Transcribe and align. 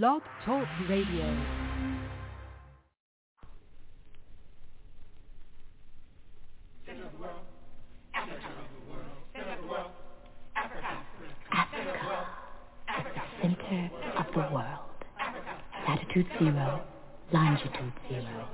Blog 0.00 0.22
Talk 0.46 0.66
Radio. 0.88 1.36
The 6.86 6.94
center 13.42 13.90
of 14.16 14.26
the 14.32 14.54
world. 14.54 14.64
Latitude 15.86 16.26
zero, 16.38 16.80
longitude 17.30 17.92
zero, 18.08 18.48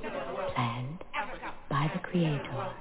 planned 0.56 1.04
by 1.70 1.88
the 1.94 2.00
Creator. 2.00 2.72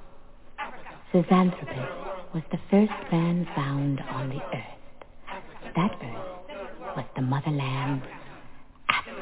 Zinjanthropus 1.13 2.33
was 2.33 2.43
the 2.49 2.57
first 2.71 3.11
man 3.11 3.47
found 3.55 3.99
on 4.09 4.29
the 4.29 4.41
earth. 4.41 5.75
That 5.75 5.91
earth 6.01 6.95
was 6.95 7.05
the 7.15 7.21
motherland, 7.21 8.01
Africa. 8.89 9.21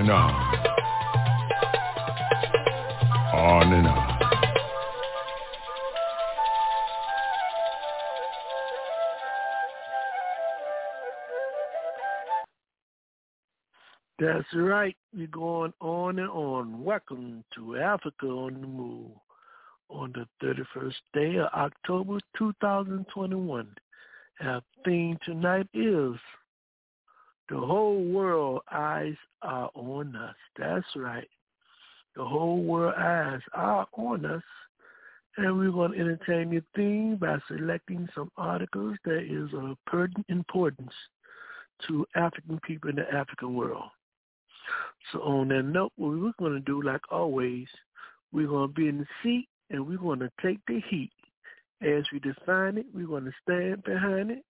And 0.00 0.10
on. 0.10 0.34
On 3.34 3.72
and 3.72 3.86
on. 3.86 4.18
That's 14.18 14.46
right. 14.54 14.96
We're 15.14 15.26
going 15.26 15.74
on 15.80 16.18
and 16.18 16.30
on. 16.30 16.82
Welcome 16.82 17.44
to 17.54 17.76
Africa 17.76 18.26
on 18.26 18.60
the 18.62 18.66
Move 18.66 19.10
on 19.90 20.14
the 20.14 20.26
31st 20.42 20.94
day 21.12 21.36
of 21.36 21.48
October 21.52 22.20
2021. 22.38 23.74
Our 24.40 24.62
theme 24.82 25.18
tonight 25.26 25.68
is 25.74 26.14
The 27.50 27.58
Whole 27.58 28.04
World 28.04 28.62
Eyes 28.70 29.16
Are 29.42 29.70
On 29.74 30.14
Us. 30.14 30.36
That's 30.56 30.86
right. 30.94 31.28
The 32.16 32.24
whole 32.24 32.62
world 32.62 32.94
eyes 32.96 33.40
are 33.54 33.86
on 33.92 34.24
us. 34.24 34.42
And 35.36 35.58
we're 35.58 35.70
going 35.70 35.92
to 35.92 35.98
entertain 35.98 36.52
your 36.52 36.62
theme 36.74 37.16
by 37.16 37.38
selecting 37.48 38.08
some 38.14 38.30
articles 38.36 38.96
that 39.04 39.22
is 39.22 39.48
of 39.54 39.76
pertinent 39.86 40.26
importance 40.28 40.92
to 41.86 42.06
African 42.14 42.60
people 42.66 42.90
in 42.90 42.96
the 42.96 43.12
African 43.12 43.54
world. 43.54 43.84
So 45.12 45.20
on 45.20 45.48
that 45.48 45.62
note, 45.62 45.92
what 45.96 46.10
we're 46.10 46.32
going 46.38 46.52
to 46.52 46.60
do, 46.60 46.82
like 46.82 47.00
always, 47.10 47.66
we're 48.32 48.48
going 48.48 48.68
to 48.68 48.74
be 48.74 48.88
in 48.88 48.98
the 48.98 49.06
seat 49.22 49.48
and 49.70 49.86
we're 49.86 49.98
going 49.98 50.18
to 50.20 50.30
take 50.42 50.58
the 50.66 50.80
heat. 50.88 51.12
As 51.82 52.04
we 52.12 52.18
define 52.18 52.76
it, 52.76 52.86
we're 52.94 53.06
going 53.06 53.24
to 53.24 53.32
stand 53.42 53.82
behind 53.84 54.30
it. 54.30 54.44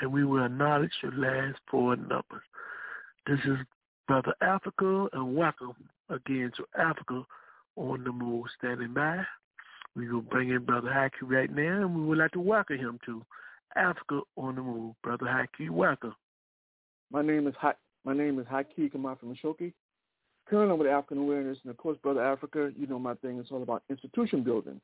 and 0.00 0.12
we 0.12 0.24
will 0.24 0.44
acknowledge 0.44 0.92
your 1.02 1.12
last 1.12 1.58
four 1.70 1.94
numbers. 1.96 2.42
This 3.26 3.40
is 3.44 3.58
Brother 4.06 4.34
Africa, 4.40 5.08
and 5.12 5.34
welcome 5.34 5.74
again 6.08 6.52
to 6.56 6.64
Africa 6.80 7.24
on 7.74 8.04
the 8.04 8.12
Move. 8.12 8.46
Standing 8.56 8.94
by. 8.94 9.24
We 9.96 10.08
will 10.08 10.20
bring 10.20 10.50
in 10.50 10.64
Brother 10.64 10.90
Haki 10.90 11.28
right 11.28 11.52
now, 11.52 11.82
and 11.82 11.96
we 11.96 12.02
would 12.02 12.18
like 12.18 12.30
to 12.32 12.40
welcome 12.40 12.78
him 12.78 13.00
to 13.06 13.22
Africa 13.74 14.20
on 14.36 14.54
the 14.54 14.62
Move. 14.62 14.94
Brother 15.02 15.26
Haki, 15.26 15.70
welcome. 15.70 16.14
My 17.10 17.22
name 17.22 17.48
is 17.48 17.54
ha- 17.58 17.74
my 18.04 18.14
name 18.14 18.38
is 18.38 18.46
Haki 18.46 18.92
Kamafa 18.92 19.24
Mashoki 19.24 19.72
currently 20.48 20.78
with 20.78 20.86
African 20.86 21.18
awareness, 21.18 21.58
and 21.64 21.70
of 21.72 21.76
course, 21.76 21.98
Brother 22.04 22.24
Africa, 22.24 22.70
you 22.76 22.86
know 22.86 23.00
my 23.00 23.14
thing 23.14 23.40
is 23.40 23.48
all 23.50 23.64
about 23.64 23.82
institution 23.90 24.44
building. 24.44 24.80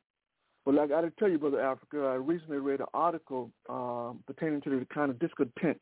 But 0.64 0.74
like 0.74 0.86
I 0.86 0.88
got 0.88 1.00
to 1.02 1.10
tell 1.10 1.28
you, 1.28 1.38
Brother 1.38 1.60
Africa, 1.60 1.98
I 2.06 2.14
recently 2.14 2.58
read 2.58 2.80
an 2.80 2.86
article 2.92 3.50
uh, 3.68 4.12
pertaining 4.26 4.60
to 4.62 4.70
the 4.70 4.86
kind 4.92 5.10
of 5.10 5.20
discontent 5.20 5.80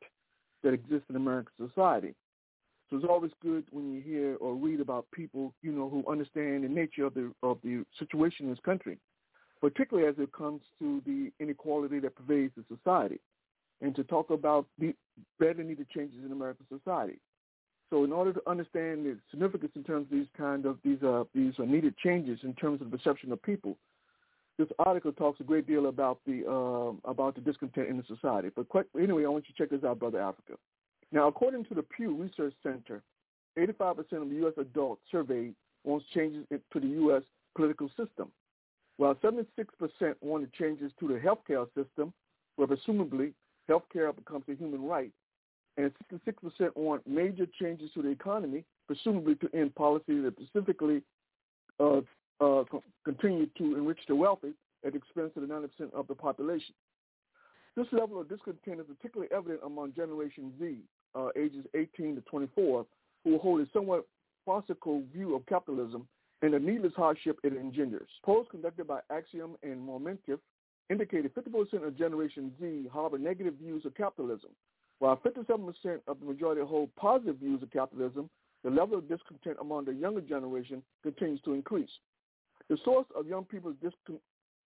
that 0.62 0.74
exists 0.74 1.06
in 1.08 1.16
American 1.16 1.52
society. 1.68 2.14
So 2.90 2.96
it's 2.96 3.06
always 3.08 3.30
good 3.40 3.64
when 3.70 3.92
you 3.92 4.00
hear 4.00 4.36
or 4.40 4.54
read 4.54 4.80
about 4.80 5.06
people, 5.12 5.54
you 5.62 5.70
know, 5.70 5.88
who 5.88 6.04
understand 6.10 6.64
the 6.64 6.68
nature 6.68 7.06
of 7.06 7.14
the 7.14 7.32
of 7.42 7.58
the 7.62 7.84
situation 7.98 8.46
in 8.46 8.50
this 8.50 8.58
country, 8.64 8.98
particularly 9.60 10.08
as 10.08 10.16
it 10.18 10.32
comes 10.32 10.60
to 10.80 11.00
the 11.06 11.30
inequality 11.38 12.00
that 12.00 12.16
pervades 12.16 12.52
the 12.56 12.64
society, 12.76 13.20
and 13.80 13.94
to 13.94 14.02
talk 14.02 14.30
about 14.30 14.66
the 14.78 14.92
better 15.38 15.62
needed 15.62 15.88
changes 15.90 16.18
in 16.24 16.32
American 16.32 16.66
society. 16.68 17.20
So 17.90 18.04
in 18.04 18.12
order 18.12 18.32
to 18.32 18.42
understand 18.48 19.06
the 19.06 19.16
significance 19.30 19.72
in 19.76 19.84
terms 19.84 20.06
of 20.06 20.10
these 20.10 20.28
kind 20.36 20.66
of 20.66 20.78
these 20.84 21.02
uh, 21.02 21.24
these 21.32 21.54
uh, 21.60 21.64
needed 21.64 21.96
changes 21.96 22.40
in 22.42 22.54
terms 22.54 22.80
of 22.80 22.90
the 22.90 22.96
perception 22.96 23.30
of 23.30 23.40
people, 23.42 23.76
this 24.58 24.68
article 24.80 25.12
talks 25.12 25.38
a 25.40 25.44
great 25.44 25.66
deal 25.66 25.86
about 25.86 26.18
the 26.26 26.44
uh, 26.44 27.08
about 27.08 27.36
the 27.36 27.40
discontent 27.40 27.88
in 27.88 27.98
the 27.98 28.04
society. 28.08 28.50
But 28.54 28.66
anyway, 29.00 29.24
I 29.24 29.28
want 29.28 29.44
you 29.48 29.54
to 29.54 29.62
check 29.62 29.70
this 29.70 29.88
out, 29.88 30.00
brother 30.00 30.20
Africa. 30.20 30.54
Now, 31.12 31.28
according 31.28 31.64
to 31.66 31.74
the 31.74 31.82
Pew 31.82 32.14
Research 32.14 32.54
Center, 32.62 33.02
85% 33.58 34.22
of 34.22 34.32
U.S. 34.32 34.54
adults 34.58 35.02
surveyed 35.10 35.54
wants 35.84 36.06
changes 36.14 36.46
to 36.50 36.80
the 36.80 36.86
U.S. 36.86 37.22
political 37.56 37.88
system, 37.88 38.30
while 38.96 39.14
76% 39.16 39.46
wanted 40.20 40.52
changes 40.52 40.92
to 41.00 41.08
the 41.08 41.14
healthcare 41.14 41.66
system, 41.74 42.12
where 42.56 42.68
presumably 42.68 43.32
healthcare 43.68 44.14
becomes 44.14 44.44
a 44.48 44.54
human 44.54 44.82
right 44.84 45.12
and 45.76 45.92
66% 46.12 46.76
want 46.76 47.06
major 47.06 47.46
changes 47.60 47.90
to 47.94 48.02
the 48.02 48.08
economy, 48.08 48.64
presumably 48.86 49.34
to 49.36 49.48
end 49.54 49.74
policies 49.74 50.24
that 50.24 50.34
specifically 50.36 51.02
uh, 51.78 52.00
uh, 52.40 52.64
continue 53.04 53.46
to 53.56 53.76
enrich 53.76 54.00
the 54.08 54.14
wealthy 54.14 54.52
at 54.84 54.92
the 54.92 54.98
expense 54.98 55.30
of 55.36 55.46
the 55.46 55.48
90% 55.48 55.92
of 55.94 56.06
the 56.08 56.14
population. 56.14 56.74
This 57.76 57.86
level 57.92 58.20
of 58.20 58.28
discontent 58.28 58.80
is 58.80 58.86
particularly 58.86 59.32
evident 59.32 59.60
among 59.64 59.94
Generation 59.94 60.52
Z, 60.58 60.78
uh, 61.14 61.28
ages 61.36 61.64
18 61.74 62.16
to 62.16 62.20
24, 62.22 62.86
who 63.24 63.38
hold 63.38 63.60
a 63.60 63.66
somewhat 63.72 64.06
farcical 64.44 65.02
view 65.12 65.34
of 65.34 65.44
capitalism 65.46 66.06
and 66.42 66.54
the 66.54 66.58
needless 66.58 66.92
hardship 66.96 67.38
it 67.44 67.52
engenders. 67.52 68.08
Polls 68.24 68.46
conducted 68.50 68.86
by 68.86 69.00
Axios 69.10 69.56
and 69.62 69.86
Momentive 69.86 70.38
indicated 70.88 71.34
50% 71.34 71.86
of 71.86 71.96
Generation 71.96 72.52
Z 72.60 72.88
harbor 72.92 73.18
negative 73.18 73.54
views 73.54 73.84
of 73.84 73.94
capitalism, 73.94 74.50
while 74.98 75.18
57% 75.18 76.00
of 76.08 76.20
the 76.20 76.26
majority 76.26 76.62
hold 76.62 76.94
positive 76.96 77.36
views 77.36 77.62
of 77.62 77.70
capitalism, 77.70 78.28
the 78.64 78.70
level 78.70 78.98
of 78.98 79.08
discontent 79.08 79.56
among 79.60 79.84
the 79.84 79.92
younger 79.92 80.20
generation 80.20 80.82
continues 81.02 81.40
to 81.42 81.54
increase. 81.54 81.90
The 82.68 82.78
source 82.84 83.06
of 83.16 83.26
young 83.26 83.44
people's 83.44 83.76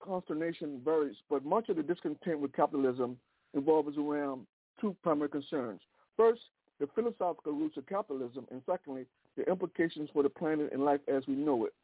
consternation 0.02 0.80
varies, 0.84 1.16
but 1.30 1.44
much 1.44 1.68
of 1.68 1.76
the 1.76 1.82
discontent 1.82 2.40
with 2.40 2.52
capitalism 2.52 3.16
involves 3.54 3.96
around 3.96 4.46
two 4.80 4.96
primary 5.02 5.28
concerns. 5.28 5.80
First, 6.16 6.40
the 6.80 6.88
philosophical 6.94 7.52
roots 7.52 7.76
of 7.76 7.86
capitalism, 7.86 8.46
and 8.50 8.62
secondly, 8.66 9.06
the 9.36 9.48
implications 9.48 10.10
for 10.12 10.22
the 10.22 10.28
planet 10.28 10.70
and 10.72 10.84
life 10.84 11.00
as 11.08 11.26
we 11.26 11.34
know 11.34 11.64
it. 11.66 11.74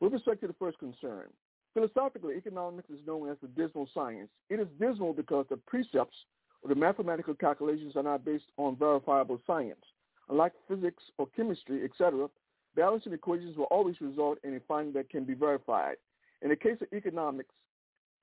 With 0.00 0.12
respect 0.12 0.40
to 0.42 0.46
the 0.46 0.54
first 0.54 0.78
concern, 0.78 1.28
philosophically, 1.72 2.36
economics 2.36 2.90
is 2.90 2.98
known 3.06 3.28
as 3.28 3.36
the 3.40 3.48
dismal 3.48 3.88
science. 3.94 4.28
It 4.50 4.60
is 4.60 4.68
dismal 4.78 5.12
because 5.12 5.46
the 5.48 5.56
precepts 5.56 6.16
or 6.62 6.68
the 6.68 6.74
mathematical 6.74 7.34
calculations 7.34 7.96
are 7.96 8.02
not 8.02 8.24
based 8.24 8.50
on 8.56 8.76
verifiable 8.76 9.40
science. 9.46 9.84
Unlike 10.28 10.52
physics 10.68 11.02
or 11.18 11.28
chemistry, 11.36 11.84
etc., 11.84 12.28
balancing 12.74 13.12
equations 13.12 13.56
will 13.56 13.64
always 13.64 14.00
result 14.00 14.38
in 14.42 14.56
a 14.56 14.60
finding 14.66 14.94
that 14.94 15.10
can 15.10 15.24
be 15.24 15.34
verified. 15.34 15.96
In 16.42 16.48
the 16.48 16.56
case 16.56 16.78
of 16.80 16.88
economics, 16.92 17.54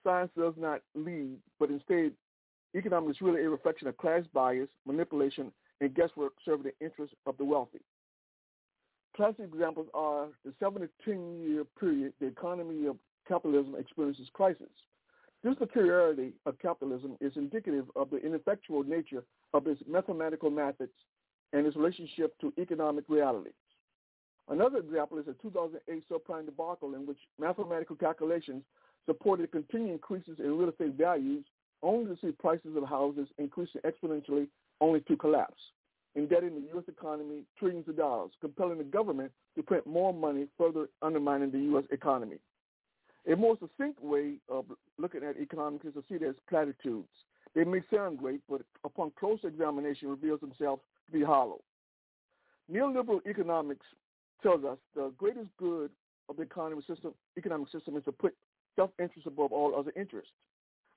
science 0.04 0.32
does 0.38 0.54
not 0.58 0.82
lead, 0.96 1.38
but 1.60 1.70
instead, 1.70 2.14
economics 2.76 3.18
is 3.18 3.22
really 3.22 3.44
a 3.44 3.50
reflection 3.50 3.88
of 3.88 3.98
class 3.98 4.24
bias, 4.34 4.70
manipulation, 4.86 5.52
and 5.82 5.94
guesswork 5.94 6.34
serving 6.46 6.72
the 6.72 6.86
interests 6.86 7.16
of 7.26 7.38
the 7.38 7.46
wealthy. 7.46 7.82
Classic 9.16 9.46
examples 9.46 9.88
are 9.94 10.28
the 10.46 10.54
seven 10.60 10.82
to 10.82 10.90
ten 11.04 11.42
year 11.42 11.66
period 11.80 12.14
the 12.20 12.28
economy 12.28 12.88
of 12.88 12.96
capitalism 13.28 13.76
experiences 13.78 14.28
crisis. 14.34 14.70
This 15.44 15.56
peculiarity 15.56 16.34
of 16.46 16.60
capitalism 16.60 17.18
is 17.20 17.34
indicative 17.36 17.86
of 17.96 18.10
the 18.10 18.18
ineffectual 18.18 18.84
nature 18.84 19.24
of 19.54 19.68
its 19.68 19.82
mathematical 19.88 20.50
methods 20.50 20.92
and 21.52 21.66
its 21.66 21.76
relationship 21.76 22.40
to 22.40 22.54
economic 22.60 23.04
realities. 23.10 23.54
Another 24.48 24.78
example 24.78 25.18
is 25.18 25.26
the 25.26 25.36
2008 25.42 26.04
subprime 26.10 26.46
debacle 26.46 26.94
in 26.96 27.06
which 27.06 27.18
mathematical 27.40 27.96
calculations 27.96 28.64
supported 29.06 29.52
continued 29.52 29.92
increases 29.92 30.40
in 30.40 30.58
real 30.58 30.70
estate 30.70 30.94
values 30.94 31.44
only 31.84 32.16
to 32.16 32.22
see 32.22 32.32
prices 32.32 32.76
of 32.76 32.88
houses 32.88 33.28
increasing 33.38 33.82
exponentially 33.82 34.48
only 34.80 35.02
to 35.02 35.16
collapse, 35.16 35.62
indebting 36.16 36.56
the 36.56 36.68
U.S. 36.74 36.84
economy 36.88 37.44
trillions 37.58 37.88
of 37.88 37.98
dollars, 37.98 38.32
compelling 38.42 38.78
the 38.78 38.84
government 38.84 39.32
to 39.56 39.64
print 39.64 39.86
more 39.86 40.14
money, 40.14 40.48
further 40.58 40.88
undermining 41.02 41.52
the 41.52 41.60
U.S. 41.60 41.86
economy. 41.92 42.38
A 43.32 43.36
more 43.36 43.56
succinct 43.60 44.02
way 44.02 44.36
of 44.50 44.66
looking 44.98 45.24
at 45.24 45.38
economics 45.38 45.86
is 45.86 45.94
to 45.94 46.04
see 46.10 46.16
it 46.16 46.24
as 46.24 46.36
platitudes. 46.50 47.08
They 47.54 47.64
may 47.64 47.82
sound 47.94 48.18
great, 48.18 48.42
but 48.50 48.62
upon 48.84 49.12
close 49.20 49.40
examination 49.44 50.10
reveals 50.10 50.40
themselves 50.40 50.82
to 51.06 51.12
be 51.12 51.24
hollow. 51.24 51.62
Neoliberal 52.72 53.20
economics 53.28 53.86
tells 54.42 54.64
us 54.64 54.78
the 54.96 55.12
greatest 55.18 55.50
good 55.58 55.92
of 56.30 56.38
the 56.38 56.48
system, 56.88 57.14
economic 57.38 57.70
system 57.70 57.96
is 57.98 58.04
to 58.06 58.12
put 58.12 58.34
self-interest 58.76 59.28
above 59.28 59.52
all 59.52 59.76
other 59.78 59.92
interests. 59.96 60.32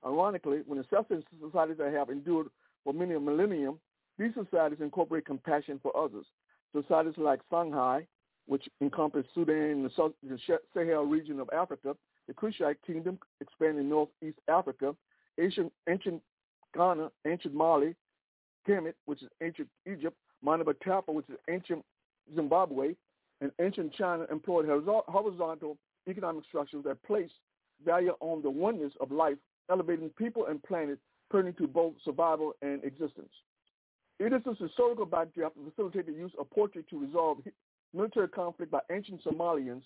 Ironically, 0.05 0.59
when 0.65 0.77
the 0.77 0.85
self-interest 0.89 1.27
societies 1.41 1.77
that 1.77 1.93
have 1.93 2.09
endured 2.09 2.47
for 2.83 2.93
many 2.93 3.15
a 3.15 3.19
millennium, 3.19 3.79
these 4.17 4.33
societies 4.33 4.79
incorporate 4.81 5.25
compassion 5.25 5.79
for 5.81 5.95
others. 5.97 6.25
Societies 6.73 7.15
like 7.17 7.39
Songhai, 7.51 8.05
which 8.45 8.69
encompass 8.81 9.25
Sudan 9.33 9.55
and 9.85 9.85
the, 9.85 10.37
Sahel 10.73 11.05
region 11.05 11.39
of 11.39 11.49
Africa, 11.53 11.95
the 12.27 12.33
Kushite 12.33 12.77
kingdom 12.85 13.17
expanding 13.41 13.89
northeast 13.89 14.37
Africa, 14.47 14.95
ancient, 15.39 15.71
ancient 15.89 16.21
Ghana, 16.75 17.09
ancient 17.25 17.53
Mali, 17.53 17.95
Kemet, 18.67 18.93
which 19.05 19.23
is 19.23 19.29
ancient 19.41 19.67
Egypt, 19.91 20.15
Monomotapa, 20.45 21.13
which 21.13 21.29
is 21.29 21.37
ancient 21.49 21.83
Zimbabwe, 22.35 22.95
and 23.41 23.51
ancient 23.59 23.93
China 23.93 24.25
employed 24.31 24.65
horizontal 24.67 25.77
economic 26.07 26.43
structures 26.45 26.83
that 26.83 27.01
place 27.03 27.29
value 27.83 28.13
on 28.19 28.41
the 28.41 28.49
oneness 28.49 28.93
of 29.01 29.11
life, 29.11 29.37
elevating 29.69 30.09
people 30.09 30.47
and 30.47 30.61
planet, 30.63 30.99
pertaining 31.29 31.53
to 31.55 31.67
both 31.67 31.93
survival 32.03 32.53
and 32.61 32.83
existence. 32.83 33.31
It 34.19 34.31
is 34.31 34.41
this 34.45 34.57
historical 34.59 35.05
backdrop 35.05 35.53
to 35.55 35.69
facilitate 35.69 36.05
the 36.05 36.13
use 36.13 36.31
of 36.39 36.49
poetry 36.49 36.85
to 36.89 36.99
resolve 36.99 37.39
military 37.93 38.27
conflict 38.27 38.71
by 38.71 38.79
ancient 38.91 39.23
Somalians 39.23 39.81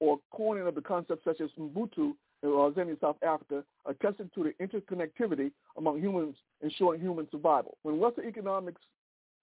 or 0.00 0.18
coining 0.32 0.66
of 0.66 0.74
the 0.74 0.80
concepts 0.80 1.24
such 1.24 1.40
as 1.40 1.50
Ubuntu 1.58 2.14
in 2.42 2.48
Tanzania, 2.50 3.00
South 3.00 3.16
Africa, 3.22 3.62
attesting 3.86 4.30
to 4.34 4.44
the 4.44 4.52
interconnectivity 4.64 5.52
among 5.76 6.00
humans, 6.00 6.34
ensuring 6.60 7.00
human 7.00 7.28
survival. 7.30 7.78
When 7.82 7.98
Western 7.98 8.26
economics 8.26 8.80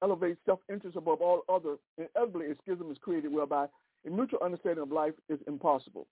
elevates 0.03 0.39
self-interest 0.45 0.97
above 0.97 1.21
all 1.21 1.43
other, 1.49 1.75
inevitably 1.97 2.51
a 2.51 2.55
schism 2.63 2.91
is 2.91 2.97
created 3.01 3.31
whereby 3.31 3.67
a 4.05 4.09
mutual 4.09 4.39
understanding 4.43 4.83
of 4.83 4.91
life 4.91 5.13
is 5.29 5.39
impossible 5.47 6.07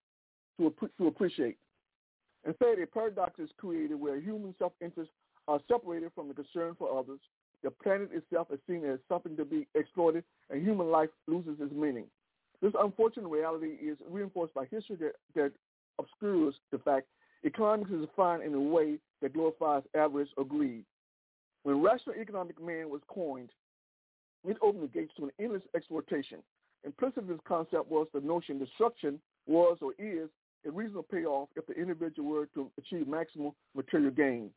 to, 0.59 0.74
to 0.97 1.07
appreciate. 1.07 1.57
Instead, 2.48 2.80
a 2.80 2.88
paradox 2.88 3.38
is 3.39 3.50
created 3.58 4.00
where 4.00 4.20
human 4.20 4.56
self-interests 4.58 5.13
are 5.48 5.60
separated 5.68 6.12
from 6.16 6.30
the 6.30 6.34
concern 6.34 6.75
for 6.80 6.98
others. 6.98 7.20
The 7.62 7.72
planet 7.72 8.10
itself 8.13 8.48
is 8.54 8.60
seen 8.68 8.86
as 8.86 9.00
something 9.10 9.36
to 9.36 9.44
be 9.44 9.68
exploited, 9.75 10.24
and 10.50 10.66
human 10.66 10.89
life 10.89 11.10
loses 11.27 11.58
its 11.60 11.74
meaning. 11.74 12.06
This 12.62 12.74
unfortunate 12.80 13.27
reality 13.27 13.75
is 13.82 13.98
reinforced 14.10 14.54
by 14.54 14.66
history 14.66 14.96
that, 14.98 15.13
that 15.36 15.51
obscures 16.00 16.56
the 16.72 16.80
fact 16.80 17.08
economics 17.46 17.92
is 17.92 18.01
defined 18.01 18.44
in 18.44 18.54
a 18.54 18.60
way 18.60 18.98
that 19.22 19.34
glorifies 19.34 19.84
avarice 19.96 20.30
or 20.38 20.46
greed. 20.46 20.84
When 21.63 21.82
rational 21.82 22.16
economic 22.16 22.63
man 22.63 22.89
was 22.89 23.01
coined, 23.08 23.50
it 24.48 24.58
opened 24.62 24.84
the 24.84 24.88
gates 24.88 25.12
to 25.18 25.25
an 25.25 25.32
endless 25.39 25.63
exploitation. 25.75 26.39
Implicit 26.86 27.24
in 27.24 27.27
this 27.27 27.39
concept 27.48 27.92
was 27.92 28.08
the 28.13 28.22
notion 28.22 28.58
destruction 28.58 29.20
was 29.48 29.77
or 29.82 29.92
is 30.00 30.30
a 30.67 30.71
reasonable 30.71 31.03
payoff 31.03 31.50
if 31.55 31.65
the 31.65 31.74
individual 31.74 32.29
were 32.29 32.45
to 32.53 32.69
achieve 32.77 33.07
maximal 33.07 33.53
material 33.75 34.12
gain. 34.12 34.50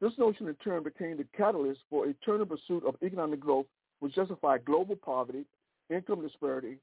This 0.00 0.12
notion 0.18 0.48
in 0.48 0.54
turn 0.56 0.82
became 0.82 1.16
the 1.16 1.26
catalyst 1.36 1.80
for 1.88 2.06
a 2.06 2.10
eternal 2.10 2.46
pursuit 2.46 2.84
of 2.84 2.96
economic 3.02 3.40
growth 3.40 3.66
which 4.00 4.14
justified 4.14 4.64
global 4.64 4.96
poverty, 4.96 5.44
income 5.88 6.22
disparity, 6.22 6.78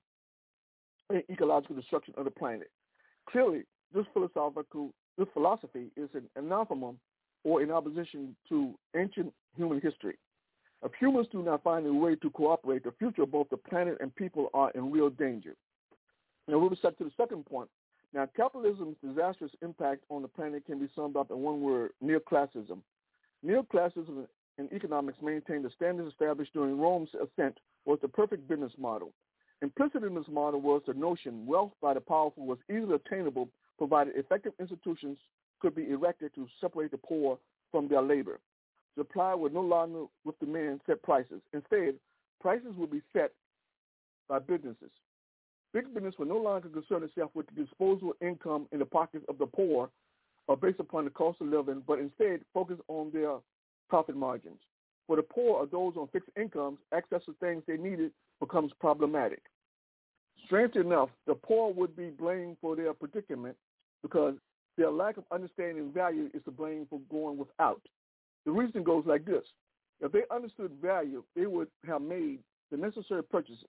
and 1.10 1.24
ecological 1.30 1.76
destruction 1.76 2.14
of 2.18 2.24
the 2.24 2.32
planet. 2.32 2.72
Clearly, 3.30 3.64
this 3.94 4.06
philosophical 4.14 4.92
this 5.18 5.28
philosophy 5.34 5.88
is 5.98 6.10
an 6.14 6.24
anathema 6.38 6.94
or 7.44 7.62
in 7.62 7.72
opposition 7.72 8.36
to 8.48 8.74
ancient 8.96 9.34
human 9.58 9.82
history. 9.82 10.16
If 10.82 10.94
humans 10.98 11.28
do 11.30 11.44
not 11.44 11.62
find 11.62 11.86
a 11.86 11.94
way 11.94 12.16
to 12.16 12.30
cooperate, 12.30 12.86
the 12.86 12.94
future 12.98 13.24
of 13.24 13.32
both 13.32 13.50
the 13.50 13.58
planet 13.58 13.98
and 14.00 14.16
people 14.16 14.50
are 14.54 14.72
in 14.72 14.92
real 14.92 15.10
danger. 15.10 15.56
Now, 16.48 16.60
with 16.60 16.72
respect 16.72 17.00
to 17.00 17.04
the 17.04 17.12
second 17.18 17.46
point, 17.46 17.70
now 18.14 18.28
capitalism's 18.38 18.98
disastrous 19.06 19.52
impact 19.62 20.04
on 20.10 20.22
the 20.22 20.28
planet 20.28 20.66
can 20.66 20.80
be 20.80 20.90
summed 20.96 21.16
up 21.16 21.32
in 21.32 21.38
one 21.38 21.62
word, 21.62 21.92
neoclassicism. 22.04 22.80
Neoclassicism 23.46 24.26
in 24.58 24.70
economics 24.74 25.18
maintained 25.22 25.64
the 25.64 25.70
standards 25.76 26.10
established 26.10 26.54
during 26.54 26.80
Rome's 26.80 27.10
ascent 27.16 27.58
was 27.86 28.00
the 28.02 28.08
perfect 28.08 28.48
business 28.48 28.74
model. 28.78 29.14
Implicit 29.62 30.04
in 30.04 30.16
this 30.16 30.28
model 30.30 30.62
was 30.62 30.82
the 30.88 30.94
notion 30.94 31.46
wealth 31.46 31.72
by 31.82 31.94
the 31.94 32.02
powerful 32.02 32.46
was 32.46 32.58
easily 32.70 32.96
attainable 32.96 33.50
provided 33.78 34.16
effective 34.16 34.54
institutions 34.60 35.18
could 35.60 35.76
be 35.76 35.90
erected 35.90 36.34
to 36.36 36.48
separate 36.62 36.92
the 36.92 36.98
poor 36.98 37.38
from 37.72 37.88
their 37.88 38.02
labor. 38.02 38.40
Supply 38.98 39.34
would 39.34 39.54
no 39.54 39.62
longer 39.62 40.06
with 40.26 40.40
demand 40.40 40.82
set 40.86 41.02
prices. 41.04 41.42
Instead, 41.54 41.96
prices 42.42 42.74
would 42.76 42.92
be 42.92 43.02
set 43.14 43.32
by 44.28 44.40
businesses. 44.40 44.92
Big 45.74 45.94
business 45.94 46.16
will 46.18 46.26
no 46.26 46.38
longer 46.38 46.68
concern 46.70 47.04
itself 47.04 47.32
with 47.36 47.46
the 47.48 47.64
disposable 47.64 48.14
income 48.22 48.68
in 48.72 48.80
the 48.80 48.86
pockets 48.86 49.26
of 49.30 49.38
the 49.38 49.46
poor 49.46 49.90
or 50.48 50.58
based 50.58 50.80
upon 50.80 51.06
the 51.06 51.12
cost 51.12 51.40
of 51.42 51.48
living, 51.48 51.84
but 51.86 52.00
instead 52.00 52.42
focus 52.54 52.78
on 52.88 53.12
their 53.14 53.38
profit 53.88 54.16
margins. 54.16 54.60
For 55.06 55.16
the 55.16 55.22
poor 55.24 55.60
or 55.60 55.68
those 55.68 55.94
on 55.96 56.08
fixed 56.08 56.30
incomes, 56.36 56.80
access 56.94 57.22
to 57.26 57.36
things 57.40 57.64
they 57.68 57.78
needed 57.78 58.12
becomes 58.40 58.72
problematic. 58.80 59.44
Strangely 60.46 60.82
enough, 60.82 61.10
the 61.28 61.36
poor 61.36 61.72
would 61.72 61.96
be 61.96 62.10
blamed 62.10 62.58
for 62.62 62.76
their 62.76 62.94
predicament 62.94 63.56
because 64.02 64.36
their 64.78 64.90
lack 64.90 65.18
of 65.18 65.26
understanding 65.32 65.92
value 65.92 66.30
is 66.34 66.44
to 66.46 66.52
blame 66.52 66.88
for 66.90 67.00
going 67.12 67.38
without. 67.38 67.82
The 68.46 68.52
reason 68.52 68.84
goes 68.84 69.04
like 69.06 69.26
this. 69.26 69.44
If 70.02 70.12
they 70.12 70.22
understood 70.32 70.72
value, 70.82 71.24
they 71.36 71.46
would 71.46 71.68
have 71.86 72.02
made 72.02 72.40
the 72.72 72.78
necessary 72.78 73.24
purchases. 73.24 73.68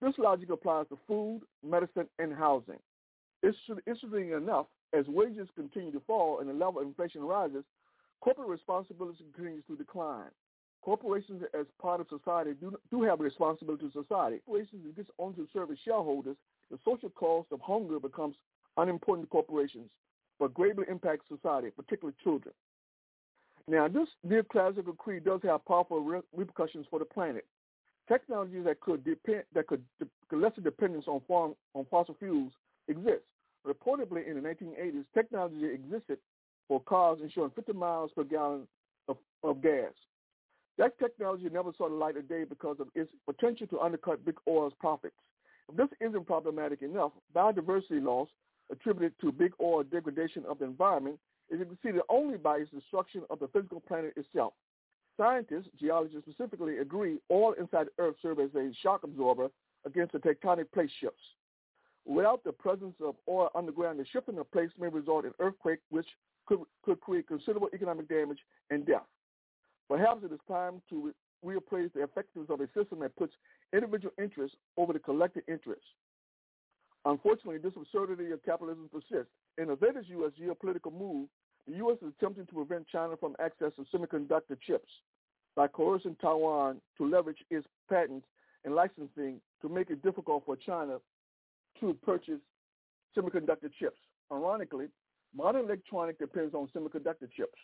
This 0.00 0.14
logic 0.18 0.50
applies 0.50 0.86
to 0.88 0.98
food, 1.06 1.42
medicine, 1.62 2.08
and 2.18 2.32
housing. 2.32 2.78
It's 3.42 3.56
interesting 3.86 4.32
enough, 4.32 4.66
as 4.92 5.06
wages 5.08 5.48
continue 5.54 5.92
to 5.92 6.00
fall 6.06 6.40
and 6.40 6.48
the 6.48 6.54
level 6.54 6.80
of 6.80 6.86
inflation 6.86 7.22
rises, 7.22 7.64
corporate 8.20 8.48
responsibility 8.48 9.24
continues 9.34 9.64
to 9.68 9.76
decline. 9.76 10.30
Corporations, 10.82 11.42
as 11.58 11.66
part 11.80 12.00
of 12.00 12.06
society, 12.08 12.52
do, 12.58 12.78
do 12.90 13.02
have 13.02 13.20
a 13.20 13.22
responsibility 13.22 13.86
to 13.86 13.92
society. 13.92 14.40
Corporations 14.46 14.82
that 14.84 14.96
gets 14.96 15.10
on 15.18 15.34
to 15.34 15.46
serve 15.52 15.70
as 15.70 15.78
shareholders, 15.84 16.36
the 16.70 16.78
social 16.84 17.10
cost 17.10 17.48
of 17.52 17.60
hunger 17.60 18.00
becomes 18.00 18.36
unimportant 18.78 19.26
to 19.26 19.30
corporations, 19.30 19.90
but 20.38 20.54
greatly 20.54 20.84
impacts 20.88 21.26
society, 21.28 21.70
particularly 21.70 22.16
children. 22.22 22.54
Now, 23.68 23.88
this 23.88 24.08
neoclassical 24.26 24.96
creed 24.96 25.24
does 25.24 25.40
have 25.44 25.64
powerful 25.66 26.00
re- 26.00 26.22
repercussions 26.34 26.86
for 26.88 26.98
the 26.98 27.04
planet. 27.04 27.46
Technologies 28.10 28.64
that 28.64 28.80
could 28.80 29.04
depend 29.04 29.44
that 29.54 29.68
could 29.68 29.84
de- 30.00 30.36
lessen 30.36 30.64
dependence 30.64 31.04
on 31.06 31.20
farm, 31.28 31.54
on 31.74 31.86
fossil 31.90 32.16
fuels 32.18 32.52
exist. 32.88 33.22
Reportedly, 33.64 34.26
in 34.26 34.34
the 34.34 34.48
1980s, 34.48 35.04
technology 35.14 35.64
existed 35.66 36.18
for 36.66 36.80
cars 36.80 37.18
ensuring 37.22 37.52
50 37.54 37.72
miles 37.74 38.10
per 38.16 38.24
gallon 38.24 38.66
of, 39.06 39.16
of 39.44 39.62
gas. 39.62 39.92
That 40.78 40.98
technology 40.98 41.48
never 41.52 41.70
saw 41.76 41.88
the 41.88 41.94
light 41.94 42.16
of 42.16 42.28
day 42.28 42.44
because 42.44 42.78
of 42.80 42.88
its 42.94 43.10
potential 43.26 43.66
to 43.68 43.80
undercut 43.80 44.24
big 44.24 44.36
oil's 44.48 44.72
profits. 44.80 45.14
If 45.68 45.76
this 45.76 45.88
isn't 46.00 46.26
problematic 46.26 46.82
enough, 46.82 47.12
biodiversity 47.36 48.02
loss 48.02 48.28
attributed 48.72 49.12
to 49.20 49.30
big 49.30 49.52
oil 49.60 49.84
degradation 49.84 50.44
of 50.48 50.58
the 50.58 50.64
environment 50.64 51.18
is 51.50 51.60
exceeded 51.60 52.00
only 52.08 52.38
by 52.38 52.58
its 52.58 52.70
destruction 52.70 53.22
of 53.30 53.38
the 53.38 53.48
physical 53.48 53.80
planet 53.80 54.14
itself. 54.16 54.54
Scientists, 55.20 55.68
geologists 55.78 56.22
specifically, 56.30 56.78
agree 56.78 57.18
oil 57.30 57.52
inside 57.60 57.88
Earth 57.98 58.14
serves 58.22 58.40
as 58.40 58.54
a 58.54 58.72
shock 58.82 59.04
absorber 59.04 59.50
against 59.84 60.14
the 60.14 60.18
tectonic 60.18 60.72
plate 60.72 60.90
shifts. 60.98 61.20
Without 62.06 62.42
the 62.42 62.52
presence 62.52 62.94
of 63.04 63.16
oil 63.28 63.50
underground, 63.54 64.00
the 64.00 64.06
shifting 64.10 64.38
of 64.38 64.50
plates 64.50 64.72
may 64.80 64.88
result 64.88 65.26
in 65.26 65.32
earthquake, 65.38 65.80
which 65.90 66.06
could, 66.46 66.60
could 66.82 66.98
create 67.02 67.28
considerable 67.28 67.68
economic 67.74 68.08
damage 68.08 68.38
and 68.70 68.86
death. 68.86 69.04
Perhaps 69.90 70.24
it 70.24 70.32
is 70.32 70.40
time 70.48 70.80
to 70.88 71.12
re- 71.44 71.54
reappraise 71.54 71.92
the 71.92 72.02
effectiveness 72.02 72.48
of 72.48 72.62
a 72.62 72.66
system 72.68 73.00
that 73.00 73.14
puts 73.16 73.34
individual 73.74 74.14
interests 74.18 74.56
over 74.78 74.94
the 74.94 74.98
collective 74.98 75.42
interests. 75.48 75.84
Unfortunately, 77.04 77.58
this 77.58 77.74
absurdity 77.76 78.30
of 78.30 78.42
capitalism 78.42 78.88
persists. 78.90 79.32
In 79.58 79.66
the 79.66 79.76
latest 79.82 80.08
U.S. 80.08 80.32
geopolitical 80.40 80.98
move, 80.98 81.28
the 81.68 81.76
U.S. 81.76 81.98
is 82.00 82.12
attempting 82.18 82.46
to 82.46 82.54
prevent 82.54 82.88
China 82.88 83.16
from 83.18 83.36
access 83.38 83.72
to 83.76 83.84
semiconductor 83.94 84.56
chips 84.66 84.88
by 85.60 85.68
coercing 85.68 86.16
Taiwan 86.22 86.80
to 86.96 87.06
leverage 87.06 87.44
its 87.50 87.66
patents 87.90 88.24
and 88.64 88.74
licensing 88.74 89.42
to 89.60 89.68
make 89.68 89.90
it 89.90 90.02
difficult 90.02 90.42
for 90.46 90.56
China 90.56 90.96
to 91.78 91.92
purchase 92.02 92.40
semiconductor 93.14 93.70
chips. 93.78 93.98
Ironically, 94.32 94.86
modern 95.36 95.66
electronics 95.66 96.18
depends 96.18 96.54
on 96.54 96.70
semiconductor 96.74 97.30
chips. 97.36 97.58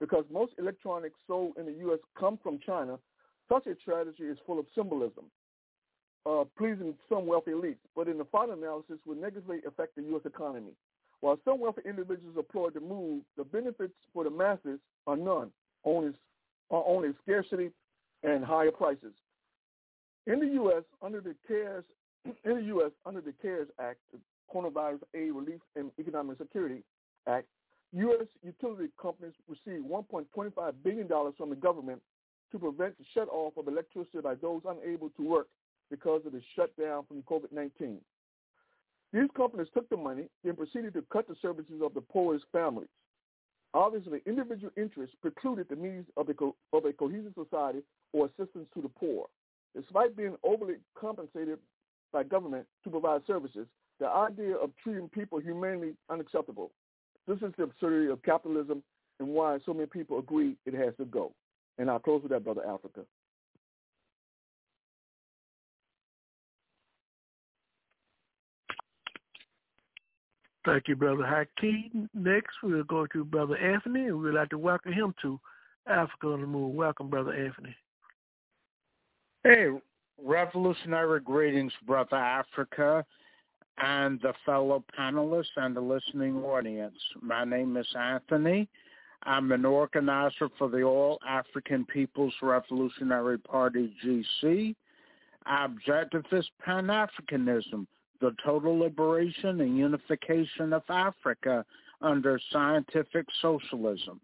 Because 0.00 0.24
most 0.32 0.54
electronics 0.58 1.16
sold 1.26 1.58
in 1.58 1.66
the 1.66 1.72
U.S. 1.80 1.98
come 2.18 2.38
from 2.42 2.58
China, 2.64 2.98
such 3.50 3.66
a 3.66 3.74
strategy 3.82 4.22
is 4.22 4.38
full 4.46 4.58
of 4.58 4.64
symbolism, 4.74 5.26
uh, 6.24 6.44
pleasing 6.56 6.94
some 7.06 7.26
wealthy 7.26 7.50
elites, 7.50 7.84
but 7.94 8.08
in 8.08 8.16
the 8.16 8.24
final 8.32 8.54
analysis 8.54 8.96
will 9.04 9.16
negatively 9.16 9.58
affect 9.68 9.94
the 9.96 10.02
U.S. 10.04 10.22
economy. 10.24 10.72
While 11.20 11.38
some 11.44 11.60
wealthy 11.60 11.82
individuals 11.84 12.34
applaud 12.38 12.72
the 12.72 12.80
move, 12.80 13.24
the 13.36 13.44
benefits 13.44 13.92
for 14.14 14.24
the 14.24 14.30
masses 14.30 14.80
are 15.06 15.18
none, 15.18 15.50
only, 15.84 16.12
are 16.72 16.82
only 16.86 17.10
scarcity 17.22 17.70
and 18.24 18.44
higher 18.44 18.72
prices. 18.72 19.12
In 20.26 20.40
the 20.40 20.46
U.S., 20.46 20.82
under 21.02 21.20
the 21.20 21.34
CARES 21.46 21.84
in 22.44 22.54
the 22.56 22.62
U.S., 22.62 22.90
under 23.06 23.20
the 23.20 23.34
CARES 23.42 23.68
Act, 23.80 23.98
the 24.12 24.18
Coronavirus 24.52 25.00
Aid 25.14 25.32
Relief 25.32 25.60
and 25.76 25.90
Economic 25.98 26.38
Security 26.38 26.82
Act, 27.28 27.46
U.S. 27.92 28.26
utility 28.42 28.88
companies 29.00 29.34
received 29.48 29.86
$1.25 29.86 30.72
billion 30.82 31.08
from 31.36 31.50
the 31.50 31.56
government 31.56 32.00
to 32.50 32.58
prevent 32.58 32.96
the 32.98 33.04
shut-off 33.14 33.54
of 33.56 33.68
electricity 33.68 34.20
by 34.22 34.34
those 34.36 34.62
unable 34.66 35.10
to 35.10 35.22
work 35.28 35.48
because 35.90 36.22
of 36.24 36.32
the 36.32 36.40
shutdown 36.56 37.04
from 37.06 37.22
COVID-19. 37.22 37.96
These 39.12 39.28
companies 39.36 39.66
took 39.74 39.88
the 39.90 39.96
money, 39.96 40.24
and 40.44 40.56
proceeded 40.56 40.94
to 40.94 41.04
cut 41.12 41.28
the 41.28 41.36
services 41.42 41.82
of 41.82 41.92
the 41.92 42.00
poorest 42.00 42.46
families. 42.50 42.88
Obviously, 43.74 44.20
individual 44.26 44.70
interests 44.76 45.16
precluded 45.22 45.66
the 45.68 45.76
needs 45.76 46.06
of 46.16 46.28
a, 46.28 46.34
co- 46.34 46.56
of 46.72 46.84
a 46.84 46.92
cohesive 46.92 47.32
society 47.34 47.80
or 48.12 48.26
assistance 48.26 48.66
to 48.74 48.82
the 48.82 48.88
poor. 48.88 49.26
Despite 49.74 50.16
being 50.16 50.36
overly 50.44 50.74
compensated 50.98 51.58
by 52.12 52.22
government 52.24 52.66
to 52.84 52.90
provide 52.90 53.22
services, 53.26 53.66
the 53.98 54.08
idea 54.08 54.56
of 54.56 54.70
treating 54.82 55.08
people 55.08 55.38
humanely 55.38 55.94
unacceptable. 56.10 56.70
This 57.26 57.38
is 57.38 57.54
the 57.56 57.64
absurdity 57.64 58.10
of 58.10 58.22
capitalism 58.22 58.82
and 59.20 59.28
why 59.28 59.58
so 59.64 59.72
many 59.72 59.86
people 59.86 60.18
agree 60.18 60.56
it 60.66 60.74
has 60.74 60.94
to 60.98 61.04
go. 61.06 61.32
And 61.78 61.90
I'll 61.90 61.98
close 61.98 62.22
with 62.22 62.32
that, 62.32 62.44
Brother 62.44 62.66
Africa. 62.66 63.02
Thank 70.64 70.86
you, 70.86 70.96
Brother 70.96 71.26
Hakeem. 71.26 72.08
Next, 72.14 72.54
we'll 72.62 72.84
go 72.84 73.06
to 73.06 73.24
Brother 73.24 73.56
Anthony, 73.56 74.06
and 74.06 74.20
we'd 74.20 74.34
like 74.34 74.50
to 74.50 74.58
welcome 74.58 74.92
him 74.92 75.14
to 75.22 75.40
Africa 75.88 76.28
on 76.28 76.40
the 76.40 76.46
Move. 76.46 76.74
Welcome, 76.74 77.08
Brother 77.08 77.32
Anthony. 77.32 77.74
Hey, 79.42 79.70
revolutionary 80.22 81.20
greetings, 81.20 81.72
Brother 81.84 82.16
Africa, 82.16 83.04
and 83.78 84.20
the 84.20 84.34
fellow 84.46 84.84
panelists 84.96 85.56
and 85.56 85.74
the 85.74 85.80
listening 85.80 86.36
audience. 86.44 86.98
My 87.20 87.44
name 87.44 87.76
is 87.76 87.88
Anthony. 87.98 88.68
I'm 89.24 89.50
an 89.50 89.64
organizer 89.64 90.48
for 90.58 90.68
the 90.68 90.82
All 90.82 91.18
African 91.26 91.84
People's 91.86 92.34
Revolutionary 92.40 93.38
Party, 93.38 93.94
GC. 94.04 94.76
Our 95.46 95.64
objective 95.64 96.24
is 96.30 96.48
Pan 96.64 96.86
Africanism, 96.86 97.86
the 98.22 98.34
total 98.44 98.78
liberation 98.78 99.60
and 99.60 99.76
unification 99.76 100.72
of 100.72 100.82
Africa 100.88 101.64
under 102.00 102.40
scientific 102.52 103.26
socialism. 103.42 104.20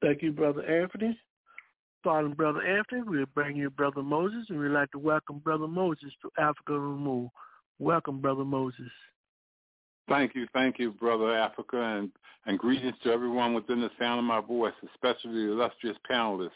Thank 0.00 0.22
you, 0.22 0.32
Brother 0.32 0.64
Anthony. 0.64 1.18
Following 2.04 2.34
Brother 2.34 2.62
Anthony, 2.62 3.02
we'll 3.02 3.26
bring 3.34 3.56
you 3.56 3.70
Brother 3.70 4.02
Moses, 4.02 4.46
and 4.48 4.60
we'd 4.60 4.68
like 4.68 4.90
to 4.92 4.98
welcome 4.98 5.40
Brother 5.40 5.66
Moses 5.66 6.12
to 6.22 6.30
Africa 6.38 6.78
Remove. 6.78 7.28
Welcome, 7.80 8.20
Brother 8.20 8.44
Moses. 8.44 8.90
Thank 10.08 10.36
you, 10.36 10.46
thank 10.54 10.78
you, 10.78 10.92
Brother 10.92 11.34
Africa, 11.34 11.76
and, 11.76 12.10
and 12.46 12.56
greetings 12.56 12.94
to 13.02 13.10
everyone 13.10 13.52
within 13.52 13.80
the 13.80 13.90
sound 13.98 14.20
of 14.20 14.24
my 14.24 14.40
voice, 14.40 14.72
especially 14.94 15.32
the 15.32 15.52
illustrious 15.52 15.96
panelists. 16.10 16.50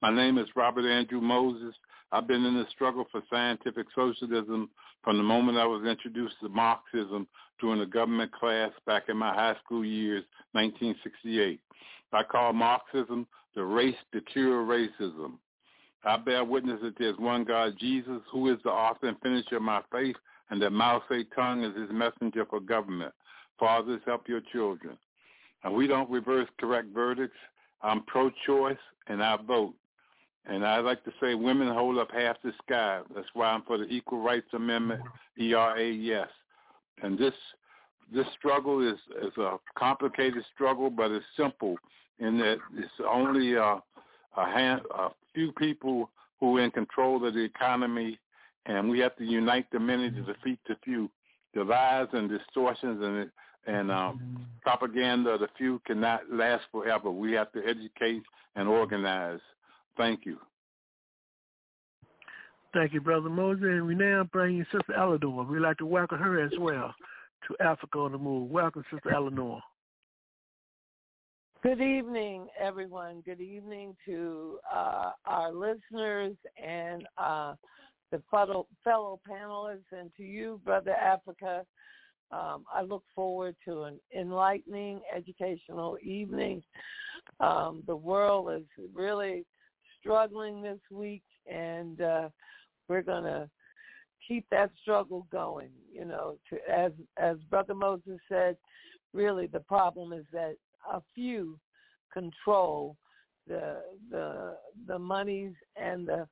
My 0.00 0.14
name 0.14 0.38
is 0.38 0.46
Robert 0.54 0.88
Andrew 0.88 1.20
Moses. 1.20 1.74
I've 2.14 2.28
been 2.28 2.44
in 2.44 2.54
the 2.54 2.66
struggle 2.70 3.06
for 3.10 3.22
scientific 3.28 3.86
socialism 3.92 4.70
from 5.02 5.16
the 5.16 5.24
moment 5.24 5.58
I 5.58 5.66
was 5.66 5.84
introduced 5.84 6.36
to 6.42 6.48
Marxism 6.48 7.26
during 7.60 7.80
a 7.80 7.86
government 7.86 8.30
class 8.30 8.70
back 8.86 9.08
in 9.08 9.16
my 9.16 9.34
high 9.34 9.56
school 9.64 9.84
years, 9.84 10.22
1968. 10.52 11.58
I 12.12 12.22
call 12.22 12.52
Marxism 12.52 13.26
the 13.56 13.64
race 13.64 13.96
to 14.12 14.20
cure 14.20 14.64
racism. 14.64 15.32
I 16.04 16.16
bear 16.16 16.44
witness 16.44 16.78
that 16.84 16.94
there's 17.00 17.18
one 17.18 17.42
God, 17.42 17.74
Jesus, 17.80 18.20
who 18.30 18.52
is 18.52 18.60
the 18.62 18.70
author 18.70 19.08
and 19.08 19.20
finisher 19.20 19.56
of 19.56 19.62
my 19.62 19.82
faith, 19.90 20.14
and 20.50 20.62
that 20.62 20.70
Mao 20.70 21.02
Zedong 21.10 21.68
is 21.68 21.76
his 21.76 21.90
messenger 21.90 22.46
for 22.48 22.60
government. 22.60 23.12
Fathers, 23.58 24.02
help 24.06 24.28
your 24.28 24.42
children. 24.52 24.96
And 25.64 25.74
we 25.74 25.88
don't 25.88 26.08
reverse 26.08 26.48
correct 26.60 26.94
verdicts. 26.94 27.34
I'm 27.82 28.04
pro-choice, 28.04 28.78
and 29.08 29.20
I 29.20 29.36
vote. 29.44 29.74
And 30.46 30.66
I 30.66 30.78
like 30.80 31.02
to 31.04 31.12
say 31.20 31.34
women 31.34 31.68
hold 31.68 31.98
up 31.98 32.10
half 32.12 32.36
the 32.42 32.52
sky. 32.66 33.00
That's 33.14 33.28
why 33.32 33.46
I'm 33.46 33.62
for 33.62 33.78
the 33.78 33.84
Equal 33.84 34.22
Rights 34.22 34.52
Amendment, 34.52 35.00
ERA, 35.38 35.90
yes. 35.90 36.28
And 37.02 37.18
this 37.18 37.34
this 38.12 38.26
struggle 38.38 38.86
is, 38.86 38.98
is 39.22 39.36
a 39.38 39.56
complicated 39.78 40.44
struggle, 40.54 40.90
but 40.90 41.10
it's 41.10 41.24
simple 41.36 41.76
in 42.18 42.38
that 42.38 42.58
it's 42.76 42.92
only 43.08 43.54
a, 43.54 43.82
a, 44.36 44.44
hand, 44.44 44.82
a 44.94 45.08
few 45.34 45.52
people 45.52 46.10
who 46.38 46.58
are 46.58 46.60
in 46.62 46.70
control 46.70 47.26
of 47.26 47.34
the 47.34 47.40
economy, 47.40 48.18
and 48.66 48.88
we 48.88 48.98
have 49.00 49.16
to 49.16 49.24
unite 49.24 49.66
the 49.72 49.80
many 49.80 50.10
to 50.10 50.20
defeat 50.20 50.58
the 50.68 50.76
few. 50.84 51.10
The 51.54 51.64
lies 51.64 52.08
and 52.12 52.28
distortions 52.28 53.00
and 53.02 53.30
and 53.66 53.90
um, 53.90 54.46
propaganda 54.60 55.30
of 55.30 55.40
the 55.40 55.48
few 55.56 55.80
cannot 55.86 56.30
last 56.30 56.64
forever. 56.70 57.10
We 57.10 57.32
have 57.32 57.50
to 57.52 57.62
educate 57.66 58.22
and 58.56 58.68
organize. 58.68 59.40
Thank 59.96 60.26
you. 60.26 60.38
Thank 62.72 62.92
you, 62.92 63.00
Brother 63.00 63.28
Moses. 63.28 63.62
And 63.64 63.86
we 63.86 63.94
now 63.94 64.28
bring 64.32 64.56
you 64.56 64.64
Sister 64.72 64.94
Eleanor. 64.96 65.44
We'd 65.44 65.60
like 65.60 65.78
to 65.78 65.86
welcome 65.86 66.18
her 66.18 66.44
as 66.44 66.52
well 66.58 66.92
to 67.46 67.64
Africa 67.64 67.98
on 67.98 68.12
the 68.12 68.18
Move. 68.18 68.50
Welcome, 68.50 68.84
Sister 68.92 69.14
Eleanor. 69.14 69.60
Good 71.62 71.80
evening, 71.80 72.48
everyone. 72.60 73.22
Good 73.24 73.40
evening 73.40 73.96
to 74.06 74.58
uh, 74.70 75.12
our 75.24 75.52
listeners 75.52 76.34
and 76.62 77.06
uh, 77.16 77.54
the 78.10 78.20
fellow, 78.30 78.66
fellow 78.82 79.20
panelists, 79.26 79.92
and 79.92 80.10
to 80.16 80.24
you, 80.24 80.60
Brother 80.64 80.92
Africa. 80.92 81.64
Um, 82.30 82.64
I 82.72 82.82
look 82.82 83.04
forward 83.14 83.54
to 83.66 83.84
an 83.84 84.00
enlightening, 84.14 85.00
educational 85.14 85.96
evening. 86.02 86.62
Um, 87.40 87.82
the 87.86 87.96
world 87.96 88.52
is 88.52 88.64
really 88.92 89.46
struggling 90.04 90.62
this 90.62 90.80
week, 90.90 91.22
and 91.50 92.00
uh, 92.00 92.28
we're 92.88 93.02
going 93.02 93.24
to 93.24 93.48
keep 94.26 94.46
that 94.50 94.70
struggle 94.82 95.26
going. 95.32 95.70
You 95.92 96.04
know, 96.04 96.36
to, 96.50 96.58
as 96.70 96.92
as 97.16 97.38
Brother 97.48 97.74
Moses 97.74 98.18
said, 98.28 98.56
really 99.12 99.46
the 99.46 99.60
problem 99.60 100.12
is 100.12 100.26
that 100.32 100.56
a 100.92 101.00
few 101.14 101.58
control 102.12 102.96
the 103.48 103.80
the 104.10 104.56
the 104.86 104.98
monies 104.98 105.54
and 105.76 106.06
the 106.06 106.28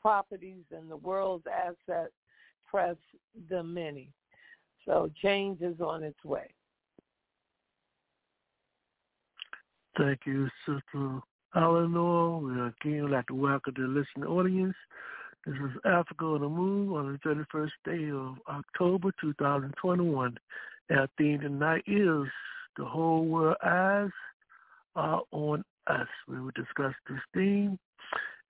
properties 0.00 0.64
and 0.70 0.90
the 0.90 0.96
world's 0.96 1.46
asset 1.46 2.10
press 2.66 2.96
the 3.48 3.62
many. 3.62 4.12
So 4.84 5.10
change 5.22 5.60
is 5.60 5.80
on 5.80 6.02
its 6.02 6.22
way. 6.24 6.48
Thank 9.96 10.20
you, 10.26 10.48
Sister 10.64 11.20
Eleanor. 11.56 12.38
We 12.38 12.60
again 12.60 13.10
like 13.10 13.26
to 13.28 13.34
welcome 13.34 13.74
the 13.76 13.84
listening 13.84 14.28
audience. 14.28 14.74
This 15.46 15.54
is 15.54 15.80
Africa 15.86 16.24
on 16.26 16.42
the 16.42 16.48
Move 16.48 16.92
on 16.92 17.18
the 17.24 17.28
31st 17.28 17.70
day 17.86 18.10
of 18.10 18.36
October 18.48 19.10
2021. 19.18 20.38
Our 20.90 21.08
theme 21.16 21.40
tonight 21.40 21.84
is 21.86 22.26
The 22.76 22.84
Whole 22.84 23.24
World 23.24 23.56
Eyes 23.64 24.10
Are 24.94 25.22
on 25.30 25.64
Us. 25.86 26.06
We 26.28 26.38
will 26.38 26.50
discuss 26.54 26.92
this 27.08 27.20
theme 27.32 27.78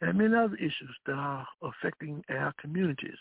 and 0.00 0.18
many 0.18 0.34
other 0.34 0.56
issues 0.56 0.96
that 1.06 1.14
are 1.14 1.46
affecting 1.62 2.24
our 2.30 2.52
communities. 2.61 3.18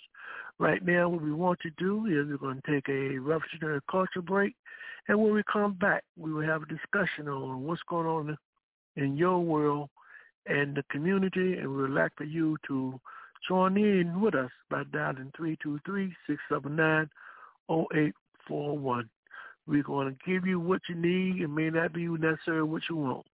Right 0.57 0.83
now, 0.83 1.09
what 1.09 1.21
we 1.21 1.31
want 1.31 1.59
to 1.61 1.69
do 1.77 2.07
is 2.07 2.27
we're 2.27 2.37
going 2.37 2.61
to 2.65 2.71
take 2.71 2.89
a 2.89 3.19
revolutionary 3.19 3.81
culture 3.91 4.23
break, 4.23 4.55
and 5.07 5.19
when 5.19 5.33
we 5.33 5.43
come 5.51 5.73
back, 5.73 6.03
we 6.17 6.33
will 6.33 6.45
have 6.45 6.63
a 6.63 6.65
discussion 6.65 7.27
on 7.27 7.63
what's 7.63 7.81
going 7.87 8.07
on 8.07 8.37
in 8.97 9.15
your 9.15 9.39
world 9.39 9.89
and 10.45 10.75
the 10.75 10.83
community, 10.91 11.57
and 11.57 11.73
we'd 11.73 11.89
like 11.89 12.11
for 12.17 12.25
you 12.25 12.57
to 12.67 12.99
join 13.47 13.77
in 13.77 14.19
with 14.19 14.35
us 14.35 14.51
by 14.69 14.83
dialing 14.91 15.31
323-679-0841. 16.49 17.09
We're 19.67 19.83
going 19.83 20.07
to 20.07 20.15
give 20.25 20.45
you 20.47 20.59
what 20.59 20.81
you 20.89 20.95
need. 20.95 21.41
It 21.41 21.49
may 21.49 21.69
not 21.69 21.93
be 21.93 22.07
necessarily 22.07 22.69
what 22.69 22.89
you 22.89 22.95
want. 22.95 23.25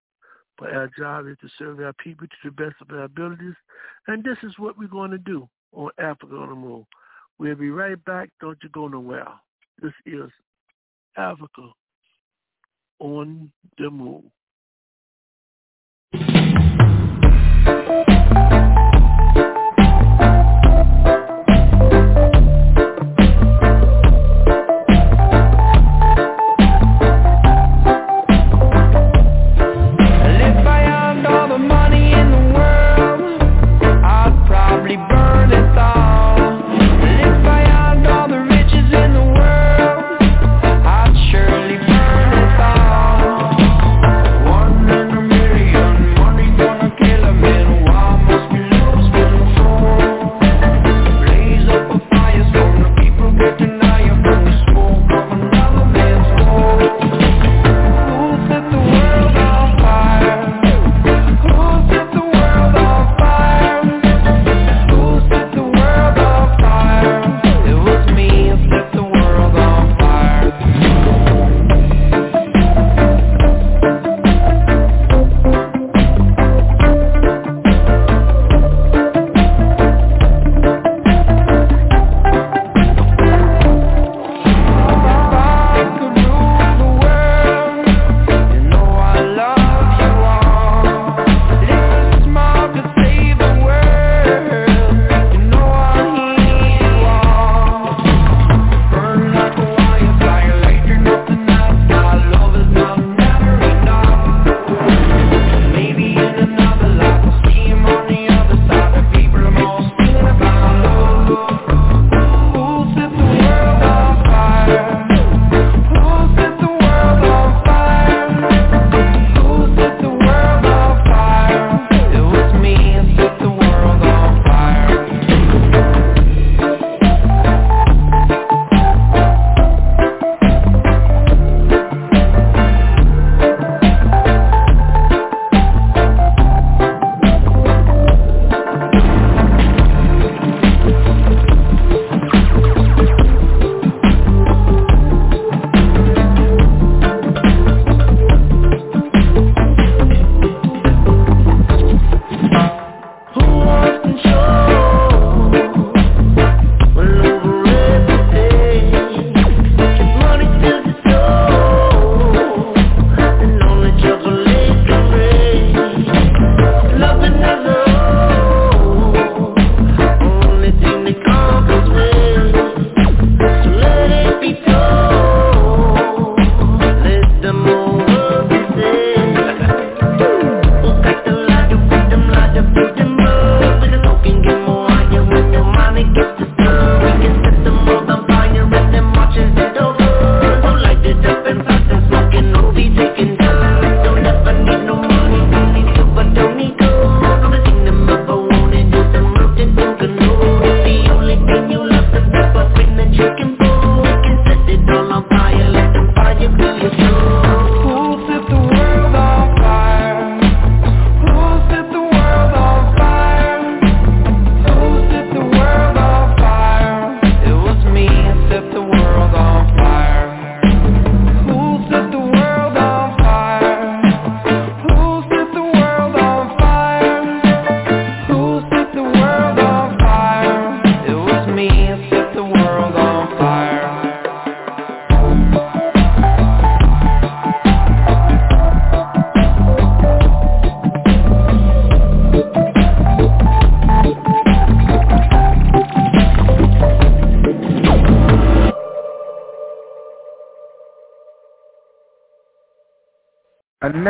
But 0.58 0.72
our 0.74 0.88
job 0.96 1.26
is 1.26 1.36
to 1.40 1.48
serve 1.58 1.80
our 1.80 1.92
people 1.94 2.26
to 2.26 2.36
the 2.44 2.50
best 2.50 2.76
of 2.80 2.90
our 2.90 3.04
abilities. 3.04 3.56
And 4.06 4.22
this 4.22 4.38
is 4.42 4.58
what 4.58 4.78
we're 4.78 4.86
going 4.86 5.10
to 5.10 5.18
do 5.18 5.48
on 5.72 5.90
Africa 5.98 6.36
on 6.36 6.48
the 6.50 6.54
Move. 6.54 6.86
We'll 7.38 7.56
be 7.56 7.70
right 7.70 8.02
back. 8.04 8.30
Don't 8.40 8.62
you 8.62 8.68
go 8.70 8.86
nowhere. 8.88 9.40
This 9.82 9.92
is 10.06 10.30
Africa 11.16 11.72
on 13.00 13.50
the 13.78 13.90
Move. 13.90 14.24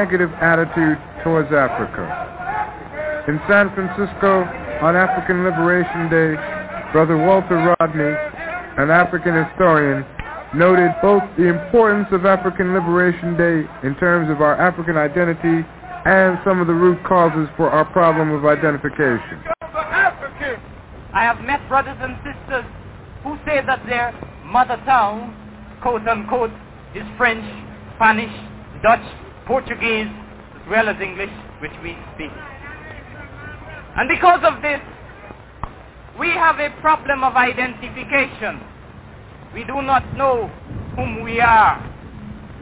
Negative 0.05 0.31
attitude 0.37 1.01
towards 1.25 1.49
Africa. 1.49 2.05
In 3.27 3.40
San 3.49 3.73
Francisco, 3.73 4.45
on 4.85 4.97
African 4.97 5.45
Liberation 5.45 6.12
Day, 6.12 6.37
Brother 6.93 7.17
Walter 7.17 7.57
Rodney, 7.81 8.12
an 8.77 8.90
African 8.90 9.33
historian, 9.33 10.05
noted 10.55 10.93
both 11.01 11.23
the 11.38 11.49
importance 11.49 12.07
of 12.12 12.27
African 12.27 12.75
Liberation 12.75 13.33
Day 13.33 13.64
in 13.83 13.97
terms 13.97 14.29
of 14.31 14.43
our 14.43 14.61
African 14.61 14.99
identity 14.99 15.64
and 16.05 16.38
some 16.45 16.61
of 16.61 16.67
the 16.67 16.75
root 16.75 17.03
causes 17.09 17.49
for 17.57 17.71
our 17.71 17.87
problem 17.87 18.31
of 18.31 18.45
identification. 18.45 19.40
I 21.17 21.25
have 21.25 21.40
met 21.40 21.67
brothers 21.67 21.97
and 21.99 22.14
sisters 22.21 22.67
who 23.23 23.38
say 23.47 23.64
that 23.64 23.81
their 23.87 24.12
mother 24.45 24.77
tongue, 24.85 25.33
quote 25.81 26.07
unquote, 26.07 26.53
is 26.95 27.05
French, 27.17 27.43
Spanish, 27.97 28.35
Dutch, 28.83 29.24
Portuguese 29.46 30.09
as 30.57 30.70
well 30.70 30.88
as 30.88 31.00
English, 31.00 31.30
which 31.61 31.72
we 31.83 31.96
speak. 32.14 32.33
And 33.96 34.09
because 34.09 34.40
of 34.42 34.62
this, 34.62 34.80
we 36.18 36.30
have 36.30 36.59
a 36.59 36.70
problem 36.80 37.24
of 37.24 37.35
identification. 37.35 38.61
We 39.52 39.64
do 39.64 39.83
not 39.83 40.02
know 40.16 40.48
whom 40.96 41.22
we 41.22 41.40
are. 41.40 41.78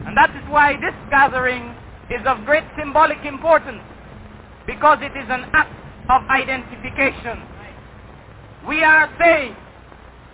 And 0.06 0.16
that 0.16 0.30
is 0.30 0.42
why 0.50 0.74
this 0.74 0.94
gathering 1.10 1.74
is 2.10 2.20
of 2.26 2.44
great 2.44 2.64
symbolic 2.78 3.24
importance 3.24 3.80
because 4.66 4.98
it 5.00 5.16
is 5.16 5.26
an 5.28 5.46
act 5.52 5.72
of 6.10 6.22
identification. 6.28 7.42
We 8.66 8.82
are 8.82 9.08
saying 9.18 9.56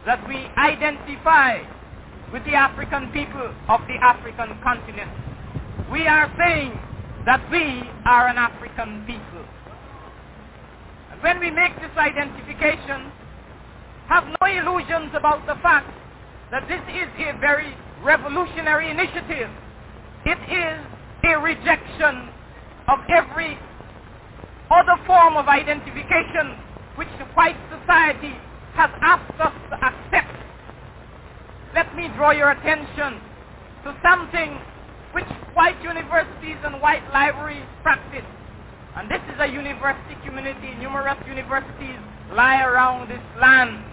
that 0.06 0.26
we 0.28 0.37
identify 0.56 1.62
with 2.32 2.44
the 2.44 2.54
African 2.54 3.11
people 3.12 3.54
of 3.68 3.80
the 3.88 3.94
African 4.02 4.58
continent. 4.62 5.11
We 5.90 6.07
are 6.07 6.33
saying 6.38 6.72
that 7.24 7.40
we 7.51 7.83
are 8.05 8.29
an 8.29 8.37
African 8.37 9.05
people. 9.07 9.44
And 11.12 11.22
when 11.22 11.40
we 11.40 11.51
make 11.51 11.74
this 11.81 11.96
identification, 11.96 13.12
have 14.09 14.24
no 14.40 14.46
illusions 14.46 15.12
about 15.14 15.46
the 15.46 15.55
fact 15.62 15.88
that 16.51 16.68
this 16.68 16.81
is 16.92 17.09
a 17.20 17.38
very 17.40 17.74
revolutionary 18.03 18.90
initiative. 18.90 19.51
It 20.24 20.40
is 20.48 20.79
a 21.24 21.38
rejection 21.40 22.29
of 22.88 22.98
every 23.09 23.59
other 24.70 24.96
form 25.07 25.37
of 25.37 25.48
identification 25.48 26.57
which 26.96 27.09
the 27.18 27.24
white 27.37 27.57
society 27.68 28.37
has 28.74 28.90
asked 29.01 29.40
us 29.40 29.53
to 29.70 29.77
accept. 29.77 30.37
Let 31.74 31.94
me 31.96 32.09
draw 32.16 32.31
your 32.33 32.51
attention 32.51 33.20
to 33.85 33.96
something 34.03 34.59
which 35.12 35.29
white 35.55 35.81
universities 35.83 36.59
and 36.64 36.81
white 36.81 37.03
libraries 37.12 37.66
practice. 37.83 38.27
And 38.97 39.11
this 39.11 39.21
is 39.33 39.40
a 39.40 39.47
university 39.47 40.16
community. 40.25 40.75
Numerous 40.81 41.18
universities 41.27 42.01
lie 42.33 42.62
around 42.62 43.09
this 43.09 43.23
land. 43.40 43.85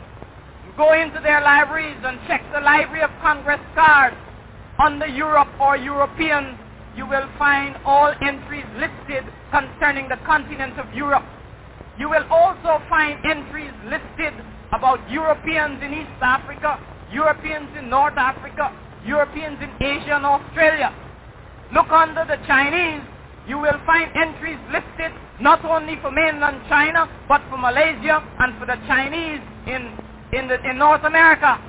You 0.66 0.74
go 0.78 0.94
into 0.94 1.20
their 1.22 1.42
libraries 1.42 1.98
and 2.04 2.20
check 2.28 2.42
the 2.54 2.60
Library 2.60 3.04
of 3.04 3.12
Congress 3.22 3.62
card 3.76 4.14
under 4.80 5.08
Europe 5.08 5.50
or 5.60 5.78
European 5.78 6.58
you 6.96 7.06
will 7.06 7.28
find 7.38 7.76
all 7.84 8.14
entries 8.22 8.66
listed 8.80 9.26
concerning 9.52 10.08
the 10.08 10.16
continent 10.26 10.80
of 10.80 10.88
Europe. 10.94 11.26
You 12.00 12.10
will 12.10 12.24
also 12.32 12.82
find 12.88 13.20
entries 13.26 13.72
listed 13.84 14.34
about 14.72 15.00
Europeans 15.12 15.84
in 15.84 15.94
East 15.94 16.20
Africa, 16.22 16.80
Europeans 17.12 17.68
in 17.78 17.90
North 17.90 18.18
Africa, 18.18 18.72
Europeans 19.06 19.58
in 19.62 19.72
Asia 19.86 20.16
and 20.16 20.26
Australia. 20.26 20.94
Look 21.74 21.90
under 21.90 22.26
the 22.26 22.38
Chinese, 22.46 23.02
you 23.48 23.58
will 23.58 23.80
find 23.86 24.10
entries 24.16 24.60
listed 24.72 25.12
not 25.40 25.64
only 25.66 25.98
for 26.02 26.12
mainland 26.12 26.62
China, 26.70 27.10
but 27.28 27.42
for 27.50 27.58
Malaysia 27.58 28.24
and 28.40 28.58
for 28.60 28.66
the 28.66 28.78
Chinese 28.88 29.42
in, 29.68 29.94
in, 30.34 30.48
the, 30.48 30.58
in 30.70 30.78
North 30.78 31.04
America. 31.04 31.60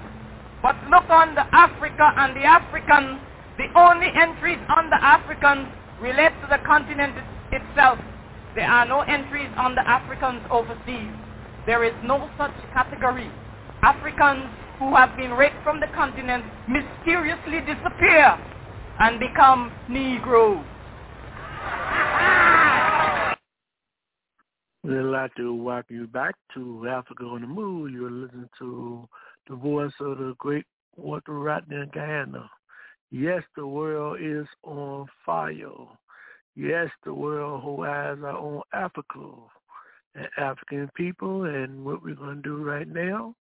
But 0.63 0.77
look 0.91 1.09
on 1.11 1.35
the 1.35 1.45
Africa 1.55 2.13
and 2.17 2.37
the 2.37 2.45
Africans 2.45 3.21
the 3.57 3.73
only 3.75 4.09
entries 4.13 4.61
on 4.69 4.91
the 4.91 5.01
Africans 5.01 5.69
relate 6.01 6.33
to 6.45 6.47
the 6.51 6.61
continent 6.67 7.17
itself. 7.53 7.99
There 8.55 8.69
are 8.69 8.85
no 8.85 9.01
entries 9.01 9.49
on 9.57 9.75
the 9.75 9.81
Africans 9.81 10.45
overseas. 10.51 11.09
There 11.65 11.83
is 11.83 11.95
no 12.05 12.29
such 12.37 12.53
category. 12.75 13.31
Africans 13.83 14.45
who 14.79 14.95
have 14.95 15.17
been 15.17 15.33
raped 15.33 15.57
from 15.65 15.81
the 15.81 15.89
continent 15.97 16.45
mysteriously 16.69 17.61
disappear 17.65 18.37
and 18.99 19.21
become 19.21 19.73
Negro. 19.91 20.65
We'd 24.83 25.01
like 25.01 25.35
to 25.35 25.53
welcome 25.53 25.97
you 25.97 26.07
back 26.07 26.35
to 26.55 26.89
Africa 26.89 27.25
on 27.25 27.43
the 27.43 27.47
Move. 27.47 27.93
You're 27.93 28.11
listening 28.11 28.49
to 28.59 29.09
the 29.49 29.57
voice 29.57 29.93
of 30.01 30.19
the 30.19 30.35
great 30.39 30.65
Walter 30.97 31.33
Rodney 31.33 31.85
Guyana. 31.93 32.49
Yes, 33.11 33.43
the 33.57 33.67
world 33.67 34.19
is 34.21 34.47
on 34.63 35.07
fire. 35.25 35.69
Yes, 36.55 36.89
the 37.05 37.13
world 37.13 37.63
who 37.65 37.83
has 37.83 38.19
our 38.23 38.37
own 38.37 38.63
Africa 38.73 39.29
and 40.15 40.29
African 40.39 40.89
people 40.95 41.45
and 41.45 41.85
what 41.85 42.03
we're 42.03 42.15
going 42.15 42.37
to 42.37 42.43
do 42.43 42.57
right 42.63 42.89
now 42.89 43.35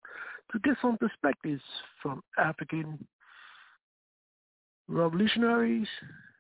to 0.53 0.59
get 0.61 0.77
some 0.83 0.99
perspectives 0.99 1.63
from 2.03 2.23
African 2.39 3.07
revolutionaries 4.89 5.89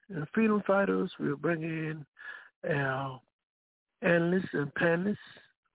and 0.08 0.26
freedom 0.34 0.62
fighters. 0.66 1.10
We'll 1.18 1.36
bring 1.36 1.62
in 1.62 2.04
our 2.70 3.20
analysts 4.02 4.48
and 4.52 4.72
panelists. 4.74 5.16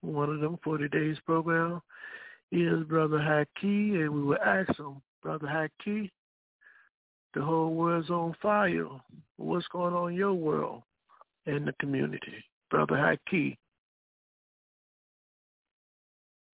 One 0.01 0.29
of 0.29 0.39
them 0.39 0.57
for 0.63 0.77
today's 0.77 1.17
program 1.25 1.81
is 2.51 2.83
Brother 2.85 3.17
Haki, 3.17 3.95
and 3.95 4.09
we 4.09 4.23
will 4.23 4.37
ask 4.43 4.69
him, 4.77 5.01
Brother 5.21 5.47
Haki, 5.47 6.09
the 7.33 7.41
whole 7.41 7.73
world's 7.73 8.09
on 8.09 8.35
fire. 8.41 8.87
What's 9.37 9.67
going 9.67 9.93
on 9.93 10.11
in 10.11 10.17
your 10.17 10.33
world 10.33 10.83
and 11.45 11.67
the 11.67 11.73
community? 11.79 12.43
Brother 12.71 12.95
Haki. 12.95 13.57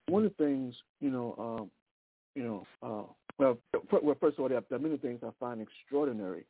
One 0.07 0.25
of 0.25 0.33
the 0.37 0.43
things, 0.43 0.75
you 1.01 1.11
know, 1.11 1.35
um, 1.37 1.71
you 2.35 2.43
know, 2.43 2.67
uh, 2.83 3.24
well, 3.37 3.57
well, 3.91 4.15
first 4.19 4.37
of 4.37 4.43
all, 4.43 4.49
there 4.49 4.61
are 4.71 4.79
many 4.79 4.97
things 4.97 5.19
I 5.23 5.29
find 5.39 5.61
extraordinary. 5.61 6.45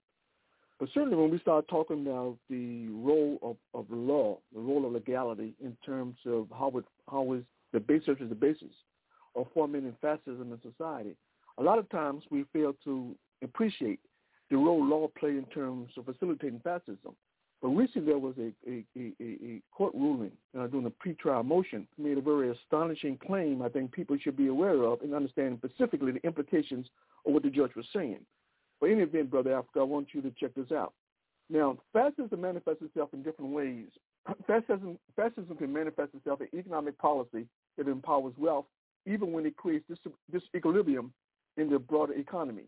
But 0.79 0.89
certainly 0.93 1.15
when 1.15 1.31
we 1.31 1.39
start 1.39 1.67
talking 1.67 2.05
about 2.05 2.37
the 2.49 2.87
role 2.89 3.39
of, 3.41 3.55
of 3.73 3.85
law, 3.89 4.39
the 4.53 4.59
role 4.59 4.85
of 4.85 4.91
legality 4.91 5.53
in 5.63 5.77
terms 5.85 6.17
of 6.25 6.47
how 6.51 6.71
it, 6.75 6.85
how 7.09 7.33
is 7.33 7.43
the 7.71 7.79
basis 7.79 8.17
is 8.19 8.29
the 8.29 8.35
basis 8.35 8.71
of 9.35 9.47
forming 9.53 9.93
fascism 10.01 10.51
in 10.51 10.59
society, 10.61 11.15
a 11.57 11.63
lot 11.63 11.79
of 11.79 11.89
times 11.89 12.23
we 12.29 12.43
fail 12.51 12.75
to 12.83 13.15
appreciate 13.41 13.99
the 14.49 14.57
role 14.57 14.83
law 14.85 15.07
played 15.17 15.37
in 15.37 15.45
terms 15.45 15.89
of 15.97 16.05
facilitating 16.05 16.59
fascism. 16.63 17.15
But 17.61 17.69
recently 17.69 18.11
there 18.11 18.19
was 18.19 18.35
a, 18.37 18.51
a, 18.69 18.83
a, 18.97 19.13
a 19.21 19.61
court 19.71 19.93
ruling 19.95 20.31
uh, 20.57 20.67
during 20.67 20.85
a 20.85 20.91
pretrial 20.91 21.43
motion 21.43 21.87
made 21.97 22.17
a 22.17 22.21
very 22.21 22.51
astonishing 22.51 23.17
claim 23.17 23.61
I 23.61 23.69
think 23.69 23.91
people 23.91 24.17
should 24.21 24.37
be 24.37 24.47
aware 24.47 24.83
of 24.83 25.01
and 25.01 25.13
understand 25.13 25.59
specifically 25.63 26.11
the 26.11 26.25
implications 26.25 26.87
of 27.25 27.33
what 27.33 27.43
the 27.43 27.49
judge 27.49 27.75
was 27.75 27.85
saying. 27.93 28.19
But 28.79 28.87
in 28.87 28.93
any 28.93 29.03
event, 29.03 29.31
Brother 29.31 29.57
Africa, 29.57 29.79
I 29.79 29.83
want 29.83 30.09
you 30.13 30.21
to 30.21 30.31
check 30.31 30.53
this 30.55 30.71
out. 30.71 30.93
Now, 31.49 31.77
fascism 31.93 32.41
manifests 32.41 32.81
itself 32.81 33.09
in 33.13 33.23
different 33.23 33.51
ways. 33.51 33.87
Fascism, 34.47 34.97
fascism 35.15 35.55
can 35.55 35.71
manifest 35.71 36.15
itself 36.15 36.41
in 36.41 36.59
economic 36.59 36.97
policy 36.97 37.45
that 37.77 37.87
empowers 37.87 38.33
wealth, 38.37 38.65
even 39.05 39.31
when 39.31 39.45
it 39.45 39.55
creates 39.55 39.85
this 39.87 39.99
disequilibrium 40.33 41.11
in 41.57 41.69
the 41.69 41.77
broader 41.77 42.13
economy. 42.13 42.63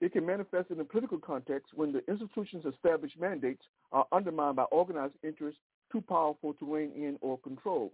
It 0.00 0.12
can 0.12 0.24
manifest 0.24 0.70
in 0.70 0.80
a 0.80 0.84
political 0.84 1.18
context 1.18 1.72
when 1.74 1.92
the 1.92 2.02
institution's 2.10 2.64
established 2.64 3.20
mandates 3.20 3.62
are 3.92 4.06
undermined 4.12 4.56
by 4.56 4.62
organized 4.64 5.14
interests 5.22 5.60
too 5.92 6.00
powerful 6.00 6.54
to 6.54 6.74
rein 6.74 6.92
in 6.96 7.18
or 7.20 7.38
control. 7.38 7.92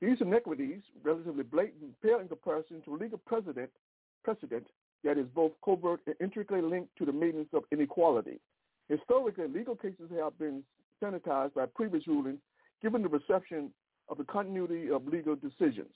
These 0.00 0.20
inequities, 0.20 0.82
relatively 1.02 1.44
blatant, 1.44 2.00
pale 2.02 2.20
in 2.20 2.28
comparison 2.28 2.82
to 2.84 2.94
a 2.94 2.96
legal 2.96 3.18
precedent, 3.18 3.70
precedent 4.24 4.66
that 5.04 5.16
is 5.16 5.26
both 5.34 5.52
covert 5.64 6.00
and 6.06 6.14
intricately 6.20 6.60
linked 6.62 6.96
to 6.98 7.06
the 7.06 7.12
maintenance 7.12 7.48
of 7.52 7.64
inequality. 7.72 8.40
Historically, 8.88 9.48
legal 9.48 9.76
cases 9.76 10.10
have 10.20 10.38
been 10.38 10.62
sanitized 11.02 11.54
by 11.54 11.66
previous 11.66 12.06
rulings, 12.06 12.40
given 12.82 13.02
the 13.02 13.08
perception 13.08 13.70
of 14.08 14.18
the 14.18 14.24
continuity 14.24 14.90
of 14.90 15.06
legal 15.06 15.36
decisions. 15.36 15.94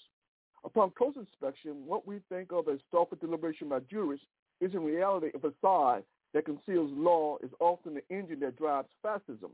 Upon 0.65 0.93
close 0.97 1.15
inspection, 1.17 1.87
what 1.87 2.07
we 2.07 2.21
think 2.29 2.53
of 2.53 2.69
as 2.69 2.79
thoughtful 2.91 3.19
deliberation 3.21 3.69
by 3.69 3.81
jurists 3.91 4.27
is 4.63 4.75
in 4.75 4.85
reality 4.85 5.29
a 5.35 5.39
facade 5.39 6.05
that 6.33 6.47
conceals 6.47 6.91
law 6.95 7.37
is 7.43 7.51
often 7.61 7.95
the 7.95 8.17
engine 8.17 8.41
that 8.41 8.57
drives 8.57 8.89
fascism. 9.03 9.51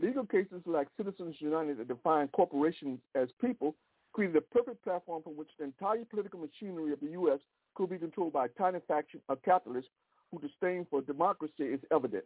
Legal 0.00 0.24
cases 0.24 0.62
like 0.64 0.88
Citizens 0.96 1.36
United 1.38 1.78
that 1.78 1.88
define 1.88 2.26
corporations 2.28 2.98
as 3.14 3.28
people 3.40 3.76
created 4.12 4.36
a 4.36 4.40
perfect 4.40 4.82
platform 4.82 5.22
from 5.22 5.36
which 5.36 5.50
the 5.58 5.64
entire 5.64 6.04
political 6.06 6.40
machinery 6.40 6.92
of 6.92 7.00
the 7.00 7.10
U.S. 7.12 7.38
could 7.74 7.90
be 7.90 7.98
controlled 7.98 8.32
by 8.32 8.46
a 8.46 8.48
tiny 8.48 8.78
faction 8.88 9.20
of 9.28 9.42
capitalists 9.42 9.90
whose 10.32 10.40
disdain 10.40 10.86
for 10.90 11.02
democracy 11.02 11.64
is 11.64 11.80
evident. 11.92 12.24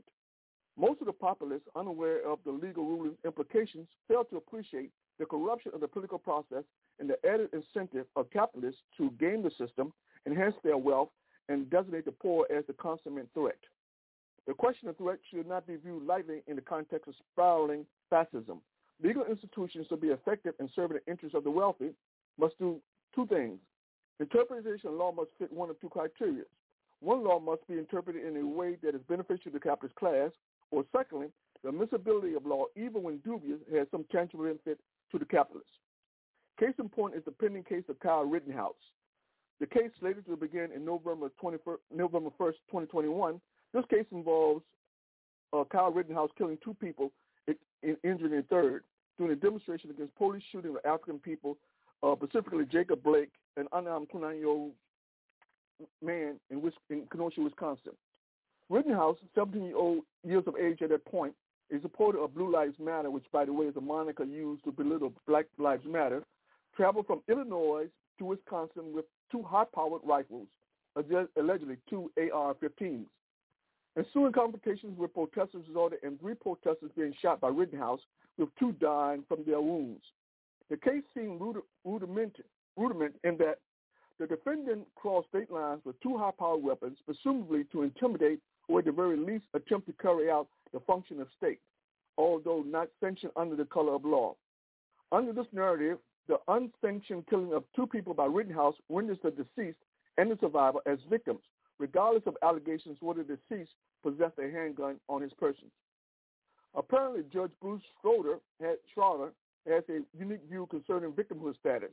Most 0.79 1.01
of 1.01 1.07
the 1.07 1.13
populace, 1.13 1.61
unaware 1.77 2.27
of 2.27 2.39
the 2.45 2.53
legal 2.53 2.85
ruling 2.85 3.17
implications, 3.25 3.89
fail 4.09 4.25
to 4.25 4.37
appreciate 4.37 4.91
the 5.19 5.27
corruption 5.27 5.73
of 5.75 5.81
the 5.81 5.89
political 5.89 6.19
process 6.19 6.65
and 7.01 7.11
the 7.11 7.17
added 7.29 7.49
incentive 7.53 8.07
of 8.17 8.31
capitalists 8.31 8.81
to 8.97 9.11
game 9.21 9.43
the 9.43 9.51
system, 9.51 9.93
enhance 10.27 10.55
their 10.63 10.77
wealth, 10.77 11.11
and 11.49 11.69
designate 11.71 12.05
the 12.05 12.13
poor 12.13 12.47
as 12.55 12.65
the 12.67 12.73
consummate 12.75 13.29
threat. 13.35 13.59
The 14.47 14.55
question 14.55 14.89
of 14.89 14.97
threat 14.97 15.19
should 15.31 15.49
not 15.49 15.67
be 15.67 15.77
viewed 15.77 16.07
lightly 16.07 16.43
in 16.47 16.57
the 16.57 16.63
context 16.63 17.09
of 17.09 17.15
spiraling 17.33 17.87
fascism. 18.11 18.61
Legal 19.03 19.25
institutions 19.25 19.89
to 19.89 19.97
be 19.97 20.09
effective 20.09 20.55
in 20.61 20.69
serving 20.75 20.99
the 21.05 21.11
interests 21.11 21.37
of 21.37 21.45
the 21.45 21.51
wealthy 21.51 21.91
must 22.39 22.59
do 22.59 22.81
two 23.15 23.27
things. 23.27 23.59
Interpretation 24.21 24.91
of 24.91 24.95
law 24.95 25.13
must 25.13 25.31
fit 25.39 25.53
one 25.53 25.71
of 25.71 25.81
two 25.81 25.89
criteria. 25.89 26.45
One 27.01 27.25
law 27.25 27.41
must 27.41 27.67
be 27.67 27.75
interpreted 27.75 28.25
in 28.25 28.37
a 28.37 28.47
way 28.47 28.77
that 28.83 28.95
is 28.95 29.01
beneficial 29.09 29.45
to 29.45 29.51
the 29.51 29.61
capitalist 29.61 29.97
class, 29.97 30.31
or 30.71 30.85
secondly, 30.97 31.29
the 31.63 31.71
admissibility 31.71 32.35
of 32.35 32.47
law, 32.47 32.67
even 32.77 33.03
when 33.03 33.19
dubious, 33.19 33.59
has 33.75 33.87
some 33.91 34.05
tangible 34.13 34.45
benefit 34.45 34.79
to 35.11 35.19
the 35.19 35.25
capitalist. 35.25 35.69
Case 36.61 36.75
in 36.79 36.89
point 36.89 37.15
is 37.15 37.25
the 37.25 37.33
pending 37.33 37.65
case 37.65 37.85
of 37.89 37.99
Kyle 37.99 38.25
Rittenhouse. 38.25 38.75
The 39.61 39.67
case 39.67 39.91
slated 40.01 40.27
to 40.27 40.37
begin 40.37 40.71
in 40.75 40.85
November 40.85 41.31
21st, 41.43 41.79
November 41.95 42.31
1st, 42.39 42.59
2021. 42.71 43.41
This 43.73 43.85
case 43.91 44.07
involves 44.11 44.63
uh, 45.53 45.65
Kyle 45.71 45.93
Rittenhouse 45.93 46.31
killing 46.37 46.59
two 46.63 46.75
people 46.75 47.13
and 47.47 47.97
injuring 48.03 48.35
a 48.35 48.43
third 48.43 48.85
during 49.19 49.33
a 49.33 49.37
demonstration 49.37 49.91
against 49.91 50.15
police 50.17 50.43
shooting 50.51 50.73
of 50.73 50.79
African 50.85 51.19
people, 51.19 51.57
uh, 52.03 52.15
specifically 52.17 52.65
Jacob 52.71 53.03
Blake, 53.03 53.31
an 53.57 53.67
unarmed 53.73 54.09
29-year-old 54.13 54.73
man 56.03 56.41
in, 56.51 56.73
in 56.91 57.03
Kenosha, 57.11 57.41
Wisconsin. 57.41 57.93
Rittenhouse, 58.71 59.19
17 59.35 59.73
years 60.25 60.45
of 60.47 60.57
age 60.57 60.83
at 60.83 60.89
that 60.89 61.05
point, 61.05 61.35
a 61.75 61.81
supporter 61.81 62.23
of 62.23 62.35
Blue 62.35 62.51
Lives 62.51 62.77
Matter, 62.79 63.11
which, 63.11 63.25
by 63.33 63.45
the 63.45 63.53
way, 63.53 63.67
is 63.67 63.77
a 63.77 63.81
moniker 63.81 64.25
used 64.25 64.65
to 64.65 64.73
belittle 64.73 65.13
Black 65.27 65.47
Lives 65.59 65.85
Matter, 65.87 66.23
traveled 66.77 67.07
from 67.07 67.23
Illinois 67.29 67.87
to 68.19 68.25
Wisconsin 68.25 68.93
with 68.93 69.05
two 69.31 69.43
high-powered 69.43 70.03
rifles, 70.05 70.47
allegedly 71.37 71.77
two 71.89 72.11
AR-15s. 72.17 73.07
Ensuing 73.97 74.33
confrontations 74.33 74.99
with 74.99 75.15
protesters 75.15 75.65
resulted 75.69 76.01
in 76.03 76.19
three 76.19 76.35
protesters 76.35 76.91
being 76.97 77.15
shot 77.23 77.41
by 77.41 77.49
Rittenhouse, 77.49 78.01
with 78.39 78.49
two 78.59 78.73
dying 78.73 79.23
from 79.29 79.45
their 79.47 79.61
wounds. 79.61 80.03
The 80.69 80.77
case 80.77 81.05
seemed 81.15 81.41
rudiment, 81.85 82.37
rudiment 82.77 83.15
in 83.23 83.37
that 83.39 83.59
the 84.19 84.27
defendant 84.27 84.87
crossed 84.97 85.29
state 85.29 85.51
lines 85.51 85.81
with 85.85 86.01
two 86.01 86.17
high-powered 86.19 86.63
weapons, 86.63 86.99
presumably 87.05 87.65
to 87.73 87.83
intimidate 87.83 88.41
or 88.69 88.79
at 88.81 88.87
the 88.87 88.93
very 88.93 89.17
least 89.17 89.45
attempt 89.55 89.87
to 89.87 89.93
carry 90.01 90.31
out 90.31 90.49
the 90.73 90.81
function 90.81 91.21
of 91.21 91.29
state, 91.37 91.61
although 92.17 92.63
not 92.63 92.89
sanctioned 93.01 93.33
under 93.37 93.55
the 93.57 93.65
color 93.67 93.95
of 93.95 94.05
law. 94.05 94.35
Under 95.13 95.33
this 95.33 95.47
narrative, 95.53 95.99
the 96.29 96.39
unsanctioned 96.49 97.25
killing 97.29 97.53
of 97.53 97.65
two 97.77 97.87
people 97.87 98.15
by 98.15 98.27
Rittenhouse 98.27 98.75
renders 98.89 99.19
the 99.23 99.31
deceased 99.31 99.79
and 100.17 100.31
the 100.31 100.39
survivor 100.41 100.79
as 100.87 100.99
victims, 101.11 101.41
regardless 101.79 102.23
of 102.27 102.37
allegations 102.43 102.99
whether 103.01 103.23
the 103.23 103.39
deceased 103.49 103.73
possessed 104.03 104.39
a 104.39 104.51
handgun 104.51 104.97
on 105.09 105.23
his 105.23 105.33
person. 105.35 105.71
Apparently, 106.75 107.23
Judge 107.33 107.53
Bruce 107.61 107.83
Schroeder 108.01 108.39
had, 108.61 108.77
Schroeder 108.93 109.31
has 109.67 109.85
a 109.89 110.01
unique 110.19 110.43
view 110.49 110.67
concerning 110.71 111.13
victimhood 111.13 111.59
status. 111.59 111.91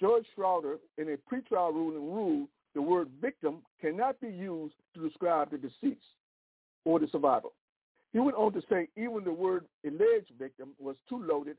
Judge 0.00 0.24
Schroeder, 0.34 0.78
in 0.96 1.10
a 1.10 1.16
pretrial 1.32 1.72
ruling, 1.72 2.12
ruled 2.12 2.48
the 2.74 2.82
word 2.82 3.08
victim 3.20 3.58
cannot 3.80 4.20
be 4.20 4.28
used 4.28 4.74
to 4.94 5.06
describe 5.06 5.50
the 5.50 5.58
deceased 5.58 6.00
or 6.84 6.98
the 6.98 7.08
survivor. 7.08 7.48
He 8.12 8.18
went 8.18 8.36
on 8.36 8.52
to 8.54 8.62
say 8.70 8.88
even 8.96 9.22
the 9.24 9.32
word 9.32 9.64
alleged 9.84 10.32
victim 10.38 10.70
was 10.78 10.96
too 11.08 11.22
loaded 11.22 11.56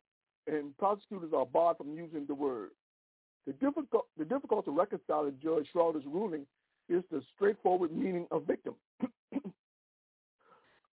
and 0.48 0.78
prosecutors 0.78 1.32
are 1.36 1.46
barred 1.46 1.78
from 1.78 1.94
using 1.94 2.26
the 2.28 2.34
word. 2.34 2.70
The 3.48 3.54
difficult, 3.54 4.08
the 4.18 4.26
difficulty 4.26 4.72
reconciling 4.72 5.38
Judge 5.42 5.68
Schroeder's 5.72 6.06
ruling 6.06 6.46
is 6.90 7.04
the 7.12 7.22
straightforward 7.36 7.92
meaning 7.92 8.28
of 8.32 8.46
victim. 8.46 8.76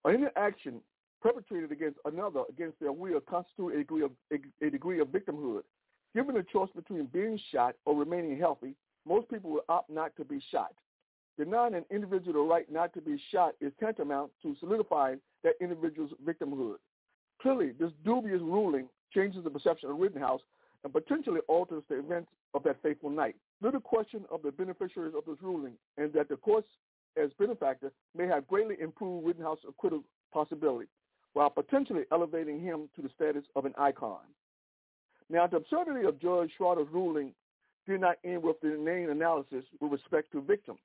Any 0.08 0.26
action 0.36 0.82
perpetrated 1.22 1.72
against 1.72 1.98
another 2.06 2.44
against 2.50 2.80
their 2.80 2.92
will 2.92 3.20
constitute 3.20 3.74
a 3.74 3.78
degree 3.80 4.04
of, 4.04 4.12
a, 4.32 4.66
a 4.66 4.70
degree 4.70 5.00
of 5.00 5.10
victimhood. 5.10 5.64
Given 6.16 6.38
a 6.38 6.44
choice 6.44 6.70
between 6.76 7.06
being 7.08 7.40
shot 7.52 7.76
or 7.86 7.96
remaining 7.96 8.38
healthy, 8.38 8.76
most 9.06 9.30
people 9.30 9.52
will 9.52 9.66
opt 9.68 9.90
not 9.90 10.16
to 10.18 10.26
be 10.26 10.42
shot. 10.52 10.74
Denying 11.38 11.76
an 11.76 11.86
individual 11.92 12.34
the 12.34 12.40
right 12.40 12.72
not 12.72 12.94
to 12.94 13.02
be 13.02 13.22
shot 13.32 13.54
is 13.62 13.72
tantamount 13.80 14.32
to 14.42 14.56
solidifying 14.60 15.20
that 15.44 15.54
individual's 15.62 16.12
victimhood. 16.26 16.78
Clearly, 17.42 17.74
this 17.80 17.92
dubious 18.04 18.42
ruling 18.42 18.88
changes 19.14 19.44
the 19.44 19.50
perception 19.50 19.90
of 19.90 19.98
Rittenhouse 19.98 20.42
and 20.84 20.94
potentially 20.94 21.42
alters 21.48 21.84
the 21.90 22.00
events 22.00 22.30
of 22.54 22.64
that 22.64 22.82
fateful 22.82 23.10
night. 23.10 23.36
Little 23.62 23.82
question 23.82 24.26
of 24.32 24.42
the 24.42 24.52
beneficiaries 24.52 25.14
of 25.18 25.26
this 25.26 25.42
ruling 25.42 25.74
and 25.98 26.14
that 26.14 26.30
the 26.30 26.38
courts 26.38 26.68
as 27.22 27.32
benefactor 27.40 27.92
may 28.16 28.28
have 28.28 28.48
greatly 28.48 28.76
improved 28.80 29.26
Rittenhouse's 29.26 29.66
acquittal 29.68 30.04
possibility 30.32 30.88
while 31.34 31.50
potentially 31.50 32.04
elevating 32.12 32.60
him 32.60 32.90
to 32.96 33.02
the 33.02 33.10
status 33.16 33.44
of 33.56 33.66
an 33.66 33.74
icon. 33.78 34.20
Now, 35.30 35.46
the 35.46 35.58
absurdity 35.58 36.06
of 36.08 36.20
Judge 36.20 36.52
Schroeder's 36.58 36.88
ruling 36.92 37.34
did 37.88 38.02
not 38.02 38.18
end 38.24 38.44
with 38.44 38.60
the 38.62 38.76
inane 38.76 39.10
analysis 39.10 39.64
with 39.80 39.92
respect 39.92 40.32
to 40.32 40.42
victim, 40.42 40.78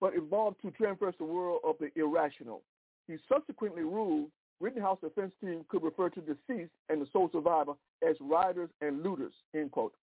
but 0.00 0.14
evolved 0.16 0.56
to 0.62 0.70
traverse 0.70 1.14
the 1.18 1.24
world 1.24 1.60
of 1.64 1.76
the 1.80 1.90
irrational. 1.98 2.62
He 3.06 3.16
subsequently 3.28 3.82
ruled 3.82 4.30
Rittenhouse 4.60 4.98
defense 5.02 5.32
team 5.40 5.64
could 5.68 5.82
refer 5.82 6.08
to 6.10 6.20
deceased 6.20 6.72
and 6.88 7.00
the 7.00 7.06
sole 7.12 7.28
survivor 7.32 7.72
as 8.06 8.16
rioters 8.20 8.70
and 8.80 9.02
looters, 9.02 9.34
end 9.54 9.70
quote, 9.70 9.94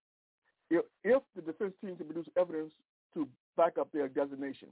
if, 0.70 0.86
if 1.04 1.22
the 1.36 1.42
defense 1.42 1.74
team 1.82 1.96
can 1.96 2.06
produce 2.06 2.28
evidence 2.38 2.72
to 3.14 3.28
back 3.58 3.78
up 3.78 3.92
their 3.92 4.08
designation. 4.08 4.70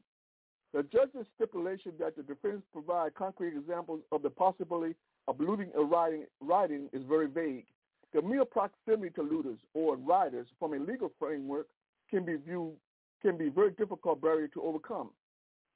The 0.74 0.84
judge's 0.84 1.28
stipulation 1.36 1.94
that 2.00 2.16
the 2.16 2.24
defense 2.24 2.62
provide 2.72 3.16
concrete 3.16 3.58
examples 3.58 4.02
of 4.12 4.22
the 4.22 4.30
possibility 4.30 4.96
of 5.28 5.40
looting 5.40 5.70
or 5.76 5.86
rioting, 5.86 6.26
rioting 6.40 6.90
is 6.94 7.02
very 7.08 7.28
vague. 7.28 7.66
The 8.14 8.22
mere 8.22 8.46
proximity 8.46 9.10
to 9.16 9.22
looters 9.22 9.60
or 9.74 9.96
rioters 9.96 10.48
from 10.60 10.74
a 10.74 10.80
legal 10.80 11.12
framework 11.20 11.68
can 12.10 12.26
be 12.26 12.36
viewed 12.36 12.74
can 13.22 13.38
be 13.38 13.50
very 13.50 13.72
difficult 13.72 14.20
barrier 14.20 14.48
to 14.48 14.62
overcome. 14.64 15.12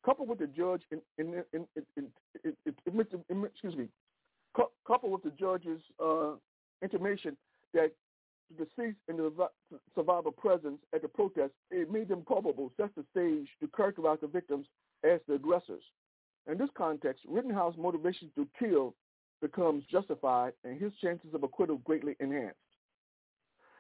Coupled 0.06 0.30
with 0.30 0.40
the 0.40 0.48
judge 0.48 0.82
in, 0.92 1.02
in, 1.18 1.44
in, 1.54 1.66
in 1.98 3.44
excuse 3.44 3.76
me, 3.76 3.88
coupled 4.86 5.12
with 5.12 5.24
the 5.24 5.32
judge's 5.32 5.82
uh, 6.04 6.34
intimation 6.84 7.36
that 7.74 7.92
the 8.56 8.66
deceased 8.66 9.00
and 9.08 9.18
the 9.18 9.32
survivor 9.96 10.30
presence 10.30 10.78
at 10.94 11.02
the 11.02 11.08
protest, 11.08 11.52
it 11.72 11.92
made 11.92 12.08
them 12.08 12.22
probable, 12.22 12.72
set 12.78 12.90
the 12.96 13.04
stage 13.12 13.48
to 13.60 13.68
characterize 13.76 14.20
the 14.22 14.28
victims 14.28 14.68
as 15.04 15.20
the 15.28 15.34
aggressors. 15.34 15.82
In 16.50 16.60
this 16.60 16.70
context, 16.78 17.24
Rittenhouse's 17.28 17.80
motivation 17.80 18.30
to 18.36 18.48
kill 18.60 18.94
becomes 19.42 19.84
justified 19.92 20.54
and 20.64 20.80
his 20.80 20.92
chances 21.02 21.34
of 21.34 21.42
acquittal 21.42 21.78
greatly 21.78 22.16
enhanced. 22.20 22.58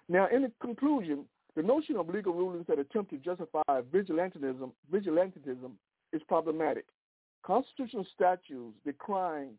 Now, 0.10 0.28
in 0.28 0.52
conclusion, 0.60 1.26
the 1.56 1.62
notion 1.62 1.96
of 1.98 2.10
legal 2.10 2.34
rulings 2.34 2.66
that 2.68 2.80
attempt 2.80 3.12
to 3.12 3.18
justify 3.18 3.82
vigilantism, 3.94 4.72
vigilantism 4.92 5.72
is 6.14 6.22
problematic. 6.28 6.86
Constitutional 7.44 8.06
statutes 8.14 8.76
decrying 8.86 9.52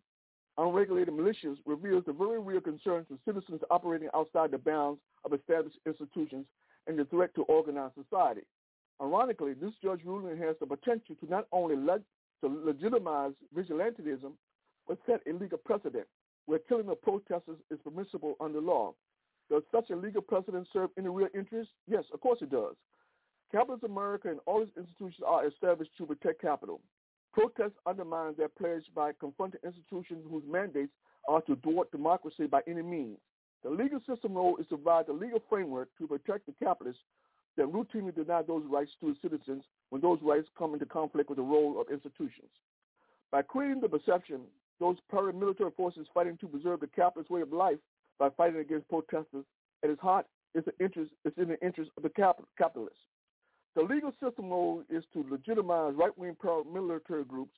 unregulated 0.59 1.15
militias 1.15 1.57
reveals 1.67 2.05
the 2.07 2.13
very 2.13 2.41
real 2.41 2.61
concerns 2.61 3.07
of 3.11 3.19
citizens 3.25 3.61
operating 3.71 4.09
outside 4.15 4.51
the 4.51 4.59
bounds 4.59 5.01
of 5.25 5.33
established 5.33 5.79
institutions 5.87 6.47
and 6.87 6.99
the 6.99 7.05
threat 7.07 7.35
to 7.35 7.43
organized 7.43 7.95
society. 7.95 8.43
Ironically, 9.01 9.53
this 9.53 9.73
judge 9.83 10.01
ruling 10.05 10.39
has 10.39 10.57
the 10.61 10.67
potential 10.67 11.15
to 11.21 11.31
not 11.31 11.47
only 11.53 11.77
le- 11.77 12.01
to 12.43 12.49
legitimize 12.65 13.33
vigilantism, 13.55 14.33
but 14.89 14.99
set 15.07 15.21
a 15.29 15.33
legal 15.33 15.59
precedent 15.59 16.07
where 16.47 16.61
killing 16.61 16.89
of 16.89 17.03
protesters 17.03 17.59
is 17.71 17.79
permissible 17.85 18.37
under 18.41 18.61
law. 18.61 18.95
Does 19.51 19.63
such 19.71 19.91
a 19.91 19.97
legal 19.97 20.23
precedent 20.23 20.67
serve 20.73 20.91
any 20.97 21.09
real 21.09 21.29
interest? 21.35 21.71
Yes, 21.87 22.05
of 22.13 22.21
course 22.21 22.39
it 22.41 22.51
does. 22.51 22.75
Capitalist 23.53 23.85
America 23.85 24.29
and 24.29 24.41
all 24.47 24.63
its 24.63 24.77
institutions 24.77 25.25
are 25.27 25.47
established 25.47 25.91
to 25.99 26.07
protect 26.07 26.41
capital. 26.41 26.81
Protests 27.33 27.79
undermine 27.87 28.35
their 28.37 28.49
pledge 28.49 28.85
by 28.95 29.13
confronting 29.21 29.61
institutions 29.65 30.25
whose 30.31 30.43
mandates 30.51 30.93
are 31.29 31.43
to 31.43 31.57
thwart 31.57 31.91
democracy 31.93 32.47
by 32.47 32.61
any 32.67 32.83
means. 32.83 33.19
The 33.63 33.71
legal 33.71 34.01
system 34.09 34.35
role 34.35 34.57
is 34.59 34.67
to 34.69 34.77
provide 34.77 35.07
the 35.07 35.13
legal 35.13 35.43
framework 35.49 35.89
to 35.99 36.07
protect 36.07 36.47
the 36.47 36.53
capitalists 36.53 37.03
that 37.57 37.67
routinely 37.67 38.15
deny 38.15 38.43
those 38.43 38.65
rights 38.69 38.91
to 39.01 39.11
its 39.11 39.23
citizens 39.23 39.65
when 39.91 40.03
those 40.03 40.19
rights 40.23 40.49
come 40.59 40.75
into 40.75 40.87
conflict 40.87 41.29
with 41.29 41.37
the 41.37 41.43
role 41.43 41.81
of 41.81 41.91
institutions. 41.91 42.51
By 43.31 43.43
creating 43.43 43.81
the 43.81 43.89
perception 43.89 44.43
those 44.79 44.97
paramilitary 45.13 45.75
forces 45.75 46.07
fighting 46.13 46.37
to 46.39 46.49
preserve 46.49 46.81
the 46.81 46.87
capitalist 46.87 47.31
way 47.31 47.41
of 47.41 47.53
life 47.53 47.79
by 48.19 48.29
fighting 48.37 48.61
against 48.61 48.89
protesters 48.89 49.45
at 49.83 49.91
its 49.91 50.01
heart 50.01 50.27
the 50.65 50.73
interest 50.81 51.13
is 51.25 51.33
in 51.37 51.49
the 51.49 51.61
interest 51.63 51.91
of 51.97 52.03
the 52.03 52.09
capitalists. 52.57 52.99
The 53.77 53.83
legal 53.83 54.11
system 54.25 54.49
role 54.49 54.83
is 54.89 55.05
to 55.13 55.25
legitimize 55.31 55.93
right-wing 55.95 56.37
paramilitary 56.43 57.29
groups 57.29 57.53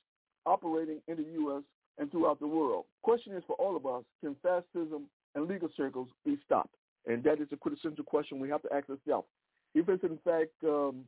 operating 0.45 0.99
in 1.07 1.15
the 1.15 1.23
U.S. 1.41 1.63
and 1.97 2.11
throughout 2.11 2.41
the 2.41 2.47
world. 2.47 2.85
Question 3.03 3.33
is 3.35 3.43
for 3.47 3.55
all 3.55 3.77
of 3.77 3.85
us, 3.85 4.03
can 4.21 4.35
fascism 4.43 5.05
and 5.33 5.47
legal 5.47 5.69
circles 5.77 6.09
be 6.25 6.37
stopped? 6.45 6.75
And 7.07 7.23
that 7.23 7.39
is 7.39 7.47
a 7.53 7.55
quintessential 7.55 8.03
question 8.03 8.37
we 8.37 8.49
have 8.49 8.61
to 8.63 8.73
ask 8.73 8.89
ourselves. 8.89 9.27
If 9.73 9.87
it's 9.87 10.03
in 10.03 10.19
fact 10.25 10.51
um, 10.65 11.05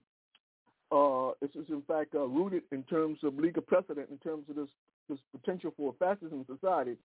uh, 0.93 1.31
it's, 1.41 1.55
in 1.55 1.83
fact 1.87 2.15
uh, 2.15 2.25
rooted 2.27 2.63
in 2.71 2.83
terms 2.83 3.19
of 3.23 3.37
legal 3.37 3.61
precedent, 3.61 4.07
in 4.09 4.17
terms 4.19 4.45
of 4.49 4.55
this, 4.55 4.69
this 5.09 5.19
potential 5.37 5.73
for 5.75 5.93
fascism 5.99 6.45
in 6.47 6.55
society, 6.55 6.95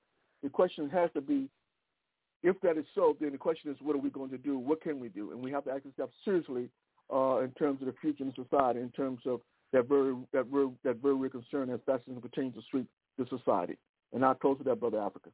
the 0.45 0.49
question 0.49 0.89
has 0.91 1.11
to 1.14 1.20
be, 1.20 1.49
if 2.45 2.61
that 2.61 2.76
is 2.76 2.85
so, 2.95 3.16
then 3.20 3.33
the 3.33 3.39
question 3.39 3.70
is, 3.70 3.76
what 3.81 3.97
are 3.97 4.01
we 4.01 4.11
going 4.11 4.31
to 4.31 4.39
do? 4.39 4.59
What 4.59 4.81
can 4.81 5.01
we 5.01 5.09
do? 5.09 5.33
And 5.33 5.43
we 5.43 5.51
have 5.51 5.64
to 5.64 5.70
ask 5.70 5.85
ourselves 5.87 6.12
seriously 6.24 6.68
uh, 7.13 7.39
in 7.39 7.51
terms 7.53 7.81
of 7.81 7.87
the 7.87 7.95
future 8.01 8.25
in 8.25 8.33
society, 8.35 8.81
in 8.81 8.91
terms 8.91 9.21
of 9.27 9.41
that 9.73 9.89
very 9.89 10.15
that 10.33 10.47
very 10.47 10.69
that 10.85 10.97
very 10.97 11.15
real 11.15 11.31
concern 11.31 11.71
as 11.71 11.81
fascism 11.87 12.21
continues 12.21 12.55
to 12.55 12.63
sweep 12.71 12.87
the 13.19 13.27
society. 13.29 13.77
And 14.13 14.25
I'll 14.25 14.35
close 14.35 14.59
with 14.59 14.67
that, 14.67 14.81
Brother 14.81 15.01
Africa. 15.01 15.31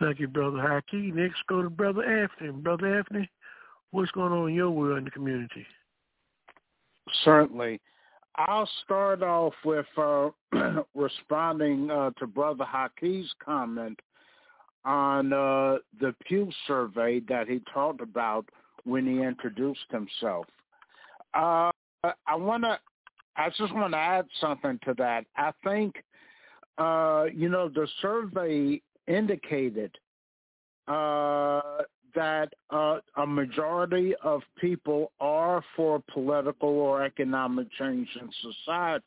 Thank 0.00 0.20
you, 0.20 0.28
Brother 0.28 0.58
Haki. 0.58 1.12
Next, 1.12 1.38
go 1.48 1.62
to 1.62 1.70
Brother 1.70 2.04
Anthony. 2.04 2.50
Brother 2.50 2.98
Anthony, 2.98 3.28
what's 3.90 4.10
going 4.12 4.32
on 4.32 4.48
in 4.48 4.54
your 4.54 4.70
world 4.70 4.98
in 4.98 5.04
the 5.04 5.10
community? 5.10 5.66
Certainly. 7.24 7.80
I'll 8.36 8.68
start 8.84 9.22
off 9.22 9.54
with 9.64 9.86
uh, 9.96 10.28
responding 10.94 11.90
uh, 11.90 12.10
to 12.20 12.26
Brother 12.26 12.64
Haki's 12.64 13.28
comment 13.44 13.98
on 14.84 15.32
uh, 15.32 15.78
the 16.00 16.14
Pew 16.24 16.48
survey 16.68 17.20
that 17.28 17.48
he 17.48 17.60
talked 17.74 18.00
about 18.00 18.48
when 18.88 19.06
he 19.06 19.22
introduced 19.22 19.90
himself. 19.90 20.46
Uh, 21.34 21.70
I 22.26 22.34
want 22.34 22.64
to 22.64 22.78
I 23.36 23.50
just 23.50 23.72
want 23.72 23.92
to 23.92 23.98
add 23.98 24.26
something 24.40 24.80
to 24.84 24.94
that. 24.98 25.24
I 25.36 25.52
think, 25.62 26.02
uh, 26.76 27.26
you 27.32 27.48
know, 27.48 27.68
the 27.68 27.86
survey 28.02 28.82
indicated 29.06 29.96
uh, 30.88 31.60
that 32.16 32.48
uh, 32.70 32.98
a 33.16 33.26
majority 33.26 34.14
of 34.24 34.42
people 34.60 35.12
are 35.20 35.62
for 35.76 36.02
political 36.12 36.68
or 36.68 37.04
economic 37.04 37.68
change 37.78 38.08
in 38.20 38.28
society, 38.42 39.04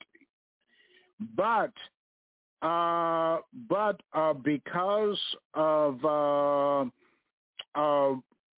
but 1.35 1.73
uh, 2.61 3.39
but 3.67 3.99
uh, 4.13 4.33
because 4.33 5.19
of 5.55 5.95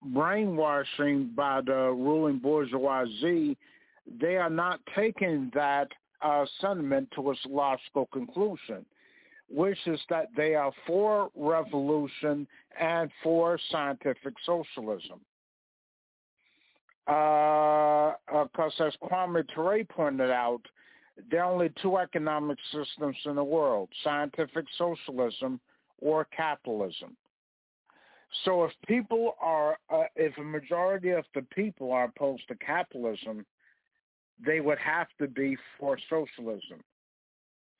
brainwashing 0.06 1.32
by 1.36 1.62
the 1.62 1.91
ruling 1.91 2.39
bourgeoisie, 2.39 3.58
they 4.20 4.38
are 4.38 4.49
not 4.49 4.80
taking 4.95 5.51
that 5.54 5.88
uh, 6.22 6.45
sentiment 6.60 7.10
to 7.16 7.32
its 7.32 7.39
logical 7.47 8.08
conclusion, 8.12 8.86
which 9.49 9.78
is 9.86 9.99
that 10.10 10.28
they 10.36 10.56
are 10.56 10.72
for 10.88 11.30
revolution 11.36 12.47
and 12.80 13.10
for 13.22 13.60
scientific 13.72 14.34
socialism. 14.45 15.20
Because 17.06 18.16
uh, 18.80 18.86
as 18.86 18.93
Kwame 19.04 19.43
Ture 19.54 19.84
pointed 19.84 20.32
out, 20.32 20.62
there 21.30 21.43
are 21.43 21.51
only 21.51 21.72
two 21.82 21.97
economic 21.97 22.58
systems 22.72 23.18
in 23.26 23.36
the 23.36 23.43
world, 23.43 23.89
scientific 24.04 24.66
socialism 24.78 25.60
or 25.99 26.26
capitalism. 26.36 27.16
So 28.46 28.64
if 28.64 28.72
people 28.88 29.36
are, 29.40 29.78
uh, 29.90 30.04
if 30.16 30.38
a 30.38 30.44
majority 30.44 31.12
of 31.12 31.26
the 31.36 31.44
people 31.54 31.92
are 31.92 32.06
opposed 32.06 32.48
to 32.48 32.56
capitalism, 32.56 33.46
they 34.44 34.60
would 34.60 34.80
have 34.80 35.08
to 35.20 35.28
be 35.28 35.56
for 35.80 35.98
socialism. 36.10 36.82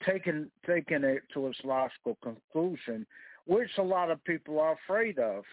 Taking 0.06 0.48
taking 0.66 1.04
it 1.04 1.24
to 1.34 1.48
its 1.48 1.58
logical 1.64 2.18
conclusion, 2.22 3.06
which 3.46 3.70
a 3.78 3.84
lot 3.84 4.12
of 4.12 4.24
people 4.26 4.60
are 4.60 4.74
afraid 4.86 5.18
of, 5.18 5.44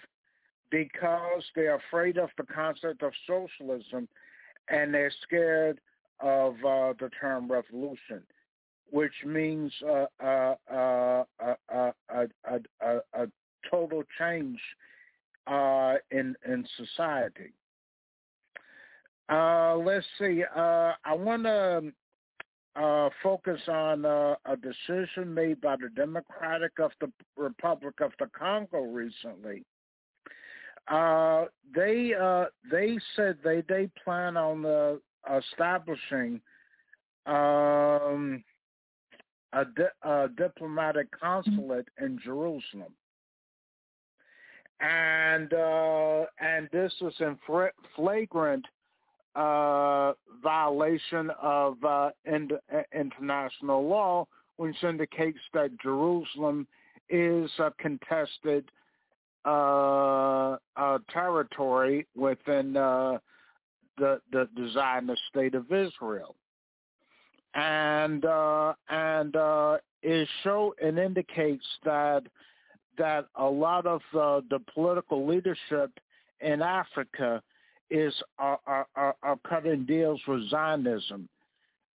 because 0.70 1.42
they're 1.54 1.76
afraid 1.88 2.18
of 2.18 2.30
the 2.36 2.44
concept 2.44 3.02
of 3.02 3.12
socialism, 3.26 4.08
and 4.68 4.92
they're 4.92 5.12
scared 5.22 5.80
of 6.20 6.54
uh, 6.64 6.92
the 7.00 7.10
term 7.20 7.50
revolution, 7.50 8.22
which 8.90 9.14
means 9.24 9.72
uh, 9.88 10.06
uh, 10.22 10.54
uh, 10.70 11.24
uh 11.72 11.92
a, 12.12 13.26
total 13.70 14.02
change 14.18 14.58
uh, 15.46 15.94
in 16.10 16.34
in 16.46 16.66
society. 16.76 17.52
Uh, 19.28 19.76
let's 19.76 20.06
see. 20.18 20.42
Uh, 20.56 20.92
I 21.04 21.14
want 21.14 21.44
to 21.44 21.92
uh, 22.76 23.10
focus 23.22 23.60
on 23.68 24.04
uh, 24.04 24.34
a 24.44 24.56
decision 24.56 25.32
made 25.32 25.60
by 25.60 25.76
the 25.76 25.88
Democratic 25.94 26.72
of 26.80 26.90
the 27.00 27.10
Republic 27.36 27.94
of 28.00 28.12
the 28.18 28.26
Congo 28.36 28.80
recently. 28.80 29.64
Uh, 30.88 31.44
they 31.74 32.12
uh, 32.20 32.46
they 32.70 32.98
said 33.14 33.36
they 33.44 33.62
they 33.68 33.88
plan 34.02 34.36
on 34.36 34.98
establishing 35.36 36.40
um, 37.26 38.42
a, 39.52 39.64
di- 39.64 39.98
a 40.02 40.28
diplomatic 40.36 41.08
consulate 41.20 41.88
in 42.00 42.18
Jerusalem 42.24 42.94
and 44.80 45.52
uh, 45.52 46.24
and 46.40 46.68
this 46.72 46.92
is 47.00 47.14
in 47.20 47.38
flagrant 47.94 48.64
uh, 49.36 50.12
violation 50.42 51.30
of 51.40 51.82
uh, 51.84 52.10
in- 52.24 52.50
international 52.94 53.86
law, 53.86 54.26
which 54.56 54.82
indicates 54.82 55.38
that 55.52 55.70
Jerusalem 55.80 56.66
is 57.08 57.50
a 57.58 57.72
contested 57.78 58.64
uh, 59.44 60.56
territory 61.12 62.06
within 62.16 62.76
uh, 62.76 63.18
the 63.98 64.20
the 64.32 64.70
Zionist 64.72 65.20
state 65.28 65.54
of 65.54 65.70
Israel, 65.72 66.34
and 67.54 68.24
uh, 68.24 68.72
and 68.88 69.34
it 70.02 70.28
show 70.42 70.74
and 70.82 70.98
indicates 70.98 71.66
that 71.84 72.22
that 73.00 73.24
a 73.36 73.46
lot 73.46 73.86
of 73.86 74.02
uh, 74.12 74.42
the 74.50 74.60
political 74.74 75.26
leadership 75.26 75.90
in 76.40 76.60
Africa 76.60 77.42
is 77.90 78.12
are, 78.38 78.60
are, 78.66 79.16
are 79.22 79.38
cutting 79.48 79.86
deals 79.86 80.20
with 80.28 80.48
Zionism 80.50 81.26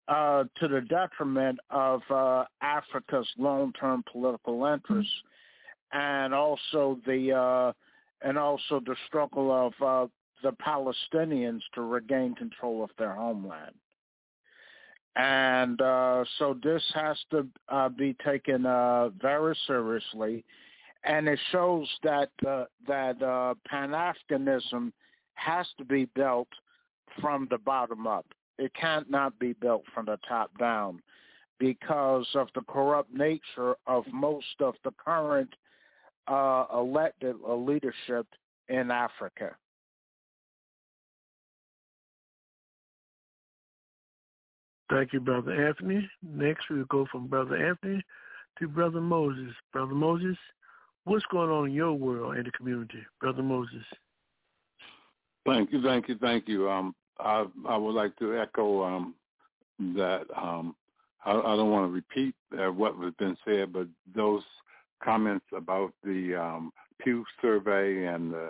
uh, 0.07 0.45
to 0.59 0.67
the 0.67 0.81
detriment 0.81 1.59
of 1.69 2.01
uh, 2.09 2.45
Africa's 2.61 3.27
long-term 3.37 4.03
political 4.11 4.65
interests, 4.65 5.13
and 5.93 6.33
also 6.33 6.99
the 7.05 7.31
uh, 7.31 7.71
and 8.27 8.37
also 8.37 8.81
the 8.83 8.95
struggle 9.07 9.51
of 9.51 9.73
uh, 9.85 10.07
the 10.41 10.53
Palestinians 10.53 11.61
to 11.75 11.81
regain 11.81 12.33
control 12.33 12.83
of 12.83 12.89
their 12.97 13.13
homeland. 13.13 13.75
And 15.15 15.79
uh, 15.81 16.25
so 16.39 16.57
this 16.63 16.83
has 16.95 17.17
to 17.29 17.47
be 17.95 18.15
taken 18.25 18.63
very 19.21 19.55
seriously 19.67 20.43
and 21.05 21.27
it 21.27 21.39
shows 21.51 21.87
that 22.03 22.29
uh, 22.47 22.65
that 22.87 23.21
uh, 23.21 23.53
Pan 23.67 23.91
Africanism 23.91 24.91
has 25.35 25.67
to 25.77 25.85
be 25.85 26.05
built 26.15 26.47
from 27.21 27.47
the 27.49 27.57
bottom 27.59 28.07
up. 28.07 28.25
It 28.57 28.73
can't 28.73 29.09
not 29.09 29.37
be 29.39 29.53
built 29.53 29.83
from 29.93 30.05
the 30.05 30.17
top 30.27 30.51
down 30.57 31.01
because 31.59 32.27
of 32.35 32.47
the 32.55 32.61
corrupt 32.61 33.13
nature 33.13 33.75
of 33.87 34.03
most 34.11 34.45
of 34.59 34.75
the 34.83 34.91
current 35.03 35.53
uh, 36.27 36.65
elected 36.73 37.35
leadership 37.47 38.27
in 38.69 38.91
Africa. 38.91 39.55
Thank 44.89 45.13
you, 45.13 45.19
Brother 45.19 45.67
Anthony. 45.67 46.07
Next, 46.23 46.65
we'll 46.69 46.85
go 46.85 47.07
from 47.11 47.27
Brother 47.27 47.55
Anthony 47.55 48.03
to 48.59 48.67
Brother 48.67 49.01
Moses. 49.01 49.51
Brother 49.73 49.95
Moses, 49.95 50.37
What's 51.05 51.25
going 51.31 51.51
on 51.51 51.67
in 51.67 51.73
your 51.73 51.93
world 51.93 52.35
and 52.35 52.45
the 52.45 52.51
community, 52.51 53.05
Brother 53.21 53.43
Moses? 53.43 53.83
Thank 55.45 55.71
you, 55.71 55.81
thank 55.83 56.09
you, 56.09 56.17
thank 56.19 56.47
you. 56.47 56.69
Um, 56.69 56.95
I 57.19 57.45
I 57.67 57.77
would 57.77 57.93
like 57.93 58.15
to 58.17 58.37
echo 58.37 58.83
um, 58.83 59.13
that. 59.95 60.23
Um, 60.35 60.75
I, 61.23 61.31
I 61.31 61.55
don't 61.55 61.69
want 61.69 61.87
to 61.87 61.93
repeat 61.93 62.33
uh, 62.57 62.71
what 62.71 62.95
has 63.03 63.13
been 63.19 63.37
said, 63.45 63.71
but 63.71 63.87
those 64.15 64.41
comments 65.03 65.45
about 65.55 65.93
the 66.03 66.35
um, 66.35 66.71
Pew 66.99 67.23
survey 67.39 68.05
and 68.05 68.33
the 68.33 68.49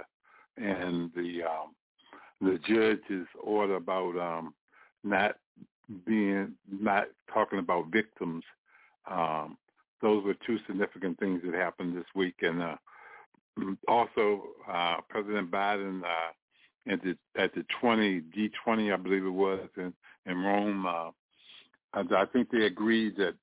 and 0.58 1.12
the 1.14 1.42
um, 1.44 1.76
the 2.42 2.58
judge's 2.66 3.28
order 3.44 3.76
about 3.76 4.18
um, 4.18 4.54
not 5.04 5.36
being 6.06 6.54
not 6.72 7.08
talking 7.34 7.60
about 7.60 7.92
victims 7.92 8.44
um, 9.12 9.58
those 10.06 10.24
were 10.24 10.36
two 10.46 10.60
significant 10.68 11.18
things 11.18 11.42
that 11.44 11.56
happened 11.56 11.98
this 11.98 12.06
week. 12.14 12.36
And 12.44 12.62
uh, 12.62 12.76
also, 13.88 14.44
uh, 14.72 14.98
President 15.10 15.50
Biden 15.50 16.04
uh, 16.04 16.94
at 16.94 17.02
the 17.02 17.18
at 17.36 17.56
the 17.56 17.66
20 17.82 18.22
G20, 18.22 18.94
I 18.94 18.98
believe 18.98 19.26
it 19.26 19.30
was 19.30 19.68
in 19.78 19.92
in 20.28 20.38
Rome, 20.38 20.86
uh, 20.86 21.10
I 21.94 22.26
think 22.32 22.50
they 22.52 22.66
agreed 22.66 23.18
that 23.18 23.34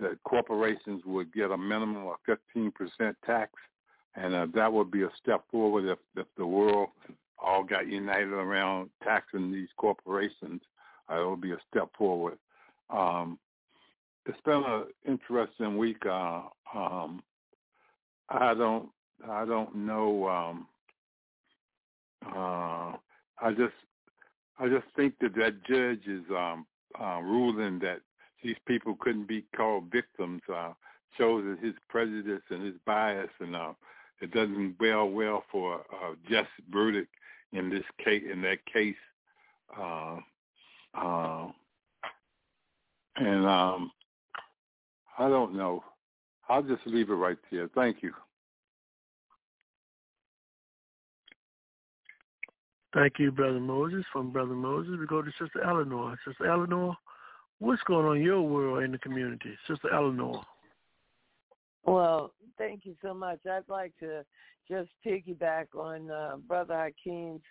that 0.00 0.18
corporations 0.24 1.02
would 1.06 1.32
get 1.32 1.52
a 1.52 1.56
minimum 1.56 2.08
of 2.08 2.16
15% 2.56 2.72
tax, 3.24 3.52
and 4.16 4.34
uh, 4.34 4.46
that 4.52 4.72
would 4.72 4.90
be 4.90 5.02
a 5.02 5.10
step 5.22 5.44
forward 5.48 5.84
if 5.84 5.98
if 6.16 6.26
the 6.36 6.46
world 6.46 6.88
all 7.38 7.62
got 7.62 7.86
united 7.86 8.32
around 8.32 8.90
taxing 9.04 9.52
these 9.52 9.68
corporations. 9.76 10.60
Uh, 11.08 11.22
it 11.22 11.30
would 11.30 11.40
be 11.40 11.52
a 11.52 11.58
step 11.70 11.88
forward. 11.96 12.36
Um, 12.90 13.38
it's 14.26 14.40
been 14.44 14.62
an 14.64 14.84
interesting 15.06 15.76
week. 15.76 16.04
Uh, 16.06 16.42
um, 16.74 17.22
I 18.28 18.54
don't, 18.54 18.88
I 19.28 19.44
don't 19.44 19.74
know. 19.74 20.28
Um, 20.28 20.66
uh, 22.26 22.96
I 23.40 23.50
just, 23.50 23.74
I 24.58 24.68
just 24.68 24.86
think 24.96 25.14
that 25.20 25.34
that 25.36 25.64
judge 25.64 26.06
is 26.06 26.24
um, 26.30 26.66
uh, 27.00 27.20
ruling 27.22 27.78
that 27.80 28.00
these 28.42 28.56
people 28.66 28.96
couldn't 29.00 29.28
be 29.28 29.44
called 29.56 29.90
victims. 29.90 30.42
Uh, 30.52 30.72
shows 31.18 31.44
that 31.44 31.64
his 31.64 31.74
prejudice 31.88 32.42
and 32.50 32.64
his 32.64 32.74
bias, 32.86 33.30
and 33.40 33.54
uh, 33.54 33.72
it 34.20 34.32
doesn't 34.32 34.76
well 34.80 35.08
well 35.08 35.44
for 35.50 35.76
a 35.76 36.16
just 36.28 36.48
verdict 36.70 37.12
in 37.52 37.70
this 37.70 37.84
case. 38.04 38.24
In 38.30 38.42
that 38.42 38.64
case, 38.66 38.96
uh, 39.78 40.16
uh, 40.94 41.46
and 43.16 43.46
um, 43.46 43.92
I 45.18 45.28
don't 45.28 45.54
know. 45.54 45.84
I'll 46.48 46.62
just 46.62 46.86
leave 46.86 47.10
it 47.10 47.14
right 47.14 47.38
there. 47.50 47.68
Thank 47.74 48.02
you. 48.02 48.12
Thank 52.92 53.14
you, 53.18 53.32
Brother 53.32 53.60
Moses. 53.60 54.04
From 54.12 54.30
Brother 54.30 54.54
Moses, 54.54 54.94
we 54.98 55.06
go 55.06 55.20
to 55.20 55.30
Sister 55.32 55.62
Eleanor. 55.64 56.16
Sister 56.26 56.46
Eleanor, 56.46 56.94
what's 57.58 57.82
going 57.82 58.06
on 58.06 58.16
in 58.18 58.22
your 58.22 58.42
world 58.42 58.84
in 58.84 58.92
the 58.92 58.98
community, 58.98 59.56
Sister 59.68 59.92
Eleanor? 59.92 60.42
Well, 61.84 62.32
thank 62.56 62.84
you 62.84 62.94
so 63.02 63.12
much. 63.12 63.40
I'd 63.50 63.68
like 63.68 63.92
to 63.98 64.24
just 64.68 64.90
piggyback 65.04 65.66
on 65.76 66.10
uh, 66.10 66.36
Brother 66.46 66.74
Hakeem's 67.04 67.42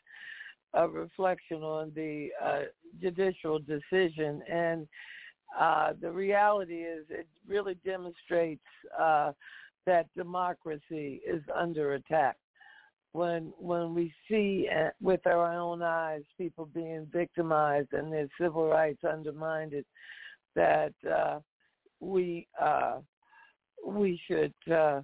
uh, 0.78 0.88
reflection 0.88 1.62
on 1.62 1.92
the 1.94 2.30
uh, 2.44 2.62
judicial 3.02 3.60
decision. 3.60 4.42
And 4.50 4.88
uh, 5.60 5.94
the 6.02 6.12
reality 6.12 6.82
is 6.84 7.06
it 7.10 7.28
really 7.48 7.76
demonstrates 7.86 8.62
uh, 9.00 9.32
that 9.86 10.08
democracy 10.16 11.22
is 11.28 11.42
under 11.54 11.94
attack. 11.94 12.38
When 13.12 13.54
when 13.60 13.94
we 13.94 14.12
see 14.28 14.68
uh, 14.76 14.90
with 15.00 15.26
our 15.28 15.54
own 15.54 15.84
eyes 15.84 16.24
people 16.38 16.68
being 16.74 17.08
victimized 17.12 17.94
and 17.94 18.12
their 18.12 18.28
civil 18.42 18.68
rights 18.68 19.04
undermined, 19.04 19.74
that 20.56 20.94
uh, 21.08 21.40
we 22.00 22.48
uh, 22.60 23.00
we 23.86 24.20
should 24.28 24.54
uh, 24.72 25.02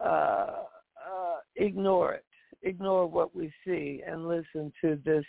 uh, 0.00 0.04
uh, 0.04 1.36
ignore 1.56 2.14
it, 2.14 2.24
ignore 2.62 3.06
what 3.06 3.34
we 3.34 3.52
see, 3.66 4.02
and 4.06 4.28
listen 4.28 4.72
to 4.80 4.98
this 5.04 5.24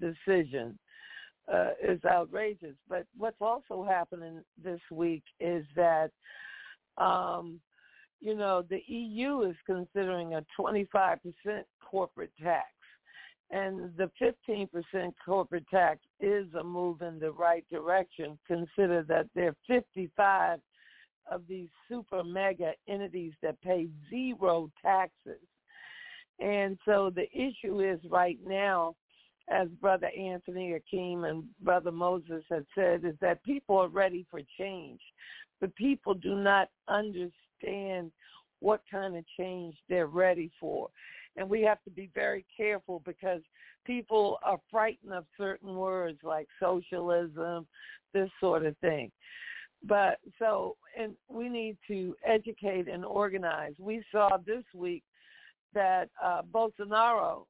decision. 0.00 0.78
Uh, 1.52 1.70
is 1.82 1.98
outrageous. 2.04 2.76
But 2.88 3.04
what's 3.16 3.40
also 3.40 3.82
happening 3.82 4.42
this 4.62 4.80
week 4.92 5.24
is 5.40 5.66
that, 5.74 6.12
um, 6.98 7.60
you 8.20 8.36
know, 8.36 8.62
the 8.62 8.80
EU 8.86 9.42
is 9.42 9.56
considering 9.66 10.34
a 10.34 10.44
25% 10.58 11.18
corporate 11.84 12.30
tax. 12.40 12.68
And 13.50 13.92
the 13.96 14.08
15% 14.20 15.12
corporate 15.24 15.68
tax 15.68 16.00
is 16.20 16.46
a 16.54 16.62
move 16.62 17.02
in 17.02 17.18
the 17.18 17.32
right 17.32 17.64
direction. 17.68 18.38
Consider 18.46 19.02
that 19.08 19.26
there 19.34 19.48
are 19.48 19.56
55 19.66 20.60
of 21.30 21.42
these 21.48 21.68
super 21.88 22.24
mega 22.24 22.72
entities 22.88 23.32
that 23.42 23.60
pay 23.62 23.88
zero 24.08 24.70
taxes. 24.80 25.40
And 26.38 26.78
so 26.84 27.10
the 27.14 27.30
issue 27.30 27.80
is 27.80 28.00
right 28.08 28.38
now, 28.46 28.94
as 29.48 29.68
Brother 29.80 30.10
Anthony 30.18 30.74
Akeem 30.74 31.28
and 31.28 31.44
Brother 31.60 31.92
Moses 31.92 32.44
had 32.50 32.66
said, 32.74 33.04
is 33.04 33.14
that 33.20 33.42
people 33.44 33.76
are 33.78 33.88
ready 33.88 34.26
for 34.30 34.40
change. 34.58 35.00
But 35.60 35.74
people 35.76 36.14
do 36.14 36.34
not 36.34 36.68
understand 36.88 38.10
what 38.60 38.82
kind 38.90 39.16
of 39.16 39.24
change 39.38 39.76
they're 39.88 40.06
ready 40.06 40.50
for. 40.58 40.88
And 41.36 41.48
we 41.48 41.62
have 41.62 41.82
to 41.84 41.90
be 41.90 42.10
very 42.14 42.44
careful 42.56 43.02
because 43.04 43.40
people 43.84 44.38
are 44.42 44.58
frightened 44.70 45.12
of 45.12 45.24
certain 45.38 45.74
words 45.76 46.18
like 46.22 46.46
socialism, 46.60 47.66
this 48.12 48.30
sort 48.40 48.64
of 48.66 48.76
thing. 48.78 49.10
But 49.84 50.18
so, 50.38 50.76
and 50.98 51.14
we 51.28 51.48
need 51.48 51.76
to 51.88 52.14
educate 52.24 52.88
and 52.88 53.04
organize. 53.04 53.72
We 53.78 54.04
saw 54.12 54.36
this 54.44 54.64
week 54.74 55.02
that 55.74 56.08
uh, 56.22 56.42
Bolsonaro 56.52 57.46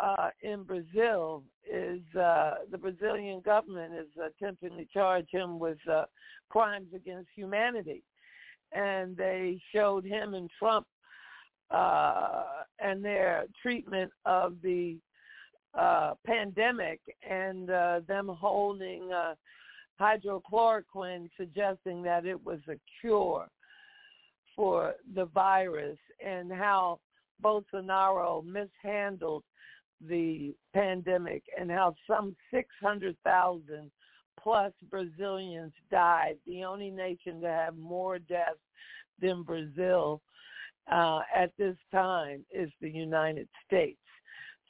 uh, 0.00 0.30
in 0.42 0.62
Brazil 0.62 1.42
is 1.70 2.00
uh, 2.18 2.54
the 2.70 2.78
Brazilian 2.78 3.40
government 3.40 3.92
is 3.94 4.08
attempting 4.24 4.76
to 4.76 4.84
charge 4.86 5.26
him 5.30 5.58
with 5.58 5.78
uh, 5.90 6.04
crimes 6.48 6.88
against 6.94 7.28
humanity, 7.34 8.02
and 8.72 9.16
they 9.16 9.60
showed 9.72 10.04
him 10.04 10.34
and 10.34 10.50
Trump 10.58 10.86
uh, 11.70 12.44
and 12.78 13.04
their 13.04 13.44
treatment 13.62 14.10
of 14.24 14.54
the 14.62 14.96
uh, 15.78 16.14
pandemic 16.26 17.00
and 17.28 17.70
uh, 17.70 18.00
them 18.08 18.28
holding 18.28 19.12
uh, 19.12 19.34
hydrochloroquine 20.00 21.28
suggesting 21.36 22.02
that 22.02 22.26
it 22.26 22.44
was 22.44 22.58
a 22.68 22.74
cure 23.00 23.46
for 24.56 24.94
the 25.14 25.26
virus 25.26 25.98
and 26.24 26.50
how 26.50 26.98
Bolsonaro 27.42 28.44
mishandled 28.44 29.44
the 30.06 30.54
pandemic 30.74 31.42
and 31.58 31.70
how 31.70 31.94
some 32.06 32.34
600,000 32.52 33.90
plus 34.42 34.72
Brazilians 34.90 35.72
died, 35.90 36.36
the 36.46 36.64
only 36.64 36.90
nation 36.90 37.40
to 37.40 37.48
have 37.48 37.76
more 37.76 38.18
deaths 38.18 38.58
than 39.20 39.42
Brazil 39.42 40.22
uh, 40.90 41.20
at 41.34 41.52
this 41.58 41.76
time 41.92 42.44
is 42.50 42.70
the 42.80 42.90
United 42.90 43.48
States. 43.66 43.98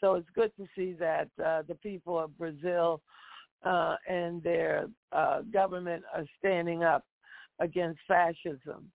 So 0.00 0.14
it's 0.14 0.28
good 0.34 0.50
to 0.56 0.66
see 0.76 0.94
that 0.98 1.28
uh, 1.44 1.62
the 1.68 1.76
people 1.76 2.18
of 2.18 2.36
Brazil 2.36 3.00
uh, 3.62 3.96
and 4.08 4.42
their 4.42 4.86
uh, 5.12 5.42
government 5.52 6.02
are 6.14 6.24
standing 6.38 6.82
up 6.82 7.04
against 7.60 8.00
fascism. 8.08 8.90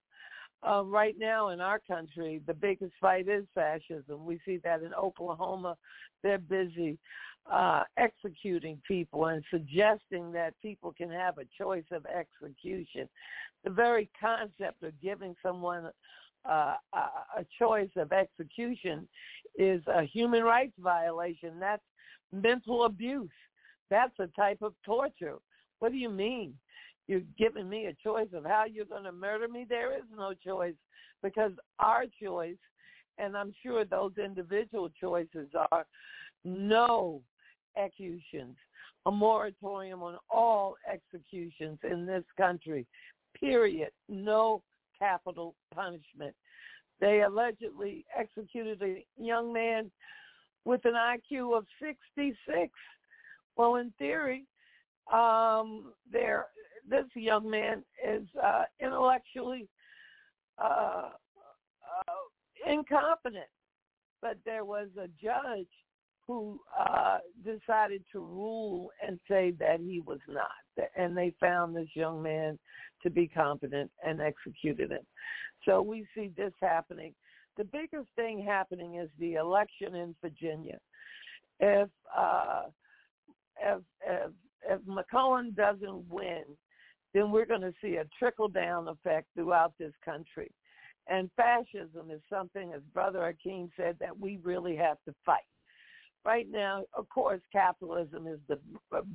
Uh, 0.68 0.84
right 0.84 1.16
now 1.20 1.50
in 1.50 1.62
our 1.62 1.80
country, 1.80 2.42
the 2.48 2.54
biggest 2.54 2.94
fight 3.00 3.28
is 3.28 3.46
fascism. 3.54 4.26
We 4.26 4.40
see 4.46 4.60
that 4.64 4.82
in 4.82 4.94
Oklahoma. 4.94 5.78
They're 6.24 6.40
busy 6.40 6.98
uh, 7.52 7.84
executing 7.98 8.82
people 8.88 9.28
and 9.28 9.44
suggesting 9.52 10.32
that 10.32 10.54
people 10.62 10.94
can 10.98 11.12
have 11.12 11.38
a 11.38 11.46
choice 11.62 11.86
of 11.92 12.06
execution. 12.06 13.08
The 13.64 13.70
very 13.70 14.10
concept 14.20 14.82
of 14.84 15.00
giving 15.02 15.36
someone 15.44 15.92
uh, 16.50 16.76
a 16.94 17.46
choice 17.60 17.90
of 17.96 18.12
execution 18.12 19.08
is 19.58 19.82
a 19.88 20.04
human 20.04 20.44
rights 20.44 20.74
violation. 20.80 21.60
That's 21.60 21.84
mental 22.32 22.86
abuse. 22.86 23.30
That's 23.90 24.14
a 24.20 24.28
type 24.28 24.62
of 24.62 24.74
torture. 24.84 25.36
What 25.80 25.92
do 25.92 25.98
you 25.98 26.10
mean? 26.10 26.54
You're 27.08 27.22
giving 27.38 27.70
me 27.70 27.86
a 27.86 27.96
choice 28.04 28.30
of 28.34 28.46
how 28.46 28.66
you're 28.66 28.86
going 28.86 29.04
to 29.04 29.12
murder 29.12 29.48
me? 29.48 29.66
There 29.68 29.96
is 29.96 30.04
no 30.16 30.34
choice 30.34 30.76
because 31.22 31.52
our 31.80 32.06
choice, 32.22 32.58
and 33.18 33.38
I'm 33.38 33.54
sure 33.64 33.86
those 33.86 34.14
individual 34.24 34.90
choices 35.00 35.48
are 35.72 35.86
no 36.44 37.22
executions, 37.78 38.56
a 39.06 39.12
moratorium 39.12 40.02
on 40.02 40.18
all 40.30 40.76
executions 40.92 41.80
in 41.90 42.06
this 42.06 42.24
country, 42.38 42.86
period. 43.40 43.90
No 44.10 44.64
capital 44.98 45.56
punishment. 45.74 46.36
They 47.02 47.22
allegedly 47.22 48.06
executed 48.18 48.82
a 48.82 49.06
young 49.22 49.52
man 49.52 49.92
with 50.64 50.82
an 50.86 50.94
IQ 50.94 51.58
of 51.58 51.66
66 51.80 52.72
well, 53.58 53.76
in 53.76 53.94
theory, 53.98 54.46
um, 55.12 55.94
there 56.12 56.48
this 56.90 57.06
young 57.16 57.50
man 57.50 57.84
is 58.06 58.24
uh, 58.42 58.64
intellectually 58.80 59.68
uh, 60.58 61.10
uh, 61.10 62.72
incompetent, 62.72 63.50
but 64.22 64.38
there 64.46 64.66
was 64.66 64.88
a 64.98 65.08
judge 65.22 65.68
who 66.28 66.60
uh, 66.80 67.20
decided 67.44 68.04
to 68.12 68.20
rule 68.20 68.90
and 69.06 69.20
say 69.30 69.54
that 69.60 69.80
he 69.80 70.02
was 70.02 70.20
not, 70.28 70.88
and 70.96 71.16
they 71.16 71.34
found 71.40 71.76
this 71.76 71.90
young 71.94 72.22
man 72.22 72.58
to 73.04 73.10
be 73.10 73.28
competent 73.28 73.92
and 74.06 74.20
executed 74.22 74.92
him. 74.92 75.06
So 75.66 75.82
we 75.82 76.08
see 76.16 76.32
this 76.36 76.54
happening. 76.62 77.14
The 77.58 77.66
biggest 77.66 78.08
thing 78.16 78.44
happening 78.44 78.96
is 78.96 79.10
the 79.20 79.36
election 79.36 79.96
in 79.96 80.16
Virginia. 80.22 80.78
If 81.60 81.90
uh, 82.16 82.64
if 83.62 83.82
if 84.06 84.32
if 84.68 84.82
McClellan 84.86 85.54
doesn't 85.56 86.10
win, 86.10 86.44
then 87.16 87.32
we're 87.32 87.46
going 87.46 87.62
to 87.62 87.74
see 87.82 87.96
a 87.96 88.06
trickle 88.20 88.50
down 88.50 88.90
effect 88.90 89.28
throughout 89.34 89.74
this 89.80 89.94
country. 90.04 90.52
And 91.08 91.32
fascism 91.38 92.12
is 92.12 92.20
something, 92.30 92.74
as 92.74 92.82
Brother 92.94 93.34
Akeem 93.34 93.70
said, 93.78 93.96
that 94.02 94.20
we 94.20 94.38
really 94.44 94.76
have 94.76 94.98
to 95.06 95.16
fight. 95.26 95.48
Right 96.26 96.48
now, 96.52 96.84
of 96.94 97.08
course, 97.08 97.40
capitalism 97.54 98.28
is 98.28 98.40
the 98.50 98.60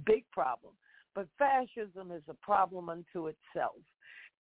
big 0.07 0.25
problem, 0.33 0.73
but 1.15 1.27
fascism 1.39 2.11
is 2.11 2.23
a 2.29 2.35
problem 2.35 2.89
unto 2.89 3.27
itself. 3.27 3.83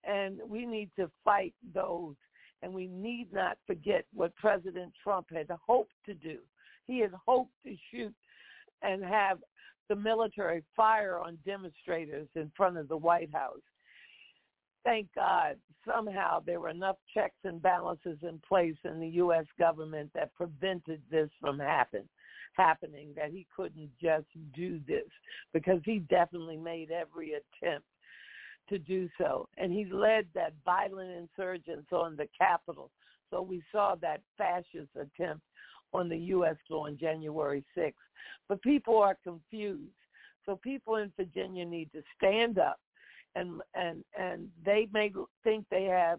And 0.05 0.41
we 0.49 0.65
need 0.65 0.91
to 0.97 1.11
fight 1.23 1.53
those, 1.75 2.15
and 2.63 2.73
we 2.73 2.87
need 2.87 3.29
not 3.31 3.59
forget 3.67 4.07
what 4.15 4.35
President 4.37 4.93
Trump 5.05 5.27
had 5.31 5.49
hoped 5.67 5.93
to 6.07 6.15
do. 6.15 6.39
He 6.87 7.01
had 7.01 7.13
hoped 7.27 7.53
to 7.67 7.77
shoot 7.91 8.15
and 8.81 9.05
have 9.05 9.39
the 9.91 9.97
military 9.97 10.62
fire 10.76 11.18
on 11.18 11.36
demonstrators 11.45 12.28
in 12.36 12.51
front 12.57 12.78
of 12.78 12.88
the 12.88 12.97
White 12.97 13.32
House. 13.34 13.61
Thank 14.84 15.09
God 15.16 15.57
somehow 15.84 16.41
there 16.47 16.61
were 16.61 16.68
enough 16.70 16.97
checks 17.12 17.36
and 17.43 17.61
balances 17.61 18.16
in 18.22 18.41
place 18.49 18.76
in 18.84 19.01
the 19.01 19.09
U.S. 19.09 19.45
government 19.59 20.11
that 20.14 20.32
prevented 20.36 21.03
this 21.11 21.28
from 21.41 21.59
happen, 21.59 22.09
happening, 22.57 23.09
that 23.16 23.32
he 23.32 23.49
couldn't 23.55 23.91
just 24.01 24.26
do 24.55 24.80
this 24.86 25.09
because 25.53 25.80
he 25.84 25.99
definitely 25.99 26.57
made 26.57 26.93
every 26.93 27.32
attempt 27.32 27.86
to 28.68 28.78
do 28.78 29.09
so. 29.18 29.49
And 29.59 29.72
he 29.72 29.86
led 29.86 30.26
that 30.36 30.55
violent 30.64 31.11
insurgence 31.11 31.86
on 31.91 32.14
the 32.14 32.28
Capitol. 32.38 32.93
So 33.30 33.43
we 33.43 33.61
saw 33.72 33.97
that 33.97 34.22
fascist 34.38 34.91
attempt 34.95 35.43
on 35.93 36.09
the 36.09 36.16
U.S. 36.16 36.57
law 36.68 36.86
on 36.86 36.97
January 36.99 37.64
6th. 37.76 37.93
But 38.49 38.62
people 38.62 38.99
are 38.99 39.16
confused 39.22 39.93
So 40.47 40.57
people 40.57 40.97
in 40.97 41.12
Virginia 41.16 41.64
need 41.64 41.91
to 41.93 42.03
stand 42.16 42.59
up, 42.59 42.80
and 43.36 43.61
and 43.74 44.05
and 44.18 44.49
they 44.64 44.88
may 44.93 45.12
think 45.45 45.66
they 45.70 45.84
have 45.84 46.18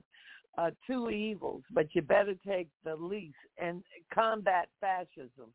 uh, 0.58 0.72
two 0.88 1.10
evils, 1.10 1.64
but 1.72 1.88
you 1.94 2.02
better 2.02 2.36
take 2.48 2.68
the 2.84 2.96
least 2.96 3.36
and 3.58 3.84
combat 4.14 4.70
fascism. 4.80 5.52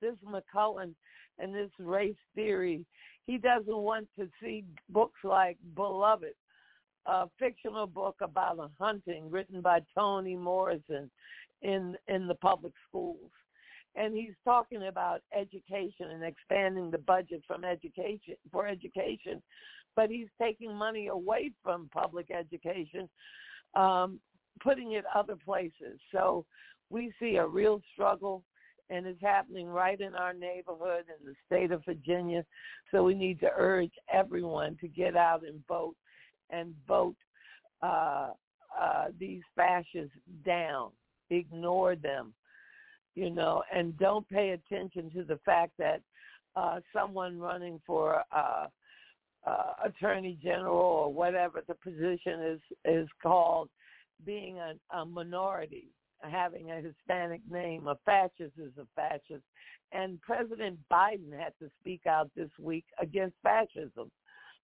This 0.00 0.16
McClellan 0.24 0.94
and 1.38 1.54
this 1.54 1.70
race 1.78 2.16
theory, 2.34 2.84
he 3.26 3.38
doesn't 3.38 3.76
want 3.76 4.08
to 4.18 4.28
see 4.40 4.64
books 4.88 5.20
like 5.24 5.56
Beloved, 5.74 6.34
a 7.06 7.26
fictional 7.38 7.86
book 7.86 8.16
about 8.20 8.58
a 8.58 8.68
hunting 8.82 9.30
written 9.30 9.60
by 9.60 9.80
Toni 9.94 10.36
Morrison 10.36 11.10
in 11.62 11.96
in 12.08 12.26
the 12.26 12.34
public 12.34 12.72
schools 12.88 13.30
and 13.94 14.14
he's 14.14 14.34
talking 14.44 14.84
about 14.84 15.20
education 15.36 16.10
and 16.12 16.22
expanding 16.22 16.90
the 16.90 16.98
budget 16.98 17.42
from 17.46 17.64
education 17.64 18.36
for 18.52 18.66
education. 18.66 19.42
But 19.96 20.10
he's 20.10 20.28
taking 20.40 20.74
money 20.74 21.08
away 21.08 21.50
from 21.62 21.90
public 21.92 22.30
education 22.30 23.08
um, 23.74 24.20
putting 24.60 24.92
it 24.92 25.04
other 25.14 25.36
places. 25.36 26.00
So 26.12 26.44
we 26.90 27.12
see 27.20 27.36
a 27.36 27.46
real 27.46 27.80
struggle 27.92 28.44
and 28.90 29.06
it's 29.06 29.20
happening 29.20 29.66
right 29.66 30.00
in 30.00 30.14
our 30.14 30.32
neighborhood 30.32 31.04
in 31.08 31.26
the 31.26 31.34
state 31.46 31.72
of 31.72 31.84
Virginia. 31.84 32.44
So 32.90 33.04
we 33.04 33.14
need 33.14 33.38
to 33.40 33.50
urge 33.54 33.92
everyone 34.12 34.78
to 34.80 34.88
get 34.88 35.16
out 35.16 35.42
and 35.46 35.60
vote 35.68 35.96
and 36.50 36.74
vote 36.86 37.16
uh, 37.82 38.30
uh, 38.80 39.06
these 39.18 39.42
fascists 39.54 40.16
down. 40.44 40.90
Ignore 41.30 41.96
them 41.96 42.32
you 43.18 43.30
know, 43.30 43.64
and 43.74 43.98
don't 43.98 44.28
pay 44.28 44.50
attention 44.50 45.10
to 45.10 45.24
the 45.24 45.40
fact 45.44 45.72
that 45.76 46.00
uh, 46.54 46.78
someone 46.92 47.40
running 47.40 47.80
for 47.84 48.22
uh, 48.30 48.66
uh, 49.44 49.72
attorney 49.84 50.38
general 50.40 50.76
or 50.76 51.12
whatever 51.12 51.64
the 51.66 51.74
position 51.74 52.40
is 52.42 52.60
is 52.84 53.08
called, 53.20 53.68
being 54.24 54.58
a, 54.58 54.74
a 54.96 55.04
minority, 55.04 55.88
having 56.22 56.70
a 56.70 56.80
Hispanic 56.80 57.40
name, 57.50 57.88
a 57.88 57.96
fascist 58.04 58.52
is 58.56 58.72
a 58.78 58.86
fascist, 58.94 59.44
and 59.90 60.20
President 60.22 60.78
Biden 60.90 61.32
had 61.36 61.52
to 61.60 61.68
speak 61.80 62.06
out 62.06 62.30
this 62.36 62.50
week 62.60 62.84
against 63.02 63.34
fascism. 63.42 64.12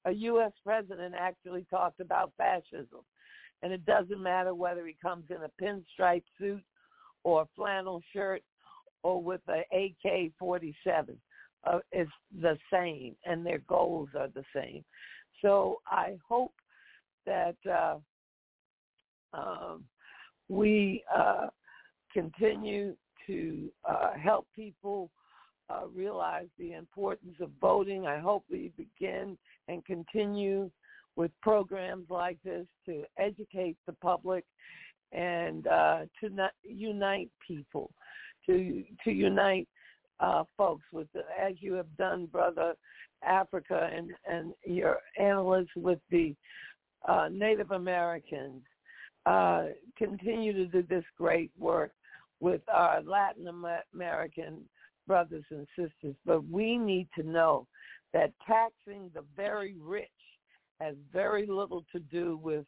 A 0.04 0.12
U.S. 0.12 0.52
president 0.62 1.14
actually 1.18 1.66
talked 1.70 1.98
about 1.98 2.32
fascism, 2.36 3.00
and 3.62 3.72
it 3.72 3.84
doesn't 3.84 4.22
matter 4.22 4.54
whether 4.54 4.86
he 4.86 4.94
comes 5.02 5.24
in 5.30 5.38
a 5.38 5.50
pinstripe 5.60 6.22
suit 6.38 6.62
or 7.24 7.42
a 7.42 7.48
flannel 7.56 8.00
shirt 8.12 8.42
or 9.02 9.20
with 9.22 9.40
an 9.48 9.64
AK-47 9.72 11.16
uh, 11.66 11.78
is 11.92 12.08
the 12.40 12.56
same, 12.72 13.16
and 13.24 13.44
their 13.44 13.60
goals 13.68 14.08
are 14.18 14.28
the 14.28 14.44
same. 14.54 14.84
So 15.42 15.80
I 15.86 16.16
hope 16.26 16.54
that 17.26 17.56
uh, 17.70 17.96
um, 19.32 19.84
we 20.48 21.02
uh, 21.14 21.48
continue 22.12 22.94
to 23.26 23.70
uh, 23.88 24.12
help 24.12 24.46
people 24.54 25.10
uh, 25.70 25.86
realize 25.94 26.46
the 26.58 26.74
importance 26.74 27.36
of 27.40 27.50
voting. 27.60 28.06
I 28.06 28.18
hope 28.18 28.44
we 28.50 28.70
begin 28.76 29.38
and 29.68 29.84
continue 29.84 30.70
with 31.16 31.30
programs 31.42 32.06
like 32.10 32.38
this 32.44 32.66
to 32.86 33.04
educate 33.18 33.76
the 33.86 33.92
public 33.94 34.44
and 35.14 35.66
uh, 35.66 36.00
to 36.20 36.28
not 36.28 36.52
unite 36.62 37.30
people, 37.46 37.90
to 38.46 38.84
to 39.04 39.10
unite 39.10 39.68
uh, 40.20 40.44
folks 40.56 40.84
with, 40.92 41.08
the, 41.12 41.20
as 41.40 41.54
you 41.60 41.74
have 41.74 41.96
done, 41.96 42.26
brother 42.26 42.74
Africa, 43.22 43.88
and 43.94 44.10
and 44.30 44.52
your 44.64 44.98
analysts 45.18 45.74
with 45.76 45.98
the 46.10 46.34
uh, 47.08 47.28
Native 47.30 47.70
Americans. 47.70 48.62
Uh, 49.26 49.68
continue 49.96 50.52
to 50.52 50.66
do 50.66 50.82
this 50.82 51.04
great 51.16 51.50
work 51.58 51.92
with 52.40 52.60
our 52.70 53.00
Latin 53.02 53.46
American 53.94 54.60
brothers 55.06 55.44
and 55.50 55.66
sisters, 55.76 56.14
but 56.26 56.46
we 56.50 56.76
need 56.76 57.08
to 57.16 57.22
know 57.22 57.66
that 58.12 58.32
taxing 58.46 59.10
the 59.14 59.24
very 59.34 59.76
rich 59.80 60.08
has 60.80 60.94
very 61.12 61.46
little 61.46 61.84
to 61.92 61.98
do 62.00 62.38
with 62.42 62.66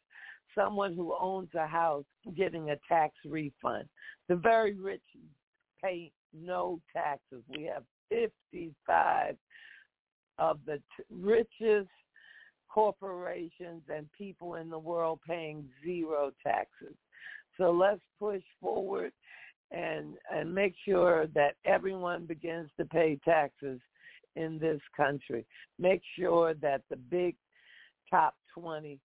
someone 0.57 0.95
who 0.95 1.13
owns 1.19 1.49
a 1.55 1.67
house 1.67 2.05
getting 2.35 2.71
a 2.71 2.77
tax 2.87 3.13
refund. 3.25 3.87
The 4.27 4.35
very 4.35 4.73
rich 4.73 5.01
pay 5.81 6.11
no 6.33 6.79
taxes. 6.93 7.43
We 7.47 7.63
have 7.63 7.83
55 8.09 9.35
of 10.39 10.59
the 10.65 10.77
t- 10.77 11.03
richest 11.11 11.89
corporations 12.69 13.83
and 13.93 14.07
people 14.17 14.55
in 14.55 14.69
the 14.69 14.79
world 14.79 15.19
paying 15.27 15.65
zero 15.83 16.31
taxes. 16.45 16.95
So 17.57 17.71
let's 17.71 18.01
push 18.19 18.43
forward 18.61 19.11
and 19.71 20.15
and 20.31 20.53
make 20.53 20.73
sure 20.85 21.27
that 21.33 21.55
everyone 21.65 22.25
begins 22.25 22.69
to 22.77 22.85
pay 22.85 23.19
taxes 23.25 23.79
in 24.35 24.59
this 24.59 24.79
country. 24.95 25.45
Make 25.79 26.01
sure 26.17 26.53
that 26.55 26.83
the 26.89 26.95
big 26.95 27.35
top 28.09 28.35
20 28.53 28.99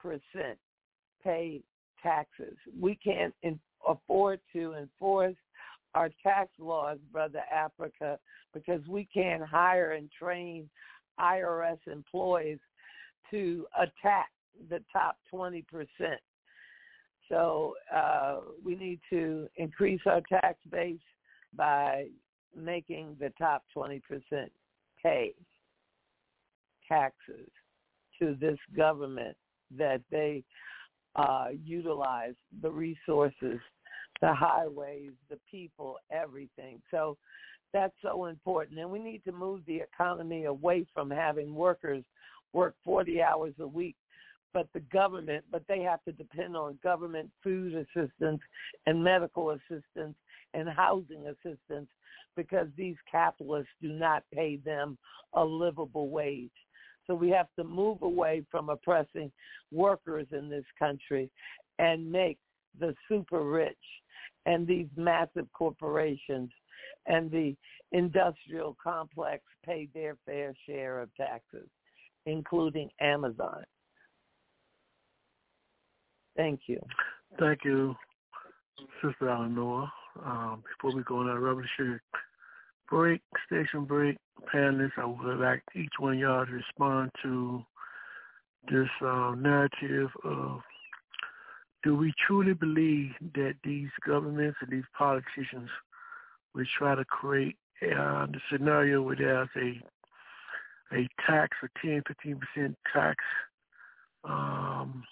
percent 0.00 0.58
pay 1.22 1.62
taxes. 2.02 2.56
We 2.78 2.94
can't 2.96 3.34
in, 3.42 3.58
afford 3.86 4.40
to 4.52 4.74
enforce 4.74 5.36
our 5.94 6.10
tax 6.22 6.50
laws, 6.58 6.98
Brother 7.12 7.42
Africa, 7.52 8.18
because 8.54 8.80
we 8.88 9.08
can't 9.12 9.42
hire 9.42 9.92
and 9.92 10.10
train 10.10 10.68
IRS 11.18 11.78
employees 11.90 12.58
to 13.30 13.66
attack 13.76 14.28
the 14.70 14.82
top 14.92 15.16
20%. 15.32 15.64
So 17.28 17.74
uh, 17.94 18.38
we 18.64 18.74
need 18.74 19.00
to 19.10 19.48
increase 19.56 20.00
our 20.06 20.22
tax 20.28 20.58
base 20.70 20.98
by 21.54 22.06
making 22.56 23.16
the 23.20 23.32
top 23.38 23.64
20% 23.76 24.00
pay 25.02 25.34
taxes 26.88 27.48
to 28.18 28.36
this 28.40 28.58
government 28.76 29.36
that 29.76 30.00
they 30.10 30.42
uh, 31.18 31.48
utilize 31.64 32.34
the 32.62 32.70
resources, 32.70 33.58
the 34.20 34.32
highways, 34.32 35.10
the 35.28 35.38
people, 35.50 35.96
everything. 36.10 36.80
So 36.90 37.16
that's 37.72 37.94
so 38.02 38.26
important. 38.26 38.78
And 38.78 38.90
we 38.90 38.98
need 38.98 39.22
to 39.24 39.32
move 39.32 39.62
the 39.66 39.76
economy 39.76 40.44
away 40.44 40.86
from 40.94 41.10
having 41.10 41.54
workers 41.54 42.04
work 42.52 42.74
40 42.84 43.20
hours 43.20 43.52
a 43.60 43.66
week, 43.66 43.96
but 44.54 44.68
the 44.72 44.80
government, 44.80 45.44
but 45.50 45.62
they 45.68 45.80
have 45.80 46.02
to 46.04 46.12
depend 46.12 46.56
on 46.56 46.78
government 46.82 47.30
food 47.42 47.74
assistance 47.74 48.40
and 48.86 49.04
medical 49.04 49.50
assistance 49.50 50.16
and 50.54 50.68
housing 50.68 51.26
assistance 51.26 51.88
because 52.36 52.68
these 52.76 52.96
capitalists 53.10 53.72
do 53.82 53.88
not 53.88 54.22
pay 54.32 54.56
them 54.64 54.96
a 55.34 55.44
livable 55.44 56.08
wage. 56.08 56.50
So 57.08 57.14
we 57.14 57.30
have 57.30 57.48
to 57.56 57.64
move 57.64 58.02
away 58.02 58.44
from 58.50 58.68
oppressing 58.68 59.32
workers 59.72 60.26
in 60.30 60.48
this 60.48 60.64
country 60.78 61.30
and 61.78 62.10
make 62.10 62.38
the 62.78 62.94
super 63.08 63.42
rich 63.42 63.76
and 64.46 64.66
these 64.66 64.86
massive 64.96 65.46
corporations 65.52 66.50
and 67.06 67.30
the 67.30 67.56
industrial 67.92 68.76
complex 68.82 69.42
pay 69.64 69.88
their 69.94 70.16
fair 70.26 70.54
share 70.66 71.00
of 71.00 71.08
taxes, 71.16 71.68
including 72.26 72.90
Amazon. 73.00 73.64
Thank 76.36 76.60
you. 76.66 76.80
Thank 77.40 77.60
you, 77.64 77.96
Sister 79.02 79.28
Eleanor. 79.28 79.88
Um, 80.24 80.62
before 80.76 80.96
we 80.96 81.02
go 81.04 81.18
on 81.18 81.28
our 81.28 81.40
revolutionary 81.40 82.00
break, 82.90 83.20
station 83.46 83.84
break, 83.84 84.16
panelists, 84.52 84.98
I 84.98 85.04
would 85.06 85.38
like 85.38 85.62
each 85.74 85.92
one 85.98 86.14
of 86.14 86.18
y'all 86.18 86.46
to 86.46 86.52
respond 86.52 87.10
to 87.22 87.62
this 88.70 88.88
uh, 89.02 89.34
narrative 89.36 90.10
of 90.24 90.60
do 91.84 91.96
we 91.96 92.12
truly 92.26 92.54
believe 92.54 93.12
that 93.34 93.54
these 93.64 93.88
governments 94.06 94.58
and 94.60 94.70
these 94.70 94.88
politicians 94.96 95.70
will 96.54 96.66
try 96.76 96.94
to 96.94 97.04
create 97.04 97.56
uh, 97.82 98.26
the 98.26 98.40
scenario 98.50 99.02
where 99.02 99.16
there's 99.16 99.48
a 99.56 99.80
a 100.90 101.06
tax, 101.26 101.56
a 101.62 101.86
10, 101.86 102.02
15% 102.56 102.74
tax 102.94 103.16
um, 104.24 105.04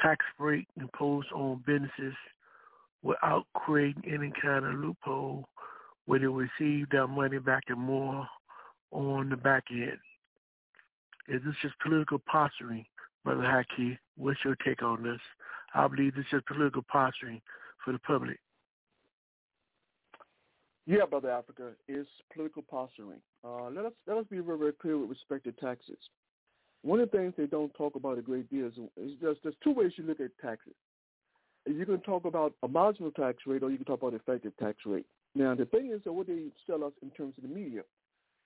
tax 0.00 0.24
rate 0.38 0.66
imposed 0.80 1.28
on 1.32 1.62
businesses 1.64 2.14
without 3.02 3.44
creating 3.54 4.02
any 4.06 4.32
kind 4.42 4.64
of 4.64 4.74
loophole 4.74 5.44
where 6.06 6.18
they 6.18 6.26
receive 6.26 6.88
their 6.90 7.06
money 7.06 7.38
back 7.38 7.64
and 7.68 7.80
more 7.80 8.26
on 8.90 9.30
the 9.30 9.36
back 9.36 9.64
end. 9.70 9.98
Is 11.28 11.40
this 11.44 11.54
just 11.62 11.74
political 11.80 12.18
posturing, 12.30 12.84
Brother 13.24 13.42
Haki? 13.42 13.98
What's 14.16 14.40
your 14.44 14.56
take 14.56 14.82
on 14.82 15.02
this? 15.02 15.20
I 15.74 15.86
believe 15.88 16.14
this 16.14 16.26
is 16.32 16.42
political 16.46 16.82
posturing 16.82 17.40
for 17.84 17.92
the 17.92 17.98
public. 18.00 18.38
Yeah, 20.84 21.06
brother 21.08 21.30
Africa, 21.30 21.70
it's 21.86 22.08
political 22.34 22.62
posturing. 22.62 23.20
Uh, 23.44 23.70
let 23.70 23.84
us 23.84 23.92
let 24.06 24.16
us 24.16 24.24
be 24.28 24.40
very, 24.40 24.58
very 24.58 24.72
clear 24.72 24.98
with 24.98 25.10
respect 25.10 25.44
to 25.44 25.52
taxes. 25.52 25.98
One 26.82 26.98
of 26.98 27.10
the 27.10 27.16
things 27.16 27.34
they 27.38 27.46
don't 27.46 27.72
talk 27.74 27.94
about 27.94 28.18
a 28.18 28.22
great 28.22 28.50
deal 28.50 28.66
is, 28.66 28.72
is 28.96 29.12
just 29.20 29.40
there's 29.44 29.54
two 29.62 29.72
ways 29.72 29.92
you 29.96 30.04
look 30.04 30.20
at 30.20 30.30
taxes. 30.40 30.74
You 31.66 31.86
can 31.86 32.00
talk 32.00 32.24
about 32.24 32.54
a 32.64 32.68
marginal 32.68 33.12
tax 33.12 33.38
rate, 33.46 33.62
or 33.62 33.70
you 33.70 33.76
can 33.76 33.86
talk 33.86 34.02
about 34.02 34.14
effective 34.14 34.52
tax 34.58 34.78
rate. 34.84 35.06
Now, 35.34 35.54
the 35.54 35.64
thing 35.64 35.90
is 35.92 36.02
that 36.04 36.12
what 36.12 36.26
they 36.26 36.46
sell 36.66 36.84
us 36.84 36.92
in 37.02 37.10
terms 37.10 37.34
of 37.36 37.48
the 37.48 37.54
media, 37.54 37.82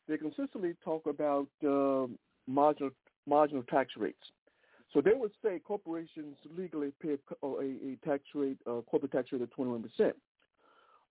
they 0.09 0.17
consistently 0.17 0.75
talk 0.85 1.07
about 1.07 1.49
uh, 1.67 2.07
marginal 2.47 2.91
marginal 3.27 3.65
tax 3.65 3.93
rates. 3.97 4.19
So 4.93 5.01
they 5.01 5.13
would 5.15 5.33
say 5.45 5.59
corporations 5.59 6.37
legally 6.57 6.93
pay 7.03 7.19
a, 7.43 7.47
a, 7.47 7.99
tax 8.05 8.23
rate, 8.35 8.59
corporate 8.65 9.11
tax 9.11 9.33
rate 9.33 9.43
of 9.43 9.51
21 9.51 9.83
percent. 9.83 10.15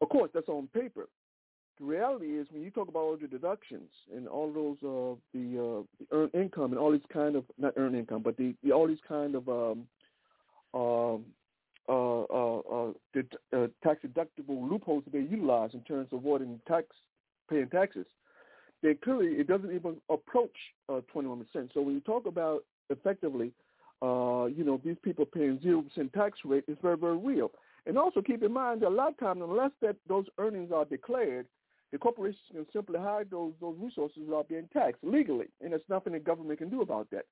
Of 0.02 0.10
course, 0.10 0.32
that's 0.34 0.48
on 0.48 0.68
paper. 0.74 1.10
The 1.78 1.86
reality 1.86 2.40
is, 2.40 2.48
when 2.52 2.62
you 2.62 2.72
talk 2.72 2.88
about 2.88 3.02
all 3.02 3.18
the 3.18 3.28
deductions 3.28 3.90
and 4.16 4.30
all 4.30 4.52
those 4.52 4.78
uh, 4.82 5.20
the, 5.34 5.60
uh, 5.60 5.84
the 6.00 6.16
earned 6.16 6.32
income 6.34 6.72
and 6.72 6.80
all 6.80 6.94
these 6.94 7.02
kind 7.12 7.36
of 7.36 7.44
not 7.58 7.74
earned 7.76 7.96
income, 7.96 8.22
but 8.24 8.38
the, 8.38 8.56
the 8.64 8.72
all 8.72 8.88
these 8.88 8.98
kind 9.06 9.36
of 9.36 9.50
um, 9.50 9.86
um, 10.74 11.26
uh, 11.88 12.22
uh, 12.22 12.60
uh, 12.60 12.92
uh, 13.54 13.68
tax 13.84 14.00
deductible 14.06 14.70
loopholes 14.70 15.04
that 15.06 15.14
they 15.14 15.20
utilize 15.20 15.72
in 15.74 15.82
terms 15.82 16.08
of 16.12 16.20
avoiding 16.20 16.60
tax 16.68 16.88
paying 17.50 17.70
taxes, 17.70 18.06
they 18.82 18.94
clearly 18.96 19.28
it 19.28 19.48
doesn't 19.48 19.74
even 19.74 19.98
approach 20.10 20.56
uh, 20.90 21.02
21%. 21.14 21.46
So 21.74 21.82
when 21.82 21.94
you 21.96 22.02
talk 22.02 22.26
about 22.26 22.64
effectively, 22.90 23.52
uh, 24.02 24.46
you 24.46 24.64
know, 24.64 24.80
these 24.84 24.98
people 25.04 25.26
paying 25.26 25.60
zero 25.62 25.82
percent 25.82 26.14
tax 26.14 26.40
rate, 26.44 26.64
it's 26.68 26.82
very 26.82 26.98
very 26.98 27.18
real. 27.18 27.52
And 27.86 27.98
also 27.98 28.22
keep 28.22 28.42
in 28.42 28.52
mind 28.52 28.82
that 28.82 28.88
a 28.88 28.90
lot 28.90 29.10
of 29.10 29.18
times, 29.20 29.42
unless 29.44 29.72
that 29.82 29.96
those 30.08 30.26
earnings 30.40 30.72
are 30.72 30.86
declared, 30.86 31.46
the 31.92 32.00
corporations 32.00 32.42
can 32.52 32.66
simply 32.74 33.00
hide 33.00 33.30
those 33.30 33.54
those 33.62 33.76
resources 33.80 34.24
without 34.26 34.50
being 34.50 34.68
taxed 34.74 35.04
legally, 35.04 35.48
and 35.62 35.72
there's 35.72 35.82
nothing 35.88 36.14
the 36.14 36.20
government 36.20 36.60
can 36.60 36.70
do 36.70 36.82
about 36.82 37.10
that. 37.12 37.26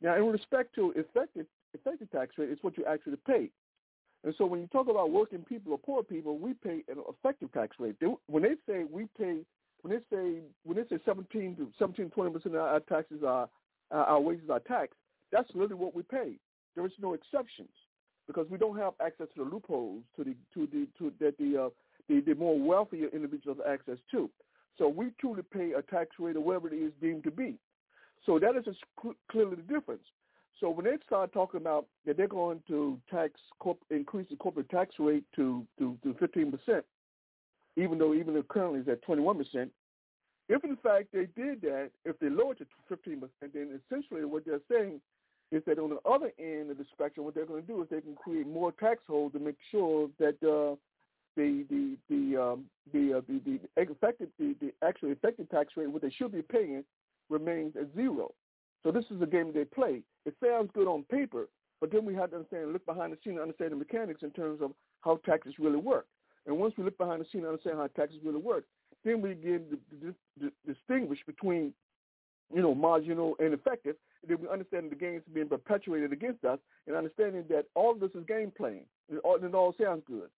Now, 0.00 0.16
in 0.16 0.26
respect 0.26 0.74
to 0.76 0.92
effective 0.96 1.46
effective 1.74 2.10
tax 2.10 2.36
rate, 2.38 2.50
it's 2.50 2.62
what 2.62 2.76
you 2.78 2.84
actually 2.86 3.18
pay. 3.26 3.50
And 4.24 4.34
so 4.36 4.44
when 4.44 4.60
you 4.60 4.66
talk 4.66 4.88
about 4.88 5.10
working 5.10 5.44
people 5.48 5.72
or 5.72 5.78
poor 5.78 6.02
people, 6.02 6.38
we 6.38 6.54
pay 6.54 6.82
an 6.88 6.98
effective 7.08 7.52
tax 7.52 7.76
rate. 7.78 7.96
They, 8.00 8.06
when 8.26 8.42
they 8.42 8.54
say 8.66 8.84
we 8.90 9.06
pay, 9.18 9.38
when 9.82 9.94
they 9.94 10.16
say 10.16 10.40
when 10.64 10.76
they 10.76 10.84
say 10.94 11.00
17 11.04 11.56
to 11.56 11.68
17 11.78 12.10
20 12.10 12.30
percent 12.32 12.54
of 12.54 12.60
our 12.60 12.80
taxes 12.80 13.22
are 13.26 13.48
our 13.90 14.20
wages 14.20 14.50
are 14.50 14.60
taxed, 14.60 14.98
that's 15.32 15.48
really 15.54 15.74
what 15.74 15.94
we 15.94 16.02
pay. 16.02 16.34
There 16.76 16.86
is 16.86 16.92
no 17.00 17.14
exceptions 17.14 17.70
because 18.26 18.46
we 18.50 18.58
don't 18.58 18.76
have 18.78 18.92
access 19.04 19.26
to 19.34 19.44
the 19.44 19.50
loopholes 19.50 20.02
to 20.16 20.24
the 20.24 20.36
to 20.54 20.68
the 20.70 20.86
to 20.98 21.12
that 21.18 21.38
the 21.38 21.64
uh, 21.64 21.68
the, 22.08 22.20
the 22.20 22.34
more 22.34 22.58
wealthier 22.58 23.08
individuals 23.12 23.58
have 23.64 23.72
access 23.72 23.98
to. 24.10 24.28
So 24.78 24.88
we 24.88 25.10
truly 25.20 25.42
pay 25.42 25.72
a 25.72 25.82
tax 25.82 26.10
rate 26.18 26.36
or 26.36 26.40
whatever 26.40 26.68
it 26.68 26.76
is 26.76 26.92
deemed 27.00 27.24
to 27.24 27.30
be. 27.30 27.56
So 28.26 28.38
that 28.38 28.56
is 28.56 28.64
cl- 29.02 29.14
clearly 29.30 29.56
the 29.56 29.74
difference. 29.74 30.02
So 30.60 30.68
when 30.68 30.84
they 30.84 30.96
start 31.06 31.32
talking 31.32 31.60
about 31.60 31.86
that 32.06 32.16
they're 32.16 32.28
going 32.28 32.62
to 32.68 32.98
tax 33.10 33.32
corp- 33.58 33.82
increase 33.90 34.28
the 34.28 34.36
corporate 34.36 34.68
tax 34.68 34.94
rate 34.98 35.24
to 35.36 35.66
to 35.78 35.96
to 36.02 36.14
15 36.20 36.52
percent, 36.52 36.84
even 37.76 37.98
though 37.98 38.14
even 38.14 38.34
though 38.34 38.42
currently 38.42 38.80
is 38.80 38.88
at 38.88 39.02
21 39.02 39.38
percent, 39.38 39.72
if 40.48 40.62
in 40.62 40.76
fact 40.76 41.08
they 41.12 41.26
did 41.34 41.62
that, 41.62 41.90
if 42.04 42.18
they 42.18 42.28
lowered 42.28 42.60
it 42.60 42.68
to 42.68 42.96
15 42.96 43.20
percent, 43.20 43.54
then 43.54 43.80
essentially 43.86 44.24
what 44.24 44.44
they're 44.44 44.60
saying 44.70 45.00
is 45.50 45.62
that 45.66 45.78
on 45.78 45.90
the 45.90 46.08
other 46.08 46.30
end 46.38 46.70
of 46.70 46.78
the 46.78 46.86
spectrum, 46.92 47.24
what 47.24 47.34
they're 47.34 47.46
going 47.46 47.62
to 47.62 47.66
do 47.66 47.82
is 47.82 47.88
they 47.90 48.00
can 48.00 48.14
create 48.14 48.46
more 48.46 48.70
tax 48.72 49.00
holes 49.08 49.32
to 49.32 49.38
make 49.38 49.56
sure 49.70 50.08
that 50.18 50.36
uh, 50.42 50.76
the 51.36 51.64
the 51.70 51.96
the 52.08 52.40
um, 52.40 52.64
the, 52.92 53.18
uh, 53.18 53.20
the 53.26 53.40
the 53.46 53.82
effective 53.82 54.28
the, 54.38 54.54
the 54.60 54.72
actual 54.86 55.10
effective 55.10 55.48
tax 55.48 55.72
rate, 55.76 55.90
what 55.90 56.02
they 56.02 56.10
should 56.10 56.32
be 56.32 56.42
paying, 56.42 56.84
remains 57.30 57.74
at 57.76 57.92
zero. 57.94 58.32
So 58.82 58.90
this 58.90 59.04
is 59.10 59.20
a 59.20 59.26
game 59.26 59.52
they 59.52 59.64
play. 59.64 60.02
It 60.24 60.34
sounds 60.42 60.70
good 60.74 60.88
on 60.88 61.04
paper, 61.04 61.48
but 61.80 61.92
then 61.92 62.04
we 62.04 62.14
have 62.14 62.30
to 62.30 62.36
understand, 62.36 62.72
look 62.72 62.86
behind 62.86 63.12
the 63.12 63.18
scene, 63.22 63.34
and 63.34 63.42
understand 63.42 63.72
the 63.72 63.76
mechanics 63.76 64.22
in 64.22 64.30
terms 64.30 64.60
of 64.62 64.72
how 65.02 65.20
taxes 65.26 65.54
really 65.58 65.76
work. 65.76 66.06
And 66.46 66.58
once 66.58 66.74
we 66.76 66.84
look 66.84 66.96
behind 66.96 67.20
the 67.20 67.26
scene 67.30 67.42
and 67.42 67.48
understand 67.48 67.76
how 67.76 67.86
taxes 67.88 68.20
really 68.24 68.40
work, 68.40 68.64
then 69.04 69.20
we 69.20 69.34
begin 69.34 69.64
to, 69.70 70.06
to, 70.06 70.14
to 70.40 70.52
distinguish 70.66 71.18
between, 71.26 71.72
you 72.54 72.62
know, 72.62 72.74
marginal 72.74 73.34
and 73.38 73.54
effective. 73.54 73.96
And 74.22 74.30
then 74.30 74.38
we 74.42 74.48
understand 74.48 74.90
the 74.90 74.96
games 74.96 75.22
being 75.32 75.48
perpetuated 75.48 76.12
against 76.12 76.44
us, 76.44 76.58
and 76.86 76.96
understanding 76.96 77.44
that 77.48 77.66
all 77.74 77.94
this 77.94 78.10
is 78.14 78.24
game 78.26 78.52
playing. 78.56 78.84
It 79.10 79.18
all, 79.24 79.36
it 79.42 79.54
all 79.54 79.74
sounds 79.82 80.02
good. 80.06 80.28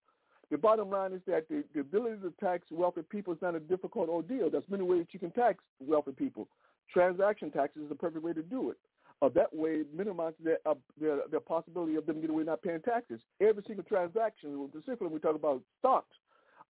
The 0.50 0.58
bottom 0.58 0.90
line 0.90 1.12
is 1.12 1.22
that 1.26 1.48
the, 1.48 1.64
the 1.72 1.80
ability 1.80 2.16
to 2.22 2.32
tax 2.38 2.66
wealthy 2.70 3.02
people 3.02 3.32
is 3.32 3.40
not 3.40 3.54
a 3.54 3.60
difficult 3.60 4.08
ordeal. 4.08 4.50
There's 4.50 4.64
many 4.68 4.82
ways 4.82 5.06
you 5.12 5.18
can 5.18 5.30
tax 5.30 5.64
wealthy 5.80 6.12
people. 6.12 6.46
Transaction 6.90 7.50
taxes 7.50 7.82
is 7.84 7.88
the 7.88 7.94
perfect 7.94 8.24
way 8.24 8.32
to 8.32 8.42
do 8.42 8.70
it. 8.70 8.76
Uh, 9.20 9.28
that 9.28 9.54
way, 9.54 9.82
minimizes 9.96 10.38
the, 10.42 10.56
uh, 10.66 10.74
the, 11.00 11.22
the 11.30 11.38
possibility 11.38 11.94
of 11.94 12.06
them 12.06 12.20
getting 12.20 12.34
away 12.34 12.42
not 12.42 12.60
paying 12.60 12.80
taxes. 12.80 13.20
Every 13.40 13.62
single 13.66 13.84
transaction, 13.84 14.68
specifically 14.70 15.06
when 15.06 15.14
we 15.14 15.20
talk 15.20 15.36
about 15.36 15.62
stocks, 15.78 16.16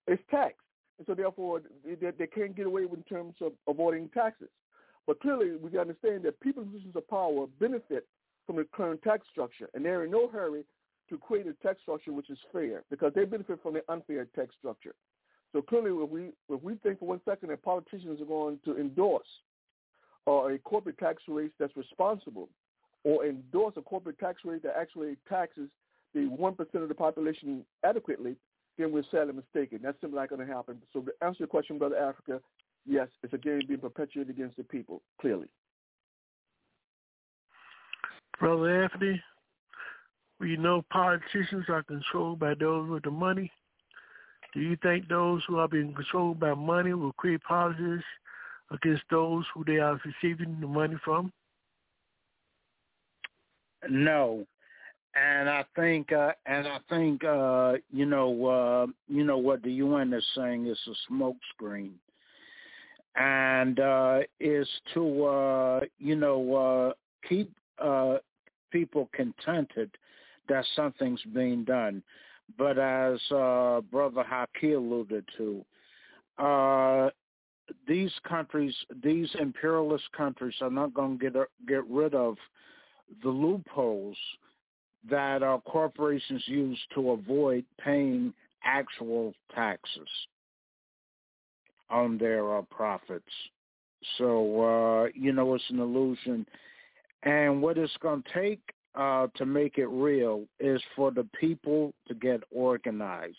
is 0.07 0.19
taxed. 0.31 0.61
And 0.99 1.07
so 1.07 1.15
therefore, 1.15 1.63
they, 1.85 2.11
they 2.11 2.27
can't 2.27 2.55
get 2.55 2.67
away 2.67 2.85
with 2.85 2.99
in 2.99 3.05
terms 3.05 3.35
of 3.41 3.53
avoiding 3.67 4.11
taxes. 4.11 4.51
But 5.07 5.21
clearly, 5.21 5.57
we 5.57 5.79
understand 5.79 6.25
that 6.25 6.39
people's 6.41 6.67
positions 6.67 6.95
of 6.95 7.09
power 7.09 7.47
benefit 7.59 8.07
from 8.47 8.57
the 8.57 8.67
current 8.73 9.03
tax 9.03 9.27
structure, 9.31 9.69
and 9.75 9.85
they're 9.85 10.05
in 10.05 10.11
no 10.11 10.29
hurry 10.29 10.65
to 11.09 11.19
create 11.19 11.47
a 11.47 11.55
tax 11.67 11.81
structure 11.83 12.13
which 12.13 12.31
is 12.31 12.39
fair 12.53 12.85
because 12.91 13.13
they 13.15 13.25
benefit 13.25 13.61
from 13.63 13.75
the 13.75 13.83
unfair 13.89 14.27
tax 14.35 14.55
structure. 14.59 14.95
So 15.53 15.61
clearly, 15.61 15.91
if 15.91 16.09
we 16.09 16.31
if 16.49 16.63
we 16.63 16.77
think 16.77 16.99
for 16.99 17.09
one 17.09 17.21
second 17.25 17.51
that 17.51 17.63
politicians 17.63 18.21
are 18.21 18.27
going 18.27 18.59
to 18.65 18.79
endorse 18.79 19.27
or 20.27 20.53
a 20.53 20.59
corporate 20.59 20.99
tax 20.99 21.23
rate 21.29 21.53
that's 21.59 21.77
responsible 21.77 22.49
or 23.05 23.27
endorse 23.27 23.75
a 23.77 23.83
corporate 23.83 24.19
tax 24.19 24.41
rate 24.45 24.63
that 24.63 24.75
actually 24.79 25.17
taxes 25.29 25.69
the 26.15 26.21
1% 26.21 26.59
of 26.83 26.89
the 26.89 26.95
population 26.95 27.65
adequately, 27.85 28.37
then 28.79 28.93
we're 28.93 29.03
sadly 29.11 29.35
mistaken. 29.35 29.81
That's 29.83 30.01
simply 30.01 30.19
not 30.19 30.29
going 30.29 30.47
to 30.47 30.53
happen. 30.53 30.81
So 30.93 31.01
to 31.01 31.13
answer 31.21 31.39
your 31.41 31.49
question, 31.49 31.79
Brother 31.79 31.97
Africa, 31.97 32.41
yes, 32.87 33.09
it's 33.23 33.33
a 33.33 33.39
game 33.39 33.63
being 33.67 33.81
perpetuated 33.81 34.35
against 34.35 34.57
the 34.57 34.65
people, 34.65 35.03
clearly. 35.21 35.49
Brother 38.39 38.83
Anthony, 38.83 39.23
we 40.41 40.57
know 40.57 40.83
politicians 40.91 41.67
are 41.69 41.83
controlled 41.83 42.39
by 42.39 42.55
those 42.55 42.89
with 42.89 43.05
the 43.05 43.11
money. 43.11 43.51
Do 44.55 44.61
you 44.61 44.77
think 44.83 45.09
those 45.09 45.43
who 45.47 45.59
are 45.59 45.69
being 45.69 45.95
controlled 45.95 46.41
by 46.41 46.55
money 46.55 46.93
will 46.93 47.13
create 47.13 47.43
policies 47.43 48.03
against 48.73 49.03
those 49.11 49.45
who 49.55 49.65
they 49.65 49.79
are 49.79 50.01
receiving 50.05 50.59
the 50.61 50.67
money 50.67 50.97
from? 51.05 51.33
No, 53.89 54.47
and 55.15 55.49
I 55.49 55.65
think, 55.77 56.13
uh, 56.13 56.33
and 56.47 56.67
I 56.67 56.79
think, 56.89 57.25
uh, 57.25 57.75
you 57.91 58.07
know, 58.07 58.47
uh, 58.47 58.87
you 59.09 59.25
know 59.25 59.39
what 59.39 59.63
the 59.63 59.73
UN 59.73 60.13
is 60.13 60.25
saying 60.37 60.67
is 60.67 60.79
a 60.87 61.13
smokescreen, 61.13 61.93
and 63.17 63.79
uh, 63.79 64.21
is 64.41 64.69
to, 64.95 65.25
uh, 65.25 65.81
you 65.99 66.17
know, 66.17 66.55
uh, 66.55 67.29
keep 67.29 67.53
uh, 67.79 68.19
people 68.71 69.11
contented 69.13 69.91
that 70.49 70.65
something's 70.75 71.23
being 71.35 71.65
done. 71.65 72.03
But 72.57 72.79
as 72.79 73.19
uh, 73.31 73.81
Brother 73.91 74.25
Haki 74.25 74.77
alluded 74.77 75.25
to, 75.37 75.65
uh, 76.39 77.11
these 77.87 78.13
countries, 78.29 78.75
these 79.03 79.29
imperialist 79.39 80.05
countries, 80.17 80.55
are 80.61 80.71
not 80.71 80.95
going 80.95 81.19
to 81.19 81.31
get 81.31 81.49
get 81.67 81.87
rid 81.89 82.15
of 82.15 82.37
the 83.23 83.29
loopholes 83.29 84.17
that 85.09 85.43
uh, 85.43 85.59
corporations 85.67 86.43
use 86.47 86.79
to 86.95 87.11
avoid 87.11 87.65
paying 87.83 88.33
actual 88.65 89.35
taxes 89.55 90.09
on 91.91 92.17
their 92.19 92.59
uh, 92.59 92.63
profits. 92.71 93.25
So 94.19 94.63
uh, 94.63 95.09
you 95.15 95.33
know 95.33 95.55
it's 95.55 95.65
an 95.71 95.81
illusion, 95.81 96.47
and 97.23 97.63
what 97.63 97.79
it's 97.79 97.97
going 98.01 98.23
to 98.23 98.41
take 98.41 98.61
uh, 98.95 99.29
to 99.37 99.47
make 99.47 99.79
it 99.79 99.87
real 99.87 100.45
is 100.61 100.83
for 100.95 101.11
the 101.11 101.27
people 101.39 101.95
to 102.09 102.15
get 102.15 102.43
organized 102.51 103.37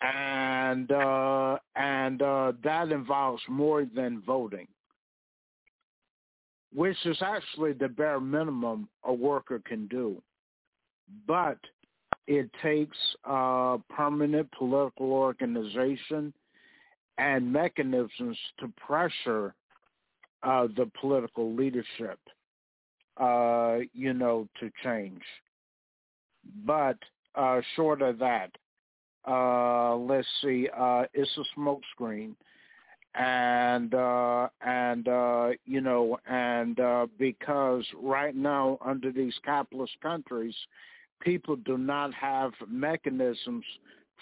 and 0.00 0.90
uh, 0.90 1.58
and 1.76 2.22
uh, 2.22 2.52
that 2.62 2.90
involves 2.90 3.42
more 3.48 3.86
than 3.94 4.22
voting, 4.26 4.66
which 6.74 6.96
is 7.04 7.16
actually 7.22 7.72
the 7.72 7.88
bare 7.88 8.20
minimum 8.20 8.88
a 9.04 9.12
worker 9.12 9.60
can 9.66 9.86
do. 9.86 10.20
But 11.26 11.58
it 12.26 12.50
takes 12.62 12.96
uh, 13.24 13.78
permanent 13.88 14.50
political 14.52 15.12
organization 15.12 16.32
and 17.18 17.52
mechanisms 17.52 18.36
to 18.58 18.72
pressure 18.84 19.54
uh, 20.42 20.66
the 20.76 20.90
political 21.00 21.54
leadership, 21.54 22.18
uh, 23.18 23.78
you 23.92 24.12
know, 24.12 24.48
to 24.60 24.70
change. 24.82 25.22
But 26.66 26.98
uh, 27.34 27.60
short 27.76 28.02
of 28.02 28.18
that, 28.18 28.50
uh, 29.26 29.96
let's 29.96 30.28
see, 30.42 30.68
uh, 30.76 31.04
it's 31.14 31.30
a 31.38 31.58
smokescreen, 31.58 32.34
and 33.14 33.94
uh, 33.94 34.48
and 34.60 35.08
uh, 35.08 35.50
you 35.64 35.80
know, 35.80 36.18
and 36.26 36.78
uh, 36.80 37.06
because 37.18 37.84
right 38.02 38.34
now 38.34 38.78
under 38.84 39.12
these 39.12 39.34
capitalist 39.44 39.94
countries, 40.02 40.54
people 41.20 41.56
do 41.56 41.78
not 41.78 42.12
have 42.14 42.52
mechanisms 42.68 43.64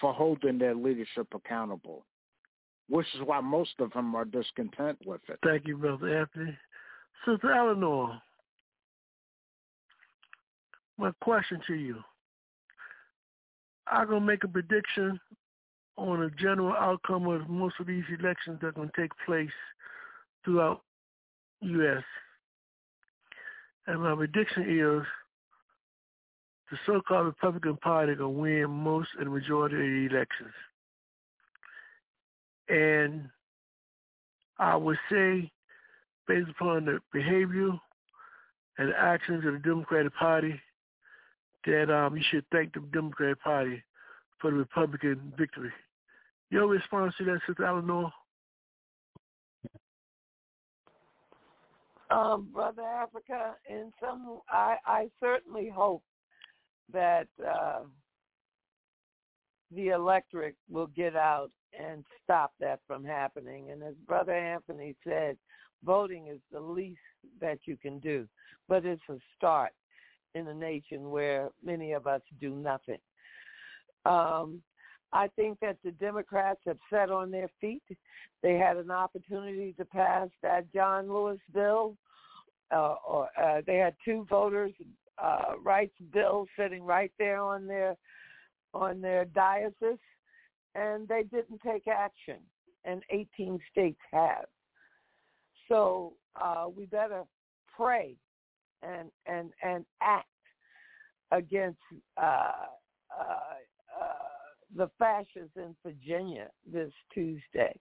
for 0.01 0.13
holding 0.13 0.59
their 0.59 0.75
leadership 0.75 1.27
accountable, 1.35 2.05
which 2.89 3.07
is 3.15 3.23
why 3.25 3.41
most 3.41 3.73
of 3.79 3.93
them 3.93 4.15
are 4.15 4.25
discontent 4.25 4.99
with 5.05 5.21
it. 5.29 5.39
Thank 5.45 5.67
you, 5.67 5.77
Brother 5.77 6.21
Anthony. 6.21 6.57
Sister 7.27 7.53
Eleanor, 7.53 8.21
my 10.99 11.13
question 11.21 11.61
to 11.67 11.75
you. 11.75 12.03
I'm 13.93 14.09
going 14.09 14.21
to 14.21 14.27
make 14.27 14.43
a 14.43 14.49
prediction 14.49 15.21
on 15.99 16.23
a 16.23 16.31
general 16.31 16.73
outcome 16.73 17.27
of 17.29 17.49
most 17.49 17.75
of 17.79 17.87
these 17.87 18.05
elections 18.19 18.59
that 18.61 18.69
are 18.69 18.73
going 18.73 18.89
to 18.89 19.01
take 19.01 19.11
place 19.27 19.51
throughout 20.45 20.81
U.S. 21.61 22.03
And 23.87 24.03
my 24.03 24.15
prediction 24.15 24.63
is 24.63 25.07
the 26.71 26.79
so-called 26.87 27.27
Republican 27.27 27.77
Party 27.77 28.15
going 28.15 28.35
to 28.35 28.41
win 28.41 28.71
most 28.71 29.11
and 29.21 29.31
majority 29.31 29.77
of 29.77 29.83
the 29.83 30.17
elections. 30.17 30.55
And 32.71 33.29
I 34.59 34.75
would 34.75 34.99
say, 35.11 35.51
based 36.27 36.49
upon 36.49 36.87
the 36.87 37.01
behavior 37.13 37.73
and 38.79 38.89
the 38.89 38.99
actions 38.99 39.45
of 39.45 39.53
the 39.53 39.59
Democratic 39.59 40.15
Party, 40.15 40.59
that 41.67 41.95
um, 41.95 42.17
you 42.17 42.23
should 42.31 42.45
thank 42.53 42.75
the 42.75 42.81
Democratic 42.93 43.41
Party 43.43 43.83
for 44.41 44.51
the 44.51 44.57
Republican 44.57 45.33
victory. 45.39 45.71
Your 46.51 46.67
response 46.67 47.15
to 47.19 47.25
that, 47.25 47.41
Sister 47.47 47.65
Eleanor? 47.65 48.11
Um, 52.11 52.49
Brother 52.53 52.83
Africa, 52.83 53.55
in 53.71 53.91
some, 53.99 54.41
I, 54.51 54.77
I 54.85 55.09
certainly 55.19 55.71
hope 55.75 56.03
that 56.93 57.27
uh, 57.43 57.81
the 59.75 59.89
electorate 59.89 60.57
will 60.69 60.89
get 60.89 61.17
out 61.17 61.51
and 61.79 62.05
stop 62.23 62.53
that 62.61 62.81
from 62.87 63.03
happening. 63.03 63.71
And 63.71 63.83
as 63.83 63.95
Brother 64.07 64.35
Anthony 64.35 64.95
said, 65.05 65.39
voting 65.85 66.29
is 66.29 66.41
the 66.53 66.61
least 66.61 67.01
that 67.41 67.61
you 67.65 67.79
can 67.79 67.99
do, 67.99 68.29
but 68.69 68.85
it's 68.85 69.03
a 69.09 69.17
start 69.37 69.73
in 70.35 70.49
a 70.49 70.55
nation 70.55 71.11
where 71.11 71.51
many 71.65 71.93
of 71.93 72.07
us 72.07 72.23
do 72.41 72.51
nothing. 72.51 72.99
Um, 74.05 74.63
I 75.13 75.29
think 75.29 75.61
that 75.61 75.77
the 75.85 75.93
Democrats 75.93 76.61
have 76.67 76.79
set 76.91 77.11
on 77.11 77.31
their 77.31 77.51
feet. 77.61 77.83
They 78.43 78.57
had 78.57 78.77
an 78.77 78.91
opportunity 78.91 79.75
to 79.79 79.85
pass 79.85 80.29
that 80.43 80.73
John 80.73 81.13
Lewis 81.13 81.39
bill, 81.53 81.97
uh, 82.75 82.97
or 83.07 83.29
uh, 83.41 83.61
they 83.67 83.77
had 83.77 83.95
two 84.05 84.27
voters' 84.29 84.73
uh, 85.23 85.53
rights 85.63 85.95
bills 86.13 86.49
sitting 86.59 86.83
right 86.83 87.13
there 87.19 87.41
on 87.41 87.67
their 87.67 87.97
on 88.75 89.03
their 89.03 89.27
diocese, 89.27 89.99
and 90.75 91.07
they 91.07 91.25
didn't 91.25 91.61
take 91.65 91.87
action. 91.87 92.39
And 92.85 93.03
18 93.11 93.61
states 93.71 94.01
have. 94.13 94.47
So 95.69 96.15
uh, 96.35 96.67
we 96.75 96.87
better 96.87 97.23
pray 97.77 98.17
and 98.83 99.11
and 99.27 99.51
and 99.63 99.85
act 100.01 100.27
against 101.31 101.79
uh, 102.21 102.53
uh, 103.19 103.57
uh, 104.01 104.13
the 104.77 104.91
fascists 104.99 105.57
in 105.57 105.75
Virginia 105.85 106.49
this 106.71 106.93
Tuesday. 107.13 107.79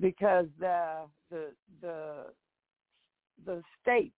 Because 0.00 0.46
the 0.58 1.06
the 1.30 1.52
the 1.80 2.26
the 3.44 3.62
states 3.82 4.14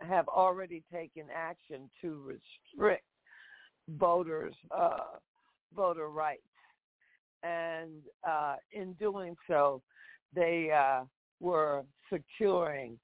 have 0.00 0.28
already 0.28 0.82
taken 0.92 1.24
action 1.34 1.88
to 2.02 2.22
restrict 2.22 3.04
voters 3.88 4.54
uh, 4.76 5.18
voter 5.74 6.08
rights, 6.08 6.42
and 7.42 7.90
uh, 8.28 8.56
in 8.72 8.92
doing 8.94 9.36
so, 9.48 9.82
they 10.34 10.70
uh, 10.70 11.04
were 11.40 11.84
securing 12.12 12.98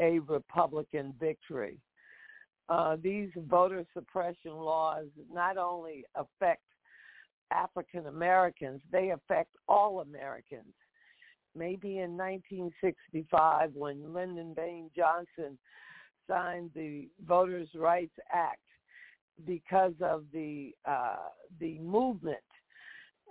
a 0.00 0.18
Republican 0.20 1.14
victory. 1.20 1.78
Uh, 2.68 2.96
these 3.02 3.30
voter 3.36 3.84
suppression 3.92 4.52
laws 4.52 5.06
not 5.30 5.56
only 5.56 6.04
affect 6.14 6.62
African 7.50 8.06
Americans, 8.06 8.80
they 8.90 9.10
affect 9.10 9.50
all 9.68 10.00
Americans. 10.00 10.74
Maybe 11.54 11.98
in 11.98 12.16
1965, 12.16 13.72
when 13.74 14.14
Lyndon 14.14 14.54
Baines 14.54 14.90
Johnson 14.96 15.58
signed 16.26 16.70
the 16.74 17.08
Voters' 17.26 17.68
Rights 17.74 18.14
Act, 18.32 18.60
because 19.46 19.94
of 20.00 20.24
the 20.32 20.72
uh, 20.88 21.16
the 21.60 21.78
movement 21.78 22.38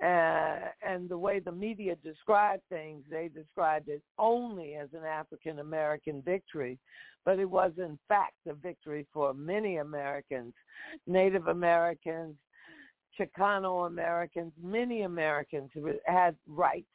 uh, 0.01 0.57
and 0.81 1.07
the 1.07 1.17
way 1.17 1.39
the 1.39 1.51
media 1.51 1.95
described 2.03 2.63
things, 2.69 3.03
they 3.09 3.29
described 3.33 3.87
it 3.87 4.01
only 4.17 4.73
as 4.75 4.89
an 4.93 5.05
African 5.05 5.59
American 5.59 6.21
victory, 6.23 6.79
but 7.23 7.37
it 7.37 7.49
was 7.49 7.71
in 7.77 7.99
fact 8.07 8.33
a 8.47 8.53
victory 8.53 9.05
for 9.13 9.33
many 9.33 9.77
Americans, 9.77 10.53
Native 11.05 11.47
Americans, 11.47 12.35
Chicano 13.19 13.85
Americans, 13.85 14.51
many 14.61 15.03
Americans 15.03 15.69
who 15.73 15.93
had 16.05 16.35
rights 16.47 16.87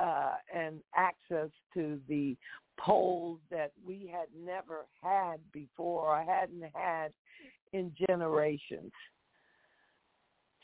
uh, 0.00 0.34
and 0.54 0.80
access 0.94 1.50
to 1.74 2.00
the 2.08 2.34
polls 2.78 3.40
that 3.50 3.72
we 3.86 4.10
had 4.10 4.28
never 4.42 4.86
had 5.02 5.36
before 5.52 6.16
or 6.16 6.24
hadn't 6.24 6.64
had 6.74 7.12
in 7.72 7.92
generations 8.08 8.92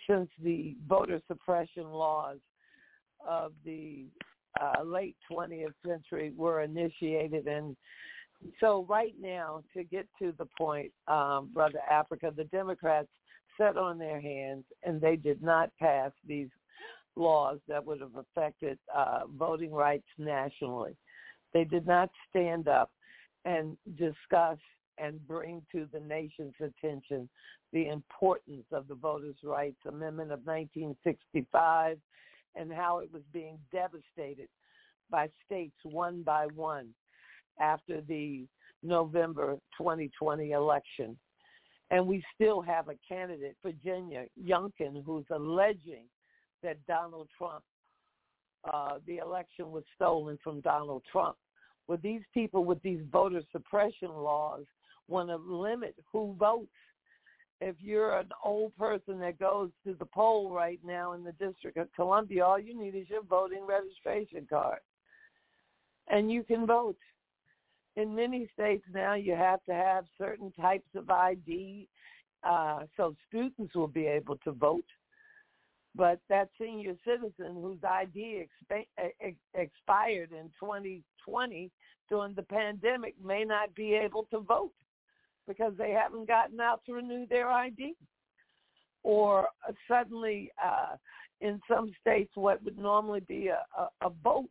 since 0.09 0.29
the 0.43 0.77
voter 0.89 1.21
suppression 1.29 1.91
laws 1.91 2.39
of 3.27 3.53
the 3.65 4.07
uh, 4.61 4.83
late 4.83 5.17
20th 5.31 5.75
century 5.87 6.33
were 6.37 6.63
initiated. 6.63 7.47
And 7.47 7.77
so 8.61 8.87
right 8.89 9.15
now, 9.21 9.63
to 9.75 9.85
get 9.85 10.07
to 10.21 10.35
the 10.39 10.47
point, 10.59 10.93
um, 11.09 11.51
Brother 11.53 11.81
Africa, 11.91 12.33
the 12.35 12.45
Democrats 12.45 13.09
sat 13.59 13.77
on 13.77 13.99
their 13.99 14.21
hands 14.21 14.65
and 14.83 15.01
they 15.01 15.17
did 15.17 15.43
not 15.43 15.71
pass 15.79 16.11
these 16.27 16.49
laws 17.17 17.59
that 17.69 17.85
would 17.85 18.01
have 18.01 18.17
affected 18.17 18.79
uh, 18.95 19.21
voting 19.39 19.73
rights 19.73 20.07
nationally. 20.19 20.97
They 21.53 21.65
did 21.65 21.87
not 21.87 22.11
stand 22.31 22.69
up 22.69 22.91
and 23.45 23.77
discuss 23.97 24.59
and 24.99 25.27
bring 25.27 25.63
to 25.73 25.87
the 25.93 26.01
nation's 26.01 26.55
attention 26.61 27.29
the 27.73 27.89
importance 27.89 28.67
of 28.73 28.89
the 28.89 28.95
Voters' 28.95 29.37
Rights 29.43 29.81
Amendment 29.87 30.33
of 30.33 30.41
1965 30.45 31.99
and 32.55 32.73
how 32.73 32.99
it 32.99 33.11
was 33.13 33.23
being 33.33 33.59
devastated 33.73 34.49
by 35.11 35.29
states 35.47 35.77
one 35.85 36.23
by 36.23 36.47
one 36.55 36.89
after 37.61 38.01
the 38.03 38.47
November 38.83 39.57
2020 39.79 40.51
election. 40.53 41.17
And 41.91 42.07
we 42.07 42.23
still 42.35 42.63
have 42.63 42.89
a 42.89 42.97
candidate, 43.07 43.57
Virginia 43.63 44.25
Youngkin, 44.43 45.05
who's 45.05 45.27
alleging 45.31 46.05
that 46.63 46.85
Donald 46.87 47.29
Trump, 47.37 47.63
uh, 48.73 48.99
the 49.07 49.19
election 49.19 49.71
was 49.71 49.85
stolen 49.95 50.39
from 50.43 50.61
Donald 50.61 51.03
Trump. 51.11 51.37
With 51.89 52.01
these 52.01 52.23
people 52.33 52.65
with 52.65 52.81
these 52.83 53.01
voter 53.11 53.43
suppression 53.51 54.09
laws 54.09 54.65
want 55.13 55.29
to 55.29 55.37
limit 55.37 55.95
who 56.13 56.35
votes. 56.39 56.69
If 57.61 57.77
you're 57.79 58.19
an 58.19 58.31
old 58.45 58.77
person 58.77 59.21
that 59.21 59.39
goes 59.39 59.71
to 59.87 59.95
the 59.95 60.07
poll 60.07 60.51
right 60.51 60.81
now 60.85 61.13
in 61.13 61.23
the 61.23 61.33
District 61.33 61.77
of 61.77 61.93
Columbia, 61.95 62.45
all 62.45 62.59
you 62.59 62.77
need 62.77 62.97
is 62.97 63.09
your 63.09 63.23
voting 63.23 63.65
registration 63.67 64.47
card. 64.51 64.81
And 66.09 66.33
you 66.33 66.43
can 66.43 66.67
vote. 66.67 66.97
In 67.95 68.15
many 68.17 68.49
states 68.53 68.85
now, 68.93 69.15
you 69.15 69.37
have 69.37 69.63
to 69.67 69.75
have 69.75 70.07
certain 70.19 70.51
types 70.53 70.89
of 70.97 71.09
ID 71.09 71.87
uh, 72.45 72.81
so 72.97 73.15
students 73.29 73.75
will 73.75 73.89
be 73.89 74.07
able 74.07 74.37
to 74.39 74.53
vote. 74.53 74.85
But 75.95 76.21
that 76.29 76.49
senior 76.61 76.95
citizen 77.05 77.55
whose 77.55 77.79
ID 77.85 78.47
exp- 78.73 79.37
expired 79.55 80.33
in 80.33 80.51
2020 80.59 81.71
during 82.09 82.35
the 82.35 82.43
pandemic 82.43 83.15
may 83.23 83.45
not 83.45 83.75
be 83.75 83.95
able 83.95 84.27
to 84.31 84.41
vote 84.41 84.73
because 85.47 85.73
they 85.77 85.91
haven't 85.91 86.29
gotten 86.29 86.61
out 86.61 86.83
to 86.87 86.95
renew 86.95 87.27
their 87.27 87.49
ID. 87.51 87.95
Or 89.03 89.49
uh, 89.69 89.73
suddenly, 89.89 90.51
uh, 90.63 90.97
in 91.41 91.61
some 91.69 91.93
states, 92.01 92.31
what 92.35 92.63
would 92.63 92.79
normally 92.79 93.21
be 93.21 93.49
a, 93.49 93.65
a, 93.77 94.07
a 94.07 94.11
vote 94.23 94.51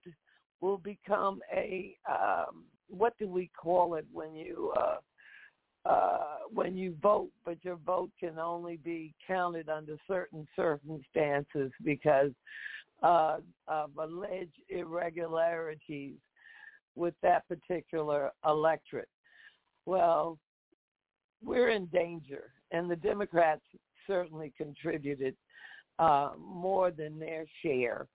will 0.60 0.78
become 0.78 1.40
a 1.52 1.96
um, 2.10 2.66
what 2.90 3.18
do 3.18 3.28
we 3.28 3.50
call 3.60 3.96
it 3.96 4.06
when 4.12 4.36
you 4.36 4.74
uh, 4.78 4.98
uh, 5.90 6.20
when 6.54 6.78
you 6.78 6.96
vote, 7.02 7.32
but 7.44 7.58
your 7.64 7.78
vote 7.78 8.12
can 8.20 8.38
only 8.38 8.78
be 8.78 9.14
counted 9.26 9.70
under 9.70 9.98
certain 10.08 10.48
circumstances 10.56 11.72
because 11.84 12.32
uh, 13.02 13.38
of 13.68 13.90
alleged 13.98 14.62
irregularities 14.70 16.18
with 16.96 17.16
that 17.24 17.48
particular 17.48 18.32
electorate. 18.46 19.10
Well, 19.88 20.38
we're 21.44 21.70
in 21.70 21.86
danger, 21.88 22.52
and 22.72 22.90
the 22.90 22.96
Democrats 22.96 23.62
certainly 24.08 24.54
contributed 24.58 25.36
uh, 26.00 26.32
more 26.40 26.92
than 26.92 27.20
their 27.20 27.46
share 27.64 28.08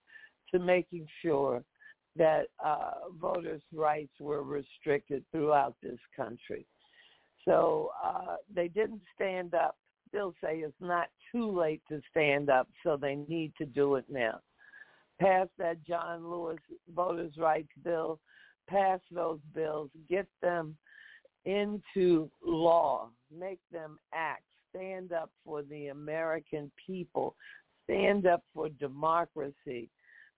to 0.50 0.58
making 0.58 1.06
sure 1.22 1.62
that 2.16 2.46
uh, 2.64 2.92
voters' 3.20 3.62
rights 3.72 4.12
were 4.20 4.42
restricted 4.42 5.24
throughout 5.30 5.74
this 5.82 5.98
country. 6.16 6.66
So 7.44 7.90
uh, 8.04 8.36
they 8.52 8.68
didn't 8.68 9.02
stand 9.14 9.54
up. 9.54 9.76
They'll 10.12 10.34
say 10.42 10.58
it's 10.58 10.74
not 10.80 11.08
too 11.32 11.50
late 11.50 11.82
to 11.88 12.00
stand 12.10 12.48
up, 12.48 12.68
so 12.82 12.96
they 12.96 13.16
need 13.28 13.52
to 13.58 13.66
do 13.66 13.96
it 13.96 14.04
now. 14.08 14.40
Pass 15.20 15.48
that 15.58 15.84
John 15.84 16.28
Lewis 16.28 16.58
voters' 16.94 17.36
rights 17.38 17.68
bill. 17.84 18.18
Pass 18.68 19.00
those 19.10 19.38
bills. 19.54 19.90
Get 20.08 20.26
them 20.42 20.76
into 21.46 22.30
law. 22.44 23.08
Make 23.36 23.60
them 23.72 23.98
act. 24.12 24.42
Stand 24.74 25.12
up 25.12 25.30
for 25.44 25.62
the 25.62 25.88
American 25.88 26.70
people. 26.84 27.34
Stand 27.84 28.26
up 28.26 28.42
for 28.52 28.68
democracy 28.68 29.88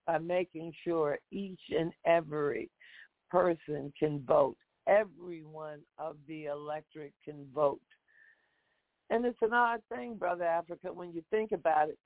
by 0.07 0.19
making 0.19 0.71
sure 0.83 1.17
each 1.31 1.59
and 1.77 1.91
every 2.05 2.69
person 3.29 3.91
can 3.99 4.23
vote. 4.25 4.55
Every 4.87 5.43
one 5.43 5.79
of 5.97 6.15
the 6.27 6.45
electorate 6.45 7.13
can 7.25 7.45
vote. 7.53 7.81
And 9.09 9.25
it's 9.25 9.37
an 9.41 9.53
odd 9.53 9.81
thing, 9.93 10.15
Brother 10.15 10.45
Africa, 10.45 10.93
when 10.93 11.11
you 11.11 11.23
think 11.31 11.51
about 11.51 11.89
it. 11.89 11.97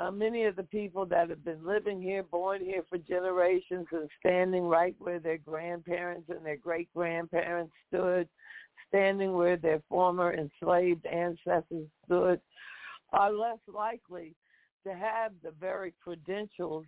Uh, 0.00 0.10
many 0.10 0.44
of 0.44 0.56
the 0.56 0.62
people 0.62 1.04
that 1.04 1.28
have 1.28 1.44
been 1.44 1.62
living 1.62 2.00
here, 2.00 2.22
born 2.22 2.64
here 2.64 2.82
for 2.88 2.96
generations, 2.96 3.86
and 3.92 4.08
standing 4.18 4.62
right 4.62 4.94
where 4.98 5.18
their 5.18 5.36
grandparents 5.36 6.30
and 6.30 6.44
their 6.44 6.56
great 6.56 6.88
grandparents 6.94 7.72
stood, 7.88 8.26
standing 8.88 9.34
where 9.34 9.58
their 9.58 9.82
former 9.90 10.32
enslaved 10.32 11.04
ancestors 11.04 11.86
stood, 12.06 12.40
are 13.12 13.30
less 13.30 13.58
likely 13.66 14.34
to 14.86 14.94
have 14.94 15.32
the 15.42 15.52
very 15.60 15.92
credentials 16.02 16.86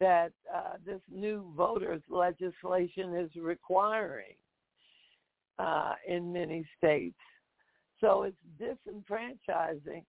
that 0.00 0.32
uh, 0.52 0.72
this 0.84 1.00
new 1.08 1.52
voters 1.56 2.02
legislation 2.08 3.14
is 3.14 3.30
requiring 3.40 4.34
uh, 5.60 5.92
in 6.08 6.32
many 6.32 6.66
states. 6.76 7.18
So 8.00 8.24
it's 8.24 8.36
disenfranchising 8.60 10.02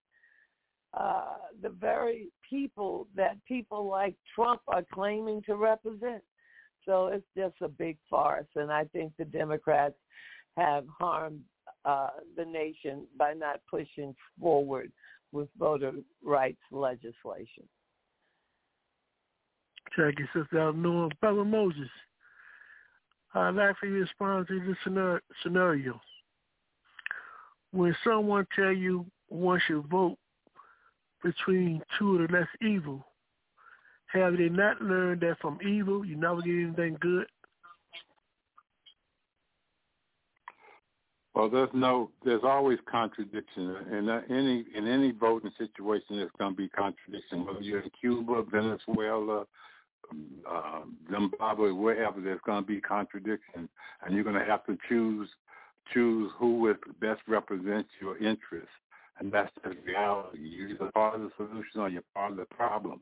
uh, 0.93 1.35
the 1.61 1.69
very 1.69 2.29
people 2.47 3.07
that 3.15 3.37
people 3.45 3.87
like 3.87 4.15
Trump 4.35 4.61
are 4.67 4.83
claiming 4.93 5.41
to 5.43 5.55
represent. 5.55 6.21
So 6.85 7.07
it's 7.07 7.25
just 7.37 7.55
a 7.61 7.67
big 7.67 7.97
farce, 8.09 8.47
and 8.55 8.71
I 8.71 8.85
think 8.85 9.13
the 9.17 9.25
Democrats 9.25 9.95
have 10.57 10.85
harmed 10.99 11.41
uh, 11.85 12.09
the 12.35 12.45
nation 12.45 13.05
by 13.17 13.33
not 13.33 13.61
pushing 13.69 14.15
forward 14.39 14.91
with 15.31 15.47
voter 15.57 15.93
rights 16.23 16.61
legislation. 16.71 17.63
Check 19.95 20.15
it, 20.19 20.27
Sister 20.33 20.59
Eleanor. 20.59 21.09
Brother 21.19 21.45
Moses, 21.45 21.89
I'd 23.33 23.55
like 23.55 23.77
for 23.77 23.85
you 23.85 23.95
to 23.95 24.01
respond 24.01 24.47
to 24.47 24.59
this 24.65 24.77
scenario. 25.43 25.99
When 27.71 27.95
someone 28.03 28.47
tell 28.55 28.71
you 28.71 29.05
once 29.29 29.63
you 29.69 29.85
vote 29.89 30.17
between 31.23 31.81
two 31.97 32.15
of 32.17 32.27
the 32.27 32.37
less 32.37 32.47
evil, 32.61 33.05
have 34.07 34.37
they 34.37 34.49
not 34.49 34.81
learned 34.81 35.21
that 35.21 35.39
from 35.39 35.59
evil 35.65 36.05
you 36.05 36.15
never 36.15 36.41
get 36.41 36.51
anything 36.51 36.97
good? 36.99 37.25
Well, 41.33 41.49
there's 41.49 41.69
no, 41.73 42.11
there's 42.25 42.43
always 42.43 42.79
contradiction 42.89 43.75
in 43.89 44.09
any 44.29 44.65
in 44.75 44.85
any 44.85 45.11
voting 45.11 45.51
situation. 45.57 46.17
There's 46.17 46.29
going 46.37 46.51
to 46.51 46.57
be 46.57 46.67
contradiction. 46.67 47.45
Whether 47.45 47.61
you're 47.61 47.79
in 47.81 47.91
Cuba, 48.01 48.43
Venezuela, 48.51 49.45
uh, 50.49 50.81
Zimbabwe, 51.09 51.71
wherever, 51.71 52.19
there's 52.19 52.41
going 52.45 52.63
to 52.63 52.67
be 52.67 52.81
contradiction, 52.81 53.69
and 54.05 54.13
you're 54.13 54.25
going 54.25 54.39
to 54.39 54.45
have 54.45 54.65
to 54.65 54.77
choose 54.89 55.29
choose 55.93 56.31
who 56.37 56.59
would 56.59 56.77
best 56.99 57.21
represents 57.27 57.89
your 58.01 58.17
interests. 58.17 58.69
And 59.21 59.31
that's 59.31 59.51
the 59.63 59.75
reality. 59.85 60.39
You're 60.39 60.69
either 60.69 60.91
part 60.91 61.13
of 61.13 61.21
the 61.21 61.29
solution 61.37 61.79
or 61.79 61.89
you're 61.89 62.01
part 62.15 62.31
of 62.31 62.37
the 62.37 62.45
problem. 62.45 63.01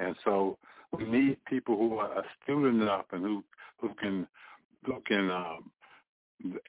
And 0.00 0.16
so 0.24 0.58
we 0.90 1.04
need 1.04 1.36
people 1.44 1.76
who 1.76 1.96
are 1.98 2.10
astute 2.10 2.74
enough 2.74 3.04
and 3.12 3.22
who 3.22 3.44
who 3.80 3.90
can 3.94 4.26
who 4.84 5.00
can 5.06 5.30
um, 5.30 5.70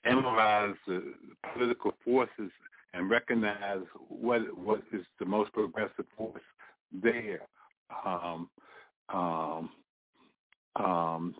analyze 0.05 0.75
the 0.85 1.13
political 1.51 1.93
forces 2.05 2.51
and 2.93 3.09
recognize 3.09 3.79
what 4.07 4.41
what 4.55 4.83
is 4.93 5.01
the 5.17 5.25
most 5.25 5.51
progressive 5.51 6.05
force 6.15 6.43
there. 6.93 7.41
Um, 8.05 8.49
um, 9.09 9.69
um, 10.75 11.35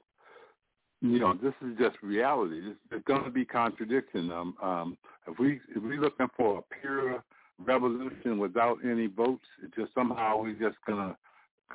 you 1.02 1.20
know, 1.20 1.36
this 1.36 1.54
is 1.62 1.78
just 1.78 1.98
reality. 2.02 2.74
There's 2.90 3.04
going 3.04 3.24
to 3.24 3.30
be 3.30 3.46
contradiction. 3.46 4.32
Um, 4.32 4.56
um, 4.64 4.98
if 5.28 5.38
we 5.38 5.60
if 5.76 5.84
we're 5.84 6.02
looking 6.02 6.28
for 6.36 6.60
a 6.60 6.82
pure 6.82 7.24
revolution 7.60 8.38
without 8.38 8.78
any 8.84 9.08
votes, 9.08 9.46
it 9.64 9.74
just 9.76 9.94
somehow 9.94 10.42
we're 10.42 10.54
just 10.54 10.78
gonna 10.88 11.16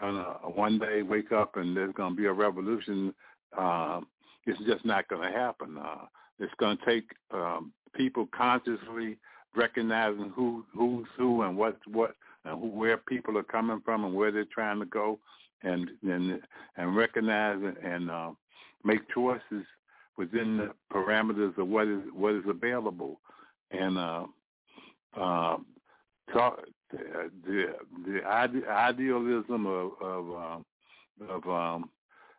gonna 0.00 0.38
one 0.54 0.78
day 0.78 1.02
wake 1.02 1.32
up 1.32 1.56
and 1.56 1.76
there's 1.76 1.94
gonna 1.94 2.14
be 2.14 2.26
a 2.26 2.32
revolution. 2.32 3.14
Um, 3.56 4.06
it's 4.46 4.60
just 4.66 4.84
not 4.84 5.08
gonna 5.08 5.30
happen. 5.30 5.78
Uh, 5.78 6.06
it's 6.38 6.52
to 6.58 6.76
take 6.84 7.10
um, 7.32 7.72
people 7.94 8.28
consciously 8.36 9.16
recognizing 9.54 10.32
who 10.34 10.64
who's 10.74 11.06
who 11.16 11.42
and 11.42 11.56
what's 11.56 11.80
what 11.86 12.14
and 12.44 12.60
who, 12.60 12.68
where 12.68 12.96
people 12.96 13.38
are 13.38 13.42
coming 13.42 13.80
from 13.84 14.04
and 14.04 14.14
where 14.14 14.30
they're 14.30 14.44
trying 14.44 14.78
to 14.80 14.86
go, 14.86 15.18
and 15.62 15.90
and 16.02 16.40
and 16.76 16.96
recognize 16.96 17.58
and 17.82 18.10
uh, 18.10 18.30
make 18.84 19.08
choices 19.12 19.64
within 20.18 20.56
the 20.56 20.70
parameters 20.92 21.56
of 21.58 21.68
what 21.68 21.88
is 21.88 22.02
what 22.12 22.34
is 22.34 22.44
available, 22.46 23.20
and 23.70 23.98
uh, 23.98 24.24
uh, 25.16 25.56
talk, 26.32 26.60
the 26.90 27.74
the 28.04 28.20
idealism 28.68 29.66
of 29.66 29.90
of, 30.00 30.30
um, 30.30 30.64
of 31.28 31.48
um, 31.48 31.90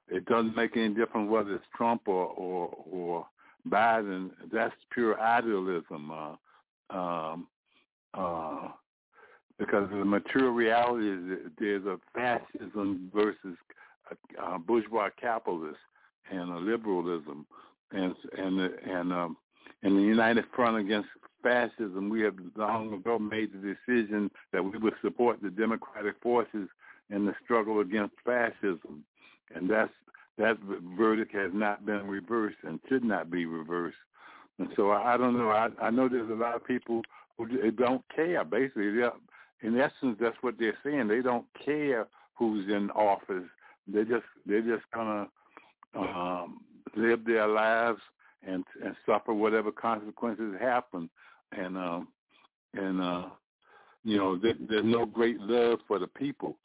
it 0.09 0.25
doesn't 0.25 0.55
make 0.55 0.78
any 0.78 0.93
difference 0.93 1.30
whether 1.30 1.55
it's 1.55 1.65
Trump 1.75 2.07
or 2.07 2.28
or, 2.28 2.78
or 2.89 3.28
Biden, 3.69 4.32
that's 4.51 4.73
pure 4.91 5.19
idealism. 5.19 6.11
Uh, 6.11 6.36
um, 6.89 7.47
uh, 8.13 8.69
because 9.59 9.89
the 9.89 10.05
material 10.05 10.51
reality 10.51 11.09
is 11.09 11.51
there's 11.59 11.86
a 11.86 11.97
fascism 12.13 13.11
versus 13.13 13.57
a, 14.11 14.55
a 14.55 14.59
bourgeois 14.59 15.09
capitalist 15.19 15.80
and 16.32 16.51
a 16.51 16.57
liberalism, 16.57 17.45
and 17.91 18.15
and 18.38 18.59
and 18.59 19.11
um, 19.11 19.38
in 19.84 19.95
the 19.95 20.01
United 20.01 20.45
Front 20.55 20.78
against 20.78 21.09
fascism, 21.44 22.10
we 22.10 22.22
have 22.22 22.36
long 22.56 22.94
ago 22.94 23.20
made 23.20 23.52
the 23.54 23.76
decision 23.76 24.32
that 24.52 24.64
we 24.64 24.78
would 24.78 24.96
support 25.02 25.42
the 25.42 25.50
democratic 25.50 26.16
forces 26.22 26.68
in 27.10 27.26
the 27.26 27.34
struggle 27.44 27.80
against 27.80 28.16
fascism, 28.26 29.04
and 29.56 29.70
that's 29.70 29.92
that 30.38 30.58
verdict 30.98 31.34
has 31.34 31.52
not 31.54 31.86
been 31.86 32.08
reversed 32.08 32.58
and 32.64 32.80
should 32.88 33.04
not 33.04 33.32
be 33.32 33.46
reversed. 33.46 33.98
And 34.60 34.70
so 34.76 34.92
I, 34.92 35.14
I 35.14 35.18
don't 35.18 35.38
know. 35.38 35.50
I, 35.50 35.70
I 35.82 35.90
know 35.90 36.08
there's 36.08 36.30
a 36.30 36.36
lot 36.36 36.56
of 36.56 36.66
people 36.66 37.02
who 37.38 37.72
don't 37.72 38.04
care. 38.16 38.44
Basically, 38.44 38.88
in 39.62 39.80
essence, 39.80 40.18
that's 40.20 40.38
what 40.42 40.56
they're 40.60 40.78
saying. 40.84 41.08
They 41.08 41.22
don't 41.22 41.46
care 41.64 42.08
who's 42.36 42.70
in 42.70 42.92
office. 42.92 43.48
They 43.88 44.04
just 44.04 44.26
they're 44.46 44.62
just 44.62 44.84
gonna 44.94 45.28
um, 45.96 46.62
live 46.96 47.26
their 47.26 47.48
lives 47.48 48.02
and 48.46 48.64
and 48.84 48.96
suffer 49.06 49.34
whatever 49.34 49.72
consequences 49.72 50.56
happen. 50.60 51.10
And 51.52 51.78
um, 51.78 52.08
and 52.74 53.02
uh, 53.02 53.26
you 54.04 54.18
know, 54.18 54.38
there, 54.38 54.56
there's 54.70 54.86
no 54.86 55.06
great 55.06 55.39
love 55.39 55.80
for 55.88 56.00
the 56.00 56.08
people, 56.08 56.58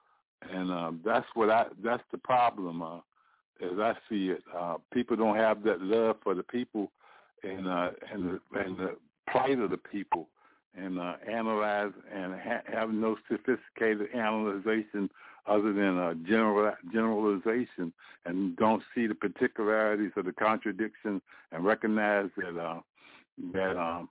and 0.50 0.70
uh, 0.70 0.92
that's 1.04 1.26
what 1.34 1.50
I 1.50 1.66
that's 1.82 2.02
the 2.10 2.18
problem. 2.18 2.82
Uh, 2.82 2.98
as 3.62 3.78
I 3.78 3.94
see 4.08 4.30
it. 4.30 4.42
Uh, 4.56 4.76
people 4.92 5.16
don't 5.16 5.36
have 5.36 5.62
that 5.64 5.80
love 5.80 6.16
for 6.22 6.34
the 6.34 6.42
people 6.42 6.90
and 7.42 7.68
uh, 7.68 7.90
and 8.12 8.24
the, 8.24 8.60
and 8.60 8.76
the 8.76 8.96
plight 9.30 9.58
of 9.58 9.70
the 9.70 9.76
people, 9.76 10.28
and 10.76 10.98
uh, 10.98 11.14
analyze 11.30 11.92
and 12.12 12.34
ha- 12.34 12.62
have 12.66 12.90
no 12.90 13.16
sophisticated 13.28 14.08
analyzation 14.14 15.10
other 15.46 15.72
than 15.72 15.98
a 15.98 16.14
general 16.26 16.72
generalization, 16.92 17.92
and 18.26 18.56
don't 18.56 18.82
see 18.94 19.06
the 19.06 19.14
particularities 19.14 20.12
of 20.16 20.24
the 20.24 20.32
contradiction 20.32 21.20
and 21.50 21.64
recognize 21.64 22.28
that 22.36 22.58
uh, 22.58 22.80
that 23.52 23.76
um, 23.76 24.08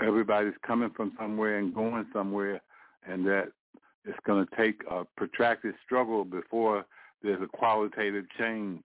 everybody's 0.00 0.54
coming 0.66 0.90
from 0.96 1.12
somewhere 1.18 1.58
and 1.58 1.74
going 1.74 2.06
somewhere, 2.12 2.60
and 3.06 3.26
that 3.26 3.48
it's 4.04 4.18
going 4.26 4.46
to 4.46 4.56
take 4.56 4.82
a 4.90 5.04
protracted 5.16 5.74
struggle 5.84 6.24
before 6.24 6.84
there's 7.22 7.42
a 7.42 7.56
qualitative 7.56 8.26
change, 8.38 8.82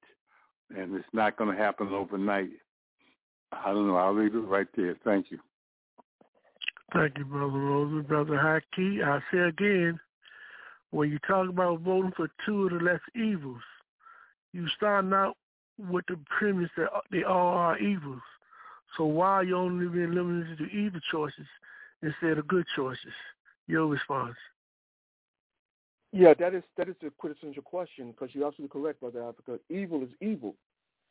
and 0.75 0.95
it's 0.95 1.05
not 1.13 1.37
going 1.37 1.55
to 1.55 1.61
happen 1.61 1.89
overnight. 1.89 2.49
I 3.51 3.71
don't 3.71 3.87
know. 3.87 3.97
I'll 3.97 4.15
leave 4.15 4.35
it 4.35 4.39
right 4.39 4.67
there. 4.75 4.95
Thank 5.03 5.31
you. 5.31 5.39
Thank 6.93 7.17
you, 7.17 7.25
Brother 7.25 7.59
Rosen. 7.59 8.03
Brother 8.03 8.33
Haki, 8.33 9.03
I 9.03 9.19
say 9.31 9.39
again, 9.39 9.99
when 10.91 11.09
you 11.11 11.19
talk 11.27 11.49
about 11.49 11.81
voting 11.81 12.13
for 12.15 12.29
two 12.45 12.65
of 12.65 12.71
the 12.71 12.79
less 12.83 13.01
evils, 13.15 13.61
you 14.53 14.67
start 14.75 15.11
out 15.13 15.35
with 15.77 16.05
the 16.07 16.17
premise 16.37 16.69
that 16.77 16.89
they 17.11 17.23
all 17.23 17.57
are 17.57 17.77
evils. 17.77 18.21
So 18.97 19.05
why 19.05 19.27
are 19.27 19.43
you 19.43 19.55
only 19.55 19.87
being 19.87 20.11
limited 20.11 20.57
to 20.57 20.65
evil 20.65 20.99
choices 21.11 21.47
instead 22.01 22.37
of 22.37 22.47
good 22.47 22.65
choices? 22.75 23.13
Your 23.67 23.87
response. 23.87 24.35
Yeah, 26.11 26.33
that 26.39 26.55
is 26.55 26.63
that 26.75 26.89
is 26.89 26.95
a 27.05 27.11
quintessential 27.11 27.61
question 27.61 28.11
because 28.11 28.33
you're 28.33 28.47
absolutely 28.47 28.81
correct, 28.81 28.99
Brother 28.99 29.23
Africa. 29.23 29.59
Evil 29.69 30.03
is 30.03 30.09
evil. 30.21 30.55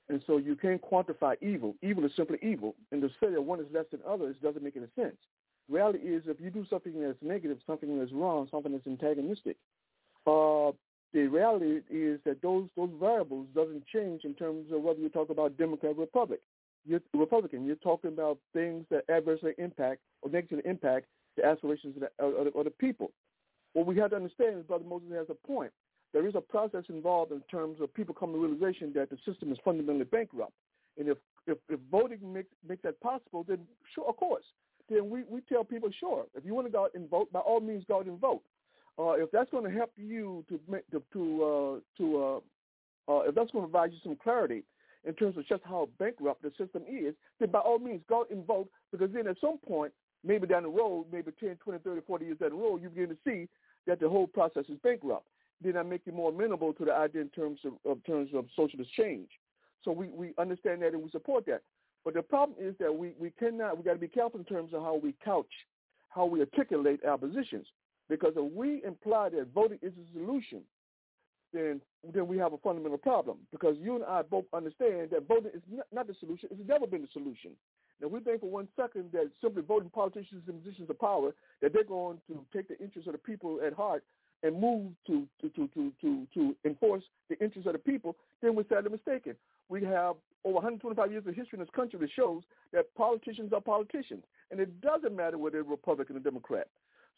And 0.08 0.22
so 0.26 0.38
you 0.38 0.56
can't 0.56 0.80
quantify 0.82 1.36
evil. 1.42 1.74
Evil 1.82 2.04
is 2.04 2.12
simply 2.16 2.38
evil. 2.42 2.74
And 2.92 3.02
to 3.02 3.08
say 3.20 3.30
that 3.30 3.42
one 3.42 3.60
is 3.60 3.66
less 3.72 3.84
than 3.90 4.00
others 4.08 4.36
doesn't 4.42 4.62
make 4.62 4.76
any 4.76 4.86
sense. 4.96 5.16
Reality 5.68 5.98
is 5.98 6.22
if 6.26 6.40
you 6.40 6.50
do 6.50 6.64
something 6.70 7.00
that's 7.00 7.18
negative, 7.20 7.58
something 7.66 7.98
that's 7.98 8.12
wrong, 8.12 8.48
something 8.50 8.72
that's 8.72 8.86
antagonistic, 8.86 9.56
uh, 10.26 10.72
the 11.12 11.26
reality 11.26 11.80
is 11.90 12.20
that 12.24 12.42
those 12.42 12.68
those 12.76 12.90
variables 12.98 13.46
doesn't 13.54 13.86
change 13.86 14.24
in 14.24 14.34
terms 14.34 14.72
of 14.72 14.82
whether 14.82 15.00
you 15.00 15.08
talk 15.08 15.30
about 15.30 15.56
Democrat 15.56 15.92
or 15.96 16.00
Republic. 16.00 16.40
You're 16.84 17.00
Republican. 17.14 17.64
You're 17.64 17.76
talking 17.76 18.12
about 18.12 18.38
things 18.52 18.86
that 18.90 19.04
adversely 19.10 19.52
impact 19.58 20.00
or 20.22 20.30
negatively 20.30 20.68
impact 20.68 21.06
the 21.36 21.44
aspirations 21.44 21.96
of 21.96 22.02
the, 22.02 22.24
of 22.24 22.44
the, 22.52 22.58
of 22.58 22.64
the 22.64 22.70
people. 22.70 23.10
What 23.74 23.86
we 23.86 23.96
have 23.98 24.10
to 24.10 24.16
understand 24.16 24.58
is 24.58 24.64
Brother 24.64 24.84
Moses 24.84 25.08
has 25.14 25.26
a 25.30 25.46
point. 25.46 25.72
There 26.12 26.26
is 26.26 26.34
a 26.34 26.40
process 26.40 26.84
involved 26.88 27.32
in 27.32 27.42
terms 27.50 27.80
of 27.80 27.92
people 27.92 28.14
coming 28.14 28.36
to 28.36 28.40
realization 28.40 28.92
that 28.94 29.10
the 29.10 29.18
system 29.30 29.52
is 29.52 29.58
fundamentally 29.64 30.06
bankrupt. 30.06 30.52
And 30.98 31.08
if 31.08 31.18
if, 31.46 31.58
if 31.68 31.80
voting 31.90 32.32
makes 32.32 32.48
makes 32.66 32.82
that 32.82 33.00
possible, 33.00 33.44
then 33.46 33.60
sure, 33.94 34.08
of 34.08 34.16
course, 34.16 34.44
then 34.88 35.10
we, 35.10 35.22
we 35.28 35.40
tell 35.42 35.64
people, 35.64 35.90
sure, 35.98 36.24
if 36.34 36.44
you 36.44 36.54
want 36.54 36.66
to 36.66 36.72
go 36.72 36.84
out 36.84 36.90
and 36.94 37.08
vote, 37.08 37.32
by 37.32 37.40
all 37.40 37.60
means, 37.60 37.84
go 37.86 37.98
out 37.98 38.06
and 38.06 38.18
vote. 38.18 38.42
Uh, 38.98 39.12
if 39.12 39.30
that's 39.30 39.50
going 39.50 39.64
to 39.64 39.70
help 39.70 39.92
you 39.96 40.44
to 40.48 40.58
to 40.90 41.02
to 41.12 41.44
uh, 41.44 41.80
to 41.96 42.24
uh, 42.24 43.12
uh, 43.12 43.20
if 43.20 43.34
that's 43.34 43.50
going 43.52 43.64
to 43.64 43.70
provide 43.70 43.92
you 43.92 43.98
some 44.02 44.16
clarity 44.16 44.64
in 45.08 45.14
terms 45.14 45.38
of 45.38 45.46
just 45.48 45.62
how 45.64 45.88
bankrupt 45.98 46.42
the 46.42 46.50
system 46.50 46.82
is, 46.86 47.14
then 47.40 47.50
by 47.50 47.60
all 47.60 47.78
means, 47.78 48.02
go 48.08 48.26
vote. 48.46 48.68
Because 48.92 49.10
then 49.12 49.26
at 49.26 49.40
some 49.40 49.56
point, 49.56 49.90
maybe 50.22 50.46
down 50.46 50.64
the 50.64 50.68
road, 50.68 51.06
maybe 51.10 51.32
10, 51.40 51.56
20, 51.56 51.78
30, 51.82 52.00
40 52.06 52.24
years 52.26 52.38
down 52.38 52.50
the 52.50 52.56
road, 52.56 52.82
you 52.82 52.90
begin 52.90 53.08
to 53.08 53.16
see 53.26 53.48
that 53.86 54.00
the 54.00 54.08
whole 54.08 54.26
process 54.26 54.64
is 54.68 54.78
bankrupt. 54.84 55.26
Then 55.64 55.78
I 55.78 55.82
make 55.82 56.02
you 56.04 56.12
more 56.12 56.30
amenable 56.30 56.74
to 56.74 56.84
the 56.84 56.92
idea 56.92 57.22
in 57.22 57.30
terms 57.30 57.60
of, 57.64 57.72
of 57.90 58.04
terms 58.04 58.30
of 58.34 58.44
socialist 58.54 58.92
change. 58.92 59.30
So 59.82 59.92
we, 59.92 60.08
we 60.08 60.34
understand 60.38 60.82
that 60.82 60.92
and 60.92 61.02
we 61.02 61.10
support 61.10 61.46
that. 61.46 61.62
But 62.04 62.12
the 62.14 62.22
problem 62.22 62.58
is 62.60 62.74
that 62.78 62.94
we, 62.94 63.14
we 63.18 63.30
cannot, 63.30 63.78
we 63.78 63.84
got 63.84 63.94
to 63.94 63.98
be 63.98 64.08
careful 64.08 64.38
in 64.38 64.46
terms 64.46 64.74
of 64.74 64.82
how 64.82 65.00
we 65.02 65.14
couch, 65.24 65.46
how 66.10 66.26
we 66.26 66.40
articulate 66.40 67.00
our 67.04 67.16
positions. 67.16 67.66
Because 68.10 68.34
if 68.36 68.52
we 68.52 68.82
imply 68.84 69.30
that 69.30 69.48
voting 69.54 69.78
is 69.80 69.92
a 69.94 70.18
solution, 70.18 70.60
then 71.52 71.80
then 72.14 72.26
we 72.26 72.38
have 72.38 72.52
a 72.52 72.58
fundamental 72.58 72.98
problem. 72.98 73.38
Because 73.50 73.76
you 73.80 73.96
and 73.96 74.04
I 74.04 74.22
both 74.22 74.44
understand 74.52 75.10
that 75.10 75.26
voting 75.26 75.50
is 75.54 75.62
not, 75.70 75.86
not 75.92 76.06
the 76.06 76.14
solution. 76.20 76.48
It's 76.52 76.68
never 76.68 76.86
been 76.86 77.02
the 77.02 77.08
solution. 77.12 77.52
Now 78.00 78.08
we 78.08 78.20
think 78.20 78.40
for 78.40 78.50
one 78.50 78.68
second 78.76 79.10
that 79.12 79.30
simply 79.42 79.62
voting 79.62 79.90
politicians 79.90 80.42
in 80.48 80.60
positions 80.60 80.88
of 80.90 80.98
power 80.98 81.34
that 81.60 81.72
they're 81.72 81.84
going 81.84 82.18
to 82.28 82.44
take 82.54 82.68
the 82.68 82.78
interests 82.78 83.08
of 83.08 83.12
the 83.12 83.18
people 83.18 83.60
at 83.66 83.72
heart 83.72 84.04
and 84.42 84.60
move 84.60 84.92
to 85.06 85.26
to 85.40 85.48
to 85.50 85.68
to 85.68 85.92
to, 86.00 86.26
to 86.34 86.56
enforce 86.64 87.02
the 87.28 87.38
interests 87.40 87.66
of 87.66 87.72
the 87.72 87.78
people, 87.78 88.16
then 88.40 88.54
we're 88.54 88.68
sadly 88.68 88.90
mistaken. 88.90 89.34
We 89.68 89.84
have 89.84 90.16
over 90.44 90.54
125 90.54 91.10
years 91.10 91.26
of 91.26 91.34
history 91.34 91.58
in 91.58 91.60
this 91.60 91.68
country 91.74 91.98
that 91.98 92.10
shows 92.14 92.42
that 92.72 92.94
politicians 92.94 93.52
are 93.52 93.60
politicians, 93.60 94.24
and 94.50 94.60
it 94.60 94.80
doesn't 94.80 95.14
matter 95.14 95.36
whether 95.36 95.54
they're 95.54 95.70
Republican 95.70 96.16
or 96.16 96.20
Democrat. 96.20 96.68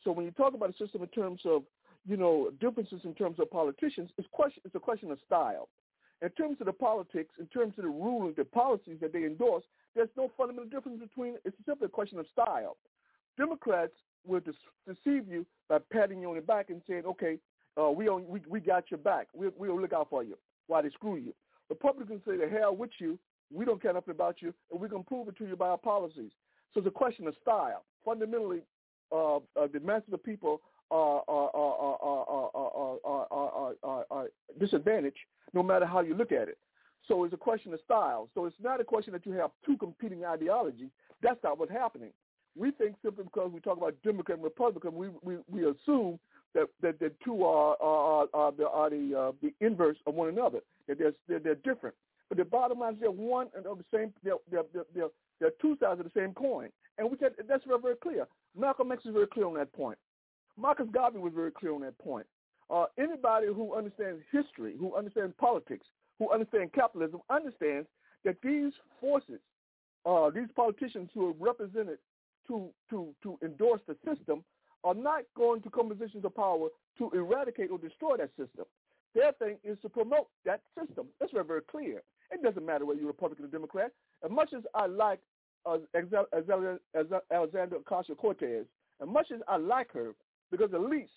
So 0.02 0.12
when 0.12 0.24
you 0.24 0.30
talk 0.30 0.54
about 0.54 0.70
a 0.70 0.76
system 0.78 1.02
in 1.02 1.08
terms 1.08 1.42
of 1.44 1.62
you 2.06 2.16
know 2.16 2.50
differences 2.60 3.00
in 3.04 3.14
terms 3.14 3.38
of 3.38 3.50
politicians, 3.50 4.10
it's 4.18 4.28
question 4.32 4.62
it's 4.64 4.74
a 4.74 4.80
question 4.80 5.10
of 5.10 5.18
style. 5.26 5.68
In 6.22 6.28
terms 6.30 6.58
of 6.60 6.66
the 6.66 6.72
politics, 6.72 7.34
in 7.38 7.46
terms 7.46 7.74
of 7.78 7.84
the 7.84 7.90
ruling, 7.90 8.34
the 8.36 8.44
policies 8.44 8.98
that 9.00 9.12
they 9.12 9.24
endorse, 9.24 9.64
there's 9.94 10.10
no 10.16 10.30
fundamental 10.36 10.68
difference 10.68 11.00
between. 11.00 11.36
It's 11.44 11.56
simply 11.66 11.86
a 11.86 11.88
question 11.88 12.18
of 12.18 12.26
style. 12.32 12.76
Democrats 13.38 13.92
will 14.26 14.40
deceive 14.40 15.28
you 15.28 15.46
by 15.68 15.78
patting 15.90 16.20
you 16.20 16.28
on 16.28 16.36
the 16.36 16.42
back 16.42 16.70
and 16.70 16.82
saying, 16.86 17.04
"Okay, 17.06 17.38
uh, 17.80 17.90
we, 17.90 18.08
on, 18.08 18.26
we 18.28 18.40
we 18.48 18.60
got 18.60 18.90
your 18.90 18.98
back. 18.98 19.28
We, 19.34 19.48
we'll 19.56 19.80
look 19.80 19.92
out 19.92 20.08
for 20.10 20.22
you." 20.22 20.36
While 20.66 20.82
they 20.82 20.90
screw 20.90 21.16
you, 21.16 21.32
Republicans 21.68 22.22
say, 22.26 22.36
"The 22.36 22.48
hell 22.48 22.76
with 22.76 22.90
you. 22.98 23.18
We 23.52 23.64
don't 23.64 23.82
care 23.82 23.92
nothing 23.92 24.12
about 24.12 24.42
you, 24.42 24.54
and 24.70 24.80
we're 24.80 24.88
gonna 24.88 25.02
prove 25.02 25.28
it 25.28 25.36
to 25.38 25.46
you 25.46 25.56
by 25.56 25.68
our 25.68 25.78
policies." 25.78 26.32
So 26.72 26.80
it's 26.80 26.86
a 26.86 26.90
question 26.90 27.26
of 27.26 27.34
style. 27.40 27.84
Fundamentally, 28.04 28.62
uh, 29.10 29.36
uh, 29.36 29.40
the 29.72 29.80
mass 29.80 30.02
of 30.12 30.22
people 30.22 30.60
disadvantaged 34.58 35.18
no 35.52 35.62
matter 35.62 35.86
how 35.86 36.00
you 36.00 36.14
look 36.14 36.32
at 36.32 36.48
it. 36.48 36.58
So 37.08 37.24
it's 37.24 37.34
a 37.34 37.38
question 37.38 37.72
of 37.72 37.80
style. 37.84 38.28
So 38.34 38.46
it's 38.46 38.56
not 38.62 38.80
a 38.80 38.84
question 38.84 39.12
that 39.12 39.26
you 39.26 39.32
have 39.32 39.50
two 39.64 39.76
competing 39.76 40.24
ideologies. 40.24 40.90
That's 41.22 41.42
not 41.42 41.58
what's 41.58 41.72
happening. 41.72 42.10
We 42.56 42.70
think 42.72 42.96
simply 43.02 43.24
because 43.24 43.50
we 43.52 43.60
talk 43.60 43.78
about 43.78 43.94
Democrat 44.04 44.38
and 44.38 44.44
Republican, 44.44 44.94
we, 44.94 45.08
we, 45.22 45.38
we 45.48 45.60
assume 45.68 46.18
that, 46.54 46.68
that 46.82 46.98
the 46.98 47.12
two 47.24 47.44
are, 47.44 47.76
are, 47.80 48.26
are 48.34 48.52
the, 48.52 48.68
are 48.68 48.90
the, 48.90 49.18
uh, 49.18 49.32
the 49.40 49.54
inverse 49.64 49.96
of 50.06 50.14
one 50.14 50.28
another, 50.28 50.60
that 50.88 50.98
they're, 50.98 51.12
they're, 51.28 51.38
they're 51.38 51.54
different. 51.56 51.94
But 52.28 52.38
the 52.38 52.44
bottom 52.44 52.80
line 52.80 52.94
is 52.94 53.00
they're 53.00 53.10
one 53.10 53.48
and 53.56 53.66
of 53.66 53.78
the 53.78 53.84
same, 53.92 54.12
they're, 54.22 54.34
they're, 54.50 54.64
they're, 54.94 55.08
they're 55.40 55.50
two 55.62 55.76
sides 55.80 56.00
of 56.00 56.06
the 56.06 56.12
same 56.14 56.32
coin. 56.34 56.68
And 56.98 57.10
we 57.10 57.16
can, 57.16 57.30
that's 57.48 57.64
very, 57.64 57.80
very 57.80 57.96
clear. 57.96 58.26
Malcolm 58.58 58.92
X 58.92 59.04
is 59.04 59.12
very 59.12 59.26
clear 59.26 59.46
on 59.46 59.54
that 59.54 59.72
point. 59.72 59.98
Marcus 60.60 60.86
Garvey 60.92 61.18
was 61.18 61.32
very 61.34 61.50
clear 61.50 61.72
on 61.72 61.80
that 61.82 61.98
point. 61.98 62.26
Uh, 62.68 62.84
anybody 62.98 63.46
who 63.46 63.74
understands 63.74 64.20
history, 64.30 64.74
who 64.78 64.94
understands 64.94 65.34
politics, 65.38 65.86
who 66.18 66.30
understands 66.30 66.70
capitalism, 66.74 67.20
understands 67.30 67.88
that 68.24 68.36
these 68.42 68.72
forces, 69.00 69.40
uh, 70.06 70.30
these 70.30 70.48
politicians 70.54 71.08
who 71.14 71.28
are 71.28 71.34
represented 71.38 71.98
to, 72.46 72.68
to, 72.90 73.14
to 73.22 73.38
endorse 73.42 73.80
the 73.88 73.96
system, 74.06 74.44
are 74.84 74.94
not 74.94 75.22
going 75.36 75.60
to 75.62 75.70
come 75.70 75.88
positions 75.88 76.24
of 76.24 76.34
power 76.34 76.68
to 76.98 77.10
eradicate 77.10 77.70
or 77.70 77.78
destroy 77.78 78.16
that 78.16 78.30
system. 78.30 78.64
Their 79.14 79.32
thing 79.32 79.56
is 79.64 79.76
to 79.82 79.88
promote 79.88 80.28
that 80.44 80.60
system. 80.78 81.08
That's 81.18 81.32
very, 81.32 81.44
very 81.44 81.62
clear. 81.62 82.02
It 82.30 82.42
doesn't 82.42 82.64
matter 82.64 82.86
whether 82.86 83.00
you're 83.00 83.08
Republican 83.08 83.46
or 83.46 83.48
Democrat. 83.48 83.90
As 84.24 84.30
much 84.30 84.52
as 84.56 84.62
I 84.74 84.86
like 84.86 85.20
uh, 85.66 85.78
Alexandra 85.94 86.78
Ocasio-Cortez, 87.80 88.66
as 89.02 89.08
much 89.08 89.26
as 89.34 89.40
I 89.48 89.56
like 89.56 89.92
her, 89.92 90.14
because 90.50 90.72
at 90.74 90.80
least 90.80 91.12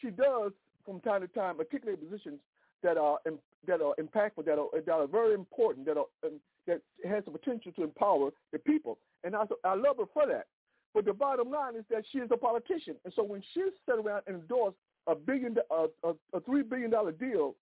she 0.00 0.10
does 0.10 0.52
from 0.84 1.00
time 1.00 1.20
to 1.20 1.28
time 1.28 1.58
articulate 1.58 2.00
positions 2.00 2.40
that 2.82 2.96
are 2.96 3.18
that 3.66 3.80
are 3.80 3.94
impactful, 4.00 4.44
that 4.44 4.58
are 4.58 4.68
that 4.74 4.92
are 4.92 5.06
very 5.06 5.34
important, 5.34 5.86
that 5.86 5.96
are 5.96 6.06
um, 6.24 6.40
that 6.66 6.80
has 7.04 7.24
the 7.24 7.30
potential 7.30 7.72
to 7.72 7.82
empower 7.82 8.30
the 8.52 8.58
people, 8.58 8.98
and 9.24 9.34
I 9.34 9.44
I 9.64 9.74
love 9.74 9.96
her 9.98 10.04
for 10.12 10.26
that. 10.26 10.46
But 10.94 11.04
the 11.04 11.12
bottom 11.12 11.50
line 11.50 11.76
is 11.76 11.84
that 11.90 12.04
she 12.10 12.18
is 12.18 12.30
a 12.32 12.36
politician, 12.36 12.96
and 13.04 13.12
so 13.14 13.22
when 13.22 13.42
she 13.52 13.62
sat 13.86 13.98
around 13.98 14.22
and 14.26 14.36
endorsed 14.36 14.76
a 15.06 15.14
billion 15.14 15.56
a, 15.70 15.86
a, 16.04 16.14
a 16.34 16.40
three 16.40 16.62
billion 16.62 16.90
dollar 16.90 17.12
deal, 17.12 17.54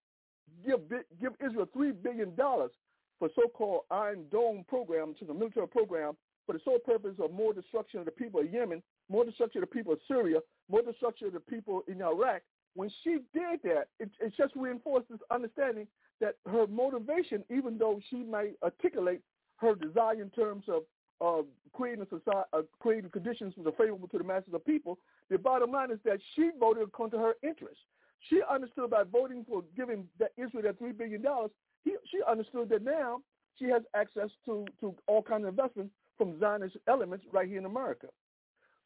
give 0.65 0.81
give 1.19 1.33
Israel 1.43 1.67
three 1.73 1.91
billion 1.91 2.35
dollars 2.35 2.71
for 3.19 3.29
so-called 3.35 3.81
Iron 3.89 4.25
Dome 4.31 4.63
program, 4.67 5.15
is 5.19 5.29
a 5.29 5.33
military 5.33 5.67
program 5.67 6.15
for 6.45 6.53
the 6.53 6.59
sole 6.63 6.79
purpose 6.79 7.15
of 7.19 7.31
more 7.31 7.51
destruction 7.51 7.99
of 7.99 8.05
the 8.05 8.11
people 8.11 8.39
of 8.39 8.53
Yemen, 8.53 8.83
more 9.09 9.25
destruction 9.25 9.63
of 9.63 9.69
the 9.69 9.75
people 9.75 9.93
of 9.93 9.99
Syria, 10.07 10.39
more 10.69 10.81
destruction 10.81 11.27
of 11.27 11.33
the 11.33 11.39
people 11.39 11.83
in 11.87 12.01
Iraq. 12.01 12.41
When 12.75 12.89
she 13.03 13.17
did 13.33 13.61
that, 13.63 13.87
it, 13.99 14.09
it 14.19 14.33
just 14.37 14.55
reinforced 14.55 15.09
this 15.09 15.19
understanding 15.31 15.87
that 16.21 16.35
her 16.45 16.67
motivation, 16.67 17.43
even 17.49 17.77
though 17.77 17.99
she 18.09 18.17
might 18.17 18.53
articulate 18.63 19.21
her 19.57 19.75
desire 19.75 20.21
in 20.21 20.29
terms 20.29 20.65
of 20.67 20.83
uh, 21.19 21.43
creating 21.73 22.05
society, 22.09 22.47
uh, 22.53 22.61
creating 22.79 23.09
conditions 23.09 23.53
that 23.57 23.67
are 23.67 23.71
favorable 23.71 24.07
to 24.07 24.17
the 24.19 24.23
masses 24.23 24.53
of 24.53 24.63
people, 24.65 24.99
the 25.29 25.37
bottom 25.37 25.71
line 25.71 25.91
is 25.91 25.99
that 26.05 26.19
she 26.35 26.51
voted 26.59 26.83
according 26.83 27.17
to 27.17 27.23
her 27.25 27.33
interests. 27.41 27.81
She 28.29 28.41
understood 28.49 28.89
by 28.89 29.03
voting 29.03 29.45
for 29.47 29.63
giving 29.75 30.05
that 30.19 30.31
Israel 30.37 30.63
that 30.63 30.77
three 30.77 30.91
billion 30.91 31.21
dollars. 31.21 31.51
She 31.85 32.19
understood 32.27 32.69
that 32.69 32.83
now 32.83 33.21
she 33.57 33.65
has 33.65 33.81
access 33.95 34.29
to 34.45 34.65
to 34.81 34.93
all 35.07 35.21
kinds 35.21 35.43
of 35.43 35.49
investments 35.49 35.93
from 36.17 36.39
Zionist 36.39 36.77
elements 36.87 37.25
right 37.31 37.47
here 37.47 37.59
in 37.59 37.65
America. 37.65 38.07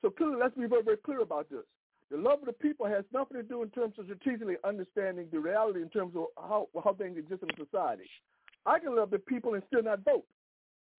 So 0.02 0.10
clearly, 0.10 0.38
let's 0.40 0.56
be 0.56 0.65
very, 0.68 0.84
very 0.84 0.98
clear 0.98 1.22
about 1.22 1.49
this. 1.49 1.64
The 2.10 2.18
love 2.18 2.40
of 2.40 2.45
the 2.45 2.53
people 2.53 2.86
has 2.88 3.06
nothing 3.14 3.38
to 3.38 3.44
do 3.44 3.64
in 3.64 3.69
terms 3.69 3.94
of 3.98 4.06
strategically 4.06 4.56
understanding 4.65 5.28
the 5.32 5.40
reality 5.40 5.82
in 5.82 5.90
terms 5.90 6.14
of 6.15 6.26
how, 6.38 6.68
how 6.84 6.94
things 6.94 7.18
exist 7.18 7.44
in 7.44 7.65
society. 7.65 8.03
I 8.65 8.80
can 8.80 8.95
love 8.95 9.11
the 9.11 9.19
people 9.19 9.53
and 9.53 9.64
still 9.68 9.84
not 9.84 10.03
vote. 10.03 10.26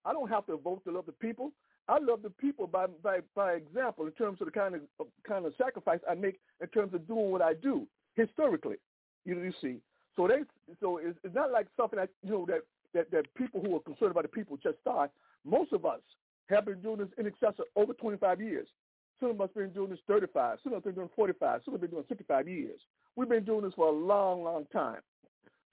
I 0.05 0.11
don't 0.11 0.29
have 0.29 0.45
to 0.47 0.57
vote 0.57 0.83
to 0.85 0.91
love 0.91 1.05
the 1.05 1.11
people. 1.11 1.51
I 1.87 1.97
love 1.99 2.21
the 2.23 2.29
people 2.29 2.65
by 2.65 2.87
by 3.03 3.19
by 3.35 3.53
example 3.53 4.05
in 4.05 4.13
terms 4.13 4.39
of 4.39 4.45
the 4.45 4.51
kind 4.51 4.75
of, 4.75 4.81
kind 5.27 5.45
of 5.45 5.53
sacrifice 5.57 5.99
I 6.09 6.15
make 6.15 6.39
in 6.61 6.67
terms 6.69 6.93
of 6.93 7.05
doing 7.07 7.29
what 7.31 7.41
I 7.41 7.53
do 7.53 7.87
historically. 8.15 8.77
You 9.25 9.41
you 9.41 9.53
see. 9.61 9.77
So 10.15 10.27
they 10.27 10.43
so 10.79 10.97
it's, 10.97 11.17
it's 11.23 11.35
not 11.35 11.51
like 11.51 11.67
something 11.75 11.99
that 11.99 12.09
you 12.23 12.31
know 12.31 12.45
that, 12.47 12.61
that 12.93 13.11
that 13.11 13.33
people 13.35 13.61
who 13.61 13.75
are 13.75 13.81
concerned 13.81 14.11
about 14.11 14.23
the 14.23 14.29
people 14.29 14.57
just 14.63 14.79
start. 14.79 15.11
Most 15.45 15.73
of 15.73 15.85
us 15.85 15.99
have 16.49 16.65
been 16.65 16.81
doing 16.81 16.97
this 16.97 17.09
in 17.17 17.27
excess 17.27 17.53
of 17.59 17.65
over 17.75 17.93
25 17.93 18.41
years. 18.41 18.67
Some 19.19 19.31
of 19.31 19.41
us 19.41 19.49
been 19.55 19.69
doing 19.69 19.89
this 19.89 19.99
35. 20.07 20.59
Some 20.63 20.73
of 20.73 20.77
us 20.77 20.83
been 20.83 20.95
doing 20.95 21.09
45. 21.15 21.61
Some 21.63 21.73
of 21.73 21.81
have 21.81 21.89
been 21.89 21.97
doing 21.97 22.05
55 22.09 22.47
years. 22.47 22.79
We've 23.15 23.29
been 23.29 23.45
doing 23.45 23.63
this 23.63 23.73
for 23.75 23.87
a 23.87 23.91
long, 23.91 24.43
long 24.43 24.65
time. 24.73 25.01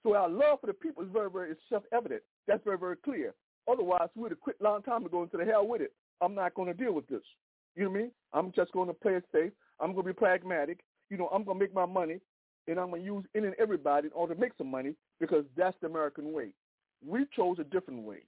So 0.03 0.15
our 0.15 0.29
love 0.29 0.61
for 0.61 0.67
the 0.67 0.73
people 0.73 1.03
is 1.03 1.09
very, 1.11 1.29
very 1.29 1.53
self-evident. 1.69 2.21
That's 2.47 2.63
very, 2.63 2.77
very 2.77 2.97
clear. 2.97 3.33
Otherwise, 3.69 4.09
we 4.15 4.23
would 4.23 4.31
have 4.31 4.41
quit 4.41 4.57
a 4.59 4.63
long 4.63 4.81
time 4.81 5.05
ago 5.05 5.23
into 5.23 5.37
the 5.37 5.45
hell 5.45 5.67
with 5.67 5.81
it. 5.81 5.93
I'm 6.21 6.35
not 6.35 6.53
going 6.53 6.67
to 6.67 6.73
deal 6.73 6.93
with 6.93 7.07
this. 7.07 7.21
You 7.75 7.83
know 7.83 7.89
what 7.89 7.97
I 7.97 8.01
mean? 8.01 8.11
I'm 8.33 8.51
just 8.55 8.71
going 8.71 8.87
to 8.87 8.93
play 8.93 9.13
it 9.13 9.23
safe. 9.31 9.51
I'm 9.79 9.93
going 9.93 10.05
to 10.05 10.13
be 10.13 10.17
pragmatic. 10.17 10.79
You 11.09 11.17
know, 11.17 11.27
I'm 11.27 11.43
going 11.43 11.57
to 11.57 11.63
make 11.63 11.73
my 11.73 11.85
money, 11.85 12.19
and 12.67 12.79
I'm 12.79 12.89
going 12.89 13.01
to 13.01 13.05
use 13.05 13.25
any 13.35 13.47
and 13.47 13.55
everybody 13.59 14.07
in 14.07 14.13
order 14.13 14.33
to 14.33 14.39
make 14.39 14.53
some 14.57 14.69
money 14.69 14.95
because 15.19 15.45
that's 15.55 15.77
the 15.81 15.87
American 15.87 16.33
way. 16.33 16.49
We 17.05 17.25
chose 17.35 17.57
a 17.59 17.63
different 17.63 18.03
way. 18.03 18.19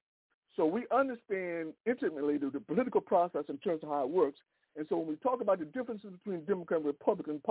So 0.55 0.65
we 0.65 0.85
understand 0.95 1.73
intimately 1.85 2.37
the, 2.37 2.49
the 2.49 2.59
political 2.59 3.01
process 3.01 3.43
in 3.49 3.57
terms 3.59 3.81
of 3.83 3.89
how 3.89 4.03
it 4.03 4.09
works. 4.09 4.39
And 4.75 4.85
so 4.89 4.97
when 4.97 5.07
we 5.07 5.15
talk 5.17 5.41
about 5.41 5.59
the 5.59 5.65
differences 5.65 6.11
between 6.23 6.45
Democrat 6.45 6.79
and 6.79 6.87
Republican 6.87 7.41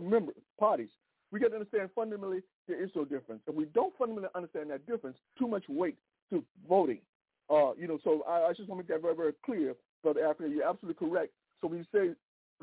member 0.00 0.32
parties, 0.58 0.88
we 1.32 1.40
got 1.40 1.48
to 1.48 1.54
understand 1.54 1.90
fundamentally 1.94 2.42
there 2.68 2.82
is 2.82 2.90
no 2.94 3.04
difference. 3.04 3.42
If 3.46 3.54
we 3.54 3.66
don't 3.66 3.96
fundamentally 3.98 4.30
understand 4.34 4.70
that 4.70 4.86
difference, 4.86 5.16
too 5.38 5.48
much 5.48 5.64
weight 5.68 5.96
to 6.30 6.44
voting. 6.68 6.98
Uh, 7.48 7.72
you 7.76 7.88
know, 7.88 7.98
so 8.04 8.22
I, 8.28 8.48
I 8.48 8.52
just 8.52 8.68
want 8.68 8.80
to 8.80 8.82
make 8.84 8.88
that 8.88 9.02
very, 9.02 9.16
very 9.16 9.32
clear, 9.44 9.74
Brother 10.02 10.24
Africa. 10.24 10.48
You're 10.52 10.68
absolutely 10.68 11.06
correct. 11.06 11.32
So 11.60 11.68
when 11.68 11.78
you 11.78 11.84
say 11.92 12.14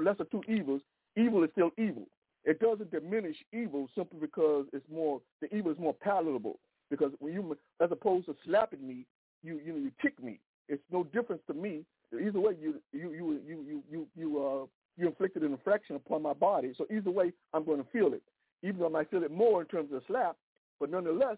lesser 0.02 0.26
two 0.26 0.44
evils, 0.48 0.82
evil 1.16 1.44
is 1.44 1.50
still 1.52 1.72
evil. 1.78 2.08
It 2.46 2.60
doesn't 2.62 2.92
diminish 2.92 3.36
evil 3.52 3.90
simply 3.96 4.20
because 4.22 4.68
it's 4.72 4.86
more 4.92 5.20
the 5.42 5.54
evil 5.54 5.72
is 5.72 5.78
more 5.78 5.94
palatable. 5.94 6.60
Because 6.90 7.12
when 7.20 7.34
you, 7.34 7.58
as 7.82 7.92
opposed 7.92 8.28
to 8.28 8.36
slapping 8.46 8.88
me, 8.88 9.06
you 9.44 9.60
you 9.66 9.74
know 9.74 9.80
you 9.80 9.92
kick 10.02 10.22
me. 10.24 10.40
It's 10.70 10.84
no 10.92 11.04
difference 11.04 11.42
to 11.48 11.54
me. 11.54 11.84
Either 12.14 12.40
way, 12.40 12.54
you 12.60 12.76
you 12.94 13.12
you 13.12 13.42
you 13.48 13.66
you 13.68 13.84
you 13.92 14.08
you 14.16 14.46
uh 14.46 14.66
you 14.98 15.08
inflicted 15.08 15.44
an 15.44 15.52
infraction 15.52 15.96
upon 15.96 16.22
my 16.22 16.34
body. 16.34 16.74
So 16.78 16.88
either 16.92 17.12
way, 17.12 17.34
I'm 17.54 17.64
going 17.66 17.84
to 17.84 17.90
feel 17.92 18.14
it 18.14 18.24
even 18.64 18.80
though 18.80 18.88
I 18.88 18.90
might 18.90 19.10
feel 19.10 19.24
it 19.24 19.32
more 19.32 19.62
in 19.62 19.68
terms 19.68 19.92
of 19.94 20.02
slap, 20.08 20.36
but 20.80 20.90
nonetheless, 20.90 21.38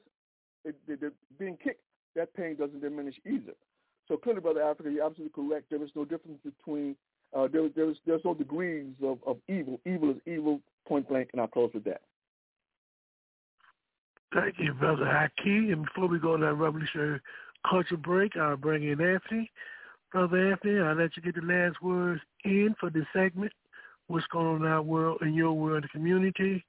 it, 0.66 0.76
being 1.38 1.58
kicked, 1.64 1.82
that 2.16 2.34
pain 2.34 2.56
doesn't 2.56 2.82
diminish 2.82 3.16
either. 3.26 3.54
So 4.08 4.18
clearly, 4.18 4.42
Brother 4.42 4.64
Africa, 4.64 4.90
you're 4.92 5.06
absolutely 5.06 5.44
correct. 5.44 5.70
There 5.70 5.84
is 5.84 5.90
no 5.96 6.04
difference 6.04 6.40
between, 6.44 6.96
uh, 7.36 7.48
there, 7.52 7.70
there's, 7.76 7.98
there's 8.06 8.22
no 8.26 8.34
degrees 8.34 8.88
of, 9.04 9.20
of 9.26 9.38
evil. 9.48 9.80
Evil 9.86 10.12
is 10.12 10.18
evil, 10.26 10.62
point 10.88 11.08
blank, 11.08 11.30
and 11.32 11.42
I'll 11.42 11.48
close 11.48 11.72
with 11.74 11.84
that. 11.86 12.02
Thank 14.34 14.56
you, 14.60 14.74
Brother 14.74 15.06
Haki. 15.06 15.72
And 15.72 15.86
before 15.86 16.08
we 16.08 16.20
go 16.20 16.34
on 16.34 16.42
that 16.42 16.54
revolutionary 16.54 17.20
culture 17.70 17.98
break, 17.98 18.36
I'll 18.38 18.58
bring 18.58 18.84
in 18.84 19.02
Anthony. 19.02 19.52
Brother 20.12 20.52
Anthony, 20.52 20.80
I'll 20.80 20.96
let 20.96 21.16
you 21.16 21.22
get 21.22 21.36
the 21.36 21.42
last 21.42 21.82
words 21.82 22.22
in 22.44 22.76
for 22.80 22.90
this 22.90 23.06
segment. 23.14 23.52
What's 24.08 24.26
going 24.28 24.48
on 24.48 24.56
in 24.66 24.68
our 24.68 24.82
world, 24.82 25.20
in 25.22 25.34
your 25.34 25.54
world, 25.54 25.84
the 25.84 25.88
community. 25.90 26.66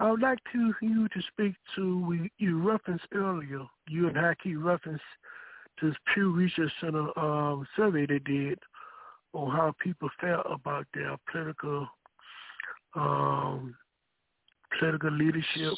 I 0.00 0.10
would 0.10 0.22
like 0.22 0.38
to 0.52 0.74
you 0.80 1.08
to 1.08 1.20
speak 1.28 1.54
to 1.76 2.28
you 2.38 2.68
referenced 2.68 3.06
earlier. 3.14 3.64
You 3.88 4.08
and 4.08 4.16
Haki 4.16 4.54
referenced 4.56 5.04
this 5.80 5.94
Pew 6.12 6.32
Research 6.32 6.72
Center 6.80 7.16
um, 7.18 7.66
survey 7.76 8.06
they 8.06 8.18
did 8.18 8.58
on 9.32 9.50
how 9.50 9.74
people 9.80 10.08
felt 10.20 10.46
about 10.50 10.86
their 10.94 11.16
political 11.30 11.86
um, 12.96 13.76
political 14.78 15.12
leadership, 15.12 15.74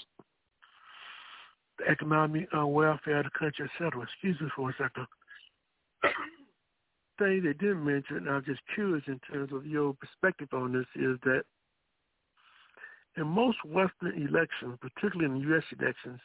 the 1.78 1.90
economic 1.90 2.48
uh, 2.56 2.66
welfare 2.66 3.18
of 3.18 3.24
the 3.24 3.30
country, 3.39 3.66
etc. 3.66 4.02
Excuse 4.02 4.40
me 4.40 4.48
for 4.56 4.70
a 4.70 4.74
second. 4.78 5.06
Thing 7.18 7.43
they 7.43 7.52
didn't 7.52 7.84
mention, 7.84 8.16
and 8.18 8.30
I'm 8.30 8.44
just 8.44 8.60
curious 8.74 9.05
in 9.06 9.20
terms 9.30 9.52
of 9.52 9.66
your 9.66 9.94
perspective 9.94 10.48
on 10.52 10.72
this, 10.72 10.86
is 10.94 11.18
that 11.24 11.43
in 13.16 13.26
most 13.26 13.59
Western 13.64 14.14
elections, 14.16 14.78
particularly 14.80 15.34
in 15.34 15.48
U.S. 15.48 15.64
elections, 15.78 16.20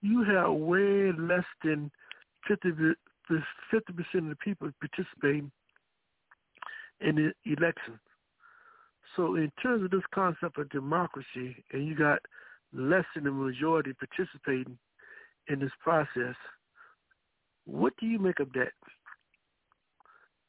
you 0.00 0.24
have 0.24 0.52
way 0.52 1.12
less 1.16 1.44
than 1.62 1.90
50 2.48 2.70
percent 3.28 4.24
of 4.24 4.28
the 4.28 4.36
people 4.42 4.68
participating 4.80 5.50
in 7.00 7.14
the 7.16 7.32
election. 7.50 8.00
So 9.16 9.36
in 9.36 9.52
terms 9.62 9.84
of 9.84 9.90
this 9.90 10.02
concept 10.14 10.58
of 10.58 10.70
democracy, 10.70 11.64
and 11.72 11.86
you 11.86 11.94
got 11.94 12.18
less 12.72 13.04
than 13.14 13.24
the 13.24 13.30
majority 13.30 13.92
participating 13.92 14.78
in 15.48 15.60
this 15.60 15.72
process, 15.80 16.34
what 17.64 17.92
do 18.00 18.06
you 18.06 18.18
make 18.18 18.40
of 18.40 18.52
that? 18.54 18.72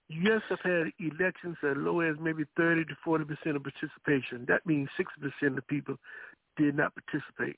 U.S. 0.09 0.41
have 0.49 0.59
had 0.63 0.91
elections 0.99 1.57
as 1.63 1.77
low 1.77 2.01
as 2.01 2.15
maybe 2.19 2.43
30 2.57 2.85
to 2.85 2.95
40 3.03 3.25
percent 3.25 3.55
of 3.55 3.63
participation. 3.63 4.45
That 4.47 4.65
means 4.65 4.89
60 4.97 5.13
percent 5.21 5.57
of 5.57 5.67
people 5.67 5.95
did 6.57 6.75
not 6.75 6.93
participate. 6.95 7.57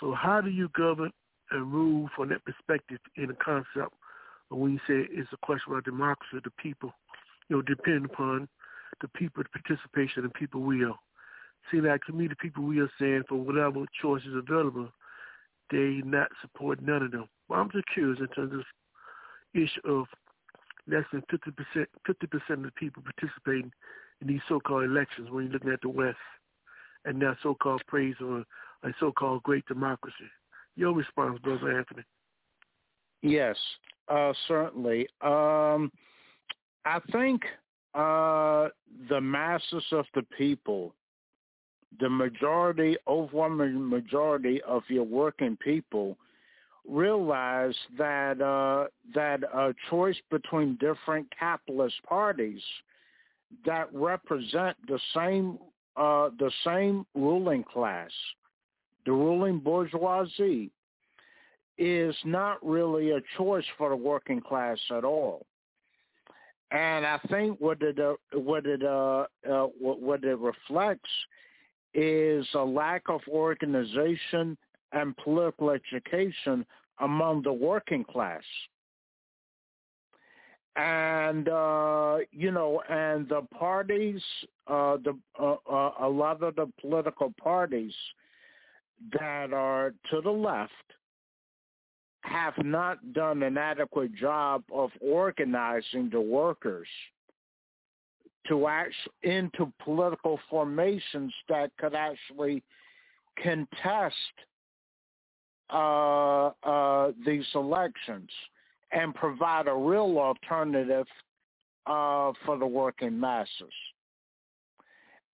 So 0.00 0.12
how 0.12 0.40
do 0.40 0.50
you 0.50 0.68
govern 0.76 1.12
and 1.50 1.72
rule 1.72 2.08
from 2.16 2.30
that 2.30 2.44
perspective 2.44 2.98
in 3.16 3.30
a 3.30 3.34
concept 3.34 3.94
when 4.50 4.72
you 4.72 4.78
say 4.86 5.08
it's 5.10 5.32
a 5.32 5.46
question 5.46 5.72
about 5.72 5.84
democracy, 5.84 6.40
the 6.42 6.50
people, 6.50 6.92
you 7.48 7.56
know, 7.56 7.62
depend 7.62 8.06
upon 8.06 8.48
the 9.00 9.08
people, 9.08 9.42
the 9.42 9.60
participation, 9.60 10.24
and 10.24 10.34
people 10.34 10.60
will. 10.60 10.96
See, 11.70 11.80
like 11.80 12.04
to 12.04 12.12
me, 12.12 12.28
the 12.28 12.36
people 12.36 12.64
we 12.64 12.80
are 12.80 12.90
saying 13.00 13.24
for 13.28 13.36
whatever 13.36 13.84
choices 14.00 14.34
available, 14.34 14.90
they 15.70 16.02
not 16.04 16.28
support 16.42 16.82
none 16.82 17.02
of 17.02 17.10
them. 17.10 17.28
Well, 17.48 17.60
I'm 17.60 17.70
just 17.70 17.86
curious 17.92 18.20
in 18.20 18.28
terms 18.28 18.52
of 18.52 18.64
issue 19.54 19.80
of 19.84 20.06
less 20.88 21.04
than 21.12 21.22
50%, 21.22 21.86
50% 22.08 22.50
of 22.50 22.62
the 22.62 22.70
people 22.72 23.02
participating 23.02 23.72
in 24.20 24.28
these 24.28 24.40
so-called 24.48 24.84
elections 24.84 25.30
when 25.30 25.44
you're 25.44 25.52
looking 25.54 25.70
at 25.72 25.80
the 25.82 25.88
West 25.88 26.16
and 27.04 27.20
that 27.22 27.36
so-called 27.42 27.82
praise 27.86 28.14
or 28.20 28.44
a 28.82 28.92
so-called 29.00 29.42
great 29.42 29.64
democracy. 29.66 30.30
Your 30.76 30.92
response, 30.92 31.38
Brother 31.40 31.78
Anthony. 31.78 32.02
Yes, 33.22 33.56
uh, 34.08 34.32
certainly. 34.48 35.08
Um, 35.20 35.90
I 36.84 37.00
think 37.12 37.42
uh, 37.94 38.68
the 39.08 39.20
masses 39.20 39.84
of 39.92 40.04
the 40.14 40.22
people, 40.36 40.94
the 42.00 42.10
majority, 42.10 42.96
overwhelming 43.06 43.88
majority 43.88 44.60
of 44.62 44.82
your 44.88 45.04
working 45.04 45.56
people– 45.62 46.16
realize 46.88 47.74
that 47.96 48.40
uh, 48.40 48.86
that 49.14 49.42
a 49.42 49.74
choice 49.90 50.16
between 50.30 50.76
different 50.76 51.26
capitalist 51.38 51.96
parties 52.08 52.60
that 53.64 53.88
represent 53.92 54.76
the 54.86 54.98
same 55.14 55.58
uh, 55.96 56.30
the 56.38 56.50
same 56.64 57.06
ruling 57.14 57.64
class, 57.64 58.10
the 59.06 59.12
ruling 59.12 59.58
bourgeoisie, 59.58 60.70
is 61.78 62.14
not 62.24 62.64
really 62.64 63.10
a 63.10 63.20
choice 63.36 63.64
for 63.78 63.90
the 63.90 63.96
working 63.96 64.40
class 64.40 64.78
at 64.96 65.04
all. 65.04 65.46
And 66.70 67.06
I 67.06 67.18
think 67.30 67.60
what 67.60 67.80
it 67.82 67.98
uh, 68.00 68.14
what 68.32 68.66
it 68.66 68.82
uh, 68.82 69.26
uh, 69.48 69.66
what, 69.78 70.00
what 70.00 70.24
it 70.24 70.38
reflects 70.38 71.10
is 71.94 72.46
a 72.54 72.64
lack 72.64 73.02
of 73.08 73.20
organization 73.28 74.58
and 74.94 75.16
political 75.16 75.70
education 75.70 76.64
among 77.00 77.42
the 77.42 77.52
working 77.52 78.04
class. 78.04 78.42
And 80.76 81.48
uh, 81.48 82.18
you 82.32 82.50
know, 82.50 82.82
and 82.88 83.28
the 83.28 83.42
parties, 83.56 84.20
uh, 84.66 84.96
the 85.04 85.16
uh, 85.38 85.56
uh, 85.70 85.92
a 86.00 86.08
lot 86.08 86.42
of 86.42 86.56
the 86.56 86.66
political 86.80 87.32
parties 87.40 87.94
that 89.12 89.52
are 89.52 89.94
to 90.10 90.20
the 90.20 90.30
left 90.30 90.72
have 92.22 92.54
not 92.64 93.12
done 93.12 93.42
an 93.42 93.58
adequate 93.58 94.14
job 94.16 94.64
of 94.72 94.90
organizing 95.00 96.08
the 96.10 96.20
workers 96.20 96.88
to 98.48 98.66
act 98.66 98.94
into 99.22 99.72
political 99.84 100.40
formations 100.50 101.32
that 101.48 101.70
could 101.78 101.94
actually 101.94 102.62
contest 103.42 104.14
uh, 105.74 106.52
uh, 106.62 107.12
these 107.26 107.46
elections 107.54 108.30
and 108.92 109.14
provide 109.14 109.66
a 109.66 109.74
real 109.74 110.18
alternative 110.18 111.06
uh, 111.86 112.32
for 112.46 112.56
the 112.58 112.66
working 112.66 113.18
masses. 113.18 113.72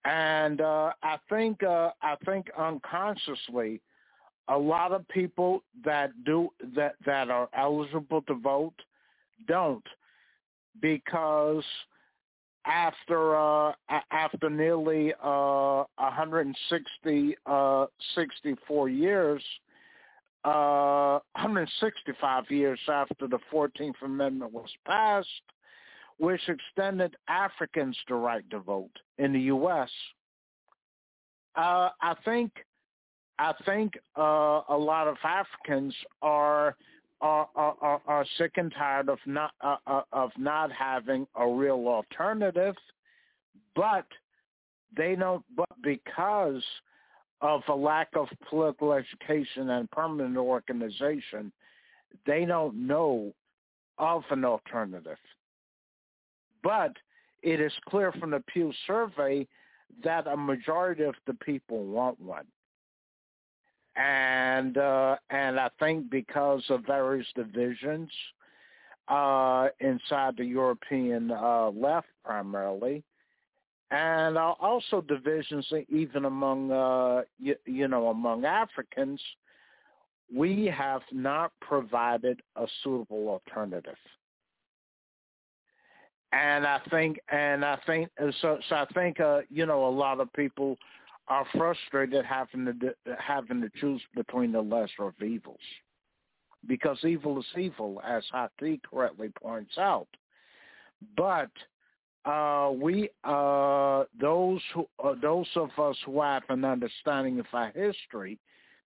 And 0.05 0.61
uh, 0.61 0.93
I 1.03 1.17
think 1.29 1.63
uh, 1.63 1.91
I 2.01 2.15
think 2.25 2.47
unconsciously, 2.57 3.81
a 4.47 4.57
lot 4.57 4.93
of 4.93 5.07
people 5.09 5.63
that 5.85 6.13
do 6.25 6.51
that 6.77 6.95
that 7.05 7.31
are 7.31 7.49
eligible 7.57 8.23
to 8.23 8.35
vote 8.35 8.81
don't 9.49 9.85
because 10.81 11.65
after 12.65 13.37
uh, 13.37 13.73
after 14.13 14.49
nearly 14.49 15.13
uh, 15.23 15.85
160 15.97 17.37
uh, 17.47 17.87
64 18.15 18.89
years, 18.89 19.43
uh, 20.45 21.19
165 21.35 22.45
years 22.51 22.79
after 22.89 23.27
the 23.27 23.39
14th 23.53 24.01
Amendment 24.03 24.53
was 24.53 24.71
passed, 24.87 25.29
which 26.19 26.41
extended 26.49 27.17
Africans 27.29 27.97
the 28.09 28.15
right 28.15 28.49
to 28.51 28.61
vote 28.61 28.91
in 29.19 29.33
the 29.33 29.41
U.S. 29.41 29.91
Uh, 31.57 31.91
I 32.01 32.15
think 32.25 32.53
I 33.39 33.53
think 33.65 33.95
uh, 34.17 34.63
a 34.69 34.77
lot 34.77 35.09
of 35.09 35.17
Africans 35.23 35.95
are 36.23 36.77
are, 37.21 37.49
are, 37.57 38.01
are 38.07 38.27
sick 38.37 38.53
and 38.57 38.73
tired 38.73 39.09
of 39.09 39.19
not 39.27 39.53
uh, 39.61 39.77
uh, 39.87 40.03
of 40.13 40.31
not 40.39 40.71
having 40.73 41.27
a 41.37 41.47
real 41.47 41.87
alternative, 41.89 42.77
but 43.75 44.07
they 44.97 45.17
don't. 45.17 45.45
But 45.57 45.69
because 45.83 46.63
of 47.41 47.63
a 47.69 47.75
lack 47.75 48.09
of 48.15 48.29
political 48.49 48.93
education 48.93 49.71
and 49.71 49.91
permanent 49.91 50.37
organization, 50.37 51.53
they 52.27 52.45
don't 52.45 52.75
know 52.87 53.33
of 53.99 54.23
an 54.31 54.45
alternative. 54.45 55.19
But 56.63 56.93
it 57.43 57.61
is 57.61 57.73
clear 57.89 58.13
from 58.13 58.31
the 58.31 58.43
Pew 58.53 58.73
survey 58.87 59.47
that 60.03 60.27
a 60.27 60.37
majority 60.37 61.05
of 61.05 61.15
the 61.27 61.35
people 61.35 61.85
want 61.85 62.21
one 62.21 62.47
and 63.99 64.79
uh, 64.79 65.17
and 65.31 65.59
I 65.59 65.69
think 65.79 66.09
because 66.09 66.63
of 66.71 66.87
various 66.87 67.27
divisions 67.35 68.11
uh, 69.09 69.69
inside 69.81 70.37
the 70.37 70.45
European 70.45 71.31
uh, 71.31 71.71
left 71.71 72.07
primarily, 72.25 73.03
and 73.91 74.37
also 74.37 75.01
divisions 75.01 75.67
even 75.89 76.27
among 76.27 76.71
uh, 76.71 77.23
you, 77.39 77.57
you 77.65 77.89
know 77.89 78.09
among 78.09 78.45
Africans, 78.45 79.21
we 80.35 80.67
have 80.67 81.03
not 81.13 81.53
provided 81.61 82.41
a 82.57 82.67
suitable 82.83 83.29
alternative. 83.29 83.97
And 86.33 86.67
I 86.67 86.81
think, 86.91 87.19
and 87.33 87.65
I 87.65 87.79
think, 87.87 88.11
so. 88.43 88.59
So 88.69 88.77
I 88.77 88.85
think, 88.93 89.19
uh, 89.19 89.41
you 89.49 89.65
know, 89.65 89.87
a 89.87 89.89
lot 89.89 90.21
of 90.21 90.31
people 90.35 90.77
are 91.29 91.47
frustrated 91.57 92.27
having 92.27 92.67
to 92.67 92.95
having 93.19 93.63
to 93.63 93.71
choose 93.81 94.03
between 94.15 94.53
the 94.53 94.61
lesser 94.61 95.05
of 95.05 95.15
evils, 95.23 95.57
because 96.67 96.99
evil 97.05 97.39
is 97.39 97.47
evil, 97.57 98.03
as 98.07 98.23
Haki 98.35 98.81
correctly 98.83 99.31
points 99.43 99.79
out. 99.79 100.09
But 101.17 101.51
uh, 102.29 102.71
we, 102.71 103.09
uh, 103.25 104.05
those 104.21 104.61
who, 104.75 104.87
uh, 105.03 105.15
those 105.23 105.47
of 105.57 105.71
us 105.79 105.97
who 106.05 106.21
have 106.21 106.43
an 106.51 106.65
understanding 106.65 107.41
of 107.41 107.47
our 107.55 107.73
history, 107.75 108.39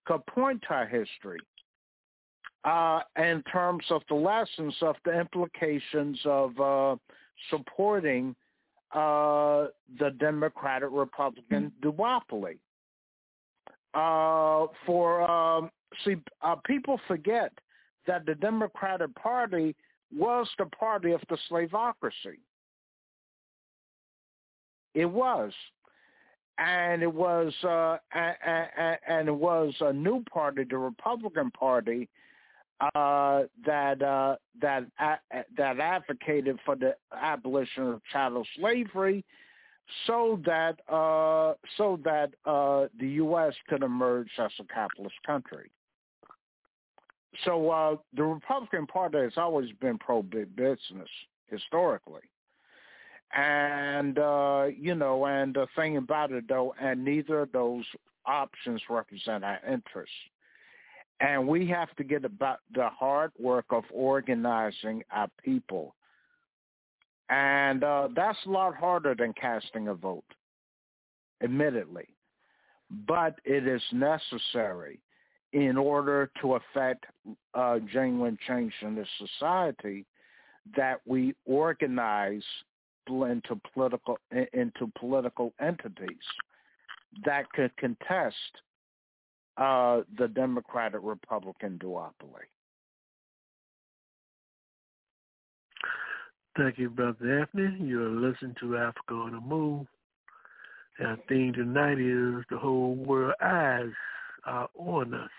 could 0.05 0.25
point 0.27 0.63
to 0.63 0.75
our 0.75 0.87
history 0.87 1.41
uh, 2.65 3.01
in 3.17 3.43
terms 3.51 3.85
of 3.91 4.03
the 4.09 4.15
lessons 4.15 4.75
of 4.81 4.95
the 5.05 5.19
implications 5.19 6.21
of 6.25 6.61
uh, 6.61 6.97
supporting 7.51 8.37
uh, 8.93 9.67
the 9.99 10.11
Democratic 10.21 10.91
Republican 10.93 11.73
duopoly. 11.83 12.59
For 14.87 15.29
um, 15.29 15.71
see, 16.05 16.17
people 16.65 17.01
forget 17.09 17.53
that 18.07 18.25
the 18.25 18.37
Democratic 18.37 19.13
Party 19.17 19.75
was 20.17 20.47
the 20.59 20.67
party 20.67 21.11
of 21.11 21.21
the 21.29 21.39
slavocracy. 21.51 22.39
It 24.95 25.07
was, 25.07 25.53
and 26.59 27.03
it 27.03 27.13
was, 27.13 27.53
uh, 27.65 27.97
and, 28.13 28.99
and 29.09 29.29
it 29.29 29.35
was 29.35 29.75
a 29.81 29.93
new 29.93 30.23
party, 30.25 30.65
the 30.69 30.77
Republican 30.77 31.51
Party, 31.51 32.09
uh, 32.95 33.43
that 33.65 34.03
uh, 34.03 34.37
that 34.61 34.85
uh, 34.99 35.17
that 35.57 35.79
advocated 35.79 36.59
for 36.65 36.75
the 36.75 36.95
abolition 37.17 37.85
of 37.85 38.03
chattel 38.13 38.45
slavery, 38.59 39.25
so 40.07 40.41
that 40.45 40.81
uh, 40.93 41.55
so 41.77 41.99
that 42.05 42.31
uh, 42.45 42.89
the 42.99 43.09
U.S. 43.09 43.55
could 43.69 43.83
emerge 43.83 44.29
as 44.39 44.51
a 44.59 44.65
capitalist 44.65 45.15
country. 45.25 45.71
So 47.45 47.71
uh, 47.71 47.97
the 48.15 48.25
Republican 48.25 48.87
Party 48.87 49.19
has 49.19 49.35
always 49.37 49.71
been 49.81 49.99
pro 49.99 50.23
big 50.23 50.55
business 50.55 51.09
historically, 51.49 52.23
and 53.35 54.19
uh, 54.19 54.67
you 54.77 54.95
know, 54.95 55.27
and 55.27 55.55
the 55.55 55.67
thing 55.77 55.97
about 55.97 56.33
it 56.33 56.45
though, 56.49 56.75
and 56.81 57.05
neither 57.05 57.41
of 57.41 57.53
those 57.53 57.85
options 58.27 58.81
represent 58.89 59.45
our 59.45 59.61
interests. 59.71 60.15
And 61.21 61.47
we 61.47 61.69
have 61.69 61.95
to 61.97 62.05
get 62.05 62.25
about 62.25 62.59
the 62.75 62.89
hard 62.89 63.31
work 63.39 63.67
of 63.71 63.85
organizing 63.93 65.03
our 65.13 65.29
people. 65.45 65.95
And 67.31 67.85
uh, 67.85 68.09
that's 68.15 68.39
a 68.45 68.51
lot 68.51 68.75
harder 68.75 69.15
than 69.15 69.33
casting 69.41 69.89
a 69.89 69.95
vote, 69.95 70.25
admittedly. 71.43 72.09
But 73.07 73.39
it 73.45 73.67
is 73.67 73.83
necessary 73.93 75.01
in 75.53 75.77
order 75.77 76.31
to 76.41 76.57
affect 76.57 77.07
uh, 77.55 77.79
genuine 77.93 78.37
change 78.47 78.73
in 78.83 78.97
the 78.97 79.07
society 79.19 80.05
that 80.77 81.01
we 81.07 81.35
organize 81.47 82.43
into 83.09 83.61
political 83.75 84.19
into 84.53 84.91
political 84.99 85.53
entities 85.61 86.09
that 87.25 87.51
could 87.53 87.77
contest 87.77 88.37
uh, 89.57 90.01
the 90.19 90.29
Democratic 90.29 91.01
Republican 91.03 91.79
duopoly. 91.83 92.47
Thank 96.57 96.79
you, 96.79 96.91
Brother 96.91 97.41
Anthony. 97.41 97.89
You're 97.89 98.11
listening 98.11 98.55
to 98.61 98.77
Africa 98.77 99.15
on 99.15 99.33
the 99.33 99.41
Move. 99.41 99.87
Our 101.01 101.17
theme 101.29 101.55
tonight 101.55 101.99
is 101.99 102.45
the 102.51 102.59
whole 102.59 102.95
world 102.95 103.35
eyes 103.43 103.91
are 104.45 104.69
on 104.79 105.15
us. 105.15 105.31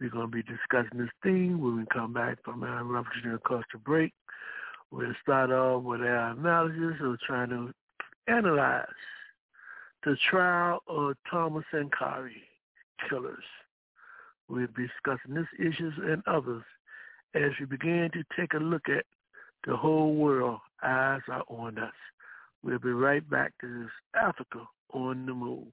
We're 0.00 0.08
going 0.08 0.30
to 0.30 0.34
be 0.34 0.42
discussing 0.42 0.98
this 0.98 1.10
theme 1.22 1.60
when 1.60 1.76
we 1.76 1.84
come 1.92 2.14
back 2.14 2.42
from 2.42 2.62
our 2.62 2.82
revolutionary 2.82 3.38
culture 3.46 3.78
break. 3.84 4.14
We'll 4.92 5.14
start 5.22 5.50
off 5.50 5.84
with 5.84 6.00
our 6.00 6.30
analysis 6.30 7.00
of 7.00 7.20
trying 7.20 7.50
to 7.50 7.72
analyze 8.26 8.86
the 10.04 10.16
trial 10.30 10.80
of 10.88 11.14
Thomas 11.30 11.64
Sankara 11.70 12.30
killers. 13.08 13.44
We'll 14.48 14.66
be 14.76 14.88
discussing 14.88 15.34
these 15.36 15.72
issues 15.72 15.94
and 16.02 16.22
others 16.26 16.64
as 17.34 17.52
we 17.60 17.66
begin 17.66 18.10
to 18.12 18.24
take 18.36 18.54
a 18.54 18.58
look 18.58 18.88
at 18.88 19.04
the 19.66 19.76
whole 19.76 20.14
world. 20.14 20.58
Eyes 20.82 21.20
are 21.28 21.44
on 21.48 21.78
us. 21.78 21.92
We'll 22.64 22.78
be 22.78 22.90
right 22.90 23.28
back 23.30 23.52
to 23.60 23.82
this 23.82 23.90
Africa 24.20 24.66
on 24.92 25.26
the 25.26 25.34
move. 25.34 25.68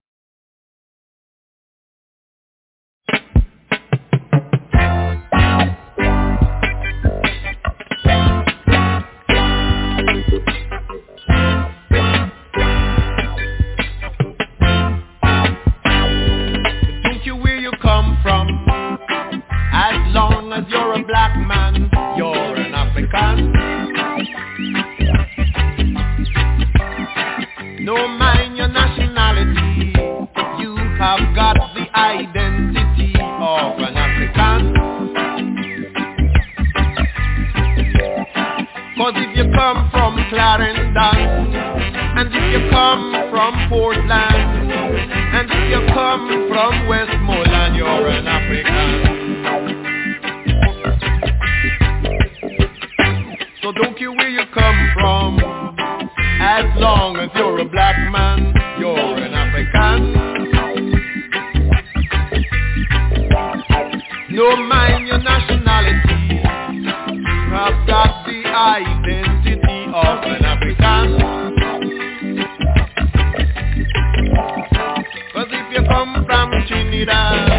No 27.80 28.08
mind 28.08 28.58
your 28.58 28.68
nationality, 28.68 29.94
you 30.62 30.76
have 31.00 31.34
got 31.34 31.56
the 31.74 31.88
identity 31.98 33.14
of 33.18 33.80
an 33.80 33.96
African. 33.98 34.74
Cause 38.98 39.14
if 39.16 39.38
you 39.38 39.52
come 39.56 39.90
from 39.90 40.18
Clarendon, 40.30 41.56
and 42.18 42.30
if 42.30 42.46
you 42.52 42.70
come 42.70 43.14
from 43.32 43.70
Portland, 43.70 44.12
and 44.12 45.50
if 45.50 45.70
you 45.72 45.82
come 45.94 46.28
from 46.50 46.88
Westmoreland, 46.88 47.76
you're 47.78 48.08
an 48.10 48.28
African. 48.28 49.17
So 53.68 53.74
don't 53.74 53.98
care 53.98 54.14
where 54.14 54.30
you 54.30 54.46
come 54.54 54.92
from. 54.94 55.40
As 56.40 56.64
long 56.80 57.18
as 57.18 57.30
you're 57.36 57.60
a 57.60 57.66
black 57.66 57.98
man 58.14 58.54
You're 58.80 59.18
an 59.18 59.34
African. 59.34 60.14
No 64.30 64.56
mind 64.56 65.08
your 65.08 65.18
nationality. 65.18 66.40
You 67.12 67.52
have 67.52 67.86
got 67.86 68.26
the 68.26 68.48
identity 68.48 69.92
of 69.92 70.24
an 70.24 70.46
African. 70.46 71.20
Cause 75.34 75.48
if 75.52 75.74
you 75.74 75.86
come 75.90 76.24
from 76.26 76.52
Trinidad 76.70 77.52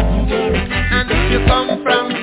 And 0.91 1.11
if 1.11 1.31
you 1.33 1.45
come 1.45 1.83
from 1.83 2.18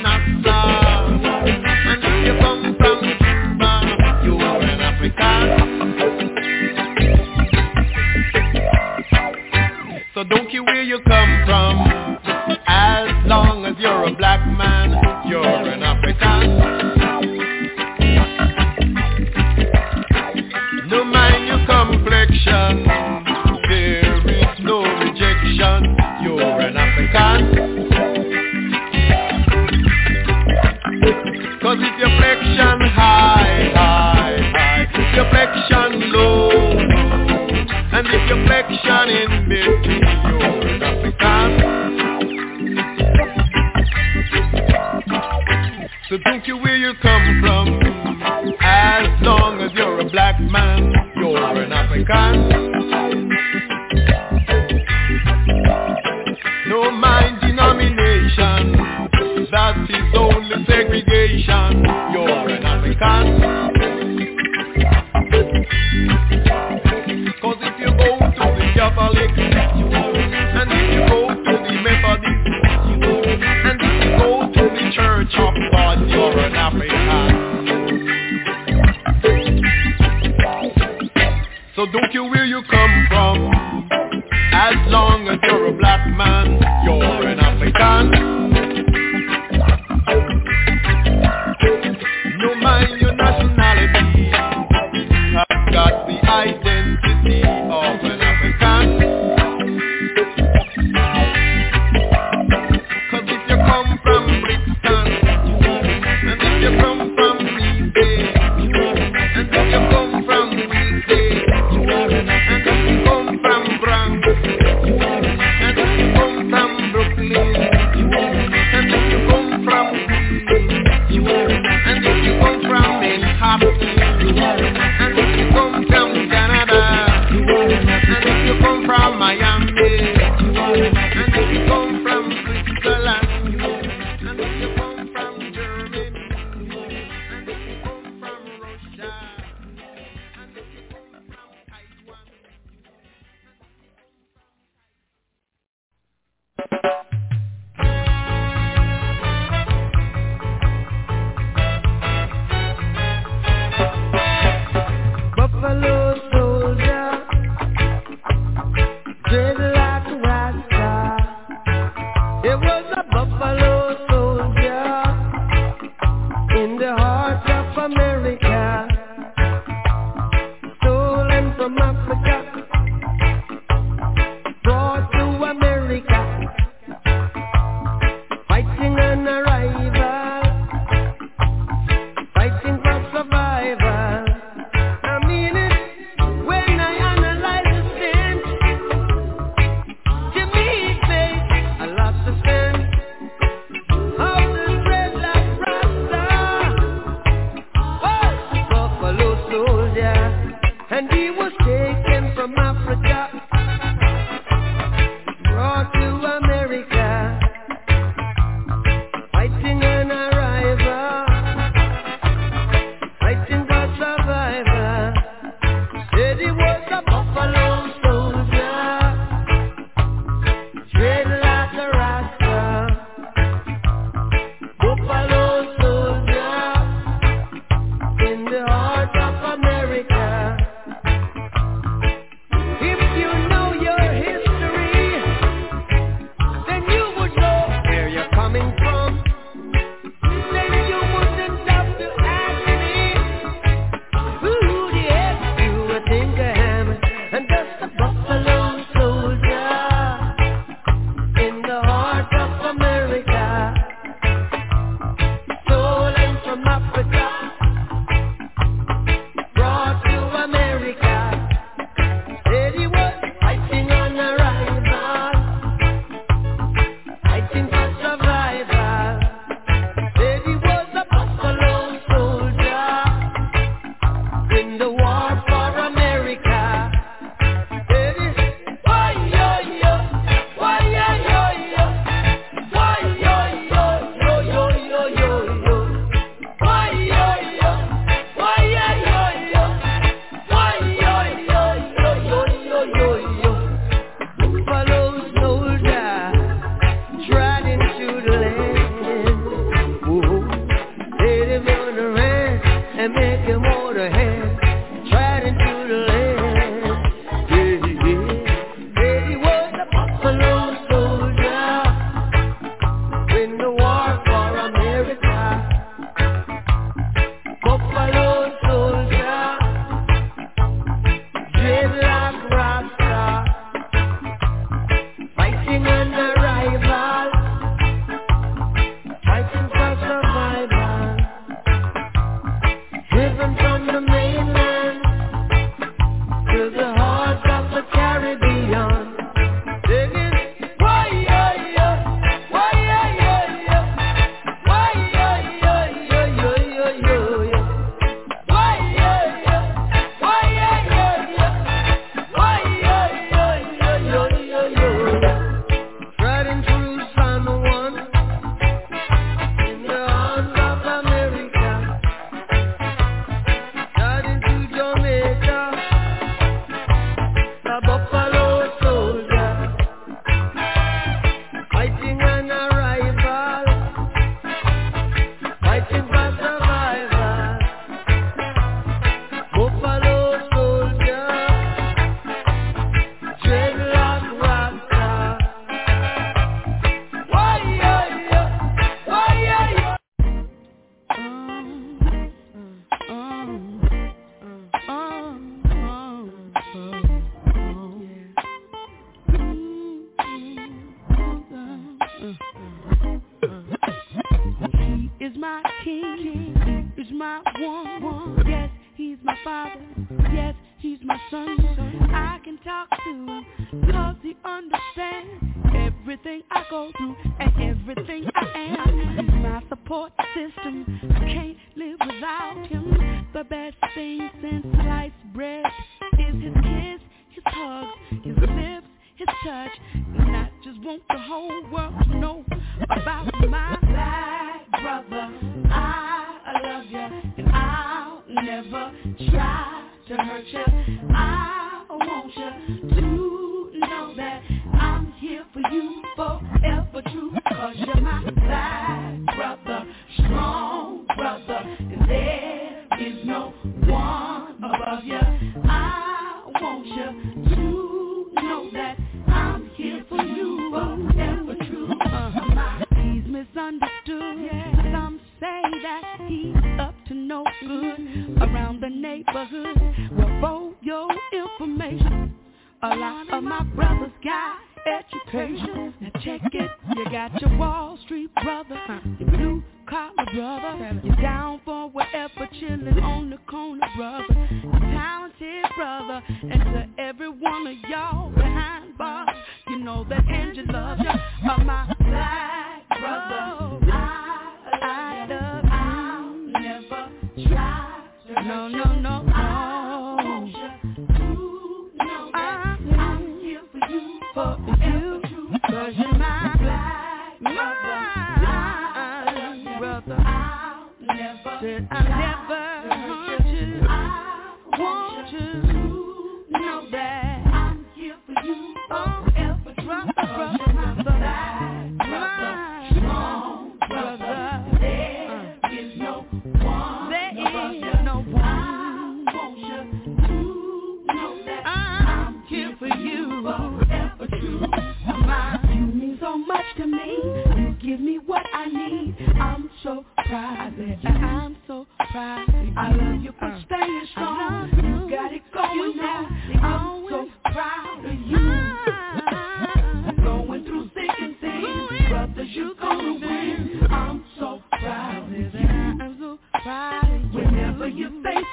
flexion 39.06 39.35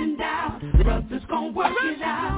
and 0.04 0.18
down. 0.18 0.72
Brothers 0.84 1.24
gonna 1.30 1.52
work 1.54 1.74
it 1.84 2.02
out. 2.02 2.33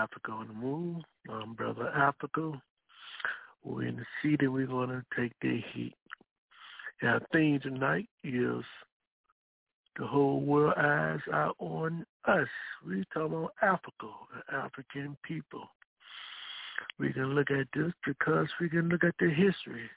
Africa 0.00 0.32
on 0.32 0.48
the 0.48 0.54
Move. 0.54 1.02
I'm 1.28 1.42
um, 1.42 1.54
Brother 1.54 1.88
Africa. 1.88 2.52
We're 3.62 3.86
in 3.86 3.96
the 3.96 4.04
city. 4.22 4.46
We're 4.46 4.66
going 4.66 4.88
to 4.88 5.04
take 5.18 5.32
the 5.42 5.60
heat. 5.74 5.94
Our 7.02 7.20
theme 7.32 7.60
tonight 7.60 8.08
is 8.24 8.64
the 9.98 10.06
whole 10.06 10.40
world 10.40 10.74
eyes 10.78 11.20
are 11.30 11.52
on 11.58 12.06
us. 12.26 12.48
We're 12.86 13.04
talking 13.12 13.36
about 13.36 13.52
Africa, 13.60 14.08
African 14.50 15.18
people. 15.22 15.68
We 16.98 17.12
can 17.12 17.34
look 17.34 17.50
at 17.50 17.66
this 17.74 17.92
because 18.06 18.48
we 18.58 18.70
can 18.70 18.88
look 18.88 19.04
at 19.04 19.14
the 19.18 19.28
history 19.28 19.90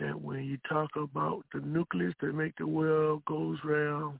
that 0.00 0.20
when 0.20 0.42
you 0.42 0.58
talk 0.68 0.90
about 0.96 1.44
the 1.54 1.60
nucleus 1.60 2.14
that 2.20 2.34
make 2.34 2.56
the 2.58 2.66
world 2.66 3.24
goes 3.26 3.58
round, 3.62 4.18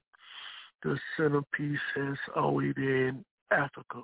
the 0.84 0.97
centerpiece 1.16 1.80
has 1.97 2.16
always 2.36 2.74
been 2.74 3.24
Africa. 3.51 4.02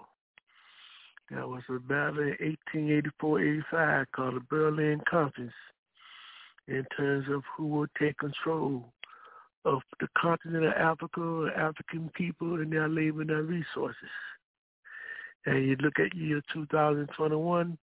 That 1.30 1.48
was 1.48 1.62
a 1.68 1.78
battle 1.78 2.20
in 2.20 2.56
1884-85 3.22 4.06
called 4.14 4.36
the 4.36 4.40
Berlin 4.48 5.00
Conference 5.08 5.52
in 6.66 6.86
terms 6.96 7.26
of 7.30 7.42
who 7.56 7.66
will 7.66 7.86
take 7.98 8.16
control 8.18 8.92
of 9.64 9.80
the 10.00 10.08
continent 10.16 10.64
of 10.64 10.72
Africa, 10.72 11.50
African 11.56 12.10
people, 12.14 12.54
and 12.54 12.72
their 12.72 12.88
labor 12.88 13.20
and 13.20 13.30
their 13.30 13.42
resources. 13.42 14.08
And 15.44 15.66
you 15.66 15.76
look 15.76 15.98
at 15.98 16.14
year 16.14 16.40
2021, 16.52 17.78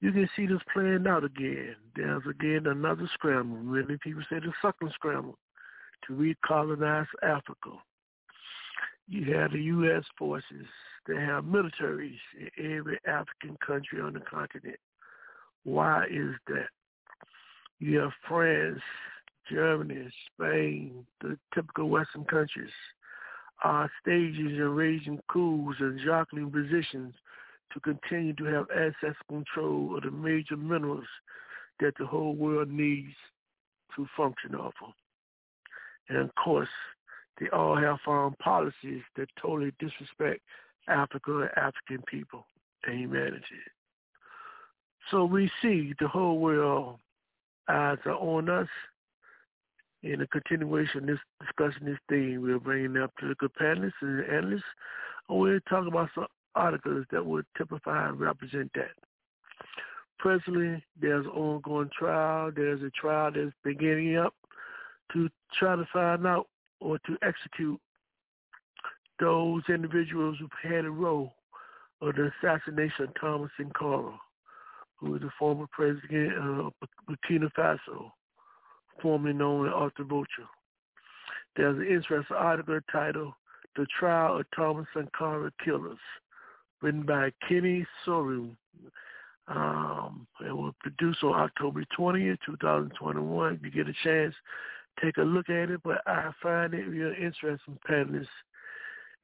you 0.00 0.12
can 0.12 0.28
see 0.36 0.46
this 0.46 0.60
playing 0.72 1.06
out 1.06 1.24
again. 1.24 1.76
There's 1.96 2.22
again 2.28 2.66
another 2.66 3.08
scramble. 3.14 3.58
Many 3.58 3.96
people 3.98 4.22
say 4.28 4.40
the 4.40 4.52
second 4.60 4.92
scramble 4.94 5.38
to 6.06 6.12
recolonize 6.12 7.06
Africa 7.22 7.70
you 9.08 9.34
have 9.34 9.52
the 9.52 9.60
U.S. 9.60 10.04
forces 10.18 10.66
that 11.06 11.18
have 11.18 11.44
militaries 11.44 12.18
in 12.38 12.78
every 12.78 12.98
African 13.06 13.56
country 13.64 14.00
on 14.00 14.14
the 14.14 14.20
continent. 14.20 14.78
Why 15.64 16.04
is 16.04 16.34
that? 16.48 16.68
You 17.78 17.98
have 17.98 18.12
France, 18.28 18.80
Germany, 19.50 20.08
Spain, 20.32 21.04
the 21.20 21.36
typical 21.54 21.88
Western 21.88 22.24
countries, 22.24 22.70
are 23.64 23.90
staging 24.00 24.56
and 24.58 24.76
raising 24.76 25.20
coups 25.28 25.76
and 25.80 26.00
jockeying 26.04 26.50
positions 26.50 27.14
to 27.72 27.80
continue 27.80 28.34
to 28.34 28.44
have 28.44 28.66
access 28.70 29.16
control 29.28 29.96
of 29.96 30.02
the 30.04 30.10
major 30.10 30.56
minerals 30.56 31.06
that 31.80 31.94
the 31.98 32.06
whole 32.06 32.34
world 32.34 32.68
needs 32.68 33.14
to 33.96 34.06
function 34.16 34.54
off 34.54 34.74
of. 34.84 34.92
And 36.08 36.18
of 36.18 36.34
course, 36.34 36.68
they 37.42 37.48
all 37.48 37.76
have 37.76 37.98
foreign 38.04 38.34
policies 38.34 39.02
that 39.16 39.28
totally 39.40 39.72
disrespect 39.80 40.40
Africa 40.88 41.40
and 41.40 41.50
African 41.56 42.04
people 42.06 42.46
and 42.84 42.98
humanity. 42.98 43.42
So 45.10 45.24
we 45.24 45.50
see 45.60 45.92
the 45.98 46.06
whole 46.06 46.38
world 46.38 46.98
eyes 47.68 47.98
are 48.04 48.12
on 48.12 48.48
us. 48.48 48.68
In 50.04 50.20
a 50.20 50.26
continuation 50.26 51.02
of 51.02 51.06
this 51.06 51.18
discussing 51.40 51.86
this 51.86 51.98
theme, 52.08 52.42
we're 52.42 52.58
bringing 52.58 52.96
up 52.96 53.12
to 53.20 53.34
the 53.40 53.48
panelists 53.48 53.92
and 54.00 54.24
analysts, 54.24 54.62
and 55.28 55.38
we're 55.38 55.60
talking 55.60 55.88
about 55.88 56.10
some 56.14 56.26
articles 56.56 57.06
that 57.12 57.24
would 57.24 57.46
typify 57.56 58.08
and 58.08 58.18
represent 58.18 58.70
that. 58.74 58.90
Presently, 60.18 60.84
there's 61.00 61.26
ongoing 61.26 61.90
trial. 61.96 62.50
There's 62.54 62.82
a 62.82 62.90
trial 62.90 63.30
that's 63.32 63.52
beginning 63.64 64.16
up 64.16 64.34
to 65.12 65.28
try 65.56 65.76
to 65.76 65.86
find 65.92 66.26
out 66.26 66.48
or 66.82 66.98
to 66.98 67.16
execute 67.22 67.80
those 69.20 69.62
individuals 69.68 70.36
who 70.40 70.48
had 70.68 70.84
a 70.84 70.90
role 70.90 71.32
of 72.00 72.16
the 72.16 72.30
assassination 72.40 73.04
of 73.04 73.14
Thomas 73.20 73.50
Sankara, 73.56 74.18
who 74.96 75.12
was 75.12 75.20
the 75.20 75.30
former 75.38 75.66
president 75.70 76.32
of 76.34 76.72
Burkina 77.08 77.50
Faso, 77.56 78.10
formerly 79.00 79.34
known 79.34 79.68
as 79.68 79.74
Upper 79.76 80.04
Volta. 80.04 80.48
There's 81.56 81.76
an 81.76 81.86
interesting 81.86 82.36
article 82.36 82.80
titled 82.90 83.34
The 83.76 83.86
Trial 83.98 84.40
of 84.40 84.46
Thomas 84.56 84.86
Sankara 84.94 85.52
Killers, 85.64 85.98
written 86.80 87.02
by 87.02 87.30
Kenny 87.48 87.86
Sorum. 88.04 88.56
Um, 89.48 90.26
it 90.46 90.52
was 90.56 90.72
produced 90.80 91.22
on 91.22 91.34
October 91.34 91.84
20th, 91.98 92.38
2021. 92.46 93.54
If 93.54 93.62
you 93.62 93.70
get 93.70 93.88
a 93.88 93.94
chance, 94.02 94.34
take 95.00 95.16
a 95.16 95.22
look 95.22 95.48
at 95.48 95.70
it, 95.70 95.80
but 95.84 96.02
I 96.06 96.30
find 96.42 96.74
it 96.74 96.88
real 96.88 97.12
interesting, 97.12 97.78
panelists, 97.88 98.26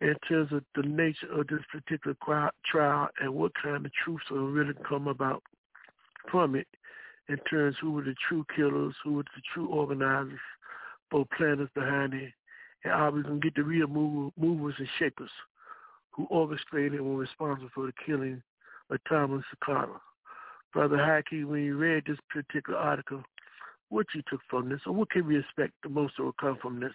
in 0.01 0.15
terms 0.29 0.53
of 0.53 0.63
the 0.77 0.89
nature 0.89 1.27
of 1.33 1.47
this 1.49 1.61
particular 1.73 2.17
trial 2.71 3.09
and 3.21 3.35
what 3.35 3.53
kind 3.61 3.85
of 3.85 3.93
truths 4.05 4.31
will 4.31 4.49
really 4.49 4.75
come 4.89 5.09
about 5.09 5.43
from 6.31 6.55
it 6.55 6.69
in 7.29 7.37
terms 7.51 7.77
who 7.81 7.93
were 7.93 8.03
the 8.03 8.15
true 8.29 8.45
killers, 8.55 8.95
who 9.03 9.15
were 9.15 9.23
the 9.23 9.43
true 9.53 9.69
organizers, 9.69 10.39
both 11.11 11.27
planners 11.37 11.69
behind 11.75 12.15
it, 12.15 12.33
and 12.85 12.93
obviously 12.93 13.29
going 13.29 13.41
to 13.41 13.47
get 13.47 13.55
the 13.57 13.63
real 13.63 13.87
movers 13.89 14.75
and 14.79 14.89
shakers 14.99 15.31
who 16.11 16.27
orchestrated 16.27 16.95
and 17.01 17.05
were 17.09 17.17
responsible 17.17 17.71
for 17.75 17.87
the 17.87 17.93
killing 18.07 18.43
of 18.91 18.99
Thomas 19.09 19.45
Sankara. 19.51 20.01
Brother 20.73 20.97
Haki, 20.97 21.45
when 21.45 21.65
you 21.65 21.77
read 21.77 22.05
this 22.07 22.19
particular 22.31 22.79
article, 22.79 23.23
what 23.89 24.07
you 24.15 24.23
took 24.29 24.41
from 24.49 24.69
this, 24.69 24.81
or 24.87 24.93
what 24.93 25.11
can 25.11 25.27
we 25.27 25.39
expect 25.39 25.73
the 25.83 25.89
most 25.89 26.19
will 26.19 26.33
come 26.41 26.59
from 26.61 26.81
this? 26.81 26.93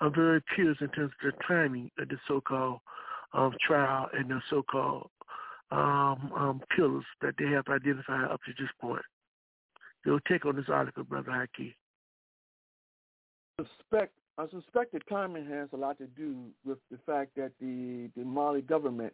I'm 0.00 0.14
very 0.14 0.42
curious 0.54 0.78
in 0.80 0.88
terms 0.88 1.12
of 1.24 1.32
the 1.32 1.44
timing 1.46 1.90
of 1.98 2.08
the 2.08 2.16
so-called 2.26 2.80
um, 3.32 3.52
trial 3.66 4.08
and 4.12 4.30
the 4.30 4.40
so-called 4.50 5.10
um, 5.70 6.32
um, 6.36 6.60
killers 6.74 7.04
that 7.20 7.34
they 7.38 7.46
have 7.46 7.64
identified 7.68 8.30
up 8.30 8.40
to 8.44 8.52
this 8.58 8.70
point. 8.80 9.02
Your 10.04 10.20
take 10.28 10.44
on 10.44 10.56
this 10.56 10.66
article, 10.68 11.04
Brother 11.04 11.30
Haki. 11.30 11.74
I 13.58 13.64
suspect, 13.64 14.12
I 14.36 14.46
suspect 14.48 14.92
the 14.92 15.00
timing 15.08 15.46
has 15.46 15.68
a 15.72 15.76
lot 15.76 15.98
to 15.98 16.06
do 16.06 16.46
with 16.64 16.78
the 16.90 16.98
fact 17.06 17.36
that 17.36 17.52
the, 17.60 18.10
the 18.16 18.24
Mali 18.24 18.62
government 18.62 19.12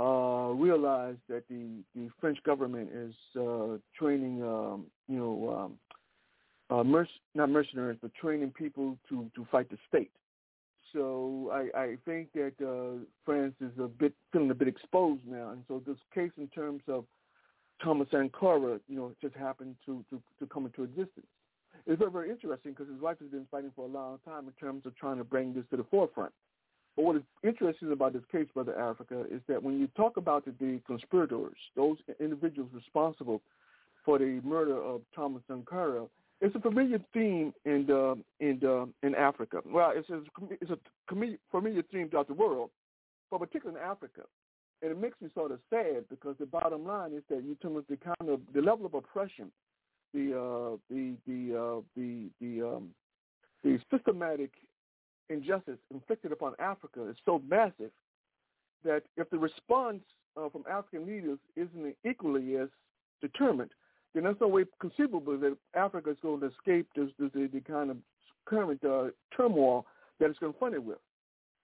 uh, 0.00 0.50
realized 0.54 1.20
that 1.28 1.44
the, 1.48 1.82
the 1.94 2.08
French 2.20 2.42
government 2.44 2.90
is 2.92 3.14
uh, 3.38 3.76
training, 3.96 4.42
um, 4.42 4.86
you 5.06 5.18
know, 5.18 5.56
um, 5.56 5.74
uh, 6.72 6.82
merc- 6.82 7.08
not 7.34 7.50
mercenaries, 7.50 7.98
but 8.00 8.14
training 8.14 8.50
people 8.50 8.96
to, 9.08 9.30
to 9.34 9.46
fight 9.50 9.68
the 9.70 9.76
state. 9.88 10.10
So 10.92 11.50
I, 11.52 11.78
I 11.78 11.96
think 12.04 12.32
that 12.32 12.52
uh, 12.60 13.04
France 13.24 13.54
is 13.60 13.72
a 13.78 13.88
bit 13.88 14.14
feeling 14.32 14.50
a 14.50 14.54
bit 14.54 14.68
exposed 14.68 15.22
now, 15.26 15.50
and 15.50 15.62
so 15.68 15.82
this 15.86 15.96
case 16.14 16.30
in 16.38 16.48
terms 16.48 16.82
of 16.88 17.04
Thomas 17.82 18.08
Sankara, 18.10 18.78
you 18.88 18.96
know, 18.96 19.12
just 19.20 19.34
happened 19.34 19.76
to, 19.86 20.04
to, 20.10 20.22
to 20.38 20.46
come 20.46 20.66
into 20.66 20.84
existence. 20.84 21.26
It's 21.86 21.98
very, 21.98 22.10
very 22.10 22.30
interesting 22.30 22.72
because 22.72 22.88
his 22.92 23.00
wife 23.00 23.18
has 23.20 23.28
been 23.28 23.46
fighting 23.50 23.72
for 23.74 23.86
a 23.86 23.88
long 23.88 24.18
time 24.24 24.46
in 24.46 24.52
terms 24.52 24.86
of 24.86 24.96
trying 24.96 25.18
to 25.18 25.24
bring 25.24 25.52
this 25.52 25.64
to 25.70 25.76
the 25.76 25.84
forefront. 25.90 26.32
But 26.94 27.04
what 27.04 27.16
is 27.16 27.22
interesting 27.42 27.90
about 27.90 28.12
this 28.12 28.22
case, 28.30 28.46
Brother 28.54 28.78
Africa, 28.78 29.24
is 29.30 29.40
that 29.48 29.62
when 29.62 29.80
you 29.80 29.88
talk 29.96 30.16
about 30.16 30.44
the, 30.44 30.52
the 30.60 30.80
conspirators, 30.86 31.56
those 31.74 31.96
individuals 32.20 32.70
responsible 32.72 33.40
for 34.04 34.18
the 34.18 34.40
murder 34.44 34.80
of 34.80 35.00
Thomas 35.14 35.42
Sankara, 35.48 36.06
it's 36.42 36.56
a 36.56 36.60
familiar 36.60 36.98
theme 37.14 37.54
in 37.64 37.88
in 38.40 38.92
in 39.02 39.14
Africa. 39.14 39.60
Well, 39.64 39.92
it's 39.94 40.10
a, 40.10 40.22
it's 40.60 40.70
a 40.70 40.78
familiar 41.50 41.82
theme 41.92 42.10
throughout 42.10 42.26
the 42.26 42.34
world, 42.34 42.70
but 43.30 43.38
particularly 43.38 43.80
in 43.80 43.86
Africa. 43.86 44.22
And 44.82 44.90
it 44.90 45.00
makes 45.00 45.20
me 45.20 45.30
sort 45.32 45.52
of 45.52 45.60
sad 45.70 46.04
because 46.10 46.34
the 46.40 46.46
bottom 46.46 46.84
line 46.84 47.12
is 47.14 47.22
that 47.30 47.44
you 47.44 47.56
tell 47.62 47.78
us 47.78 47.84
the 47.88 47.96
kind 47.96 48.28
of 48.28 48.40
the 48.52 48.60
level 48.60 48.84
of 48.84 48.94
oppression, 48.94 49.52
the 50.12 50.32
uh, 50.36 50.76
the 50.90 51.14
the 51.28 51.56
uh, 51.56 51.80
the 51.96 52.28
the 52.40 52.66
um, 52.66 52.88
the 53.62 53.78
systematic 53.88 54.50
injustice 55.30 55.78
inflicted 55.94 56.32
upon 56.32 56.54
Africa 56.58 57.08
is 57.08 57.16
so 57.24 57.40
massive 57.48 57.92
that 58.84 59.04
if 59.16 59.30
the 59.30 59.38
response 59.38 60.02
uh, 60.36 60.48
from 60.48 60.64
African 60.68 61.06
leaders 61.06 61.38
isn't 61.54 61.94
equally 62.04 62.56
as 62.56 62.68
determined, 63.20 63.70
then 64.14 64.24
there's 64.24 64.36
no 64.40 64.48
way 64.48 64.64
conceivable 64.80 65.38
that 65.38 65.56
Africa 65.74 66.10
is 66.10 66.16
going 66.22 66.40
to 66.40 66.46
escape 66.46 66.88
this, 66.94 67.08
this, 67.18 67.30
the, 67.34 67.48
the 67.52 67.60
kind 67.60 67.90
of 67.90 67.96
current 68.44 68.84
uh, 68.84 69.06
turmoil 69.36 69.86
that 70.20 70.30
it's 70.30 70.38
confronted 70.38 70.84
with. 70.84 70.98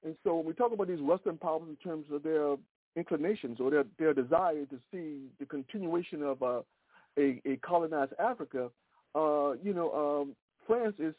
And 0.04 0.14
so 0.24 0.36
when 0.36 0.46
we 0.46 0.52
talk 0.52 0.72
about 0.72 0.88
these 0.88 1.00
Western 1.00 1.36
powers 1.36 1.62
in 1.68 1.76
terms 1.76 2.06
of 2.12 2.22
their 2.22 2.56
inclinations 2.96 3.58
or 3.60 3.70
their, 3.70 3.84
their 3.98 4.14
desire 4.14 4.64
to 4.66 4.78
see 4.92 5.26
the 5.38 5.46
continuation 5.46 6.22
of 6.22 6.42
uh, 6.42 6.60
a, 7.18 7.40
a 7.44 7.56
colonized 7.62 8.12
Africa, 8.18 8.70
uh, 9.14 9.52
you 9.62 9.74
know, 9.74 9.92
um, 9.92 10.36
France 10.66 10.94
is 10.98 11.14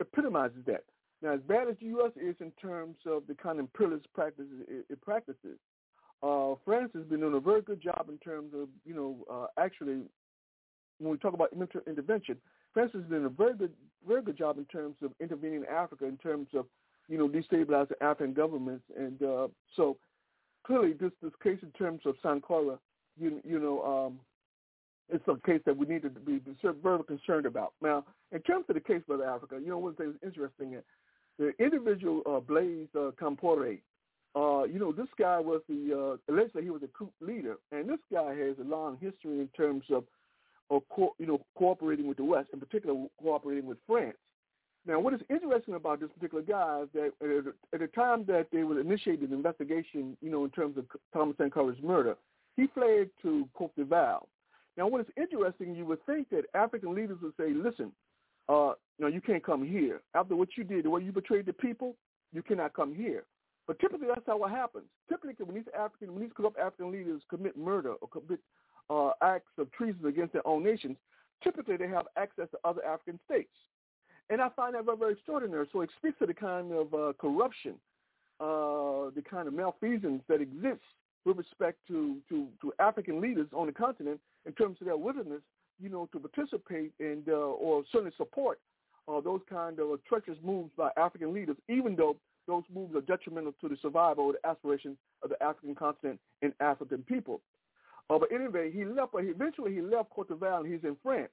epitomizes 0.00 0.64
that. 0.66 0.84
Now, 1.22 1.34
as 1.34 1.40
bad 1.40 1.68
as 1.68 1.76
the 1.80 1.86
U.S. 1.86 2.12
is 2.16 2.34
in 2.40 2.50
terms 2.60 2.96
of 3.06 3.22
the 3.28 3.34
kind 3.34 3.58
of 3.58 3.66
imperialist 3.66 4.06
practices 4.12 4.50
it, 4.68 4.84
it 4.90 5.00
practices, 5.00 5.58
uh, 6.22 6.54
France 6.64 6.90
has 6.94 7.04
been 7.04 7.20
doing 7.20 7.34
a 7.34 7.40
very 7.40 7.62
good 7.62 7.80
job 7.80 8.06
in 8.08 8.18
terms 8.18 8.52
of, 8.54 8.68
you 8.84 8.94
know, 8.94 9.16
uh, 9.30 9.46
actually 9.62 10.02
when 11.02 11.12
we 11.12 11.18
talk 11.18 11.34
about 11.34 11.50
intervention, 11.86 12.36
France 12.72 12.92
has 12.94 13.02
done 13.04 13.24
a 13.24 13.28
very 13.28 13.54
good, 13.54 13.72
very 14.06 14.22
good 14.22 14.38
job 14.38 14.58
in 14.58 14.64
terms 14.66 14.96
of 15.02 15.12
intervening 15.20 15.58
in 15.58 15.66
Africa, 15.66 16.06
in 16.06 16.16
terms 16.16 16.48
of, 16.54 16.66
you 17.08 17.18
know, 17.18 17.28
destabilizing 17.28 17.92
African 18.00 18.32
governments. 18.32 18.84
And 18.96 19.22
uh, 19.22 19.48
so 19.76 19.96
clearly 20.66 20.92
this, 20.92 21.12
this 21.22 21.32
case 21.42 21.58
in 21.62 21.70
terms 21.72 22.00
of 22.06 22.14
Sankara, 22.22 22.78
you, 23.18 23.40
you 23.44 23.58
know, 23.58 23.82
um, 23.82 24.20
it's 25.08 25.26
a 25.28 25.46
case 25.46 25.60
that 25.66 25.76
we 25.76 25.86
need 25.86 26.02
to 26.02 26.10
be 26.10 26.40
very 26.82 27.04
concerned 27.04 27.46
about. 27.46 27.72
Now, 27.82 28.04
in 28.30 28.40
terms 28.42 28.64
of 28.68 28.74
the 28.74 28.80
case, 28.80 29.02
Brother 29.06 29.28
Africa, 29.28 29.58
you 29.60 29.68
know, 29.68 29.78
one 29.78 29.94
thing 29.94 30.12
that's 30.12 30.24
interesting, 30.24 30.74
is 30.74 30.84
the 31.38 31.52
individual 31.62 32.22
uh, 32.24 32.40
Blaise 32.40 32.88
uh, 32.94 33.10
Compaoré, 33.20 33.80
uh, 34.34 34.62
you 34.64 34.78
know, 34.78 34.92
this 34.92 35.08
guy 35.18 35.38
was 35.38 35.60
the, 35.68 36.18
uh, 36.28 36.32
allegedly 36.32 36.62
he 36.62 36.70
was 36.70 36.82
a 36.82 36.86
coup 36.88 37.12
leader, 37.20 37.56
and 37.70 37.88
this 37.88 37.98
guy 38.10 38.34
has 38.34 38.56
a 38.58 38.64
long 38.64 38.96
history 38.98 39.40
in 39.40 39.48
terms 39.54 39.84
of 39.90 40.04
or 40.72 40.82
co- 40.90 41.14
you 41.18 41.26
know 41.26 41.38
cooperating 41.56 42.08
with 42.08 42.16
the 42.16 42.24
West, 42.24 42.48
in 42.54 42.58
particular 42.58 42.94
cooperating 43.20 43.66
with 43.66 43.76
France. 43.86 44.16
Now, 44.86 44.98
what 44.98 45.12
is 45.12 45.20
interesting 45.28 45.74
about 45.74 46.00
this 46.00 46.08
particular 46.14 46.42
guy 46.42 46.82
is 46.82 46.88
that 46.94 47.52
at 47.72 47.80
the 47.80 47.86
time 47.88 48.24
that 48.26 48.46
they 48.50 48.64
were 48.64 48.80
initiating 48.80 49.28
the 49.28 49.36
investigation, 49.36 50.16
you 50.20 50.30
know, 50.30 50.44
in 50.44 50.50
terms 50.50 50.76
of 50.78 50.86
Thomas 51.12 51.36
Sankara's 51.36 51.80
murder, 51.82 52.16
he 52.56 52.66
fled 52.74 53.10
to 53.20 53.48
Cote 53.54 53.76
d'Ivoire. 53.76 54.24
Now, 54.76 54.88
what 54.88 55.02
is 55.02 55.06
interesting, 55.16 55.76
you 55.76 55.84
would 55.84 56.04
think 56.06 56.30
that 56.30 56.44
African 56.54 56.94
leaders 56.94 57.18
would 57.22 57.34
say, 57.38 57.52
listen, 57.54 57.92
uh, 58.48 58.72
you 58.98 59.04
know, 59.04 59.08
you 59.08 59.20
can't 59.20 59.44
come 59.44 59.64
here. 59.64 60.00
After 60.14 60.34
what 60.34 60.48
you 60.56 60.64
did, 60.64 60.86
the 60.86 60.90
way 60.90 61.02
you 61.02 61.12
betrayed 61.12 61.46
the 61.46 61.52
people, 61.52 61.94
you 62.32 62.42
cannot 62.42 62.72
come 62.72 62.94
here. 62.94 63.24
But 63.68 63.78
typically, 63.78 64.08
that's 64.08 64.26
how 64.26 64.42
it 64.42 64.48
happens. 64.48 64.86
Typically, 65.08 65.34
when 65.44 65.54
these 65.54 65.72
African, 65.78 66.14
when 66.14 66.22
these 66.22 66.32
corrupt 66.34 66.58
African 66.58 66.90
leaders 66.90 67.22
commit 67.28 67.56
murder 67.56 67.92
or 68.00 68.08
commit 68.08 68.40
uh, 68.90 69.10
acts 69.22 69.52
of 69.58 69.70
treason 69.72 70.06
against 70.06 70.32
their 70.32 70.46
own 70.46 70.62
nations, 70.62 70.96
typically 71.42 71.76
they 71.76 71.88
have 71.88 72.06
access 72.16 72.48
to 72.50 72.58
other 72.64 72.84
African 72.84 73.18
states. 73.24 73.50
And 74.30 74.40
I 74.40 74.48
find 74.50 74.74
that 74.74 74.84
very, 74.84 74.96
very 74.96 75.12
extraordinary. 75.12 75.66
So 75.72 75.82
it 75.82 75.90
speaks 75.98 76.18
to 76.20 76.26
the 76.26 76.34
kind 76.34 76.72
of 76.72 76.94
uh, 76.94 77.12
corruption, 77.18 77.74
uh, 78.40 79.10
the 79.14 79.22
kind 79.28 79.48
of 79.48 79.54
malfeasance 79.54 80.22
that 80.28 80.40
exists 80.40 80.84
with 81.24 81.36
respect 81.36 81.78
to, 81.88 82.16
to, 82.28 82.48
to 82.60 82.72
African 82.78 83.20
leaders 83.20 83.46
on 83.52 83.66
the 83.66 83.72
continent 83.72 84.20
in 84.46 84.52
terms 84.52 84.78
of 84.80 84.86
their 84.86 84.96
willingness, 84.96 85.42
you 85.80 85.88
know, 85.88 86.08
to 86.12 86.18
participate 86.18 86.92
and 86.98 87.28
uh, 87.28 87.32
or 87.32 87.84
certainly 87.92 88.12
support 88.16 88.58
uh, 89.08 89.20
those 89.20 89.40
kind 89.48 89.78
of 89.78 89.98
treacherous 90.08 90.38
moves 90.42 90.70
by 90.76 90.90
African 90.96 91.32
leaders, 91.32 91.56
even 91.68 91.96
though 91.96 92.16
those 92.46 92.64
moves 92.74 92.94
are 92.96 93.00
detrimental 93.02 93.54
to 93.60 93.68
the 93.68 93.76
survival 93.80 94.24
or 94.24 94.32
the 94.32 94.48
aspirations 94.48 94.96
of 95.22 95.30
the 95.30 95.42
African 95.42 95.74
continent 95.74 96.18
and 96.42 96.52
African 96.60 97.02
people. 97.02 97.40
Uh, 98.12 98.18
but 98.18 98.30
anyway, 98.32 98.70
he 98.70 98.84
left. 98.84 99.12
But 99.12 99.24
eventually, 99.24 99.74
he 99.74 99.80
left 99.80 100.10
Cote 100.10 100.28
d'Ivoire 100.28 100.60
and 100.60 100.72
he's 100.72 100.84
in 100.84 100.96
France. 101.02 101.32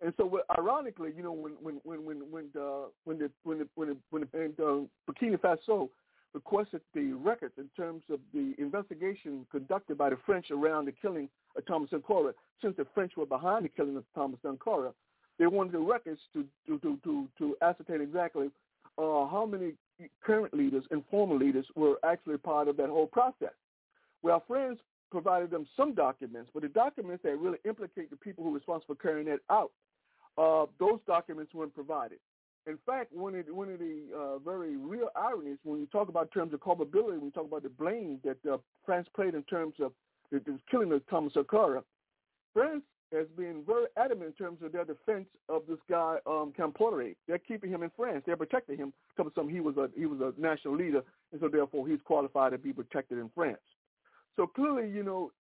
And 0.00 0.12
so, 0.16 0.40
ironically, 0.58 1.10
you 1.16 1.22
know, 1.22 1.32
when 1.32 1.52
when 1.62 1.80
when 1.84 2.04
when 2.04 2.16
when 2.30 2.46
the 2.54 2.88
when 3.04 3.18
the 3.18 3.30
when 3.42 3.58
the 3.58 3.68
when 3.74 3.88
the, 3.88 3.96
when 4.10 4.22
the, 4.22 4.28
when 4.32 4.54
the 4.56 4.64
uh, 4.64 5.12
Burkina 5.12 5.38
Faso 5.38 5.88
requested 6.32 6.80
the 6.94 7.12
records 7.12 7.54
in 7.58 7.68
terms 7.76 8.02
of 8.10 8.18
the 8.32 8.54
investigation 8.58 9.46
conducted 9.52 9.96
by 9.96 10.10
the 10.10 10.18
French 10.26 10.50
around 10.50 10.86
the 10.86 10.92
killing 10.92 11.28
of 11.56 11.64
Thomas 11.66 11.90
Sankara, 11.90 12.32
since 12.60 12.76
the 12.76 12.86
French 12.94 13.12
were 13.16 13.26
behind 13.26 13.64
the 13.64 13.68
killing 13.68 13.96
of 13.96 14.04
Thomas 14.14 14.40
Sankara, 14.42 14.92
they 15.38 15.46
wanted 15.46 15.72
the 15.72 15.78
records 15.78 16.20
to 16.32 16.44
to 16.66 16.78
to 16.78 16.98
to, 17.04 17.28
to 17.38 17.56
ascertain 17.62 18.00
exactly 18.00 18.50
uh, 18.98 19.26
how 19.26 19.46
many 19.48 19.74
current 20.24 20.54
leaders 20.54 20.84
and 20.90 21.04
former 21.10 21.36
leaders 21.36 21.66
were 21.76 21.96
actually 22.02 22.38
part 22.38 22.66
of 22.66 22.76
that 22.78 22.88
whole 22.88 23.06
process. 23.06 23.52
Well, 24.22 24.42
friends 24.48 24.78
provided 25.14 25.48
them 25.48 25.64
some 25.76 25.94
documents, 25.94 26.50
but 26.52 26.62
the 26.62 26.68
documents 26.68 27.22
that 27.22 27.38
really 27.38 27.58
implicate 27.64 28.10
the 28.10 28.16
people 28.16 28.42
who 28.42 28.50
were 28.50 28.56
responsible 28.56 28.96
for 28.96 29.00
carrying 29.00 29.28
that 29.28 29.38
out, 29.48 29.70
uh, 30.36 30.66
those 30.80 30.98
documents 31.06 31.54
weren't 31.54 31.72
provided. 31.72 32.18
In 32.66 32.78
fact, 32.84 33.12
one 33.12 33.36
of 33.36 33.46
the, 33.46 33.54
one 33.54 33.70
of 33.70 33.78
the 33.78 34.02
uh, 34.12 34.38
very 34.38 34.76
real 34.76 35.08
ironies 35.14 35.58
when 35.62 35.78
you 35.78 35.86
talk 35.86 36.08
about 36.08 36.32
terms 36.32 36.52
of 36.52 36.60
culpability, 36.60 37.18
when 37.18 37.26
you 37.26 37.30
talk 37.30 37.44
about 37.44 37.62
the 37.62 37.68
blame 37.68 38.18
that 38.24 38.38
uh, 38.50 38.56
France 38.84 39.06
played 39.14 39.34
in 39.34 39.44
terms 39.44 39.74
of 39.80 39.92
the, 40.32 40.40
the 40.40 40.58
killing 40.68 40.90
of 40.90 41.06
Thomas 41.08 41.34
Sankara, 41.34 41.84
France 42.52 42.82
has 43.12 43.26
been 43.36 43.62
very 43.64 43.86
adamant 43.96 44.34
in 44.36 44.44
terms 44.44 44.58
of 44.64 44.72
their 44.72 44.84
defense 44.84 45.26
of 45.48 45.62
this 45.68 45.78
guy 45.88 46.16
um, 46.26 46.52
Compaoré. 46.58 47.14
They're 47.28 47.38
keeping 47.38 47.70
him 47.70 47.84
in 47.84 47.92
France. 47.96 48.24
They're 48.26 48.36
protecting 48.36 48.78
him. 48.78 48.92
Some 49.36 49.48
he 49.48 49.60
was 49.60 49.76
a 49.76 49.90
he 49.96 50.06
was 50.06 50.20
a 50.20 50.32
national 50.40 50.74
leader, 50.74 51.02
and 51.30 51.40
so 51.40 51.48
therefore 51.48 51.86
he's 51.86 52.00
qualified 52.04 52.50
to 52.52 52.58
be 52.58 52.72
protected 52.72 53.18
in 53.18 53.30
France. 53.32 53.58
So 54.36 54.46
clearly, 54.46 54.90
you 54.90 55.02
know, 55.02 55.32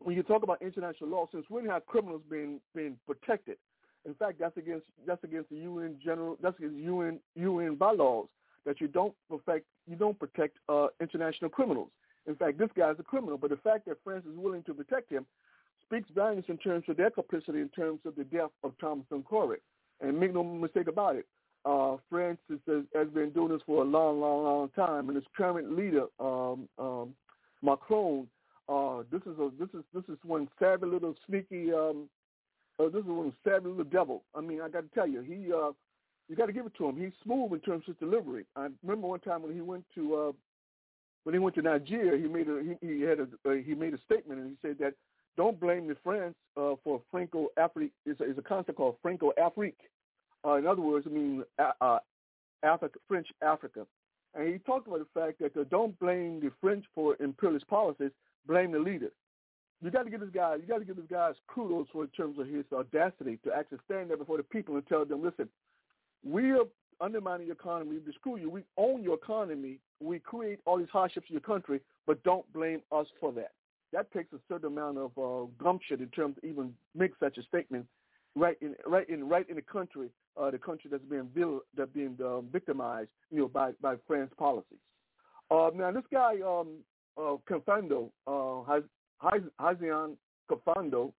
when 0.00 0.16
you 0.16 0.22
talk 0.22 0.42
about 0.42 0.60
international 0.60 1.10
law, 1.10 1.28
since 1.32 1.46
we 1.48 1.66
have 1.68 1.86
criminals 1.86 2.22
being 2.30 2.60
being 2.74 2.96
protected, 3.06 3.56
in 4.04 4.14
fact, 4.14 4.38
that's 4.40 4.56
against 4.56 4.84
that's 5.06 5.22
against 5.24 5.50
the 5.50 5.56
UN 5.56 5.96
general 6.04 6.36
that's 6.42 6.58
against 6.58 6.76
UN 6.76 7.20
UN 7.36 7.76
bylaws 7.76 8.28
that 8.66 8.80
you 8.80 8.88
don't 8.88 9.14
protect 9.28 9.66
you 9.86 9.96
don't 9.96 10.18
protect 10.18 10.56
uh, 10.68 10.88
international 11.00 11.50
criminals. 11.50 11.90
In 12.26 12.36
fact, 12.36 12.58
this 12.58 12.70
guy's 12.76 12.96
a 12.98 13.02
criminal, 13.02 13.36
but 13.36 13.50
the 13.50 13.56
fact 13.56 13.86
that 13.86 13.98
France 14.04 14.24
is 14.30 14.36
willing 14.36 14.62
to 14.64 14.74
protect 14.74 15.10
him 15.10 15.26
speaks 15.84 16.08
volumes 16.14 16.44
in 16.48 16.56
terms 16.58 16.84
of 16.88 16.96
their 16.96 17.10
complicity 17.10 17.60
in 17.60 17.68
terms 17.70 18.00
of 18.04 18.14
the 18.14 18.24
death 18.24 18.50
of 18.62 18.72
Thomas 18.80 19.04
Sankara. 19.08 19.56
And 20.00 20.18
make 20.18 20.32
no 20.32 20.42
mistake 20.42 20.88
about 20.88 21.16
it, 21.16 21.26
uh, 21.64 21.96
France 22.10 22.38
is, 22.50 22.58
has 22.94 23.08
been 23.08 23.30
doing 23.30 23.50
this 23.50 23.62
for 23.66 23.82
a 23.82 23.84
long, 23.84 24.20
long, 24.20 24.44
long 24.44 24.68
time, 24.70 25.08
and 25.08 25.16
its 25.16 25.26
current 25.36 25.76
leader, 25.76 26.06
um, 26.18 26.68
um, 26.78 27.14
Macron, 27.62 28.26
uh, 28.68 29.02
this 29.10 29.22
is 29.22 29.38
a 29.38 29.50
this 29.58 29.68
is 29.74 29.84
this 29.94 30.04
is 30.08 30.18
one 30.24 30.48
savvy 30.58 30.86
little 30.86 31.14
sneaky. 31.26 31.72
Um, 31.72 32.08
uh, 32.78 32.84
this 32.88 33.00
is 33.00 33.06
one 33.06 33.32
savvy 33.44 33.68
little 33.68 33.84
devil. 33.84 34.24
I 34.34 34.40
mean, 34.40 34.60
I 34.60 34.68
got 34.68 34.80
to 34.80 34.94
tell 34.94 35.06
you, 35.06 35.20
he 35.20 35.52
uh, 35.52 35.72
you 36.28 36.36
got 36.36 36.46
to 36.46 36.52
give 36.52 36.66
it 36.66 36.74
to 36.78 36.88
him. 36.88 36.96
He's 36.96 37.12
smooth 37.22 37.52
in 37.52 37.60
terms 37.60 37.84
of 37.88 37.98
delivery. 37.98 38.46
I 38.56 38.68
remember 38.82 39.08
one 39.08 39.20
time 39.20 39.42
when 39.42 39.54
he 39.54 39.60
went 39.60 39.84
to 39.94 40.14
uh, 40.16 40.32
when 41.24 41.34
he 41.34 41.38
went 41.38 41.54
to 41.56 41.62
Nigeria, 41.62 42.20
he 42.20 42.28
made 42.28 42.48
a 42.48 42.62
he, 42.80 42.86
he 42.86 43.00
had 43.02 43.18
a 43.20 43.28
uh, 43.48 43.54
he 43.64 43.74
made 43.74 43.94
a 43.94 43.98
statement 44.04 44.40
and 44.40 44.50
he 44.50 44.56
said 44.66 44.78
that 44.80 44.94
don't 45.36 45.58
blame 45.58 45.88
the 45.88 45.96
France 46.02 46.34
uh, 46.56 46.74
for 46.84 47.00
Franco 47.10 47.48
Afrique. 47.58 47.92
Is 48.06 48.16
a, 48.20 48.38
a 48.38 48.42
concept 48.42 48.78
called 48.78 48.96
Franco 49.02 49.32
Afrique. 49.38 49.78
Uh, 50.44 50.54
in 50.54 50.66
other 50.66 50.82
words, 50.82 51.06
I 51.08 51.12
mean 51.12 51.44
uh, 51.58 51.98
Africa, 52.62 52.98
French 53.08 53.28
Africa. 53.42 53.86
And 54.34 54.52
he 54.52 54.58
talked 54.58 54.86
about 54.86 55.00
the 55.00 55.20
fact 55.20 55.40
that 55.40 55.56
uh, 55.60 55.64
don't 55.70 55.98
blame 55.98 56.40
the 56.40 56.50
French 56.60 56.84
for 56.94 57.16
imperialist 57.20 57.68
policies, 57.68 58.10
blame 58.46 58.72
the 58.72 58.78
leader. 58.78 59.10
You 59.82 59.90
got 59.90 60.04
to 60.04 60.10
give 60.10 60.20
this 60.20 60.30
guy, 60.32 60.56
you 60.56 60.62
got 60.62 60.78
to 60.78 60.84
give 60.84 60.96
this 60.96 61.04
guy 61.10 61.32
kudos 61.48 61.88
for 61.92 62.04
in 62.04 62.10
terms 62.10 62.38
of 62.38 62.46
his 62.46 62.64
audacity 62.72 63.38
to 63.44 63.52
actually 63.52 63.78
stand 63.84 64.10
there 64.10 64.16
before 64.16 64.36
the 64.36 64.44
people 64.44 64.76
and 64.76 64.86
tell 64.86 65.04
them, 65.04 65.22
listen, 65.22 65.48
we 66.24 66.52
are 66.52 66.64
undermining 67.00 67.48
your 67.48 67.56
economy. 67.56 67.98
We 68.06 68.12
screw 68.12 68.36
you. 68.36 68.48
We 68.48 68.62
own 68.76 69.02
your 69.02 69.14
economy. 69.14 69.80
We 70.00 70.20
create 70.20 70.60
all 70.64 70.78
these 70.78 70.88
hardships 70.92 71.26
in 71.28 71.34
your 71.34 71.40
country, 71.40 71.80
but 72.06 72.22
don't 72.22 72.50
blame 72.52 72.80
us 72.92 73.08
for 73.20 73.32
that 73.32 73.50
that 73.92 74.10
takes 74.12 74.32
a 74.32 74.38
certain 74.48 74.68
amount 74.68 74.98
of 74.98 75.10
uh, 75.18 75.46
gumption 75.62 76.00
in 76.00 76.08
terms 76.08 76.36
of 76.38 76.44
even 76.44 76.74
make 76.94 77.12
such 77.20 77.38
a 77.38 77.42
statement 77.42 77.86
right 78.34 78.56
in 78.60 78.74
right 78.86 79.08
in 79.08 79.28
right 79.28 79.48
in 79.48 79.56
the 79.56 79.62
country, 79.62 80.08
uh, 80.40 80.50
the 80.50 80.58
country 80.58 80.88
that's 80.90 81.04
being 81.04 81.28
vil- 81.34 81.62
that's 81.76 81.90
being 81.92 82.16
um, 82.24 82.48
victimized, 82.52 83.10
you 83.30 83.40
know, 83.40 83.48
by 83.48 83.72
by 83.80 83.96
France 84.06 84.30
policies. 84.38 84.78
Uh, 85.50 85.70
now 85.74 85.90
this 85.92 86.04
guy, 86.10 86.36
um, 86.46 86.78
uh, 87.18 87.36
Kafando, 87.48 88.10
uh, 88.26 88.80
Hyacinthe 89.60 90.16
Kafando, 90.50 91.12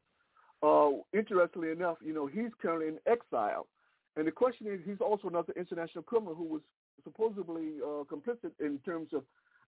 uh, 0.64 1.02
interestingly 1.14 1.70
enough, 1.72 1.98
you 2.04 2.14
know, 2.14 2.26
he's 2.26 2.52
currently 2.62 2.88
in 2.88 2.98
exile, 3.06 3.68
and 4.16 4.26
the 4.26 4.32
question 4.32 4.68
is, 4.68 4.80
he's 4.86 5.02
also 5.02 5.28
another 5.28 5.54
international 5.56 6.04
criminal 6.04 6.34
who 6.34 6.46
was 6.46 6.62
supposedly 7.04 7.74
uh, 7.84 8.04
complicit 8.12 8.52
in 8.60 8.80
terms 8.80 9.10
of 9.14 9.24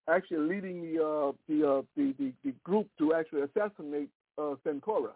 actually 0.09 0.37
leading 0.37 0.81
the 0.81 1.03
uh, 1.03 1.31
the, 1.47 1.67
uh, 1.67 1.81
the, 1.95 2.13
the 2.17 2.33
the 2.43 2.53
group 2.63 2.87
to 2.97 3.13
actually 3.13 3.41
assassinate 3.41 4.09
uh, 4.37 4.55
Sankara. 4.63 5.11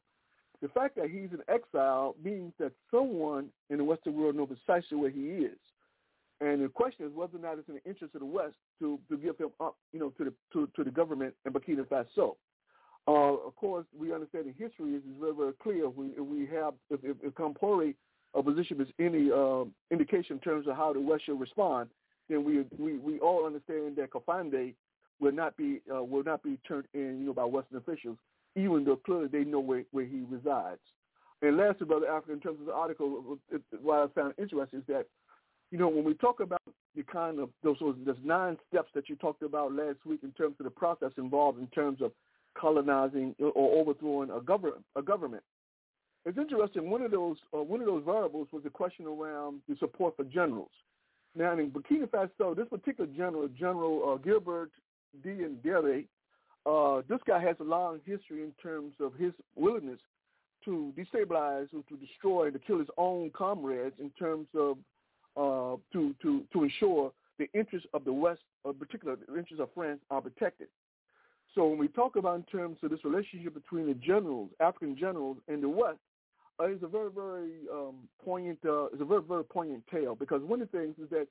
The 0.62 0.68
fact 0.70 0.96
that 0.98 1.10
he's 1.10 1.30
in 1.32 1.40
exile 1.48 2.16
means 2.24 2.54
that 2.60 2.72
someone 2.92 3.48
in 3.70 3.78
the 3.78 3.84
Western 3.84 4.16
world 4.16 4.36
knows 4.36 4.50
precisely 4.50 4.98
where 4.98 5.10
he 5.10 5.22
is. 5.22 5.58
And 6.42 6.64
the 6.64 6.70
question 6.70 7.06
is 7.06 7.14
whether 7.14 7.38
or 7.38 7.42
not 7.42 7.58
it's 7.58 7.68
in 7.68 7.76
the 7.76 7.90
interest 7.90 8.16
of 8.16 8.22
the 8.22 8.26
West 8.26 8.56
to, 8.80 9.00
to 9.10 9.18
give 9.18 9.38
him 9.38 9.50
up, 9.60 9.76
you 9.92 10.00
know, 10.00 10.10
to 10.18 10.26
the 10.26 10.34
to, 10.54 10.70
to 10.76 10.84
the 10.84 10.92
government 10.92 11.34
in 11.46 11.52
Burkina 11.52 11.86
Faso. 11.86 12.36
Uh, 13.08 13.48
of 13.48 13.56
course, 13.56 13.86
we 13.98 14.14
understand 14.14 14.46
in 14.46 14.54
history 14.54 14.96
is, 14.96 15.02
very, 15.20 15.34
very 15.34 15.54
clear. 15.64 15.90
We, 15.90 16.10
we 16.20 16.46
have, 16.48 16.74
if, 16.90 17.00
if, 17.04 17.18
if 17.24 17.96
a 18.36 18.44
position 18.44 18.80
is 18.80 18.88
any 19.00 19.32
uh, 19.32 19.64
indication 19.92 20.36
in 20.36 20.40
terms 20.40 20.68
of 20.68 20.76
how 20.76 20.94
the 20.94 21.00
West 21.00 21.26
should 21.26 21.40
respond, 21.40 21.90
then 22.30 22.44
we 22.44 22.64
we, 22.78 22.98
we 23.00 23.20
all 23.20 23.46
understand 23.46 23.96
that 23.98 24.12
Kafando 24.12 24.74
will 25.20 25.32
not 25.32 25.58
be 25.58 25.82
uh, 25.94 26.04
will 26.04 26.24
not 26.24 26.44
be 26.44 26.58
turned 26.68 26.86
in, 26.94 27.20
you 27.20 27.26
know, 27.26 27.34
by 27.34 27.44
Western 27.46 27.78
officials, 27.78 28.18
even 28.56 28.84
though 28.84 28.96
clearly 28.98 29.28
they 29.28 29.44
know 29.44 29.60
where, 29.60 29.84
where 29.92 30.06
he 30.06 30.24
resides. 30.30 30.82
And 31.42 31.58
lastly, 31.58 31.88
Brother 31.88 32.08
Africa, 32.08 32.34
in 32.34 32.40
terms 32.40 32.60
of 32.60 32.66
the 32.66 32.74
article, 32.74 33.38
it, 33.52 33.62
what 33.82 34.00
I 34.00 34.08
found 34.14 34.34
interesting 34.38 34.80
is 34.80 34.86
that, 34.88 35.06
you 35.72 35.78
know, 35.78 35.88
when 35.88 36.04
we 36.04 36.14
talk 36.16 36.40
about 36.42 36.62
the 36.96 37.04
kind 37.04 37.40
of 37.40 37.50
those, 37.64 37.78
those 37.80 38.16
nine 38.24 38.58
steps 38.68 38.90
that 38.96 39.08
you 39.08 39.16
talked 39.16 39.44
about 39.44 39.74
last 39.74 39.98
week 40.06 40.22
in 40.24 40.32
terms 40.32 40.56
of 40.60 40.66
the 40.66 40.72
process 40.72 41.12
involved 41.18 41.60
in 41.60 41.68
terms 41.68 42.02
of 42.02 42.12
colonizing 42.58 43.36
or 43.40 43.80
overthrowing 43.80 44.32
a 44.32 44.42
government, 44.42 44.84
a 44.96 45.02
government. 45.02 45.44
It's 46.26 46.38
interesting. 46.38 46.90
One 46.90 47.02
of 47.02 47.12
those 47.12 47.38
uh, 47.54 47.64
one 47.64 47.80
of 47.80 47.86
those 47.86 48.04
variables 48.04 48.50
was 48.52 48.64
the 48.64 48.70
question 48.70 49.06
around 49.06 49.62
the 49.70 49.78
support 49.78 50.18
for 50.18 50.26
generals. 50.26 50.72
Now, 51.36 51.58
in 51.58 51.72
Burkina 51.72 52.08
Faso, 52.08 52.56
this 52.56 52.68
particular 52.68 53.10
general, 53.16 53.48
General 53.58 54.14
uh, 54.14 54.18
Gilbert 54.18 54.72
Diendéré, 55.26 56.06
uh, 56.66 57.02
this 57.08 57.20
guy 57.26 57.42
has 57.42 57.56
a 57.60 57.64
long 57.64 58.00
history 58.06 58.44
in 58.44 58.54
terms 58.62 58.94
of 59.00 59.14
his 59.16 59.32
willingness 59.56 60.00
to 60.66 60.94
destabilize 60.98 61.68
or 61.74 61.84
to 61.90 61.98
destroy 61.98 62.46
and 62.46 62.54
to 62.54 62.60
kill 62.60 62.80
his 62.80 62.90
own 62.98 63.32
comrades 63.32 63.96
in 64.00 64.10
terms 64.12 64.48
of 64.56 64.78
uh, 65.38 65.78
to, 65.94 66.14
to, 66.22 66.44
to 66.52 66.64
ensure 66.64 67.12
the 67.38 67.48
interests 67.54 67.88
of 67.94 68.04
the 68.04 68.12
West, 68.12 68.42
in 68.66 68.74
particular 68.74 69.16
the 69.16 69.38
interests 69.38 69.62
of 69.62 69.70
France, 69.74 70.02
are 70.12 70.22
protected. 70.22 70.68
So 71.56 71.68
when 71.68 71.80
we 71.80 71.88
talk 71.88 72.16
about 72.16 72.36
in 72.36 72.44
terms 72.44 72.78
of 72.84 72.92
this 72.92 73.04
relationship 73.06 73.54
between 73.54 73.88
the 73.88 73.94
generals, 73.94 74.50
African 74.60 74.98
generals, 74.98 75.38
and 75.48 75.64
the 75.64 75.70
West, 75.70 76.00
uh, 76.60 76.66
a 76.66 76.88
very, 76.88 77.10
very 77.10 77.52
um, 77.72 77.96
poignant. 78.24 78.60
Uh, 78.66 78.86
it's 78.88 79.02
a 79.02 79.06
very, 79.06 79.22
very 79.22 79.44
poignant 79.46 79.84
tale 79.90 80.16
because 80.16 80.42
one 80.44 80.62
of 80.62 80.70
the 80.72 80.78
things 80.78 80.96
is 81.02 81.10
that 81.10 81.28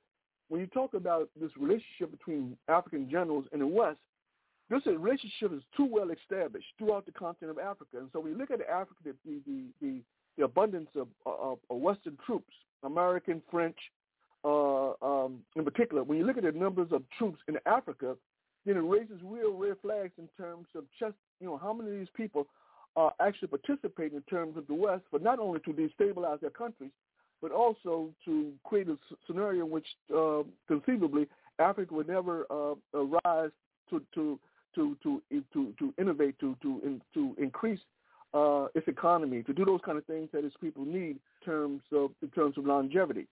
when 0.49 0.59
you 0.59 0.67
talk 0.67 0.95
about 0.95 1.29
this 1.39 1.51
relationship 1.57 2.11
between 2.11 2.57
African 2.67 3.09
generals 3.09 3.45
and 3.51 3.61
the 3.61 3.67
West, 3.67 3.99
this 4.69 4.85
relationship 4.85 5.53
is 5.53 5.63
too 5.75 5.87
well 5.89 6.11
established 6.11 6.67
throughout 6.77 7.05
the 7.05 7.11
continent 7.11 7.57
of 7.57 7.63
Africa. 7.63 7.97
And 7.97 8.09
so 8.13 8.25
you 8.25 8.37
look 8.37 8.51
at 8.51 8.61
Africa, 8.61 9.15
the 9.25 9.41
the 9.45 9.63
the, 9.81 10.01
the 10.37 10.43
abundance 10.43 10.89
of, 10.95 11.07
of, 11.25 11.57
of, 11.69 11.77
Western 11.77 12.17
troops, 12.25 12.53
American, 12.83 13.41
French, 13.49 13.77
uh, 14.45 14.91
um, 15.01 15.39
in 15.55 15.65
particular, 15.65 16.03
when 16.03 16.17
you 16.17 16.25
look 16.25 16.37
at 16.37 16.43
the 16.43 16.51
numbers 16.51 16.89
of 16.91 17.03
troops 17.17 17.39
in 17.47 17.57
Africa, 17.65 18.15
then 18.65 18.77
it 18.77 18.81
raises 18.81 19.19
real 19.23 19.53
red 19.53 19.75
flags 19.81 20.13
in 20.17 20.29
terms 20.37 20.67
of 20.75 20.83
just 20.99 21.15
you 21.39 21.47
know 21.47 21.57
how 21.57 21.73
many 21.73 21.91
of 21.91 21.97
these 21.97 22.07
people 22.15 22.47
are 22.95 23.13
actually 23.19 23.47
participating 23.47 24.17
in 24.17 24.23
terms 24.23 24.57
of 24.57 24.67
the 24.67 24.73
West, 24.73 25.03
but 25.11 25.23
not 25.23 25.39
only 25.39 25.59
to 25.61 25.71
destabilize 25.71 26.39
their 26.41 26.49
countries, 26.49 26.91
but 27.41 27.51
also 27.51 28.09
to 28.25 28.51
create 28.63 28.87
a 28.87 28.97
scenario 29.25 29.65
in 29.65 29.71
which 29.71 29.87
uh, 30.15 30.43
conceivably 30.67 31.27
Africa 31.59 31.93
would 31.93 32.07
never 32.07 32.45
uh, 32.51 32.75
rise 33.25 33.51
to 33.89 34.01
to 34.13 34.39
to 34.75 34.97
to 35.03 35.21
to, 35.53 35.73
to 35.79 35.93
innovate, 35.97 36.39
to 36.39 36.55
to 36.61 36.81
in, 36.83 37.01
to 37.13 37.35
increase 37.41 37.79
uh, 38.33 38.67
its 38.75 38.87
economy, 38.87 39.43
to 39.43 39.53
do 39.53 39.65
those 39.65 39.81
kind 39.85 39.97
of 39.97 40.05
things 40.05 40.29
that 40.33 40.43
its 40.43 40.55
people 40.61 40.85
need 40.85 41.17
in 41.17 41.45
terms 41.45 41.81
of 41.91 42.11
in 42.21 42.29
terms 42.29 42.57
of 42.57 42.65
longevity. 42.65 43.27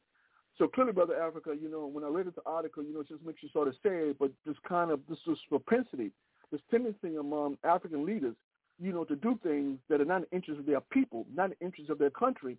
So 0.57 0.67
clearly, 0.67 0.91
brother 0.91 1.21
Africa, 1.21 1.53
you 1.59 1.69
know, 1.69 1.85
when 1.85 2.03
I 2.03 2.07
read 2.07 2.25
the 2.25 2.41
article, 2.45 2.83
you 2.83 2.93
know, 2.93 3.01
it 3.01 3.09
just 3.09 3.23
makes 3.23 3.43
you 3.43 3.49
sort 3.49 3.67
of 3.67 3.75
sad, 3.83 4.15
but 4.19 4.31
this 4.45 4.55
kind 4.67 4.89
of 4.91 4.99
this 5.07 5.19
this 5.27 5.37
propensity, 5.49 6.11
this 6.51 6.61
tendency 6.71 7.15
among 7.15 7.57
African 7.63 8.05
leaders 8.05 8.35
you 8.79 8.93
know, 8.93 9.03
to 9.03 9.15
do 9.15 9.39
things 9.43 9.79
that 9.89 10.01
are 10.01 10.05
not 10.05 10.17
in 10.17 10.25
the 10.29 10.35
interest 10.35 10.59
of 10.59 10.65
their 10.65 10.81
people, 10.81 11.25
not 11.33 11.45
in 11.45 11.55
the 11.59 11.65
interest 11.65 11.89
of 11.89 11.97
their 11.97 12.09
country, 12.09 12.57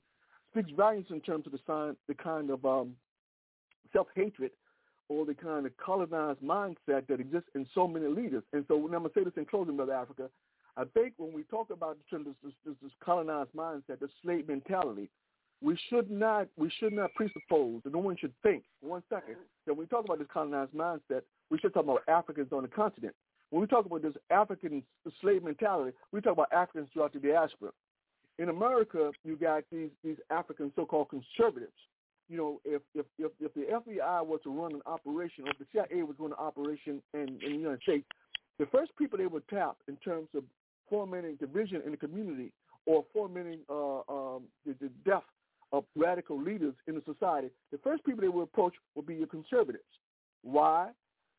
speaks 0.50 0.70
volumes 0.76 1.06
in 1.10 1.20
terms 1.20 1.46
of 1.46 1.52
the, 1.52 1.58
sign, 1.66 1.96
the 2.08 2.14
kind 2.14 2.50
of 2.50 2.64
um, 2.64 2.94
self-hatred 3.92 4.50
or 5.08 5.24
the 5.24 5.34
kind 5.34 5.66
of 5.66 5.76
colonized 5.76 6.40
mindset 6.40 7.06
that 7.08 7.20
exists 7.20 7.48
in 7.54 7.66
so 7.74 7.88
many 7.88 8.06
leaders. 8.06 8.42
And 8.52 8.64
so 8.68 8.76
when 8.76 8.94
I'm 8.94 9.00
going 9.00 9.12
to 9.12 9.20
say 9.20 9.24
this 9.24 9.32
in 9.36 9.46
closing, 9.46 9.76
Brother 9.76 9.94
Africa, 9.94 10.28
I 10.76 10.84
think 10.94 11.14
when 11.16 11.32
we 11.32 11.42
talk 11.44 11.70
about 11.70 11.96
this, 12.10 12.20
this, 12.42 12.52
this, 12.64 12.74
this 12.82 12.92
colonized 13.04 13.52
mindset, 13.56 14.00
the 14.00 14.08
slave 14.22 14.48
mentality, 14.48 15.08
we 15.60 15.76
should 15.88 16.08
not 16.10 16.46
we 16.56 16.70
should 16.78 16.92
not 16.92 17.12
presuppose, 17.14 17.82
that 17.82 17.92
no 17.92 17.98
one 17.98 18.16
should 18.16 18.32
think 18.42 18.62
one 18.80 19.02
second 19.08 19.36
that 19.66 19.72
when 19.74 19.80
we 19.80 19.86
talk 19.86 20.04
about 20.04 20.18
this 20.18 20.28
colonized 20.32 20.72
mindset, 20.72 21.22
we 21.50 21.58
should 21.58 21.74
talk 21.74 21.82
about 21.84 22.02
Africans 22.06 22.52
on 22.52 22.62
the 22.62 22.68
continent. 22.68 23.14
When 23.50 23.60
we 23.60 23.66
talk 23.66 23.86
about 23.86 24.02
this 24.02 24.14
African 24.30 24.82
slave 25.20 25.42
mentality, 25.42 25.96
we 26.12 26.20
talk 26.20 26.34
about 26.34 26.52
Africans 26.52 26.88
throughout 26.92 27.12
the 27.12 27.18
diaspora. 27.18 27.70
In 28.38 28.50
America, 28.50 29.10
you 29.24 29.36
got 29.36 29.64
these 29.72 29.90
these 30.04 30.18
African 30.30 30.70
so-called 30.76 31.08
conservatives. 31.08 31.72
You 32.28 32.36
know, 32.36 32.60
if 32.64 32.82
if 32.94 33.06
if, 33.18 33.32
if 33.40 33.54
the 33.54 33.62
FBI 33.62 34.26
was 34.26 34.40
to 34.44 34.50
run 34.50 34.74
an 34.74 34.82
operation, 34.86 35.44
or 35.44 35.50
if 35.50 35.58
the 35.58 35.66
CIA 35.72 36.02
was 36.02 36.16
going 36.18 36.32
to 36.32 36.38
operation 36.38 37.02
in, 37.14 37.20
in 37.20 37.38
the 37.40 37.48
United 37.48 37.82
States, 37.82 38.06
the 38.58 38.66
first 38.66 38.90
people 38.98 39.18
they 39.18 39.26
would 39.26 39.46
tap 39.48 39.76
in 39.88 39.96
terms 39.96 40.28
of 40.34 40.44
fomenting 40.90 41.36
division 41.36 41.82
in 41.84 41.92
the 41.92 41.96
community 41.96 42.52
or 42.86 43.04
fomenting 43.14 43.60
uh, 43.68 43.98
um, 44.08 44.44
the, 44.66 44.74
the 44.80 44.90
death 45.04 45.22
of 45.72 45.84
radical 45.96 46.40
leaders 46.40 46.74
in 46.86 46.94
the 46.94 47.02
society, 47.04 47.48
the 47.70 47.78
first 47.78 48.04
people 48.04 48.22
they 48.22 48.28
would 48.28 48.42
approach 48.42 48.74
would 48.94 49.06
be 49.06 49.14
your 49.14 49.26
conservatives. 49.26 49.84
Why? 50.42 50.90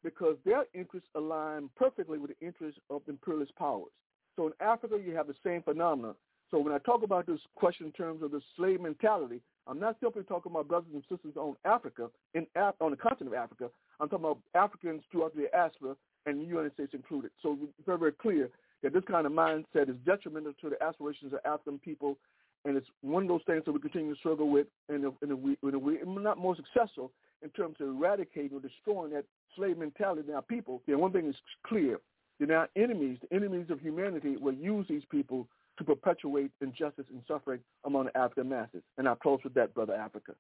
Because 0.04 0.38
their 0.46 0.66
interests 0.74 1.10
align 1.16 1.70
perfectly 1.76 2.20
with 2.20 2.32
the 2.32 2.46
interests 2.46 2.80
of 2.90 3.02
imperialist 3.08 3.56
powers. 3.56 3.92
So 4.36 4.48
in 4.48 4.54
Africa, 4.62 4.98
you 5.04 5.16
have 5.16 5.28
the 5.28 5.36
same 5.44 5.64
phenomenon. 5.64 6.16
So 6.52 6.60
when 6.60 6.74
I 6.74 6.80
talk 6.80 7.04
about 7.04 7.28
this 7.28 7.40
question 7.56 7.88
in 7.88 7.92
terms 7.92 8.24
of 8.24 8.32
the 8.32 8.42
slave 8.56 8.82
mentality, 8.82 9.42
I'm 9.68 9.80
not 9.80 9.98
simply 10.02 10.24
talking 10.24 10.52
about 10.52 10.68
brothers 10.68 10.90
and 10.94 11.04
sisters 11.10 11.36
on 11.36 11.56
Africa, 11.64 12.10
in 12.34 12.48
on 12.56 12.92
the 12.92 12.98
continent 12.98 13.36
of 13.36 13.42
Africa. 13.42 13.70
I'm 14.00 14.10
talking 14.10 14.26
about 14.26 14.40
Africans 14.56 15.04
throughout 15.12 15.36
the 15.36 15.48
diaspora 15.52 15.96
and 16.26 16.42
the 16.42 16.46
United 16.46 16.74
States 16.74 16.94
included. 16.94 17.32
So 17.44 17.58
it's 17.62 17.86
very, 17.86 18.00
very 18.00 18.12
clear 18.14 18.50
that 18.82 18.94
this 18.94 19.04
kind 19.08 19.28
of 19.28 19.34
mindset 19.34 19.90
is 19.90 19.96
detrimental 20.06 20.54
to 20.62 20.70
the 20.70 20.84
aspirations 20.84 21.34
of 21.34 21.40
African 21.46 21.80
people 21.80 22.18
and 22.66 22.76
it's 22.76 22.88
one 23.02 23.24
of 23.24 23.30
those 23.30 23.42
things 23.46 23.64
that 23.66 23.72
we 23.72 23.80
continue 23.80 24.14
to 24.14 24.20
struggle 24.20 24.50
with, 24.50 24.68
and 24.90 25.06
if, 25.06 25.14
and 25.22 25.32
if 25.32 25.40
we, 25.40 25.58
and 25.64 25.76
if 25.76 25.82
we're 25.82 26.04
not 26.22 26.38
more 26.38 26.56
successful 26.56 27.12
in 27.42 27.50
terms 27.52 27.76
of 27.80 27.88
eradicating 27.88 28.58
or 28.58 28.60
destroying 28.60 29.14
that 29.14 29.24
slave 29.56 29.78
mentality 29.78 30.28
in 30.28 30.36
our 30.36 30.42
people, 30.42 30.82
then 30.86 31.00
one 31.00 31.12
thing 31.14 31.28
is 31.28 31.36
clear: 31.66 32.00
that 32.40 32.52
our 32.52 32.68
enemies, 32.76 33.18
the 33.22 33.34
enemies 33.34 33.68
of 33.70 33.80
humanity, 33.80 34.36
will 34.36 34.54
use 34.54 34.86
these 34.90 35.04
people 35.10 35.48
to 35.80 35.84
perpetuate 35.86 36.52
injustice 36.62 37.06
and 37.10 37.24
suffering 37.28 37.62
among 37.86 38.06
the 38.06 38.18
African 38.18 38.50
masses. 38.50 38.84
And 38.98 39.08
I'll 39.08 39.16
close 39.16 39.40
with 39.44 39.56
that, 39.56 39.74
Brother 39.74 39.96
Africa. 39.96 40.34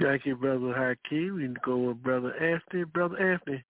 Thank 0.00 0.26
you, 0.26 0.34
Brother 0.34 0.74
Hakeem. 0.74 1.36
We 1.36 1.42
can 1.42 1.56
go 1.64 1.76
with 1.78 2.02
Brother 2.02 2.34
Anthony. 2.34 2.84
Brother 2.84 3.18
Anthony, 3.18 3.64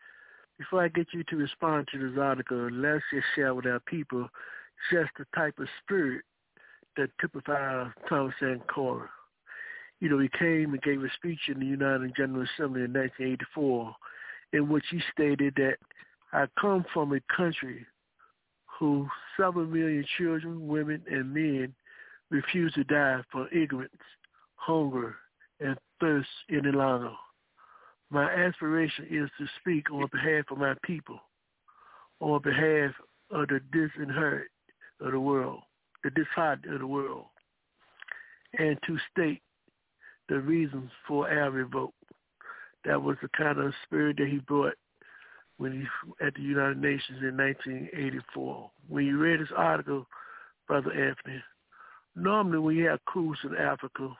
before 0.59 0.83
I 0.83 0.89
get 0.89 1.09
you 1.13 1.23
to 1.25 1.37
respond 1.37 1.89
to 1.93 1.99
this 1.99 2.19
article, 2.19 2.71
let's 2.73 3.05
just 3.13 3.27
share 3.35 3.55
with 3.55 3.67
our 3.67 3.81
people 3.81 4.27
just 4.91 5.11
the 5.19 5.27
type 5.35 5.59
of 5.59 5.69
spirit 5.83 6.25
that 6.97 7.11
typifies 7.21 7.91
Thomas 8.09 8.35
Sankara. 8.41 9.11
You 10.01 10.09
know, 10.09 10.19
he 10.19 10.31
came 10.39 10.73
and 10.73 10.83
gave 10.83 11.03
a 11.03 11.09
speech 11.15 11.41
in 11.49 11.61
the 11.61 11.67
United 11.67 12.15
General 12.17 12.47
Assembly 12.55 12.85
in 12.85 12.93
1984 12.95 13.95
in 14.55 14.69
which 14.71 14.85
he 14.91 15.01
stated 15.13 15.55
that 15.57 15.77
I 16.33 16.47
come 16.59 16.85
from 16.95 17.13
a 17.13 17.21
country 17.35 17.87
whose 18.79 19.09
seven 19.39 19.73
million 19.73 20.05
children, 20.19 20.67
women, 20.67 21.03
and 21.11 21.33
men 21.33 21.75
refuse 22.31 22.73
to 22.75 22.85
die 22.85 23.23
for 23.31 23.49
ignorance, 23.53 23.93
hunger, 24.57 25.17
and 25.61 25.77
thirst 26.01 26.29
any 26.51 26.73
longer. 26.73 27.13
My 28.11 28.31
aspiration 28.31 29.07
is 29.11 29.31
to 29.39 29.47
speak 29.61 29.91
on 29.91 30.09
behalf 30.13 30.45
of 30.51 30.59
my 30.59 30.75
people, 30.85 31.19
on 32.21 32.41
behalf 32.43 32.93
of 33.31 33.49
the 33.49 33.61
disinherited 33.73 34.49
of 35.01 35.13
the 35.13 35.21
world 35.21 35.63
the 36.07 36.11
disheartened 36.11 36.73
of 36.73 36.81
the 36.81 36.87
world, 36.87 37.27
and 38.59 38.79
to 38.87 38.97
state 39.11 39.43
the 40.29 40.39
reasons 40.39 40.91
for 41.07 41.29
our 41.29 41.51
revolt. 41.51 41.95
That 42.85 43.03
was 43.03 43.17
the 43.21 43.29
kind 43.37 43.59
of 43.59 43.75
spirit 43.85 44.17
that 44.19 44.29
he 44.29 44.39
brought 44.39 44.75
when 45.59 45.73
he 45.73 46.25
at 46.25 46.35
the 46.35 46.43
United 46.43 46.79
Nations 46.79 47.19
in 47.23 47.37
1984. 47.37 48.71
When 48.89 49.07
you 49.07 49.19
read 49.19 49.41
his 49.41 49.49
article, 49.57 50.07
Brother 50.67 50.93
Anthony, 50.93 51.43
normally 52.15 52.59
when 52.59 52.77
you 52.77 52.89
have 52.89 53.05
coups 53.07 53.39
in 53.45 53.57
Africa, 53.57 54.11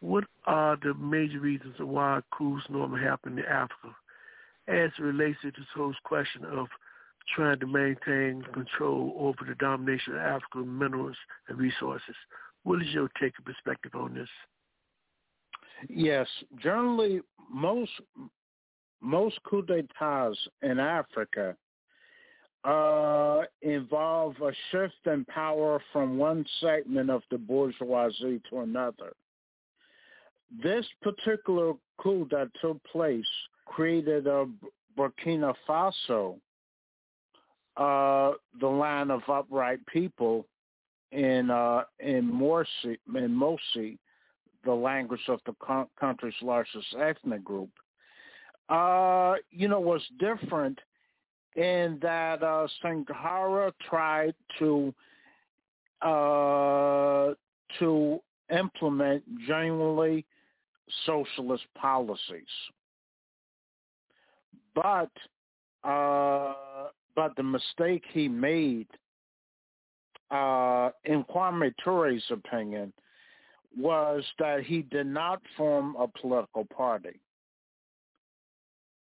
what 0.00 0.24
are 0.46 0.76
the 0.82 0.94
major 0.94 1.40
reasons 1.40 1.74
why 1.78 2.20
coups 2.36 2.64
normally 2.68 3.02
happen 3.02 3.38
in 3.38 3.44
Africa 3.44 3.94
as 4.68 4.90
it 4.98 5.02
relates 5.02 5.38
to 5.42 5.50
this 5.50 5.66
whole 5.74 5.94
question 6.04 6.44
of 6.44 6.66
trying 7.34 7.58
to 7.58 7.66
maintain 7.66 8.42
control 8.52 9.14
over 9.18 9.38
the 9.46 9.54
domination 9.56 10.14
of 10.14 10.20
African 10.20 10.78
minerals 10.78 11.16
and 11.48 11.58
resources. 11.58 12.14
What 12.62 12.82
is 12.82 12.88
your 12.88 13.08
take 13.20 13.32
and 13.36 13.44
perspective 13.44 13.92
on 13.94 14.14
this? 14.14 14.28
Yes, 15.88 16.26
generally 16.62 17.20
most 17.50 17.90
most 19.00 19.38
coups 19.44 19.68
d'états 19.68 20.36
in 20.62 20.78
Africa 20.78 21.56
uh, 22.64 23.42
involve 23.62 24.34
a 24.42 24.52
shift 24.70 25.06
in 25.06 25.24
power 25.26 25.80
from 25.92 26.18
one 26.18 26.44
segment 26.60 27.10
of 27.10 27.22
the 27.30 27.38
bourgeoisie 27.38 28.40
to 28.50 28.60
another. 28.60 29.12
This 30.62 30.86
particular 31.02 31.74
coup 31.98 32.26
that 32.30 32.50
took 32.60 32.82
place 32.84 33.24
created 33.66 34.26
a 34.26 34.46
Burkina 34.96 35.54
Faso 35.68 36.38
uh, 37.76 38.32
the 38.60 38.66
land 38.66 39.10
of 39.10 39.20
upright 39.28 39.84
people 39.86 40.46
in 41.12 41.50
uh, 41.50 41.82
in 42.00 42.30
Morsi, 42.30 42.96
in 43.14 43.28
Mosi, 43.30 43.98
the 44.64 44.72
language 44.72 45.20
of 45.28 45.40
the 45.46 45.52
co- 45.60 45.90
country's 45.98 46.34
largest 46.42 46.86
ethnic 46.98 47.44
group. 47.44 47.70
Uh, 48.68 49.34
you 49.50 49.68
know, 49.68 49.78
was 49.78 50.02
different 50.18 50.78
in 51.54 51.98
that 52.02 52.42
uh, 52.42 52.66
Sankara 52.82 53.72
tried 53.88 54.34
to 54.58 54.92
uh, 56.02 57.32
to 57.78 58.20
implement 58.50 59.22
genuinely 59.46 60.24
socialist 61.04 61.64
policies, 61.76 62.42
but 64.74 65.10
uh, 65.84 66.54
but 67.14 67.34
the 67.36 67.42
mistake 67.42 68.04
he 68.12 68.28
made, 68.28 68.88
uh, 70.30 70.90
in 71.04 71.24
Kwame 71.24 71.72
Ture's 71.82 72.24
opinion, 72.30 72.92
was 73.78 74.22
that 74.38 74.64
he 74.64 74.82
did 74.82 75.06
not 75.06 75.40
form 75.56 75.96
a 75.98 76.06
political 76.06 76.66
party. 76.66 77.20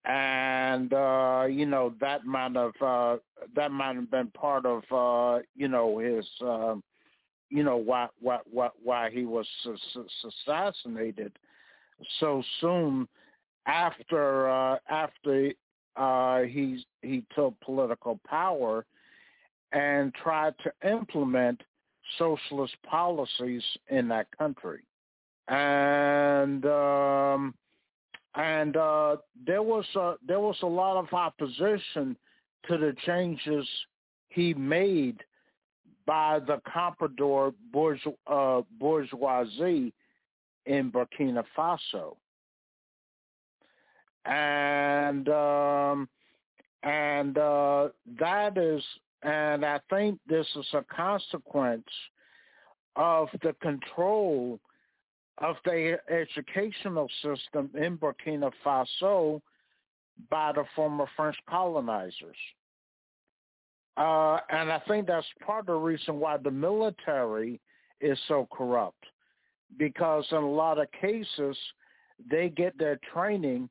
And 0.05 0.93
uh, 0.93 1.47
you 1.51 1.67
know 1.67 1.95
that 2.01 2.25
might 2.25 2.55
have 2.55 2.81
uh, 2.81 3.17
that 3.55 3.71
might 3.71 3.97
have 3.97 4.11
been 4.11 4.29
part 4.29 4.65
of 4.65 4.83
uh, 4.91 5.43
you 5.55 5.69
know 5.69 5.99
his 5.99 6.27
uh, 6.41 6.77
you 7.51 7.63
know 7.63 7.77
why 7.77 8.09
why 8.21 8.39
why 8.51 8.69
why 8.83 9.11
he 9.11 9.25
was 9.25 9.47
assassinated 10.25 11.33
so 12.21 12.43
soon 12.61 13.09
after 13.67 14.49
uh, 14.49 14.79
after 14.89 15.53
uh, 15.97 16.41
he 16.43 16.85
he 17.03 17.25
took 17.35 17.59
political 17.61 18.21
power 18.27 18.85
and 19.73 20.15
tried 20.15 20.55
to 20.63 20.91
implement 20.91 21.63
socialist 22.19 22.75
policies 22.89 23.63
in 23.89 24.09
that 24.09 24.27
country, 24.37 24.83
and 25.49 26.65
um, 26.65 27.55
and 28.35 28.77
uh, 28.77 29.17
there 29.47 29.63
was 29.63 29.85
a, 29.97 30.15
there 30.27 30.41
was 30.41 30.57
a 30.63 30.67
lot 30.67 30.97
of 30.97 31.13
opposition 31.13 32.17
to 32.67 32.77
the 32.77 32.95
changes 33.07 33.67
he 34.29 34.55
made 34.55 35.23
by 36.07 36.39
the 36.39 36.61
comprador 36.67 37.53
bourgeois, 37.73 38.13
uh, 38.27 38.63
bourgeoisie 38.79 39.93
in 40.67 40.91
Burkina 40.91 41.45
Faso. 41.57 42.17
And 44.25 45.29
um, 45.29 46.09
and 46.83 47.37
uh, 47.37 47.89
that 48.19 48.57
is, 48.57 48.83
and 49.23 49.65
I 49.65 49.81
think 49.91 50.19
this 50.29 50.47
is 50.55 50.67
a 50.75 50.85
consequence 50.95 51.89
of 52.97 53.29
the 53.43 53.55
control 53.61 54.61
of 55.39 55.57
the 55.65 55.99
educational 56.11 57.09
system 57.23 57.71
in 57.75 57.97
Burkina 57.97 58.51
Faso 58.65 59.41
by 60.31 60.53
the 60.53 60.65
former 60.75 61.07
French 61.17 61.37
colonizers. 61.49 62.37
Uh, 63.97 64.39
and 64.51 64.71
I 64.71 64.81
think 64.87 65.07
that's 65.07 65.27
part 65.45 65.61
of 65.61 65.67
the 65.67 65.75
reason 65.75 66.21
why 66.21 66.37
the 66.37 66.51
military 66.51 67.61
is 68.01 68.19
so 68.29 68.49
corrupt 68.53 69.05
because 69.77 70.25
in 70.31 70.39
a 70.39 70.51
lot 70.51 70.79
of 70.79 70.87
cases 70.93 71.57
they 72.31 72.49
get 72.49 72.79
their 72.79 72.99
training 73.13 73.69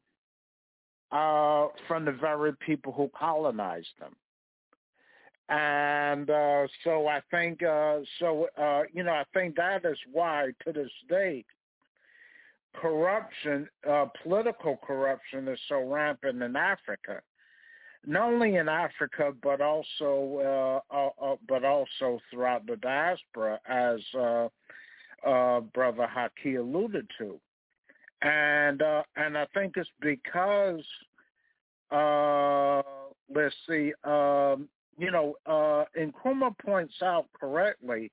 uh, 1.12 1.68
from 1.88 2.06
the 2.06 2.12
very 2.12 2.54
people 2.58 2.92
who 2.92 3.10
colonized 3.18 3.88
them. 4.00 4.16
And 5.50 6.30
uh, 6.30 6.68
so 6.84 7.08
I 7.08 7.22
think, 7.32 7.64
uh, 7.64 8.00
so 8.20 8.48
uh, 8.58 8.82
you 8.94 9.04
know, 9.04 9.14
I 9.14 9.24
think 9.34 9.56
that 9.56 9.86
is 9.86 9.98
why 10.12 10.50
to 10.66 10.74
this 10.74 10.92
day, 11.08 11.46
corruption, 12.82 13.68
uh, 13.90 14.06
political 14.24 14.78
corruption, 14.86 15.48
is 15.48 15.60
so 15.68 15.82
rampant 15.84 16.42
in 16.42 16.56
Africa. 16.56 17.22
Not 18.06 18.32
only 18.32 18.56
in 18.56 18.70
Africa, 18.70 19.34
but 19.44 19.60
also, 19.60 20.82
uh, 20.92 20.96
uh, 20.96 21.10
uh, 21.22 21.36
but 21.48 21.66
also 21.66 22.20
throughout 22.30 22.66
the 22.66 22.78
diaspora, 22.78 23.60
as 23.68 24.00
uh, 24.18 24.48
uh, 25.28 25.60
Brother 25.62 26.08
Haki 26.08 26.58
alluded 26.58 27.10
to, 27.18 27.40
and 28.22 28.82
and 29.16 29.38
I 29.38 29.46
think 29.54 29.74
it's 29.76 29.90
because, 30.00 30.84
let's 31.92 33.56
see, 33.68 33.94
um, 34.04 34.70
you 34.98 35.12
know, 35.12 35.36
uh, 35.46 35.86
Nkrumah 36.00 36.58
points 36.60 36.96
out 37.04 37.28
correctly 37.40 38.12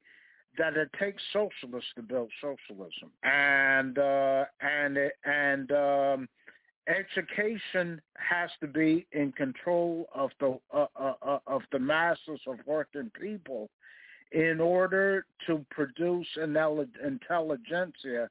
that 0.59 0.77
it 0.77 0.91
takes 0.99 1.23
socialists 1.33 1.91
to 1.97 2.03
build 2.03 2.31
socialism, 2.41 3.11
and 3.23 3.99
uh, 3.99 4.45
and 4.61 4.99
and 5.25 5.73
um, 5.73 6.29
education 6.89 8.01
has 8.17 8.51
to 8.61 8.67
be 8.67 9.07
in 9.13 9.33
control 9.33 10.07
of 10.15 10.31
the 10.41 10.59
uh, 10.73 10.87
uh, 10.97 11.15
uh, 11.23 11.39
of 11.47 11.63
the 11.73 11.79
masses 11.79 12.41
of 12.47 12.59
working 12.67 13.11
people 13.21 13.71
in 14.33 14.61
order 14.61 15.27
to 15.47 15.65
produce 15.71 16.27
an 16.37 16.57
intelligentsia 17.05 18.29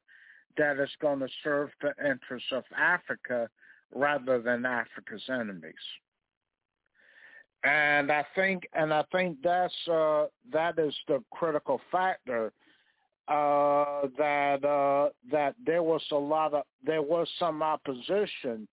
that 0.57 0.79
is 0.79 0.89
going 1.01 1.19
to 1.19 1.29
serve 1.43 1.69
the 1.81 1.93
interests 2.05 2.49
of 2.51 2.63
Africa 2.77 3.49
rather 3.95 4.41
than 4.41 4.65
Africa's 4.65 5.23
enemies 5.29 5.73
and 7.63 8.11
I 8.11 8.25
think 8.35 8.67
and 8.73 8.93
I 8.93 9.03
think 9.11 9.37
that's 9.43 9.73
uh, 9.91 10.25
that 10.51 10.77
is 10.77 10.93
the 11.07 11.23
critical 11.31 11.79
factor 11.91 12.51
uh, 13.27 14.07
that 14.17 14.65
uh, 14.65 15.09
that 15.31 15.55
there 15.65 15.83
was 15.83 16.03
a 16.11 16.15
lot 16.15 16.53
of 16.53 16.63
there 16.85 17.01
was 17.01 17.27
some 17.39 17.63
opposition 17.63 18.67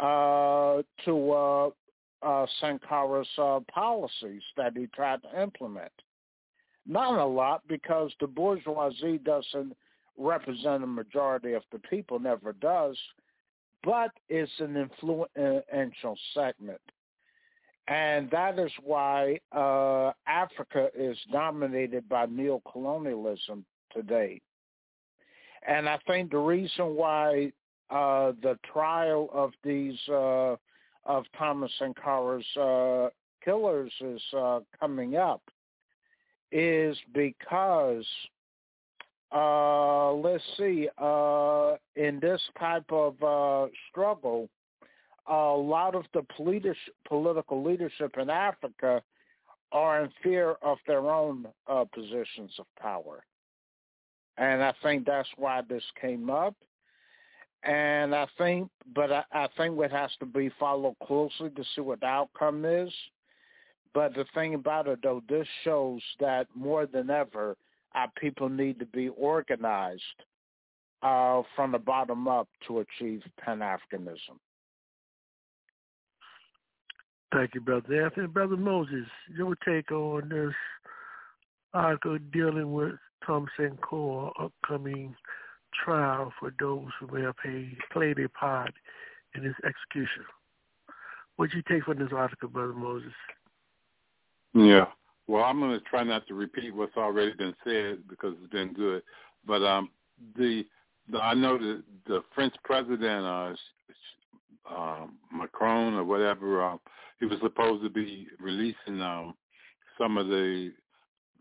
uh, 0.00 0.82
to 1.04 1.32
uh, 1.32 1.70
uh, 2.22 2.46
Sankara's 2.60 3.28
uh, 3.38 3.60
policies 3.72 4.42
that 4.56 4.72
he 4.76 4.86
tried 4.88 5.22
to 5.22 5.40
implement. 5.42 5.92
Not 6.86 7.20
a 7.20 7.26
lot 7.26 7.62
because 7.68 8.10
the 8.20 8.26
bourgeoisie 8.26 9.18
doesn't 9.18 9.76
represent 10.16 10.82
a 10.82 10.86
majority 10.86 11.52
of 11.52 11.62
the 11.70 11.78
people, 11.78 12.18
never 12.18 12.54
does, 12.54 12.96
but 13.84 14.10
it's 14.28 14.50
an 14.58 14.76
influential 14.76 16.18
segment. 16.34 16.80
And 17.88 18.30
that 18.30 18.58
is 18.58 18.70
why 18.84 19.40
uh, 19.50 20.12
Africa 20.26 20.90
is 20.94 21.16
dominated 21.32 22.06
by 22.08 22.26
neocolonialism 22.26 23.64
today. 23.94 24.42
And 25.66 25.88
I 25.88 25.98
think 26.06 26.30
the 26.30 26.38
reason 26.38 26.94
why 26.94 27.50
uh, 27.90 28.32
the 28.42 28.58
trial 28.70 29.30
of 29.32 29.52
these 29.64 29.98
uh, 30.08 30.56
of 31.06 31.24
Thomas 31.38 31.72
Sankara's 31.80 32.44
uh, 32.60 33.08
killers 33.42 33.92
is 34.00 34.22
uh, 34.36 34.60
coming 34.78 35.16
up 35.16 35.40
is 36.52 36.96
because 37.14 38.04
uh, 39.34 40.12
let's 40.12 40.44
see 40.58 40.88
in 41.96 42.18
this 42.20 42.42
type 42.58 42.90
of 42.92 43.70
struggle 43.90 44.48
a 45.28 45.54
lot 45.54 45.94
of 45.94 46.04
the 46.14 46.22
political 47.06 47.62
leadership 47.62 48.16
in 48.18 48.30
Africa 48.30 49.02
are 49.72 50.04
in 50.04 50.10
fear 50.22 50.56
of 50.62 50.78
their 50.86 51.10
own 51.10 51.46
uh, 51.66 51.84
positions 51.92 52.52
of 52.58 52.66
power. 52.80 53.24
And 54.38 54.62
I 54.62 54.72
think 54.82 55.04
that's 55.04 55.28
why 55.36 55.62
this 55.68 55.82
came 56.00 56.30
up. 56.30 56.54
And 57.64 58.14
I 58.14 58.26
think, 58.38 58.70
but 58.94 59.12
I, 59.12 59.24
I 59.32 59.48
think 59.56 59.78
it 59.80 59.90
has 59.90 60.10
to 60.20 60.26
be 60.26 60.50
followed 60.60 60.96
closely 61.04 61.50
to 61.50 61.64
see 61.74 61.80
what 61.80 62.00
the 62.00 62.06
outcome 62.06 62.64
is. 62.64 62.92
But 63.94 64.14
the 64.14 64.24
thing 64.32 64.54
about 64.54 64.86
it, 64.86 65.00
though, 65.02 65.22
this 65.28 65.46
shows 65.64 66.00
that 66.20 66.46
more 66.54 66.86
than 66.86 67.10
ever, 67.10 67.56
our 67.94 68.10
people 68.20 68.48
need 68.48 68.78
to 68.78 68.86
be 68.86 69.08
organized 69.08 70.02
uh, 71.02 71.42
from 71.56 71.72
the 71.72 71.78
bottom 71.78 72.28
up 72.28 72.48
to 72.66 72.80
achieve 72.80 73.22
Pan-Africanism. 73.40 74.38
Thank 77.32 77.54
you, 77.54 77.60
Brother 77.60 78.04
Anthony. 78.04 78.26
Brother 78.26 78.56
Moses, 78.56 79.06
your 79.36 79.54
take 79.56 79.92
on 79.92 80.28
this 80.28 80.54
article 81.74 82.18
dealing 82.32 82.72
with 82.72 82.94
Tom 83.26 83.46
Sankara 83.56 84.30
upcoming 84.40 85.14
trial 85.84 86.32
for 86.40 86.52
those 86.58 86.88
who 86.98 87.06
may 87.14 87.22
have 87.22 87.34
played 87.92 88.18
a 88.18 88.28
part 88.30 88.72
in 89.34 89.42
his 89.42 89.54
execution. 89.64 90.24
What 91.36 91.52
you 91.52 91.62
take 91.68 91.84
from 91.84 91.98
this 91.98 92.08
article, 92.14 92.48
Brother 92.48 92.72
Moses? 92.72 93.12
Yeah. 94.54 94.86
Well, 95.26 95.44
I'm 95.44 95.60
going 95.60 95.78
to 95.78 95.84
try 95.84 96.02
not 96.04 96.26
to 96.28 96.34
repeat 96.34 96.74
what's 96.74 96.96
already 96.96 97.34
been 97.34 97.54
said 97.62 98.08
because 98.08 98.34
it's 98.42 98.52
been 98.52 98.72
good. 98.72 99.02
But 99.46 99.62
um, 99.62 99.90
the, 100.36 100.66
the 101.12 101.18
I 101.18 101.34
know 101.34 101.58
that 101.58 101.82
the 102.06 102.22
French 102.34 102.54
president, 102.64 103.26
uh, 103.26 103.54
uh, 104.68 105.06
Macron 105.30 105.94
or 105.94 106.04
whatever, 106.04 106.64
uh, 106.64 106.76
he 107.20 107.26
was 107.26 107.38
supposed 107.42 107.82
to 107.82 107.90
be 107.90 108.26
releasing 108.40 109.00
um, 109.00 109.34
some 109.98 110.16
of 110.16 110.28
the 110.28 110.72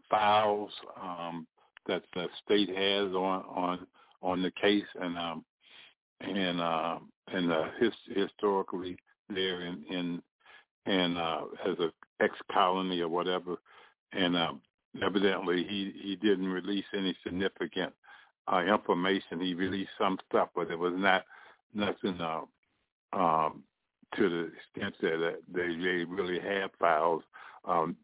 files 0.10 0.72
um, 1.02 1.46
that 1.88 2.04
the 2.14 2.28
state 2.44 2.70
has 2.70 3.14
on 3.14 3.44
on 3.44 3.88
on 4.22 4.42
the 4.42 4.52
case 4.52 4.86
and 5.00 5.18
um, 5.18 5.46
and 6.22 6.62
uh, 6.62 7.00
and 7.28 7.52
uh, 7.52 7.66
his, 7.80 7.92
historically 8.08 8.98
there 9.30 9.62
in 9.62 9.84
in 9.90 10.22
and 10.86 11.18
uh, 11.18 11.42
as 11.66 11.78
a 11.80 11.92
ex 12.24 12.34
colony 12.52 13.02
or 13.02 13.10
whatever, 13.10 13.58
and 14.14 14.36
um, 14.36 14.62
evidently 15.04 15.66
he 15.68 15.94
he 16.02 16.16
didn't 16.16 16.48
release 16.48 16.86
any 16.94 17.16
significant 17.24 17.94
uh, 18.52 18.62
information. 18.62 19.42
He 19.42 19.54
released 19.54 19.92
some 19.98 20.18
stuff, 20.30 20.50
but 20.56 20.72
it 20.72 20.80
was 20.80 20.94
not 20.96 21.24
nothing 21.74 22.20
uh, 22.20 22.42
um, 23.14 23.64
to 24.16 24.30
the 24.30 24.52
extent 24.54 24.96
that 25.02 25.40
they, 25.54 25.68
they 25.68 26.04
really 26.06 26.40
have 26.40 26.72
files. 26.80 27.24
Um, 27.66 27.96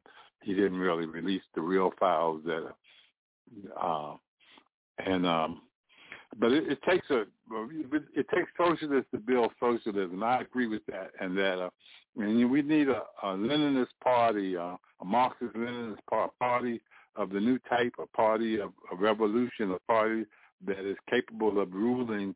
he 0.41 0.53
didn't 0.53 0.80
really 0.80 1.05
release 1.05 1.41
the 1.55 1.61
real 1.61 1.93
files 1.99 2.41
that, 2.45 2.73
uh, 3.81 4.15
and 5.05 5.25
um, 5.25 5.61
but 6.39 6.51
it, 6.51 6.69
it 6.69 6.81
takes 6.84 7.09
a 7.09 7.23
it 8.15 8.27
takes 8.34 8.51
socialists 8.57 9.09
to 9.11 9.19
build 9.19 9.51
socialism. 9.59 10.21
I 10.23 10.41
agree 10.41 10.67
with 10.67 10.85
that, 10.88 11.11
and 11.21 11.38
that 11.38 11.59
uh, 11.59 11.69
and 12.17 12.51
we 12.51 12.61
need 12.61 12.89
a, 12.89 13.03
a 13.23 13.27
Leninist 13.27 13.88
party, 14.03 14.57
uh, 14.57 14.75
a 15.01 15.05
Marxist-Leninist 15.05 15.97
party 16.39 16.81
of 17.15 17.30
the 17.30 17.39
new 17.39 17.59
type, 17.69 17.93
a 17.99 18.07
party 18.07 18.59
of 18.59 18.71
a 18.91 18.95
revolution, 18.95 19.71
a 19.71 19.80
party 19.91 20.25
that 20.65 20.80
is 20.80 20.97
capable 21.09 21.59
of 21.59 21.73
ruling 21.73 22.35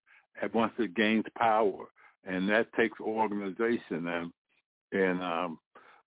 once 0.54 0.74
it 0.78 0.96
gains 0.96 1.26
power 1.38 1.88
and 2.28 2.48
that 2.50 2.72
takes 2.74 3.00
organization. 3.00 4.08
And 4.08 4.32
and 4.92 5.22
um, 5.24 5.60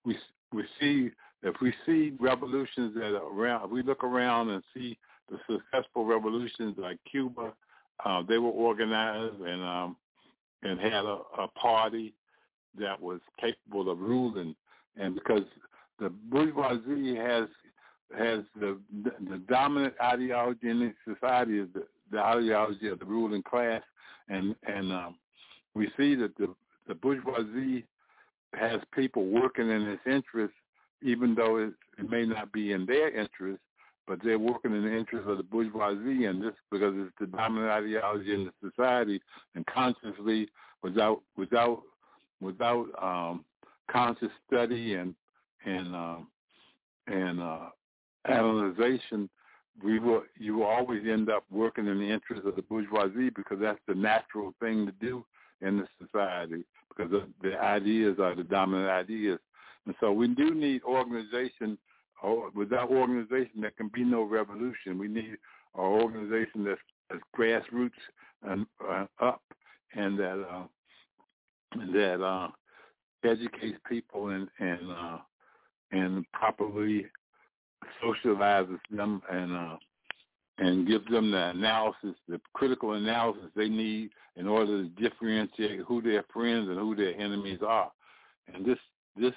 we 0.05 0.17
we 0.53 0.63
see 0.79 1.09
if 1.43 1.55
we 1.61 1.73
see 1.85 2.13
revolutions 2.19 2.93
that 2.95 3.15
are 3.15 3.33
around 3.33 3.65
if 3.65 3.71
we 3.71 3.83
look 3.83 4.03
around 4.03 4.49
and 4.49 4.63
see 4.73 4.97
the 5.29 5.37
successful 5.49 6.05
revolutions 6.05 6.75
like 6.77 6.97
Cuba 7.09 7.53
uh, 8.05 8.23
they 8.27 8.37
were 8.37 8.49
organized 8.49 9.39
and 9.41 9.63
um, 9.63 9.95
and 10.63 10.79
had 10.79 11.05
a, 11.05 11.19
a 11.39 11.47
party 11.55 12.13
that 12.79 12.99
was 12.99 13.19
capable 13.39 13.89
of 13.89 13.99
ruling. 13.99 14.55
And 14.97 15.15
because 15.15 15.43
the 15.99 16.09
bourgeoisie 16.09 17.15
has 17.15 17.47
has 18.17 18.39
the 18.59 18.79
the 19.29 19.41
dominant 19.49 19.93
ideology 20.01 20.69
in 20.69 20.93
society 21.05 21.59
is 21.59 21.67
the, 21.73 21.85
the 22.11 22.19
ideology 22.19 22.87
of 22.87 22.99
the 22.99 23.05
ruling 23.05 23.43
class. 23.43 23.81
And 24.29 24.55
and 24.67 24.91
um, 24.91 25.15
we 25.73 25.89
see 25.97 26.15
that 26.15 26.35
the, 26.37 26.53
the 26.87 26.95
bourgeoisie 26.95 27.85
has 28.53 28.81
people 28.93 29.25
working 29.27 29.69
in 29.69 29.83
its 29.83 30.01
interest, 30.05 30.53
even 31.01 31.33
though 31.35 31.57
it, 31.57 31.73
it 31.97 32.09
may 32.09 32.25
not 32.25 32.51
be 32.51 32.73
in 32.73 32.85
their 32.85 33.09
interest, 33.09 33.61
but 34.07 34.19
they're 34.23 34.39
working 34.39 34.75
in 34.75 34.83
the 34.83 34.97
interest 34.97 35.27
of 35.27 35.37
the 35.37 35.43
bourgeoisie, 35.43 36.25
and 36.25 36.43
this 36.43 36.53
because 36.71 36.93
it's 36.97 37.15
the 37.19 37.27
dominant 37.27 37.71
ideology 37.71 38.33
in 38.33 38.45
the 38.45 38.69
society, 38.69 39.21
and 39.55 39.65
consciously, 39.67 40.49
without 40.83 41.21
without 41.37 41.81
without 42.41 42.87
um, 43.01 43.45
conscious 43.89 44.31
study 44.47 44.95
and 44.95 45.15
and 45.65 45.95
um, 45.95 46.27
and 47.07 47.39
uh, 47.39 47.69
analyzation, 48.27 49.29
we 49.81 49.99
will 49.99 50.23
you 50.37 50.57
will 50.57 50.65
always 50.65 51.03
end 51.09 51.29
up 51.29 51.45
working 51.49 51.87
in 51.87 51.99
the 51.99 52.09
interest 52.09 52.45
of 52.45 52.55
the 52.55 52.63
bourgeoisie 52.63 53.29
because 53.29 53.59
that's 53.61 53.79
the 53.87 53.95
natural 53.95 54.53
thing 54.59 54.85
to 54.85 54.91
do 54.93 55.23
in 55.61 55.77
the 55.77 55.87
society 55.99 56.63
because 56.89 57.11
the, 57.41 57.59
ideas 57.59 58.17
are 58.19 58.35
the 58.35 58.43
dominant 58.43 58.89
ideas. 58.89 59.39
And 59.85 59.95
so 59.99 60.11
we 60.11 60.27
do 60.27 60.53
need 60.53 60.83
organization. 60.83 61.77
Or 62.23 62.51
without 62.53 62.91
organization, 62.91 63.61
there 63.61 63.71
can 63.71 63.89
be 63.93 64.03
no 64.03 64.21
revolution. 64.23 64.99
We 64.99 65.07
need 65.07 65.37
an 65.75 65.81
organization 65.81 66.63
that's, 66.63 66.79
that's 67.09 67.21
grassroots 67.35 67.91
and 68.43 68.65
uh, 68.87 69.05
up, 69.19 69.41
and 69.95 70.19
that 70.19 70.45
uh, 70.51 70.63
that 71.93 72.23
uh, 72.23 72.49
educates 73.23 73.77
people 73.87 74.29
and 74.29 74.47
and 74.59 74.79
uh, 74.91 75.17
and 75.91 76.25
properly 76.31 77.05
socializes 78.03 78.79
them 78.89 79.21
and 79.31 79.55
uh, 79.55 79.75
and 80.61 80.87
give 80.87 81.03
them 81.07 81.31
the 81.31 81.49
analysis, 81.49 82.15
the 82.29 82.39
critical 82.53 82.93
analysis 82.93 83.49
they 83.55 83.67
need 83.67 84.11
in 84.35 84.47
order 84.47 84.83
to 84.83 84.89
differentiate 84.89 85.79
who 85.87 86.01
their 86.01 86.23
friends 86.31 86.69
and 86.69 86.77
who 86.77 86.95
their 86.95 87.19
enemies 87.19 87.59
are. 87.67 87.91
And 88.53 88.63
this 88.65 88.77
this 89.17 89.33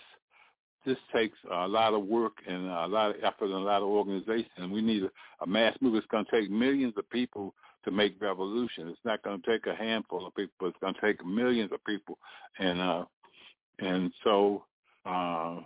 this 0.84 0.98
takes 1.14 1.38
a 1.50 1.66
lot 1.66 1.94
of 1.94 2.04
work 2.04 2.34
and 2.46 2.66
a 2.66 2.86
lot 2.86 3.10
of 3.10 3.16
effort 3.22 3.46
and 3.46 3.54
a 3.54 3.58
lot 3.58 3.80
of 3.80 3.88
organization. 3.88 4.50
And 4.58 4.70
we 4.70 4.82
need 4.82 5.04
a, 5.04 5.10
a 5.42 5.46
mass 5.46 5.74
movement. 5.80 6.04
It's 6.04 6.10
going 6.10 6.26
to 6.26 6.30
take 6.30 6.50
millions 6.50 6.92
of 6.98 7.08
people 7.08 7.54
to 7.86 7.90
make 7.90 8.20
revolution. 8.20 8.88
It's 8.88 8.98
not 9.02 9.22
going 9.22 9.40
to 9.40 9.50
take 9.50 9.66
a 9.66 9.74
handful 9.74 10.26
of 10.26 10.34
people. 10.34 10.68
It's 10.68 10.76
going 10.82 10.94
to 10.94 11.00
take 11.00 11.24
millions 11.24 11.72
of 11.72 11.82
people. 11.86 12.18
And 12.58 12.80
uh, 12.80 13.04
and 13.78 14.12
so 14.22 14.64
uh, 15.06 15.60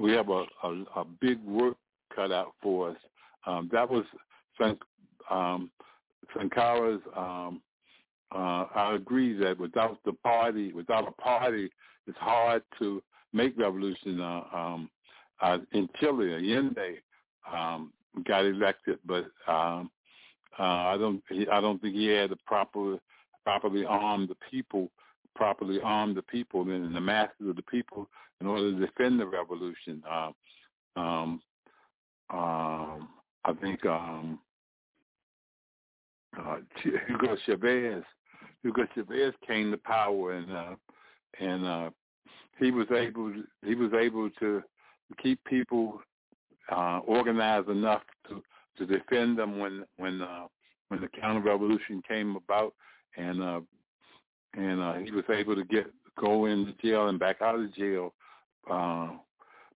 we 0.00 0.12
have 0.12 0.28
a, 0.28 0.44
a, 0.62 0.84
a 0.96 1.04
big 1.20 1.42
work 1.44 1.76
cut 2.14 2.30
out 2.30 2.54
for 2.62 2.90
us. 2.90 2.96
Um, 3.44 3.68
that 3.72 3.90
was 3.90 4.04
um, 5.30 5.70
Sankara's. 6.36 7.02
Um, 7.16 7.60
uh, 8.30 8.66
I 8.74 8.94
agree 8.94 9.32
that 9.38 9.58
without 9.58 9.98
the 10.04 10.12
party, 10.12 10.72
without 10.72 11.08
a 11.08 11.12
party, 11.12 11.70
it's 12.06 12.18
hard 12.18 12.62
to 12.78 13.02
make 13.32 13.56
revolution. 13.58 14.20
Uh, 14.20 14.42
um, 14.52 14.90
uh, 15.40 15.58
in 15.72 15.88
Chile, 15.98 16.34
Allende 16.34 16.98
um, 17.50 17.92
got 18.26 18.44
elected, 18.44 18.98
but 19.06 19.30
um, 19.46 19.90
uh, 20.58 20.62
I 20.62 20.96
don't. 20.98 21.22
I 21.50 21.60
don't 21.60 21.80
think 21.80 21.94
he 21.94 22.06
had 22.08 22.30
the 22.30 22.38
proper, 22.46 22.98
properly 23.44 23.84
armed 23.86 24.28
the 24.28 24.36
people, 24.50 24.90
properly 25.34 25.80
armed 25.82 26.16
the 26.16 26.22
people 26.22 26.62
and 26.62 26.94
the 26.94 27.00
masses 27.00 27.48
of 27.48 27.56
the 27.56 27.62
people 27.62 28.08
in 28.40 28.46
order 28.46 28.72
to 28.72 28.86
defend 28.86 29.20
the 29.20 29.26
revolution. 29.26 30.02
Uh, 30.08 30.30
um, 30.96 31.40
um, 32.30 33.08
I 33.44 33.52
think 33.60 33.86
um, 33.86 34.40
uh, 36.36 36.56
Hugo 36.82 37.36
Chavez, 37.46 38.02
Hugo 38.62 38.86
Chavez 38.94 39.34
came 39.46 39.70
to 39.70 39.78
power, 39.78 40.32
and 40.32 40.52
uh, 40.52 40.74
and 41.40 41.64
uh, 41.66 41.90
he 42.58 42.70
was 42.70 42.86
able 42.90 43.32
to, 43.32 43.44
he 43.64 43.74
was 43.74 43.92
able 43.92 44.30
to 44.40 44.62
keep 45.22 45.42
people 45.44 46.00
uh, 46.70 47.00
organized 47.06 47.68
enough 47.68 48.02
to 48.28 48.42
to 48.76 48.86
defend 48.86 49.38
them 49.38 49.58
when 49.58 49.84
when 49.96 50.22
uh, 50.22 50.46
when 50.88 51.00
the 51.00 51.08
counter 51.08 51.40
revolution 51.40 52.02
came 52.06 52.36
about, 52.36 52.74
and 53.16 53.42
uh, 53.42 53.60
and 54.54 54.80
uh, 54.80 54.94
he 54.94 55.10
was 55.10 55.24
able 55.30 55.54
to 55.54 55.64
get 55.64 55.86
go 56.18 56.46
into 56.46 56.72
jail 56.82 57.08
and 57.08 57.18
back 57.18 57.40
out 57.40 57.54
of 57.54 57.74
jail 57.74 58.12
uh, 58.70 59.10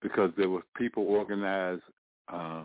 because 0.00 0.30
there 0.36 0.50
was 0.50 0.62
people 0.76 1.04
organized 1.04 1.82
uh, 2.32 2.62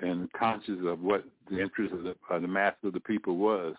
and 0.00 0.30
conscious 0.32 0.78
of 0.84 1.00
what 1.00 1.24
the 1.50 1.60
interest 1.60 1.92
of 1.94 2.02
the, 2.02 2.14
the 2.40 2.48
mass 2.48 2.74
of 2.84 2.92
the 2.92 3.00
people 3.00 3.36
was. 3.36 3.74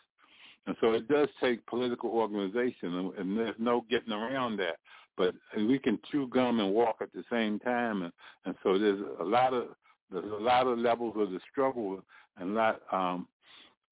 And 0.65 0.75
so 0.81 0.91
it 0.91 1.07
does 1.07 1.29
take 1.41 1.65
political 1.65 2.09
organization, 2.09 2.93
and, 2.93 3.13
and 3.15 3.37
there's 3.37 3.55
no 3.57 3.85
getting 3.89 4.11
around 4.11 4.57
that. 4.57 4.77
But 5.15 5.33
we 5.55 5.79
can 5.79 5.97
chew 6.11 6.27
gum 6.27 6.59
and 6.59 6.73
walk 6.73 6.97
at 7.01 7.13
the 7.13 7.23
same 7.31 7.59
time, 7.59 8.03
and, 8.03 8.11
and 8.45 8.55
so 8.63 8.77
there's 8.77 9.01
a 9.19 9.23
lot 9.23 9.53
of 9.53 9.69
there's 10.11 10.31
a 10.31 10.43
lot 10.43 10.67
of 10.67 10.77
levels 10.77 11.15
of 11.17 11.31
the 11.31 11.39
struggle, 11.51 12.01
and 12.37 12.51
a 12.51 12.53
lot. 12.53 12.81
Um, 12.91 13.27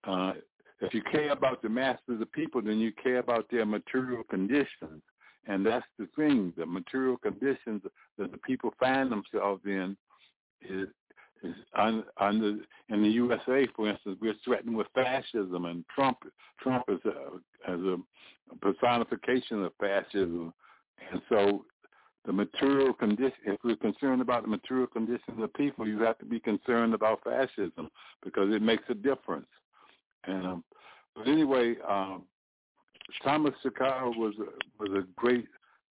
uh, 0.06 0.34
if 0.82 0.94
you 0.94 1.02
care 1.02 1.32
about 1.32 1.62
the 1.62 1.70
mass 1.70 1.98
of 2.10 2.20
the 2.20 2.26
people, 2.26 2.62
then 2.62 2.80
you 2.80 2.92
care 3.02 3.20
about 3.20 3.50
their 3.50 3.66
material 3.66 4.24
conditions, 4.30 5.02
and 5.48 5.66
that's 5.66 5.86
the 5.98 6.08
thing. 6.16 6.54
The 6.58 6.66
material 6.66 7.18
conditions 7.18 7.82
that 8.18 8.32
the 8.32 8.38
people 8.40 8.74
find 8.80 9.12
themselves 9.12 9.62
in 9.66 9.96
is 10.62 10.88
under 12.18 12.58
in 12.90 13.02
the 13.02 13.10
USA, 13.10 13.68
for 13.76 13.90
instance, 13.90 14.18
we're 14.22 14.36
threatened 14.44 14.76
with 14.76 14.88
fascism, 14.94 15.66
and 15.66 15.84
Trump 15.94 16.18
Trump 16.62 16.86
is 16.88 17.00
a, 17.06 17.72
as 17.72 17.80
a 17.80 17.98
personification 18.62 19.64
of 19.64 19.74
fascism, 19.80 20.54
and 21.12 21.22
so 21.30 21.66
the 22.26 22.34
material 22.34 22.94
condition. 22.94 23.34
If 23.46 23.60
we're 23.64 23.76
concerned 23.76 24.22
about 24.22 24.44
the 24.44 24.50
material 24.50 24.88
conditions 24.88 25.42
of 25.42 25.54
people, 25.54 25.88
you 25.88 26.02
have 26.02 26.18
to 26.20 26.26
be 26.26 26.40
concerned 26.40 26.94
about 26.94 27.24
fascism 27.24 27.90
because 28.24 28.54
it 28.54 28.62
makes 28.62 28.84
a 28.90 28.96
difference. 28.96 29.48
And 30.26 30.46
um, 30.46 30.64
but 31.16 31.28
anyway, 31.28 31.76
um, 31.88 32.24
Thomas 33.24 33.54
Sankara 33.62 34.10
was 34.12 34.34
a, 34.40 34.84
was 34.84 34.92
a 34.92 35.06
great 35.16 35.48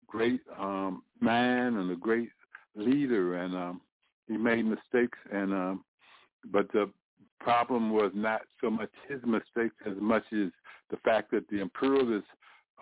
great 0.07 0.41
um, 0.59 1.03
man 1.19 1.77
and 1.77 1.91
a 1.91 1.95
great 1.95 2.29
leader, 2.75 3.35
and 3.35 3.55
um, 3.55 3.81
he 4.31 4.37
made 4.37 4.65
mistakes, 4.65 5.17
and 5.31 5.53
um, 5.53 5.83
but 6.51 6.71
the 6.71 6.89
problem 7.39 7.91
was 7.91 8.11
not 8.13 8.41
so 8.61 8.69
much 8.69 8.89
his 9.09 9.19
mistakes 9.25 9.75
as 9.85 9.93
much 9.99 10.23
as 10.31 10.49
the 10.89 10.97
fact 11.03 11.31
that 11.31 11.47
the 11.49 11.59
imperialists 11.59 12.29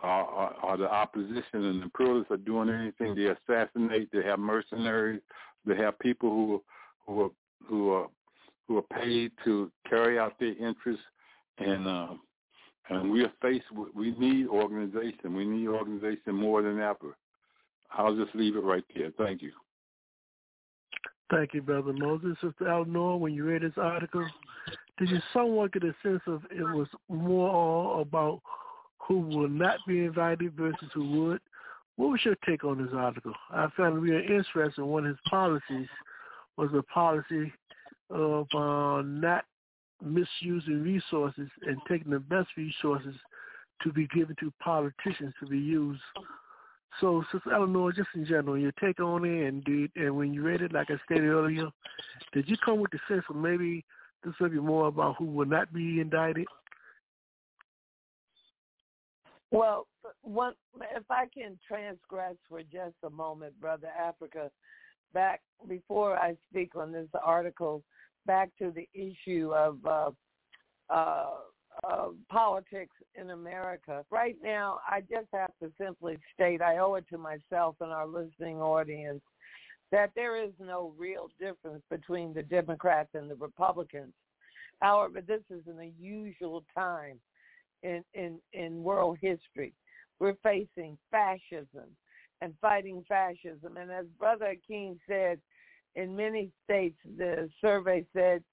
are, 0.01 0.26
are, 0.26 0.53
are 0.61 0.77
the 0.77 0.89
opposition, 0.89 1.63
and 1.65 1.80
the 1.80 1.84
imperialists 1.84 2.31
are 2.31 2.38
doing 2.38 2.69
anything. 2.69 3.15
They 3.15 3.26
assassinate. 3.26 4.09
They 4.11 4.23
have 4.23 4.39
mercenaries. 4.39 5.21
They 5.65 5.76
have 5.76 5.97
people 5.99 6.30
who 6.30 6.63
who 7.05 7.21
are 7.23 7.30
who 7.67 7.91
are 7.91 8.07
who 8.67 8.77
are 8.77 9.01
paid 9.01 9.31
to 9.45 9.71
carry 9.89 10.19
out 10.19 10.34
their 10.39 10.55
interests, 10.55 11.03
and 11.57 11.88
uh, 11.88 12.13
and 12.89 13.11
we 13.11 13.23
are 13.23 13.31
faced 13.41 13.71
with 13.71 13.89
we 13.95 14.11
need 14.11 14.47
organization. 14.47 15.35
We 15.35 15.45
need 15.45 15.67
organization 15.67 16.35
more 16.35 16.61
than 16.61 16.80
ever. 16.80 17.17
I'll 17.91 18.15
just 18.15 18.35
leave 18.35 18.55
it 18.55 18.63
right 18.63 18.84
there. 18.95 19.11
Thank 19.17 19.41
you. 19.41 19.51
Thank 21.30 21.53
you, 21.53 21.61
Brother 21.61 21.93
Moses. 21.93 22.38
Sister 22.41 22.68
Eleanor, 22.68 23.18
when 23.18 23.34
you 23.34 23.45
read 23.45 23.61
this 23.61 23.73
article, 23.77 24.27
did 24.97 25.10
you 25.10 25.19
somewhat 25.31 25.73
get 25.73 25.84
a 25.84 25.93
sense 26.01 26.22
of 26.26 26.41
it 26.49 26.64
was 26.64 26.88
more 27.07 27.49
all 27.49 28.01
about 28.01 28.41
who 28.97 29.19
will 29.19 29.49
not 29.49 29.77
be 29.88 30.06
invited 30.06 30.53
versus 30.53 30.89
who 30.93 31.10
would? 31.11 31.41
What 31.97 32.10
was 32.10 32.22
your 32.23 32.35
take 32.47 32.64
on 32.64 32.84
this 32.84 32.93
article? 32.95 33.34
I 33.51 33.68
found 33.77 33.97
it 33.97 33.99
really 33.99 34.26
interesting. 34.26 34.85
One 34.85 35.06
of 35.06 35.10
his 35.10 35.19
policies 35.30 35.88
was 36.57 36.69
a 36.73 36.81
policy 36.84 37.51
of 38.10 38.47
uh, 38.56 39.01
not 39.03 39.45
misusing 40.03 40.81
resources 40.81 41.49
and 41.65 41.77
taking 41.88 42.11
the 42.11 42.19
best 42.19 42.47
resources 42.57 43.15
to 43.84 43.91
be 43.91 44.07
given 44.07 44.35
to 44.39 44.51
politicians 44.60 45.34
to 45.39 45.47
be 45.47 45.60
used 45.60 46.01
so, 46.99 47.24
Sister 47.32 47.53
Eleanor, 47.53 47.91
just 47.91 48.10
in 48.16 48.26
general, 48.26 48.57
your 48.57 48.74
take 48.74 48.99
on 48.99 49.24
it, 49.26 49.48
and 49.48 49.64
did, 49.64 49.91
and 49.95 50.16
when 50.16 50.34
you 50.34 50.41
read 50.41 50.61
it, 50.61 50.74
like 50.74 50.90
I 50.90 50.95
stated 51.06 51.30
earlier, 51.30 51.68
did 52.34 52.49
you 52.49 52.57
come 52.64 52.80
with 52.80 52.91
the 52.91 52.99
sense 53.07 53.24
of 53.30 53.36
maybe 53.36 53.86
this 54.24 54.34
will 54.40 54.49
be 54.49 54.60
more 54.60 54.88
about 54.88 55.16
who 55.18 55.26
will 55.26 55.45
not 55.45 55.74
be 55.74 56.02
indicted? 56.02 56.45
Well, 59.52 59.88
one, 60.22 60.53
if 60.95 61.03
I 61.10 61.26
can 61.34 61.57
transgress 61.68 62.36
for 62.48 62.61
just 62.61 62.95
a 63.03 63.10
moment, 63.10 63.60
Brother 63.60 63.90
Africa, 63.98 64.52
back 65.14 65.41
before 65.68 66.18
I 66.18 66.36
speak 66.49 66.76
on 66.76 66.91
this 66.91 67.07
article, 67.24 67.84
back 68.26 68.49
to 68.60 68.72
the 68.72 68.88
issue 68.94 69.52
of 69.56 69.78
uh, 69.86 70.11
uh, 70.90 71.30
politics 72.30 72.95
in 73.15 73.31
America. 73.31 74.03
Right 74.11 74.38
now, 74.43 74.80
I 74.88 75.01
just 75.01 75.27
have 75.34 75.51
to 75.61 75.72
simply 75.80 76.18
state, 76.34 76.61
I 76.61 76.77
owe 76.77 76.95
it 76.95 77.06
to 77.10 77.18
myself 77.18 77.76
and 77.81 77.91
our 77.91 78.07
listening 78.07 78.61
audience, 78.61 79.22
that 79.91 80.11
there 80.15 80.41
is 80.41 80.51
no 80.60 80.93
real 80.97 81.30
difference 81.39 81.84
between 81.89 82.34
the 82.34 82.43
Democrats 82.43 83.10
and 83.14 83.30
the 83.30 83.35
Republicans. 83.35 84.14
However, 84.81 85.22
this 85.22 85.41
is 85.49 85.64
an 85.68 85.80
unusual 85.80 86.64
time 86.76 87.19
in, 87.84 88.03
in, 88.14 88.39
in 88.53 88.84
world 88.84 89.18
history. 89.22 89.73
We're 90.19 90.38
facing 90.43 90.97
fascism 91.11 91.89
and 92.41 92.53
fighting 92.61 93.03
fascism. 93.07 93.77
And 93.77 93.91
as 93.91 94.06
Brother 94.18 94.56
King 94.68 94.99
said, 95.07 95.39
in 95.95 96.15
many 96.15 96.51
states, 96.64 96.97
the 97.18 97.49
survey 97.60 98.06
said 98.14 98.43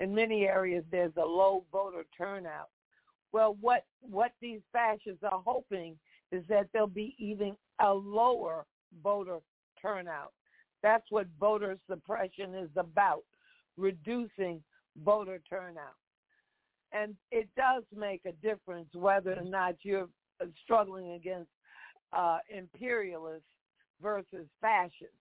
in 0.00 0.14
many 0.14 0.44
areas 0.44 0.84
there's 0.90 1.12
a 1.16 1.24
low 1.24 1.64
voter 1.70 2.04
turnout. 2.16 2.70
Well, 3.32 3.56
what 3.60 3.84
what 4.00 4.32
these 4.40 4.60
fascists 4.72 5.22
are 5.22 5.42
hoping 5.46 5.96
is 6.32 6.42
that 6.48 6.68
there'll 6.72 6.88
be 6.88 7.14
even 7.18 7.56
a 7.80 7.92
lower 7.92 8.64
voter 9.02 9.38
turnout. 9.80 10.32
That's 10.82 11.04
what 11.10 11.26
voter 11.38 11.76
suppression 11.88 12.54
is 12.54 12.70
about, 12.76 13.22
reducing 13.76 14.62
voter 15.04 15.40
turnout. 15.48 15.96
And 16.92 17.14
it 17.30 17.48
does 17.56 17.84
make 17.94 18.22
a 18.24 18.32
difference 18.32 18.88
whether 18.94 19.34
or 19.34 19.44
not 19.44 19.76
you're 19.82 20.08
struggling 20.64 21.12
against 21.12 21.50
uh, 22.12 22.38
imperialists 22.48 23.46
versus 24.02 24.46
fascists. 24.60 25.14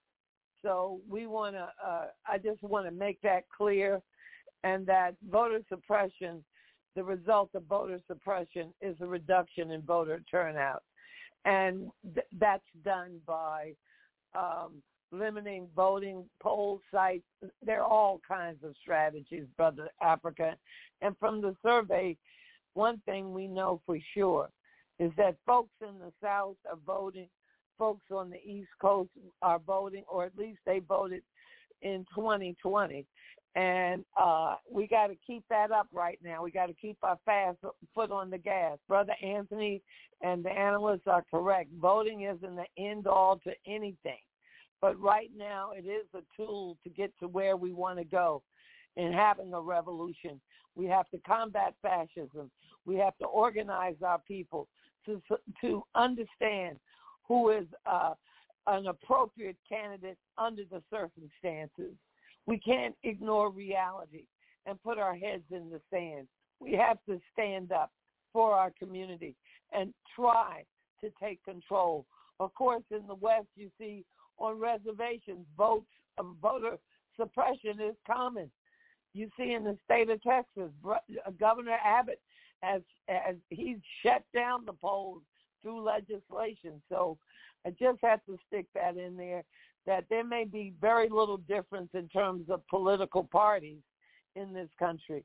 So 0.64 1.00
we 1.08 1.28
want 1.28 1.56
to, 1.56 1.70
uh, 1.86 2.06
I 2.28 2.38
just 2.38 2.62
want 2.64 2.86
to 2.86 2.92
make 2.92 3.22
that 3.22 3.44
clear 3.56 4.02
and 4.64 4.86
that 4.88 5.16
voter 5.30 5.60
suppression, 5.70 6.44
the 6.96 7.04
result 7.04 7.50
of 7.54 7.64
voter 7.64 8.00
suppression 8.08 8.74
is 8.82 8.96
a 9.02 9.06
reduction 9.06 9.72
in 9.72 9.82
voter 9.82 10.22
turnout. 10.30 10.84
And 11.46 11.90
th- 12.14 12.26
that's 12.38 12.64
done 12.84 13.20
by 13.26 13.74
um, 14.36 14.82
limiting 15.12 15.68
voting 15.76 16.26
poll 16.42 16.82
sites. 16.92 17.24
There 17.66 17.82
are 17.82 17.90
all 17.90 18.20
kinds 18.28 18.64
of 18.64 18.76
strategies, 18.82 19.46
Brother 19.56 19.90
Africa. 20.02 20.56
And 21.02 21.16
from 21.20 21.42
the 21.42 21.56
survey, 21.64 22.18
one 22.74 23.02
thing 23.06 23.34
we 23.34 23.48
know 23.48 23.82
for 23.86 23.98
sure 24.14 24.50
is 25.00 25.12
that 25.18 25.36
folks 25.46 25.74
in 25.82 25.98
the 26.00 26.12
South 26.22 26.58
are 26.70 26.78
voting, 26.86 27.28
folks 27.78 28.06
on 28.12 28.30
the 28.30 28.44
East 28.44 28.70
Coast 28.82 29.10
are 29.42 29.60
voting, 29.60 30.04
or 30.12 30.26
at 30.26 30.38
least 30.38 30.60
they 30.66 30.80
voted 30.80 31.24
in 31.82 32.06
2020. 32.14 33.06
And 33.56 34.06
uh, 34.16 34.56
we 34.72 34.88
got 34.88 35.08
to 35.08 35.16
keep 35.26 35.44
that 35.50 35.72
up 35.72 35.88
right 35.92 36.20
now. 36.24 36.44
We 36.44 36.52
got 36.52 36.68
to 36.68 36.74
keep 36.74 36.98
our 37.02 37.18
fast 37.26 37.58
foot 37.96 38.12
on 38.12 38.30
the 38.30 38.38
gas. 38.38 38.78
Brother 38.88 39.16
Anthony 39.24 39.82
and 40.22 40.44
the 40.46 40.52
analysts 40.52 41.08
are 41.08 41.26
correct. 41.30 41.70
Voting 41.82 42.22
isn't 42.22 42.56
the 42.56 42.66
end 42.78 43.08
all 43.08 43.40
to 43.44 43.52
anything. 43.66 44.20
But 44.82 45.00
right 45.02 45.30
now, 45.36 45.72
it 45.76 45.86
is 45.88 46.06
a 46.14 46.22
tool 46.38 46.78
to 46.84 46.90
get 46.90 47.12
to 47.20 47.28
where 47.28 47.58
we 47.58 47.74
want 47.74 47.98
to 47.98 48.06
go 48.06 48.44
in 48.96 49.12
having 49.12 49.54
a 49.54 49.60
revolution. 49.60 50.40
We 50.76 50.86
have 50.86 51.10
to 51.10 51.18
combat 51.20 51.74
fascism. 51.82 52.50
We 52.86 52.96
have 52.96 53.18
to 53.18 53.26
organize 53.26 53.98
our 54.06 54.20
people 54.20 54.68
to 55.06 55.22
to 55.62 55.84
understand 55.96 56.78
who 57.28 57.50
is 57.50 57.66
uh, 57.86 58.14
an 58.68 58.88
appropriate 58.88 59.58
candidate 59.68 60.18
under 60.38 60.64
the 60.70 60.82
circumstances. 60.90 61.96
We 62.50 62.58
can't 62.58 62.96
ignore 63.04 63.52
reality 63.52 64.24
and 64.66 64.82
put 64.82 64.98
our 64.98 65.16
heads 65.16 65.44
in 65.52 65.70
the 65.70 65.80
sand. 65.94 66.28
We 66.60 66.74
have 66.74 66.98
to 67.08 67.22
stand 67.32 67.72
up 67.72 67.92
for 68.34 68.54
our 68.54 68.72
community 68.72 69.36
and 69.72 69.94
try 70.16 70.64
to 71.02 71.12
take 71.22 71.44
control. 71.46 72.08
Of 72.40 72.52
course, 72.56 72.82
in 72.90 73.06
the 73.06 73.14
West, 73.14 73.50
you 73.56 73.70
see 73.80 74.04
on 74.40 74.60
reservations, 74.60 75.46
votes 75.56 75.86
uh, 76.18 76.24
voter 76.42 76.80
suppression 77.18 77.80
is 77.80 77.96
common. 78.08 78.50
You 79.14 79.30
see 79.38 79.54
in 79.54 79.64
the 79.64 79.78
state 79.86 80.10
of 80.10 80.20
Texas, 80.24 80.72
uh, 80.84 80.96
Governor 81.40 81.78
Abbott 81.86 82.20
has, 82.64 82.82
has 83.08 83.36
he's 83.52 83.78
shut 84.02 84.24
down 84.34 84.66
the 84.66 84.74
polls 84.74 85.22
through 85.62 85.84
legislation. 85.84 86.82
So 86.90 87.20
I 87.64 87.70
just 87.70 88.00
have 88.02 88.26
to 88.26 88.40
stick 88.48 88.66
that 88.74 88.98
in 88.98 89.16
there 89.18 89.44
that 89.86 90.06
there 90.10 90.24
may 90.24 90.46
be 90.46 90.74
very 90.80 91.10
little 91.10 91.38
difference 91.38 91.90
in 91.94 92.08
terms 92.10 92.50
of 92.50 92.62
political 92.68 93.24
parties 93.24 93.80
in 94.36 94.54
this 94.54 94.70
country, 94.78 95.24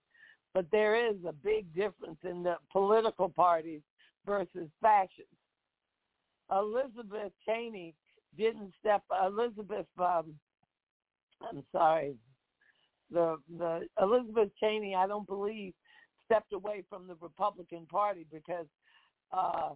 but 0.52 0.66
there 0.72 0.94
is 1.08 1.16
a 1.26 1.32
big 1.32 1.72
difference 1.74 2.18
in 2.22 2.42
the 2.42 2.56
political 2.72 3.28
parties 3.28 3.80
versus 4.26 4.68
fascists. 4.80 5.28
Elizabeth 6.50 7.32
Cheney 7.46 7.94
didn't 8.36 8.72
step. 8.80 9.02
Elizabeth, 9.24 9.86
um, 9.98 10.34
I'm 11.42 11.62
sorry, 11.72 12.14
the 13.10 13.36
the 13.58 13.86
Elizabeth 14.00 14.50
Cheney, 14.60 14.94
I 14.94 15.06
don't 15.06 15.26
believe 15.26 15.72
stepped 16.26 16.52
away 16.52 16.82
from 16.88 17.06
the 17.06 17.16
Republican 17.20 17.86
Party 17.86 18.26
because 18.32 18.66
uh, 19.32 19.70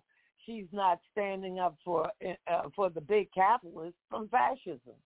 she's 0.49 0.67
not 0.73 0.99
standing 1.13 1.59
up 1.59 1.77
for 1.85 2.11
uh, 2.27 2.63
for 2.75 2.89
the 2.89 3.01
big 3.01 3.29
capitalists 3.35 4.01
from 4.09 4.29
fascism. 4.29 4.97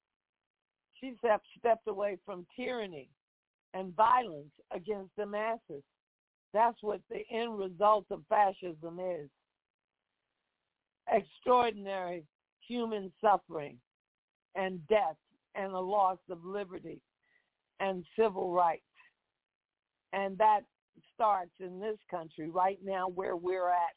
She's 1.01 1.15
stepped 1.19 1.47
stepped 1.59 1.89
away 1.89 2.17
from 2.25 2.47
tyranny 2.55 3.11
and 3.75 3.95
violence 3.97 4.53
against 4.71 5.11
the 5.17 5.27
masses. 5.27 5.83
That's 6.55 6.77
what 6.83 7.01
the 7.11 7.23
end 7.31 7.59
result 7.59 8.07
of 8.11 8.23
fascism 8.29 9.01
is. 9.01 9.29
Extraordinary 11.13 12.25
human 12.67 13.11
suffering 13.21 13.79
and 14.55 14.87
death 14.87 15.17
and 15.57 15.73
a 15.73 15.81
loss 15.81 16.19
of 16.31 16.45
liberty 16.45 17.01
and 17.81 18.05
civil 18.17 18.53
rights. 18.53 18.83
And 20.13 20.39
that 20.39 20.61
starts 21.15 21.51
in 21.59 21.81
this 21.81 21.97
country 22.11 22.49
right 22.49 22.79
now 22.85 23.09
where 23.09 23.35
we're 23.35 23.71
at. 23.71 23.97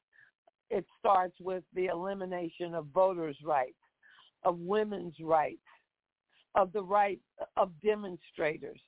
It 0.69 0.85
starts 0.99 1.35
with 1.39 1.63
the 1.73 1.85
elimination 1.85 2.73
of 2.73 2.87
voters' 2.87 3.37
rights, 3.43 3.77
of 4.43 4.57
women's 4.59 5.15
rights, 5.21 5.59
of 6.55 6.71
the 6.73 6.83
right 6.83 7.19
of 7.57 7.71
demonstrators, 7.83 8.79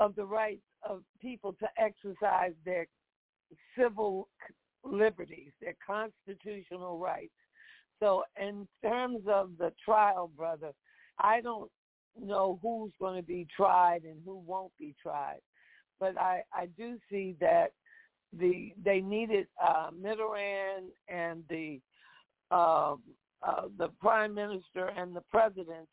of 0.00 0.14
the 0.14 0.24
rights 0.24 0.62
of 0.88 1.02
people 1.20 1.52
to 1.54 1.68
exercise 1.78 2.52
their 2.64 2.86
civil 3.78 4.28
liberties, 4.84 5.52
their 5.60 5.76
constitutional 5.84 6.98
rights. 6.98 7.32
So 8.00 8.24
in 8.40 8.68
terms 8.82 9.22
of 9.26 9.50
the 9.58 9.72
trial, 9.84 10.30
brother, 10.36 10.72
I 11.18 11.40
don't 11.40 11.70
know 12.18 12.58
who's 12.62 12.92
going 12.98 13.16
to 13.16 13.26
be 13.26 13.46
tried 13.54 14.04
and 14.04 14.20
who 14.24 14.38
won't 14.38 14.72
be 14.78 14.94
tried, 15.02 15.40
but 15.98 16.18
I 16.18 16.42
I 16.52 16.66
do 16.76 16.98
see 17.10 17.36
that 17.40 17.72
the 18.38 18.72
they 18.84 19.00
needed 19.00 19.46
uh, 19.62 19.90
Mitterrand 19.90 20.88
and 21.08 21.42
the 21.48 21.80
uh, 22.50 22.94
uh, 23.42 23.62
the 23.78 23.88
prime 24.00 24.34
minister 24.34 24.86
and 24.96 25.14
the 25.14 25.22
president's 25.30 25.90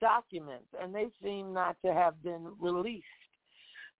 documents, 0.00 0.66
and 0.80 0.94
they 0.94 1.06
seem 1.22 1.52
not 1.52 1.76
to 1.84 1.92
have 1.92 2.20
been 2.22 2.52
released 2.58 3.04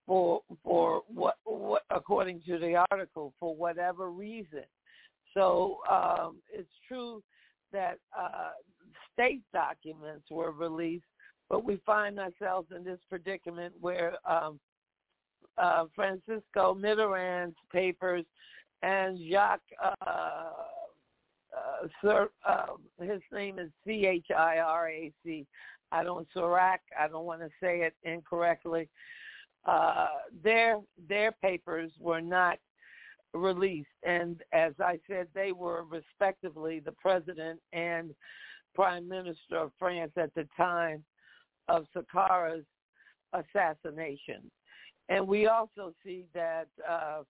for 0.06 0.40
for 0.62 1.02
what, 1.09 1.36
what 1.44 1.82
according 1.90 2.40
to 2.47 2.59
the 2.59 2.85
article 2.90 3.32
for 3.40 3.55
whatever 3.55 4.11
reason. 4.11 4.65
So 5.35 5.78
um, 5.90 6.36
it's 6.52 6.69
true 6.86 7.23
that 7.73 7.98
uh, 8.16 8.51
state 9.12 9.43
documents 9.52 10.27
were 10.31 10.52
released, 10.52 11.05
but 11.48 11.65
we 11.65 11.81
find 11.85 12.20
ourselves 12.20 12.69
in 12.74 12.85
this 12.85 13.01
predicament 13.09 13.74
where 13.81 14.16
um, 14.28 14.61
uh, 15.59 15.85
Francisco 15.94 16.74
Mitterrand's 16.74 17.56
papers 17.72 18.24
and 18.82 19.18
Jacques, 19.31 19.60
uh, 19.82 19.94
uh, 21.56 21.89
Sir, 22.02 22.28
uh, 22.47 22.66
his 23.01 23.22
name 23.32 23.59
is 23.59 23.70
C 23.86 24.06
H 24.06 24.26
I 24.36 26.02
don't 26.02 26.26
Chirac. 26.35 26.78
I 26.98 27.09
don't 27.09 27.24
want 27.24 27.40
to 27.40 27.48
say 27.62 27.82
it 27.82 27.94
incorrectly. 28.02 28.89
Uh, 29.64 30.09
their 30.43 30.81
their 31.09 31.32
papers 31.32 31.93
were 31.98 32.20
not 32.20 32.59
released. 33.32 33.89
And 34.02 34.43
as 34.52 34.72
I 34.81 34.98
said, 35.09 35.28
they 35.35 35.52
were 35.52 35.85
respectively 35.85 36.81
the 36.81 36.93
president 36.93 37.60
and 37.72 38.14
prime 38.74 39.09
minister 39.09 39.56
of 39.56 39.72
France 39.78 40.12
at 40.16 40.35
the 40.35 40.47
time 40.56 41.05
of 41.68 41.86
Sankara's 41.94 42.64
assassination. 43.32 44.51
And 45.09 45.26
we 45.26 45.47
also 45.47 45.93
see 46.05 46.24
that 46.35 46.68
uh, 46.89 47.22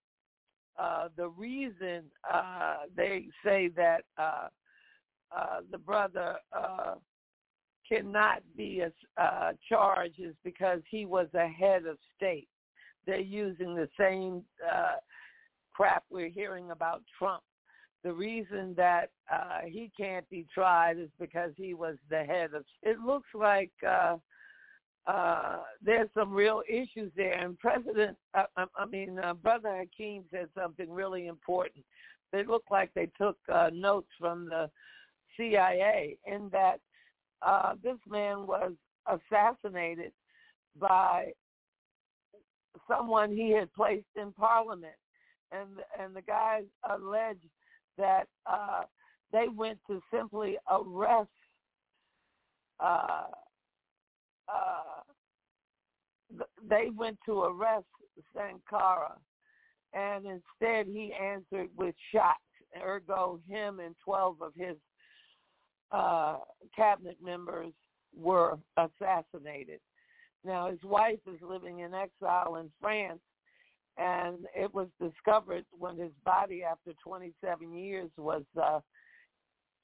uh, 0.79 1.09
the 1.17 1.29
reason 1.29 2.05
uh, 2.33 2.79
they 2.97 3.27
say 3.45 3.69
that 3.77 4.03
uh, 4.19 4.49
uh, 5.37 5.61
the 5.71 5.79
brother 5.79 6.37
uh, 6.53 6.95
cannot 7.89 8.43
be 8.57 8.83
charged 9.69 10.19
is 10.19 10.35
because 10.43 10.81
he 10.91 11.05
was 11.05 11.29
a 11.35 11.47
head 11.47 11.87
of 11.87 11.99
state. 12.17 12.49
They're 13.07 13.21
using 13.21 13.75
the 13.75 13.89
same 13.99 14.43
crap 15.73 16.05
we're 16.11 16.31
hearing 16.31 16.71
about 16.71 17.03
Trump. 17.19 17.43
The 18.03 18.13
reason 18.13 18.75
that 18.77 19.11
he 19.67 19.91
can't 19.97 20.29
be 20.31 20.47
tried 20.53 20.99
is 20.99 21.11
because 21.21 21.53
he 21.57 21.75
was 21.75 21.97
the 22.11 22.25
head 22.25 22.55
of. 22.55 22.65
It 22.83 22.99
looks 23.01 23.29
like 23.35 23.73
uh, 25.07 25.59
there's 25.83 26.09
some 26.15 26.33
real 26.33 26.63
issues 26.69 27.13
there, 27.17 27.35
and 27.35 27.59
President, 27.59 28.17
uh, 28.35 28.67
I 28.77 28.87
mean, 28.87 29.19
uh, 29.19 29.35
Brother 29.35 29.77
Hakeem 29.77 30.25
said 30.31 30.49
something 30.57 30.91
really 30.91 31.27
important. 31.27 31.85
They 32.33 32.45
look 32.45 32.65
like 32.71 32.91
they 32.95 33.11
took 33.19 33.37
uh, 33.53 33.71
notes 33.73 34.09
from 34.19 34.47
the 34.47 34.71
CIA 35.37 36.17
in 36.27 36.49
that 36.53 36.81
uh, 37.43 37.75
this 37.83 37.99
man 38.09 38.47
was 38.47 38.73
assassinated 39.07 40.13
by 40.81 41.33
someone 42.89 43.31
he 43.31 43.51
had 43.51 43.73
placed 43.75 44.07
in 44.17 44.33
Parliament 44.33 44.95
and 45.53 45.69
and 46.01 46.15
the 46.15 46.23
guys 46.23 46.65
alleged 46.91 47.47
that 47.97 48.25
uh, 48.47 48.83
they 49.33 49.47
went 49.55 49.79
to 49.87 50.01
simply 50.13 50.57
arrest 50.71 51.29
uh, 52.81 53.25
uh, 54.49 55.03
they 56.69 56.89
went 56.97 57.19
to 57.27 57.43
arrest 57.43 57.87
Sankara, 58.35 59.17
and 59.93 60.25
instead 60.27 60.87
he 60.87 61.13
answered 61.13 61.69
with 61.77 61.95
shots. 62.13 62.39
Ergo, 62.83 63.39
him 63.49 63.79
and 63.79 63.95
12 64.05 64.43
of 64.43 64.53
his 64.57 64.77
uh, 65.93 66.39
cabinet 66.75 67.17
members 67.23 67.73
were 68.17 68.59
assassinated. 68.77 69.81
Now, 70.45 70.71
his 70.71 70.83
wife 70.83 71.21
is 71.27 71.41
living 71.41 71.81
in 71.81 71.95
exile 71.95 72.57
in 72.57 72.71
France, 72.81 73.21
and 73.97 74.39
it 74.55 74.75
was 74.75 74.89
discovered 75.01 75.65
when 75.71 75.97
his 75.97 76.11
body, 76.25 76.63
after 76.65 76.93
27 77.03 77.73
years, 77.73 78.11
was 78.19 78.43
uh, 78.61 78.81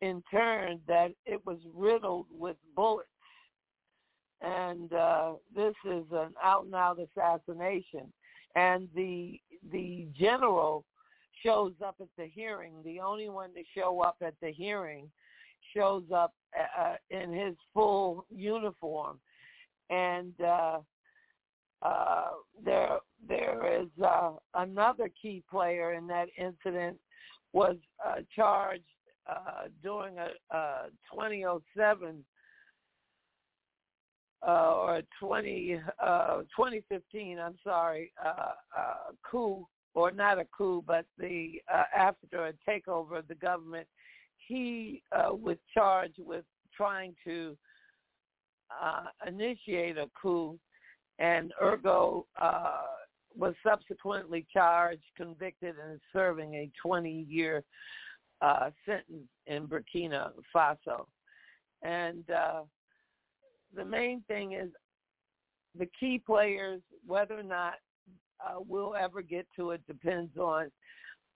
interned 0.01 0.81
that 0.89 1.12
it 1.27 1.45
was 1.47 1.59
riddled 1.74 2.27
with 2.37 2.57
bullets. 2.74 3.09
And 4.43 4.93
uh, 4.93 5.33
this 5.55 5.75
is 5.85 6.05
an 6.12 6.33
out-and-out 6.43 6.99
assassination. 6.99 8.12
And 8.57 8.89
the 8.95 9.41
the 9.71 10.09
general 10.19 10.85
shows 11.43 11.73
up 11.85 11.97
at 12.01 12.09
the 12.17 12.27
hearing. 12.27 12.75
The 12.85 13.01
only 13.01 13.29
one 13.29 13.53
to 13.55 13.62
show 13.77 14.01
up 14.01 14.17
at 14.23 14.35
the 14.41 14.51
hearing 14.51 15.11
shows 15.77 16.05
up 16.15 16.33
uh, 16.79 16.97
in 17.11 17.33
his 17.33 17.55
full 17.73 18.27
uniform, 18.31 19.21
and 19.89 20.33
uh, 20.41 20.79
uh, 21.83 22.29
there 22.65 22.99
there 23.29 23.81
is 23.81 23.89
uh, 24.03 24.33
another 24.55 25.11
key 25.21 25.43
player 25.51 25.93
in 25.93 26.07
that 26.09 26.29
incident 26.37 26.97
was 27.53 27.77
uh, 28.05 28.17
charged 28.35 28.83
uh, 29.29 29.69
during 29.83 30.19
a, 30.19 30.29
a 30.55 30.89
2007 31.12 32.25
uh, 34.47 34.75
or 34.77 35.03
20 35.19 35.81
uh, 36.03 36.37
2015. 36.57 37.39
I'm 37.39 37.57
sorry, 37.62 38.12
uh, 38.25 38.53
uh, 38.77 39.12
coup 39.29 39.67
or 39.95 40.11
not 40.12 40.39
a 40.39 40.47
coup, 40.57 40.85
but 40.87 41.05
the 41.19 41.61
uh, 41.73 41.85
after 41.97 42.47
a 42.47 42.53
takeover 42.69 43.19
of 43.19 43.29
the 43.29 43.35
government, 43.35 43.87
he 44.47 45.03
uh, 45.12 45.35
was 45.35 45.57
charged 45.75 46.19
with 46.19 46.45
trying 46.77 47.15
to 47.25 47.57
initiate 49.27 49.99
a 49.99 50.07
coup, 50.21 50.59
and 51.19 51.53
ergo 51.61 52.27
was 53.37 53.55
subsequently 53.65 54.47
charged, 54.53 55.03
convicted, 55.17 55.75
and 55.83 55.95
is 55.95 56.01
serving 56.12 56.55
a 56.55 56.71
20-year 56.85 57.62
uh, 58.41 58.71
sentence 58.87 59.29
in 59.47 59.67
Burkina 59.67 60.31
Faso. 60.55 61.07
And 61.83 62.25
the 63.75 63.85
main 63.85 64.23
thing 64.29 64.53
is 64.53 64.71
the 65.79 65.89
key 65.99 66.21
players, 66.25 66.81
whether 67.07 67.39
or 67.39 67.43
not 67.43 67.75
uh, 68.45 68.59
we'll 68.67 68.95
ever 68.95 69.23
get 69.23 69.47
to 69.57 69.71
it 69.71 69.83
depends 69.87 70.37
on 70.37 70.71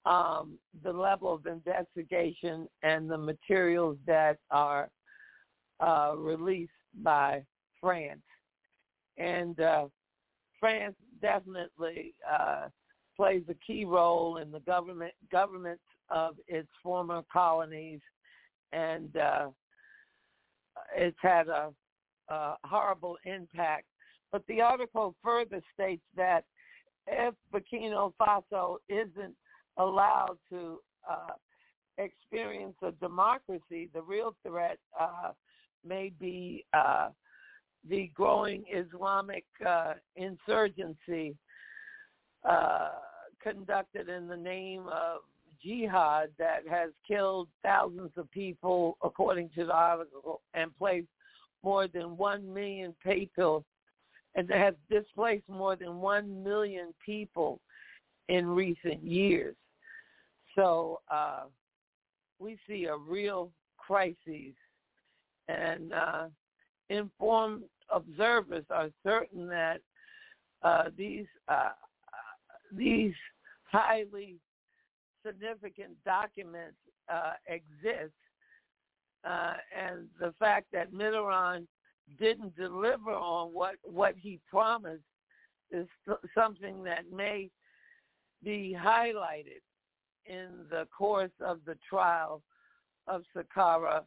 um, 0.06 0.58
the 0.82 0.92
level 0.92 1.32
of 1.32 1.46
investigation 1.46 2.68
and 2.82 3.08
the 3.10 3.16
materials 3.16 3.96
that 4.06 4.38
are 4.50 4.90
uh, 5.80 6.12
released 6.16 6.72
by 7.02 7.42
France. 7.80 8.20
And 9.16 9.58
uh, 9.60 9.86
France 10.58 10.96
definitely 11.22 12.14
uh, 12.30 12.68
plays 13.16 13.42
a 13.48 13.54
key 13.66 13.84
role 13.84 14.38
in 14.38 14.50
the 14.50 14.60
government 14.60 15.12
governments 15.30 15.82
of 16.10 16.36
its 16.48 16.68
former 16.82 17.22
colonies, 17.32 18.00
and 18.72 19.16
uh, 19.16 19.48
it's 20.96 21.16
had 21.22 21.48
a, 21.48 21.70
a 22.28 22.54
horrible 22.64 23.16
impact. 23.24 23.86
But 24.32 24.42
the 24.48 24.60
article 24.60 25.14
further 25.22 25.60
states 25.74 26.02
that 26.16 26.44
if 27.06 27.34
Burkina 27.52 28.12
Faso 28.20 28.76
isn't 28.88 29.34
allowed 29.76 30.38
to 30.50 30.80
uh, 31.08 31.34
experience 31.98 32.76
a 32.82 32.92
democracy, 32.92 33.88
the 33.92 34.02
real 34.02 34.34
threat 34.46 34.78
uh, 34.98 35.32
may 35.86 36.12
be 36.18 36.64
uh, 36.72 37.10
the 37.88 38.10
growing 38.14 38.64
Islamic 38.72 39.44
uh, 39.66 39.94
insurgency 40.16 41.36
uh, 42.48 42.90
conducted 43.42 44.08
in 44.08 44.26
the 44.26 44.36
name 44.36 44.84
of 44.88 45.20
jihad 45.62 46.28
that 46.38 46.66
has 46.68 46.90
killed 47.06 47.48
thousands 47.62 48.10
of 48.16 48.30
people, 48.30 48.96
according 49.02 49.50
to 49.54 49.66
the 49.66 49.72
article, 49.72 50.40
and 50.54 50.76
placed 50.76 51.08
more 51.64 51.88
than 51.88 52.16
one 52.16 52.52
million 52.52 52.94
people 53.02 53.64
and 54.34 54.50
has 54.50 54.74
displaced 54.90 55.48
more 55.48 55.76
than 55.76 56.00
1 56.00 56.42
million 56.42 56.92
people 57.04 57.60
in 58.28 58.46
recent 58.46 59.02
years. 59.02 59.54
So 60.54 61.00
uh, 61.10 61.44
we 62.38 62.58
see 62.68 62.86
a 62.86 62.96
real 62.96 63.50
crisis, 63.76 64.54
and 65.48 65.92
uh, 65.92 66.26
informed 66.90 67.64
observers 67.92 68.64
are 68.70 68.88
certain 69.04 69.46
that 69.48 69.80
uh, 70.62 70.84
these 70.96 71.26
uh, 71.48 71.70
these 72.76 73.14
highly 73.64 74.36
significant 75.24 75.92
documents 76.04 76.76
uh, 77.12 77.32
exist, 77.46 78.12
uh, 79.26 79.54
and 79.76 80.06
the 80.20 80.32
fact 80.38 80.66
that 80.72 80.92
Mitterrand 80.92 81.66
didn't 82.18 82.56
deliver 82.56 83.12
on 83.12 83.48
what 83.48 83.76
what 83.82 84.14
he 84.16 84.38
promised 84.50 85.02
is 85.70 85.86
something 86.34 86.82
that 86.84 87.10
may 87.12 87.50
be 88.42 88.76
highlighted 88.78 89.62
in 90.26 90.48
the 90.70 90.86
course 90.96 91.32
of 91.40 91.60
the 91.66 91.76
trial 91.88 92.42
of 93.06 93.22
Sankara, 93.34 94.04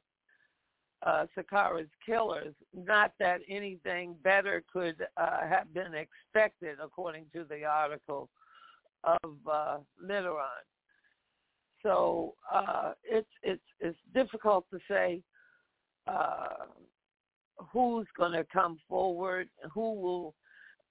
uh, 1.05 1.25
Sankara's 1.35 1.89
killers. 2.05 2.53
Not 2.73 3.13
that 3.19 3.41
anything 3.49 4.15
better 4.23 4.63
could 4.71 5.05
uh, 5.17 5.47
have 5.47 5.73
been 5.73 5.93
expected, 5.93 6.77
according 6.81 7.25
to 7.33 7.43
the 7.43 7.65
article 7.65 8.29
of 9.03 9.33
uh, 9.51 9.77
Mitterrand. 10.03 10.67
So 11.83 12.33
uh, 12.53 12.93
it's 13.03 13.27
it's 13.43 13.61
it's 13.79 13.97
difficult 14.13 14.65
to 14.71 14.79
say 14.89 15.21
uh, 16.07 16.65
who's 17.71 18.07
going 18.17 18.31
to 18.33 18.45
come 18.51 18.79
forward, 18.87 19.49
who 19.73 19.93
will 19.93 20.35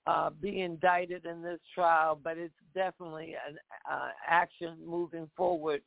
uh, 0.06 0.30
be 0.30 0.60
indicted 0.60 1.26
in 1.26 1.42
this 1.42 1.60
trial, 1.74 2.18
but 2.22 2.38
it's 2.38 2.54
definitely 2.74 3.34
an 3.48 3.56
uh, 3.90 4.10
action 4.28 4.76
moving 4.86 5.28
forward 5.36 5.82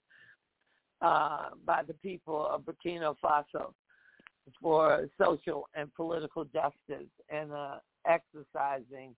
uh, 1.02 1.50
by 1.66 1.84
the 1.84 1.94
people 1.96 2.46
of 2.48 2.64
Burkina 2.64 3.16
Faso 3.24 3.74
for 4.62 5.08
social 5.18 5.70
and 5.76 5.94
political 5.94 6.44
justice 6.44 7.08
and 7.30 7.52
uh, 7.54 7.78
exercising 8.06 9.16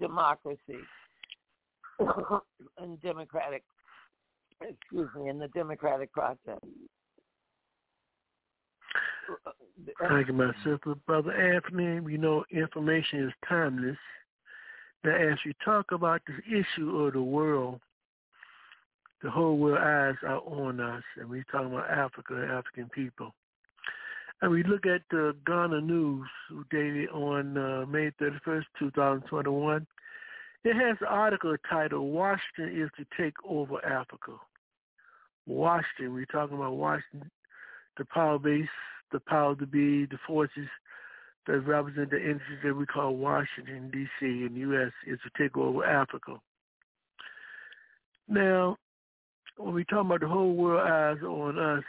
democracy 0.00 0.80
and 2.78 3.00
democratic, 3.02 3.64
excuse 4.60 5.08
me, 5.16 5.28
in 5.28 5.38
the 5.38 5.48
democratic 5.48 6.12
process. 6.12 6.60
Thank 10.08 10.28
you, 10.28 10.34
my 10.34 10.52
sister. 10.64 10.94
Brother 11.06 11.32
Anthony, 11.32 12.00
you 12.10 12.18
know, 12.18 12.44
information 12.50 13.24
is 13.24 13.32
timeless. 13.48 13.96
Now, 15.04 15.16
as 15.16 15.38
you 15.44 15.52
talk 15.64 15.92
about 15.92 16.22
this 16.26 16.36
issue 16.46 16.98
of 16.98 17.12
the 17.12 17.22
world, 17.22 17.80
the 19.22 19.30
whole 19.30 19.56
world 19.56 19.78
eyes 19.78 20.14
are 20.22 20.40
on 20.40 20.80
us, 20.80 21.02
and 21.18 21.28
we're 21.28 21.44
talking 21.50 21.72
about 21.72 21.90
Africa 21.90 22.34
and 22.34 22.50
African 22.50 22.88
people. 22.90 23.34
And 24.42 24.50
we 24.50 24.62
look 24.62 24.84
at 24.86 25.02
the 25.10 25.34
Ghana 25.46 25.80
News, 25.80 26.28
dated 26.70 27.08
on 27.10 27.56
uh, 27.56 27.86
May 27.86 28.10
31st, 28.20 28.64
2021. 28.78 29.86
It 30.66 30.74
has 30.74 30.96
an 31.00 31.06
article 31.08 31.54
titled, 31.70 32.12
Washington 32.12 32.82
is 32.82 32.90
to 32.96 33.06
take 33.16 33.34
over 33.48 33.84
Africa. 33.86 34.32
Washington, 35.46 36.12
we're 36.12 36.24
talking 36.24 36.56
about 36.56 36.72
Washington, 36.72 37.30
the 37.96 38.04
power 38.06 38.36
base 38.36 38.66
the 39.12 39.20
power 39.20 39.54
to 39.54 39.64
be, 39.66 40.06
the 40.06 40.18
forces 40.26 40.68
that 41.46 41.60
represent 41.60 42.10
the 42.10 42.16
entities 42.16 42.58
that 42.64 42.74
we 42.74 42.84
call 42.84 43.14
Washington, 43.14 43.90
D.C. 43.92 44.26
and 44.26 44.56
U.S. 44.56 44.90
is 45.06 45.20
to 45.22 45.30
take 45.40 45.56
over 45.56 45.84
Africa. 45.84 46.34
Now, 48.28 48.76
when 49.56 49.72
we 49.72 49.84
talk 49.84 50.04
about 50.04 50.20
the 50.20 50.28
whole 50.28 50.54
world 50.54 50.88
eyes 50.88 51.22
on 51.22 51.58
us, 51.58 51.84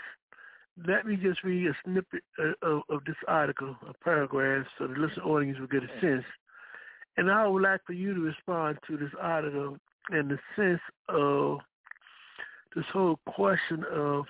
let 0.87 1.07
me 1.07 1.15
just 1.15 1.43
read 1.43 1.65
a 1.65 1.73
snippet 1.83 2.21
of, 2.61 2.81
of 2.89 3.03
this 3.05 3.15
article, 3.27 3.75
a 3.89 3.93
paragraph, 4.03 4.67
so 4.77 4.85
the 4.85 4.93
listening 4.93 5.25
audience 5.25 5.59
will 5.59 5.65
get 5.65 5.81
a 5.81 5.99
sense. 5.99 6.23
And 7.17 7.31
I 7.31 7.47
would 7.47 7.63
like 7.63 7.81
for 7.85 7.93
you 7.93 8.13
to 8.13 8.19
respond 8.21 8.77
to 8.87 8.97
this 8.97 9.11
article 9.19 9.77
in 10.11 10.27
the 10.27 10.37
sense 10.55 10.81
of 11.09 11.59
this 12.75 12.85
whole 12.93 13.19
question 13.25 13.83
of 13.91 14.25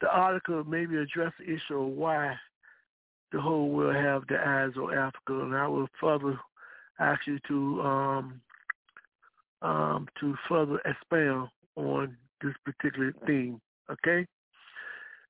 the 0.00 0.08
article 0.10 0.64
maybe 0.64 0.96
address 0.96 1.32
the 1.38 1.44
issue 1.44 1.80
of 1.80 1.88
why 1.88 2.34
the 3.32 3.40
whole 3.40 3.68
world 3.68 3.94
have 3.94 4.26
the 4.28 4.36
eyes 4.44 4.72
on 4.76 4.92
Africa, 4.92 5.40
and 5.40 5.54
I 5.54 5.68
will 5.68 5.88
further 6.00 6.38
ask 6.98 7.20
you 7.26 7.38
to 7.48 7.80
um, 7.82 8.40
um, 9.62 10.08
to 10.20 10.34
further 10.48 10.80
expand 10.84 11.48
on 11.76 12.16
this 12.42 12.54
particular 12.64 13.14
theme. 13.26 13.60
Okay. 13.90 14.26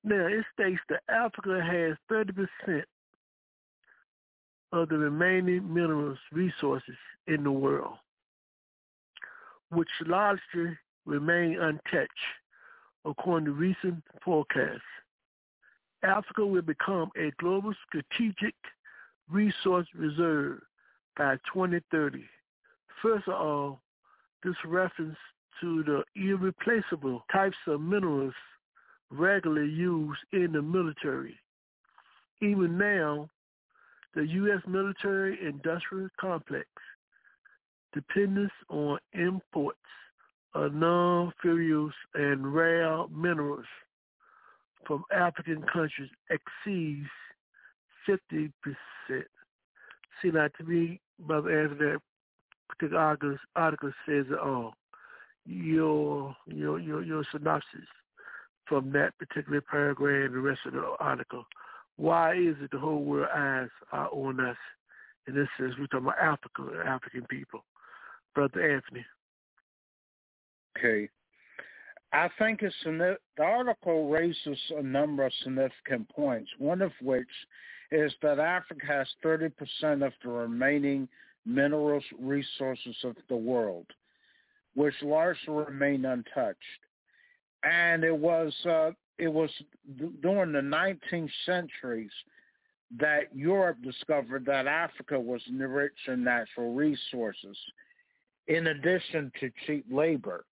Now 0.03 0.27
it 0.27 0.45
states 0.55 0.81
that 0.89 1.03
Africa 1.11 1.61
has 1.63 1.97
30% 2.11 2.83
of 4.73 4.89
the 4.89 4.99
remaining 4.99 5.73
minerals 5.73 6.19
resources 6.33 6.97
in 7.27 7.45
the 7.45 7.51
world, 7.51 7.95
which 9.71 9.89
largely 10.07 10.77
remain 11.07 11.59
untouched, 11.61 12.11
according 13.05 13.47
to 13.47 13.53
recent 13.53 14.03
forecasts. 14.25 14.81
Africa 16.03 16.47
will 16.47 16.63
become 16.63 17.11
a 17.17 17.31
global 17.39 17.75
strategic 17.87 18.55
resource 19.31 19.87
reserve 19.95 20.61
by 21.17 21.37
2030. 21.53 22.25
First 23.03 23.29
of 23.29 23.35
all, 23.35 23.81
this 24.43 24.55
reference 24.65 25.17
to 25.61 25.83
the 25.83 26.03
irreplaceable 26.17 27.25
types 27.31 27.57
of 27.67 27.81
minerals 27.81 28.35
regularly 29.11 29.69
used 29.71 30.21
in 30.33 30.53
the 30.53 30.63
military. 30.63 31.39
Even 32.41 32.79
now, 32.79 33.29
the 34.15 34.27
U.S. 34.27 34.61
military 34.67 35.39
industrial 35.47 36.09
complex 36.21 36.67
dependence 37.93 38.53
on 38.69 38.99
imports 39.13 39.79
of 40.55 40.75
non-ferrous 40.75 41.95
and 42.15 42.53
rare 42.55 43.05
minerals 43.09 43.67
from 44.87 45.05
African 45.15 45.63
countries 45.73 46.11
exceeds 46.31 47.09
50%. 48.09 48.51
See, 50.23 50.31
now 50.31 50.49
to 50.59 50.65
me, 50.65 51.01
Brother 51.21 51.63
Anthony, 51.63 51.93
that 51.93 52.01
particular 52.69 53.01
article, 53.01 53.37
article 53.57 53.93
says 54.07 54.27
it 54.31 54.39
all. 54.39 54.75
Your, 55.47 56.35
your, 56.47 56.79
your, 56.79 57.03
your 57.03 57.25
synopsis 57.33 57.87
from 58.67 58.93
that 58.93 59.17
particular 59.19 59.61
paragraph 59.61 60.27
and 60.27 60.35
the 60.35 60.41
rest 60.41 60.61
of 60.67 60.73
the 60.73 60.95
article. 61.01 61.45
Why 62.01 62.33
is 62.33 62.57
it 62.63 62.71
the 62.71 62.79
whole 62.79 63.05
world 63.05 63.29
eyes 63.37 63.69
are 63.93 64.09
on 64.11 64.41
us? 64.41 64.57
In 65.29 65.35
this 65.35 65.49
sense, 65.59 65.75
we're 65.79 65.87
talking 65.87 66.07
about 66.07 66.19
Africa, 66.19 66.83
African 66.87 67.27
people. 67.29 67.63
Brother 68.35 68.75
Anthony. 68.75 69.05
Okay. 70.79 71.11
I 72.15 72.31
think 72.39 72.63
it's 72.63 72.75
the 72.85 73.19
article 73.39 74.09
raises 74.09 74.59
a 74.79 74.83
number 74.83 75.27
of 75.27 75.33
significant 75.45 76.09
points. 76.09 76.51
One 76.57 76.81
of 76.81 76.93
which 77.03 77.29
is 77.93 78.15
that 78.23 78.39
Africa 78.39 78.87
has 78.87 79.07
30% 79.23 79.53
of 80.03 80.15
the 80.25 80.31
remaining 80.31 81.07
minerals 81.45 82.05
resources 82.19 82.97
of 83.05 83.15
the 83.29 83.37
world, 83.37 83.87
which 84.75 84.95
largely 85.03 85.53
remain 85.53 86.07
untouched. 86.07 86.57
And 87.63 88.05
it 88.05 88.17
was 88.17 88.55
uh, 88.65 88.93
it 89.21 89.29
was 89.29 89.51
during 90.23 90.53
the 90.53 90.61
19th 90.61 91.31
centuries 91.45 92.11
that 92.99 93.35
Europe 93.35 93.77
discovered 93.83 94.45
that 94.47 94.67
Africa 94.67 95.21
was 95.21 95.43
rich 95.51 95.93
in 96.09 96.25
natural 96.25 96.75
resources, 96.75 97.57
in 98.49 98.69
addition 98.69 99.31
to 99.39 99.51
cheap 99.67 99.85
labor. 99.91 100.45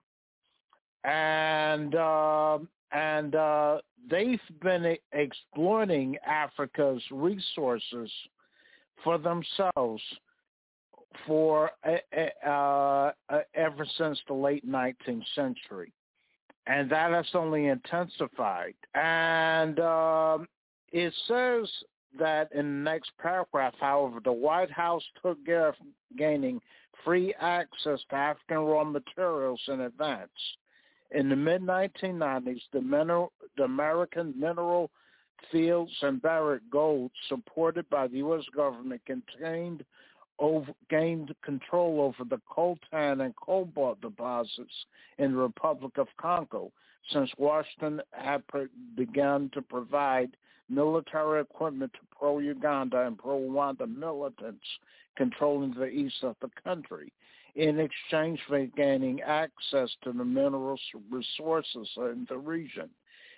And 1.03 1.95
uh, 1.95 2.59
and 2.91 3.35
uh, 3.35 3.79
they've 4.09 4.39
been 4.61 4.95
exploiting 5.11 6.17
Africa's 6.25 7.03
resources 7.11 8.11
for 9.03 9.17
themselves 9.17 10.01
for 11.25 11.71
uh, 11.83 13.11
ever 13.53 13.85
since 13.97 14.19
the 14.27 14.33
late 14.33 14.67
19th 14.67 15.23
century, 15.35 15.91
and 16.69 16.89
that 16.89 17.11
has 17.11 17.25
only 17.33 17.67
intensified. 17.67 18.75
And 18.93 19.79
um, 19.79 20.47
it 20.91 21.13
says 21.27 21.67
that 22.17 22.51
in 22.53 22.65
the 22.65 22.91
next 22.91 23.11
paragraph, 23.19 23.73
however, 23.79 24.19
the 24.23 24.31
White 24.31 24.71
House 24.71 25.03
took 25.21 25.43
care 25.45 25.69
of 25.69 25.75
gaining 26.17 26.61
free 27.03 27.33
access 27.41 27.99
to 28.09 28.15
African 28.15 28.59
raw 28.59 28.83
materials 28.83 29.61
in 29.67 29.81
advance 29.81 30.29
in 31.11 31.29
the 31.29 31.35
mid-1990s, 31.35 32.61
the, 32.71 32.81
mineral, 32.81 33.31
the 33.57 33.63
American 33.63 34.33
Mineral 34.37 34.91
Fields 35.51 35.91
and 36.01 36.21
Barrick 36.21 36.61
Gold, 36.71 37.11
supported 37.29 37.89
by 37.89 38.07
the 38.07 38.17
U.S. 38.17 38.43
government, 38.55 39.01
contained 39.05 39.83
over, 40.39 40.71
gained 40.89 41.33
control 41.43 42.01
over 42.01 42.23
the 42.29 42.41
coltan 42.49 43.25
and 43.25 43.35
cobalt 43.35 43.99
deposits 44.01 44.85
in 45.17 45.31
the 45.31 45.37
Republic 45.37 45.97
of 45.97 46.07
Congo 46.17 46.71
since 47.11 47.29
Washington 47.37 48.01
had 48.11 48.43
begun 48.95 49.49
to 49.53 49.61
provide 49.61 50.35
military 50.69 51.41
equipment 51.41 51.91
to 51.93 51.99
pro-Uganda 52.17 53.07
and 53.07 53.17
pro-Rwanda 53.17 53.87
militants 53.87 54.65
controlling 55.15 55.73
the 55.73 55.87
east 55.87 56.23
of 56.23 56.35
the 56.41 56.49
country 56.63 57.11
in 57.55 57.79
exchange 57.79 58.39
for 58.47 58.65
gaining 58.65 59.21
access 59.21 59.89
to 60.03 60.11
the 60.11 60.23
mineral 60.23 60.77
resources 61.09 61.89
in 61.97 62.25
the 62.29 62.37
region. 62.37 62.89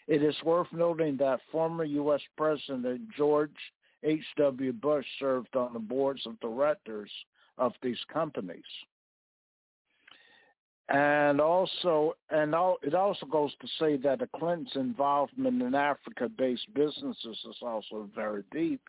It 0.07 0.21
is 0.21 0.35
worth 0.43 0.67
noting 0.73 1.17
that 1.17 1.39
former 1.51 1.85
U.S. 1.85 2.21
President 2.35 3.01
George 3.15 3.51
H.W. 4.03 4.73
Bush 4.73 5.05
served 5.19 5.55
on 5.55 5.73
the 5.73 5.79
boards 5.79 6.21
of 6.25 6.39
directors 6.39 7.11
of 7.57 7.73
these 7.81 7.99
companies. 8.11 8.63
And 10.89 11.39
also, 11.39 12.15
and 12.31 12.53
it 12.83 12.93
also 12.95 13.25
goes 13.25 13.51
to 13.61 13.67
say 13.79 13.95
that 13.97 14.19
the 14.19 14.27
Clintons' 14.35 14.71
involvement 14.75 15.61
in 15.61 15.73
Africa-based 15.73 16.73
businesses 16.73 17.37
is 17.47 17.55
also 17.61 18.09
very 18.13 18.43
deep. 18.51 18.81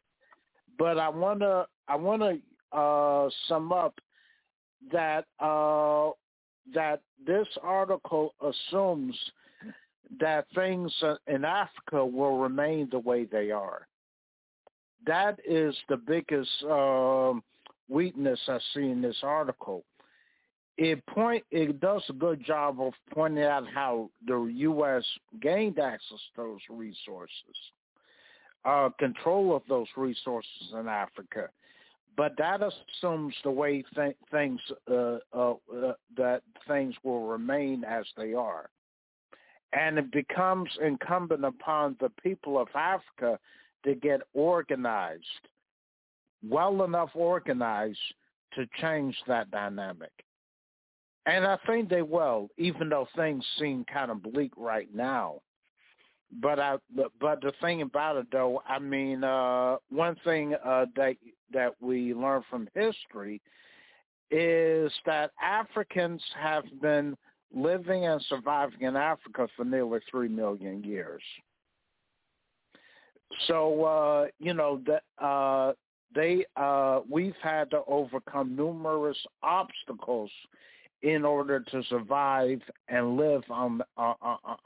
But 0.78 0.98
I 0.98 1.08
want 1.08 1.40
to, 1.40 1.66
I 1.86 1.94
want 1.94 2.22
to 2.22 2.76
uh, 2.76 3.30
sum 3.46 3.72
up 3.72 4.00
that 4.90 5.26
uh, 5.38 6.10
that 6.74 7.02
this 7.24 7.46
article 7.62 8.34
assumes 8.40 9.16
that 10.18 10.46
things 10.54 10.92
in 11.26 11.44
Africa 11.44 12.04
will 12.04 12.38
remain 12.38 12.88
the 12.90 12.98
way 12.98 13.24
they 13.24 13.50
are. 13.50 13.86
That 15.06 15.38
is 15.46 15.74
the 15.88 15.96
biggest 15.96 16.50
uh, 16.68 17.34
weakness 17.88 18.38
I 18.48 18.58
see 18.74 18.88
in 18.88 19.02
this 19.02 19.18
article. 19.22 19.84
It 20.78 21.04
point 21.06 21.44
it 21.50 21.80
does 21.80 22.02
a 22.08 22.14
good 22.14 22.44
job 22.44 22.80
of 22.80 22.94
pointing 23.12 23.44
out 23.44 23.64
how 23.72 24.10
the 24.26 24.44
U.S. 24.44 25.04
gained 25.40 25.78
access 25.78 26.18
to 26.34 26.42
those 26.42 26.60
resources, 26.70 27.30
uh, 28.64 28.88
control 28.98 29.54
of 29.54 29.62
those 29.68 29.88
resources 29.96 30.72
in 30.72 30.88
Africa, 30.88 31.48
but 32.16 32.32
that 32.38 32.60
assumes 32.62 33.34
the 33.44 33.50
way 33.50 33.84
th- 33.94 34.16
things 34.30 34.60
uh, 34.90 35.18
uh, 35.34 35.54
uh, 35.74 35.92
that 36.16 36.42
things 36.66 36.94
will 37.02 37.26
remain 37.26 37.84
as 37.84 38.06
they 38.16 38.32
are, 38.32 38.70
and 39.74 39.98
it 39.98 40.10
becomes 40.10 40.70
incumbent 40.82 41.44
upon 41.44 41.96
the 42.00 42.10
people 42.22 42.58
of 42.58 42.68
Africa 42.74 43.38
to 43.84 43.94
get 43.94 44.20
organized, 44.34 45.24
well 46.48 46.84
enough 46.84 47.10
organized 47.14 47.98
to 48.54 48.66
change 48.80 49.16
that 49.26 49.50
dynamic. 49.50 50.12
And 51.26 51.46
I 51.46 51.56
think 51.66 51.88
they 51.88 52.02
will, 52.02 52.48
even 52.58 52.88
though 52.88 53.06
things 53.14 53.44
seem 53.58 53.84
kind 53.84 54.10
of 54.10 54.22
bleak 54.22 54.52
right 54.56 54.92
now. 54.94 55.40
But 56.40 56.58
I, 56.58 56.76
but 57.20 57.42
the 57.42 57.52
thing 57.60 57.82
about 57.82 58.16
it 58.16 58.26
though, 58.32 58.62
I 58.66 58.78
mean, 58.78 59.22
uh, 59.22 59.76
one 59.90 60.16
thing 60.24 60.54
uh, 60.64 60.86
that 60.96 61.16
that 61.52 61.74
we 61.80 62.14
learn 62.14 62.42
from 62.48 62.68
history 62.74 63.42
is 64.30 64.90
that 65.04 65.30
Africans 65.42 66.22
have 66.40 66.64
been 66.80 67.16
living 67.54 68.06
and 68.06 68.24
surviving 68.28 68.80
in 68.80 68.96
Africa 68.96 69.46
for 69.54 69.64
nearly 69.64 70.00
three 70.10 70.28
million 70.28 70.82
years. 70.82 71.22
So 73.46 73.84
uh, 73.84 74.26
you 74.38 74.54
know 74.54 74.80
that 74.86 75.24
uh, 75.24 75.72
they 76.14 76.44
uh, 76.56 77.00
we've 77.10 77.36
had 77.42 77.70
to 77.70 77.82
overcome 77.86 78.56
numerous 78.56 79.18
obstacles 79.42 80.30
in 81.02 81.24
order 81.24 81.60
to 81.60 81.82
survive 81.88 82.60
and 82.88 83.16
live 83.16 83.42
on 83.50 83.82
on, 83.96 84.16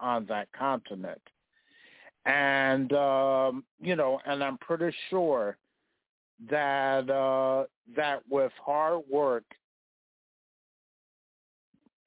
on 0.00 0.26
that 0.26 0.48
continent. 0.52 1.20
And 2.24 2.92
um, 2.92 3.64
you 3.80 3.96
know, 3.96 4.20
and 4.26 4.42
I'm 4.42 4.58
pretty 4.58 4.94
sure 5.10 5.56
that 6.50 7.08
uh, 7.08 7.64
that 7.96 8.22
with 8.28 8.52
hard 8.64 9.02
work 9.10 9.44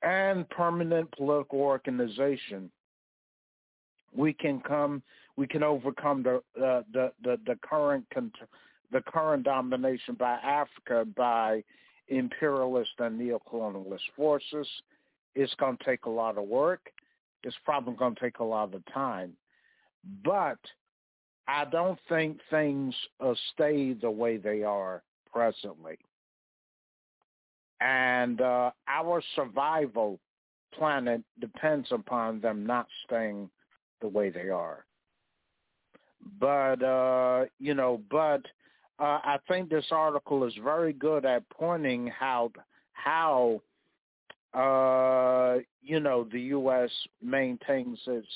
and 0.02 0.48
permanent 0.50 1.12
political 1.12 1.60
organization, 1.60 2.70
we 4.16 4.34
can 4.34 4.60
come, 4.62 5.02
we 5.40 5.48
can 5.48 5.64
overcome 5.64 6.22
the 6.22 6.36
uh, 6.62 6.82
the, 6.92 7.14
the 7.24 7.40
the 7.48 7.58
current 7.62 8.06
the 8.92 9.02
current 9.08 9.44
domination 9.44 10.16
by 10.16 10.34
Africa 10.44 11.06
by 11.16 11.64
imperialist 12.10 12.92
and 13.00 13.20
neocolonialist 13.20 14.02
forces. 14.18 14.68
It's 15.36 15.54
going 15.56 15.78
to 15.78 15.84
take 15.86 16.06
a 16.06 16.10
lot 16.10 16.38
of 16.38 16.44
work. 16.44 16.92
It's 17.44 17.56
probably 17.64 17.96
going 17.96 18.16
to 18.16 18.20
take 18.20 18.40
a 18.40 18.44
lot 18.44 18.76
of 18.76 18.84
time, 18.94 19.32
but 20.26 20.60
I 21.48 21.64
don't 21.64 22.00
think 22.10 22.40
things 22.50 22.94
uh, 23.22 23.34
stay 23.54 23.94
the 23.94 24.12
way 24.12 24.36
they 24.36 24.64
are 24.64 25.04
presently. 25.32 26.00
And 27.80 28.42
uh, 28.42 28.72
our 28.90 29.24
survival 29.38 30.20
planet 30.78 31.22
depends 31.40 31.88
upon 31.92 32.42
them 32.42 32.66
not 32.66 32.88
staying 33.06 33.50
the 34.02 34.10
way 34.10 34.30
they 34.30 34.50
are. 34.50 34.84
But, 36.40 36.84
uh, 36.84 37.46
you 37.60 37.74
know, 37.74 38.02
but 38.10 38.42
uh, 39.00 39.20
I 39.24 39.38
think 39.48 39.70
this 39.70 39.86
article 39.92 40.46
is 40.46 40.54
very 40.64 40.94
good 40.94 41.26
at 41.26 41.50
pointing 41.50 42.12
out 42.22 42.54
how 42.94 43.62
uh, 44.54 45.58
you 45.82 46.00
know, 46.00 46.28
the 46.32 46.42
U.S. 46.42 46.90
maintains 47.22 48.00
its 48.08 48.28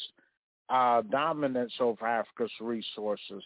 uh, 0.69 1.01
dominance 1.09 1.73
over 1.79 2.05
Africa's 2.05 2.51
resources 2.61 3.43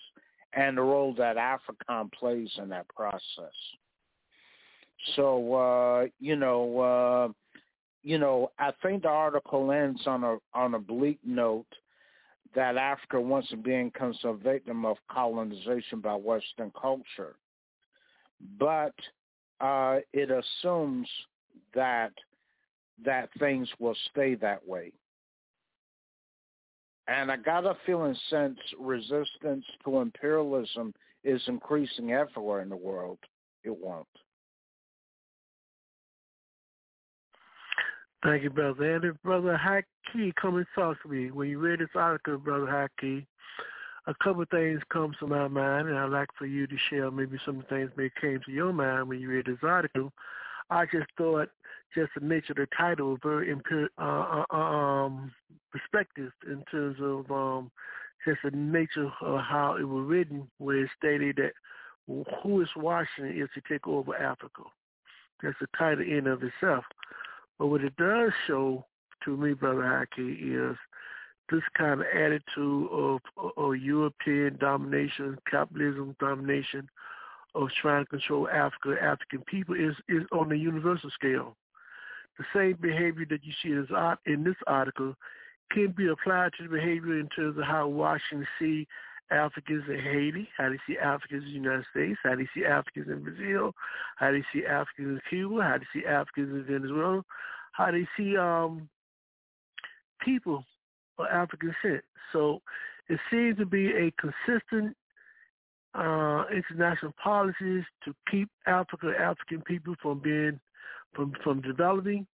and 0.53 0.77
the 0.77 0.81
role 0.81 1.14
that 1.18 1.38
AFRICOM 1.38 2.11
plays 2.11 2.49
in 2.57 2.69
that 2.69 2.88
process. 2.89 3.53
So, 5.15 5.53
uh, 5.53 6.05
you 6.19 6.35
know, 6.35 6.80
uh, 6.80 7.34
you 8.03 8.18
know, 8.18 8.51
I 8.59 8.72
think 8.81 9.03
the 9.03 9.09
article 9.09 9.72
ends 9.72 10.01
on 10.05 10.23
a 10.23 10.38
on 10.53 10.73
a 10.73 10.80
bleak 10.80 11.19
note 11.26 11.68
that 12.58 12.76
Africa 12.76 13.22
once 13.22 13.46
again 13.54 13.90
becomes 13.94 14.18
a 14.24 14.34
victim 14.34 14.84
of 14.84 14.98
colonization 15.12 16.00
by 16.02 16.16
Western 16.16 16.72
culture. 16.72 17.36
But 18.60 18.96
uh, 19.62 19.98
it 20.12 20.32
assumes 20.32 21.08
that 21.76 22.14
that 23.06 23.30
things 23.38 23.70
will 23.78 23.96
stay 24.10 24.34
that 24.34 24.68
way. 24.68 24.92
And 27.08 27.32
I 27.32 27.38
got 27.38 27.64
a 27.64 27.78
feeling 27.86 28.18
since 28.32 28.58
resistance 28.80 29.64
to 29.86 30.00
imperialism 30.00 30.96
is 31.24 31.42
increasing 31.46 32.12
everywhere 32.12 32.62
in 32.62 32.70
the 32.70 32.76
world, 32.76 33.20
it 33.64 33.78
won't. 33.78 34.08
Thank 38.28 38.44
you, 38.44 38.49
Brother 38.49 38.94
Andy. 38.94 39.12
Brother 39.24 39.58
Haki, 39.58 40.36
come 40.36 40.58
and 40.58 40.66
talk 40.76 41.02
to 41.02 41.08
me. 41.08 41.32
When 41.32 41.48
you 41.48 41.60
read 41.60 41.80
this 41.80 41.88
article, 41.95 42.38
Brother 42.38 42.66
Haki, 42.66 43.26
a 44.06 44.14
couple 44.22 44.41
of 44.41 44.49
things 44.49 44.82
come 44.91 45.16
to 45.22 45.28
my 45.28 45.48
mind, 45.48 45.88
and 45.88 45.98
I'd 45.98 46.10
like 46.10 46.28
for 46.38 46.45
you 46.45 46.68
to 46.68 46.76
share 46.90 47.10
maybe 47.10 47.38
some 47.45 47.64
things 47.70 47.90
that 47.95 48.10
came 48.20 48.41
to 48.45 48.52
your 48.52 48.74
mind 48.74 49.08
when 49.08 49.22
you 49.22 49.30
read 49.30 49.45
this 49.45 49.60
article. 49.64 50.12
I 50.70 50.84
just 50.88 51.08
thought 51.18 51.48
just 51.95 52.12
the 52.20 52.26
nature 52.26 52.52
of 52.52 52.58
the 52.58 52.68
title 52.78 53.12
was 53.12 53.20
very 53.24 53.48
imper- 53.48 53.88
uh, 53.98 54.44
uh, 54.54 54.58
um, 54.58 55.32
perspective 55.72 56.34
in 56.48 56.66
terms 56.70 56.98
of 56.99 57.32
um, 57.32 57.72
just 58.26 58.40
the 58.44 58.52
nature 58.52 59.10
of 59.22 59.40
how 59.40 59.78
it 59.80 59.88
was 59.88 60.06
written, 60.06 60.49
where 60.58 60.84
it 60.84 60.90
stated 60.98 61.38
that 61.38 61.54
who 62.44 62.62
is 62.62 62.68
Washington 62.76 63.41
is 63.41 63.48
to 63.56 63.62
take 63.72 63.88
over 63.88 64.18
Africa. 64.18 64.64
That's 65.41 65.56
the 65.62 65.68
title 65.78 66.04
in 66.04 66.28
of 66.28 66.44
itself. 66.44 66.84
But 67.60 67.68
what 67.68 67.84
it 67.84 67.96
does 67.98 68.32
show 68.46 68.86
to 69.26 69.36
me, 69.36 69.54
Brother 69.54 69.82
Haki, 69.82 70.72
is 70.72 70.78
this 71.52 71.64
kind 71.78 72.02
of 72.02 72.08
attitude 72.14 72.90
of, 72.92 73.20
of 73.58 73.78
European 73.78 74.58
domination, 74.58 75.38
capitalism 75.50 76.16
domination, 76.20 76.90
of 77.56 77.70
trying 77.82 78.06
to 78.06 78.10
control 78.10 78.48
Africa, 78.50 78.96
African 79.02 79.42
people 79.48 79.76
is, 79.76 79.96
is 80.08 80.24
on 80.32 80.50
the 80.50 80.58
universal 80.58 81.10
scale. 81.10 81.56
The 82.38 82.46
same 82.54 82.78
behavior 82.80 83.26
that 83.30 83.44
you 83.44 83.54
see 83.64 83.70
in 84.32 84.44
this 84.44 84.56
article 84.68 85.16
can 85.72 85.92
be 85.92 86.08
applied 86.08 86.52
to 86.58 86.64
the 86.64 86.70
behavior 86.70 87.20
in 87.20 87.28
terms 87.30 87.58
of 87.58 87.64
how 87.64 87.88
Washington 87.88 88.48
see 88.60 88.88
Africans 89.32 89.84
in 89.90 89.99
Haiti, 89.99 90.48
how 90.58 90.68
do 90.68 90.74
you 90.74 90.80
see 90.88 90.98
Africans 90.98 91.44
in 91.44 91.49
the 91.49 91.56
United 91.56 91.86
States, 91.91 92.20
how 92.24 92.36
do 92.36 92.41
you 92.41 92.48
see 92.54 92.66
Africans 92.66 93.08
in 93.08 93.24
Brazil, 93.24 93.74
how 94.16 94.32
do 94.32 94.38
you 94.38 94.44
see 94.54 94.66
Africans 94.66 95.20
in 95.20 95.22
Cuba, 95.30 95.62
how 95.62 95.78
they 95.78 95.99
see 95.99 96.06
Africans 96.06 96.68
in 96.68 96.74
Venezuela, 96.74 97.24
how 97.74 97.91
they 97.91 98.08
see 98.16 98.38
um, 98.38 98.90
people 100.24 100.64
of 101.18 101.26
African 101.32 101.74
descent. 101.84 102.04
So 102.32 102.62
it 103.10 103.20
seems 103.32 103.58
to 103.58 103.66
be 103.66 103.91
a 103.91 104.12
consistent 104.20 104.95
uh, 105.94 106.45
international 106.54 107.14
policies 107.22 107.84
to 108.06 108.14
keep 108.30 108.49
Africa, 108.66 109.14
African 109.20 109.62
people 109.62 109.95
from 110.02 110.20
being, 110.20 110.60
from 111.14 111.34
from 111.44 111.62
developing, 111.62 112.28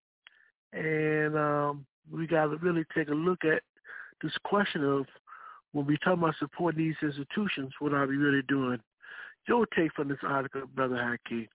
and 0.73 1.37
um, 1.37 1.85
we 2.11 2.27
got 2.27 2.47
to 2.47 2.57
really 2.57 2.83
take 2.95 3.09
a 3.09 3.13
look 3.13 3.45
at 3.45 3.61
this 4.21 4.33
question 4.43 4.83
of 4.83 5.05
when 5.73 5.85
we 5.85 5.97
talk 5.97 6.13
about 6.13 6.35
supporting 6.39 6.85
these 6.85 6.95
institutions, 7.01 7.73
what 7.79 7.93
are 7.93 8.07
we 8.07 8.15
really 8.15 8.43
doing? 8.47 8.79
Your 9.47 9.65
take 9.65 9.93
from 9.93 10.07
this 10.07 10.19
article, 10.23 10.61
Brother 10.73 10.95
Haki. 10.95 11.49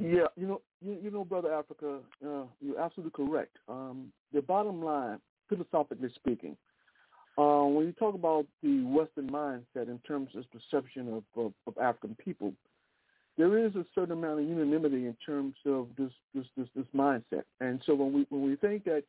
Yeah, 0.00 0.26
you 0.34 0.46
know, 0.46 0.62
you, 0.80 0.98
you 1.02 1.10
know, 1.10 1.24
Brother 1.24 1.52
Africa, 1.52 1.98
uh, 2.26 2.44
you're 2.60 2.80
absolutely 2.80 3.12
correct. 3.24 3.56
Um, 3.68 4.10
the 4.32 4.40
bottom 4.40 4.82
line, 4.82 5.18
philosophically 5.48 6.08
speaking, 6.14 6.56
uh, 7.38 7.64
when 7.64 7.86
you 7.86 7.92
talk 7.92 8.14
about 8.14 8.46
the 8.62 8.82
Western 8.84 9.30
mindset 9.30 9.88
in 9.88 10.00
terms 10.06 10.30
of 10.34 10.44
perception 10.50 11.12
of, 11.12 11.22
of, 11.36 11.52
of, 11.66 11.78
African 11.78 12.16
people, 12.22 12.52
there 13.36 13.58
is 13.58 13.74
a 13.76 13.84
certain 13.94 14.12
amount 14.12 14.40
of 14.40 14.48
unanimity 14.48 15.06
in 15.06 15.16
terms 15.24 15.54
of 15.66 15.88
this 15.96 16.10
this 16.34 16.46
this, 16.56 16.68
this 16.74 16.86
mindset. 16.94 17.44
And 17.60 17.80
so 17.84 17.94
when 17.94 18.12
we 18.12 18.26
when 18.30 18.42
we 18.42 18.56
think 18.56 18.84
that 18.84 19.04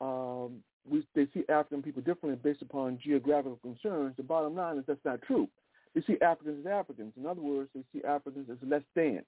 um, 0.00 0.62
we 0.88 1.06
they 1.14 1.26
see 1.32 1.44
African 1.48 1.82
people 1.82 2.02
differently 2.02 2.38
based 2.42 2.62
upon 2.62 2.98
geographical 3.02 3.58
concerns, 3.62 4.14
the 4.16 4.22
bottom 4.22 4.54
line 4.54 4.78
is 4.78 4.84
that's 4.86 5.04
not 5.04 5.22
true. 5.22 5.48
They 5.94 6.02
see 6.02 6.20
Africans 6.20 6.66
as 6.66 6.72
Africans. 6.72 7.12
In 7.16 7.26
other 7.26 7.40
words, 7.40 7.70
they 7.74 7.82
see 7.92 8.04
Africans 8.04 8.48
as 8.50 8.56
less 8.68 8.82
than. 8.94 9.22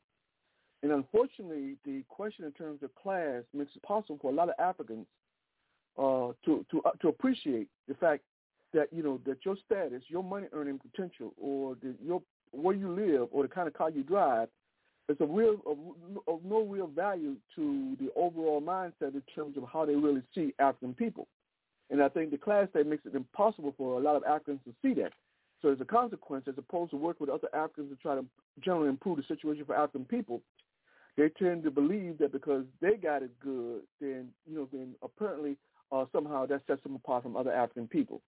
And 0.82 0.92
unfortunately, 0.92 1.76
the 1.84 2.02
question 2.08 2.44
in 2.44 2.52
terms 2.52 2.82
of 2.82 2.94
class 2.94 3.42
makes 3.54 3.74
it 3.74 3.82
possible 3.82 4.18
for 4.20 4.30
a 4.30 4.34
lot 4.34 4.48
of 4.48 4.54
Africans 4.58 5.06
uh, 5.98 6.32
to 6.44 6.66
to 6.70 6.82
uh, 6.84 6.90
to 7.00 7.08
appreciate 7.08 7.68
the 7.88 7.94
fact 7.94 8.22
that 8.74 8.92
you 8.92 9.02
know 9.02 9.20
that 9.24 9.38
your 9.44 9.56
status, 9.64 10.02
your 10.08 10.22
money 10.22 10.48
earning 10.52 10.78
potential, 10.78 11.32
or 11.40 11.76
the, 11.76 11.94
your 12.04 12.22
where 12.52 12.74
you 12.74 12.90
live, 12.90 13.28
or 13.32 13.42
the 13.42 13.48
kind 13.48 13.68
of 13.68 13.74
car 13.74 13.90
you 13.90 14.02
drive, 14.02 14.48
is 15.08 15.16
a 15.20 15.26
real 15.26 15.60
of, 15.66 16.40
no 16.44 16.62
real 16.64 16.88
value 16.88 17.36
to 17.54 17.96
the 18.00 18.10
overall 18.16 18.60
mindset 18.60 19.14
in 19.14 19.22
terms 19.34 19.56
of 19.56 19.64
how 19.72 19.84
they 19.84 19.94
really 19.94 20.22
see 20.34 20.52
African 20.58 20.94
people. 20.94 21.28
And 21.90 22.02
I 22.02 22.08
think 22.08 22.30
the 22.30 22.38
class 22.38 22.68
state 22.70 22.86
makes 22.86 23.06
it 23.06 23.14
impossible 23.14 23.74
for 23.78 23.98
a 23.98 24.02
lot 24.02 24.16
of 24.16 24.24
Africans 24.24 24.60
to 24.66 24.74
see 24.82 25.00
that. 25.00 25.12
So 25.62 25.70
as 25.70 25.80
a 25.80 25.84
consequence, 25.84 26.46
as 26.48 26.54
opposed 26.58 26.90
to 26.90 26.96
work 26.96 27.20
with 27.20 27.30
other 27.30 27.48
Africans 27.54 27.90
to 27.90 27.96
try 27.96 28.16
to 28.16 28.24
generally 28.62 28.88
improve 28.88 29.18
the 29.18 29.24
situation 29.28 29.64
for 29.64 29.76
African 29.76 30.04
people, 30.04 30.42
they 31.16 31.28
tend 31.30 31.62
to 31.62 31.70
believe 31.70 32.18
that 32.18 32.32
because 32.32 32.64
they 32.80 32.94
got 32.94 33.22
it 33.22 33.30
good, 33.40 33.82
then 34.00 34.28
you 34.48 34.56
know, 34.56 34.68
then 34.72 34.94
apparently 35.02 35.56
uh, 35.92 36.04
somehow 36.12 36.44
that 36.46 36.62
sets 36.66 36.82
them 36.82 36.96
apart 36.96 37.22
from 37.22 37.36
other 37.36 37.52
African 37.52 37.88
people. 37.88 38.20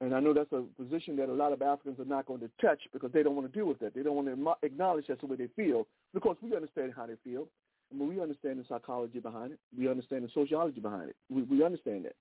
And 0.00 0.14
I 0.14 0.20
know 0.20 0.34
that's 0.34 0.52
a 0.52 0.62
position 0.80 1.16
that 1.16 1.30
a 1.30 1.32
lot 1.32 1.52
of 1.52 1.62
Africans 1.62 1.98
are 1.98 2.04
not 2.04 2.26
going 2.26 2.40
to 2.40 2.50
touch 2.60 2.80
because 2.92 3.12
they 3.12 3.22
don't 3.22 3.34
want 3.34 3.50
to 3.50 3.58
deal 3.58 3.66
with 3.66 3.78
that. 3.78 3.94
They 3.94 4.02
don't 4.02 4.14
want 4.14 4.28
to 4.28 4.66
acknowledge 4.66 5.06
that's 5.08 5.20
the 5.20 5.26
way 5.26 5.36
they 5.36 5.48
feel 5.56 5.86
because 6.12 6.36
we 6.42 6.54
understand 6.54 6.92
how 6.94 7.06
they 7.06 7.14
feel. 7.24 7.46
I 7.90 7.96
mean, 7.96 8.08
we 8.08 8.20
understand 8.20 8.58
the 8.58 8.64
psychology 8.68 9.20
behind 9.20 9.52
it. 9.52 9.58
We 9.76 9.88
understand 9.88 10.24
the 10.24 10.28
sociology 10.34 10.80
behind 10.80 11.08
it. 11.08 11.16
We, 11.30 11.42
we 11.42 11.64
understand 11.64 12.04
that. 12.04 12.16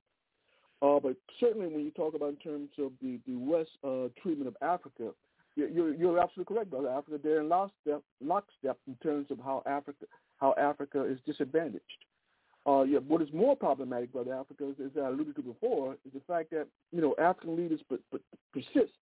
Uh, 0.85 0.99
but 0.99 1.15
certainly 1.39 1.67
when 1.67 1.83
you 1.83 1.91
talk 1.91 2.13
about 2.13 2.29
in 2.29 2.35
terms 2.37 2.69
of 2.79 2.91
the, 3.01 3.19
the 3.27 3.35
West 3.35 3.71
uh, 3.83 4.07
treatment 4.21 4.47
of 4.47 4.55
Africa, 4.61 5.11
you're, 5.55 5.93
you're 5.93 6.19
absolutely 6.19 6.53
correct, 6.53 6.69
brother. 6.69 6.89
Africa, 6.89 7.19
they're 7.21 7.41
in 7.41 7.49
lockstep, 7.49 8.01
lockstep 8.21 8.77
in 8.87 8.95
terms 9.01 9.27
of 9.31 9.39
how 9.39 9.63
Africa, 9.65 10.05
how 10.37 10.53
Africa 10.57 11.03
is 11.05 11.17
disadvantaged. 11.25 12.05
Uh, 12.67 12.81
yeah, 12.81 12.97
what 12.97 13.21
is 13.21 13.27
more 13.31 13.55
problematic, 13.55 14.11
brother 14.11 14.33
Africa, 14.33 14.73
as 14.83 14.91
I 14.97 15.07
alluded 15.07 15.35
to 15.35 15.43
before, 15.43 15.93
is 16.05 16.13
the 16.13 16.21
fact 16.27 16.49
that 16.49 16.67
you 16.91 16.99
know 16.99 17.15
African 17.19 17.55
leaders 17.55 17.79
but, 17.89 17.99
but 18.11 18.21
persist 18.53 18.93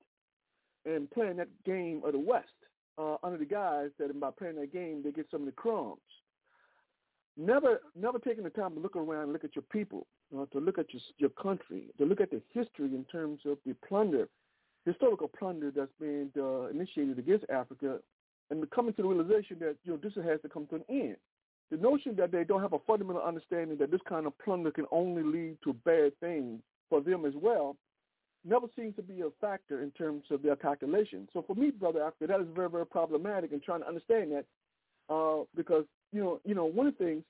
in 0.85 1.07
playing 1.13 1.37
that 1.37 1.47
game 1.65 2.01
of 2.05 2.11
the 2.11 2.19
West 2.19 2.47
uh, 2.97 3.15
under 3.23 3.37
the 3.37 3.45
guise 3.45 3.89
that 3.99 4.19
by 4.19 4.31
playing 4.31 4.57
that 4.57 4.73
game 4.73 5.01
they 5.03 5.11
get 5.11 5.27
some 5.31 5.41
of 5.41 5.45
the 5.45 5.53
crumbs. 5.53 5.99
Never, 7.35 7.81
never 7.99 8.19
taking 8.19 8.43
the 8.43 8.51
time 8.51 8.75
to 8.75 8.79
look 8.79 8.95
around 8.95 9.23
and 9.23 9.33
look 9.33 9.43
at 9.43 9.55
your 9.55 9.63
people, 9.71 10.05
uh, 10.37 10.45
to 10.51 10.59
look 10.59 10.77
at 10.77 10.93
your 10.93 11.01
your 11.17 11.29
country, 11.29 11.85
to 11.97 12.05
look 12.05 12.19
at 12.19 12.31
the 12.31 12.41
history 12.53 12.93
in 12.93 13.05
terms 13.11 13.39
of 13.45 13.57
the 13.65 13.73
plunder, 13.87 14.27
historical 14.85 15.29
plunder 15.29 15.71
that's 15.71 15.91
been 15.99 16.29
uh, 16.37 16.65
initiated 16.65 17.17
against 17.17 17.45
Africa, 17.49 17.99
and 18.51 18.69
coming 18.71 18.93
to 18.95 19.01
the 19.01 19.07
realization 19.07 19.57
that 19.61 19.77
you 19.85 19.93
know 19.93 19.99
this 20.03 20.13
has 20.15 20.41
to 20.41 20.49
come 20.49 20.67
to 20.67 20.75
an 20.75 20.83
end 20.89 21.15
the 21.71 21.77
notion 21.77 22.15
that 22.17 22.31
they 22.31 22.43
don't 22.43 22.61
have 22.61 22.73
a 22.73 22.79
fundamental 22.79 23.21
understanding 23.21 23.77
that 23.77 23.91
this 23.91 24.01
kind 24.07 24.27
of 24.27 24.37
plunder 24.39 24.71
can 24.71 24.85
only 24.91 25.23
lead 25.23 25.57
to 25.63 25.73
bad 25.85 26.17
things 26.19 26.61
for 26.89 27.01
them 27.01 27.25
as 27.25 27.33
well 27.35 27.75
never 28.45 28.67
seems 28.75 28.95
to 28.95 29.01
be 29.01 29.21
a 29.21 29.29
factor 29.39 29.81
in 29.81 29.91
terms 29.91 30.23
of 30.29 30.41
their 30.41 30.55
calculation. 30.55 31.27
So 31.33 31.43
for 31.47 31.55
me, 31.55 31.71
brother 31.71 32.03
Africa, 32.03 32.27
that 32.27 32.41
is 32.41 32.47
very, 32.53 32.69
very 32.69 32.85
problematic 32.85 33.51
in 33.51 33.61
trying 33.61 33.81
to 33.81 33.87
understand 33.87 34.31
that 34.33 34.45
uh, 35.09 35.43
because 35.55 35.85
you 36.11 36.21
know, 36.21 36.39
you 36.45 36.53
know, 36.53 36.65
one 36.65 36.87
of 36.87 36.97
the 36.97 37.05
things, 37.05 37.23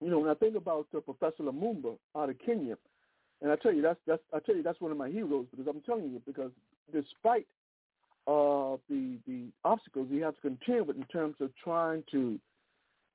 you 0.00 0.10
know, 0.10 0.18
when 0.18 0.30
I 0.30 0.34
think 0.34 0.56
about 0.56 0.86
uh, 0.94 1.00
Professor 1.00 1.42
Lumumba 1.42 1.96
out 2.16 2.28
of 2.28 2.36
Kenya, 2.44 2.76
and 3.42 3.50
I 3.50 3.56
tell 3.56 3.72
you 3.72 3.82
that's 3.82 3.98
that's 4.06 4.22
I 4.34 4.38
tell 4.40 4.56
you 4.56 4.62
that's 4.62 4.80
one 4.80 4.92
of 4.92 4.98
my 4.98 5.08
heroes 5.08 5.46
because 5.50 5.66
I'm 5.66 5.80
telling 5.82 6.10
you 6.10 6.20
because 6.26 6.50
despite 6.92 7.46
uh, 8.26 8.76
the 8.90 9.18
the 9.26 9.46
obstacles 9.64 10.08
he 10.10 10.18
has 10.20 10.34
to 10.34 10.40
contend 10.40 10.86
with 10.86 10.96
in 10.96 11.04
terms 11.04 11.36
of 11.40 11.50
trying 11.62 12.02
to 12.12 12.38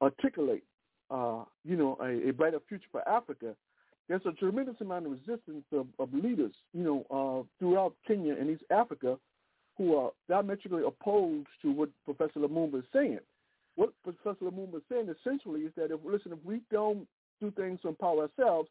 articulate, 0.01 0.63
uh, 1.09 1.43
you 1.63 1.75
know, 1.75 1.97
a, 2.01 2.29
a 2.29 2.33
brighter 2.33 2.59
future 2.67 2.87
for 2.91 3.07
Africa, 3.07 3.55
there's 4.07 4.25
a 4.25 4.31
tremendous 4.33 4.75
amount 4.81 5.05
of 5.05 5.11
resistance 5.11 5.63
of, 5.71 5.87
of 5.99 6.13
leaders, 6.13 6.53
you 6.73 6.83
know, 6.83 7.05
uh, 7.09 7.47
throughout 7.59 7.93
Kenya 8.07 8.35
and 8.39 8.49
East 8.49 8.63
Africa 8.71 9.17
who 9.77 9.95
are 9.95 10.11
diametrically 10.29 10.83
opposed 10.85 11.47
to 11.61 11.71
what 11.71 11.89
Professor 12.05 12.39
Lumumba 12.39 12.79
is 12.79 12.85
saying. 12.93 13.19
What 13.75 13.91
Professor 14.03 14.45
Lumumba 14.45 14.77
is 14.77 14.83
saying 14.91 15.07
essentially 15.09 15.61
is 15.61 15.71
that 15.77 15.91
if 15.91 15.99
listen, 16.03 16.33
if 16.33 16.39
we 16.43 16.61
don't 16.71 17.07
do 17.39 17.51
things 17.51 17.79
to 17.81 17.87
empower 17.87 18.23
ourselves, 18.23 18.69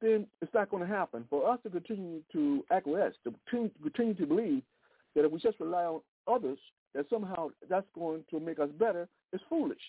then 0.00 0.26
it's 0.40 0.54
not 0.54 0.70
going 0.70 0.86
to 0.86 0.88
happen. 0.88 1.24
For 1.28 1.50
us 1.50 1.58
to 1.64 1.70
continue 1.70 2.22
to 2.32 2.64
acquiesce, 2.70 3.14
to 3.24 3.34
continue 3.82 4.14
to 4.14 4.26
believe 4.26 4.62
that 5.14 5.24
if 5.24 5.32
we 5.32 5.40
just 5.40 5.58
rely 5.58 5.84
on 5.84 6.00
others, 6.28 6.58
that 6.94 7.06
somehow 7.10 7.48
that's 7.68 7.86
going 7.94 8.24
to 8.30 8.40
make 8.40 8.58
us 8.58 8.70
better, 8.78 9.08
is 9.32 9.40
foolish. 9.48 9.80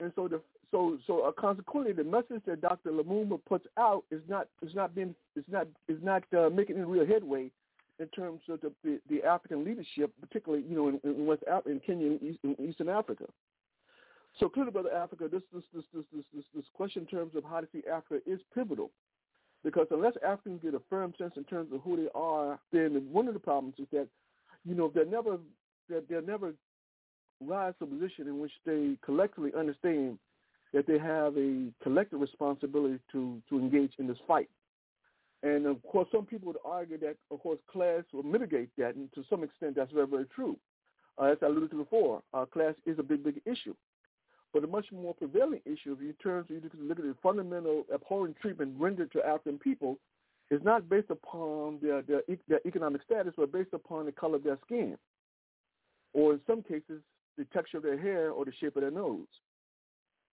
And 0.00 0.12
so 0.16 0.28
the 0.28 0.40
so 0.70 0.98
so 1.06 1.20
uh, 1.20 1.32
consequently, 1.32 1.92
the 1.92 2.04
message 2.04 2.42
that 2.46 2.60
Dr. 2.60 2.90
Lumumba 2.90 3.38
puts 3.48 3.66
out 3.78 4.04
is 4.10 4.22
not 4.28 4.48
is 4.62 4.74
not 4.74 4.94
being 4.94 5.14
is 5.36 5.44
not 5.48 5.66
is 5.88 5.98
not 6.02 6.24
uh, 6.36 6.50
making 6.50 6.76
any 6.76 6.84
real 6.84 7.06
headway 7.06 7.50
in 8.00 8.08
terms 8.08 8.40
of 8.48 8.60
the, 8.60 8.72
the, 8.82 9.00
the 9.08 9.22
African 9.22 9.64
leadership, 9.64 10.12
particularly 10.20 10.64
you 10.68 10.74
know 10.74 10.88
in, 10.88 11.00
in 11.04 11.26
West 11.26 11.44
Africa, 11.48 11.70
in 11.70 11.80
Kenya 11.80 12.06
and 12.06 12.22
East, 12.22 12.38
in 12.42 12.56
Eastern 12.68 12.88
Africa. 12.88 13.24
So 14.40 14.48
clearly, 14.48 14.72
brother 14.72 14.92
Africa, 14.92 15.28
this 15.30 15.42
this, 15.52 15.62
this 15.72 15.84
this 15.94 16.04
this 16.12 16.24
this 16.34 16.44
this 16.54 16.64
question 16.74 17.02
in 17.02 17.08
terms 17.08 17.36
of 17.36 17.44
how 17.44 17.60
to 17.60 17.68
see 17.72 17.82
Africa 17.90 18.20
is 18.26 18.40
pivotal, 18.52 18.90
because 19.62 19.86
unless 19.92 20.14
Africans 20.26 20.60
get 20.62 20.74
a 20.74 20.82
firm 20.90 21.14
sense 21.16 21.34
in 21.36 21.44
terms 21.44 21.72
of 21.72 21.82
who 21.82 21.96
they 21.96 22.08
are, 22.16 22.58
then 22.72 23.06
one 23.12 23.28
of 23.28 23.34
the 23.34 23.40
problems 23.40 23.76
is 23.78 23.86
that 23.92 24.08
you 24.64 24.74
know 24.74 24.90
they're 24.92 25.04
never 25.04 25.38
they're, 25.88 26.02
they're 26.08 26.22
never 26.22 26.52
rise 27.46 27.74
to 27.78 27.84
a 27.84 27.86
position 27.86 28.26
in 28.26 28.40
which 28.40 28.52
they 28.64 28.96
collectively 29.04 29.52
understand 29.56 30.18
that 30.72 30.86
they 30.86 30.98
have 30.98 31.36
a 31.36 31.70
collective 31.82 32.20
responsibility 32.20 32.98
to, 33.12 33.40
to 33.48 33.58
engage 33.58 33.92
in 33.98 34.06
this 34.06 34.18
fight. 34.26 34.48
And 35.42 35.66
of 35.66 35.82
course, 35.84 36.08
some 36.10 36.26
people 36.26 36.48
would 36.48 36.56
argue 36.64 36.98
that, 36.98 37.16
of 37.30 37.40
course, 37.40 37.58
class 37.70 38.02
will 38.12 38.22
mitigate 38.22 38.70
that, 38.78 38.96
and 38.96 39.12
to 39.14 39.22
some 39.28 39.44
extent, 39.44 39.76
that's 39.76 39.92
very, 39.92 40.06
very 40.06 40.26
true. 40.34 40.56
Uh, 41.20 41.26
as 41.26 41.38
I 41.42 41.46
alluded 41.46 41.70
to 41.70 41.76
before, 41.76 42.22
uh, 42.32 42.44
class 42.46 42.74
is 42.86 42.98
a 42.98 43.02
big, 43.02 43.22
big 43.22 43.40
issue. 43.44 43.74
But 44.52 44.64
a 44.64 44.66
much 44.66 44.86
more 44.92 45.14
prevailing 45.14 45.60
issue, 45.64 45.92
if 45.92 46.00
you 46.00 46.14
turn 46.22 46.44
to 46.46 46.60
look 46.80 46.98
at 46.98 47.04
the 47.04 47.14
fundamental 47.22 47.84
abhorrent 47.92 48.36
treatment 48.40 48.74
rendered 48.78 49.12
to 49.12 49.24
African 49.24 49.58
people, 49.58 49.98
is 50.50 50.60
not 50.62 50.88
based 50.88 51.10
upon 51.10 51.78
their, 51.82 52.02
their, 52.02 52.22
their 52.48 52.60
economic 52.66 53.02
status, 53.02 53.34
but 53.36 53.52
based 53.52 53.72
upon 53.72 54.06
the 54.06 54.12
color 54.12 54.36
of 54.36 54.44
their 54.44 54.58
skin, 54.64 54.96
or 56.12 56.34
in 56.34 56.40
some 56.46 56.62
cases, 56.62 57.00
the 57.36 57.44
texture 57.46 57.78
of 57.78 57.82
their 57.82 58.00
hair 58.00 58.30
or 58.30 58.44
the 58.44 58.52
shape 58.60 58.76
of 58.76 58.82
their 58.82 58.90
nose. 58.90 59.26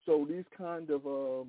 So 0.05 0.25
these 0.29 0.45
kind 0.57 0.89
of 0.89 1.05
um, 1.05 1.47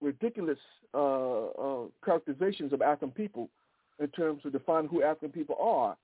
ridiculous 0.00 0.58
uh, 0.94 1.46
uh, 1.46 1.84
characterizations 2.04 2.72
of 2.72 2.82
African 2.82 3.10
people 3.10 3.48
in 4.00 4.08
terms 4.08 4.42
of 4.44 4.52
defining 4.52 4.88
who 4.88 5.02
African 5.02 5.30
people 5.30 5.56
are 5.60 5.96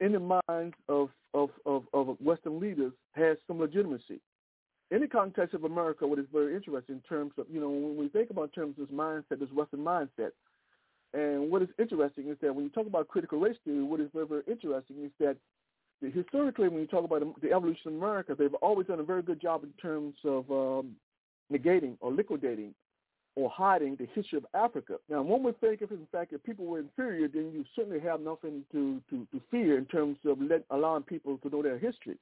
in 0.00 0.12
the 0.12 0.40
minds 0.48 0.74
of, 0.88 1.10
of, 1.34 1.50
of, 1.66 1.84
of 1.92 2.16
Western 2.20 2.60
leaders 2.60 2.92
has 3.12 3.36
some 3.46 3.58
legitimacy. 3.58 4.20
In 4.90 5.00
the 5.00 5.08
context 5.08 5.54
of 5.54 5.64
America, 5.64 6.06
what 6.06 6.18
is 6.18 6.24
very 6.32 6.54
interesting 6.54 6.96
in 6.96 7.02
terms 7.02 7.32
of, 7.36 7.46
you 7.50 7.60
know, 7.60 7.68
when 7.68 7.96
we 7.96 8.08
think 8.08 8.30
about 8.30 8.54
terms 8.54 8.76
of 8.78 8.88
this 8.88 8.96
mindset, 8.96 9.40
this 9.40 9.50
Western 9.52 9.80
mindset, 9.80 10.30
and 11.12 11.50
what 11.50 11.62
is 11.62 11.68
interesting 11.78 12.28
is 12.28 12.36
that 12.40 12.54
when 12.54 12.64
you 12.64 12.70
talk 12.70 12.86
about 12.86 13.08
critical 13.08 13.40
race 13.40 13.56
theory, 13.64 13.82
what 13.82 14.00
is 14.00 14.08
very, 14.14 14.26
very 14.26 14.42
interesting 14.46 14.96
is 15.04 15.10
that 15.18 15.36
historically, 16.00 16.68
when 16.68 16.80
you 16.80 16.86
talk 16.86 17.04
about 17.04 17.22
the 17.40 17.52
evolution 17.52 17.88
of 17.88 17.94
America, 17.94 18.34
they've 18.38 18.54
always 18.54 18.86
done 18.86 19.00
a 19.00 19.04
very 19.04 19.22
good 19.22 19.40
job 19.40 19.64
in 19.64 19.72
terms 19.80 20.14
of 20.24 20.50
um, 20.50 20.96
negating 21.52 21.96
or 22.00 22.12
liquidating 22.12 22.74
or 23.34 23.50
hiding 23.50 23.96
the 23.96 24.06
history 24.14 24.38
of 24.38 24.46
Africa. 24.54 24.96
Now, 25.08 25.22
one 25.22 25.42
would 25.44 25.60
think 25.60 25.80
if, 25.82 25.90
in 25.90 26.06
fact, 26.10 26.32
if 26.32 26.42
people 26.42 26.66
were 26.66 26.80
inferior, 26.80 27.28
then 27.28 27.52
you 27.52 27.64
certainly 27.76 28.00
have 28.00 28.20
nothing 28.20 28.64
to, 28.72 29.00
to, 29.10 29.26
to 29.32 29.40
fear 29.50 29.78
in 29.78 29.84
terms 29.86 30.18
of 30.24 30.40
let, 30.40 30.64
allowing 30.70 31.04
people 31.04 31.38
to 31.38 31.48
know 31.48 31.62
their 31.62 31.78
history. 31.78 32.16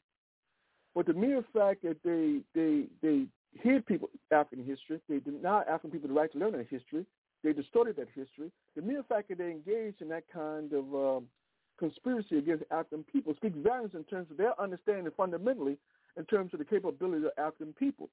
But 0.95 1.07
the 1.07 1.15
mere 1.15 1.45
fact 1.55 1.83
that 1.83 1.99
they 2.03 2.41
they 2.55 2.87
they 3.03 3.27
hid 3.53 3.85
people 3.85 4.09
African 4.31 4.65
history, 4.65 5.01
they 5.09 5.19
denied 5.19 5.67
African 5.69 5.91
people 5.91 6.09
the 6.09 6.15
right 6.15 6.33
to 6.33 6.39
learn 6.39 6.53
their 6.53 6.65
history, 6.65 7.05
they 7.45 7.53
distorted 7.53 7.97
that 7.97 8.09
history. 8.15 8.51
The 8.75 8.83
mere 8.83 9.03
fact 9.03 9.29
that 9.29 9.39
they 9.39 9.51
engaged 9.51 10.01
in 10.01 10.09
that 10.09 10.25
kind 10.33 10.73
of 10.73 10.85
um, 10.95 11.27
conspiracy 11.79 12.39
against 12.39 12.65
African 12.71 13.05
people 13.05 13.35
speaks 13.37 13.57
volumes 13.63 13.93
in 13.95 14.05
terms 14.05 14.31
of 14.31 14.37
their 14.37 14.59
understanding 14.61 15.13
fundamentally 15.17 15.77
in 16.17 16.25
terms 16.25 16.53
of 16.53 16.59
the 16.59 16.65
capability 16.65 17.25
of 17.25 17.33
African 17.39 17.75
people. 17.75 18.09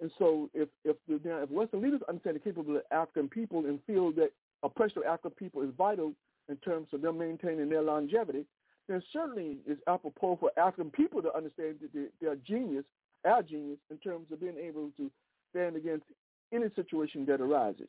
And 0.00 0.10
so 0.18 0.50
if 0.54 0.68
if, 0.84 0.96
if 1.08 1.50
Western 1.50 1.82
leaders 1.82 2.00
understand 2.08 2.36
the 2.36 2.40
capability 2.40 2.84
of 2.90 2.98
African 2.98 3.28
people 3.28 3.66
and 3.66 3.80
feel 3.86 4.12
that 4.12 4.30
oppression 4.62 4.98
of 4.98 5.04
African 5.04 5.32
people 5.32 5.62
is 5.62 5.70
vital 5.76 6.12
in 6.48 6.56
terms 6.58 6.88
of 6.92 7.02
them 7.02 7.18
maintaining 7.18 7.68
their 7.68 7.82
longevity, 7.82 8.44
then 8.88 9.02
certainly 9.12 9.58
it's 9.66 9.80
apropos 9.86 10.36
for 10.40 10.50
African 10.58 10.90
people 10.90 11.22
to 11.22 11.34
understand 11.34 11.76
that 11.80 12.10
their 12.20 12.36
genius, 12.36 12.84
our 13.24 13.42
genius, 13.42 13.78
in 13.90 13.98
terms 13.98 14.26
of 14.30 14.40
being 14.40 14.58
able 14.58 14.90
to 14.96 15.10
stand 15.50 15.76
against 15.76 16.04
any 16.52 16.66
situation 16.76 17.26
that 17.26 17.40
arises. 17.40 17.88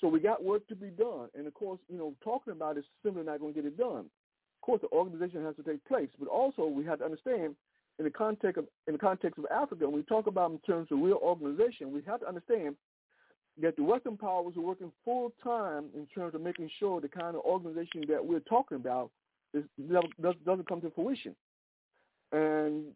So 0.00 0.08
we 0.08 0.18
got 0.18 0.42
work 0.42 0.66
to 0.68 0.74
be 0.74 0.88
done. 0.88 1.28
And 1.34 1.46
of 1.46 1.54
course, 1.54 1.78
you 1.88 1.98
know, 1.98 2.14
talking 2.22 2.52
about 2.52 2.76
it 2.76 2.80
is 2.80 2.86
simply 3.04 3.22
not 3.22 3.38
going 3.38 3.54
to 3.54 3.62
get 3.62 3.68
it 3.68 3.78
done 3.78 4.06
course, 4.64 4.80
the 4.80 4.88
organization 4.96 5.44
has 5.44 5.54
to 5.56 5.62
take 5.62 5.84
place, 5.84 6.08
but 6.18 6.28
also 6.28 6.64
we 6.66 6.84
have 6.84 6.98
to 7.00 7.04
understand 7.04 7.54
in 7.98 8.04
the 8.04 8.10
context 8.10 8.58
of 8.58 8.66
in 8.86 8.94
the 8.94 8.98
context 8.98 9.38
of 9.38 9.46
Africa, 9.50 9.84
when 9.84 9.94
we 9.94 10.02
talk 10.02 10.26
about 10.26 10.50
in 10.50 10.58
terms 10.60 10.88
of 10.90 10.98
real 10.98 11.20
organization, 11.22 11.92
we 11.92 12.02
have 12.06 12.20
to 12.20 12.28
understand 12.28 12.74
that 13.62 13.76
the 13.76 13.84
Western 13.84 14.16
powers 14.16 14.56
are 14.56 14.62
working 14.62 14.90
full 15.04 15.32
time 15.42 15.86
in 15.94 16.06
terms 16.06 16.34
of 16.34 16.40
making 16.40 16.68
sure 16.80 17.00
the 17.00 17.08
kind 17.08 17.36
of 17.36 17.42
organization 17.42 18.04
that 18.08 18.24
we're 18.24 18.40
talking 18.40 18.76
about 18.76 19.10
is, 19.52 19.62
doesn't 20.20 20.68
come 20.68 20.80
to 20.80 20.90
fruition. 20.90 21.36
And, 22.32 22.86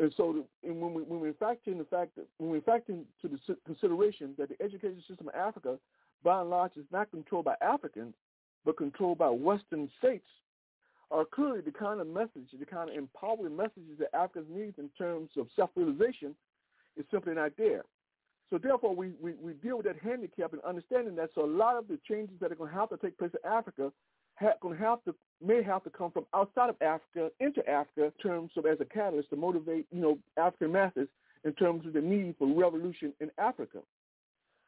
and 0.00 0.12
so, 0.16 0.44
and 0.64 0.80
when 0.80 0.92
we 0.92 1.02
when 1.02 1.20
we 1.20 1.30
factor 1.32 1.70
in 1.70 1.78
the 1.78 1.84
fact 1.84 2.16
that 2.16 2.26
when 2.38 2.50
we 2.50 2.60
factor 2.60 2.92
into 2.92 3.36
the 3.36 3.56
consideration 3.64 4.34
that 4.38 4.48
the 4.48 4.60
education 4.60 5.02
system 5.06 5.28
of 5.28 5.34
Africa, 5.34 5.78
by 6.24 6.40
and 6.40 6.50
large, 6.50 6.72
is 6.76 6.86
not 6.90 7.10
controlled 7.12 7.44
by 7.44 7.54
Africans, 7.60 8.14
but 8.64 8.76
controlled 8.76 9.18
by 9.18 9.28
Western 9.28 9.88
states 9.98 10.26
are 11.10 11.24
clearly 11.24 11.60
the 11.60 11.70
kind 11.70 12.00
of 12.00 12.06
message, 12.06 12.48
the 12.58 12.66
kind 12.66 12.90
of 12.90 12.96
empowering 12.96 13.56
messages 13.56 13.98
that 13.98 14.14
Africans 14.14 14.46
need 14.50 14.74
in 14.78 14.90
terms 14.98 15.30
of 15.36 15.46
self-realization 15.56 16.34
is 16.96 17.04
simply 17.10 17.34
not 17.34 17.52
there. 17.56 17.82
So 18.50 18.58
therefore, 18.58 18.94
we, 18.94 19.12
we, 19.20 19.32
we 19.42 19.52
deal 19.54 19.76
with 19.76 19.86
that 19.86 19.98
handicap 20.02 20.52
and 20.52 20.62
understanding 20.62 21.16
that. 21.16 21.30
So 21.34 21.44
a 21.44 21.46
lot 21.46 21.76
of 21.76 21.88
the 21.88 21.98
changes 22.08 22.36
that 22.40 22.50
are 22.50 22.54
going 22.54 22.70
to 22.70 22.76
have 22.76 22.88
to 22.90 22.96
take 22.96 23.18
place 23.18 23.30
in 23.32 23.50
Africa 23.50 23.92
going 24.60 24.78
to 24.78 24.84
have 24.84 25.02
to 25.04 25.14
may 25.44 25.62
have 25.62 25.82
to 25.84 25.90
come 25.90 26.10
from 26.10 26.26
outside 26.34 26.70
of 26.70 26.76
Africa 26.80 27.30
into 27.40 27.68
Africa 27.68 28.04
in 28.04 28.12
terms 28.22 28.50
of 28.56 28.66
as 28.66 28.78
a 28.80 28.84
catalyst 28.84 29.30
to 29.30 29.36
motivate 29.36 29.86
you 29.90 30.00
know 30.00 30.18
African 30.36 30.72
masses 30.72 31.08
in 31.44 31.52
terms 31.54 31.86
of 31.86 31.92
the 31.92 32.00
need 32.00 32.34
for 32.38 32.46
revolution 32.46 33.12
in 33.20 33.30
Africa. 33.38 33.78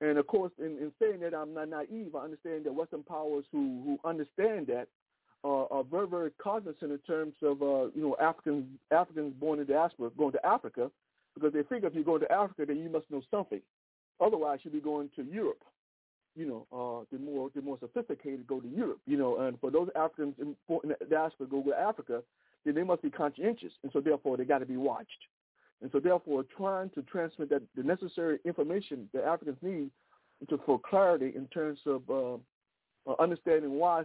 And 0.00 0.16
of 0.16 0.26
course, 0.26 0.52
in, 0.58 0.78
in 0.78 0.92
saying 1.00 1.20
that, 1.20 1.34
I'm 1.34 1.52
not 1.52 1.68
naive. 1.68 2.14
I 2.14 2.20
understand 2.24 2.64
that 2.64 2.74
Western 2.74 3.02
powers 3.02 3.44
who 3.52 3.82
who 3.84 4.08
understand 4.08 4.68
that 4.68 4.88
uh, 5.42 5.64
are 5.64 5.84
very, 5.84 6.06
very 6.06 6.30
cognizant 6.42 6.92
in 6.92 6.98
terms 7.06 7.34
of 7.42 7.62
uh, 7.62 7.86
you 7.94 8.02
know 8.02 8.16
Africans 8.20 8.66
Africans 8.90 9.34
born 9.38 9.58
in 9.60 9.66
diaspora 9.66 10.10
going 10.16 10.32
to 10.32 10.46
Africa 10.46 10.90
because 11.34 11.52
they 11.52 11.62
figure 11.62 11.88
if 11.88 11.94
you 11.94 12.04
go 12.04 12.18
to 12.18 12.30
Africa 12.30 12.64
then 12.66 12.78
you 12.78 12.90
must 12.90 13.10
know 13.10 13.22
something. 13.30 13.60
Otherwise, 14.20 14.58
you'd 14.62 14.74
be 14.74 14.80
going 14.80 15.08
to 15.16 15.22
Europe. 15.22 15.62
You 16.36 16.46
know, 16.46 16.66
uh, 16.72 17.04
the 17.10 17.22
more 17.22 17.50
the 17.54 17.62
more 17.62 17.78
sophisticated 17.80 18.46
go 18.46 18.60
to 18.60 18.68
Europe. 18.68 19.00
You 19.06 19.16
know, 19.16 19.40
and 19.40 19.58
for 19.60 19.70
those 19.70 19.88
Africans 19.96 20.34
in, 20.40 20.54
in 20.84 20.90
the 20.90 21.06
diaspora 21.08 21.46
go 21.46 21.62
to 21.62 21.78
Africa, 21.78 22.22
then 22.64 22.74
they 22.74 22.82
must 22.84 23.02
be 23.02 23.10
conscientious, 23.10 23.72
and 23.82 23.90
so 23.92 24.00
therefore 24.00 24.36
they 24.36 24.44
got 24.44 24.58
to 24.58 24.66
be 24.66 24.76
watched. 24.76 25.08
And 25.82 25.90
so 25.90 25.98
therefore, 25.98 26.44
trying 26.56 26.90
to 26.90 27.02
transmit 27.02 27.48
that 27.50 27.62
the 27.74 27.82
necessary 27.82 28.38
information 28.44 29.08
that 29.14 29.24
Africans 29.24 29.56
need 29.62 29.90
to, 30.48 30.60
for 30.66 30.78
clarity 30.78 31.32
in 31.34 31.46
terms 31.46 31.78
of 31.86 32.02
uh, 32.10 32.38
uh, 33.06 33.14
understanding 33.18 33.72
why 33.72 34.04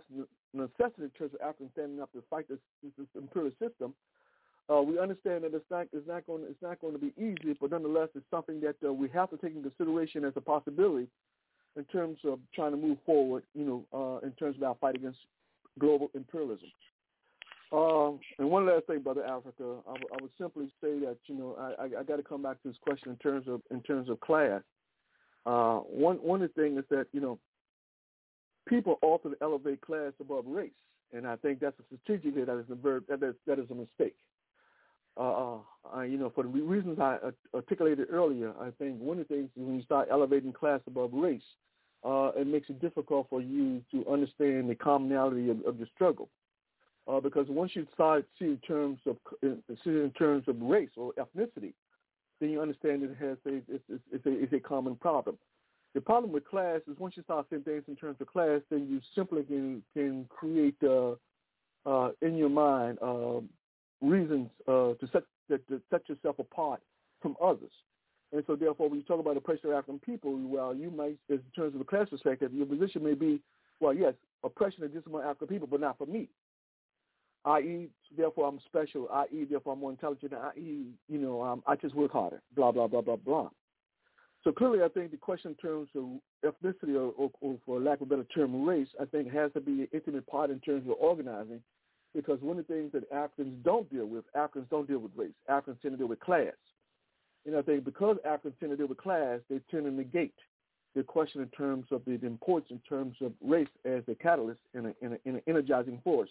necessity 0.53 1.03
in 1.03 1.09
terms 1.11 1.33
of 1.33 1.41
Africans 1.41 1.72
standing 1.74 2.01
up 2.01 2.11
to 2.14 2.24
fight 2.30 2.48
this, 2.48 2.59
this 2.98 3.07
system. 3.59 3.93
Uh, 4.67 4.82
we 4.82 4.98
understand 4.99 5.43
that 5.43 5.53
it's 5.53 5.65
not 5.69 5.85
it's 5.93 6.07
not 6.07 6.25
going 6.25 6.43
it's 6.49 6.61
not 6.61 6.82
going 6.82 6.93
to 6.93 6.99
be 6.99 7.14
easy, 7.17 7.56
but 7.61 7.69
nonetheless, 7.69 8.09
it's 8.15 8.25
something 8.32 8.59
that 8.61 8.75
uh, 8.83 8.91
we 8.91 9.07
have 9.09 9.30
to 9.30 9.38
take 9.38 9.56
into 9.56 9.69
consideration 9.69 10.25
as 10.25 10.33
a 10.35 10.41
possibility 10.41 11.07
in 11.75 11.83
terms 11.85 12.17
of 12.24 12.40
trying 12.56 12.72
to 12.72 12.77
move 12.77 12.98
forward, 13.06 13.43
you 13.53 13.64
know, 13.64 13.85
uh, 13.93 14.25
in 14.25 14.32
terms 14.33 14.56
of 14.57 14.64
our 14.64 14.75
fight 14.82 14.95
against 14.95 15.19
global 15.77 16.09
imperialism. 16.15 16.69
Um, 17.72 18.19
and 18.40 18.49
one 18.49 18.65
last 18.65 18.88
thing, 18.88 19.01
brother 19.01 19.25
Africa, 19.25 19.82
I, 19.88 19.93
w- 19.93 20.09
I 20.11 20.17
would 20.22 20.32
simply 20.40 20.67
say 20.82 20.99
that 20.99 21.17
you 21.27 21.35
know 21.35 21.56
I, 21.59 21.83
I, 21.83 21.99
I 21.99 22.03
got 22.03 22.15
to 22.15 22.24
come 22.24 22.41
back 22.41 22.61
to 22.64 22.69
this 22.69 22.77
question 22.82 23.11
in 23.11 23.17
terms 23.17 23.48
of 23.48 23.61
in 23.69 23.82
terms 23.82 24.09
of 24.09 24.19
class. 24.19 24.61
Uh, 25.45 25.77
one 25.80 26.17
one 26.17 26.41
of 26.41 26.51
the 26.56 26.61
things 26.61 26.80
is 26.80 26.85
that 26.90 27.07
you 27.11 27.22
know 27.22 27.38
people 28.68 28.98
often 29.02 29.35
elevate 29.42 29.82
class 29.82 30.14
above 30.19 30.45
race, 30.48 30.72
and 31.14 31.27
I 31.27 31.35
think 31.38 31.60
that's 31.60 31.80
a 31.80 31.98
strategic 32.03 32.35
that 32.45 32.58
is 32.60 32.66
a 32.69 32.76
verb 32.76 33.03
that 33.10 33.24
is, 33.24 33.35
that 33.48 33.60
is 33.60 33.69
a 33.72 33.76
mistake. 33.76 34.16
Uh, 35.18 35.60
uh, 35.95 36.02
you 36.02 36.18
know, 36.18 36.30
for 36.34 36.44
the 36.44 36.50
reasons 36.50 37.00
I 37.00 37.18
articulated 37.53 38.08
earlier, 38.11 38.53
I 38.60 38.72
think 38.72 39.00
one 39.00 39.19
of 39.19 39.27
the 39.27 39.34
things 39.34 39.50
is 39.56 39.64
when 39.64 39.76
you 39.76 39.84
start 39.84 40.10
elevating 40.11 40.52
class 40.52 40.82
above 40.88 41.11
race, 41.14 41.42
uh, 42.03 42.32
it 42.35 42.48
makes 42.48 42.69
it 42.69 42.82
difficult 42.82 43.27
for 43.30 43.42
you 43.42 43.82
to 43.92 44.06
understand 44.11 44.69
the 44.69 44.76
commonality 44.76 45.50
of, 45.50 45.64
of 45.66 45.77
the 45.77 45.88
struggle. 45.95 46.30
Uh, 47.08 47.19
because 47.19 47.45
once 47.48 47.72
you 47.76 47.85
start 47.94 48.26
see 48.38 48.45
in 48.45 48.58
terms 48.68 49.00
of 49.06 49.18
see 49.42 49.90
in 49.90 50.11
terms 50.18 50.44
of 50.48 50.60
race 50.60 50.90
or 50.98 51.14
ethnicity, 51.14 51.74
then 52.42 52.50
you 52.50 52.60
understand 52.60 53.03
it 53.03 53.16
has 53.19 53.38
a 53.45 53.61
it's, 53.68 53.84
it's, 54.11 54.26
a, 54.26 54.44
it's 54.44 54.53
a 54.53 54.60
common 54.60 54.95
problem. 54.95 55.38
The 55.95 56.01
problem 56.01 56.33
with 56.33 56.45
class 56.45 56.82
is 56.91 56.99
once 56.99 57.15
you 57.15 57.24
start 57.24 57.48
seeing 57.49 57.64
things 57.64 57.83
in 57.88 57.95
terms 57.95 58.17
of 58.19 58.27
class, 58.27 58.59
then 58.69 58.85
you 58.90 58.99
simply 59.15 59.43
can 59.43 59.82
can 59.93 60.25
create 60.30 60.75
uh, 60.83 61.14
uh, 61.85 62.11
in 62.22 62.35
your 62.35 62.49
mind 62.49 62.99
uh, 63.01 63.40
reasons 64.01 64.49
uh, 64.67 64.93
to 64.93 65.09
set 65.14 65.24
that, 65.48 65.65
to 65.69 65.82
set 65.90 66.07
yourself 66.09 66.38
apart 66.38 66.82
from 67.22 67.38
others. 67.41 67.72
And 68.33 68.43
so, 68.45 68.57
therefore, 68.57 68.90
when 68.90 68.99
you 68.99 69.06
talk 69.06 69.22
about 69.22 69.38
oppression 69.38 69.69
of 69.69 69.75
African 69.77 69.99
people, 69.99 70.38
well, 70.38 70.75
you 70.75 70.91
might, 70.91 71.17
in 71.30 71.41
terms 71.56 71.74
of 71.74 71.80
the 71.80 71.85
class 71.85 72.09
perspective, 72.09 72.53
your 72.53 72.65
position 72.65 73.01
may 73.01 73.14
be, 73.14 73.40
well, 73.80 73.93
yes, 73.93 74.15
oppression 74.43 74.83
of 74.83 74.91
just 74.91 75.07
among 75.07 75.22
African 75.22 75.48
people, 75.48 75.67
but 75.67 75.80
not 75.80 75.98
for 75.98 76.07
me. 76.07 76.27
I.e., 77.45 77.88
therefore, 78.17 78.49
I'm 78.49 78.59
special. 78.65 79.07
I.e., 79.14 79.45
therefore, 79.49 79.74
I'm 79.74 79.80
more 79.80 79.91
intelligent. 79.91 80.33
I.e., 80.33 80.88
you 81.07 81.17
know, 81.19 81.41
um, 81.41 81.64
I 81.65 81.77
just 81.77 81.95
work 81.95 82.11
harder. 82.11 82.41
Blah 82.53 82.74
blah 82.74 82.88
blah 82.88 83.01
blah 83.01 83.15
blah. 83.15 83.49
So 84.45 84.51
clearly, 84.51 84.83
I 84.83 84.90
think 84.90 85.09
the 85.09 85.17
question 85.17 85.51
in 85.51 85.57
terms 85.57 85.90
of 85.95 86.03
ethnicity, 86.45 86.93
or, 86.93 87.11
or, 87.17 87.32
or 87.41 87.57
for 87.65 87.80
lack 87.80 87.99
of 88.01 88.03
a 88.03 88.06
better 88.11 88.25
term, 88.25 88.64
race, 88.64 88.88
I 89.01 89.06
think 89.06 89.33
has 89.33 89.51
to 89.53 89.59
be 89.59 89.72
an 89.72 89.88
intimate 89.91 90.27
part 90.27 90.51
in 90.51 90.59
terms 90.59 90.88
of 90.88 90.95
organizing 90.99 91.61
because 92.14 92.40
one 92.41 92.59
of 92.59 92.67
the 92.67 92.74
things 92.74 92.91
that 92.93 93.11
Africans 93.11 93.57
don't 93.65 93.91
deal 93.91 94.06
with, 94.06 94.24
Africans 94.35 94.67
don't 94.69 94.88
deal 94.88 94.99
with 94.99 95.11
race. 95.15 95.33
Africans 95.49 95.77
tend 95.82 95.93
to 95.93 95.98
deal 95.98 96.07
with 96.07 96.19
class. 96.19 96.53
And 97.48 97.57
I 97.57 97.64
think 97.64 97.85
because 97.85 98.17
Africans 98.24 98.53
tend 98.59 98.72
to 98.72 98.77
deal 98.77 98.88
with 98.88 98.99
class, 98.99 99.40
they 99.49 99.59
tend 99.72 99.85
to 99.85 99.91
negate 99.91 100.35
the 100.95 101.01
question 101.01 101.41
in 101.41 101.49
terms 101.49 101.88
of 101.90 102.03
the, 102.06 102.15
the 102.15 102.27
importance 102.27 102.69
in 102.69 102.80
terms 102.88 103.15
of 103.22 103.33
race 103.43 103.67
as 103.83 104.03
a 104.07 104.14
catalyst 104.14 104.61
and 104.75 104.93
an 105.01 105.41
energizing 105.48 105.99
force 106.03 106.30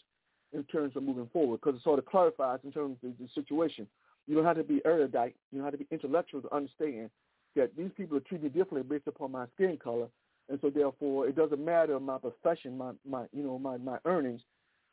in 0.52 0.62
terms 0.64 0.94
of 0.94 1.02
moving 1.02 1.28
forward 1.32 1.60
because 1.60 1.78
it 1.78 1.82
sort 1.82 1.98
of 1.98 2.06
clarifies 2.06 2.60
in 2.62 2.70
terms 2.70 2.96
of 3.04 3.10
the 3.18 3.28
situation. 3.34 3.88
You 4.28 4.36
don't 4.36 4.44
have 4.44 4.56
to 4.56 4.62
be 4.62 4.80
erudite. 4.84 5.34
You 5.50 5.58
don't 5.58 5.64
have 5.64 5.78
to 5.78 5.84
be 5.84 5.88
intellectual 5.90 6.40
to 6.42 6.54
understand 6.54 7.10
that 7.56 7.76
these 7.76 7.90
people 7.96 8.16
are 8.16 8.20
treated 8.20 8.54
differently 8.54 8.82
based 8.82 9.06
upon 9.06 9.32
my 9.32 9.46
skin 9.54 9.78
color. 9.82 10.08
And 10.48 10.58
so 10.60 10.70
therefore, 10.70 11.26
it 11.26 11.36
doesn't 11.36 11.64
matter 11.64 11.98
my 11.98 12.18
profession, 12.18 12.76
my, 12.76 12.92
my 13.08 13.24
you 13.32 13.42
know, 13.42 13.58
my, 13.58 13.78
my 13.78 13.98
earnings 14.04 14.42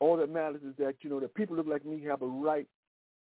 all 0.01 0.17
that 0.17 0.31
matters 0.33 0.61
is 0.67 0.75
that, 0.79 0.95
you 1.01 1.09
know, 1.09 1.19
that 1.19 1.33
people 1.35 1.55
look 1.55 1.67
like 1.67 1.85
me 1.85 2.03
have 2.03 2.23
a 2.23 2.25
right 2.25 2.67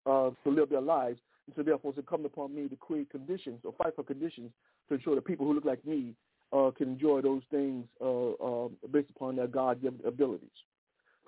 uh, 0.07 0.31
to 0.43 0.51
live 0.51 0.71
their 0.71 0.81
lives. 0.81 1.21
And 1.47 1.55
so 1.55 1.63
therefore 1.63 1.91
it's 1.91 1.99
incumbent 1.99 2.33
upon 2.33 2.55
me 2.55 2.69
to 2.69 2.77
create 2.77 3.11
conditions 3.11 3.61
or 3.65 3.75
fight 3.77 3.95
for 3.95 4.03
conditions 4.03 4.51
to 4.89 4.95
ensure 4.95 5.15
that 5.15 5.27
people 5.27 5.47
who 5.47 5.53
look 5.53 5.67
like 5.67 5.85
me 5.87 6.15
uh, 6.53 6.71
can 6.77 6.89
enjoy 6.89 7.21
those 7.21 7.43
things 7.51 7.85
uh, 8.01 8.31
uh, 8.31 8.69
based 8.91 9.11
upon 9.11 9.37
their 9.37 9.47
God-given 9.47 10.01
abilities. 10.07 10.49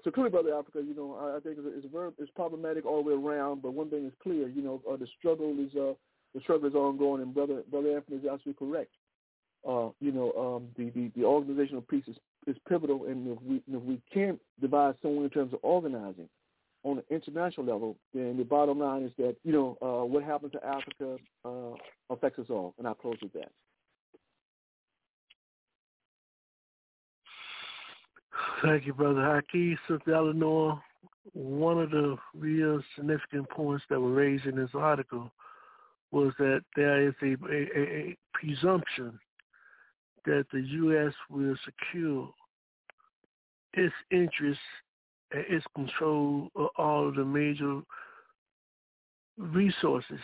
So 0.03 0.11
clearly, 0.11 0.31
Brother 0.31 0.55
Africa, 0.55 0.81
you 0.85 0.95
know, 0.95 1.17
I, 1.21 1.37
I 1.37 1.41
think 1.41 1.59
it's, 1.59 1.85
it's, 1.85 1.93
very, 1.93 2.11
it's 2.19 2.31
problematic 2.35 2.87
all 2.87 3.05
the 3.05 3.15
way 3.15 3.15
around. 3.15 3.63
But 3.63 3.75
one 3.75 3.91
thing 3.91 4.07
is 4.07 4.13
clear, 4.23 4.49
you 4.49 4.63
know, 4.63 4.83
uh, 4.91 4.97
the 4.97 5.07
struggle 5.19 5.55
is 5.61 5.77
uh, 5.77 5.93
the 6.35 6.41
struggle 6.41 6.69
is 6.69 6.75
ongoing, 6.75 7.23
and 7.23 7.35
Brother 7.35 7.63
Brother 7.71 7.97
Anthony 7.97 8.19
is 8.19 8.27
absolutely 8.31 8.67
correct. 8.67 8.91
Uh, 9.69 9.91
you 10.01 10.11
know, 10.13 10.33
um, 10.33 10.69
the, 10.77 10.91
the 10.91 11.11
the 11.17 11.25
organizational 11.25 11.83
piece 11.83 12.05
is 12.09 12.17
is 12.47 12.57
pivotal, 12.69 13.07
and 13.07 13.29
if 13.29 13.43
we 13.43 13.63
if 13.69 13.83
we 13.83 14.01
can't 14.13 14.41
devise 14.61 14.95
someone 15.03 15.25
in 15.25 15.31
terms 15.31 15.53
of 15.53 15.61
organizing 15.63 16.29
on 16.85 16.99
an 16.99 17.05
international 17.11 17.67
level, 17.67 17.97
then 18.13 18.37
the 18.37 18.45
bottom 18.45 18.79
line 18.79 19.03
is 19.03 19.13
that 19.19 19.37
you 19.45 19.53
know 19.53 19.79
uh, 19.81 20.05
what 20.05 20.25
happened 20.25 20.53
to 20.53 20.67
Africa 20.67 21.17
uh, 21.45 21.75
affects 22.11 22.39
us 22.39 22.47
all, 22.51 22.75
and 22.79 22.87
I'll 22.87 22.95
close 22.95 23.19
with 23.23 23.33
that. 23.35 23.51
Thank 28.63 28.87
you, 28.87 28.95
Brother 28.95 29.21
Haki. 29.21 29.77
Sister 29.89 30.15
Eleanor, 30.15 30.81
one 31.33 31.81
of 31.81 31.91
the 31.91 32.17
real 32.35 32.81
significant 32.97 33.49
points 33.51 33.85
that 33.91 34.01
were 34.01 34.13
raised 34.13 34.47
in 34.47 34.57
this 34.57 34.71
article 34.75 35.33
was 36.13 36.33
that 36.39 36.61
there 36.77 37.09
is 37.09 37.15
a, 37.23 37.35
a, 37.51 37.79
a 37.79 38.17
presumption 38.35 39.19
that 40.25 40.45
the 40.53 40.61
U.S. 40.61 41.13
will 41.31 41.57
secure 41.65 42.31
its 43.73 43.95
interests 44.11 44.63
and 45.33 45.45
its 45.49 45.65
control 45.75 46.49
of 46.55 46.69
all 46.77 47.09
of 47.09 47.17
the 47.17 47.25
major 47.25 47.81
resources 49.39 50.21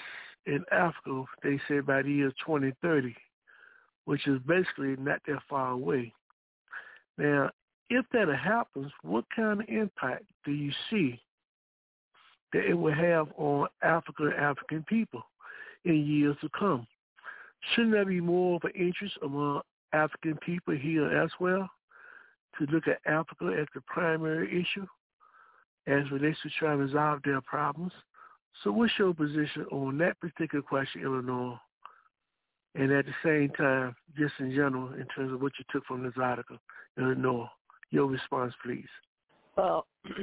in 0.47 0.65
Africa, 0.71 1.25
they 1.43 1.59
say 1.69 1.81
by 1.81 2.03
the 2.03 2.11
year 2.11 2.33
2030, 2.47 3.15
which 4.05 4.27
is 4.27 4.39
basically 4.47 4.97
not 4.99 5.21
that 5.27 5.41
far 5.49 5.73
away. 5.73 6.13
Now, 7.17 7.51
if 7.91 8.05
that 8.13 8.29
happens, 8.29 8.93
what 9.03 9.25
kind 9.35 9.61
of 9.61 9.69
impact 9.69 10.25
do 10.45 10.53
you 10.53 10.71
see 10.91 11.21
that 12.53 12.65
it 12.65 12.75
will 12.75 12.95
have 12.95 13.29
on 13.37 13.69
Africa 13.83 14.25
and 14.25 14.35
African 14.35 14.85
people 14.89 15.23
in 15.85 16.07
years 16.07 16.37
to 16.41 16.49
come? 16.59 16.87
Shouldn't 17.75 17.93
there 17.93 18.05
be 18.05 18.21
more 18.21 18.57
of 18.57 18.65
an 18.65 18.73
interest 18.75 19.19
among 19.23 19.63
African 19.93 20.37
people 20.45 20.75
here 20.75 21.11
as 21.23 21.31
well 21.41 21.69
to 22.59 22.67
look 22.67 22.85
at 22.89 23.01
Africa 23.07 23.57
as 23.59 23.67
the 23.75 23.81
primary 23.83 24.61
issue 24.61 24.87
as 25.89 26.11
relates 26.11 26.39
to 26.43 26.51
trying 26.59 26.79
to 26.79 26.85
resolve 26.85 27.21
their 27.25 27.41
problems. 27.41 27.93
So 28.63 28.71
what's 28.73 28.93
your 28.99 29.15
position 29.15 29.65
on 29.71 29.99
that 29.99 30.21
particular 30.21 30.63
question, 30.63 31.03
Eleanor? 31.05 31.59
And 32.75 32.93
at 32.93 33.07
the 33.07 33.15
same 33.25 33.49
time, 33.57 33.97
just 34.17 34.35
in 34.39 34.51
general, 34.51 34.93
in 34.93 35.07
terms 35.07 35.33
of 35.33 35.41
what 35.41 35.53
you 35.59 35.65
took 35.71 35.85
from 35.87 36.03
this 36.03 36.13
article, 36.21 36.59
Eleanor, 36.99 37.49
your 37.91 38.07
response, 38.07 38.53
please. 38.63 38.89
Well, 39.57 39.87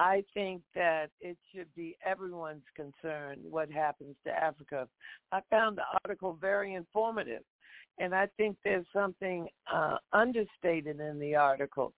I 0.00 0.24
think 0.32 0.62
that 0.74 1.10
it 1.20 1.36
should 1.54 1.68
be 1.76 1.94
everyone's 2.02 2.64
concern 2.74 3.36
what 3.42 3.70
happens 3.70 4.16
to 4.24 4.32
Africa. 4.32 4.88
I 5.30 5.40
found 5.50 5.76
the 5.76 5.82
article 6.02 6.38
very 6.40 6.72
informative 6.72 7.42
and 7.98 8.14
I 8.14 8.28
think 8.38 8.56
there's 8.64 8.86
something 8.94 9.46
uh, 9.70 9.98
understated 10.14 11.00
in 11.00 11.18
the 11.18 11.34
article. 11.34 11.92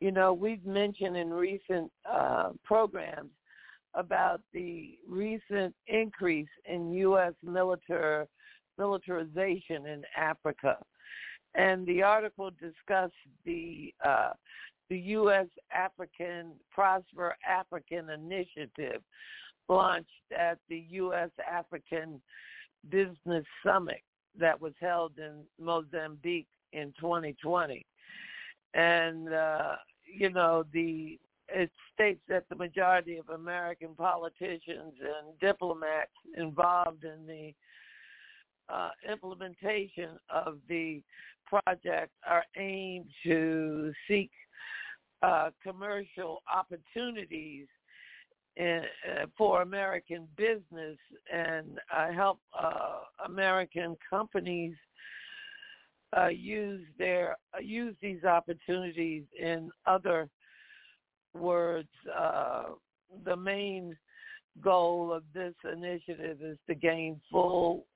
You 0.00 0.10
know, 0.10 0.32
we've 0.32 0.64
mentioned 0.64 1.18
in 1.18 1.30
recent 1.34 1.92
uh, 2.10 2.52
programs 2.64 3.30
about 3.92 4.40
the 4.54 4.96
recent 5.06 5.74
increase 5.86 6.48
in 6.64 6.94
U.S. 6.94 7.34
military 7.42 8.24
militarization 8.78 9.84
in 9.86 10.02
Africa, 10.16 10.78
and 11.54 11.86
the 11.86 12.02
article 12.02 12.50
discussed 12.52 13.12
the 13.44 13.92
uh, 14.02 14.30
the 14.88 14.98
U.S. 14.98 15.46
African 15.72 16.52
Prosper 16.70 17.36
African 17.48 18.10
Initiative 18.10 19.02
launched 19.68 20.10
at 20.36 20.58
the 20.68 20.84
U.S. 20.90 21.30
African 21.50 22.20
Business 22.90 23.44
Summit 23.64 24.02
that 24.38 24.60
was 24.60 24.72
held 24.80 25.12
in 25.18 25.42
Mozambique 25.58 26.48
in 26.72 26.92
2020. 27.00 27.86
And, 28.74 29.32
uh, 29.32 29.76
you 30.04 30.30
know, 30.30 30.64
the 30.72 31.18
it 31.48 31.70
states 31.92 32.20
that 32.28 32.48
the 32.48 32.56
majority 32.56 33.18
of 33.18 33.28
American 33.28 33.94
politicians 33.94 34.94
and 35.00 35.38
diplomats 35.40 36.10
involved 36.36 37.04
in 37.04 37.26
the 37.26 37.52
uh, 38.72 38.90
implementation 39.10 40.18
of 40.30 40.58
the 40.68 41.02
project 41.46 42.10
are 42.26 42.44
aimed 42.56 43.06
to 43.24 43.92
seek 44.08 44.30
uh, 45.24 45.50
commercial 45.62 46.42
opportunities 46.54 47.66
in, 48.56 48.82
uh, 49.10 49.26
for 49.36 49.62
American 49.62 50.28
business 50.36 50.98
and 51.32 51.78
uh, 51.94 52.12
help 52.12 52.40
uh, 52.58 52.98
American 53.24 53.96
companies 54.08 54.74
uh, 56.16 56.28
use 56.28 56.82
their 56.98 57.36
use 57.60 57.96
these 58.02 58.22
opportunities. 58.24 59.24
In 59.40 59.70
other 59.86 60.28
words, 61.32 61.88
the 63.24 63.36
main 63.36 63.96
goal 64.60 65.10
of 65.12 65.24
this 65.32 65.54
initiative 65.72 66.38
is 66.42 66.58
to 66.68 66.74
gain 66.74 67.20
full 67.32 67.86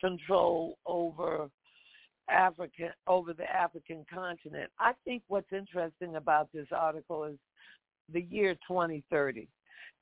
control 0.00 0.76
over 0.86 1.48
African 2.28 2.90
over 3.06 3.32
the 3.32 3.50
African 3.50 4.04
continent. 4.12 4.70
I 4.78 4.92
think 5.04 5.22
what's 5.28 5.52
interesting 5.52 6.16
about 6.16 6.48
this 6.52 6.68
article 6.72 7.24
is 7.24 7.36
the 8.12 8.22
year 8.22 8.54
2030. 8.66 9.48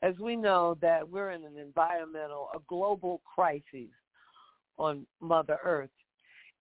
As 0.03 0.15
we 0.19 0.37
know 0.37 0.77
that 0.81 1.09
we're 1.09 1.31
in 1.31 1.45
an 1.45 1.59
environmental, 1.59 2.49
a 2.55 2.59
global 2.69 3.21
crisis 3.35 3.91
on 4.79 5.07
Mother 5.21 5.59
Earth. 5.63 5.91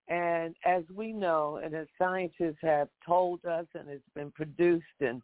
And 0.09 0.55
as 0.65 0.83
we 0.93 1.13
know, 1.13 1.61
and 1.63 1.73
as 1.75 1.87
scientists 1.97 2.57
have 2.61 2.89
told 3.05 3.45
us, 3.45 3.65
and 3.75 3.87
it's 3.89 4.03
been 4.15 4.31
produced 4.31 4.85
in 4.99 5.21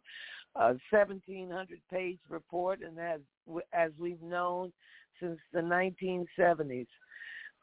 uh, 0.58 0.74
a 0.92 0.94
1,700-page 0.96 2.18
report, 2.30 2.80
and 2.82 2.98
as 2.98 3.20
as 3.72 3.90
we've 3.98 4.22
known 4.22 4.72
since 5.20 5.38
the 5.52 5.60
1970s, 5.60 6.86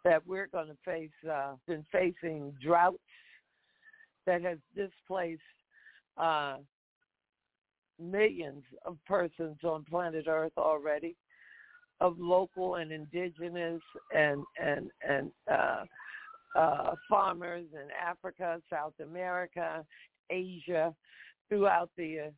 that 0.03 0.25
we're 0.27 0.48
going 0.48 0.67
to 0.67 0.77
face, 0.85 1.09
uh, 1.30 1.53
been 1.67 1.85
facing 1.91 2.53
droughts 2.61 2.98
that 4.25 4.41
has 4.41 4.57
displaced 4.75 5.41
uh, 6.17 6.57
millions 7.99 8.64
of 8.85 8.98
persons 9.06 9.57
on 9.64 9.83
planet 9.90 10.25
Earth 10.27 10.53
already, 10.57 11.15
of 12.01 12.19
local 12.19 12.75
and 12.75 12.91
indigenous 12.91 13.82
and 14.15 14.43
and 14.61 14.90
and 15.07 15.32
uh, 15.49 15.83
uh, 16.56 16.95
farmers 17.09 17.65
in 17.73 17.88
Africa, 18.06 18.61
South 18.69 18.93
America, 19.01 19.85
Asia, 20.30 20.93
throughout 21.49 21.90
the 21.98 22.32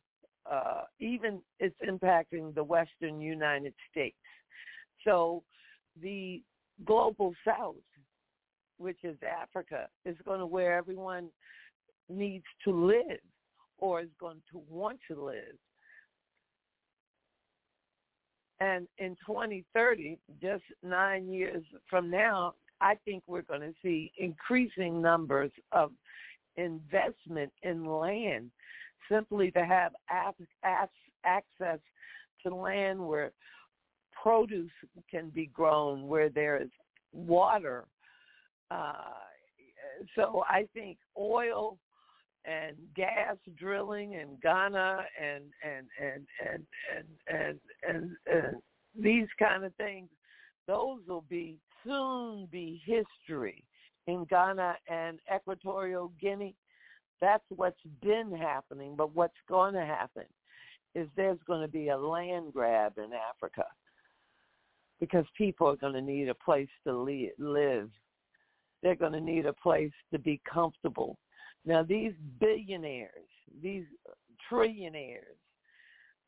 uh, 0.50 0.82
even 1.00 1.40
it's 1.58 1.76
impacting 1.86 2.54
the 2.54 2.62
Western 2.62 3.20
United 3.20 3.74
States. 3.90 4.16
So 5.04 5.42
the 6.00 6.42
global 6.84 7.34
South, 7.46 7.76
which 8.78 8.98
is 9.02 9.16
Africa, 9.22 9.88
is 10.04 10.16
going 10.24 10.40
to 10.40 10.46
where 10.46 10.76
everyone 10.76 11.28
needs 12.08 12.44
to 12.64 12.70
live 12.70 13.20
or 13.78 14.00
is 14.00 14.08
going 14.20 14.42
to 14.52 14.62
want 14.68 14.98
to 15.10 15.24
live. 15.24 15.56
And 18.60 18.88
in 18.98 19.16
2030, 19.26 20.18
just 20.40 20.62
nine 20.82 21.30
years 21.30 21.62
from 21.90 22.10
now, 22.10 22.54
I 22.80 22.94
think 23.04 23.22
we're 23.26 23.42
going 23.42 23.60
to 23.60 23.74
see 23.82 24.12
increasing 24.18 25.02
numbers 25.02 25.50
of 25.72 25.92
investment 26.56 27.52
in 27.62 27.84
land 27.84 28.50
simply 29.10 29.50
to 29.50 29.64
have 29.64 29.92
access 31.24 31.78
to 32.44 32.54
land 32.54 32.98
where 32.98 33.32
produce 34.20 34.70
can 35.10 35.30
be 35.30 35.46
grown, 35.46 36.06
where 36.08 36.28
there 36.28 36.60
is 36.60 36.70
water. 37.12 37.84
Uh, 38.70 38.92
so 40.14 40.44
I 40.48 40.66
think 40.74 40.98
oil 41.18 41.78
and 42.44 42.76
gas 42.94 43.36
drilling 43.58 44.12
in 44.12 44.36
Ghana 44.42 45.04
and 45.20 45.44
and 45.64 45.86
and 46.00 46.26
and 46.44 46.66
and 46.94 47.08
and, 47.28 47.60
and, 47.88 48.16
and 48.26 48.56
these 48.98 49.28
kind 49.38 49.64
of 49.64 49.74
things, 49.74 50.08
those 50.66 51.00
will 51.06 51.24
be 51.28 51.58
soon 51.84 52.48
be 52.50 52.80
history 52.84 53.64
in 54.06 54.24
Ghana 54.24 54.76
and 54.88 55.18
Equatorial 55.34 56.12
Guinea. 56.20 56.54
That's 57.20 57.44
what's 57.54 57.80
been 58.02 58.32
happening, 58.36 58.94
but 58.96 59.14
what's 59.14 59.34
going 59.48 59.74
to 59.74 59.84
happen 59.84 60.24
is 60.94 61.08
there's 61.16 61.38
going 61.46 61.62
to 61.62 61.68
be 61.68 61.88
a 61.88 61.96
land 61.96 62.52
grab 62.52 62.94
in 62.98 63.10
Africa 63.12 63.64
because 65.00 65.24
people 65.36 65.68
are 65.68 65.76
going 65.76 65.92
to 65.92 66.00
need 66.00 66.28
a 66.28 66.34
place 66.34 66.68
to 66.86 66.92
live. 67.38 67.90
They're 68.82 68.94
going 68.94 69.12
to 69.12 69.20
need 69.20 69.46
a 69.46 69.52
place 69.52 69.92
to 70.12 70.18
be 70.18 70.40
comfortable. 70.50 71.18
Now, 71.64 71.82
these 71.82 72.12
billionaires, 72.38 73.28
these 73.62 73.84
trillionaires, 74.50 75.36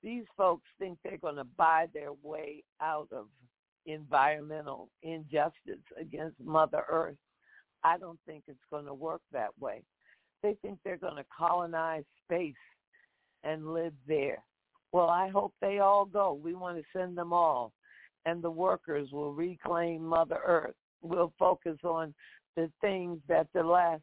these 0.03 0.25
folks 0.37 0.65
think 0.79 0.99
they're 1.03 1.19
going 1.19 1.37
to 1.37 1.47
buy 1.57 1.87
their 1.93 2.13
way 2.23 2.63
out 2.81 3.09
of 3.13 3.27
environmental 3.87 4.89
injustice 5.03 5.83
against 6.01 6.39
Mother 6.41 6.85
Earth. 6.89 7.17
I 7.85 7.99
don't 7.99 8.19
think 8.27 8.45
it's 8.49 8.59
going 8.71 8.87
to 8.87 8.95
work 8.95 9.23
that 9.33 9.51
way. 9.59 9.83
They 10.43 10.57
think 10.63 10.79
they're 10.85 10.97
going 10.97 11.17
to 11.17 11.25
colonize 11.37 12.05
space 12.25 12.55
and 13.45 13.73
live 13.73 13.95
there. 14.07 14.43
Well, 14.93 15.09
I 15.09 15.29
hope 15.29 15.53
they 15.61 15.79
all 15.79 16.05
go. 16.05 16.33
We 16.33 16.55
want 16.55 16.79
to 16.79 16.85
send 16.97 17.17
them 17.17 17.33
all. 17.33 17.73
And 18.27 18.43
the 18.43 18.51
workers 18.51 19.11
will 19.13 19.33
reclaim 19.33 20.05
Mother 20.05 20.41
Earth. 20.45 20.75
We'll 21.03 21.33
focus 21.39 21.79
on 21.85 22.15
the 22.57 22.71
things 22.81 23.21
that 23.29 23.47
the 23.55 23.63
last 23.63 24.03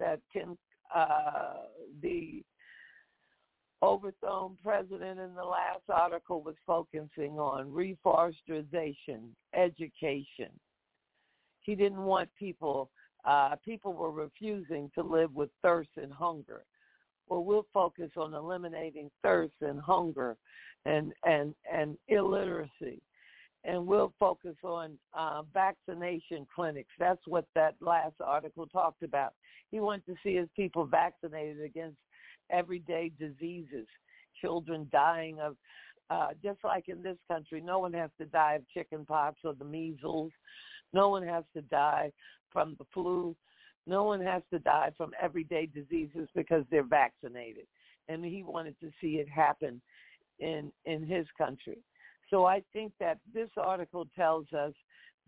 that 0.00 0.20
can 0.32 0.56
uh, 0.94 1.54
the 2.02 2.42
overthrown 3.82 4.56
president 4.62 5.20
in 5.20 5.34
the 5.34 5.44
last 5.44 5.82
article 5.92 6.42
was 6.42 6.54
focusing 6.66 7.38
on 7.38 7.70
reforestation, 7.70 9.34
education. 9.54 10.50
He 11.60 11.74
didn't 11.74 12.02
want 12.02 12.28
people, 12.38 12.90
uh, 13.24 13.56
people 13.64 13.92
were 13.92 14.10
refusing 14.10 14.90
to 14.94 15.02
live 15.02 15.34
with 15.34 15.50
thirst 15.62 15.90
and 15.96 16.12
hunger. 16.12 16.64
Well, 17.28 17.44
we'll 17.44 17.66
focus 17.74 18.10
on 18.16 18.34
eliminating 18.34 19.10
thirst 19.22 19.54
and 19.60 19.80
hunger 19.80 20.36
and, 20.84 21.12
and, 21.24 21.54
and 21.70 21.98
illiteracy 22.08 23.02
and 23.66 23.84
we'll 23.84 24.12
focus 24.18 24.54
on 24.62 24.96
uh, 25.12 25.42
vaccination 25.52 26.46
clinics. 26.54 26.92
That's 26.98 27.20
what 27.26 27.46
that 27.54 27.74
last 27.80 28.14
article 28.24 28.66
talked 28.66 29.02
about. 29.02 29.34
He 29.70 29.80
wanted 29.80 30.06
to 30.06 30.14
see 30.22 30.36
his 30.36 30.48
people 30.54 30.86
vaccinated 30.86 31.60
against 31.62 31.98
everyday 32.50 33.10
diseases, 33.18 33.86
children 34.40 34.88
dying 34.92 35.40
of, 35.40 35.56
uh, 36.10 36.28
just 36.42 36.60
like 36.62 36.88
in 36.88 37.02
this 37.02 37.16
country, 37.28 37.60
no 37.60 37.80
one 37.80 37.92
has 37.92 38.10
to 38.20 38.26
die 38.26 38.54
of 38.54 38.68
chicken 38.72 39.04
pox 39.04 39.38
or 39.42 39.54
the 39.54 39.64
measles. 39.64 40.30
No 40.92 41.08
one 41.08 41.24
has 41.24 41.42
to 41.54 41.62
die 41.62 42.12
from 42.52 42.76
the 42.78 42.86
flu. 42.94 43.34
No 43.88 44.04
one 44.04 44.20
has 44.20 44.42
to 44.52 44.60
die 44.60 44.92
from 44.96 45.10
everyday 45.20 45.66
diseases 45.66 46.28
because 46.36 46.64
they're 46.70 46.84
vaccinated. 46.84 47.66
And 48.08 48.24
he 48.24 48.44
wanted 48.44 48.76
to 48.80 48.90
see 49.00 49.16
it 49.16 49.28
happen 49.28 49.82
in 50.38 50.70
in 50.84 51.04
his 51.04 51.26
country. 51.36 51.78
So 52.30 52.44
I 52.44 52.62
think 52.72 52.92
that 53.00 53.18
this 53.32 53.50
article 53.56 54.06
tells 54.16 54.52
us 54.52 54.72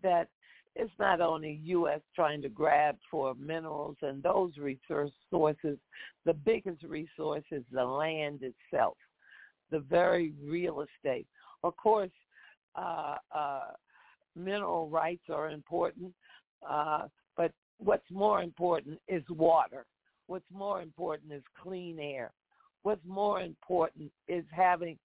that 0.03 0.27
it's 0.75 0.91
not 0.99 1.19
only 1.21 1.59
U.S. 1.63 2.01
trying 2.15 2.41
to 2.41 2.49
grab 2.49 2.97
for 3.09 3.35
minerals 3.35 3.97
and 4.01 4.21
those 4.21 4.51
resource 4.57 5.11
sources. 5.29 5.77
The 6.25 6.33
biggest 6.33 6.83
resource 6.83 7.43
is 7.51 7.63
the 7.71 7.83
land 7.83 8.41
itself, 8.43 8.97
the 9.71 9.79
very 9.79 10.33
real 10.41 10.81
estate. 10.81 11.27
Of 11.63 11.75
course, 11.75 12.11
uh, 12.75 13.15
uh, 13.35 13.71
mineral 14.35 14.89
rights 14.89 15.23
are 15.29 15.49
important, 15.49 16.13
uh, 16.69 17.07
but 17.35 17.51
what's 17.77 18.09
more 18.11 18.41
important 18.41 18.99
is 19.07 19.23
water. 19.29 19.85
What's 20.27 20.49
more 20.53 20.81
important 20.81 21.33
is 21.33 21.43
clean 21.61 21.99
air. 21.99 22.31
What's 22.83 23.05
more 23.05 23.41
important 23.41 24.11
is 24.27 24.45
having 24.51 24.97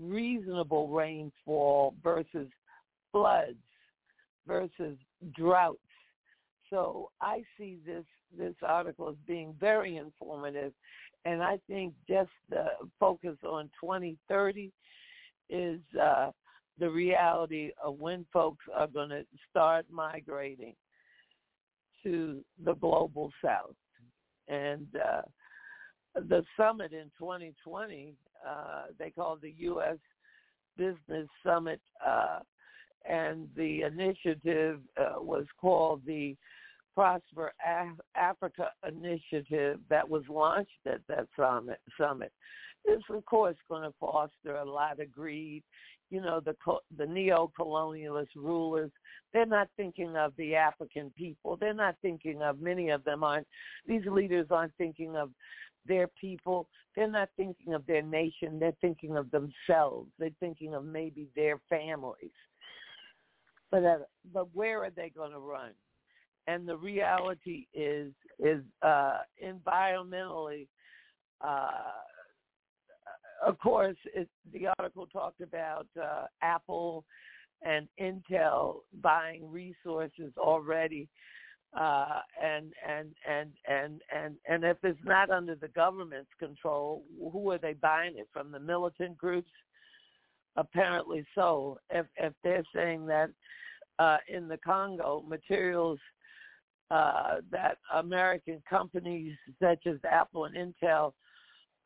reasonable 0.00 0.88
rainfall 0.88 1.94
versus 2.02 2.48
floods 3.12 3.58
versus 4.46 4.96
droughts. 5.36 5.78
So 6.70 7.10
I 7.20 7.42
see 7.58 7.78
this 7.84 8.04
this 8.36 8.54
article 8.62 9.08
as 9.08 9.16
being 9.26 9.54
very 9.58 9.96
informative, 9.96 10.72
and 11.24 11.42
I 11.42 11.58
think 11.66 11.94
just 12.08 12.30
the 12.48 12.66
focus 12.98 13.36
on 13.44 13.70
2030 13.80 14.70
is 15.48 15.80
uh, 16.00 16.30
the 16.78 16.88
reality 16.88 17.70
of 17.82 17.98
when 17.98 18.24
folks 18.32 18.64
are 18.74 18.86
going 18.86 19.08
to 19.10 19.24
start 19.50 19.84
migrating 19.90 20.74
to 22.04 22.42
the 22.64 22.74
global 22.74 23.32
south. 23.44 23.74
And 24.48 24.86
uh, 24.94 25.22
the 26.14 26.44
summit 26.56 26.92
in 26.92 27.10
2020 27.18 28.14
uh, 28.48 28.84
they 28.98 29.10
called 29.10 29.40
the 29.42 29.54
U.S. 29.58 29.98
Business 30.76 31.28
Summit, 31.44 31.80
uh, 32.06 32.40
and 33.08 33.48
the 33.56 33.82
initiative 33.82 34.80
uh, 34.98 35.20
was 35.20 35.46
called 35.60 36.02
the 36.06 36.36
Prosper 36.94 37.52
Af- 37.66 38.00
Africa 38.14 38.70
Initiative 38.86 39.78
that 39.88 40.08
was 40.08 40.22
launched 40.28 40.70
at 40.86 41.00
that 41.08 41.26
summit. 41.36 41.78
Summit. 41.98 42.32
This, 42.84 43.00
of 43.10 43.24
course, 43.26 43.56
going 43.68 43.82
to 43.82 43.94
foster 44.00 44.56
a 44.56 44.64
lot 44.64 45.00
of 45.00 45.12
greed. 45.12 45.62
You 46.10 46.20
know, 46.20 46.40
the 46.40 46.56
the 46.98 47.06
neo-colonialist 47.06 48.34
rulers, 48.34 48.90
they're 49.32 49.46
not 49.46 49.68
thinking 49.76 50.16
of 50.16 50.32
the 50.36 50.56
African 50.56 51.12
people. 51.16 51.56
They're 51.56 51.72
not 51.72 51.94
thinking 52.02 52.42
of 52.42 52.60
many 52.60 52.90
of 52.90 53.04
them 53.04 53.22
aren't. 53.22 53.46
These 53.86 54.06
leaders 54.06 54.48
aren't 54.50 54.74
thinking 54.76 55.14
of 55.14 55.30
their 55.86 56.08
people. 56.20 56.68
They're 56.94 57.10
not 57.10 57.30
thinking 57.36 57.74
of 57.74 57.86
their 57.86 58.02
nation. 58.02 58.58
They're 58.58 58.76
thinking 58.80 59.16
of 59.16 59.30
themselves. 59.30 60.10
They're 60.18 60.30
thinking 60.40 60.74
of 60.74 60.84
maybe 60.84 61.28
their 61.36 61.60
families. 61.68 62.30
But 63.70 63.84
uh, 63.84 63.98
but 64.32 64.54
where 64.54 64.82
are 64.82 64.90
they 64.90 65.10
going 65.14 65.32
to 65.32 65.38
run? 65.38 65.72
and 66.46 66.66
the 66.66 66.76
reality 66.76 67.66
is 67.74 68.12
is 68.38 68.62
uh, 68.82 69.18
environmentally. 69.44 70.66
Uh, 71.40 71.70
of 73.46 73.58
course, 73.58 73.96
it, 74.14 74.28
the 74.52 74.68
article 74.78 75.06
talked 75.06 75.40
about 75.40 75.86
uh, 76.00 76.24
Apple 76.42 77.04
and 77.62 77.88
Intel 78.00 78.80
buying 79.00 79.50
resources 79.50 80.32
already, 80.36 81.08
uh, 81.78 82.20
and 82.42 82.72
and 82.86 83.14
and 83.28 83.50
and 83.68 84.00
and 84.14 84.36
and 84.48 84.64
if 84.64 84.76
it's 84.82 84.98
not 85.04 85.30
under 85.30 85.54
the 85.54 85.68
government's 85.68 86.30
control, 86.38 87.04
who 87.32 87.50
are 87.50 87.58
they 87.58 87.74
buying 87.74 88.18
it 88.18 88.28
from? 88.32 88.50
The 88.50 88.60
militant 88.60 89.16
groups? 89.16 89.50
Apparently 90.56 91.24
so. 91.34 91.78
If 91.90 92.06
if 92.16 92.32
they're 92.42 92.64
saying 92.74 93.06
that 93.06 93.30
uh, 94.00 94.18
in 94.28 94.48
the 94.48 94.58
Congo, 94.58 95.22
materials 95.28 96.00
uh, 96.90 97.36
that 97.52 97.78
American 97.94 98.60
companies 98.68 99.36
such 99.62 99.86
as 99.86 99.96
Apple 100.10 100.46
and 100.46 100.56
Intel 100.56 101.12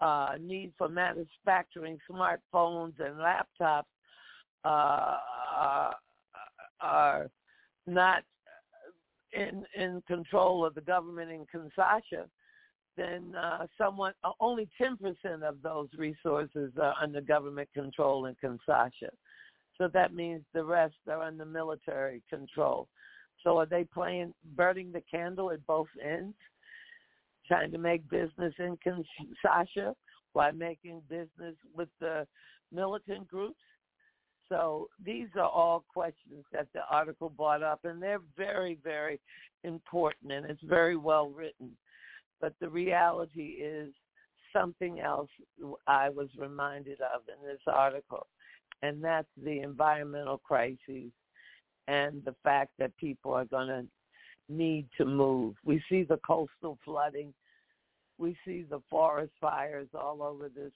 uh, 0.01 0.31
need 0.41 0.73
for 0.79 0.89
manufacturing 0.89 1.99
smartphones 2.11 2.95
and 3.01 3.17
laptops 3.19 3.85
uh, 4.65 5.19
are 6.81 7.31
not 7.87 8.23
in 9.35 9.65
in 9.75 10.03
control 10.07 10.65
of 10.65 10.75
the 10.75 10.81
government 10.81 11.31
in 11.31 11.47
Kinshasa, 11.47 12.27
then 12.97 13.35
uh, 13.35 13.67
uh, 13.81 14.31
only 14.41 14.69
10% 14.81 15.43
of 15.43 15.63
those 15.63 15.89
resources 15.97 16.73
are 16.81 16.95
under 17.01 17.21
government 17.21 17.69
control 17.75 18.27
in 18.27 18.37
Kinshasa. 18.43 19.11
So 19.77 19.89
that 19.93 20.15
means 20.15 20.43
the 20.53 20.65
rest 20.65 20.95
are 21.09 21.23
under 21.23 21.45
military 21.45 22.23
control. 22.31 22.89
So 23.43 23.59
are 23.59 23.67
they 23.67 23.85
playing 23.85 24.33
burning 24.55 24.93
the 24.93 25.03
candle 25.11 25.51
at 25.51 25.67
both 25.67 25.89
ends, 26.03 26.37
trying 27.47 27.73
to 27.73 27.79
make 27.79 28.09
business 28.09 28.55
in 28.59 28.79
Kinshasa 28.87 29.95
while 30.33 30.53
making 30.53 31.03
business 31.09 31.57
with 31.75 31.89
the 32.01 32.27
militant 32.73 33.29
groups? 33.29 33.61
So 34.49 34.89
these 35.05 35.29
are 35.37 35.49
all 35.49 35.85
questions 35.93 36.45
that 36.53 36.69
the 36.75 36.83
article 36.91 37.31
brought 37.31 37.63
up, 37.63 37.81
and 37.85 38.03
they're 38.03 38.21
very, 38.37 38.79
very 38.85 39.21
important, 39.63 40.33
and 40.33 40.47
it's 40.47 40.63
very 40.63 40.97
well 40.97 41.31
written. 41.31 41.71
But 42.41 42.55
the 42.61 42.69
reality 42.69 43.57
is 43.61 43.93
something 44.53 45.01
else 45.01 45.31
I 45.87 46.11
was 46.11 46.29
reminded 46.39 47.01
of 47.01 47.23
in 47.29 47.47
this 47.47 47.61
article, 47.67 48.27
and 48.83 49.03
that's 49.03 49.29
the 49.43 49.61
environmental 49.61 50.39
crises 50.39 51.11
and 51.89 52.25
the 52.25 52.35
fact 52.43 52.73
that 52.79 52.97
people 52.97 53.33
are 53.33 53.45
going 53.45 53.69
to 53.69 53.85
need 54.49 54.87
to 54.99 55.05
move. 55.05 55.55
We 55.65 55.83
see 55.89 56.03
the 56.03 56.19
coastal 56.19 56.79
flooding. 56.85 57.33
We 58.19 58.37
see 58.45 58.65
the 58.69 58.81
forest 58.91 59.33
fires 59.41 59.89
all 59.95 60.23
over 60.23 60.49
this 60.49 60.73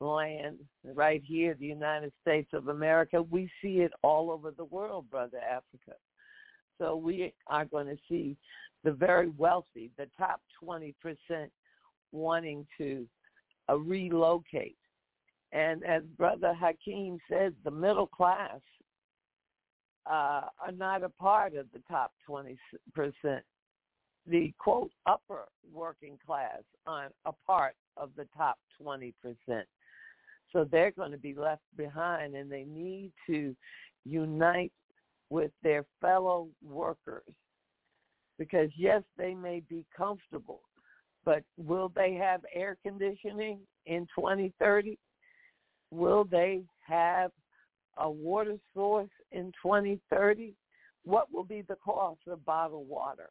land 0.00 0.58
right 0.94 1.22
here, 1.24 1.56
the 1.58 1.66
United 1.66 2.12
States 2.20 2.48
of 2.52 2.68
America. 2.68 3.22
We 3.22 3.50
see 3.62 3.78
it 3.78 3.92
all 4.02 4.30
over 4.30 4.50
the 4.50 4.64
world, 4.64 5.10
Brother 5.10 5.38
Africa. 5.38 5.96
So 6.78 6.96
we 6.96 7.32
are 7.46 7.64
going 7.64 7.86
to 7.86 7.96
see 8.08 8.36
the 8.82 8.92
very 8.92 9.30
wealthy, 9.38 9.90
the 9.96 10.08
top 10.18 10.40
20% 10.62 10.94
wanting 12.12 12.66
to 12.78 13.06
uh, 13.68 13.78
relocate. 13.78 14.76
And 15.52 15.84
as 15.84 16.02
Brother 16.18 16.52
Hakeem 16.52 17.18
said, 17.30 17.54
the 17.64 17.70
middle 17.70 18.08
class 18.08 18.60
uh, 20.06 20.48
are 20.60 20.72
not 20.76 21.02
a 21.02 21.08
part 21.08 21.54
of 21.54 21.66
the 21.72 21.80
top 21.88 22.12
20%. 22.28 22.56
The 24.26 24.52
quote 24.58 24.90
upper 25.06 25.44
working 25.72 26.18
class 26.26 26.62
aren't 26.86 27.14
a 27.24 27.32
part 27.46 27.74
of 27.96 28.10
the 28.16 28.26
top 28.36 28.58
20%. 28.82 29.12
So 30.54 30.64
they're 30.70 30.92
going 30.92 31.10
to 31.10 31.18
be 31.18 31.34
left 31.34 31.64
behind 31.76 32.36
and 32.36 32.50
they 32.50 32.64
need 32.64 33.12
to 33.26 33.54
unite 34.04 34.72
with 35.28 35.50
their 35.62 35.84
fellow 36.00 36.48
workers. 36.62 37.24
Because 38.38 38.70
yes, 38.78 39.02
they 39.18 39.34
may 39.34 39.62
be 39.68 39.84
comfortable, 39.96 40.62
but 41.24 41.42
will 41.56 41.92
they 41.94 42.14
have 42.14 42.40
air 42.54 42.78
conditioning 42.84 43.58
in 43.86 44.06
2030? 44.16 44.96
Will 45.90 46.24
they 46.24 46.62
have 46.86 47.32
a 47.98 48.08
water 48.08 48.56
source 48.74 49.10
in 49.32 49.52
2030? 49.62 50.54
What 51.04 51.32
will 51.32 51.44
be 51.44 51.62
the 51.62 51.76
cost 51.76 52.20
of 52.28 52.44
bottled 52.44 52.88
water? 52.88 53.30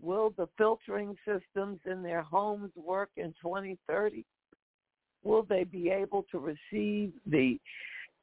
Will 0.00 0.30
the 0.36 0.48
filtering 0.58 1.16
systems 1.24 1.78
in 1.86 2.02
their 2.02 2.22
homes 2.22 2.72
work 2.74 3.10
in 3.16 3.34
2030? 3.40 4.24
Will 5.22 5.42
they 5.42 5.64
be 5.64 5.90
able 5.90 6.24
to 6.30 6.38
receive 6.38 7.12
the 7.26 7.58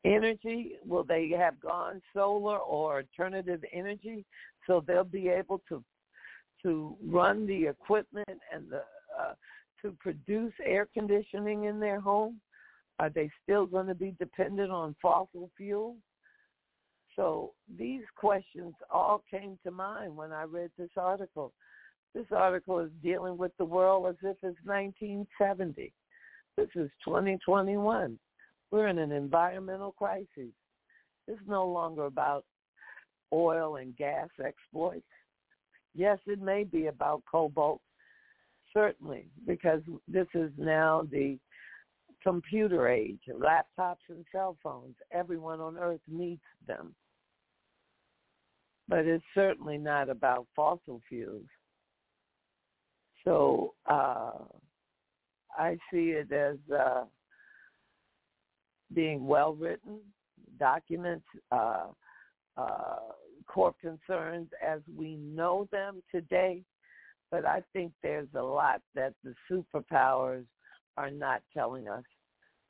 energy? 0.06 0.74
Will 0.86 1.04
they 1.04 1.30
have 1.38 1.60
gone 1.60 2.02
solar 2.14 2.58
or 2.58 2.98
alternative 2.98 3.64
energy 3.74 4.26
so 4.68 4.84
they'll 4.86 5.04
be 5.04 5.30
able 5.30 5.62
to 5.70 5.84
to 6.64 6.98
run 7.06 7.48
the 7.48 7.68
equipment 7.68 8.28
and 8.54 8.70
the 8.70 8.84
uh, 9.18 9.34
to 9.82 9.96
produce 10.00 10.54
air 10.66 10.88
conditioning 10.94 11.66
in 11.66 11.80
their 11.80 12.00
home? 12.00 12.40
Are 13.00 13.10
they 13.10 13.30
still 13.44 13.66
going 13.66 13.88
to 13.88 13.96
be 13.96 14.14
dependent 14.20 14.72
on 14.72 14.96
fossil 15.02 15.50
fuels? 15.56 15.96
So 17.16 17.54
these 17.78 18.04
questions 18.16 18.74
all 18.90 19.24
came 19.30 19.58
to 19.64 19.72
mind 19.72 20.16
when 20.16 20.32
I 20.32 20.44
read 20.44 20.72
this 20.78 20.90
article. 20.98 21.54
This 22.14 22.26
article 22.32 22.80
is 22.80 22.92
dealing 23.04 23.38
with 23.38 23.52
the 23.58 23.66
world 23.66 24.08
as 24.08 24.16
if 24.22 24.38
it's 24.42 24.58
1970. 24.66 25.94
This 26.60 26.84
is 26.84 26.92
2021. 27.06 28.20
We're 28.70 28.88
in 28.88 28.98
an 28.98 29.14
environmental 29.14 29.94
crisis. 29.94 30.52
It's 31.26 31.42
no 31.48 31.66
longer 31.66 32.04
about 32.04 32.44
oil 33.32 33.78
and 33.78 33.96
gas 33.96 34.28
exploits. 34.46 35.06
Yes, 35.96 36.20
it 36.28 36.42
may 36.42 36.66
be 36.66 36.88
about 36.88 37.24
cobalt, 37.32 37.80
certainly, 38.74 39.28
because 39.48 39.80
this 40.06 40.28
is 40.34 40.52
now 40.58 41.08
the 41.10 41.40
computer 42.22 42.90
age, 42.90 43.22
laptops 43.30 44.04
and 44.10 44.26
cell 44.30 44.58
phones. 44.62 44.96
Everyone 45.14 45.62
on 45.62 45.78
earth 45.78 46.02
needs 46.10 46.42
them. 46.68 46.94
But 48.90 49.06
it's 49.06 49.24
certainly 49.34 49.78
not 49.78 50.10
about 50.10 50.46
fossil 50.58 51.00
fuels. 51.08 51.48
So 53.24 53.76
uh, 53.90 54.32
I 55.58 55.78
see 55.92 56.12
it 56.12 56.32
as 56.32 56.58
uh, 56.74 57.04
being 58.94 59.26
well 59.26 59.54
written, 59.54 60.00
documents, 60.60 61.26
uh, 61.52 61.88
uh, 62.58 63.00
court 63.48 63.76
concerns 63.82 64.48
as 64.66 64.82
we 64.96 65.16
know 65.16 65.68
them 65.72 66.02
today. 66.14 66.62
But 67.32 67.46
I 67.46 67.64
think 67.74 67.92
there's 68.02 68.28
a 68.36 68.42
lot 68.42 68.82
that 68.96 69.14
the 69.24 69.34
superpowers 69.50 70.46
are 70.98 71.12
not 71.12 71.42
telling 71.56 71.88
us. 71.88 72.04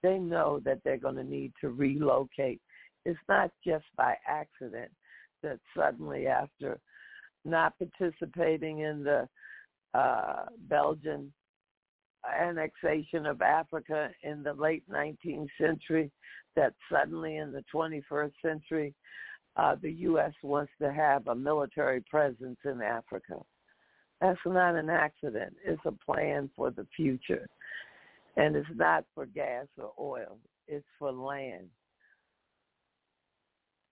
They 0.03 0.17
know 0.17 0.61
that 0.65 0.79
they're 0.83 0.97
going 0.97 1.15
to 1.15 1.23
need 1.23 1.53
to 1.61 1.69
relocate. 1.69 2.61
It's 3.05 3.19
not 3.27 3.51
just 3.65 3.85
by 3.97 4.15
accident 4.27 4.91
that 5.43 5.59
suddenly 5.75 6.27
after 6.27 6.79
not 7.45 7.73
participating 7.77 8.79
in 8.79 9.03
the 9.03 9.27
uh, 9.97 10.45
Belgian 10.67 11.31
annexation 12.27 13.25
of 13.25 13.41
Africa 13.41 14.09
in 14.23 14.43
the 14.43 14.53
late 14.53 14.83
19th 14.89 15.47
century 15.59 16.11
that 16.55 16.73
suddenly 16.91 17.37
in 17.37 17.51
the 17.51 17.63
21st 17.73 18.31
century 18.41 18.93
uh, 19.55 19.75
the 19.81 19.91
U.S. 19.91 20.31
wants 20.41 20.71
to 20.81 20.91
have 20.91 21.27
a 21.27 21.35
military 21.35 22.01
presence 22.09 22.57
in 22.63 22.81
Africa. 22.81 23.35
That's 24.21 24.39
not 24.45 24.75
an 24.75 24.89
accident. 24.89 25.55
It's 25.65 25.81
a 25.85 25.91
plan 26.05 26.49
for 26.55 26.71
the 26.71 26.85
future. 26.95 27.47
And 28.37 28.55
it's 28.55 28.67
not 28.75 29.05
for 29.15 29.25
gas 29.25 29.65
or 29.77 29.91
oil. 29.99 30.37
It's 30.67 30.85
for 30.97 31.11
land, 31.11 31.67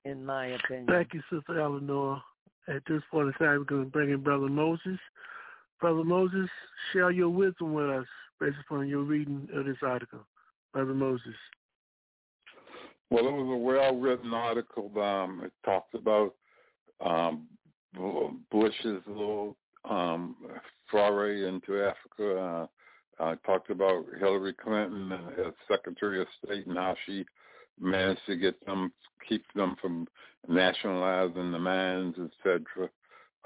in 0.05 0.23
my 0.23 0.47
opinion. 0.47 0.87
Thank 0.87 1.13
you, 1.13 1.21
Sister 1.31 1.59
Eleanor. 1.59 2.21
At 2.67 2.83
this 2.87 3.01
point 3.09 3.27
in 3.27 3.33
time, 3.33 3.59
we're 3.59 3.63
going 3.63 3.85
to 3.85 3.89
bring 3.89 4.11
in 4.11 4.21
Brother 4.21 4.47
Moses. 4.47 4.99
Brother 5.79 6.03
Moses, 6.03 6.49
share 6.91 7.11
your 7.11 7.29
wisdom 7.29 7.73
with 7.73 7.89
us 7.89 8.05
based 8.39 8.57
upon 8.65 8.87
your 8.87 9.01
reading 9.01 9.47
of 9.53 9.65
this 9.65 9.77
article. 9.81 10.25
Brother 10.73 10.93
Moses. 10.93 11.35
Well, 13.09 13.27
it 13.27 13.31
was 13.31 13.53
a 13.53 13.57
well-written 13.57 14.33
article. 14.33 14.91
Um, 14.99 15.41
it 15.45 15.53
talks 15.63 15.93
about 15.93 16.33
um, 16.99 17.47
Bush's 18.51 19.01
little 19.07 19.55
um, 19.89 20.35
foray 20.91 21.47
into 21.47 21.83
Africa. 21.83 22.39
Uh, 22.39 22.67
uh, 23.23 23.35
talked 23.45 23.71
about 23.71 24.05
Hillary 24.19 24.53
Clinton 24.53 25.11
as 25.11 25.53
Secretary 25.67 26.21
of 26.21 26.27
State 26.43 26.67
and 26.67 26.77
how 26.77 26.95
she 27.05 27.25
managed 27.79 28.21
to 28.27 28.35
get 28.35 28.63
them, 28.65 28.91
keep 29.27 29.43
them 29.55 29.75
from 29.81 30.07
nationalizing 30.47 31.51
the 31.51 31.59
mines, 31.59 32.15
etc. 32.19 32.89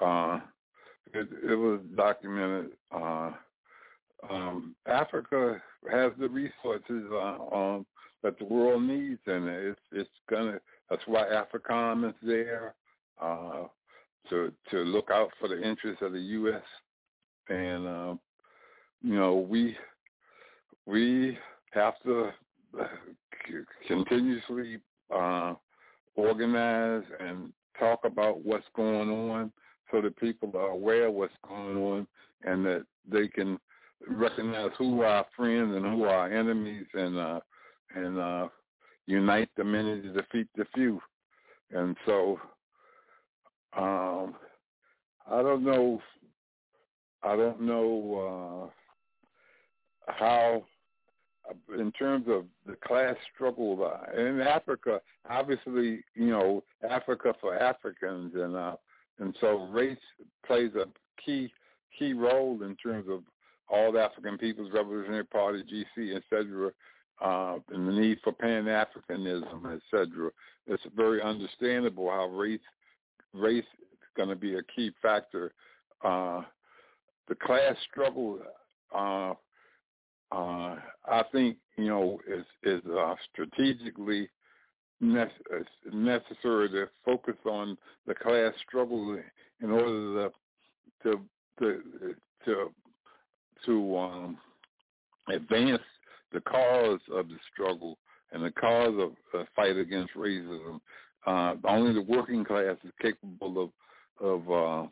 uh, 0.02 0.40
it, 1.14 1.28
it 1.50 1.56
was 1.56 1.80
documented. 1.96 2.72
Uh, 2.92 3.32
um, 4.30 4.76
Africa 4.86 5.62
has 5.92 6.12
the 6.20 6.30
resources 6.30 7.10
uh, 7.12 7.38
um, 7.56 7.86
that 8.24 8.38
the 8.38 8.46
world 8.46 8.84
needs, 8.84 9.20
and 9.26 9.48
it's 9.48 9.80
it's 9.92 10.10
gonna. 10.30 10.60
That's 10.90 11.02
why 11.06 11.24
AFRICOM 11.24 12.10
is 12.10 12.16
there 12.22 12.76
uh, 13.22 13.64
to 14.30 14.52
to 14.70 14.78
look 14.78 15.10
out 15.12 15.30
for 15.40 15.48
the 15.48 15.62
interests 15.62 16.02
of 16.02 16.14
the 16.14 16.20
U.S. 16.20 16.62
and 17.50 17.88
uh, 17.88 18.16
you 19.02 19.16
know 19.16 19.36
we 19.36 19.76
we 20.86 21.38
have 21.72 21.96
to 22.04 22.30
continuously 23.88 24.80
uh, 25.14 25.54
organize 26.16 27.04
and 27.20 27.52
talk 27.80 28.02
about 28.06 28.46
what's 28.46 28.68
going 28.76 29.10
on 29.10 29.52
so 29.92 30.02
that 30.02 30.18
people 30.18 30.52
are 30.56 30.70
aware 30.70 31.08
of 31.08 31.14
what's 31.14 31.34
going 31.48 31.78
on 31.78 32.08
and 32.44 32.66
that 32.66 32.86
they 33.10 33.28
can 33.28 33.60
recognize 34.08 34.72
who 34.78 35.02
are 35.02 35.08
our 35.08 35.26
friends 35.36 35.76
and 35.76 35.86
who 35.86 36.04
are 36.04 36.16
our 36.16 36.34
enemies 36.34 36.86
and 36.94 37.18
uh 37.18 37.40
and 37.96 38.18
uh 38.20 38.48
unite 39.06 39.50
the 39.58 39.64
many 39.64 40.02
to 40.02 40.14
defeat 40.14 40.48
the 40.56 40.66
few. 40.74 41.00
And 41.72 41.96
so 42.06 42.40
um 43.78 44.36
I 45.30 45.42
don't 45.42 45.64
know 45.64 46.02
I 47.24 47.36
don't 47.36 47.62
know 47.62 48.70
uh 50.08 50.14
how 50.14 50.64
in 51.78 51.92
terms 51.92 52.26
of 52.28 52.46
the 52.66 52.76
class 52.86 53.16
struggle 53.34 53.92
uh, 53.92 54.20
in 54.20 54.42
Africa, 54.42 55.02
obviously, 55.30 56.04
you 56.16 56.30
know, 56.30 56.64
Africa 56.88 57.34
for 57.42 57.56
Africans, 57.58 58.34
and 58.36 58.56
uh, 58.56 58.76
and 59.22 59.36
so 59.40 59.68
race 59.72 59.98
plays 60.46 60.72
a 60.76 60.86
key 61.24 61.52
key 61.98 62.14
role 62.14 62.64
in 62.64 62.76
terms 62.76 63.06
of 63.10 63.22
all 63.70 63.92
the 63.92 64.02
African 64.02 64.38
People's 64.38 64.72
Revolutionary 64.74 65.24
Party, 65.26 65.64
GC, 65.64 66.16
etc., 66.16 66.72
uh, 67.24 67.60
and 67.72 67.88
the 67.88 67.92
need 67.92 68.18
for 68.24 68.34
Pan-Africanism, 68.34 69.78
etc. 69.78 70.32
It's 70.68 70.84
very 70.96 71.22
understandable 71.22 72.10
how 72.10 72.28
race 72.28 72.60
race 73.34 73.64
is 73.94 74.10
going 74.18 74.30
to 74.30 74.36
be 74.36 74.56
a 74.56 74.64
key 74.76 74.92
factor. 75.02 75.54
Uh, 76.04 76.42
the 77.30 77.36
class 77.36 77.76
struggle, 77.90 78.40
uh, 78.94 79.34
uh, 80.32 80.76
I 81.06 81.24
think, 81.32 81.58
you 81.78 81.88
know, 81.88 82.20
is 82.28 82.46
is 82.64 82.82
uh, 82.92 83.16
strategically 83.32 84.30
necessary 85.02 86.70
to 86.70 86.88
focus 87.04 87.36
on 87.46 87.78
the 88.08 88.14
class 88.14 88.54
struggle 88.68 89.20
in 89.62 89.72
order 89.72 90.30
to 91.04 91.20
to 91.60 92.14
to 92.46 92.72
to, 93.66 93.98
um, 93.98 94.38
advance 95.34 95.82
the 96.32 96.42
cause 96.42 97.00
of 97.14 97.28
the 97.28 97.38
struggle 97.52 97.98
and 98.32 98.44
the 98.44 98.52
cause 98.52 98.96
of 99.00 99.12
the 99.34 99.46
fight 99.56 99.78
against 99.78 100.14
racism. 100.16 100.80
Uh, 101.26 101.56
only 101.66 101.94
the 101.94 102.02
working 102.02 102.44
class 102.44 102.78
is 102.84 102.92
capable 103.02 103.64
of 103.64 103.70
of 104.26 104.52
uh, 104.52 104.88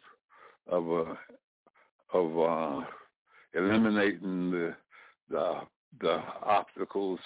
of 0.75 1.07
uh, 1.07 1.15
of 2.13 2.39
uh, 2.39 2.85
eliminating 3.53 4.51
the 4.51 4.75
the 5.29 5.61
the 6.01 6.21
obstacles 6.43 7.19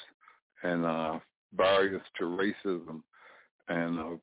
and 0.63 0.85
uh, 0.85 1.19
barriers 1.55 2.01
to 2.17 2.23
racism, 2.25 3.01
and 3.67 3.99
uh, 3.99 4.17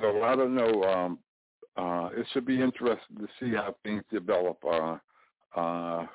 so 0.00 0.22
I 0.22 0.36
don't 0.36 0.54
know. 0.54 0.84
Um, 0.84 1.18
uh, 1.76 2.10
it 2.16 2.26
should 2.32 2.44
be 2.44 2.60
interesting 2.60 3.18
to 3.18 3.28
see 3.38 3.54
how 3.54 3.74
things 3.84 4.02
develop. 4.10 4.58
Uh, 4.64 4.96
uh, 5.58 6.06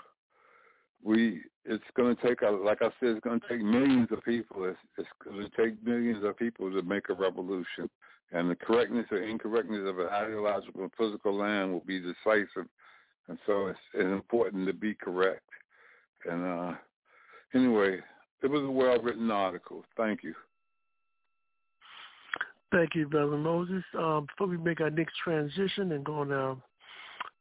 we 1.03 1.41
it's 1.65 1.83
going 1.95 2.15
to 2.15 2.27
take 2.27 2.41
like 2.41 2.81
I 2.81 2.89
said, 2.99 3.09
it's 3.09 3.23
going 3.23 3.39
to 3.39 3.47
take 3.47 3.61
millions 3.61 4.07
of 4.11 4.23
people. 4.23 4.65
It's, 4.65 4.77
it's 4.97 5.07
going 5.23 5.49
to 5.49 5.61
take 5.61 5.83
millions 5.83 6.23
of 6.23 6.37
people 6.37 6.71
to 6.71 6.81
make 6.81 7.09
a 7.09 7.13
revolution, 7.13 7.89
and 8.31 8.49
the 8.49 8.55
correctness 8.55 9.05
or 9.11 9.21
incorrectness 9.21 9.87
of 9.87 9.99
an 9.99 10.07
ideological 10.07 10.83
and 10.83 10.91
physical 10.97 11.35
land 11.35 11.71
will 11.71 11.83
be 11.85 11.99
decisive. 11.99 12.67
And 13.27 13.39
so 13.45 13.67
it's, 13.67 13.79
it's 13.93 14.05
important 14.05 14.67
to 14.67 14.73
be 14.73 14.93
correct. 14.93 15.49
And 16.29 16.45
uh, 16.45 16.73
anyway, 17.53 17.99
it 18.43 18.49
was 18.49 18.61
a 18.61 18.69
well-written 18.69 19.31
article. 19.31 19.83
Thank 19.97 20.23
you. 20.23 20.33
Thank 22.71 22.95
you, 22.95 23.07
Brother 23.07 23.37
Moses. 23.37 23.83
Um, 23.97 24.27
before 24.27 24.47
we 24.47 24.57
make 24.57 24.81
our 24.81 24.89
next 24.89 25.13
transition 25.23 25.93
and 25.93 26.03
go 26.03 26.19
on 26.19 26.31
our 26.31 26.57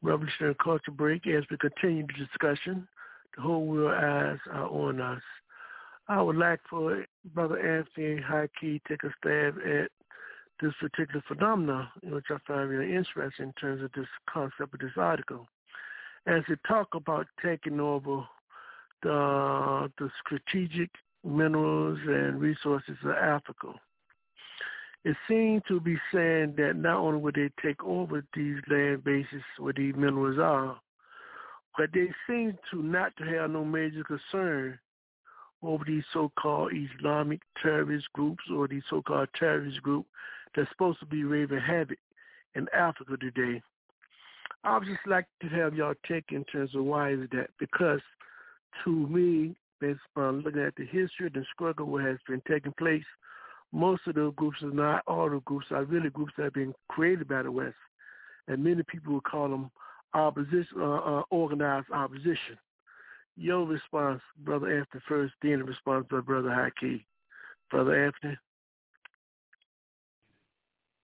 revolutionary 0.03 0.55
culture 0.63 0.93
break, 0.93 1.27
as 1.27 1.45
we 1.51 1.57
continue 1.57 2.07
the 2.07 2.25
discussion, 2.25 2.87
the 3.37 3.43
whole 3.43 3.67
world 3.67 3.95
eyes 3.95 4.39
are 4.53 4.69
on 4.69 5.01
us. 5.01 5.23
I 6.09 6.21
would 6.21 6.37
like 6.37 6.61
for 6.69 7.05
Brother 7.35 7.59
Anthony 7.59 8.21
High 8.21 8.49
Key 8.61 8.81
take 8.87 9.03
a 9.05 9.11
stab 9.19 9.57
at 9.67 9.91
this 10.61 10.75
particular 10.81 11.23
phenomenon, 11.27 11.89
which 12.05 12.27
I 12.31 12.37
find 12.47 12.69
really 12.69 12.95
interesting 12.95 13.47
in 13.47 13.53
terms 13.55 13.83
of 13.83 13.91
this 13.93 14.07
concept 14.31 14.75
of 14.75 14.81
this 14.81 14.91
article. 14.97 15.49
As 16.27 16.43
it 16.49 16.59
talk 16.69 16.89
about 16.95 17.27
taking 17.43 17.81
over 17.81 18.25
the, 19.05 19.93
the 19.99 20.11
strategic 20.25 20.91
minerals 21.25 21.99
and 22.07 22.41
resources 22.41 22.97
of 23.05 23.11
Africa. 23.13 23.69
It 25.05 25.17
seems 25.29 25.63
to 25.69 25.81
be 25.81 25.97
saying 26.13 26.55
that 26.57 26.77
not 26.77 26.97
only 26.97 27.21
would 27.21 27.35
they 27.35 27.51
take 27.63 27.85
over 27.85 28.25
these 28.35 28.57
land 28.69 29.05
bases 29.05 29.43
where 29.59 29.75
these 29.75 29.95
minerals 29.95 30.39
are, 30.39 30.81
but 31.77 31.91
they 31.93 32.09
seem 32.27 32.57
to 32.71 32.83
not 32.83 33.15
to 33.19 33.25
have 33.25 33.51
no 33.51 33.65
major 33.65 34.03
concern 34.05 34.79
over 35.63 35.85
these 35.87 36.05
so-called 36.13 36.73
Islamic 36.75 37.41
terrorist 37.63 38.07
groups 38.15 38.45
or 38.53 38.67
these 38.67 38.83
so-called 38.89 39.29
terrorist 39.39 39.83
group 39.83 40.07
that's 40.57 40.71
supposed 40.71 41.01
to 41.01 41.07
be 41.07 41.25
raving 41.25 41.59
havoc 41.59 41.99
in 42.55 42.67
Africa 42.75 43.17
today. 43.19 43.63
I 44.63 44.79
would 44.79 44.87
just 44.87 45.07
like 45.07 45.27
to 45.43 45.49
have 45.49 45.75
y'all 45.75 45.95
take 46.09 46.33
in 46.33 46.45
terms 46.45 46.75
of 46.75 46.85
why 46.85 47.13
is 47.13 47.29
that 47.33 47.51
because 47.59 48.01
to 48.85 49.07
me, 49.09 49.55
based 49.81 50.01
upon 50.15 50.43
looking 50.43 50.63
at 50.63 50.75
the 50.77 50.85
history, 50.85 51.31
the 51.33 51.45
struggle 51.53 51.87
what 51.87 52.05
has 52.05 52.19
been 52.29 52.43
taking 52.49 52.73
place, 52.79 53.05
most 53.73 54.03
of 54.07 54.15
those 54.15 54.35
groups 54.37 54.63
are 54.63 54.71
not 54.71 55.03
all 55.07 55.29
the 55.29 55.41
groups 55.41 55.67
are 55.71 55.85
really 55.85 56.11
groups 56.11 56.33
that 56.37 56.45
have 56.45 56.55
been 56.55 56.75
created 56.89 57.29
by 57.29 57.43
the 57.43 57.51
West, 57.51 57.75
and 58.49 58.63
many 58.63 58.83
people 58.85 59.15
would 59.15 59.25
call 59.25 59.49
them 59.49 59.71
opposition, 60.15 60.79
uh, 60.79 60.85
uh, 60.85 61.23
organized 61.31 61.91
opposition. 61.93 62.57
Your 63.37 63.67
response, 63.67 64.23
Brother 64.45 64.79
Anthony, 64.79 65.03
first, 65.09 65.35
then 65.43 65.59
the 65.59 65.65
response 65.65 66.07
by 66.09 66.21
Brother 66.21 66.51
Haki. 66.51 67.05
Brother 67.71 68.07
Anthony? 68.07 68.39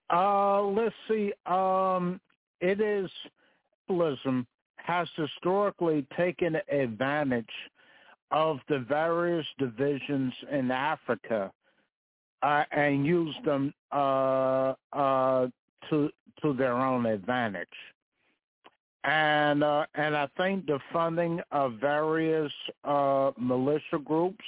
Uh, 0.09 0.61
let's 0.61 0.95
see. 1.09 1.33
Um, 1.45 2.21
it 2.61 2.79
is 2.79 3.09
capitalism 3.87 4.47
has 4.85 5.07
historically 5.15 6.05
taken 6.17 6.57
advantage 6.71 7.45
of 8.31 8.59
the 8.69 8.79
various 8.79 9.45
divisions 9.59 10.33
in 10.51 10.71
Africa 10.71 11.51
uh, 12.41 12.63
and 12.71 13.05
used 13.05 13.43
them 13.43 13.73
uh, 13.91 14.73
uh, 14.93 15.47
to 15.89 16.09
to 16.41 16.53
their 16.53 16.73
own 16.73 17.05
advantage. 17.05 17.67
And 19.03 19.63
uh, 19.63 19.85
and 19.95 20.15
I 20.15 20.27
think 20.37 20.65
the 20.65 20.79
funding 20.93 21.41
of 21.51 21.73
various 21.73 22.51
uh, 22.83 23.31
militia 23.37 23.99
groups 24.03 24.45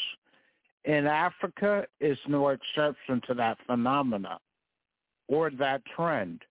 in 0.86 1.08
Africa 1.08 1.86
is 2.00 2.18
no 2.28 2.50
exception 2.50 3.22
to 3.28 3.34
that 3.36 3.58
phenomena 3.66 4.40
or 5.28 5.50
that 5.52 5.82
trend 5.96 6.42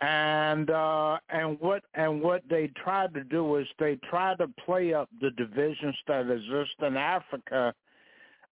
and 0.00 0.70
uh, 0.70 1.18
and 1.30 1.58
what 1.60 1.84
and 1.94 2.20
what 2.20 2.42
they 2.50 2.70
try 2.82 3.06
to 3.08 3.24
do 3.24 3.56
is 3.56 3.66
they 3.78 3.98
try 4.10 4.34
to 4.36 4.48
play 4.64 4.92
up 4.92 5.08
the 5.20 5.30
divisions 5.30 5.96
that 6.06 6.30
exist 6.30 6.72
in 6.82 6.96
Africa 6.96 7.72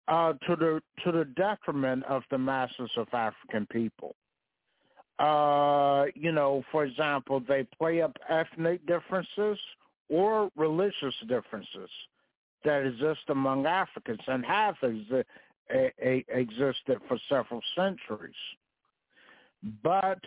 uh, 0.09 0.33
to 0.47 0.57
the 0.57 0.81
to 1.05 1.13
the 1.13 1.25
detriment 1.37 2.05
of 2.05 2.23
the 2.31 2.39
masses 2.39 2.91
of 2.97 3.09
African 3.13 3.67
people. 3.67 4.15
Uh, 5.19 6.07
you 6.15 6.33
know, 6.33 6.63
for 6.73 6.85
example, 6.85 7.41
they 7.47 7.67
play 7.79 8.03
up 8.03 8.17
ethnic 8.29 8.85
differences 8.87 9.59
or 10.09 10.51
religious 10.57 11.15
differences 11.29 11.91
that 12.65 12.85
exist 12.87 13.21
among 13.29 13.67
Africans 13.67 14.21
and 14.27 14.45
have 14.45 14.75
a, 14.83 15.25
a, 15.73 16.25
existed 16.29 16.99
for 17.09 17.19
several 17.29 17.61
centuries. 17.77 18.35
But 19.83 20.19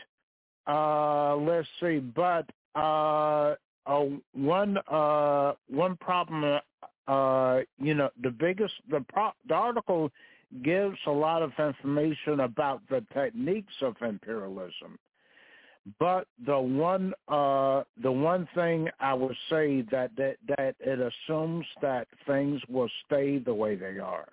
uh, 0.68 1.35
let's 1.35 1.68
see, 1.80 2.00
but 2.00 2.50
uh, 2.76 3.56
uh, 3.85 4.06
one 4.34 4.77
uh, 4.90 5.53
one 5.69 5.95
problem, 5.98 6.60
uh, 7.08 7.60
you 7.80 7.94
know, 7.94 8.10
the 8.24 8.32
biggest 8.32 8.74
the, 8.90 9.03
pro- 9.10 9.32
the 9.48 9.53
article 9.53 10.11
gives 10.64 10.98
a 11.08 11.11
lot 11.11 11.42
of 11.42 11.52
information 11.60 12.42
about 12.42 12.82
the 12.90 13.03
techniques 13.14 13.74
of 13.82 13.95
imperialism, 14.02 14.98
But 16.00 16.27
the 16.45 16.60
one 16.60 17.14
uh, 17.27 17.84
the 18.02 18.11
one 18.11 18.48
thing 18.56 18.90
I 19.00 19.14
would 19.14 19.35
say 19.50 19.84
that, 19.92 20.11
that 20.18 20.38
that 20.58 20.76
it 20.80 21.00
assumes 21.00 21.66
that 21.82 22.08
things 22.26 22.60
will 22.68 22.90
stay 23.06 23.38
the 23.38 23.53
way 23.53 23.76
they 23.76 24.00
are. 24.00 24.27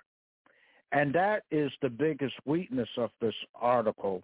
And 0.93 1.15
that 1.15 1.45
is 1.51 1.71
the 1.83 1.91
biggest 1.91 2.35
weakness 2.45 2.89
of 2.97 3.11
this 3.21 3.35
article 3.55 4.23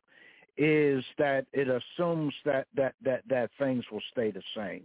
is 0.58 1.04
that 1.16 1.46
it 1.52 1.68
assumes 1.68 2.34
that 2.44 2.66
that 2.74 2.94
that, 3.02 3.22
that 3.28 3.50
things 3.58 3.84
will 3.90 4.02
stay 4.12 4.30
the 4.30 4.42
same. 4.56 4.84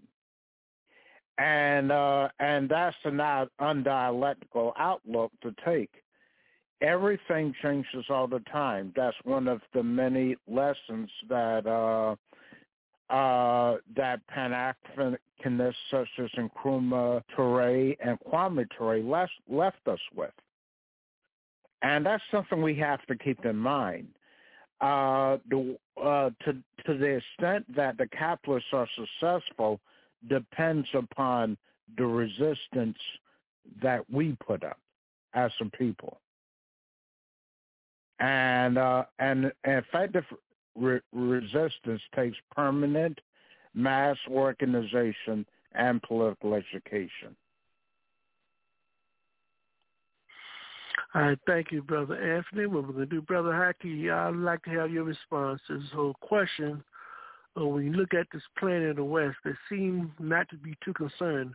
And 1.37 1.91
uh, 1.91 2.29
and 2.39 2.69
that's 2.69 2.95
an 3.03 3.17
undialectical 3.59 4.73
outlook 4.77 5.31
to 5.41 5.53
take. 5.65 5.89
Everything 6.81 7.53
changes 7.61 8.05
all 8.09 8.27
the 8.27 8.41
time. 8.51 8.93
That's 8.95 9.17
one 9.23 9.47
of 9.47 9.61
the 9.73 9.81
many 9.81 10.35
lessons 10.47 11.09
that 11.29 11.65
uh, 11.65 12.15
uh, 13.13 13.77
that 13.95 14.25
Pan-Africanists 14.27 15.73
such 15.91 16.07
as 16.19 16.29
Nkrumah 16.31 17.23
Ture 17.35 17.95
and 17.99 18.19
Kwame 18.21 18.65
Ture 18.77 18.99
left, 18.99 19.33
left 19.49 19.87
us 19.87 19.99
with. 20.15 20.31
And 21.81 22.05
that's 22.05 22.23
something 22.31 22.61
we 22.61 22.75
have 22.75 23.05
to 23.07 23.15
keep 23.15 23.43
in 23.45 23.57
mind. 23.57 24.07
Uh, 24.81 25.37
the, 25.49 25.77
uh, 26.01 26.29
to, 26.43 26.53
to 26.85 26.97
the 26.97 27.21
extent 27.21 27.65
that 27.75 27.97
the 27.97 28.07
capitalists 28.07 28.69
are 28.73 28.87
successful 28.95 29.79
depends 30.27 30.87
upon 30.93 31.57
the 31.97 32.05
resistance 32.05 32.97
that 33.81 34.03
we 34.11 34.35
put 34.45 34.63
up 34.63 34.77
as 35.33 35.51
a 35.61 35.65
people. 35.77 36.19
And 38.19 38.77
uh, 38.77 39.05
and 39.19 39.51
effective 39.65 40.23
re- 40.75 41.01
resistance 41.11 42.01
takes 42.15 42.37
permanent 42.55 43.19
mass 43.73 44.17
organization 44.29 45.45
and 45.73 46.01
political 46.03 46.53
education. 46.53 47.35
All 51.15 51.21
right, 51.21 51.37
thank 51.45 51.71
you, 51.71 51.83
Brother 51.83 52.15
Anthony. 52.15 52.65
What 52.65 52.87
we're 52.87 52.93
going 52.93 53.09
to 53.09 53.15
do, 53.15 53.21
Brother 53.21 53.51
Haki, 53.51 54.11
I'd 54.11 54.35
like 54.35 54.63
to 54.63 54.71
have 54.71 54.91
your 54.91 55.03
response 55.03 55.61
to 55.67 55.77
this 55.77 55.91
whole 55.93 56.15
question. 56.21 56.83
Uh, 57.55 57.67
when 57.67 57.85
you 57.85 57.93
look 57.93 58.15
at 58.15 58.25
this 58.33 58.41
planet 58.57 58.89
in 58.89 58.95
the 58.95 59.03
West, 59.03 59.37
they 59.45 59.51
seem 59.69 60.11
not 60.19 60.49
to 60.49 60.57
be 60.57 60.75
too 60.83 60.93
concerned 60.93 61.53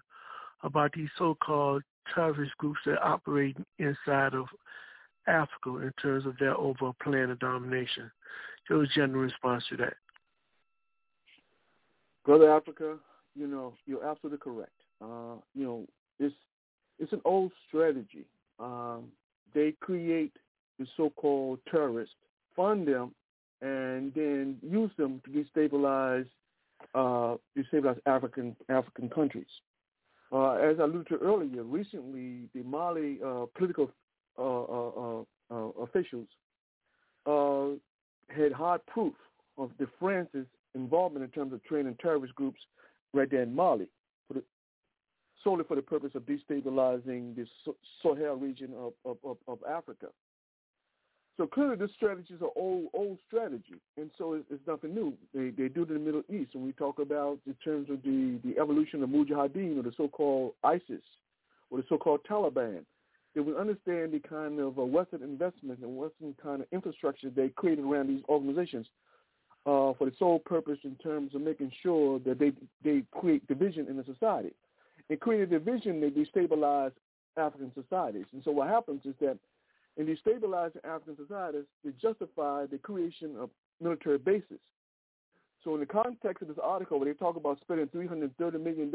about 0.62 0.93
these 0.93 1.09
so-called 1.19 1.83
terrorist 2.15 2.57
groups 2.59 2.78
that 2.87 3.03
operate 3.03 3.57
inside 3.78 4.35
of 4.35 4.47
Africa 5.27 5.78
in 5.78 5.93
terms 6.01 6.25
of 6.25 6.39
their 6.39 6.57
overall 6.57 6.95
plan 7.03 7.31
of 7.31 7.41
domination. 7.41 8.11
Your 8.70 8.87
general 8.87 9.23
response 9.23 9.65
to 9.70 9.77
that? 9.78 9.95
Brother 12.25 12.53
Africa, 12.53 12.97
you 13.35 13.49
know, 13.49 13.75
you're 13.87 14.07
absolutely 14.07 14.39
correct. 14.39 14.70
Uh, 15.03 15.37
you 15.55 15.65
know, 15.65 15.87
it's 16.20 16.35
it's 16.99 17.12
an 17.12 17.23
old 17.25 17.51
strategy. 17.69 18.27
Um, 18.61 19.05
they 19.55 19.75
create 19.81 20.33
the 20.78 20.86
so-called 20.97 21.59
terrorists, 21.70 22.15
fund 22.55 22.86
them, 22.86 23.15
and 23.60 24.12
then 24.15 24.57
use 24.62 24.91
them 24.97 25.20
to 25.25 25.31
destabilize 25.31 26.27
uh, 26.94 27.36
destabilize 27.57 27.99
African 28.07 28.55
African 28.68 29.09
countries. 29.09 29.47
Uh, 30.31 30.52
as 30.52 30.77
I 30.78 30.85
alluded 30.85 31.09
to 31.09 31.17
earlier, 31.18 31.62
recently 31.62 32.49
the 32.55 32.62
Mali 32.62 33.18
uh, 33.25 33.47
political 33.57 33.91
uh, 34.39 34.43
uh, 34.43 35.23
uh, 35.51 35.83
officials 35.83 36.28
had 38.28 38.52
hard 38.52 38.85
proof 38.86 39.15
of 39.57 39.70
the 39.78 39.89
France's 39.99 40.47
involvement 40.75 41.25
in 41.25 41.31
terms 41.31 41.52
of 41.52 41.65
training 41.65 41.97
terrorist 42.01 42.35
groups 42.35 42.60
right 43.15 43.31
there 43.31 43.43
in 43.43 43.55
Mali, 43.55 43.89
for 44.28 44.35
the, 44.35 44.43
solely 45.49 45.65
for 45.65 45.77
the 45.77 45.83
purpose 45.83 46.10
of 46.15 46.23
destabilizing 46.25 47.35
the 47.35 47.47
Sahel 48.02 48.36
region 48.36 48.70
of, 48.77 48.93
of, 49.07 49.17
of, 49.25 49.39
of 49.49 49.59
Africa. 49.67 50.09
So 51.39 51.47
clearly, 51.47 51.77
this 51.77 51.91
strategy 51.97 52.35
is 52.35 52.43
an 52.43 52.51
old 52.55 52.89
old 52.93 53.17
strategy, 53.27 53.81
and 53.97 54.10
so 54.18 54.35
it's, 54.35 54.44
it's 54.51 54.67
nothing 54.67 54.94
new. 54.94 55.15
They 55.33 55.51
they 55.51 55.68
do 55.68 55.85
it 55.85 55.89
in 55.89 55.94
the 55.94 56.01
Middle 56.01 56.25
East, 56.28 56.51
and 56.55 56.65
we 56.65 56.73
talk 56.73 56.99
about 56.99 57.39
in 57.47 57.55
terms 57.65 57.89
of 57.91 58.02
the 58.02 58.41
the 58.44 58.60
evolution 58.60 59.02
of 59.02 59.09
Mujahideen 59.09 59.78
or 59.78 59.83
the 59.83 59.93
so-called 59.97 60.55
ISIS 60.65 61.05
or 61.70 61.78
the 61.78 61.85
so-called 61.89 62.20
Taliban. 62.28 62.81
They 63.35 63.41
we 63.41 63.57
understand 63.57 64.12
the 64.12 64.18
kind 64.18 64.59
of 64.59 64.78
uh, 64.78 64.85
Western 64.85 65.23
investments 65.23 65.81
and 65.83 65.97
Western 65.97 66.35
kind 66.43 66.60
of 66.60 66.67
infrastructure 66.73 67.31
they 67.31 67.51
created 67.51 67.85
around 67.85 68.09
these 68.09 68.25
organizations 68.28 68.86
uh, 69.65 69.94
for 69.97 70.07
the 70.07 70.12
sole 70.18 70.41
purpose 70.41 70.78
in 70.83 70.97
terms 70.97 71.36
of 71.36 71.41
making 71.41 71.70
sure 71.83 72.18
that 72.27 72.41
they 72.41 72.52
they 72.83 73.05
create 73.12 73.47
division 73.47 73.86
in 73.89 73.97
the 73.97 74.05
society. 74.05 74.52
And 75.11 75.20
creating 75.20 75.49
division, 75.51 76.01
that 76.01 76.17
destabilize 76.17 76.93
African 77.37 77.73
societies. 77.75 78.27
And 78.33 78.43
so 78.45 78.51
what 78.51 78.69
happens 78.69 79.03
is 79.05 79.15
that 79.20 79.39
in 79.97 80.07
destabilizing 80.07 80.85
African 80.85 81.17
societies, 81.17 81.65
they 81.85 81.91
justify 82.01 82.67
the 82.67 82.78
creation 82.78 83.37
of 83.39 83.51
military 83.81 84.19
bases. 84.19 84.61
So 85.65 85.75
in 85.75 85.81
the 85.81 85.87
context 85.87 86.43
of 86.43 86.49
this 86.49 86.59
article, 86.62 86.99
where 87.01 87.12
they 87.12 87.19
talk 87.19 87.37
about 87.37 87.61
spending 87.61 87.87
$330 87.89 88.62
million 88.62 88.93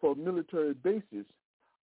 for 0.00 0.14
military 0.14 0.74
bases, 0.74 1.26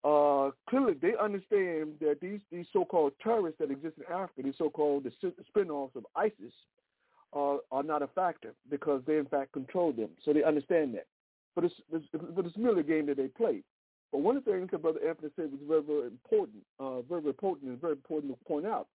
uh, 0.04 0.50
clearly 0.68 0.94
they 1.00 1.12
understand 1.20 1.94
that 2.00 2.18
these, 2.20 2.40
these 2.50 2.66
so-called 2.72 3.12
terrorists 3.22 3.58
that 3.58 3.70
exist 3.70 3.96
in 3.98 4.04
Africa, 4.12 4.42
these 4.42 4.54
so-called 4.58 5.04
the 5.04 5.12
spin-offs 5.48 5.96
of 5.96 6.06
ISIS, 6.16 6.52
uh, 7.34 7.56
are 7.70 7.82
not 7.82 8.02
a 8.02 8.08
factor 8.08 8.52
because 8.70 9.02
they 9.06 9.16
in 9.16 9.26
fact 9.26 9.52
control 9.52 9.92
them. 9.92 10.08
So 10.24 10.32
they 10.32 10.42
understand 10.42 10.94
that. 10.94 11.06
But 11.54 11.64
it's, 11.64 11.74
it's, 11.92 12.06
but 12.12 12.46
it's 12.46 12.56
merely 12.56 12.80
a 12.80 12.84
game 12.84 13.06
that 13.06 13.16
they 13.16 13.28
play. 13.28 13.62
But 14.12 14.22
one 14.22 14.36
of 14.36 14.44
the 14.44 14.52
things 14.52 14.68
that 14.70 14.82
Brother 14.82 15.00
Anthony 15.06 15.30
said 15.36 15.50
was 15.52 15.60
very, 15.66 15.82
very 15.82 16.06
important, 16.06 16.62
uh, 16.78 17.02
very, 17.02 17.20
very 17.20 17.30
important 17.30 17.70
and 17.70 17.80
very 17.80 17.92
important 17.92 18.38
to 18.38 18.44
point 18.44 18.66
out, 18.66 18.88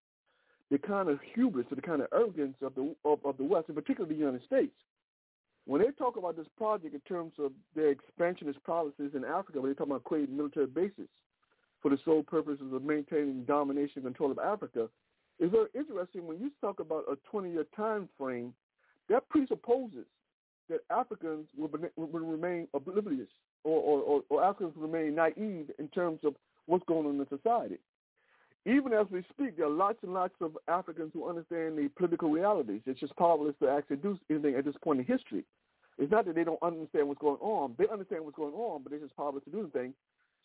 the 0.71 0.77
kind 0.77 1.09
of 1.09 1.19
hubris 1.33 1.67
or 1.71 1.75
the 1.75 1.81
kind 1.81 2.01
of 2.01 2.07
arrogance 2.13 2.55
of 2.61 2.73
the 2.75 2.95
of, 3.05 3.19
of 3.23 3.37
the 3.37 3.43
West, 3.43 3.69
in 3.69 3.75
particular 3.75 4.07
the 4.07 4.15
United 4.15 4.43
States. 4.45 4.73
When 5.65 5.81
they 5.81 5.91
talk 5.91 6.17
about 6.17 6.37
this 6.37 6.47
project 6.57 6.93
in 6.93 7.01
terms 7.01 7.33
of 7.39 7.51
their 7.75 7.89
expansionist 7.89 8.63
policies 8.63 9.11
in 9.15 9.23
Africa, 9.25 9.61
when 9.61 9.71
they 9.71 9.75
talk 9.75 9.87
about 9.87 10.03
creating 10.03 10.37
military 10.37 10.67
bases 10.67 11.07
for 11.81 11.89
the 11.89 11.97
sole 12.05 12.23
purposes 12.23 12.71
of 12.71 12.83
maintaining 12.83 13.45
domination 13.45 13.93
and 13.97 14.05
control 14.05 14.31
of 14.31 14.39
Africa, 14.39 14.87
it's 15.39 15.51
very 15.51 15.69
interesting 15.73 16.27
when 16.27 16.39
you 16.39 16.51
talk 16.61 16.79
about 16.79 17.05
a 17.09 17.35
20-year 17.35 17.65
time 17.75 18.07
frame, 18.17 18.53
that 19.09 19.27
presupposes 19.29 20.05
that 20.69 20.79
Africans 20.89 21.45
will, 21.57 21.69
will 21.95 22.19
remain 22.19 22.67
oblivious 22.73 23.27
or, 23.63 23.79
or, 23.79 24.21
or, 24.29 24.43
Africans 24.43 24.73
remain 24.75 25.15
naive 25.15 25.71
in 25.79 25.87
terms 25.93 26.19
of 26.23 26.35
what's 26.67 26.85
going 26.85 27.07
on 27.07 27.19
in 27.19 27.27
society. 27.29 27.77
Even 28.65 28.93
as 28.93 29.05
we 29.11 29.23
speak, 29.29 29.57
there 29.57 29.67
are 29.67 29.69
lots 29.69 29.99
and 30.01 30.13
lots 30.13 30.33
of 30.41 30.57
Africans 30.67 31.11
who 31.13 31.29
understand 31.29 31.77
the 31.77 31.89
political 31.95 32.31
realities. 32.31 32.81
It's 32.85 32.99
just 32.99 33.15
powerless 33.15 33.55
to 33.61 33.69
actually 33.69 33.97
do 33.97 34.17
anything 34.29 34.55
at 34.55 34.65
this 34.65 34.75
point 34.83 34.99
in 34.99 35.05
history. 35.05 35.43
It's 35.97 36.11
not 36.11 36.25
that 36.25 36.35
they 36.35 36.43
don't 36.43 36.61
understand 36.61 37.07
what's 37.07 37.21
going 37.21 37.39
on. 37.41 37.75
They 37.77 37.87
understand 37.91 38.23
what's 38.23 38.35
going 38.37 38.53
on, 38.53 38.81
but 38.83 38.89
they're 38.89 38.99
just 38.99 39.15
powerless 39.15 39.43
to 39.45 39.51
do 39.51 39.59
anything 39.59 39.93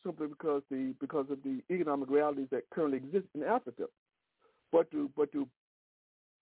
simply 0.05 0.27
because 0.27 0.63
the 0.71 0.95
because 1.01 1.27
of 1.31 1.39
the 1.43 1.61
economic 1.71 2.09
realities 2.09 2.47
that 2.51 2.69
currently 2.71 2.99
exist 2.99 3.27
in 3.35 3.43
Africa. 3.43 3.85
But 4.73 4.91
to 4.93 5.11
but 5.17 5.33
to 5.33 5.49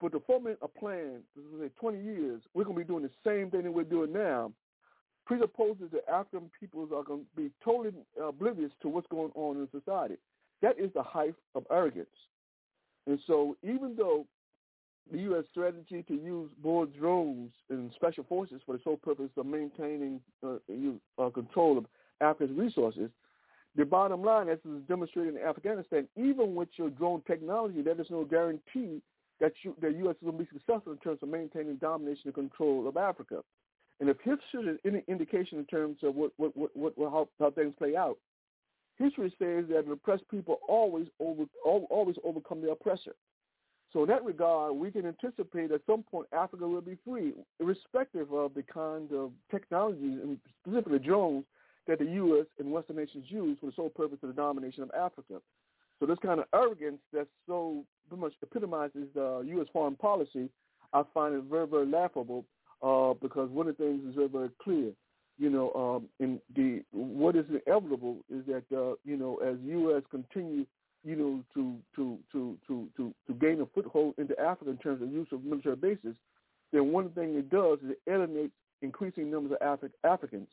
but 0.01 0.13
to 0.13 0.21
formulate 0.21 0.59
a 0.63 0.69
plan, 0.69 1.21
to 1.35 1.61
say 1.61 1.71
20 1.81 2.03
years, 2.03 2.43
we're 2.55 2.65
going 2.65 2.77
to 2.77 2.85
be 2.85 2.89
doing 2.89 3.03
the 3.03 3.11
same 3.29 3.51
thing 3.51 3.63
that 3.63 3.73
we're 3.73 3.85
doing 3.85 4.13
now, 4.13 4.53
presupposes 5.27 5.91
that 5.93 6.09
African 6.09 6.51
peoples 6.59 6.91
are 6.95 7.03
going 7.03 7.21
to 7.21 7.43
be 7.43 7.51
totally 7.65 7.93
oblivious 8.23 8.71
to 8.83 8.89
what's 8.89 9.07
going 9.09 9.33
on 9.35 9.57
in 9.57 9.69
society. 9.79 10.17
That 10.63 10.79
is 10.79 10.91
the 10.95 11.03
height 11.03 11.35
of 11.55 11.65
arrogance. 11.71 12.09
And 13.07 13.19
so 13.27 13.57
even 13.63 13.95
though 13.97 14.27
the 15.11 15.19
U.S. 15.19 15.45
strategy 15.51 16.05
to 16.07 16.15
use 16.15 16.51
more 16.63 16.87
drones 16.87 17.51
and 17.71 17.91
special 17.95 18.25
forces 18.25 18.61
for 18.67 18.77
the 18.77 18.81
sole 18.85 18.99
purpose 18.99 19.31
of 19.37 19.47
maintaining 19.47 20.21
uh, 20.45 20.57
uh, 21.19 21.31
control 21.31 21.79
of 21.79 21.87
Africa's 22.21 22.55
resources, 22.57 23.11
the 23.77 23.85
bottom 23.85 24.23
line, 24.23 24.49
as 24.49 24.59
is 24.59 24.83
demonstrated 24.89 25.37
in 25.37 25.43
Afghanistan, 25.43 26.09
even 26.17 26.55
with 26.55 26.69
your 26.77 26.91
drone 26.91 27.23
technology, 27.27 27.81
there 27.81 27.99
is 28.01 28.09
no 28.11 28.25
guarantee 28.25 29.01
that 29.41 29.53
you, 29.63 29.75
the 29.81 29.91
U.S. 29.91 30.17
is 30.17 30.25
going 30.25 30.39
to 30.39 30.45
be 30.45 30.51
successful 30.53 30.93
in 30.93 30.99
terms 30.99 31.21
of 31.23 31.29
maintaining 31.29 31.77
domination 31.77 32.23
and 32.27 32.35
control 32.35 32.89
of 32.89 32.97
Africa. 32.97 33.41
And 34.01 34.09
if 34.09 34.17
history 34.19 34.73
is 34.73 34.79
any 34.85 35.03
indication 35.09 35.59
in 35.59 35.65
terms 35.67 35.99
of 36.03 36.15
what, 36.15 36.33
what, 36.37 36.57
what, 36.57 36.71
what, 36.77 36.95
how, 36.99 37.29
how 37.39 37.51
things 37.51 37.75
play 37.79 37.97
out, 37.97 38.19
history 38.99 39.33
says 39.39 39.65
that 39.71 39.91
oppressed 39.91 40.29
people 40.31 40.61
always 40.69 41.07
over 41.21 41.45
always 41.65 42.17
overcome 42.25 42.61
the 42.61 42.71
oppressor. 42.71 43.15
So 43.93 44.03
in 44.03 44.09
that 44.09 44.25
regard, 44.25 44.75
we 44.75 44.91
can 44.91 45.07
anticipate 45.07 45.73
at 45.73 45.81
some 45.87 46.03
point 46.03 46.27
Africa 46.33 46.69
will 46.69 46.83
be 46.83 46.99
free, 47.07 47.33
irrespective 47.59 48.33
of 48.33 48.53
the 48.55 48.63
kind 48.63 49.11
of 49.13 49.33
technologies, 49.51 50.19
and 50.23 50.39
specifically 50.63 50.99
drones, 50.99 51.45
that 51.87 51.99
the 51.99 52.05
U.S. 52.05 52.47
and 52.59 52.71
Western 52.71 52.97
nations 52.97 53.25
use 53.29 53.57
for 53.59 53.67
the 53.67 53.73
sole 53.75 53.89
purpose 53.89 54.19
of 54.23 54.29
the 54.29 54.35
domination 54.35 54.83
of 54.83 54.91
Africa. 54.91 55.41
So 56.01 56.07
this 56.07 56.19
kind 56.23 56.41
of 56.41 56.47
arrogance 56.55 57.01
that 57.13 57.27
so 57.47 57.85
pretty 58.09 58.21
much 58.23 58.33
epitomizes 58.43 59.09
the 59.15 59.45
U.S. 59.47 59.67
foreign 59.73 59.97
policy, 59.97 60.49
I 60.93 61.03
find 61.13 61.35
it 61.35 61.45
very, 61.51 61.67
very 61.67 61.87
laughable 61.87 62.45
uh, 62.83 63.15
because 63.21 63.51
one 63.51 63.69
of 63.69 63.77
the 63.77 63.85
things 63.85 64.09
is 64.09 64.15
very, 64.15 64.29
very 64.29 64.51
clear. 64.63 64.93
You 65.39 65.51
know, 65.51 65.73
um, 65.73 66.09
in 66.19 66.41
the 66.57 66.83
what 66.93 67.37
is 67.37 67.45
inevitable 67.49 68.19
is 68.29 68.45
that 68.47 68.65
uh, 68.77 68.95
you 69.05 69.17
know 69.17 69.37
as 69.37 69.57
U.S. 69.65 70.03
continue, 70.11 70.67
you 71.05 71.17
know, 71.17 71.45
to 71.55 71.77
to 71.95 72.19
to 72.33 72.59
to 72.67 72.89
to 72.97 73.15
to 73.27 73.35
gain 73.35 73.61
a 73.61 73.67
foothold 73.67 74.15
into 74.19 74.39
Africa 74.41 74.71
in 74.71 74.79
terms 74.79 75.01
of 75.01 75.13
use 75.13 75.29
of 75.31 75.45
military 75.45 75.77
bases, 75.77 76.17
then 76.73 76.91
one 76.91 77.11
thing 77.11 77.37
it 77.37 77.51
does 77.51 77.79
is 77.85 77.91
it 77.91 78.11
alienates 78.11 78.53
increasing 78.83 79.31
numbers 79.31 79.57
of 79.61 79.79
Afri- 79.79 79.93
Africans, 80.03 80.49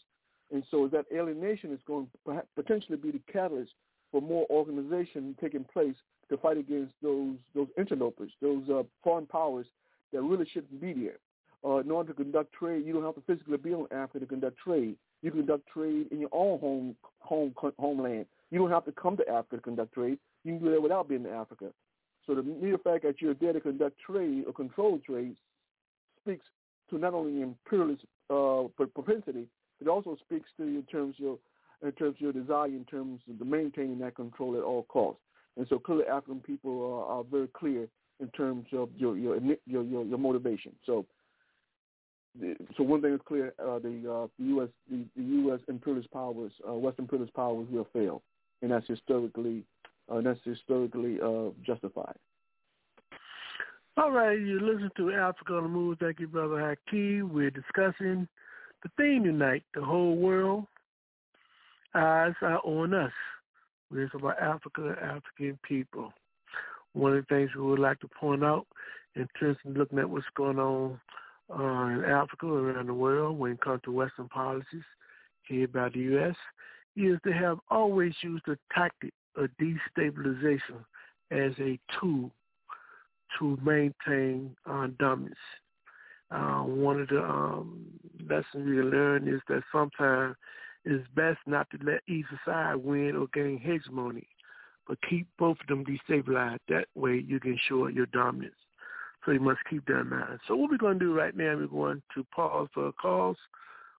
and 0.51 0.63
so 0.69 0.87
that 0.87 1.05
alienation 1.11 1.73
is 1.73 1.79
going 1.87 2.07
to 2.27 2.43
potentially 2.55 2.97
be 2.97 3.09
the 3.09 3.21
catalyst 3.31 3.71
for 4.15 4.21
more 4.21 4.45
organization 4.49 5.35
taking 5.41 5.65
place 5.65 5.95
to 6.29 6.37
fight 6.37 6.57
against 6.57 6.93
those 7.03 7.35
those 7.53 7.67
interlopers, 7.77 8.31
those 8.41 8.63
uh, 8.69 8.83
foreign 9.03 9.25
powers 9.25 9.65
that 10.13 10.21
really 10.21 10.47
shouldn't 10.53 10.79
be 10.79 10.93
there. 10.93 11.17
Uh, 11.65 11.79
in 11.79 11.91
order 11.91 12.13
to 12.13 12.23
conduct 12.23 12.53
trade, 12.53 12.85
you 12.85 12.93
don't 12.93 13.03
have 13.03 13.15
to 13.15 13.21
physically 13.27 13.57
be 13.57 13.73
on 13.73 13.87
Africa 13.91 14.19
to 14.19 14.25
conduct 14.25 14.57
trade. 14.57 14.95
You 15.21 15.31
conduct 15.31 15.67
trade 15.67 16.07
in 16.11 16.21
your 16.21 16.29
own 16.31 16.59
home 16.59 16.95
home 17.19 17.53
homeland. 17.77 18.25
You 18.51 18.59
don't 18.59 18.71
have 18.71 18.85
to 18.85 18.93
come 18.93 19.17
to 19.17 19.27
Africa 19.27 19.57
to 19.57 19.61
conduct 19.61 19.93
trade. 19.93 20.17
You 20.45 20.53
can 20.53 20.63
do 20.63 20.71
that 20.71 20.81
without 20.81 21.09
being 21.09 21.25
in 21.25 21.31
Africa. 21.31 21.71
So 22.25 22.35
the 22.35 22.43
mere 22.43 22.77
fact 22.77 23.03
that 23.03 23.21
you're 23.21 23.33
there 23.33 23.51
to 23.51 23.59
conduct 23.59 23.97
trade 23.99 24.45
or 24.47 24.53
control 24.53 24.97
trade 25.05 25.35
speaks 26.21 26.45
to 26.89 26.97
not 26.97 27.13
only 27.13 27.41
imperialist 27.41 28.05
uh, 28.29 28.63
propensity, 28.93 29.47
it 29.81 29.89
also 29.89 30.15
speaks 30.25 30.49
to 30.55 30.63
you 30.63 30.77
in 30.79 30.83
terms 30.83 31.15
of 31.19 31.23
your, 31.25 31.37
in 31.83 31.91
terms 31.93 32.15
of 32.15 32.21
your 32.21 32.33
desire, 32.33 32.67
in 32.67 32.85
terms 32.85 33.21
of 33.29 33.45
maintaining 33.45 33.99
that 33.99 34.15
control 34.15 34.55
at 34.55 34.63
all 34.63 34.83
costs. 34.83 35.21
And 35.57 35.65
so 35.69 35.79
clearly, 35.79 36.05
African 36.05 36.39
people 36.39 37.05
are, 37.09 37.17
are 37.17 37.23
very 37.23 37.47
clear 37.53 37.87
in 38.19 38.27
terms 38.29 38.67
of 38.73 38.89
your 38.97 39.17
your 39.17 39.37
your 39.65 39.83
your, 39.83 40.05
your 40.05 40.17
motivation. 40.17 40.73
So. 40.85 41.05
So 42.75 42.83
one 42.83 43.01
thing 43.01 43.13
is 43.13 43.21
clear: 43.25 43.53
uh, 43.59 43.79
the 43.79 44.11
uh, 44.11 44.27
the 44.37 44.45
U.S. 44.47 44.67
The, 44.91 45.05
the 45.15 45.23
U.S. 45.23 45.61
imperialist 45.69 46.11
powers, 46.11 46.51
uh, 46.67 46.73
Western 46.73 47.05
imperialist 47.05 47.33
powers, 47.33 47.65
will 47.71 47.87
fail, 47.93 48.23
and 48.61 48.71
that's 48.71 48.85
historically 48.89 49.63
uh, 50.11 50.19
that's 50.19 50.41
historically 50.43 51.17
uh, 51.21 51.51
justified. 51.65 52.17
All 53.97 54.11
right, 54.11 54.37
you 54.37 54.59
listen 54.59 54.91
to 54.97 55.13
Africa 55.13 55.53
on 55.55 55.63
the 55.63 55.69
Move. 55.69 55.99
Thank 55.99 56.19
you, 56.19 56.27
Brother 56.27 56.55
Haki. 56.55 57.23
We're 57.23 57.51
discussing 57.51 58.27
the 58.83 58.89
theme 58.97 59.23
tonight, 59.23 59.63
the 59.73 59.81
whole 59.81 60.17
world, 60.17 60.65
eyes 61.95 62.33
are 62.41 62.59
on 62.63 62.93
us. 62.93 63.11
It's 63.93 64.13
about 64.13 64.39
Africa 64.39 64.95
African 65.01 65.57
people. 65.63 66.11
One 66.93 67.15
of 67.15 67.25
the 67.27 67.35
things 67.35 67.51
we 67.55 67.61
would 67.61 67.79
like 67.79 67.99
to 68.01 68.07
point 68.07 68.43
out 68.43 68.67
in 69.15 69.27
terms 69.39 69.57
of 69.65 69.77
looking 69.77 69.99
at 69.99 70.09
what's 70.09 70.25
going 70.35 70.59
on 70.59 70.99
uh, 71.49 71.99
in 71.99 72.03
Africa 72.05 72.47
around 72.47 72.87
the 72.87 72.93
world 72.93 73.37
when 73.37 73.53
it 73.53 73.61
comes 73.61 73.81
to 73.85 73.91
Western 73.91 74.27
policies 74.29 74.83
here 75.47 75.67
by 75.67 75.89
the 75.89 75.99
U.S. 75.99 76.35
is 76.95 77.19
they 77.23 77.31
have 77.31 77.59
always 77.69 78.13
used 78.21 78.43
the 78.47 78.57
tactic 78.73 79.13
of 79.35 79.49
destabilization 79.61 80.83
as 81.31 81.51
a 81.59 81.79
tool 81.99 82.31
to 83.39 83.57
maintain 83.63 84.55
uh, 84.69 84.87
dominance. 84.99 85.35
Uh, 86.31 86.61
one 86.61 87.01
of 87.01 87.07
the 87.09 87.23
um, 87.23 87.85
lessons 88.27 88.65
we 88.65 88.81
learn 88.81 89.27
is 89.27 89.41
that 89.47 89.61
sometimes 89.71 90.35
it's 90.85 91.07
best 91.15 91.39
not 91.47 91.67
to 91.71 91.79
let 91.83 92.01
either 92.07 92.39
side 92.45 92.75
win 92.75 93.15
or 93.15 93.27
gain 93.33 93.57
hegemony, 93.57 94.27
but 94.87 94.97
keep 95.09 95.27
both 95.39 95.57
of 95.59 95.67
them 95.67 95.83
destabilized. 95.83 96.59
That 96.69 96.85
way 96.93 97.23
you 97.27 97.39
can 97.39 97.57
show 97.67 97.87
your 97.87 98.05
dominance. 98.07 98.53
So 99.25 99.31
you 99.31 99.39
must 99.39 99.59
keep 99.67 99.83
that 99.87 100.01
in 100.01 100.09
mind. 100.09 100.39
So 100.47 100.55
what 100.55 100.69
we're 100.69 100.77
going 100.77 100.99
to 100.99 101.05
do 101.05 101.13
right 101.13 101.35
now, 101.35 101.55
we're 101.55 101.65
going 101.65 102.03
to 102.13 102.23
pause 102.25 102.67
for 102.73 102.91
calls, 102.93 103.37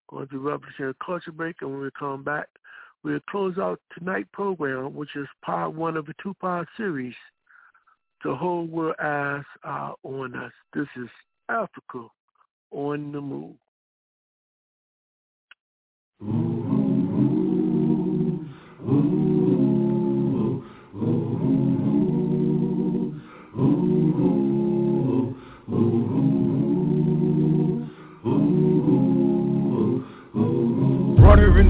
going 0.09 0.29
to 0.29 0.39
revolutionary 0.39 0.95
culture 1.05 1.33
break, 1.33 1.57
and 1.61 1.73
when 1.73 1.81
we 1.81 1.91
come 1.99 2.23
back, 2.23 2.47
we'll 3.03 3.19
close 3.29 3.59
out 3.59 3.81
tonight's 3.99 4.29
program, 4.33 4.95
which 4.95 5.17
is 5.17 5.27
part 5.45 5.75
one 5.75 5.97
of 5.97 6.09
a 6.09 6.15
two-part 6.23 6.69
series, 6.77 7.15
The 8.25 8.37
Whole 8.37 8.67
World 8.67 8.95
Eyes 9.03 9.43
Are 9.65 9.97
On 10.05 10.37
Us. 10.37 10.53
This 10.73 10.87
is 10.97 11.09
Africa 11.49 12.07
on 12.71 13.11
the 13.11 13.21
Move. 13.21 13.57
in 16.21 16.56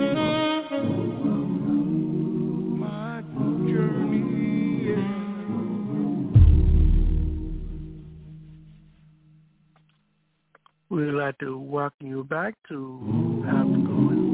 yeah. 0.00 0.82
My 2.78 3.22
journey. 3.68 4.24
We'd 10.90 11.12
like 11.12 11.38
to 11.38 11.58
welcome 11.58 12.06
you 12.08 12.24
back 12.24 12.54
to 12.68 13.44
Africa. 13.48 14.33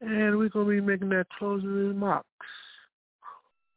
And 0.00 0.38
we're 0.38 0.48
going 0.48 0.66
to 0.66 0.72
be 0.72 0.80
making 0.80 1.10
that 1.10 1.26
closing 1.38 1.68
remarks 1.68 2.26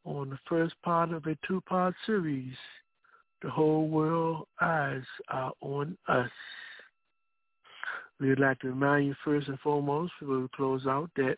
on 0.04 0.30
the 0.30 0.38
first 0.48 0.74
part 0.82 1.12
of 1.12 1.26
a 1.26 1.36
two-part 1.46 1.94
series, 2.06 2.54
The 3.42 3.50
Whole 3.50 3.88
World 3.88 4.46
Eyes 4.60 5.02
Are 5.28 5.52
on 5.60 5.98
Us. 6.08 6.30
We'd 8.20 8.38
like 8.38 8.60
to 8.60 8.68
remind 8.68 9.06
you 9.06 9.14
first 9.24 9.48
and 9.48 9.58
foremost, 9.60 10.12
before 10.18 10.40
we 10.40 10.48
close 10.56 10.86
out, 10.86 11.10
that 11.16 11.36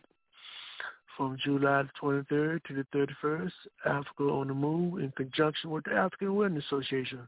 from 1.17 1.37
July 1.43 1.83
the 1.83 1.89
23rd 2.01 2.63
to 2.63 2.73
the 2.73 3.07
31st, 3.25 3.51
Africa 3.85 4.23
on 4.23 4.47
the 4.47 4.53
Move, 4.53 4.99
in 4.99 5.11
conjunction 5.17 5.71
with 5.71 5.83
the 5.83 5.93
African 5.93 6.27
Awareness 6.27 6.63
Association, 6.67 7.27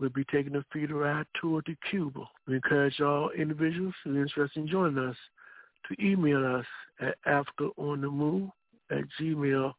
will 0.00 0.08
be 0.08 0.24
taking 0.24 0.56
a 0.56 0.64
feeder 0.72 0.94
ride 0.94 1.26
tour 1.40 1.62
to 1.62 1.76
Cuba. 1.88 2.24
We 2.48 2.54
encourage 2.56 3.00
all 3.00 3.30
individuals 3.30 3.94
who 4.02 4.16
are 4.16 4.22
interested 4.22 4.60
in 4.60 4.66
joining 4.68 4.98
us 4.98 5.16
to 5.88 6.04
email 6.04 6.44
us 6.44 6.66
at 7.00 7.16
africaonthemove 7.26 8.50
at 8.90 9.04
gmail 9.20 9.72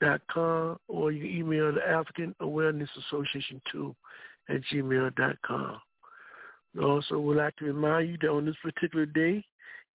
dot 0.00 0.20
com 0.30 0.78
or 0.88 1.12
you 1.12 1.24
email 1.24 1.72
the 1.72 1.86
African 1.86 2.34
Awareness 2.40 2.88
Association 3.06 3.60
too 3.70 3.94
at 4.48 4.60
gmail 4.72 5.14
dot 5.16 5.36
com. 5.44 5.80
We 6.74 6.84
also 6.84 7.18
would 7.18 7.36
like 7.36 7.56
to 7.56 7.66
remind 7.66 8.10
you 8.10 8.18
that 8.20 8.30
on 8.30 8.46
this 8.46 8.56
particular 8.62 9.06
day 9.06 9.44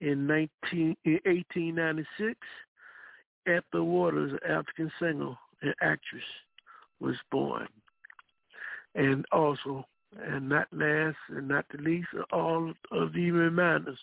in 0.01 0.27
19, 0.27 0.97
in 1.05 1.19
1896, 1.25 2.35
Ethel 3.47 3.85
Waters, 3.85 4.31
an 4.31 4.51
African 4.51 4.91
singer 4.99 5.37
and 5.61 5.73
actress, 5.81 6.23
was 6.99 7.15
born. 7.31 7.67
And 8.95 9.25
also, 9.31 9.85
and 10.21 10.49
not 10.49 10.67
last 10.71 11.17
and 11.29 11.47
not 11.47 11.65
the 11.71 11.81
least, 11.81 12.07
all 12.31 12.73
of 12.91 13.13
the 13.13 13.31
reminders, 13.31 13.99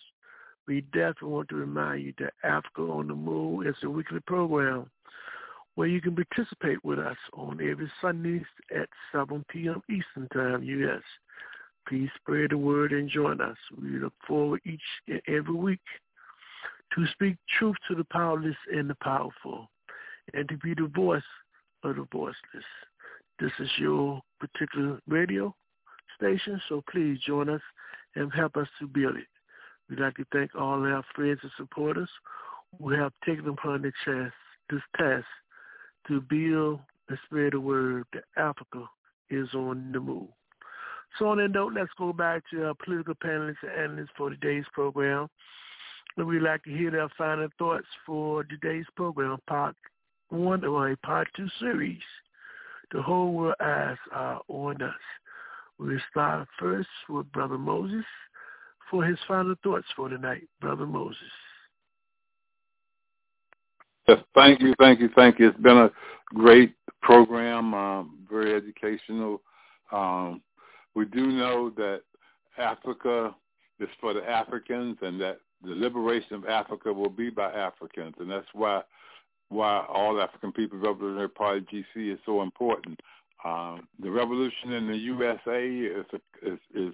we 0.67 0.81
definitely 0.93 1.29
want 1.29 1.49
to 1.49 1.55
remind 1.55 2.03
you 2.03 2.13
that 2.19 2.33
Africa 2.43 2.81
on 2.81 3.07
the 3.07 3.15
Move 3.15 3.67
is 3.67 3.75
a 3.83 3.89
weekly 3.89 4.19
program 4.21 4.89
where 5.75 5.87
you 5.87 6.01
can 6.01 6.15
participate 6.15 6.83
with 6.83 6.99
us 6.99 7.17
on 7.33 7.59
every 7.61 7.91
Sunday 8.01 8.43
at 8.75 8.89
7 9.11 9.43
p.m. 9.49 9.81
Eastern 9.89 10.27
Time, 10.33 10.63
U.S. 10.63 11.01
Please 11.87 12.09
spread 12.17 12.51
the 12.51 12.57
word 12.57 12.91
and 12.91 13.09
join 13.09 13.41
us. 13.41 13.57
We 13.81 13.99
look 13.99 14.13
forward 14.27 14.61
each 14.65 14.81
and 15.07 15.21
every 15.27 15.55
week 15.55 15.79
to 16.95 17.05
speak 17.13 17.37
truth 17.57 17.77
to 17.87 17.95
the 17.95 18.03
powerless 18.05 18.55
and 18.71 18.89
the 18.89 18.95
powerful 19.01 19.69
and 20.33 20.47
to 20.49 20.57
be 20.57 20.73
the 20.73 20.91
voice 20.93 21.21
of 21.83 21.95
the 21.95 22.05
voiceless. 22.11 22.65
This 23.39 23.51
is 23.59 23.69
your 23.79 24.21
particular 24.39 24.99
radio 25.07 25.55
station, 26.15 26.61
so 26.69 26.83
please 26.91 27.17
join 27.25 27.49
us 27.49 27.61
and 28.15 28.31
help 28.33 28.57
us 28.57 28.67
to 28.79 28.87
build 28.87 29.15
it. 29.15 29.25
We'd 29.91 29.99
like 29.99 30.15
to 30.15 30.25
thank 30.31 30.55
all 30.55 30.81
our 30.85 31.03
friends 31.13 31.39
and 31.43 31.51
supporters 31.57 32.09
who 32.79 32.91
have 32.91 33.11
taken 33.25 33.49
upon 33.49 33.81
the 33.81 33.91
chance, 34.05 34.31
this 34.69 34.79
task 34.97 35.25
to 36.07 36.21
build 36.21 36.79
and 37.09 37.19
spread 37.25 37.51
the 37.51 37.59
word 37.59 38.05
that 38.13 38.23
Africa 38.37 38.85
is 39.29 39.49
on 39.53 39.91
the 39.91 39.99
move. 39.99 40.29
So 41.19 41.27
on 41.27 41.39
that 41.39 41.51
note, 41.51 41.73
let's 41.73 41.91
go 41.97 42.13
back 42.13 42.41
to 42.51 42.67
our 42.67 42.73
political 42.73 43.15
panelists 43.15 43.57
and 43.63 43.71
analysts 43.71 44.11
for 44.15 44.29
today's 44.29 44.63
program. 44.71 45.27
And 46.15 46.25
we'd 46.25 46.41
like 46.41 46.63
to 46.63 46.69
hear 46.71 46.91
their 46.91 47.09
final 47.17 47.49
thoughts 47.59 47.87
for 48.05 48.45
today's 48.45 48.85
program, 48.95 49.39
part 49.45 49.75
one 50.29 50.63
or 50.63 50.91
a 50.91 50.97
part 50.97 51.27
two 51.35 51.49
series. 51.59 51.99
The 52.93 53.01
whole 53.01 53.33
world 53.33 53.55
eyes 53.59 53.97
are 54.13 54.39
on 54.47 54.81
us. 54.81 54.93
We'll 55.77 55.99
start 56.09 56.47
first 56.57 56.87
with 57.09 57.29
Brother 57.33 57.57
Moses 57.57 58.05
for 58.91 59.05
his 59.05 59.17
final 59.27 59.55
thoughts 59.63 59.87
for 59.95 60.09
tonight. 60.09 60.43
Brother 60.59 60.85
Moses. 60.85 61.17
Yes, 64.07 64.19
thank 64.35 64.59
you, 64.59 64.75
thank 64.77 64.99
you, 64.99 65.09
thank 65.15 65.39
you. 65.39 65.47
It's 65.47 65.59
been 65.59 65.77
a 65.77 65.91
great 66.33 66.75
program, 67.01 67.73
um, 67.73 68.19
very 68.29 68.53
educational. 68.53 69.41
Um, 69.91 70.41
we 70.93 71.05
do 71.05 71.27
know 71.27 71.69
that 71.77 72.01
Africa 72.57 73.33
is 73.79 73.89
for 74.01 74.13
the 74.13 74.29
Africans 74.29 74.97
and 75.01 75.19
that 75.21 75.37
the 75.63 75.71
liberation 75.71 76.33
of 76.35 76.45
Africa 76.45 76.91
will 76.91 77.09
be 77.09 77.29
by 77.29 77.51
Africans. 77.51 78.15
And 78.19 78.29
that's 78.29 78.47
why 78.53 78.81
why 79.49 79.85
all 79.89 80.21
African 80.21 80.53
People's 80.53 80.81
Revolutionary 80.81 81.27
Party 81.29 81.65
GC 81.73 82.13
is 82.13 82.19
so 82.25 82.41
important. 82.41 82.99
Um, 83.43 83.87
the 84.01 84.09
revolution 84.09 84.71
in 84.71 84.87
the 84.87 84.95
USA 84.95 85.67
is 85.67 86.05
a, 86.13 86.53
is 86.53 86.59
is 86.73 86.93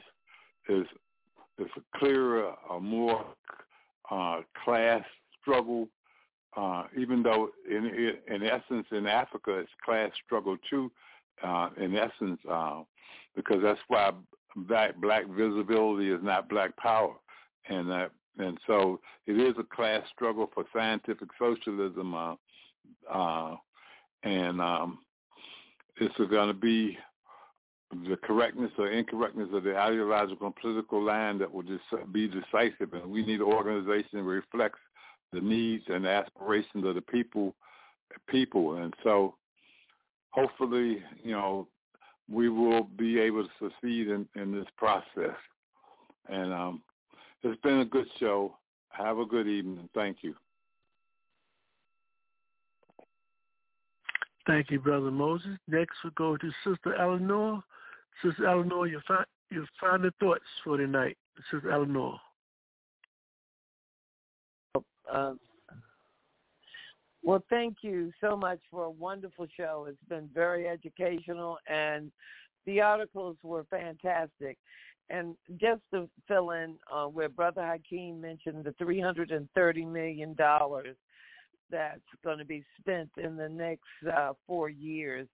is 0.69 0.87
is 1.59 1.67
a 1.77 1.97
clearer, 1.97 2.53
a 2.71 2.79
more 2.79 3.25
uh, 4.11 4.41
class 4.63 5.03
struggle. 5.41 5.87
Uh, 6.55 6.85
even 6.97 7.21
though 7.21 7.49
in 7.69 8.15
in 8.27 8.43
essence 8.43 8.87
in 8.91 9.05
Africa 9.05 9.59
it's 9.59 9.69
class 9.85 10.11
struggle 10.25 10.57
too. 10.69 10.91
Uh, 11.43 11.69
in 11.77 11.95
essence, 11.95 12.39
uh, 12.49 12.81
because 13.35 13.57
that's 13.61 13.79
why 13.89 14.11
black 14.55 14.95
black 14.99 15.27
visibility 15.27 16.09
is 16.09 16.19
not 16.23 16.49
black 16.49 16.75
power, 16.77 17.13
and 17.69 17.89
that 17.89 18.11
and 18.39 18.57
so 18.65 18.99
it 19.25 19.33
is 19.33 19.53
a 19.59 19.75
class 19.75 20.01
struggle 20.13 20.49
for 20.53 20.63
scientific 20.73 21.29
socialism, 21.37 22.13
uh, 22.15 22.35
uh, 23.11 23.55
and 24.23 24.59
um, 24.61 24.99
it's 25.97 26.15
going 26.17 26.47
to 26.47 26.53
be 26.53 26.97
the 27.91 28.17
correctness 28.23 28.71
or 28.77 28.91
incorrectness 28.91 29.49
of 29.53 29.63
the 29.63 29.77
ideological 29.77 30.47
and 30.47 30.55
political 30.55 31.01
line 31.01 31.37
that 31.39 31.51
will 31.51 31.63
just 31.63 31.83
be 32.11 32.27
decisive. 32.27 32.93
And 32.93 33.09
we 33.09 33.25
need 33.25 33.39
an 33.39 33.47
organization 33.47 34.09
that 34.13 34.23
reflects 34.23 34.79
the 35.31 35.41
needs 35.41 35.83
and 35.87 36.05
aspirations 36.05 36.85
of 36.85 36.95
the 36.95 37.01
people. 37.01 37.55
People, 38.29 38.77
and 38.77 38.93
so 39.03 39.35
hopefully, 40.31 41.03
you 41.23 41.31
know, 41.31 41.67
we 42.31 42.47
will 42.47 42.83
be 42.83 43.19
able 43.19 43.43
to 43.43 43.49
succeed 43.59 44.07
in, 44.07 44.25
in 44.35 44.51
this 44.51 44.65
process. 44.77 45.35
And 46.29 46.53
um, 46.53 46.81
it's 47.43 47.59
been 47.61 47.79
a 47.79 47.85
good 47.85 48.07
show. 48.19 48.55
Have 48.89 49.17
a 49.19 49.25
good 49.25 49.47
evening. 49.47 49.89
Thank 49.93 50.19
you. 50.21 50.35
Thank 54.47 54.71
you, 54.71 54.79
Brother 54.79 55.11
Moses. 55.11 55.57
Next, 55.67 55.95
we'll 56.03 56.13
go 56.15 56.37
to 56.37 56.51
Sister 56.63 56.95
Eleanor. 56.95 57.61
Sister 58.23 58.47
Eleanor, 58.47 58.87
your, 58.87 59.01
fi- 59.07 59.23
your 59.49 59.65
final 59.79 60.09
thoughts 60.19 60.43
for 60.63 60.77
tonight. 60.77 61.17
Sister 61.51 61.71
Eleanor. 61.71 62.19
Uh, 65.11 65.33
well, 67.23 67.43
thank 67.49 67.77
you 67.81 68.11
so 68.21 68.35
much 68.35 68.59
for 68.71 68.85
a 68.85 68.89
wonderful 68.89 69.47
show. 69.55 69.87
It's 69.89 69.97
been 70.07 70.29
very 70.33 70.67
educational, 70.67 71.57
and 71.67 72.11
the 72.65 72.81
articles 72.81 73.37
were 73.43 73.65
fantastic. 73.69 74.57
And 75.09 75.35
just 75.59 75.81
to 75.93 76.09
fill 76.27 76.51
in 76.51 76.75
uh, 76.91 77.05
where 77.05 77.29
Brother 77.29 77.65
Hakeem 77.65 78.19
mentioned 78.19 78.65
the 78.65 78.71
$330 78.83 79.87
million 79.87 80.35
that's 81.69 82.01
going 82.23 82.37
to 82.37 82.45
be 82.45 82.63
spent 82.79 83.09
in 83.17 83.35
the 83.35 83.49
next 83.49 83.83
uh, 84.15 84.33
four 84.45 84.69
years 84.69 85.27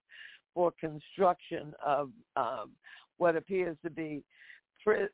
for 0.54 0.72
construction 0.80 1.74
of 1.84 2.10
um, 2.36 2.70
what 3.18 3.36
appears 3.36 3.76
to 3.82 3.90
be 3.90 4.22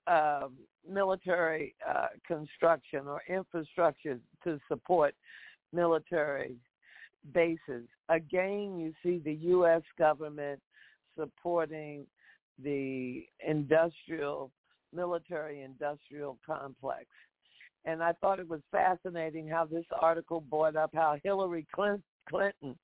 uh, 0.07 0.49
military 0.89 1.75
uh, 1.89 2.09
construction 2.27 3.07
or 3.07 3.23
infrastructure 3.29 4.19
to 4.43 4.59
support 4.69 5.15
military 5.73 6.57
bases. 7.33 7.87
Again, 8.09 8.79
you 8.79 8.93
see 9.03 9.21
the 9.25 9.35
U.S. 9.51 9.83
government 9.99 10.61
supporting 11.19 12.05
the 12.63 13.25
industrial, 13.47 14.51
military 14.93 15.63
industrial 15.63 16.39
complex. 16.45 17.07
And 17.85 18.03
I 18.03 18.13
thought 18.21 18.41
it 18.41 18.49
was 18.49 18.61
fascinating 18.71 19.49
how 19.49 19.65
this 19.65 19.87
article 20.01 20.41
brought 20.41 20.77
up 20.77 20.91
how 20.95 21.17
Hillary 21.23 21.67
Clinton, 21.75 22.77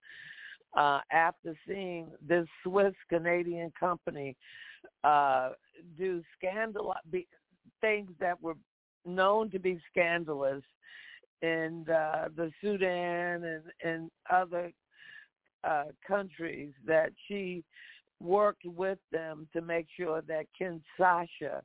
uh, 0.77 1.01
after 1.11 1.57
seeing 1.67 2.09
this 2.27 2.47
Swiss 2.63 2.95
Canadian 3.09 3.73
company 3.79 4.37
uh, 5.05 5.51
do 5.99 6.23
scandal 6.39 6.95
things 7.81 8.11
that 8.21 8.41
were 8.43 8.57
known 9.05 9.51
to 9.51 9.59
be 9.59 9.81
scandalous 9.91 10.63
in 11.43 11.85
uh, 11.89 12.29
the 12.37 12.51
Sudan 12.61 13.45
and, 13.45 13.63
and 13.85 14.11
other 14.31 14.73
uh, 15.65 15.85
countries, 16.07 16.73
that 16.87 17.11
she 17.27 17.63
worked 18.21 18.65
with 18.65 18.99
them 19.13 19.47
to 19.53 19.61
make 19.61 19.87
sure 19.97 20.23
that 20.23 20.47
Kinshasa 20.61 21.61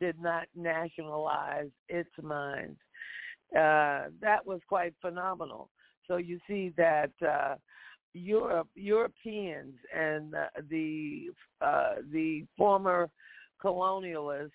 did 0.00 0.20
not 0.20 0.46
nationalize 0.54 1.70
its 1.88 2.10
mines. 2.22 2.76
Uh, 3.52 4.10
that 4.20 4.44
was 4.44 4.60
quite 4.68 4.94
phenomenal. 5.00 5.68
So 6.06 6.16
you 6.16 6.38
see 6.46 6.72
that 6.76 7.10
uh, 7.26 7.56
Europe, 8.12 8.68
Europeans 8.74 9.74
and 9.96 10.34
uh, 10.34 10.46
the 10.68 11.26
uh, 11.60 11.96
the 12.12 12.44
former 12.56 13.08
colonialists 13.62 14.50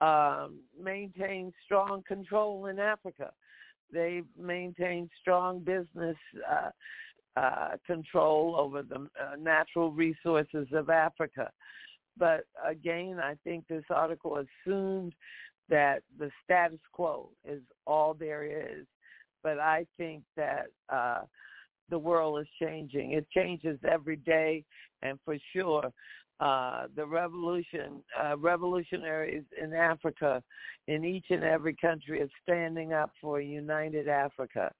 um, 0.00 0.60
strong 1.64 2.02
control 2.06 2.66
in 2.66 2.78
Africa. 2.78 3.32
They 3.92 4.22
maintained 4.38 5.10
strong 5.20 5.60
business 5.60 6.16
uh, 6.48 6.70
uh, 7.36 7.76
control 7.86 8.56
over 8.58 8.82
the 8.82 8.96
uh, 8.96 9.36
natural 9.38 9.92
resources 9.92 10.66
of 10.72 10.90
Africa. 10.90 11.50
But 12.16 12.46
again, 12.66 13.20
I 13.22 13.36
think 13.44 13.66
this 13.68 13.84
article 13.90 14.44
assumed 14.66 15.14
that 15.68 16.02
the 16.18 16.30
status 16.44 16.80
quo 16.92 17.30
is 17.44 17.60
all 17.86 18.14
there 18.14 18.44
is. 18.44 18.86
But 19.42 19.58
I 19.60 19.86
think 19.96 20.24
that 20.36 20.66
uh, 20.88 21.20
the 21.90 21.98
world 21.98 22.40
is 22.40 22.46
changing. 22.60 23.12
It 23.12 23.26
changes 23.30 23.78
every 23.90 24.16
day, 24.16 24.64
and 25.02 25.18
for 25.24 25.36
sure, 25.52 25.92
uh, 26.40 26.86
the 26.94 27.04
revolution, 27.04 28.02
uh, 28.22 28.36
revolutionaries 28.36 29.44
in 29.60 29.72
Africa, 29.72 30.42
in 30.86 31.04
each 31.04 31.26
and 31.30 31.42
every 31.42 31.74
country, 31.74 32.20
is 32.20 32.30
standing 32.42 32.92
up 32.92 33.10
for 33.20 33.40
a 33.40 33.44
united 33.44 34.08
Africa. 34.08 34.72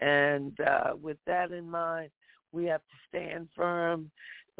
And 0.00 0.58
uh, 0.60 0.92
with 1.00 1.18
that 1.26 1.52
in 1.52 1.70
mind, 1.70 2.10
we 2.52 2.64
have 2.66 2.80
to 2.80 2.96
stand 3.08 3.48
firm, 3.54 4.10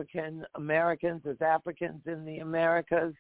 African 0.01 0.47
Americans 0.55 1.23
as 1.29 1.37
Africans 1.41 2.03
in 2.07 2.25
the 2.25 2.39
Americas, 2.39 3.15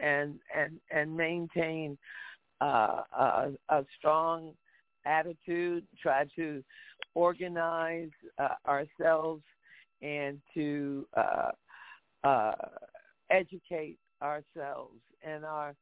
and 0.00 0.38
and 0.56 0.80
and 0.90 1.16
maintain 1.16 1.96
uh, 2.60 3.02
a, 3.16 3.50
a 3.68 3.84
strong 3.98 4.52
attitude. 5.06 5.84
Try 6.00 6.26
to 6.36 6.62
organize 7.14 8.10
uh, 8.38 8.54
ourselves 8.66 9.42
and 10.02 10.40
to 10.54 11.06
uh, 11.16 11.50
uh, 12.24 12.52
educate 13.30 13.98
ourselves 14.22 15.00
and 15.22 15.44
our 15.44 15.74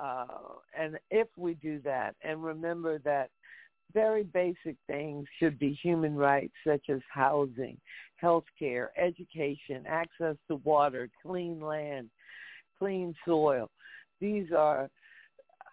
uh, 0.00 0.26
and 0.78 0.98
if 1.10 1.28
we 1.36 1.54
do 1.54 1.80
that 1.84 2.14
and 2.22 2.42
remember 2.42 2.98
that 3.00 3.30
very 3.92 4.22
basic 4.22 4.76
things 4.86 5.26
should 5.38 5.58
be 5.58 5.78
human 5.82 6.16
rights 6.16 6.54
such 6.66 6.88
as 6.88 7.00
housing, 7.12 7.76
health 8.16 8.44
care, 8.58 8.90
education, 8.96 9.84
access 9.86 10.36
to 10.48 10.56
water, 10.64 11.10
clean 11.22 11.60
land, 11.60 12.08
clean 12.78 13.14
soil. 13.26 13.70
These 14.20 14.46
are 14.56 14.88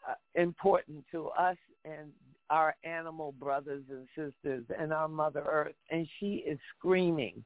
uh, 0.07 0.15
important 0.35 1.05
to 1.11 1.27
us 1.29 1.57
and 1.85 2.11
our 2.49 2.75
animal 2.83 3.33
brothers 3.39 3.83
and 3.89 4.07
sisters 4.15 4.63
and 4.77 4.91
our 4.93 5.07
Mother 5.07 5.43
Earth. 5.49 5.75
And 5.89 6.07
she 6.19 6.43
is 6.47 6.59
screaming. 6.77 7.43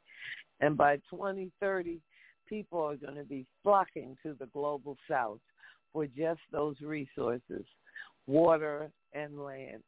And 0.59 0.77
by 0.77 0.97
2030, 1.09 1.99
people 2.47 2.79
are 2.79 2.95
going 2.95 3.15
to 3.15 3.23
be 3.23 3.45
flocking 3.63 4.15
to 4.23 4.35
the 4.39 4.45
global 4.47 4.97
south 5.09 5.39
for 5.91 6.07
just 6.07 6.39
those 6.51 6.75
resources, 6.81 7.65
water 8.27 8.89
and 9.13 9.39
land. 9.39 9.83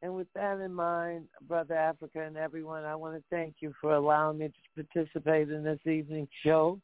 And 0.00 0.14
with 0.14 0.28
that 0.34 0.60
in 0.60 0.72
mind, 0.72 1.24
Brother 1.48 1.74
Africa 1.74 2.22
and 2.24 2.36
everyone, 2.36 2.84
I 2.84 2.94
want 2.94 3.16
to 3.16 3.22
thank 3.30 3.56
you 3.60 3.74
for 3.80 3.94
allowing 3.94 4.38
me 4.38 4.48
to 4.48 4.84
participate 4.84 5.50
in 5.50 5.64
this 5.64 5.80
evening's 5.84 6.28
show. 6.44 6.80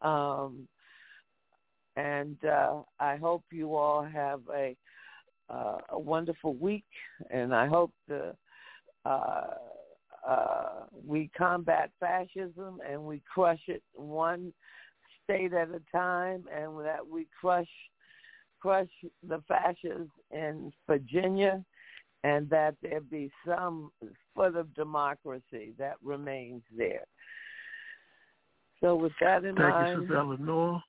Um, 0.00 0.66
and 1.96 2.38
uh, 2.44 2.82
I 2.98 3.16
hope 3.16 3.44
you 3.50 3.76
all 3.76 4.02
have 4.02 4.40
a, 4.54 4.74
uh, 5.52 5.78
a 5.90 5.98
wonderful 5.98 6.54
week, 6.54 6.84
and 7.30 7.54
I 7.54 7.66
hope 7.66 7.92
the 8.08 8.34
uh, 9.04 9.44
uh, 10.26 10.84
we 11.06 11.30
combat 11.36 11.90
fascism 11.98 12.78
and 12.88 13.02
we 13.02 13.20
crush 13.32 13.60
it 13.66 13.82
one 13.94 14.52
state 15.24 15.52
at 15.52 15.68
a 15.68 15.82
time, 15.90 16.44
and 16.54 16.78
that 16.84 17.06
we 17.06 17.26
crush 17.40 17.68
crush 18.60 18.88
the 19.28 19.42
fascists 19.48 20.12
in 20.30 20.72
Virginia, 20.86 21.64
and 22.22 22.48
that 22.48 22.76
there 22.80 23.00
be 23.00 23.30
some 23.44 23.90
foot 24.34 24.54
of 24.54 24.72
democracy 24.74 25.74
that 25.78 25.96
remains 26.02 26.62
there. 26.76 27.04
So 28.80 28.94
with 28.94 29.12
that 29.20 29.44
in 29.44 29.56
Thank 29.56 29.74
mind, 29.74 29.96
you, 29.96 30.00
Sister 30.02 30.16
Eleanor. 30.16 30.82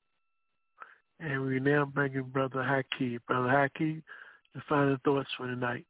And 1.19 1.45
we 1.45 1.59
now 1.59 1.85
bring 1.85 2.13
in 2.13 2.23
Brother 2.23 2.59
Haki. 2.59 3.19
Brother 3.27 3.47
Haki, 3.47 4.01
your 4.53 4.63
final 4.69 4.97
thoughts 5.03 5.29
for 5.37 5.47
tonight. 5.47 5.85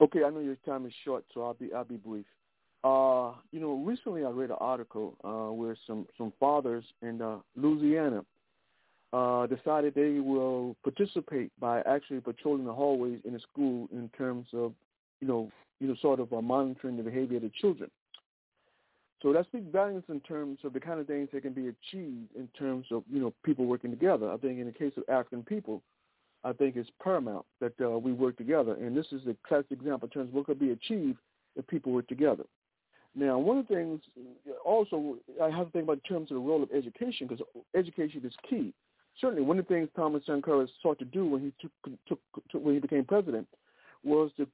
Okay, 0.00 0.24
I 0.24 0.30
know 0.30 0.40
your 0.40 0.56
time 0.66 0.86
is 0.86 0.92
short, 1.04 1.24
so 1.32 1.42
I'll 1.42 1.54
be 1.54 1.72
I'll 1.72 1.84
be 1.84 1.96
brief. 1.96 2.26
Uh, 2.82 3.34
you 3.52 3.60
know, 3.60 3.80
recently 3.84 4.24
I 4.24 4.30
read 4.30 4.50
an 4.50 4.56
article 4.58 5.16
uh, 5.22 5.52
where 5.52 5.76
some 5.86 6.06
some 6.18 6.32
fathers 6.40 6.84
in 7.02 7.22
uh, 7.22 7.36
Louisiana 7.56 8.24
uh, 9.12 9.46
decided 9.46 9.94
they 9.94 10.18
will 10.18 10.76
participate 10.82 11.52
by 11.60 11.80
actually 11.82 12.20
patrolling 12.20 12.64
the 12.64 12.72
hallways 12.72 13.20
in 13.24 13.34
the 13.34 13.40
school 13.40 13.88
in 13.92 14.08
terms 14.16 14.46
of, 14.52 14.72
you 15.20 15.28
know, 15.28 15.50
you 15.80 15.88
know, 15.88 15.94
sort 16.00 16.18
of 16.18 16.32
uh, 16.32 16.40
monitoring 16.40 16.96
the 16.96 17.02
behavior 17.02 17.36
of 17.36 17.42
the 17.42 17.52
children. 17.60 17.90
So 19.22 19.32
that 19.32 19.46
speaks 19.46 19.66
volumes 19.70 20.04
in 20.08 20.20
terms 20.20 20.58
of 20.64 20.72
the 20.72 20.80
kind 20.80 20.98
of 20.98 21.06
things 21.06 21.28
that 21.32 21.42
can 21.42 21.52
be 21.52 21.68
achieved 21.68 22.34
in 22.34 22.48
terms 22.58 22.86
of, 22.90 23.04
you 23.08 23.20
know, 23.20 23.32
people 23.44 23.66
working 23.66 23.90
together. 23.90 24.30
I 24.30 24.36
think 24.38 24.58
in 24.58 24.66
the 24.66 24.72
case 24.72 24.92
of 24.96 25.04
African 25.08 25.44
people, 25.44 25.82
I 26.44 26.52
think 26.52 26.76
it's 26.76 26.90
paramount 27.02 27.46
that 27.60 27.72
uh, 27.80 27.98
we 27.98 28.12
work 28.12 28.36
together. 28.36 28.74
And 28.74 28.96
this 28.96 29.06
is 29.12 29.22
a 29.26 29.36
classic 29.46 29.72
example 29.72 30.08
in 30.08 30.10
terms 30.10 30.28
of 30.28 30.34
what 30.34 30.46
could 30.46 30.58
be 30.58 30.70
achieved 30.70 31.18
if 31.56 31.66
people 31.66 31.92
work 31.92 32.08
together. 32.08 32.44
Now, 33.14 33.38
one 33.38 33.58
of 33.58 33.68
the 33.68 33.74
things 33.74 34.00
also 34.64 35.18
I 35.42 35.50
have 35.50 35.66
to 35.66 35.72
think 35.72 35.84
about 35.84 36.00
in 36.04 36.14
terms 36.16 36.30
of 36.30 36.36
the 36.36 36.40
role 36.40 36.62
of 36.62 36.70
education 36.72 37.26
because 37.26 37.44
education 37.74 38.22
is 38.24 38.32
key 38.48 38.72
certainly 39.20 39.42
one 39.42 39.58
of 39.58 39.66
the 39.66 39.74
things 39.74 39.88
Thomas 39.94 40.22
Sankara 40.26 40.66
sought 40.82 40.98
to 40.98 41.04
do 41.04 41.26
when 41.26 41.40
he 41.40 41.52
took, 41.60 41.98
took, 42.08 42.18
took, 42.50 42.64
when 42.64 42.74
he 42.74 42.80
became 42.80 43.04
president 43.04 43.46
was 44.04 44.30
to 44.36 44.46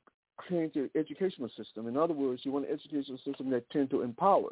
change 0.48 0.74
the 0.74 0.90
educational 0.96 1.48
system. 1.56 1.86
In 1.86 1.96
other 1.96 2.14
words, 2.14 2.40
he 2.42 2.50
wanted 2.50 2.70
an 2.70 2.78
educational 2.78 3.18
system 3.24 3.50
that 3.50 3.68
tended 3.70 3.90
to 3.90 4.02
empower. 4.02 4.50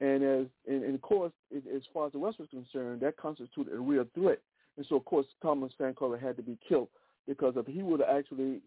And 0.00 0.22
as 0.22 0.46
and, 0.66 0.82
and 0.82 0.94
of 0.94 1.02
course, 1.02 1.32
as 1.54 1.82
far 1.92 2.06
as 2.06 2.12
the 2.12 2.18
West 2.18 2.38
was 2.38 2.48
concerned, 2.48 3.00
that 3.02 3.16
constituted 3.16 3.74
a 3.74 3.78
real 3.78 4.06
threat. 4.14 4.40
And 4.80 4.86
so, 4.88 4.96
of 4.96 5.04
course, 5.04 5.26
Thomas 5.42 5.70
Sankara 5.76 6.18
had 6.18 6.38
to 6.38 6.42
be 6.42 6.56
killed 6.66 6.88
because 7.28 7.52
if 7.58 7.66
he 7.66 7.82
would 7.82 8.00
have 8.00 8.16
actually 8.16 8.62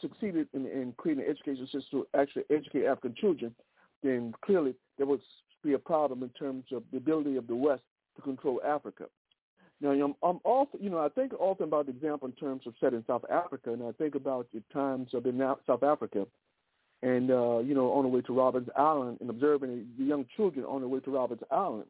succeeded 0.00 0.48
in, 0.54 0.64
in 0.64 0.94
creating 0.96 1.22
an 1.22 1.30
education 1.30 1.66
system 1.66 1.82
to 1.90 2.06
actually 2.18 2.44
educate 2.48 2.86
African 2.86 3.14
children, 3.14 3.54
then 4.02 4.32
clearly 4.42 4.74
there 4.96 5.06
would 5.06 5.20
be 5.62 5.74
a 5.74 5.78
problem 5.78 6.22
in 6.22 6.30
terms 6.30 6.64
of 6.72 6.82
the 6.92 6.96
ability 6.96 7.36
of 7.36 7.46
the 7.46 7.54
West 7.54 7.82
to 8.16 8.22
control 8.22 8.62
Africa. 8.64 9.04
Now, 9.82 9.90
I'm, 9.90 10.14
I'm 10.22 10.40
often, 10.44 10.82
you 10.82 10.88
know, 10.88 11.00
I 11.00 11.10
think 11.10 11.34
often 11.38 11.64
about 11.64 11.84
the 11.84 11.92
example 11.92 12.28
in 12.28 12.34
terms 12.36 12.62
of 12.66 12.72
set 12.80 12.94
in 12.94 13.04
South 13.06 13.26
Africa, 13.30 13.74
and 13.74 13.82
I 13.82 13.92
think 13.92 14.14
about 14.14 14.46
the 14.54 14.62
times 14.72 15.12
of 15.12 15.26
in 15.26 15.38
South 15.66 15.82
Africa, 15.82 16.26
and 17.02 17.30
uh, 17.30 17.58
you 17.58 17.74
know, 17.74 17.92
on 17.92 18.04
the 18.04 18.08
way 18.08 18.22
to 18.22 18.32
Robben 18.32 18.66
Island, 18.78 19.18
and 19.20 19.28
observing 19.28 19.88
the 19.98 20.04
young 20.04 20.24
children 20.38 20.64
on 20.64 20.80
the 20.80 20.88
way 20.88 21.00
to 21.00 21.10
Robben 21.10 21.42
Island, 21.50 21.84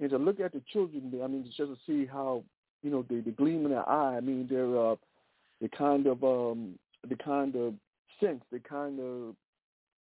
and 0.00 0.08
to 0.08 0.16
look 0.16 0.40
at 0.40 0.52
the 0.54 0.62
children, 0.72 1.12
I 1.22 1.26
mean, 1.26 1.44
just 1.44 1.58
to 1.58 1.76
see 1.86 2.06
how, 2.06 2.44
you 2.82 2.90
know, 2.90 3.04
the, 3.08 3.20
the 3.20 3.30
gleam 3.30 3.64
in 3.64 3.72
their 3.72 3.88
eye. 3.88 4.16
I 4.16 4.20
mean, 4.20 4.46
they're 4.48 4.78
uh, 4.92 4.96
the 5.60 5.68
kind 5.68 6.06
of 6.06 6.22
um, 6.24 6.78
the 7.08 7.16
kind 7.16 7.56
of 7.56 7.74
sense, 8.20 8.42
the 8.50 8.60
kind 8.60 9.00
of 9.00 9.34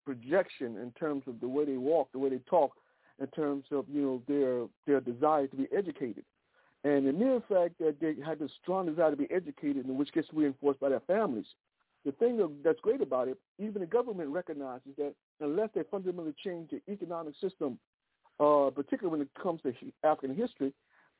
projection 0.05 0.77
in 0.77 0.91
terms 0.99 1.23
of 1.27 1.39
the 1.39 1.47
way 1.47 1.65
they 1.65 1.77
walk, 1.77 2.11
the 2.11 2.19
way 2.19 2.29
they 2.29 2.41
talk, 2.49 2.71
in 3.19 3.27
terms 3.27 3.65
of 3.71 3.85
you 3.89 4.01
know 4.01 4.21
their 4.27 4.67
their 4.85 5.01
desire 5.01 5.47
to 5.47 5.55
be 5.55 5.67
educated 5.75 6.23
and 6.85 7.07
the 7.07 7.13
mere 7.13 7.41
fact 7.49 7.79
that 7.79 7.95
they 7.99 8.13
had 8.23 8.37
this 8.37 8.51
strong 8.61 8.85
desire 8.85 9.09
to 9.09 9.17
be 9.17 9.29
educated, 9.31 9.87
which 9.87 10.13
gets 10.13 10.27
reinforced 10.31 10.79
by 10.79 10.89
their 10.89 10.99
families. 11.01 11.47
The 12.05 12.11
thing 12.11 12.39
that's 12.63 12.79
great 12.81 13.01
about 13.01 13.27
it, 13.27 13.39
even 13.57 13.81
the 13.81 13.87
government 13.87 14.29
recognizes 14.29 14.91
that 14.99 15.15
unless 15.41 15.69
they 15.73 15.81
fundamentally 15.89 16.35
change 16.43 16.69
the 16.69 16.79
economic 16.91 17.33
system, 17.41 17.79
uh, 18.39 18.69
particularly 18.69 19.17
when 19.17 19.21
it 19.21 19.29
comes 19.41 19.61
to 19.63 19.73
African 20.03 20.37
history, 20.37 20.71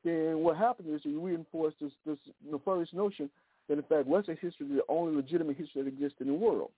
then 0.06 0.38
what 0.38 0.56
happens 0.56 0.88
is 0.88 1.04
you 1.04 1.20
reinforce 1.20 1.74
this, 1.80 1.92
this 2.06 2.18
nefarious 2.48 2.90
notion 2.92 3.28
that 3.68 3.78
in 3.78 3.84
fact 3.84 4.06
Western 4.06 4.36
history 4.40 4.66
is 4.66 4.72
the 4.72 4.82
only 4.88 5.16
legitimate 5.16 5.56
history 5.56 5.82
that 5.82 5.88
exists 5.88 6.20
in 6.20 6.28
the 6.28 6.34
world. 6.34 6.70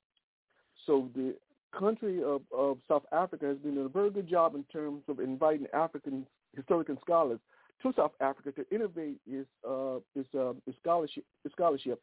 So 0.87 1.09
the 1.15 1.35
country 1.79 2.23
of, 2.23 2.43
of 2.57 2.79
South 2.89 3.05
Africa 3.13 3.47
has 3.47 3.59
been 3.59 3.75
doing 3.75 3.87
a 3.87 3.91
very 3.91 4.11
good 4.11 4.29
job 4.29 4.55
in 4.55 4.65
terms 4.65 5.03
of 5.09 5.21
inviting 5.21 5.67
African 5.75 6.27
historian 6.57 6.99
scholars 7.03 7.39
to 7.83 7.93
South 7.97 8.13
Africa 8.21 8.53
to 8.53 8.75
innovate 8.75 9.19
his 9.31 9.45
uh, 9.69 9.97
uh, 9.97 10.53
scholarship 10.81 11.25
scholarship 11.53 12.01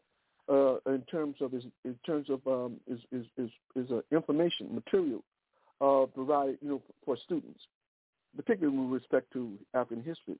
uh, 0.49 0.75
in 0.87 1.03
terms 1.09 1.35
of 1.41 1.51
his 1.51 1.63
in 1.83 1.95
terms 2.05 2.29
of 2.29 2.45
um, 2.47 2.77
his 2.87 3.89
uh, 3.91 4.01
information 4.11 4.73
material 4.73 5.23
uh, 5.81 6.05
provided 6.13 6.57
you 6.61 6.69
know 6.69 6.81
for 7.03 7.17
students, 7.25 7.59
particularly 8.35 8.77
with 8.77 9.01
respect 9.01 9.31
to 9.33 9.53
African 9.73 10.03
history. 10.03 10.37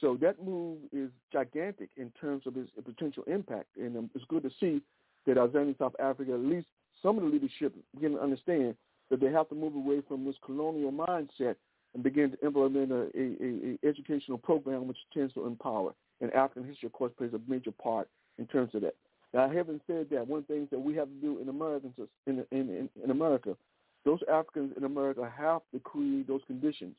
So 0.00 0.16
that 0.20 0.42
move 0.42 0.78
is 0.92 1.10
gigantic 1.32 1.90
in 1.96 2.12
terms 2.20 2.46
of 2.46 2.56
its 2.56 2.70
potential 2.84 3.24
impact, 3.26 3.68
and 3.76 3.96
um, 3.96 4.10
it's 4.14 4.24
good 4.28 4.42
to 4.44 4.50
see 4.60 4.80
that 5.26 5.36
Azania 5.36 5.76
South 5.78 5.94
Africa, 5.98 6.34
at 6.34 6.40
least 6.40 6.66
some 7.02 7.18
of 7.18 7.24
the 7.24 7.30
leadership, 7.30 7.74
begin 7.94 8.12
to 8.12 8.20
understand 8.20 8.76
that 9.10 9.20
they 9.20 9.30
have 9.30 9.48
to 9.48 9.54
move 9.54 9.74
away 9.74 10.02
from 10.06 10.24
this 10.24 10.36
colonial 10.44 10.92
mindset 10.92 11.56
and 11.94 12.02
begin 12.02 12.30
to 12.30 12.46
implement 12.46 12.92
a, 12.92 13.08
a, 13.16 13.78
a, 13.84 13.88
educational 13.88 14.38
program 14.38 14.86
which 14.86 14.98
tends 15.12 15.32
to 15.34 15.46
empower. 15.46 15.94
And 16.20 16.32
African 16.32 16.68
history, 16.68 16.86
of 16.86 16.92
course, 16.92 17.12
plays 17.16 17.32
a 17.32 17.40
major 17.50 17.72
part 17.72 18.08
in 18.38 18.46
terms 18.46 18.74
of 18.74 18.82
that. 18.82 18.94
Now, 19.32 19.48
having 19.48 19.80
said 19.86 20.06
that, 20.10 20.26
one 20.26 20.44
things 20.44 20.68
that 20.70 20.78
we 20.78 20.94
have 20.94 21.08
to 21.08 21.14
do 21.14 21.38
in 21.40 21.48
Americans 21.48 21.94
in, 22.26 22.44
in, 22.50 22.68
in, 22.70 22.88
in 23.02 23.10
America, 23.10 23.56
those 24.04 24.20
Africans 24.30 24.72
in 24.76 24.84
America 24.84 25.30
have 25.36 25.62
to 25.72 25.80
create 25.80 26.26
those 26.26 26.40
conditions. 26.46 26.96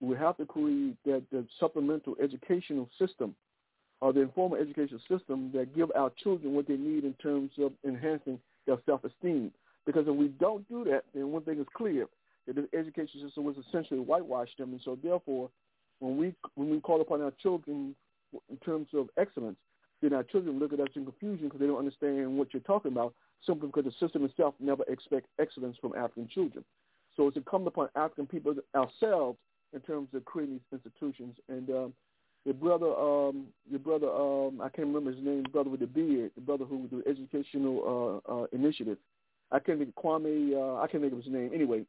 We 0.00 0.16
have 0.16 0.36
to 0.36 0.46
create 0.46 0.96
that 1.04 1.22
the 1.32 1.46
supplemental 1.58 2.16
educational 2.22 2.88
system 2.98 3.34
or 4.00 4.12
the 4.12 4.20
informal 4.20 4.58
education 4.58 5.00
system 5.08 5.50
that 5.54 5.74
give 5.74 5.90
our 5.96 6.10
children 6.22 6.52
what 6.52 6.68
they 6.68 6.76
need 6.76 7.04
in 7.04 7.14
terms 7.14 7.50
of 7.58 7.72
enhancing 7.86 8.38
their 8.66 8.76
self-esteem. 8.84 9.52
Because 9.86 10.06
if 10.06 10.14
we 10.14 10.28
don't 10.28 10.68
do 10.68 10.84
that, 10.84 11.04
then 11.14 11.30
one 11.32 11.42
thing 11.42 11.58
is 11.58 11.66
clear 11.74 12.06
that 12.46 12.56
the 12.56 12.68
education 12.78 13.20
system 13.22 13.44
was 13.44 13.56
essentially 13.68 14.00
whitewashed 14.00 14.58
them, 14.58 14.72
and 14.72 14.80
so 14.84 14.98
therefore, 15.02 15.50
when 16.00 16.16
we 16.16 16.34
when 16.56 16.70
we 16.70 16.80
call 16.80 17.00
upon 17.00 17.22
our 17.22 17.32
children 17.42 17.94
in 18.50 18.56
terms 18.58 18.88
of 18.94 19.08
excellence, 19.16 19.56
then 20.02 20.12
our 20.12 20.22
children 20.24 20.58
look 20.58 20.72
at 20.72 20.80
us 20.80 20.88
in 20.94 21.04
confusion 21.04 21.46
because 21.46 21.60
they 21.60 21.66
don't 21.66 21.78
understand 21.78 22.36
what 22.36 22.52
you're 22.52 22.60
talking 22.62 22.92
about, 22.92 23.14
simply 23.46 23.68
because 23.68 23.84
the 23.84 24.06
system 24.06 24.24
itself 24.24 24.54
never 24.60 24.84
expects 24.88 25.28
excellence 25.40 25.76
from 25.80 25.94
African 25.94 26.28
children. 26.28 26.64
So 27.16 27.28
it's 27.28 27.36
incumbent 27.36 27.74
upon 27.74 27.88
African 27.96 28.26
people 28.26 28.54
ourselves 28.74 29.38
in 29.76 29.82
terms 29.82 30.08
of 30.14 30.24
creating 30.24 30.54
these 30.72 30.80
institutions. 30.80 31.36
And 31.48 31.70
um, 31.70 31.92
your 32.44 32.54
brother, 32.54 32.86
um, 32.86 33.46
your 33.70 33.80
brother, 33.80 34.08
um, 34.08 34.60
I 34.60 34.68
can't 34.68 34.88
remember 34.88 35.12
his 35.12 35.24
name, 35.24 35.44
brother 35.52 35.70
with 35.70 35.80
the 35.80 35.86
beard, 35.86 36.32
the 36.34 36.40
brother 36.40 36.64
who 36.64 36.88
the 36.90 37.08
educational 37.08 38.22
uh, 38.28 38.32
uh, 38.32 38.46
initiative. 38.52 38.98
I 39.52 39.60
can't 39.60 39.78
think 39.78 39.92
of 39.96 40.02
Kwame. 40.02 40.54
Uh, 40.54 40.80
I 40.80 40.88
can't 40.88 41.02
think 41.02 41.12
of 41.12 41.22
his 41.22 41.32
name. 41.32 41.50
Anyway, 41.54 41.84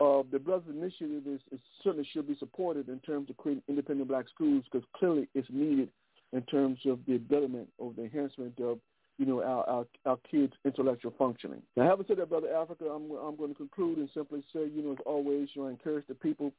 uh, 0.00 0.22
the 0.30 0.38
Brothers 0.38 0.68
Initiative 0.70 1.22
is, 1.26 1.40
is, 1.50 1.60
certainly 1.82 2.08
should 2.12 2.28
be 2.28 2.36
supported 2.38 2.88
in 2.88 3.00
terms 3.00 3.28
of 3.30 3.36
creating 3.36 3.62
independent 3.68 4.08
black 4.08 4.26
schools 4.28 4.64
because 4.70 4.86
clearly 4.94 5.28
it's 5.34 5.48
needed 5.50 5.88
in 6.32 6.42
terms 6.42 6.78
of 6.86 6.98
the 7.06 7.18
betterment 7.18 7.68
or 7.78 7.92
the 7.96 8.04
enhancement 8.04 8.58
of 8.60 8.78
you 9.18 9.24
know 9.24 9.42
our, 9.42 9.68
our, 9.68 9.86
our 10.04 10.18
kids' 10.30 10.52
intellectual 10.64 11.14
functioning. 11.16 11.62
Now, 11.76 11.88
having 11.88 12.04
said 12.06 12.18
that, 12.18 12.28
Brother 12.28 12.54
Africa, 12.54 12.84
I'm 12.84 13.10
I'm 13.12 13.36
going 13.36 13.50
to 13.50 13.56
conclude 13.56 13.98
and 13.98 14.10
simply 14.12 14.44
say, 14.52 14.68
you 14.74 14.82
know, 14.82 14.92
as 14.92 14.98
always, 15.06 15.48
you 15.54 15.62
know, 15.62 15.68
I 15.68 15.70
encourage 15.70 16.06
the 16.06 16.14
people, 16.14 16.52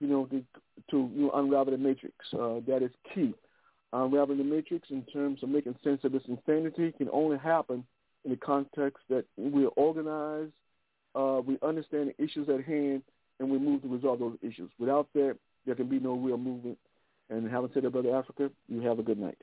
you 0.00 0.08
know, 0.08 0.26
to, 0.26 0.42
to 0.90 1.10
you 1.14 1.22
know 1.26 1.30
unravel 1.34 1.72
the 1.72 1.78
matrix. 1.78 2.14
Uh, 2.32 2.60
that 2.66 2.82
is 2.82 2.90
key. 3.14 3.34
Unraveling 3.92 4.38
the 4.38 4.44
matrix 4.44 4.90
in 4.90 5.02
terms 5.04 5.42
of 5.42 5.48
making 5.48 5.76
sense 5.82 6.00
of 6.04 6.12
this 6.12 6.22
insanity 6.28 6.92
can 6.98 7.08
only 7.12 7.38
happen 7.38 7.84
in 8.24 8.30
the 8.30 8.36
context 8.36 9.02
that 9.08 9.24
we're 9.36 9.68
organized 9.68 10.52
uh, 11.16 11.40
we 11.44 11.58
understand 11.62 12.12
the 12.16 12.24
issues 12.24 12.48
at 12.48 12.62
hand, 12.64 13.02
and 13.40 13.50
we 13.50 13.58
move 13.58 13.82
to 13.82 13.88
resolve 13.88 14.18
those 14.18 14.36
issues. 14.42 14.70
Without 14.78 15.08
that, 15.14 15.36
there 15.64 15.74
can 15.74 15.88
be 15.88 15.98
no 15.98 16.14
real 16.14 16.36
movement. 16.36 16.78
And 17.30 17.50
having 17.50 17.70
said 17.72 17.84
that, 17.84 17.90
Brother 17.90 18.14
Africa, 18.14 18.50
you 18.68 18.82
have 18.82 18.98
a 18.98 19.02
good 19.02 19.18
night. 19.18 19.38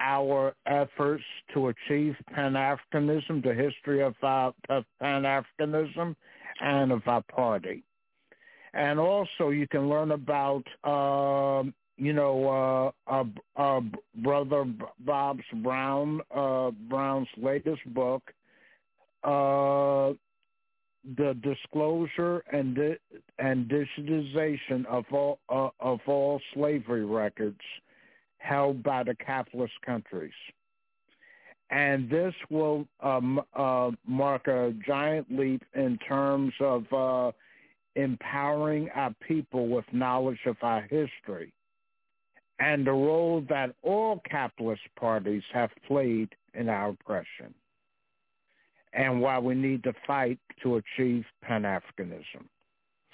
our 0.00 0.54
efforts 0.66 1.24
to 1.54 1.68
achieve 1.68 2.14
Pan-Africanism, 2.34 3.42
the 3.42 3.54
history 3.54 4.02
of, 4.02 4.14
our, 4.22 4.52
of 4.68 4.84
Pan-Africanism, 5.00 6.14
and 6.60 6.92
of 6.92 7.02
our 7.06 7.22
party. 7.22 7.84
And 8.74 8.98
also 8.98 9.50
you 9.50 9.66
can 9.66 9.88
learn 9.88 10.12
about, 10.12 10.64
uh, 10.84 11.68
you 11.96 12.12
know, 12.12 12.92
uh, 13.08 13.12
uh, 13.12 13.24
uh, 13.56 13.80
Brother 14.16 14.66
Bob's 15.00 15.42
Brown, 15.62 16.20
uh, 16.34 16.70
Brown's 16.88 17.28
latest 17.36 17.82
book, 17.92 18.22
uh, 19.24 20.12
the 21.16 21.34
disclosure 21.42 22.42
and 22.52 22.74
di- 22.74 22.98
and 23.38 23.70
digitization 23.70 24.84
of 24.86 25.04
all 25.12 25.38
of 25.48 26.00
all 26.06 26.40
slavery 26.54 27.04
records 27.04 27.60
held 28.38 28.82
by 28.82 29.02
the 29.02 29.14
capitalist 29.14 29.74
countries. 29.84 30.32
And 31.70 32.08
this 32.08 32.34
will 32.48 32.86
um, 33.00 33.42
uh, 33.54 33.90
mark 34.06 34.46
a 34.46 34.72
giant 34.86 35.26
leap 35.30 35.62
in 35.74 35.98
terms 35.98 36.54
of 36.60 36.90
uh, 36.92 37.32
empowering 37.94 38.88
our 38.94 39.14
people 39.26 39.68
with 39.68 39.84
knowledge 39.92 40.38
of 40.46 40.56
our 40.62 40.82
history 40.82 41.52
and 42.58 42.86
the 42.86 42.92
role 42.92 43.44
that 43.48 43.74
all 43.82 44.20
capitalist 44.28 44.82
parties 44.98 45.42
have 45.52 45.70
played 45.86 46.28
in 46.54 46.68
our 46.68 46.90
oppression 46.90 47.54
and 48.94 49.20
why 49.20 49.38
we 49.38 49.54
need 49.54 49.82
to 49.84 49.92
fight 50.06 50.38
to 50.62 50.76
achieve 50.76 51.24
Pan-Africanism. 51.42 52.46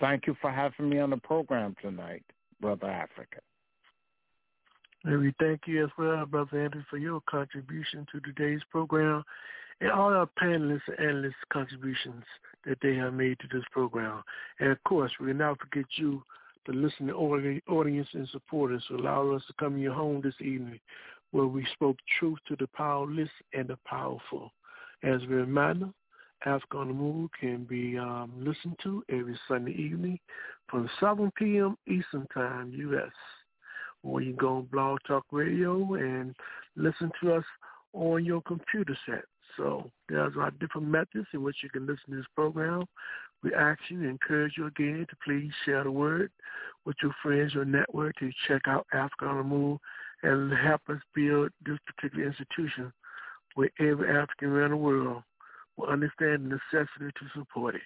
Thank 0.01 0.27
you 0.27 0.37
for 0.41 0.51
having 0.51 0.89
me 0.89 0.99
on 0.99 1.11
the 1.11 1.17
program 1.17 1.75
tonight, 1.83 2.25
Brother 2.61 2.87
Africa. 2.87 3.41
And 5.05 5.21
we 5.21 5.35
thank 5.39 5.63
you 5.67 5.85
as 5.85 5.91
well, 5.99 6.25
Brother 6.25 6.65
Andrew, 6.65 6.83
for 6.89 6.97
your 6.97 7.21
contribution 7.29 8.07
to 8.11 8.21
today's 8.21 8.63
program 8.71 9.23
and 9.81 9.91
all 9.91 10.15
our 10.15 10.29
panelists 10.41 10.89
and 10.89 10.99
analysts' 10.99 11.35
contributions 11.53 12.25
that 12.65 12.79
they 12.81 12.95
have 12.95 13.13
made 13.13 13.39
to 13.41 13.49
this 13.53 13.65
program. 13.71 14.23
And 14.61 14.71
of 14.71 14.83
course, 14.85 15.13
we 15.21 15.27
will 15.27 15.35
not 15.35 15.61
forget 15.61 15.85
you, 15.97 16.23
the 16.67 16.73
listening 16.73 17.11
audience 17.11 18.09
and 18.15 18.29
supporters, 18.31 18.83
who 18.89 18.97
allowed 18.97 19.35
us 19.35 19.43
to 19.49 19.53
come 19.59 19.75
in 19.75 19.83
your 19.83 19.93
home 19.93 20.23
this 20.23 20.41
evening 20.41 20.81
where 21.33 21.47
we 21.47 21.67
spoke 21.75 21.97
truth 22.19 22.39
to 22.49 22.57
the 22.57 22.69
powerless 22.69 23.29
and 23.53 23.69
the 23.69 23.79
powerful. 23.85 24.53
As 25.03 25.21
a 25.25 25.27
reminder, 25.27 25.91
Africa 26.47 26.79
on 26.79 26.89
the 26.89 26.95
Move 26.95 27.31
can 27.39 27.65
be 27.65 27.99
um, 27.99 28.33
listened 28.39 28.79
to 28.85 29.05
every 29.11 29.39
Sunday 29.49 29.73
evening 29.73 30.19
from 30.69 30.89
7 31.01 31.31
p.m. 31.37 31.77
Eastern 31.87 32.27
Time, 32.33 32.73
U.S 32.75 33.13
or 34.05 34.21
you 34.21 34.35
go 34.35 34.59
on 34.59 34.69
Blog 34.71 34.99
Talk 35.07 35.25
Radio 35.33 35.95
and 35.95 36.35
listen 36.77 37.11
to 37.23 37.35
us 37.35 37.45
on 37.93 38.25
your 38.25 38.43
computer 38.43 38.97
set. 39.07 39.25
So 39.57 39.91
there's 40.09 40.35
our 40.39 40.51
different 40.53 40.89
methods 40.89 41.27
in 41.33 41.43
which 41.43 41.57
you 41.63 41.71
can 41.71 41.87
listen 41.87 42.11
to 42.11 42.17
this 42.17 42.27
program. 42.35 42.85
We 43.43 43.55
ask 43.55 43.81
you, 43.89 44.03
encourage 44.03 44.55
you 44.57 44.67
again 44.67 45.07
to 45.09 45.17
please 45.25 45.51
share 45.65 45.85
the 45.85 45.91
word 45.91 46.31
with 46.85 46.97
your 47.03 47.15
friends, 47.23 47.55
your 47.55 47.65
network 47.65 48.17
to 48.17 48.31
check 48.49 48.63
out 48.67 48.87
Africa 48.93 49.27
on 49.27 49.37
the 49.39 49.43
Move 49.45 49.79
and 50.23 50.53
help 50.53 50.81
us 50.89 51.01
build 51.15 51.51
this 51.65 51.79
particular 51.87 52.27
institution 52.27 52.93
where 53.55 53.71
every 53.79 54.09
African 54.09 54.49
around 54.49 54.71
the 54.71 54.77
world 54.77 55.23
will 55.77 55.89
understand 55.89 56.51
the 56.51 56.59
necessity 56.73 57.11
to 57.19 57.39
support 57.39 57.75
it. 57.75 57.83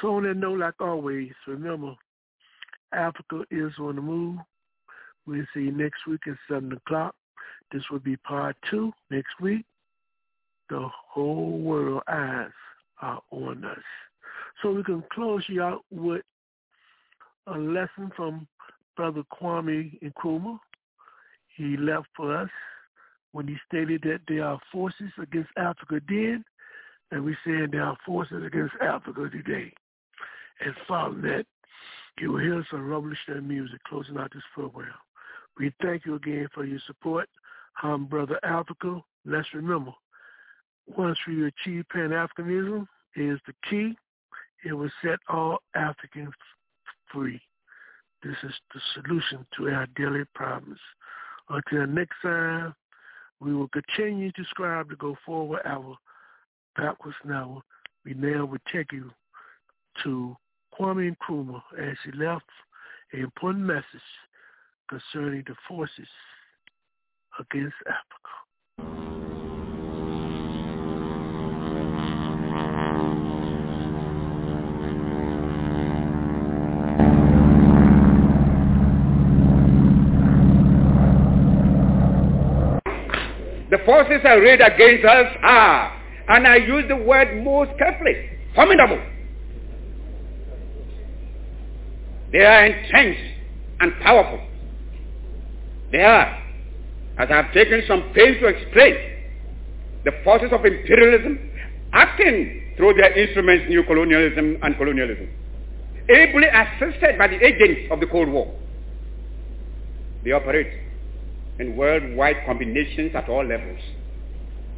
So 0.00 0.14
on 0.16 0.24
that 0.24 0.36
note, 0.36 0.58
like 0.58 0.74
always, 0.80 1.32
remember, 1.46 1.94
Africa 2.92 3.44
is 3.50 3.72
on 3.78 3.96
the 3.96 4.02
move. 4.02 4.38
We'll 5.26 5.46
see 5.54 5.60
you 5.60 5.72
next 5.72 6.06
week 6.06 6.20
at 6.26 6.36
7 6.48 6.72
o'clock. 6.72 7.14
This 7.72 7.82
will 7.90 8.00
be 8.00 8.16
part 8.16 8.56
two 8.70 8.92
next 9.10 9.40
week. 9.40 9.64
The 10.68 10.88
whole 11.08 11.58
world 11.58 12.02
eyes 12.08 12.50
are 13.00 13.20
on 13.30 13.64
us. 13.64 13.78
So 14.62 14.72
we 14.72 14.82
can 14.82 15.02
close 15.12 15.42
you 15.48 15.62
out 15.62 15.84
with 15.90 16.22
a 17.46 17.58
lesson 17.58 18.10
from 18.16 18.46
Brother 18.96 19.22
Kwame 19.32 19.98
Nkrumah. 20.02 20.58
He 21.56 21.76
left 21.76 22.08
for 22.16 22.36
us 22.36 22.50
when 23.32 23.48
he 23.48 23.56
stated 23.68 24.02
that 24.02 24.20
there 24.28 24.44
are 24.44 24.60
forces 24.70 25.10
against 25.20 25.50
Africa 25.56 26.00
then, 26.08 26.44
and 27.10 27.24
we're 27.24 27.38
saying 27.44 27.68
there 27.72 27.84
are 27.84 27.96
forces 28.04 28.44
against 28.44 28.74
Africa 28.80 29.28
today. 29.30 29.72
And 30.64 30.74
following 30.86 31.22
that, 31.22 31.46
you 32.20 32.32
will 32.32 32.40
hear 32.40 32.64
some 32.70 32.86
revolutionary 32.86 33.42
music 33.42 33.82
closing 33.84 34.18
out 34.18 34.30
this 34.32 34.42
program. 34.54 34.92
We 35.58 35.72
thank 35.82 36.06
you 36.06 36.14
again 36.14 36.48
for 36.54 36.64
your 36.64 36.80
support. 36.86 37.28
I'm 37.82 38.06
Brother 38.06 38.38
Africa. 38.42 39.02
Let's 39.26 39.48
remember, 39.54 39.92
once 40.96 41.18
we 41.28 41.46
achieve 41.46 41.84
Pan-Africanism 41.92 42.86
is 43.16 43.38
the 43.46 43.52
key. 43.68 43.94
It 44.64 44.72
will 44.72 44.90
set 45.04 45.18
all 45.28 45.58
Africans 45.74 46.32
free. 47.12 47.40
This 48.22 48.36
is 48.44 48.52
the 48.72 48.80
solution 48.94 49.44
to 49.56 49.68
our 49.68 49.86
daily 49.96 50.24
problems. 50.34 50.78
Until 51.50 51.86
next 51.86 52.16
time, 52.22 52.74
we 53.40 53.54
will 53.54 53.68
continue 53.68 54.32
to 54.32 54.44
strive 54.44 54.88
to 54.88 54.96
go 54.96 55.16
forward 55.26 55.60
our 55.64 55.96
backwards 56.76 57.16
now. 57.24 57.62
We 58.04 58.14
now 58.14 58.46
will 58.46 58.58
take 58.72 58.92
you 58.92 59.10
to 60.04 60.36
Kwame 60.78 61.14
Nkrumah 61.16 61.62
as 61.78 61.96
he 62.04 62.12
left 62.12 62.46
an 63.12 63.20
important 63.20 63.64
message 63.64 63.84
concerning 64.92 65.42
the 65.46 65.54
forces 65.66 66.08
against 67.40 67.74
Africa. 67.86 68.32
The 83.70 83.78
forces 83.86 84.20
arrayed 84.26 84.60
against 84.60 85.06
us 85.06 85.36
are, 85.42 86.02
and 86.28 86.46
I 86.46 86.56
use 86.56 86.84
the 86.88 86.96
word 86.96 87.42
most 87.42 87.70
carefully, 87.78 88.28
formidable. 88.54 89.00
They 92.30 92.44
are 92.44 92.66
intense 92.66 93.16
and 93.80 93.92
powerful. 94.02 94.51
They 95.92 96.02
are, 96.02 96.42
as 97.18 97.28
I 97.30 97.36
have 97.42 97.52
taken 97.52 97.82
some 97.86 98.12
pains 98.14 98.38
to 98.40 98.46
explain, 98.46 98.96
the 100.04 100.12
forces 100.24 100.48
of 100.50 100.64
imperialism 100.64 101.38
acting 101.92 102.74
through 102.78 102.94
their 102.94 103.16
instruments 103.16 103.66
neo-colonialism 103.68 104.58
and 104.62 104.76
colonialism, 104.78 105.28
ably 106.08 106.46
assisted 106.48 107.18
by 107.18 107.28
the 107.28 107.44
agents 107.44 107.92
of 107.92 108.00
the 108.00 108.06
Cold 108.06 108.30
War. 108.30 108.52
They 110.24 110.32
operate 110.32 110.72
in 111.58 111.76
worldwide 111.76 112.36
combinations 112.46 113.14
at 113.14 113.28
all 113.28 113.44
levels, 113.44 113.80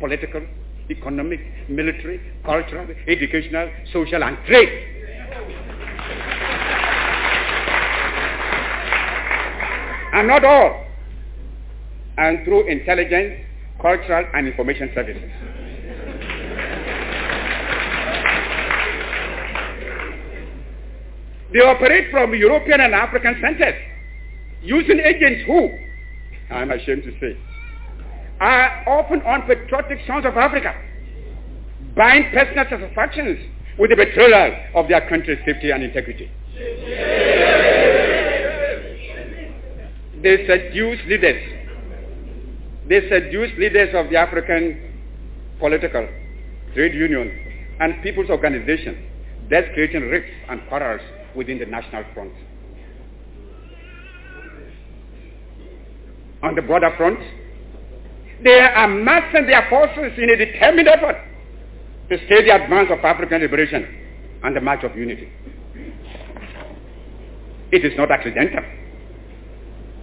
political, 0.01 0.43
economic, 0.91 1.41
military, 1.69 2.21
cultural, 2.45 2.89
educational, 3.07 3.71
social, 3.93 4.25
and 4.25 4.37
trade. 4.47 4.91
And 10.13 10.29
not 10.29 10.45
all 10.45 10.84
and 12.17 12.45
through 12.45 12.69
intelligence, 12.69 13.41
cultural, 13.81 14.25
and 14.35 14.47
information 14.47 14.91
services. 14.95 15.31
They 21.53 21.61
operate 21.61 22.11
from 22.11 22.35
European 22.35 22.81
and 22.81 22.95
African 22.95 23.41
centers 23.41 23.75
using 24.63 24.99
agents 24.99 25.43
who, 25.47 25.71
I'm 26.51 26.71
ashamed 26.71 27.05
to 27.05 27.13
say, 27.21 27.39
are 28.41 28.83
often 28.89 29.23
unpatriotic 29.25 30.01
sons 30.07 30.27
of 30.27 30.37
Africa, 30.37 30.75
buying 31.97 32.31
personal 32.33 32.65
satisfactions 32.69 33.39
with 33.79 33.91
the 33.91 33.97
betrayal 33.97 34.57
of 34.75 34.89
their 34.89 35.09
country's 35.09 35.39
safety 35.47 35.71
and 35.71 35.85
integrity. 35.85 36.31
They 40.23 40.47
seduce 40.47 41.01
leaders. 41.07 41.64
They 42.89 43.01
seduce 43.09 43.57
leaders 43.59 43.95
of 43.95 44.11
the 44.11 44.17
African 44.17 44.93
political, 45.59 46.07
trade 46.75 46.95
union, 46.95 47.77
and 47.81 48.03
people's 48.03 48.29
organization, 48.29 49.09
thus 49.49 49.65
creating 49.73 50.03
rifts 50.03 50.31
and 50.49 50.61
quarrels 50.69 51.01
within 51.35 51.59
the 51.59 51.67
national 51.67 52.05
front. 52.13 52.33
On 56.43 56.55
the 56.55 56.63
border 56.63 56.93
front, 56.99 57.19
they 58.43 58.61
are 58.61 58.89
massing 58.89 59.47
their 59.47 59.67
forces 59.71 60.13
in 60.19 60.29
a 60.29 60.37
determined 60.37 60.89
effort 60.89 61.17
to 62.11 62.19
stay 62.27 62.45
the 62.45 62.55
advance 62.55 62.91
of 62.93 62.99
African 63.03 63.41
liberation 63.41 63.87
and 64.43 64.55
the 64.55 64.61
march 64.61 64.85
of 64.85 64.95
unity. 64.95 65.33
It 67.73 67.85
is 67.85 67.97
not 67.97 68.11
accidental 68.11 68.63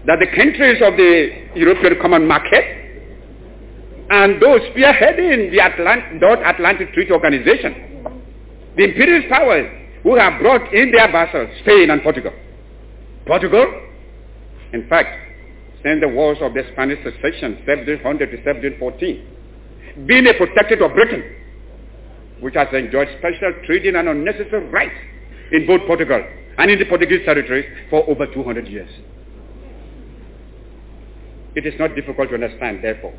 that 0.07 0.17
the 0.19 0.27
countries 0.35 0.81
of 0.81 0.97
the 0.97 1.49
European 1.55 2.01
Common 2.01 2.27
Market 2.27 2.81
and 4.09 4.41
those 4.41 4.61
spearheading 4.73 5.51
the 5.51 5.59
Atlant- 5.59 6.19
North 6.19 6.39
Atlantic 6.43 6.93
Treaty 6.93 7.11
Organization, 7.11 8.03
the 8.75 8.83
imperialist 8.85 9.29
powers 9.29 9.69
who 10.03 10.15
have 10.15 10.41
brought 10.41 10.73
in 10.73 10.91
their 10.91 11.11
vassals, 11.11 11.49
Spain 11.61 11.89
and 11.91 12.01
Portugal. 12.01 12.33
Portugal, 13.25 13.65
in 14.73 14.87
fact, 14.89 15.15
since 15.83 16.01
the 16.01 16.07
wars 16.07 16.37
of 16.41 16.53
the 16.53 16.63
Spanish 16.73 17.03
succession, 17.03 17.61
1700 17.65 18.31
to 18.31 18.37
1714, 18.37 20.07
being 20.07 20.27
a 20.27 20.33
protectorate 20.33 20.81
of 20.81 20.93
Britain, 20.93 21.23
which 22.39 22.55
has 22.55 22.67
enjoyed 22.73 23.07
special 23.19 23.53
trading 23.65 23.95
and 23.95 24.09
unnecessary 24.09 24.65
rights 24.69 24.95
in 25.51 25.67
both 25.67 25.81
Portugal 25.85 26.21
and 26.57 26.71
in 26.71 26.79
the 26.79 26.85
Portuguese 26.85 27.23
territories 27.25 27.65
for 27.89 28.07
over 28.09 28.25
200 28.33 28.67
years. 28.67 28.89
It 31.55 31.65
is 31.65 31.73
not 31.79 31.95
difficult 31.95 32.29
to 32.29 32.35
understand, 32.35 32.83
therefore, 32.83 33.13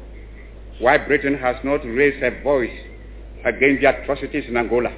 why 0.79 0.99
Britain 0.99 1.35
has 1.39 1.57
not 1.65 1.85
raised 1.85 2.23
a 2.23 2.43
voice 2.43 2.73
against 3.45 3.83
the 3.83 3.89
atrocities 4.03 4.45
in 4.49 4.57
Angola 4.57 4.91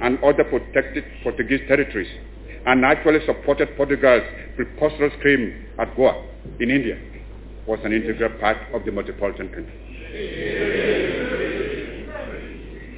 and 0.00 0.18
other 0.24 0.44
protected 0.44 1.04
Portuguese 1.22 1.60
territories 1.68 2.08
and 2.66 2.84
actually 2.84 3.24
supported 3.26 3.76
Portugal's 3.76 4.22
preposterous 4.56 5.12
claim 5.22 5.66
at 5.78 5.94
Goa 5.96 6.24
in 6.58 6.70
India 6.70 6.98
was 7.66 7.78
an 7.84 7.92
integral 7.92 8.30
part 8.40 8.56
of 8.72 8.84
the 8.84 8.92
metropolitan 8.92 9.48
country. 9.48 9.72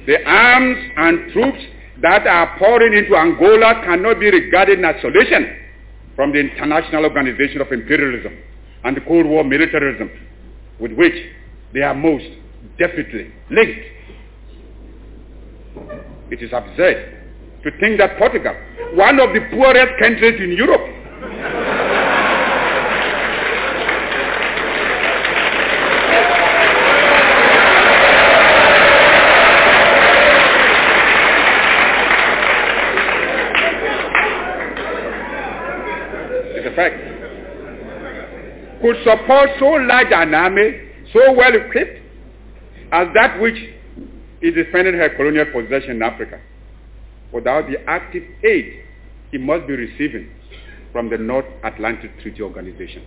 The 0.07 0.23
arms 0.25 0.77
and 0.97 1.31
troops 1.33 1.59
that 2.01 2.25
are 2.25 2.57
pouring 2.57 2.93
into 2.93 3.15
Angola 3.15 3.81
cannot 3.85 4.19
be 4.19 4.29
regarded 4.31 4.79
in 4.79 4.93
solution 5.01 5.55
from 6.15 6.31
the 6.31 6.39
international 6.39 7.03
organization 7.05 7.61
of 7.61 7.71
imperialism 7.71 8.37
and 8.83 8.95
the 8.95 9.01
Cold 9.01 9.25
War 9.25 9.43
militarism 9.43 10.09
with 10.79 10.93
which 10.93 11.15
they 11.73 11.81
are 11.81 11.93
most 11.93 12.25
definitely 12.77 13.31
linked. 13.51 13.79
It 16.31 16.41
is 16.41 16.51
absurd 16.53 17.17
to 17.63 17.71
think 17.79 17.99
that 17.99 18.17
Portugal, 18.17 18.55
one 18.93 19.19
of 19.19 19.33
the 19.33 19.41
poorest 19.51 19.99
countries 19.99 20.39
in 20.39 20.51
Europe, 20.53 20.81
is 36.55 36.65
a 36.65 36.75
fact, 36.75 36.95
could 38.89 39.03
support 39.03 39.49
so 39.59 39.65
large 39.67 40.11
an 40.11 40.33
army, 40.33 40.81
so 41.13 41.33
well 41.33 41.53
equipped, 41.53 41.99
as 42.91 43.07
that 43.13 43.39
which 43.39 43.55
is 44.41 44.55
defending 44.55 44.95
her 44.95 45.09
colonial 45.15 45.45
possession 45.45 45.91
in 45.91 46.01
Africa 46.01 46.39
without 47.31 47.67
the 47.67 47.77
active 47.87 48.23
aid 48.43 48.83
it 49.31 49.39
must 49.39 49.67
be 49.67 49.73
receiving 49.73 50.27
from 50.91 51.09
the 51.09 51.17
North 51.17 51.45
Atlantic 51.63 52.19
Treaty 52.21 52.41
Organization. 52.41 53.03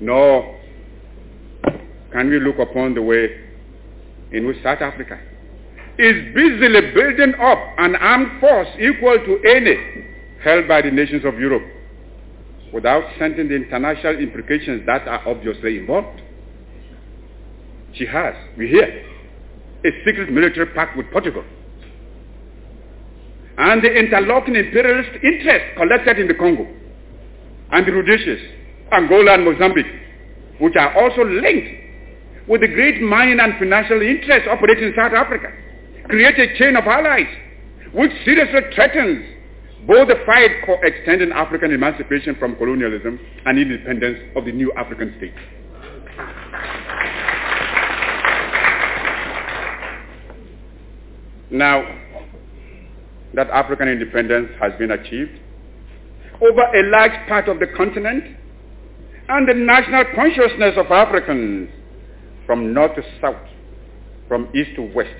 Nor 0.00 0.58
can 2.12 2.30
we 2.30 2.40
look 2.40 2.58
upon 2.58 2.94
the 2.94 3.02
way 3.02 3.38
in 4.32 4.46
which 4.46 4.56
South 4.62 4.80
Africa 4.80 5.20
is 5.98 6.34
busily 6.34 6.92
building 6.94 7.34
up 7.38 7.58
an 7.76 7.96
armed 7.96 8.40
force 8.40 8.68
equal 8.80 9.18
to 9.18 9.42
any 9.46 10.09
held 10.42 10.66
by 10.68 10.82
the 10.82 10.90
nations 10.90 11.24
of 11.24 11.38
Europe 11.38 11.62
without 12.72 13.04
sensing 13.18 13.48
the 13.48 13.54
international 13.54 14.18
implications 14.18 14.86
that 14.86 15.06
are 15.06 15.26
obviously 15.28 15.78
involved. 15.78 16.20
She 17.94 18.06
has, 18.06 18.34
we 18.56 18.68
hear, 18.68 19.04
a 19.84 19.90
secret 20.04 20.30
military 20.30 20.66
pact 20.66 20.96
with 20.96 21.10
Portugal. 21.10 21.44
And 23.58 23.82
the 23.82 23.92
interlocking 23.92 24.56
imperialist 24.56 25.10
interests 25.22 25.76
collected 25.76 26.18
in 26.18 26.28
the 26.28 26.34
Congo 26.34 26.66
and 27.72 27.86
the 27.86 27.92
Rhodesias, 27.92 28.40
Angola 28.92 29.34
and 29.34 29.44
Mozambique, 29.44 29.92
which 30.60 30.76
are 30.76 30.94
also 31.02 31.24
linked 31.24 31.68
with 32.48 32.62
the 32.62 32.68
great 32.68 33.02
mining 33.02 33.40
and 33.40 33.58
financial 33.58 34.00
interests 34.00 34.48
operating 34.50 34.84
in 34.84 34.94
South 34.96 35.12
Africa, 35.12 35.52
create 36.08 36.38
a 36.38 36.58
chain 36.58 36.76
of 36.76 36.84
allies 36.84 37.28
which 37.92 38.10
seriously 38.24 38.60
threatens 38.74 39.39
both 39.86 40.08
the 40.08 40.16
fight 40.26 40.50
for 40.66 40.84
extending 40.84 41.32
African 41.32 41.72
emancipation 41.72 42.36
from 42.36 42.56
colonialism 42.56 43.18
and 43.46 43.58
independence 43.58 44.18
of 44.36 44.44
the 44.44 44.52
new 44.52 44.72
African 44.76 45.14
states. 45.16 45.38
Now 51.50 51.82
that 53.34 53.48
African 53.50 53.88
independence 53.88 54.50
has 54.60 54.72
been 54.78 54.90
achieved 54.90 55.38
over 56.40 56.62
a 56.62 56.90
large 56.90 57.28
part 57.28 57.48
of 57.48 57.58
the 57.60 57.66
continent 57.76 58.36
and 59.28 59.48
the 59.48 59.54
national 59.54 60.04
consciousness 60.14 60.74
of 60.76 60.86
Africans 60.90 61.68
from 62.46 62.72
north 62.72 62.96
to 62.96 63.02
south, 63.20 63.36
from 64.26 64.48
east 64.54 64.70
to 64.76 64.82
west, 64.82 65.14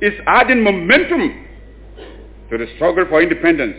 is 0.00 0.12
adding 0.26 0.62
momentum 0.62 1.45
to 2.50 2.58
the 2.58 2.66
struggle 2.76 3.04
for 3.08 3.22
independence. 3.22 3.76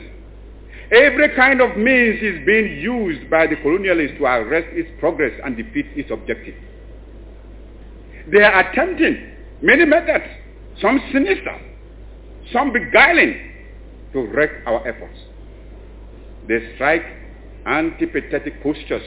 Every 0.91 1.35
kind 1.35 1.61
of 1.61 1.77
means 1.77 2.21
is 2.21 2.45
being 2.45 2.79
used 2.79 3.29
by 3.29 3.47
the 3.47 3.55
colonialists 3.57 4.17
to 4.17 4.23
arrest 4.23 4.67
its 4.71 4.89
progress 4.99 5.33
and 5.43 5.57
defeat 5.57 5.87
its 5.95 6.11
objective. 6.11 6.55
They 8.31 8.41
are 8.41 8.69
attempting 8.69 9.35
many 9.61 9.85
methods 9.85 10.25
some 10.81 11.01
sinister, 11.11 11.59
some 12.53 12.71
beguiling, 12.71 13.51
to 14.13 14.21
wreck 14.27 14.49
our 14.65 14.87
efforts. 14.87 15.17
They 16.47 16.73
strike 16.75 17.03
antipathetic 17.65 18.61
postures. 18.63 19.03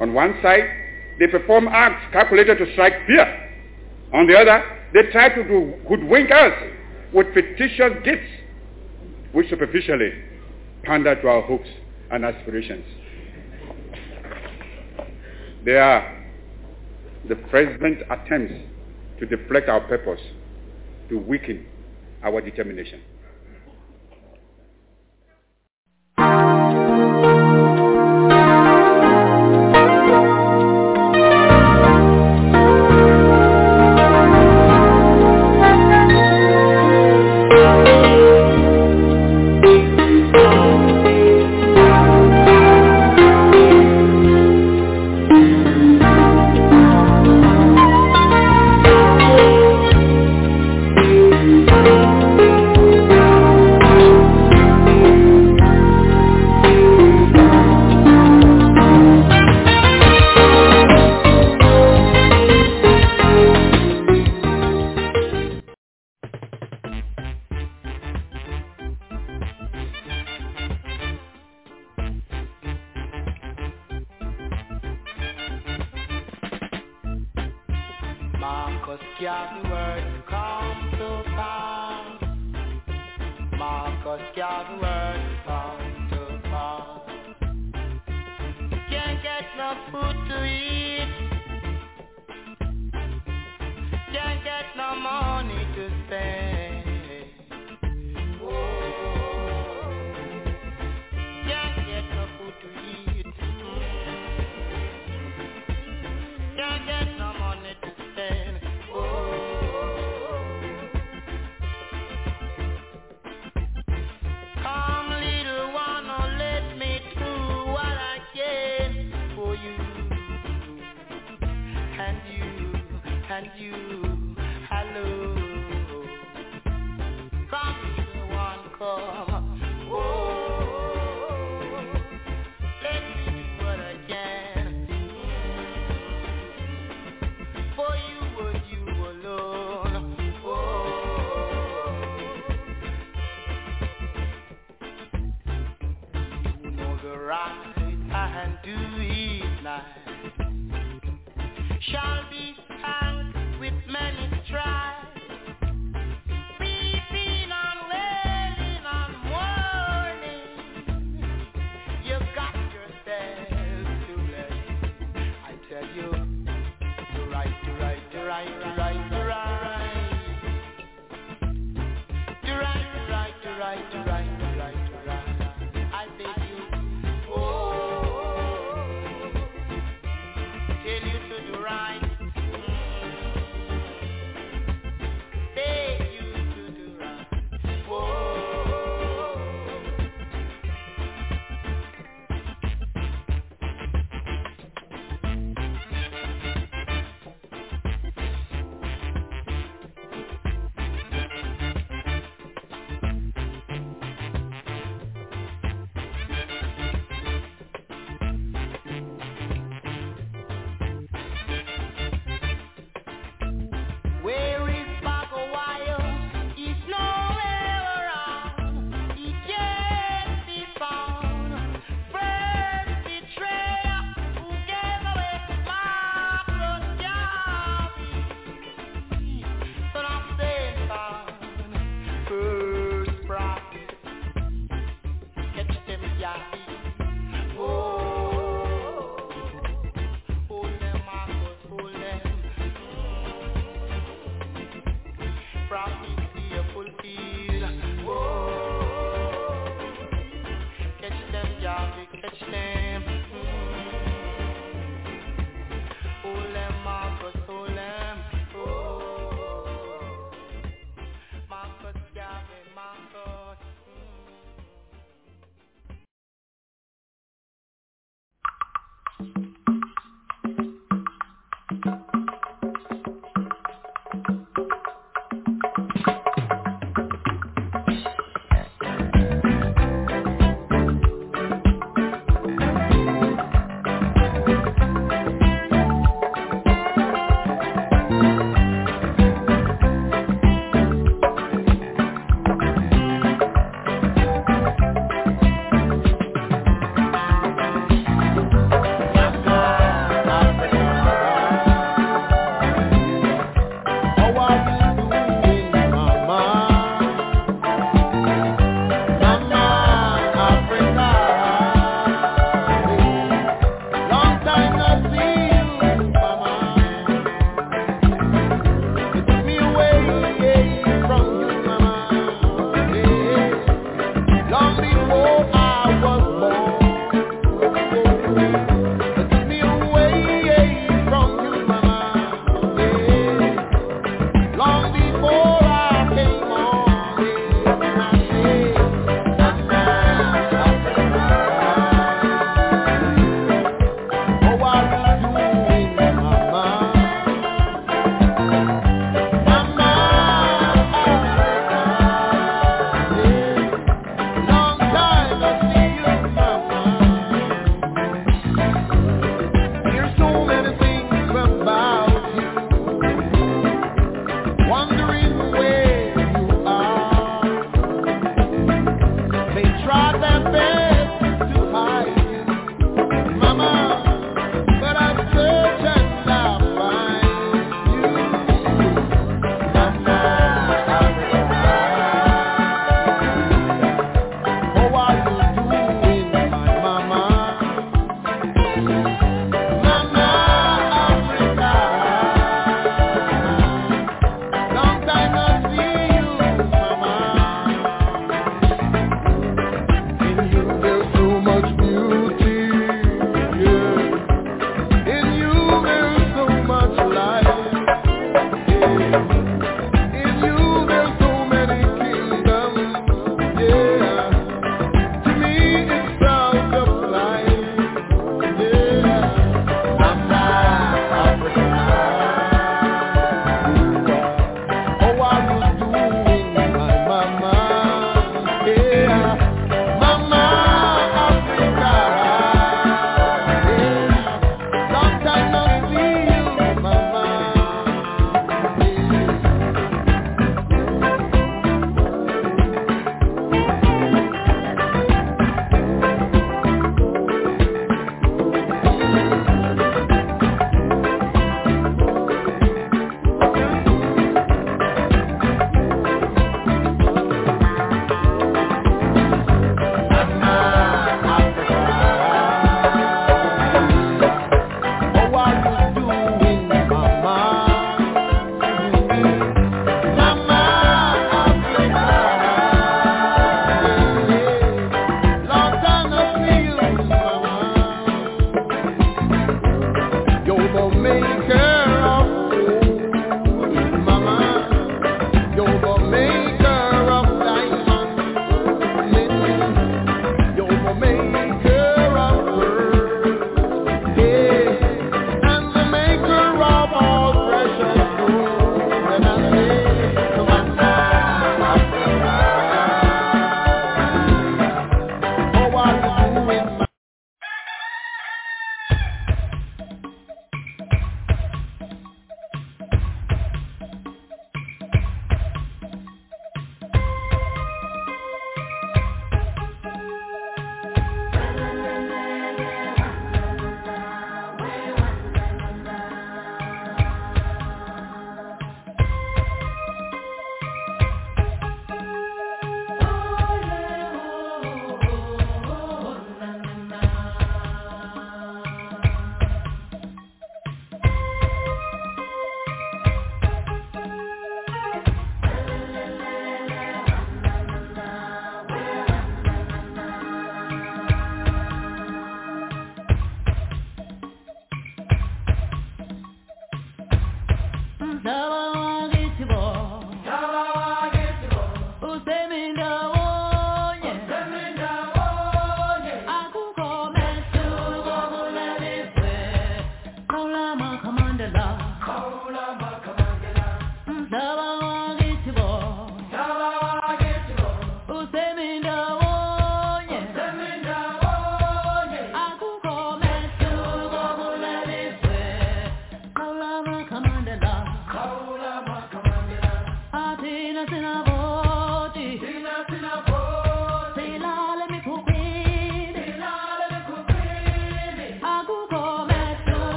On 0.00 0.12
one 0.12 0.38
side, 0.42 0.64
they 1.18 1.26
perform 1.26 1.68
acts 1.68 2.12
calculated 2.12 2.58
to 2.58 2.72
strike 2.72 2.92
fear. 3.06 3.50
On 4.12 4.26
the 4.26 4.36
other, 4.36 4.62
they 4.92 5.10
try 5.10 5.28
to 5.34 5.42
hoodwink 5.88 6.30
us 6.30 6.52
with 7.14 7.32
fictitious 7.32 7.92
gifts, 8.04 8.28
which 9.32 9.48
superficially 9.48 10.10
pander 10.82 11.14
to 11.20 11.28
our 11.28 11.42
hopes 11.42 11.68
and 12.10 12.24
aspirations. 12.24 12.84
They 15.64 15.76
are 15.78 16.24
the 17.28 17.36
present 17.36 18.00
attempts 18.10 18.54
to 19.20 19.26
deflect 19.26 19.68
our 19.68 19.80
purpose, 19.80 20.20
to 21.08 21.18
weaken 21.18 21.64
our 22.22 22.40
determination. 22.40 23.00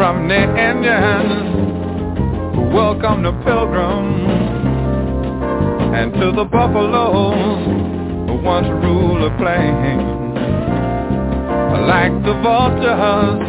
from 0.00 0.28
the 0.28 0.42
Indian. 0.70 1.28
Welcome 2.72 3.22
the 3.22 3.32
pilgrims 3.44 4.30
and 5.94 6.14
to 6.14 6.32
the 6.32 6.44
buffaloes 6.44 7.66
who 8.26 8.40
once 8.42 8.66
ruled 8.82 9.20
the 9.20 9.30
plains. 9.36 10.00
Like 11.84 12.16
the 12.24 12.32
vultures 12.40 13.44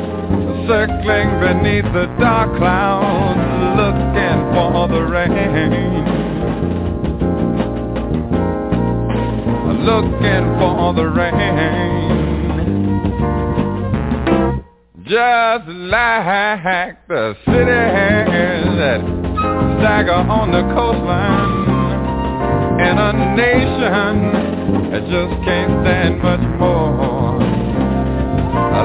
circling 0.68 1.40
beneath 1.40 1.88
the 1.94 2.08
dark 2.20 2.58
clouds, 2.58 3.40
looking 3.80 4.40
for 4.52 4.90
the 4.90 5.04
rain. 5.08 6.04
Looking 9.88 10.46
for 10.60 10.94
the 10.96 11.08
rain. 11.16 12.51
Just 15.04 15.68
like 15.68 17.08
the 17.08 17.36
cities 17.46 18.70
that 18.78 19.02
stagger 19.80 20.14
on 20.14 20.52
the 20.52 20.62
coastline 20.76 21.66
And 22.80 23.00
a 23.00 23.12
nation 23.36 24.92
that 24.92 25.02
just 25.10 25.34
can't 25.44 25.82
stand 25.82 26.22
much 26.22 26.46
more. 26.60 27.40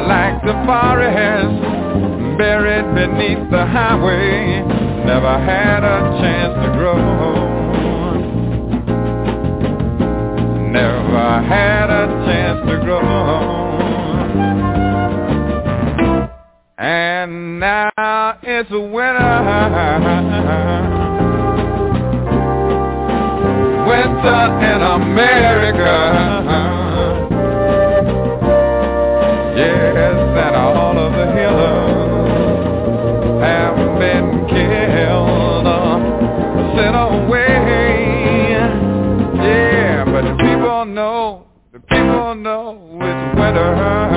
Like 0.08 0.40
the 0.42 0.54
forest 0.64 1.76
buried 2.38 2.94
beneath 2.94 3.50
the 3.50 3.66
highway, 3.66 4.62
never 5.04 5.38
had 5.44 5.84
a 5.84 6.00
chance 6.22 6.54
to 6.64 6.72
grow. 6.78 6.96
Never 10.72 11.42
had 11.46 11.90
a 11.90 12.06
chance 12.24 12.60
to 12.70 12.76
grow. 12.84 13.75
And 16.78 17.58
now 17.58 17.90
it's 18.42 18.68
winter. 18.68 18.90
Winter 23.88 24.42
in 24.60 24.82
America. 24.82 25.96
Yes, 29.56 30.16
and 30.36 30.56
all 30.56 30.98
of 30.98 31.12
the 31.12 31.26
healers 31.32 32.60
have 33.40 33.76
been 33.98 34.46
killed 34.46 35.66
or 35.66 35.96
sent 36.76 36.94
away. 36.94 37.56
Yeah, 39.42 40.04
but 40.04 40.22
the 40.28 40.34
people 40.44 40.84
know, 40.84 41.46
the 41.72 41.80
people 41.80 42.34
know 42.34 42.98
it's 43.00 43.38
winter. 43.38 44.15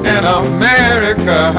In 0.00 0.24
America. 0.24 1.52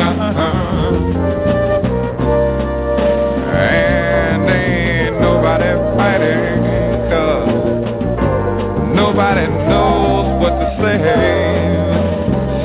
And 3.53 4.49
ain't 4.49 5.21
nobody 5.21 5.71
fighting 5.95 6.61
cause 7.13 7.53
nobody 8.95 9.45
knows 9.69 10.41
what 10.41 10.53
to 10.57 10.67
say. 10.81 10.97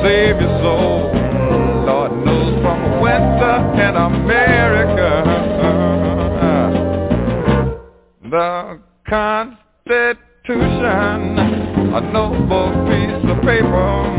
Save 0.01 0.41
your 0.41 0.53
soul, 0.63 0.97
Lord 1.85 2.11
knows 2.25 2.53
from 2.63 2.79
winter 3.01 3.55
in 3.85 3.93
America. 3.95 5.11
The 8.23 8.79
Constitution, 9.07 10.55
a 11.93 12.01
noble 12.11 12.71
piece 12.87 13.23
of 13.29 13.37
paper 13.43 14.09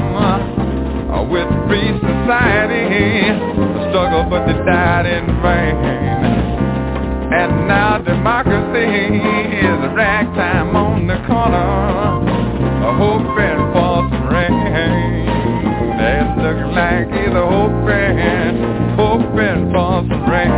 with 1.30 1.46
free 1.68 1.94
society. 2.02 3.30
The 3.30 3.88
struggle 3.90 4.26
but 4.28 4.46
they 4.46 4.58
died 4.66 5.06
in 5.06 5.26
vain. 5.40 6.10
And 7.32 7.68
now 7.68 7.98
democracy 7.98 9.22
is 9.56 9.78
a 9.86 9.94
ragtime 9.94 10.74
on 10.74 11.06
the 11.06 11.14
corner, 11.30 12.18
A 12.84 12.92
hoping 12.98 13.72
for 13.72 14.02
some 14.10 14.26
rain. 14.28 15.30
It's 16.02 16.34
looking 16.42 16.74
like 16.74 17.06
either 17.06 17.46
hoping, 17.46 18.58
hoping 18.96 19.70
for 19.70 20.02
some 20.10 20.26
rain. 20.28 20.50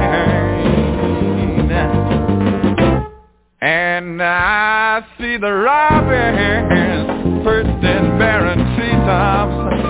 And 3.61 4.23
I 4.23 5.03
see 5.19 5.37
the 5.37 5.53
robins 5.53 7.45
perched 7.45 7.85
in 7.85 8.19
barren 8.19 8.59
treetops 8.77 9.82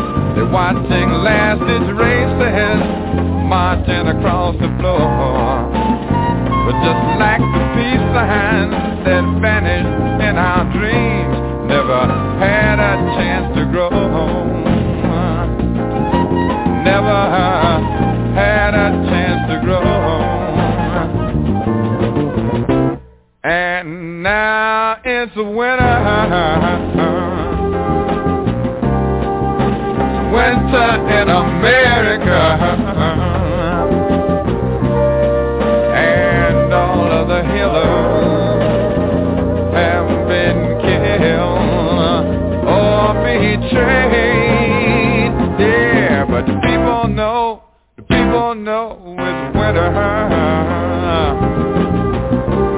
watching 0.53 1.09
last 1.25 1.61
ditch 1.65 1.89
races 1.97 2.85
marching 3.49 4.07
across 4.07 4.53
the 4.61 4.69
floor. 4.77 5.65
But 6.69 6.77
just 6.85 7.03
like 7.17 7.41
the 7.41 7.63
peace 7.73 8.05
signs 8.13 8.77
that 9.09 9.25
vanished 9.41 10.21
in 10.29 10.37
our 10.37 10.69
dreams, 10.77 11.37
never 11.67 12.05
had 12.37 12.77
a 12.79 13.01
chance 13.17 13.57
to 13.57 13.65
grow. 13.73 13.89
Home 13.89 14.63
Never 16.85 17.21
had 18.37 18.75
a 18.75 18.93
chance 19.09 19.49
to 19.49 19.57
grow. 19.65 19.81
Home 19.81 20.53
And 23.43 24.23
now 24.23 25.01
it's 25.03 25.35
winter 25.35 25.93
winter 30.43 30.91
in 31.21 31.29
America. 31.29 32.43
And 35.95 36.73
all 36.75 37.11
of 37.13 37.29
the 37.29 37.43
healers 37.53 38.63
have 39.75 40.09
been 40.29 40.61
killed 40.83 42.27
or 42.67 43.15
betrayed. 43.23 44.53
Yeah, 45.61 46.25
but 46.29 46.47
the 46.47 46.57
people 46.67 47.09
know, 47.09 47.63
the 47.97 48.03
people 48.03 48.55
know 48.57 49.17
it's 49.19 49.57
winter. 49.57 49.91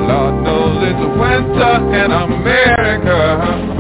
Lord 0.09 0.35
knows 0.45 0.77
it's 0.91 1.05
winter 1.19 1.75
in 2.05 2.11
America. 2.13 3.74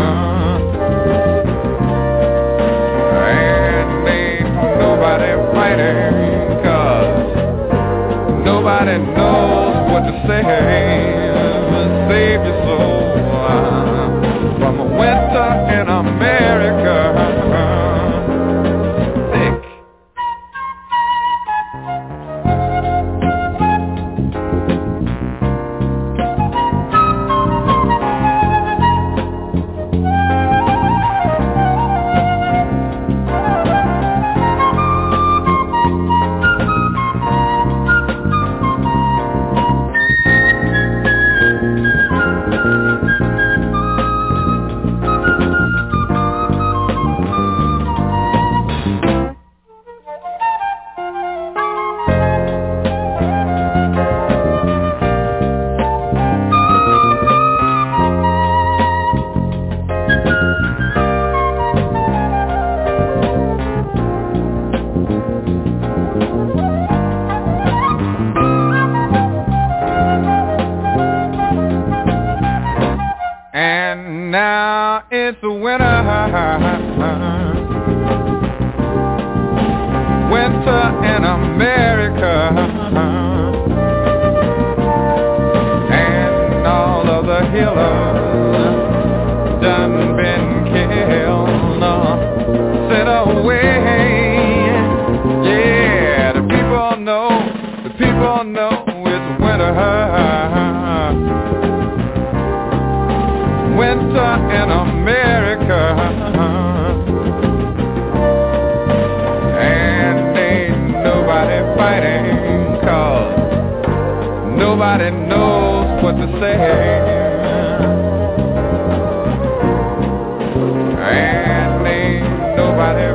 And 121.06 121.86
ain't 121.86 122.56
nobody 122.56 123.06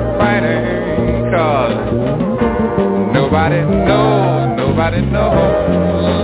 nobody 3.13 3.61
knows, 3.61 4.57
nobody 4.57 5.01
knows. 5.01 6.18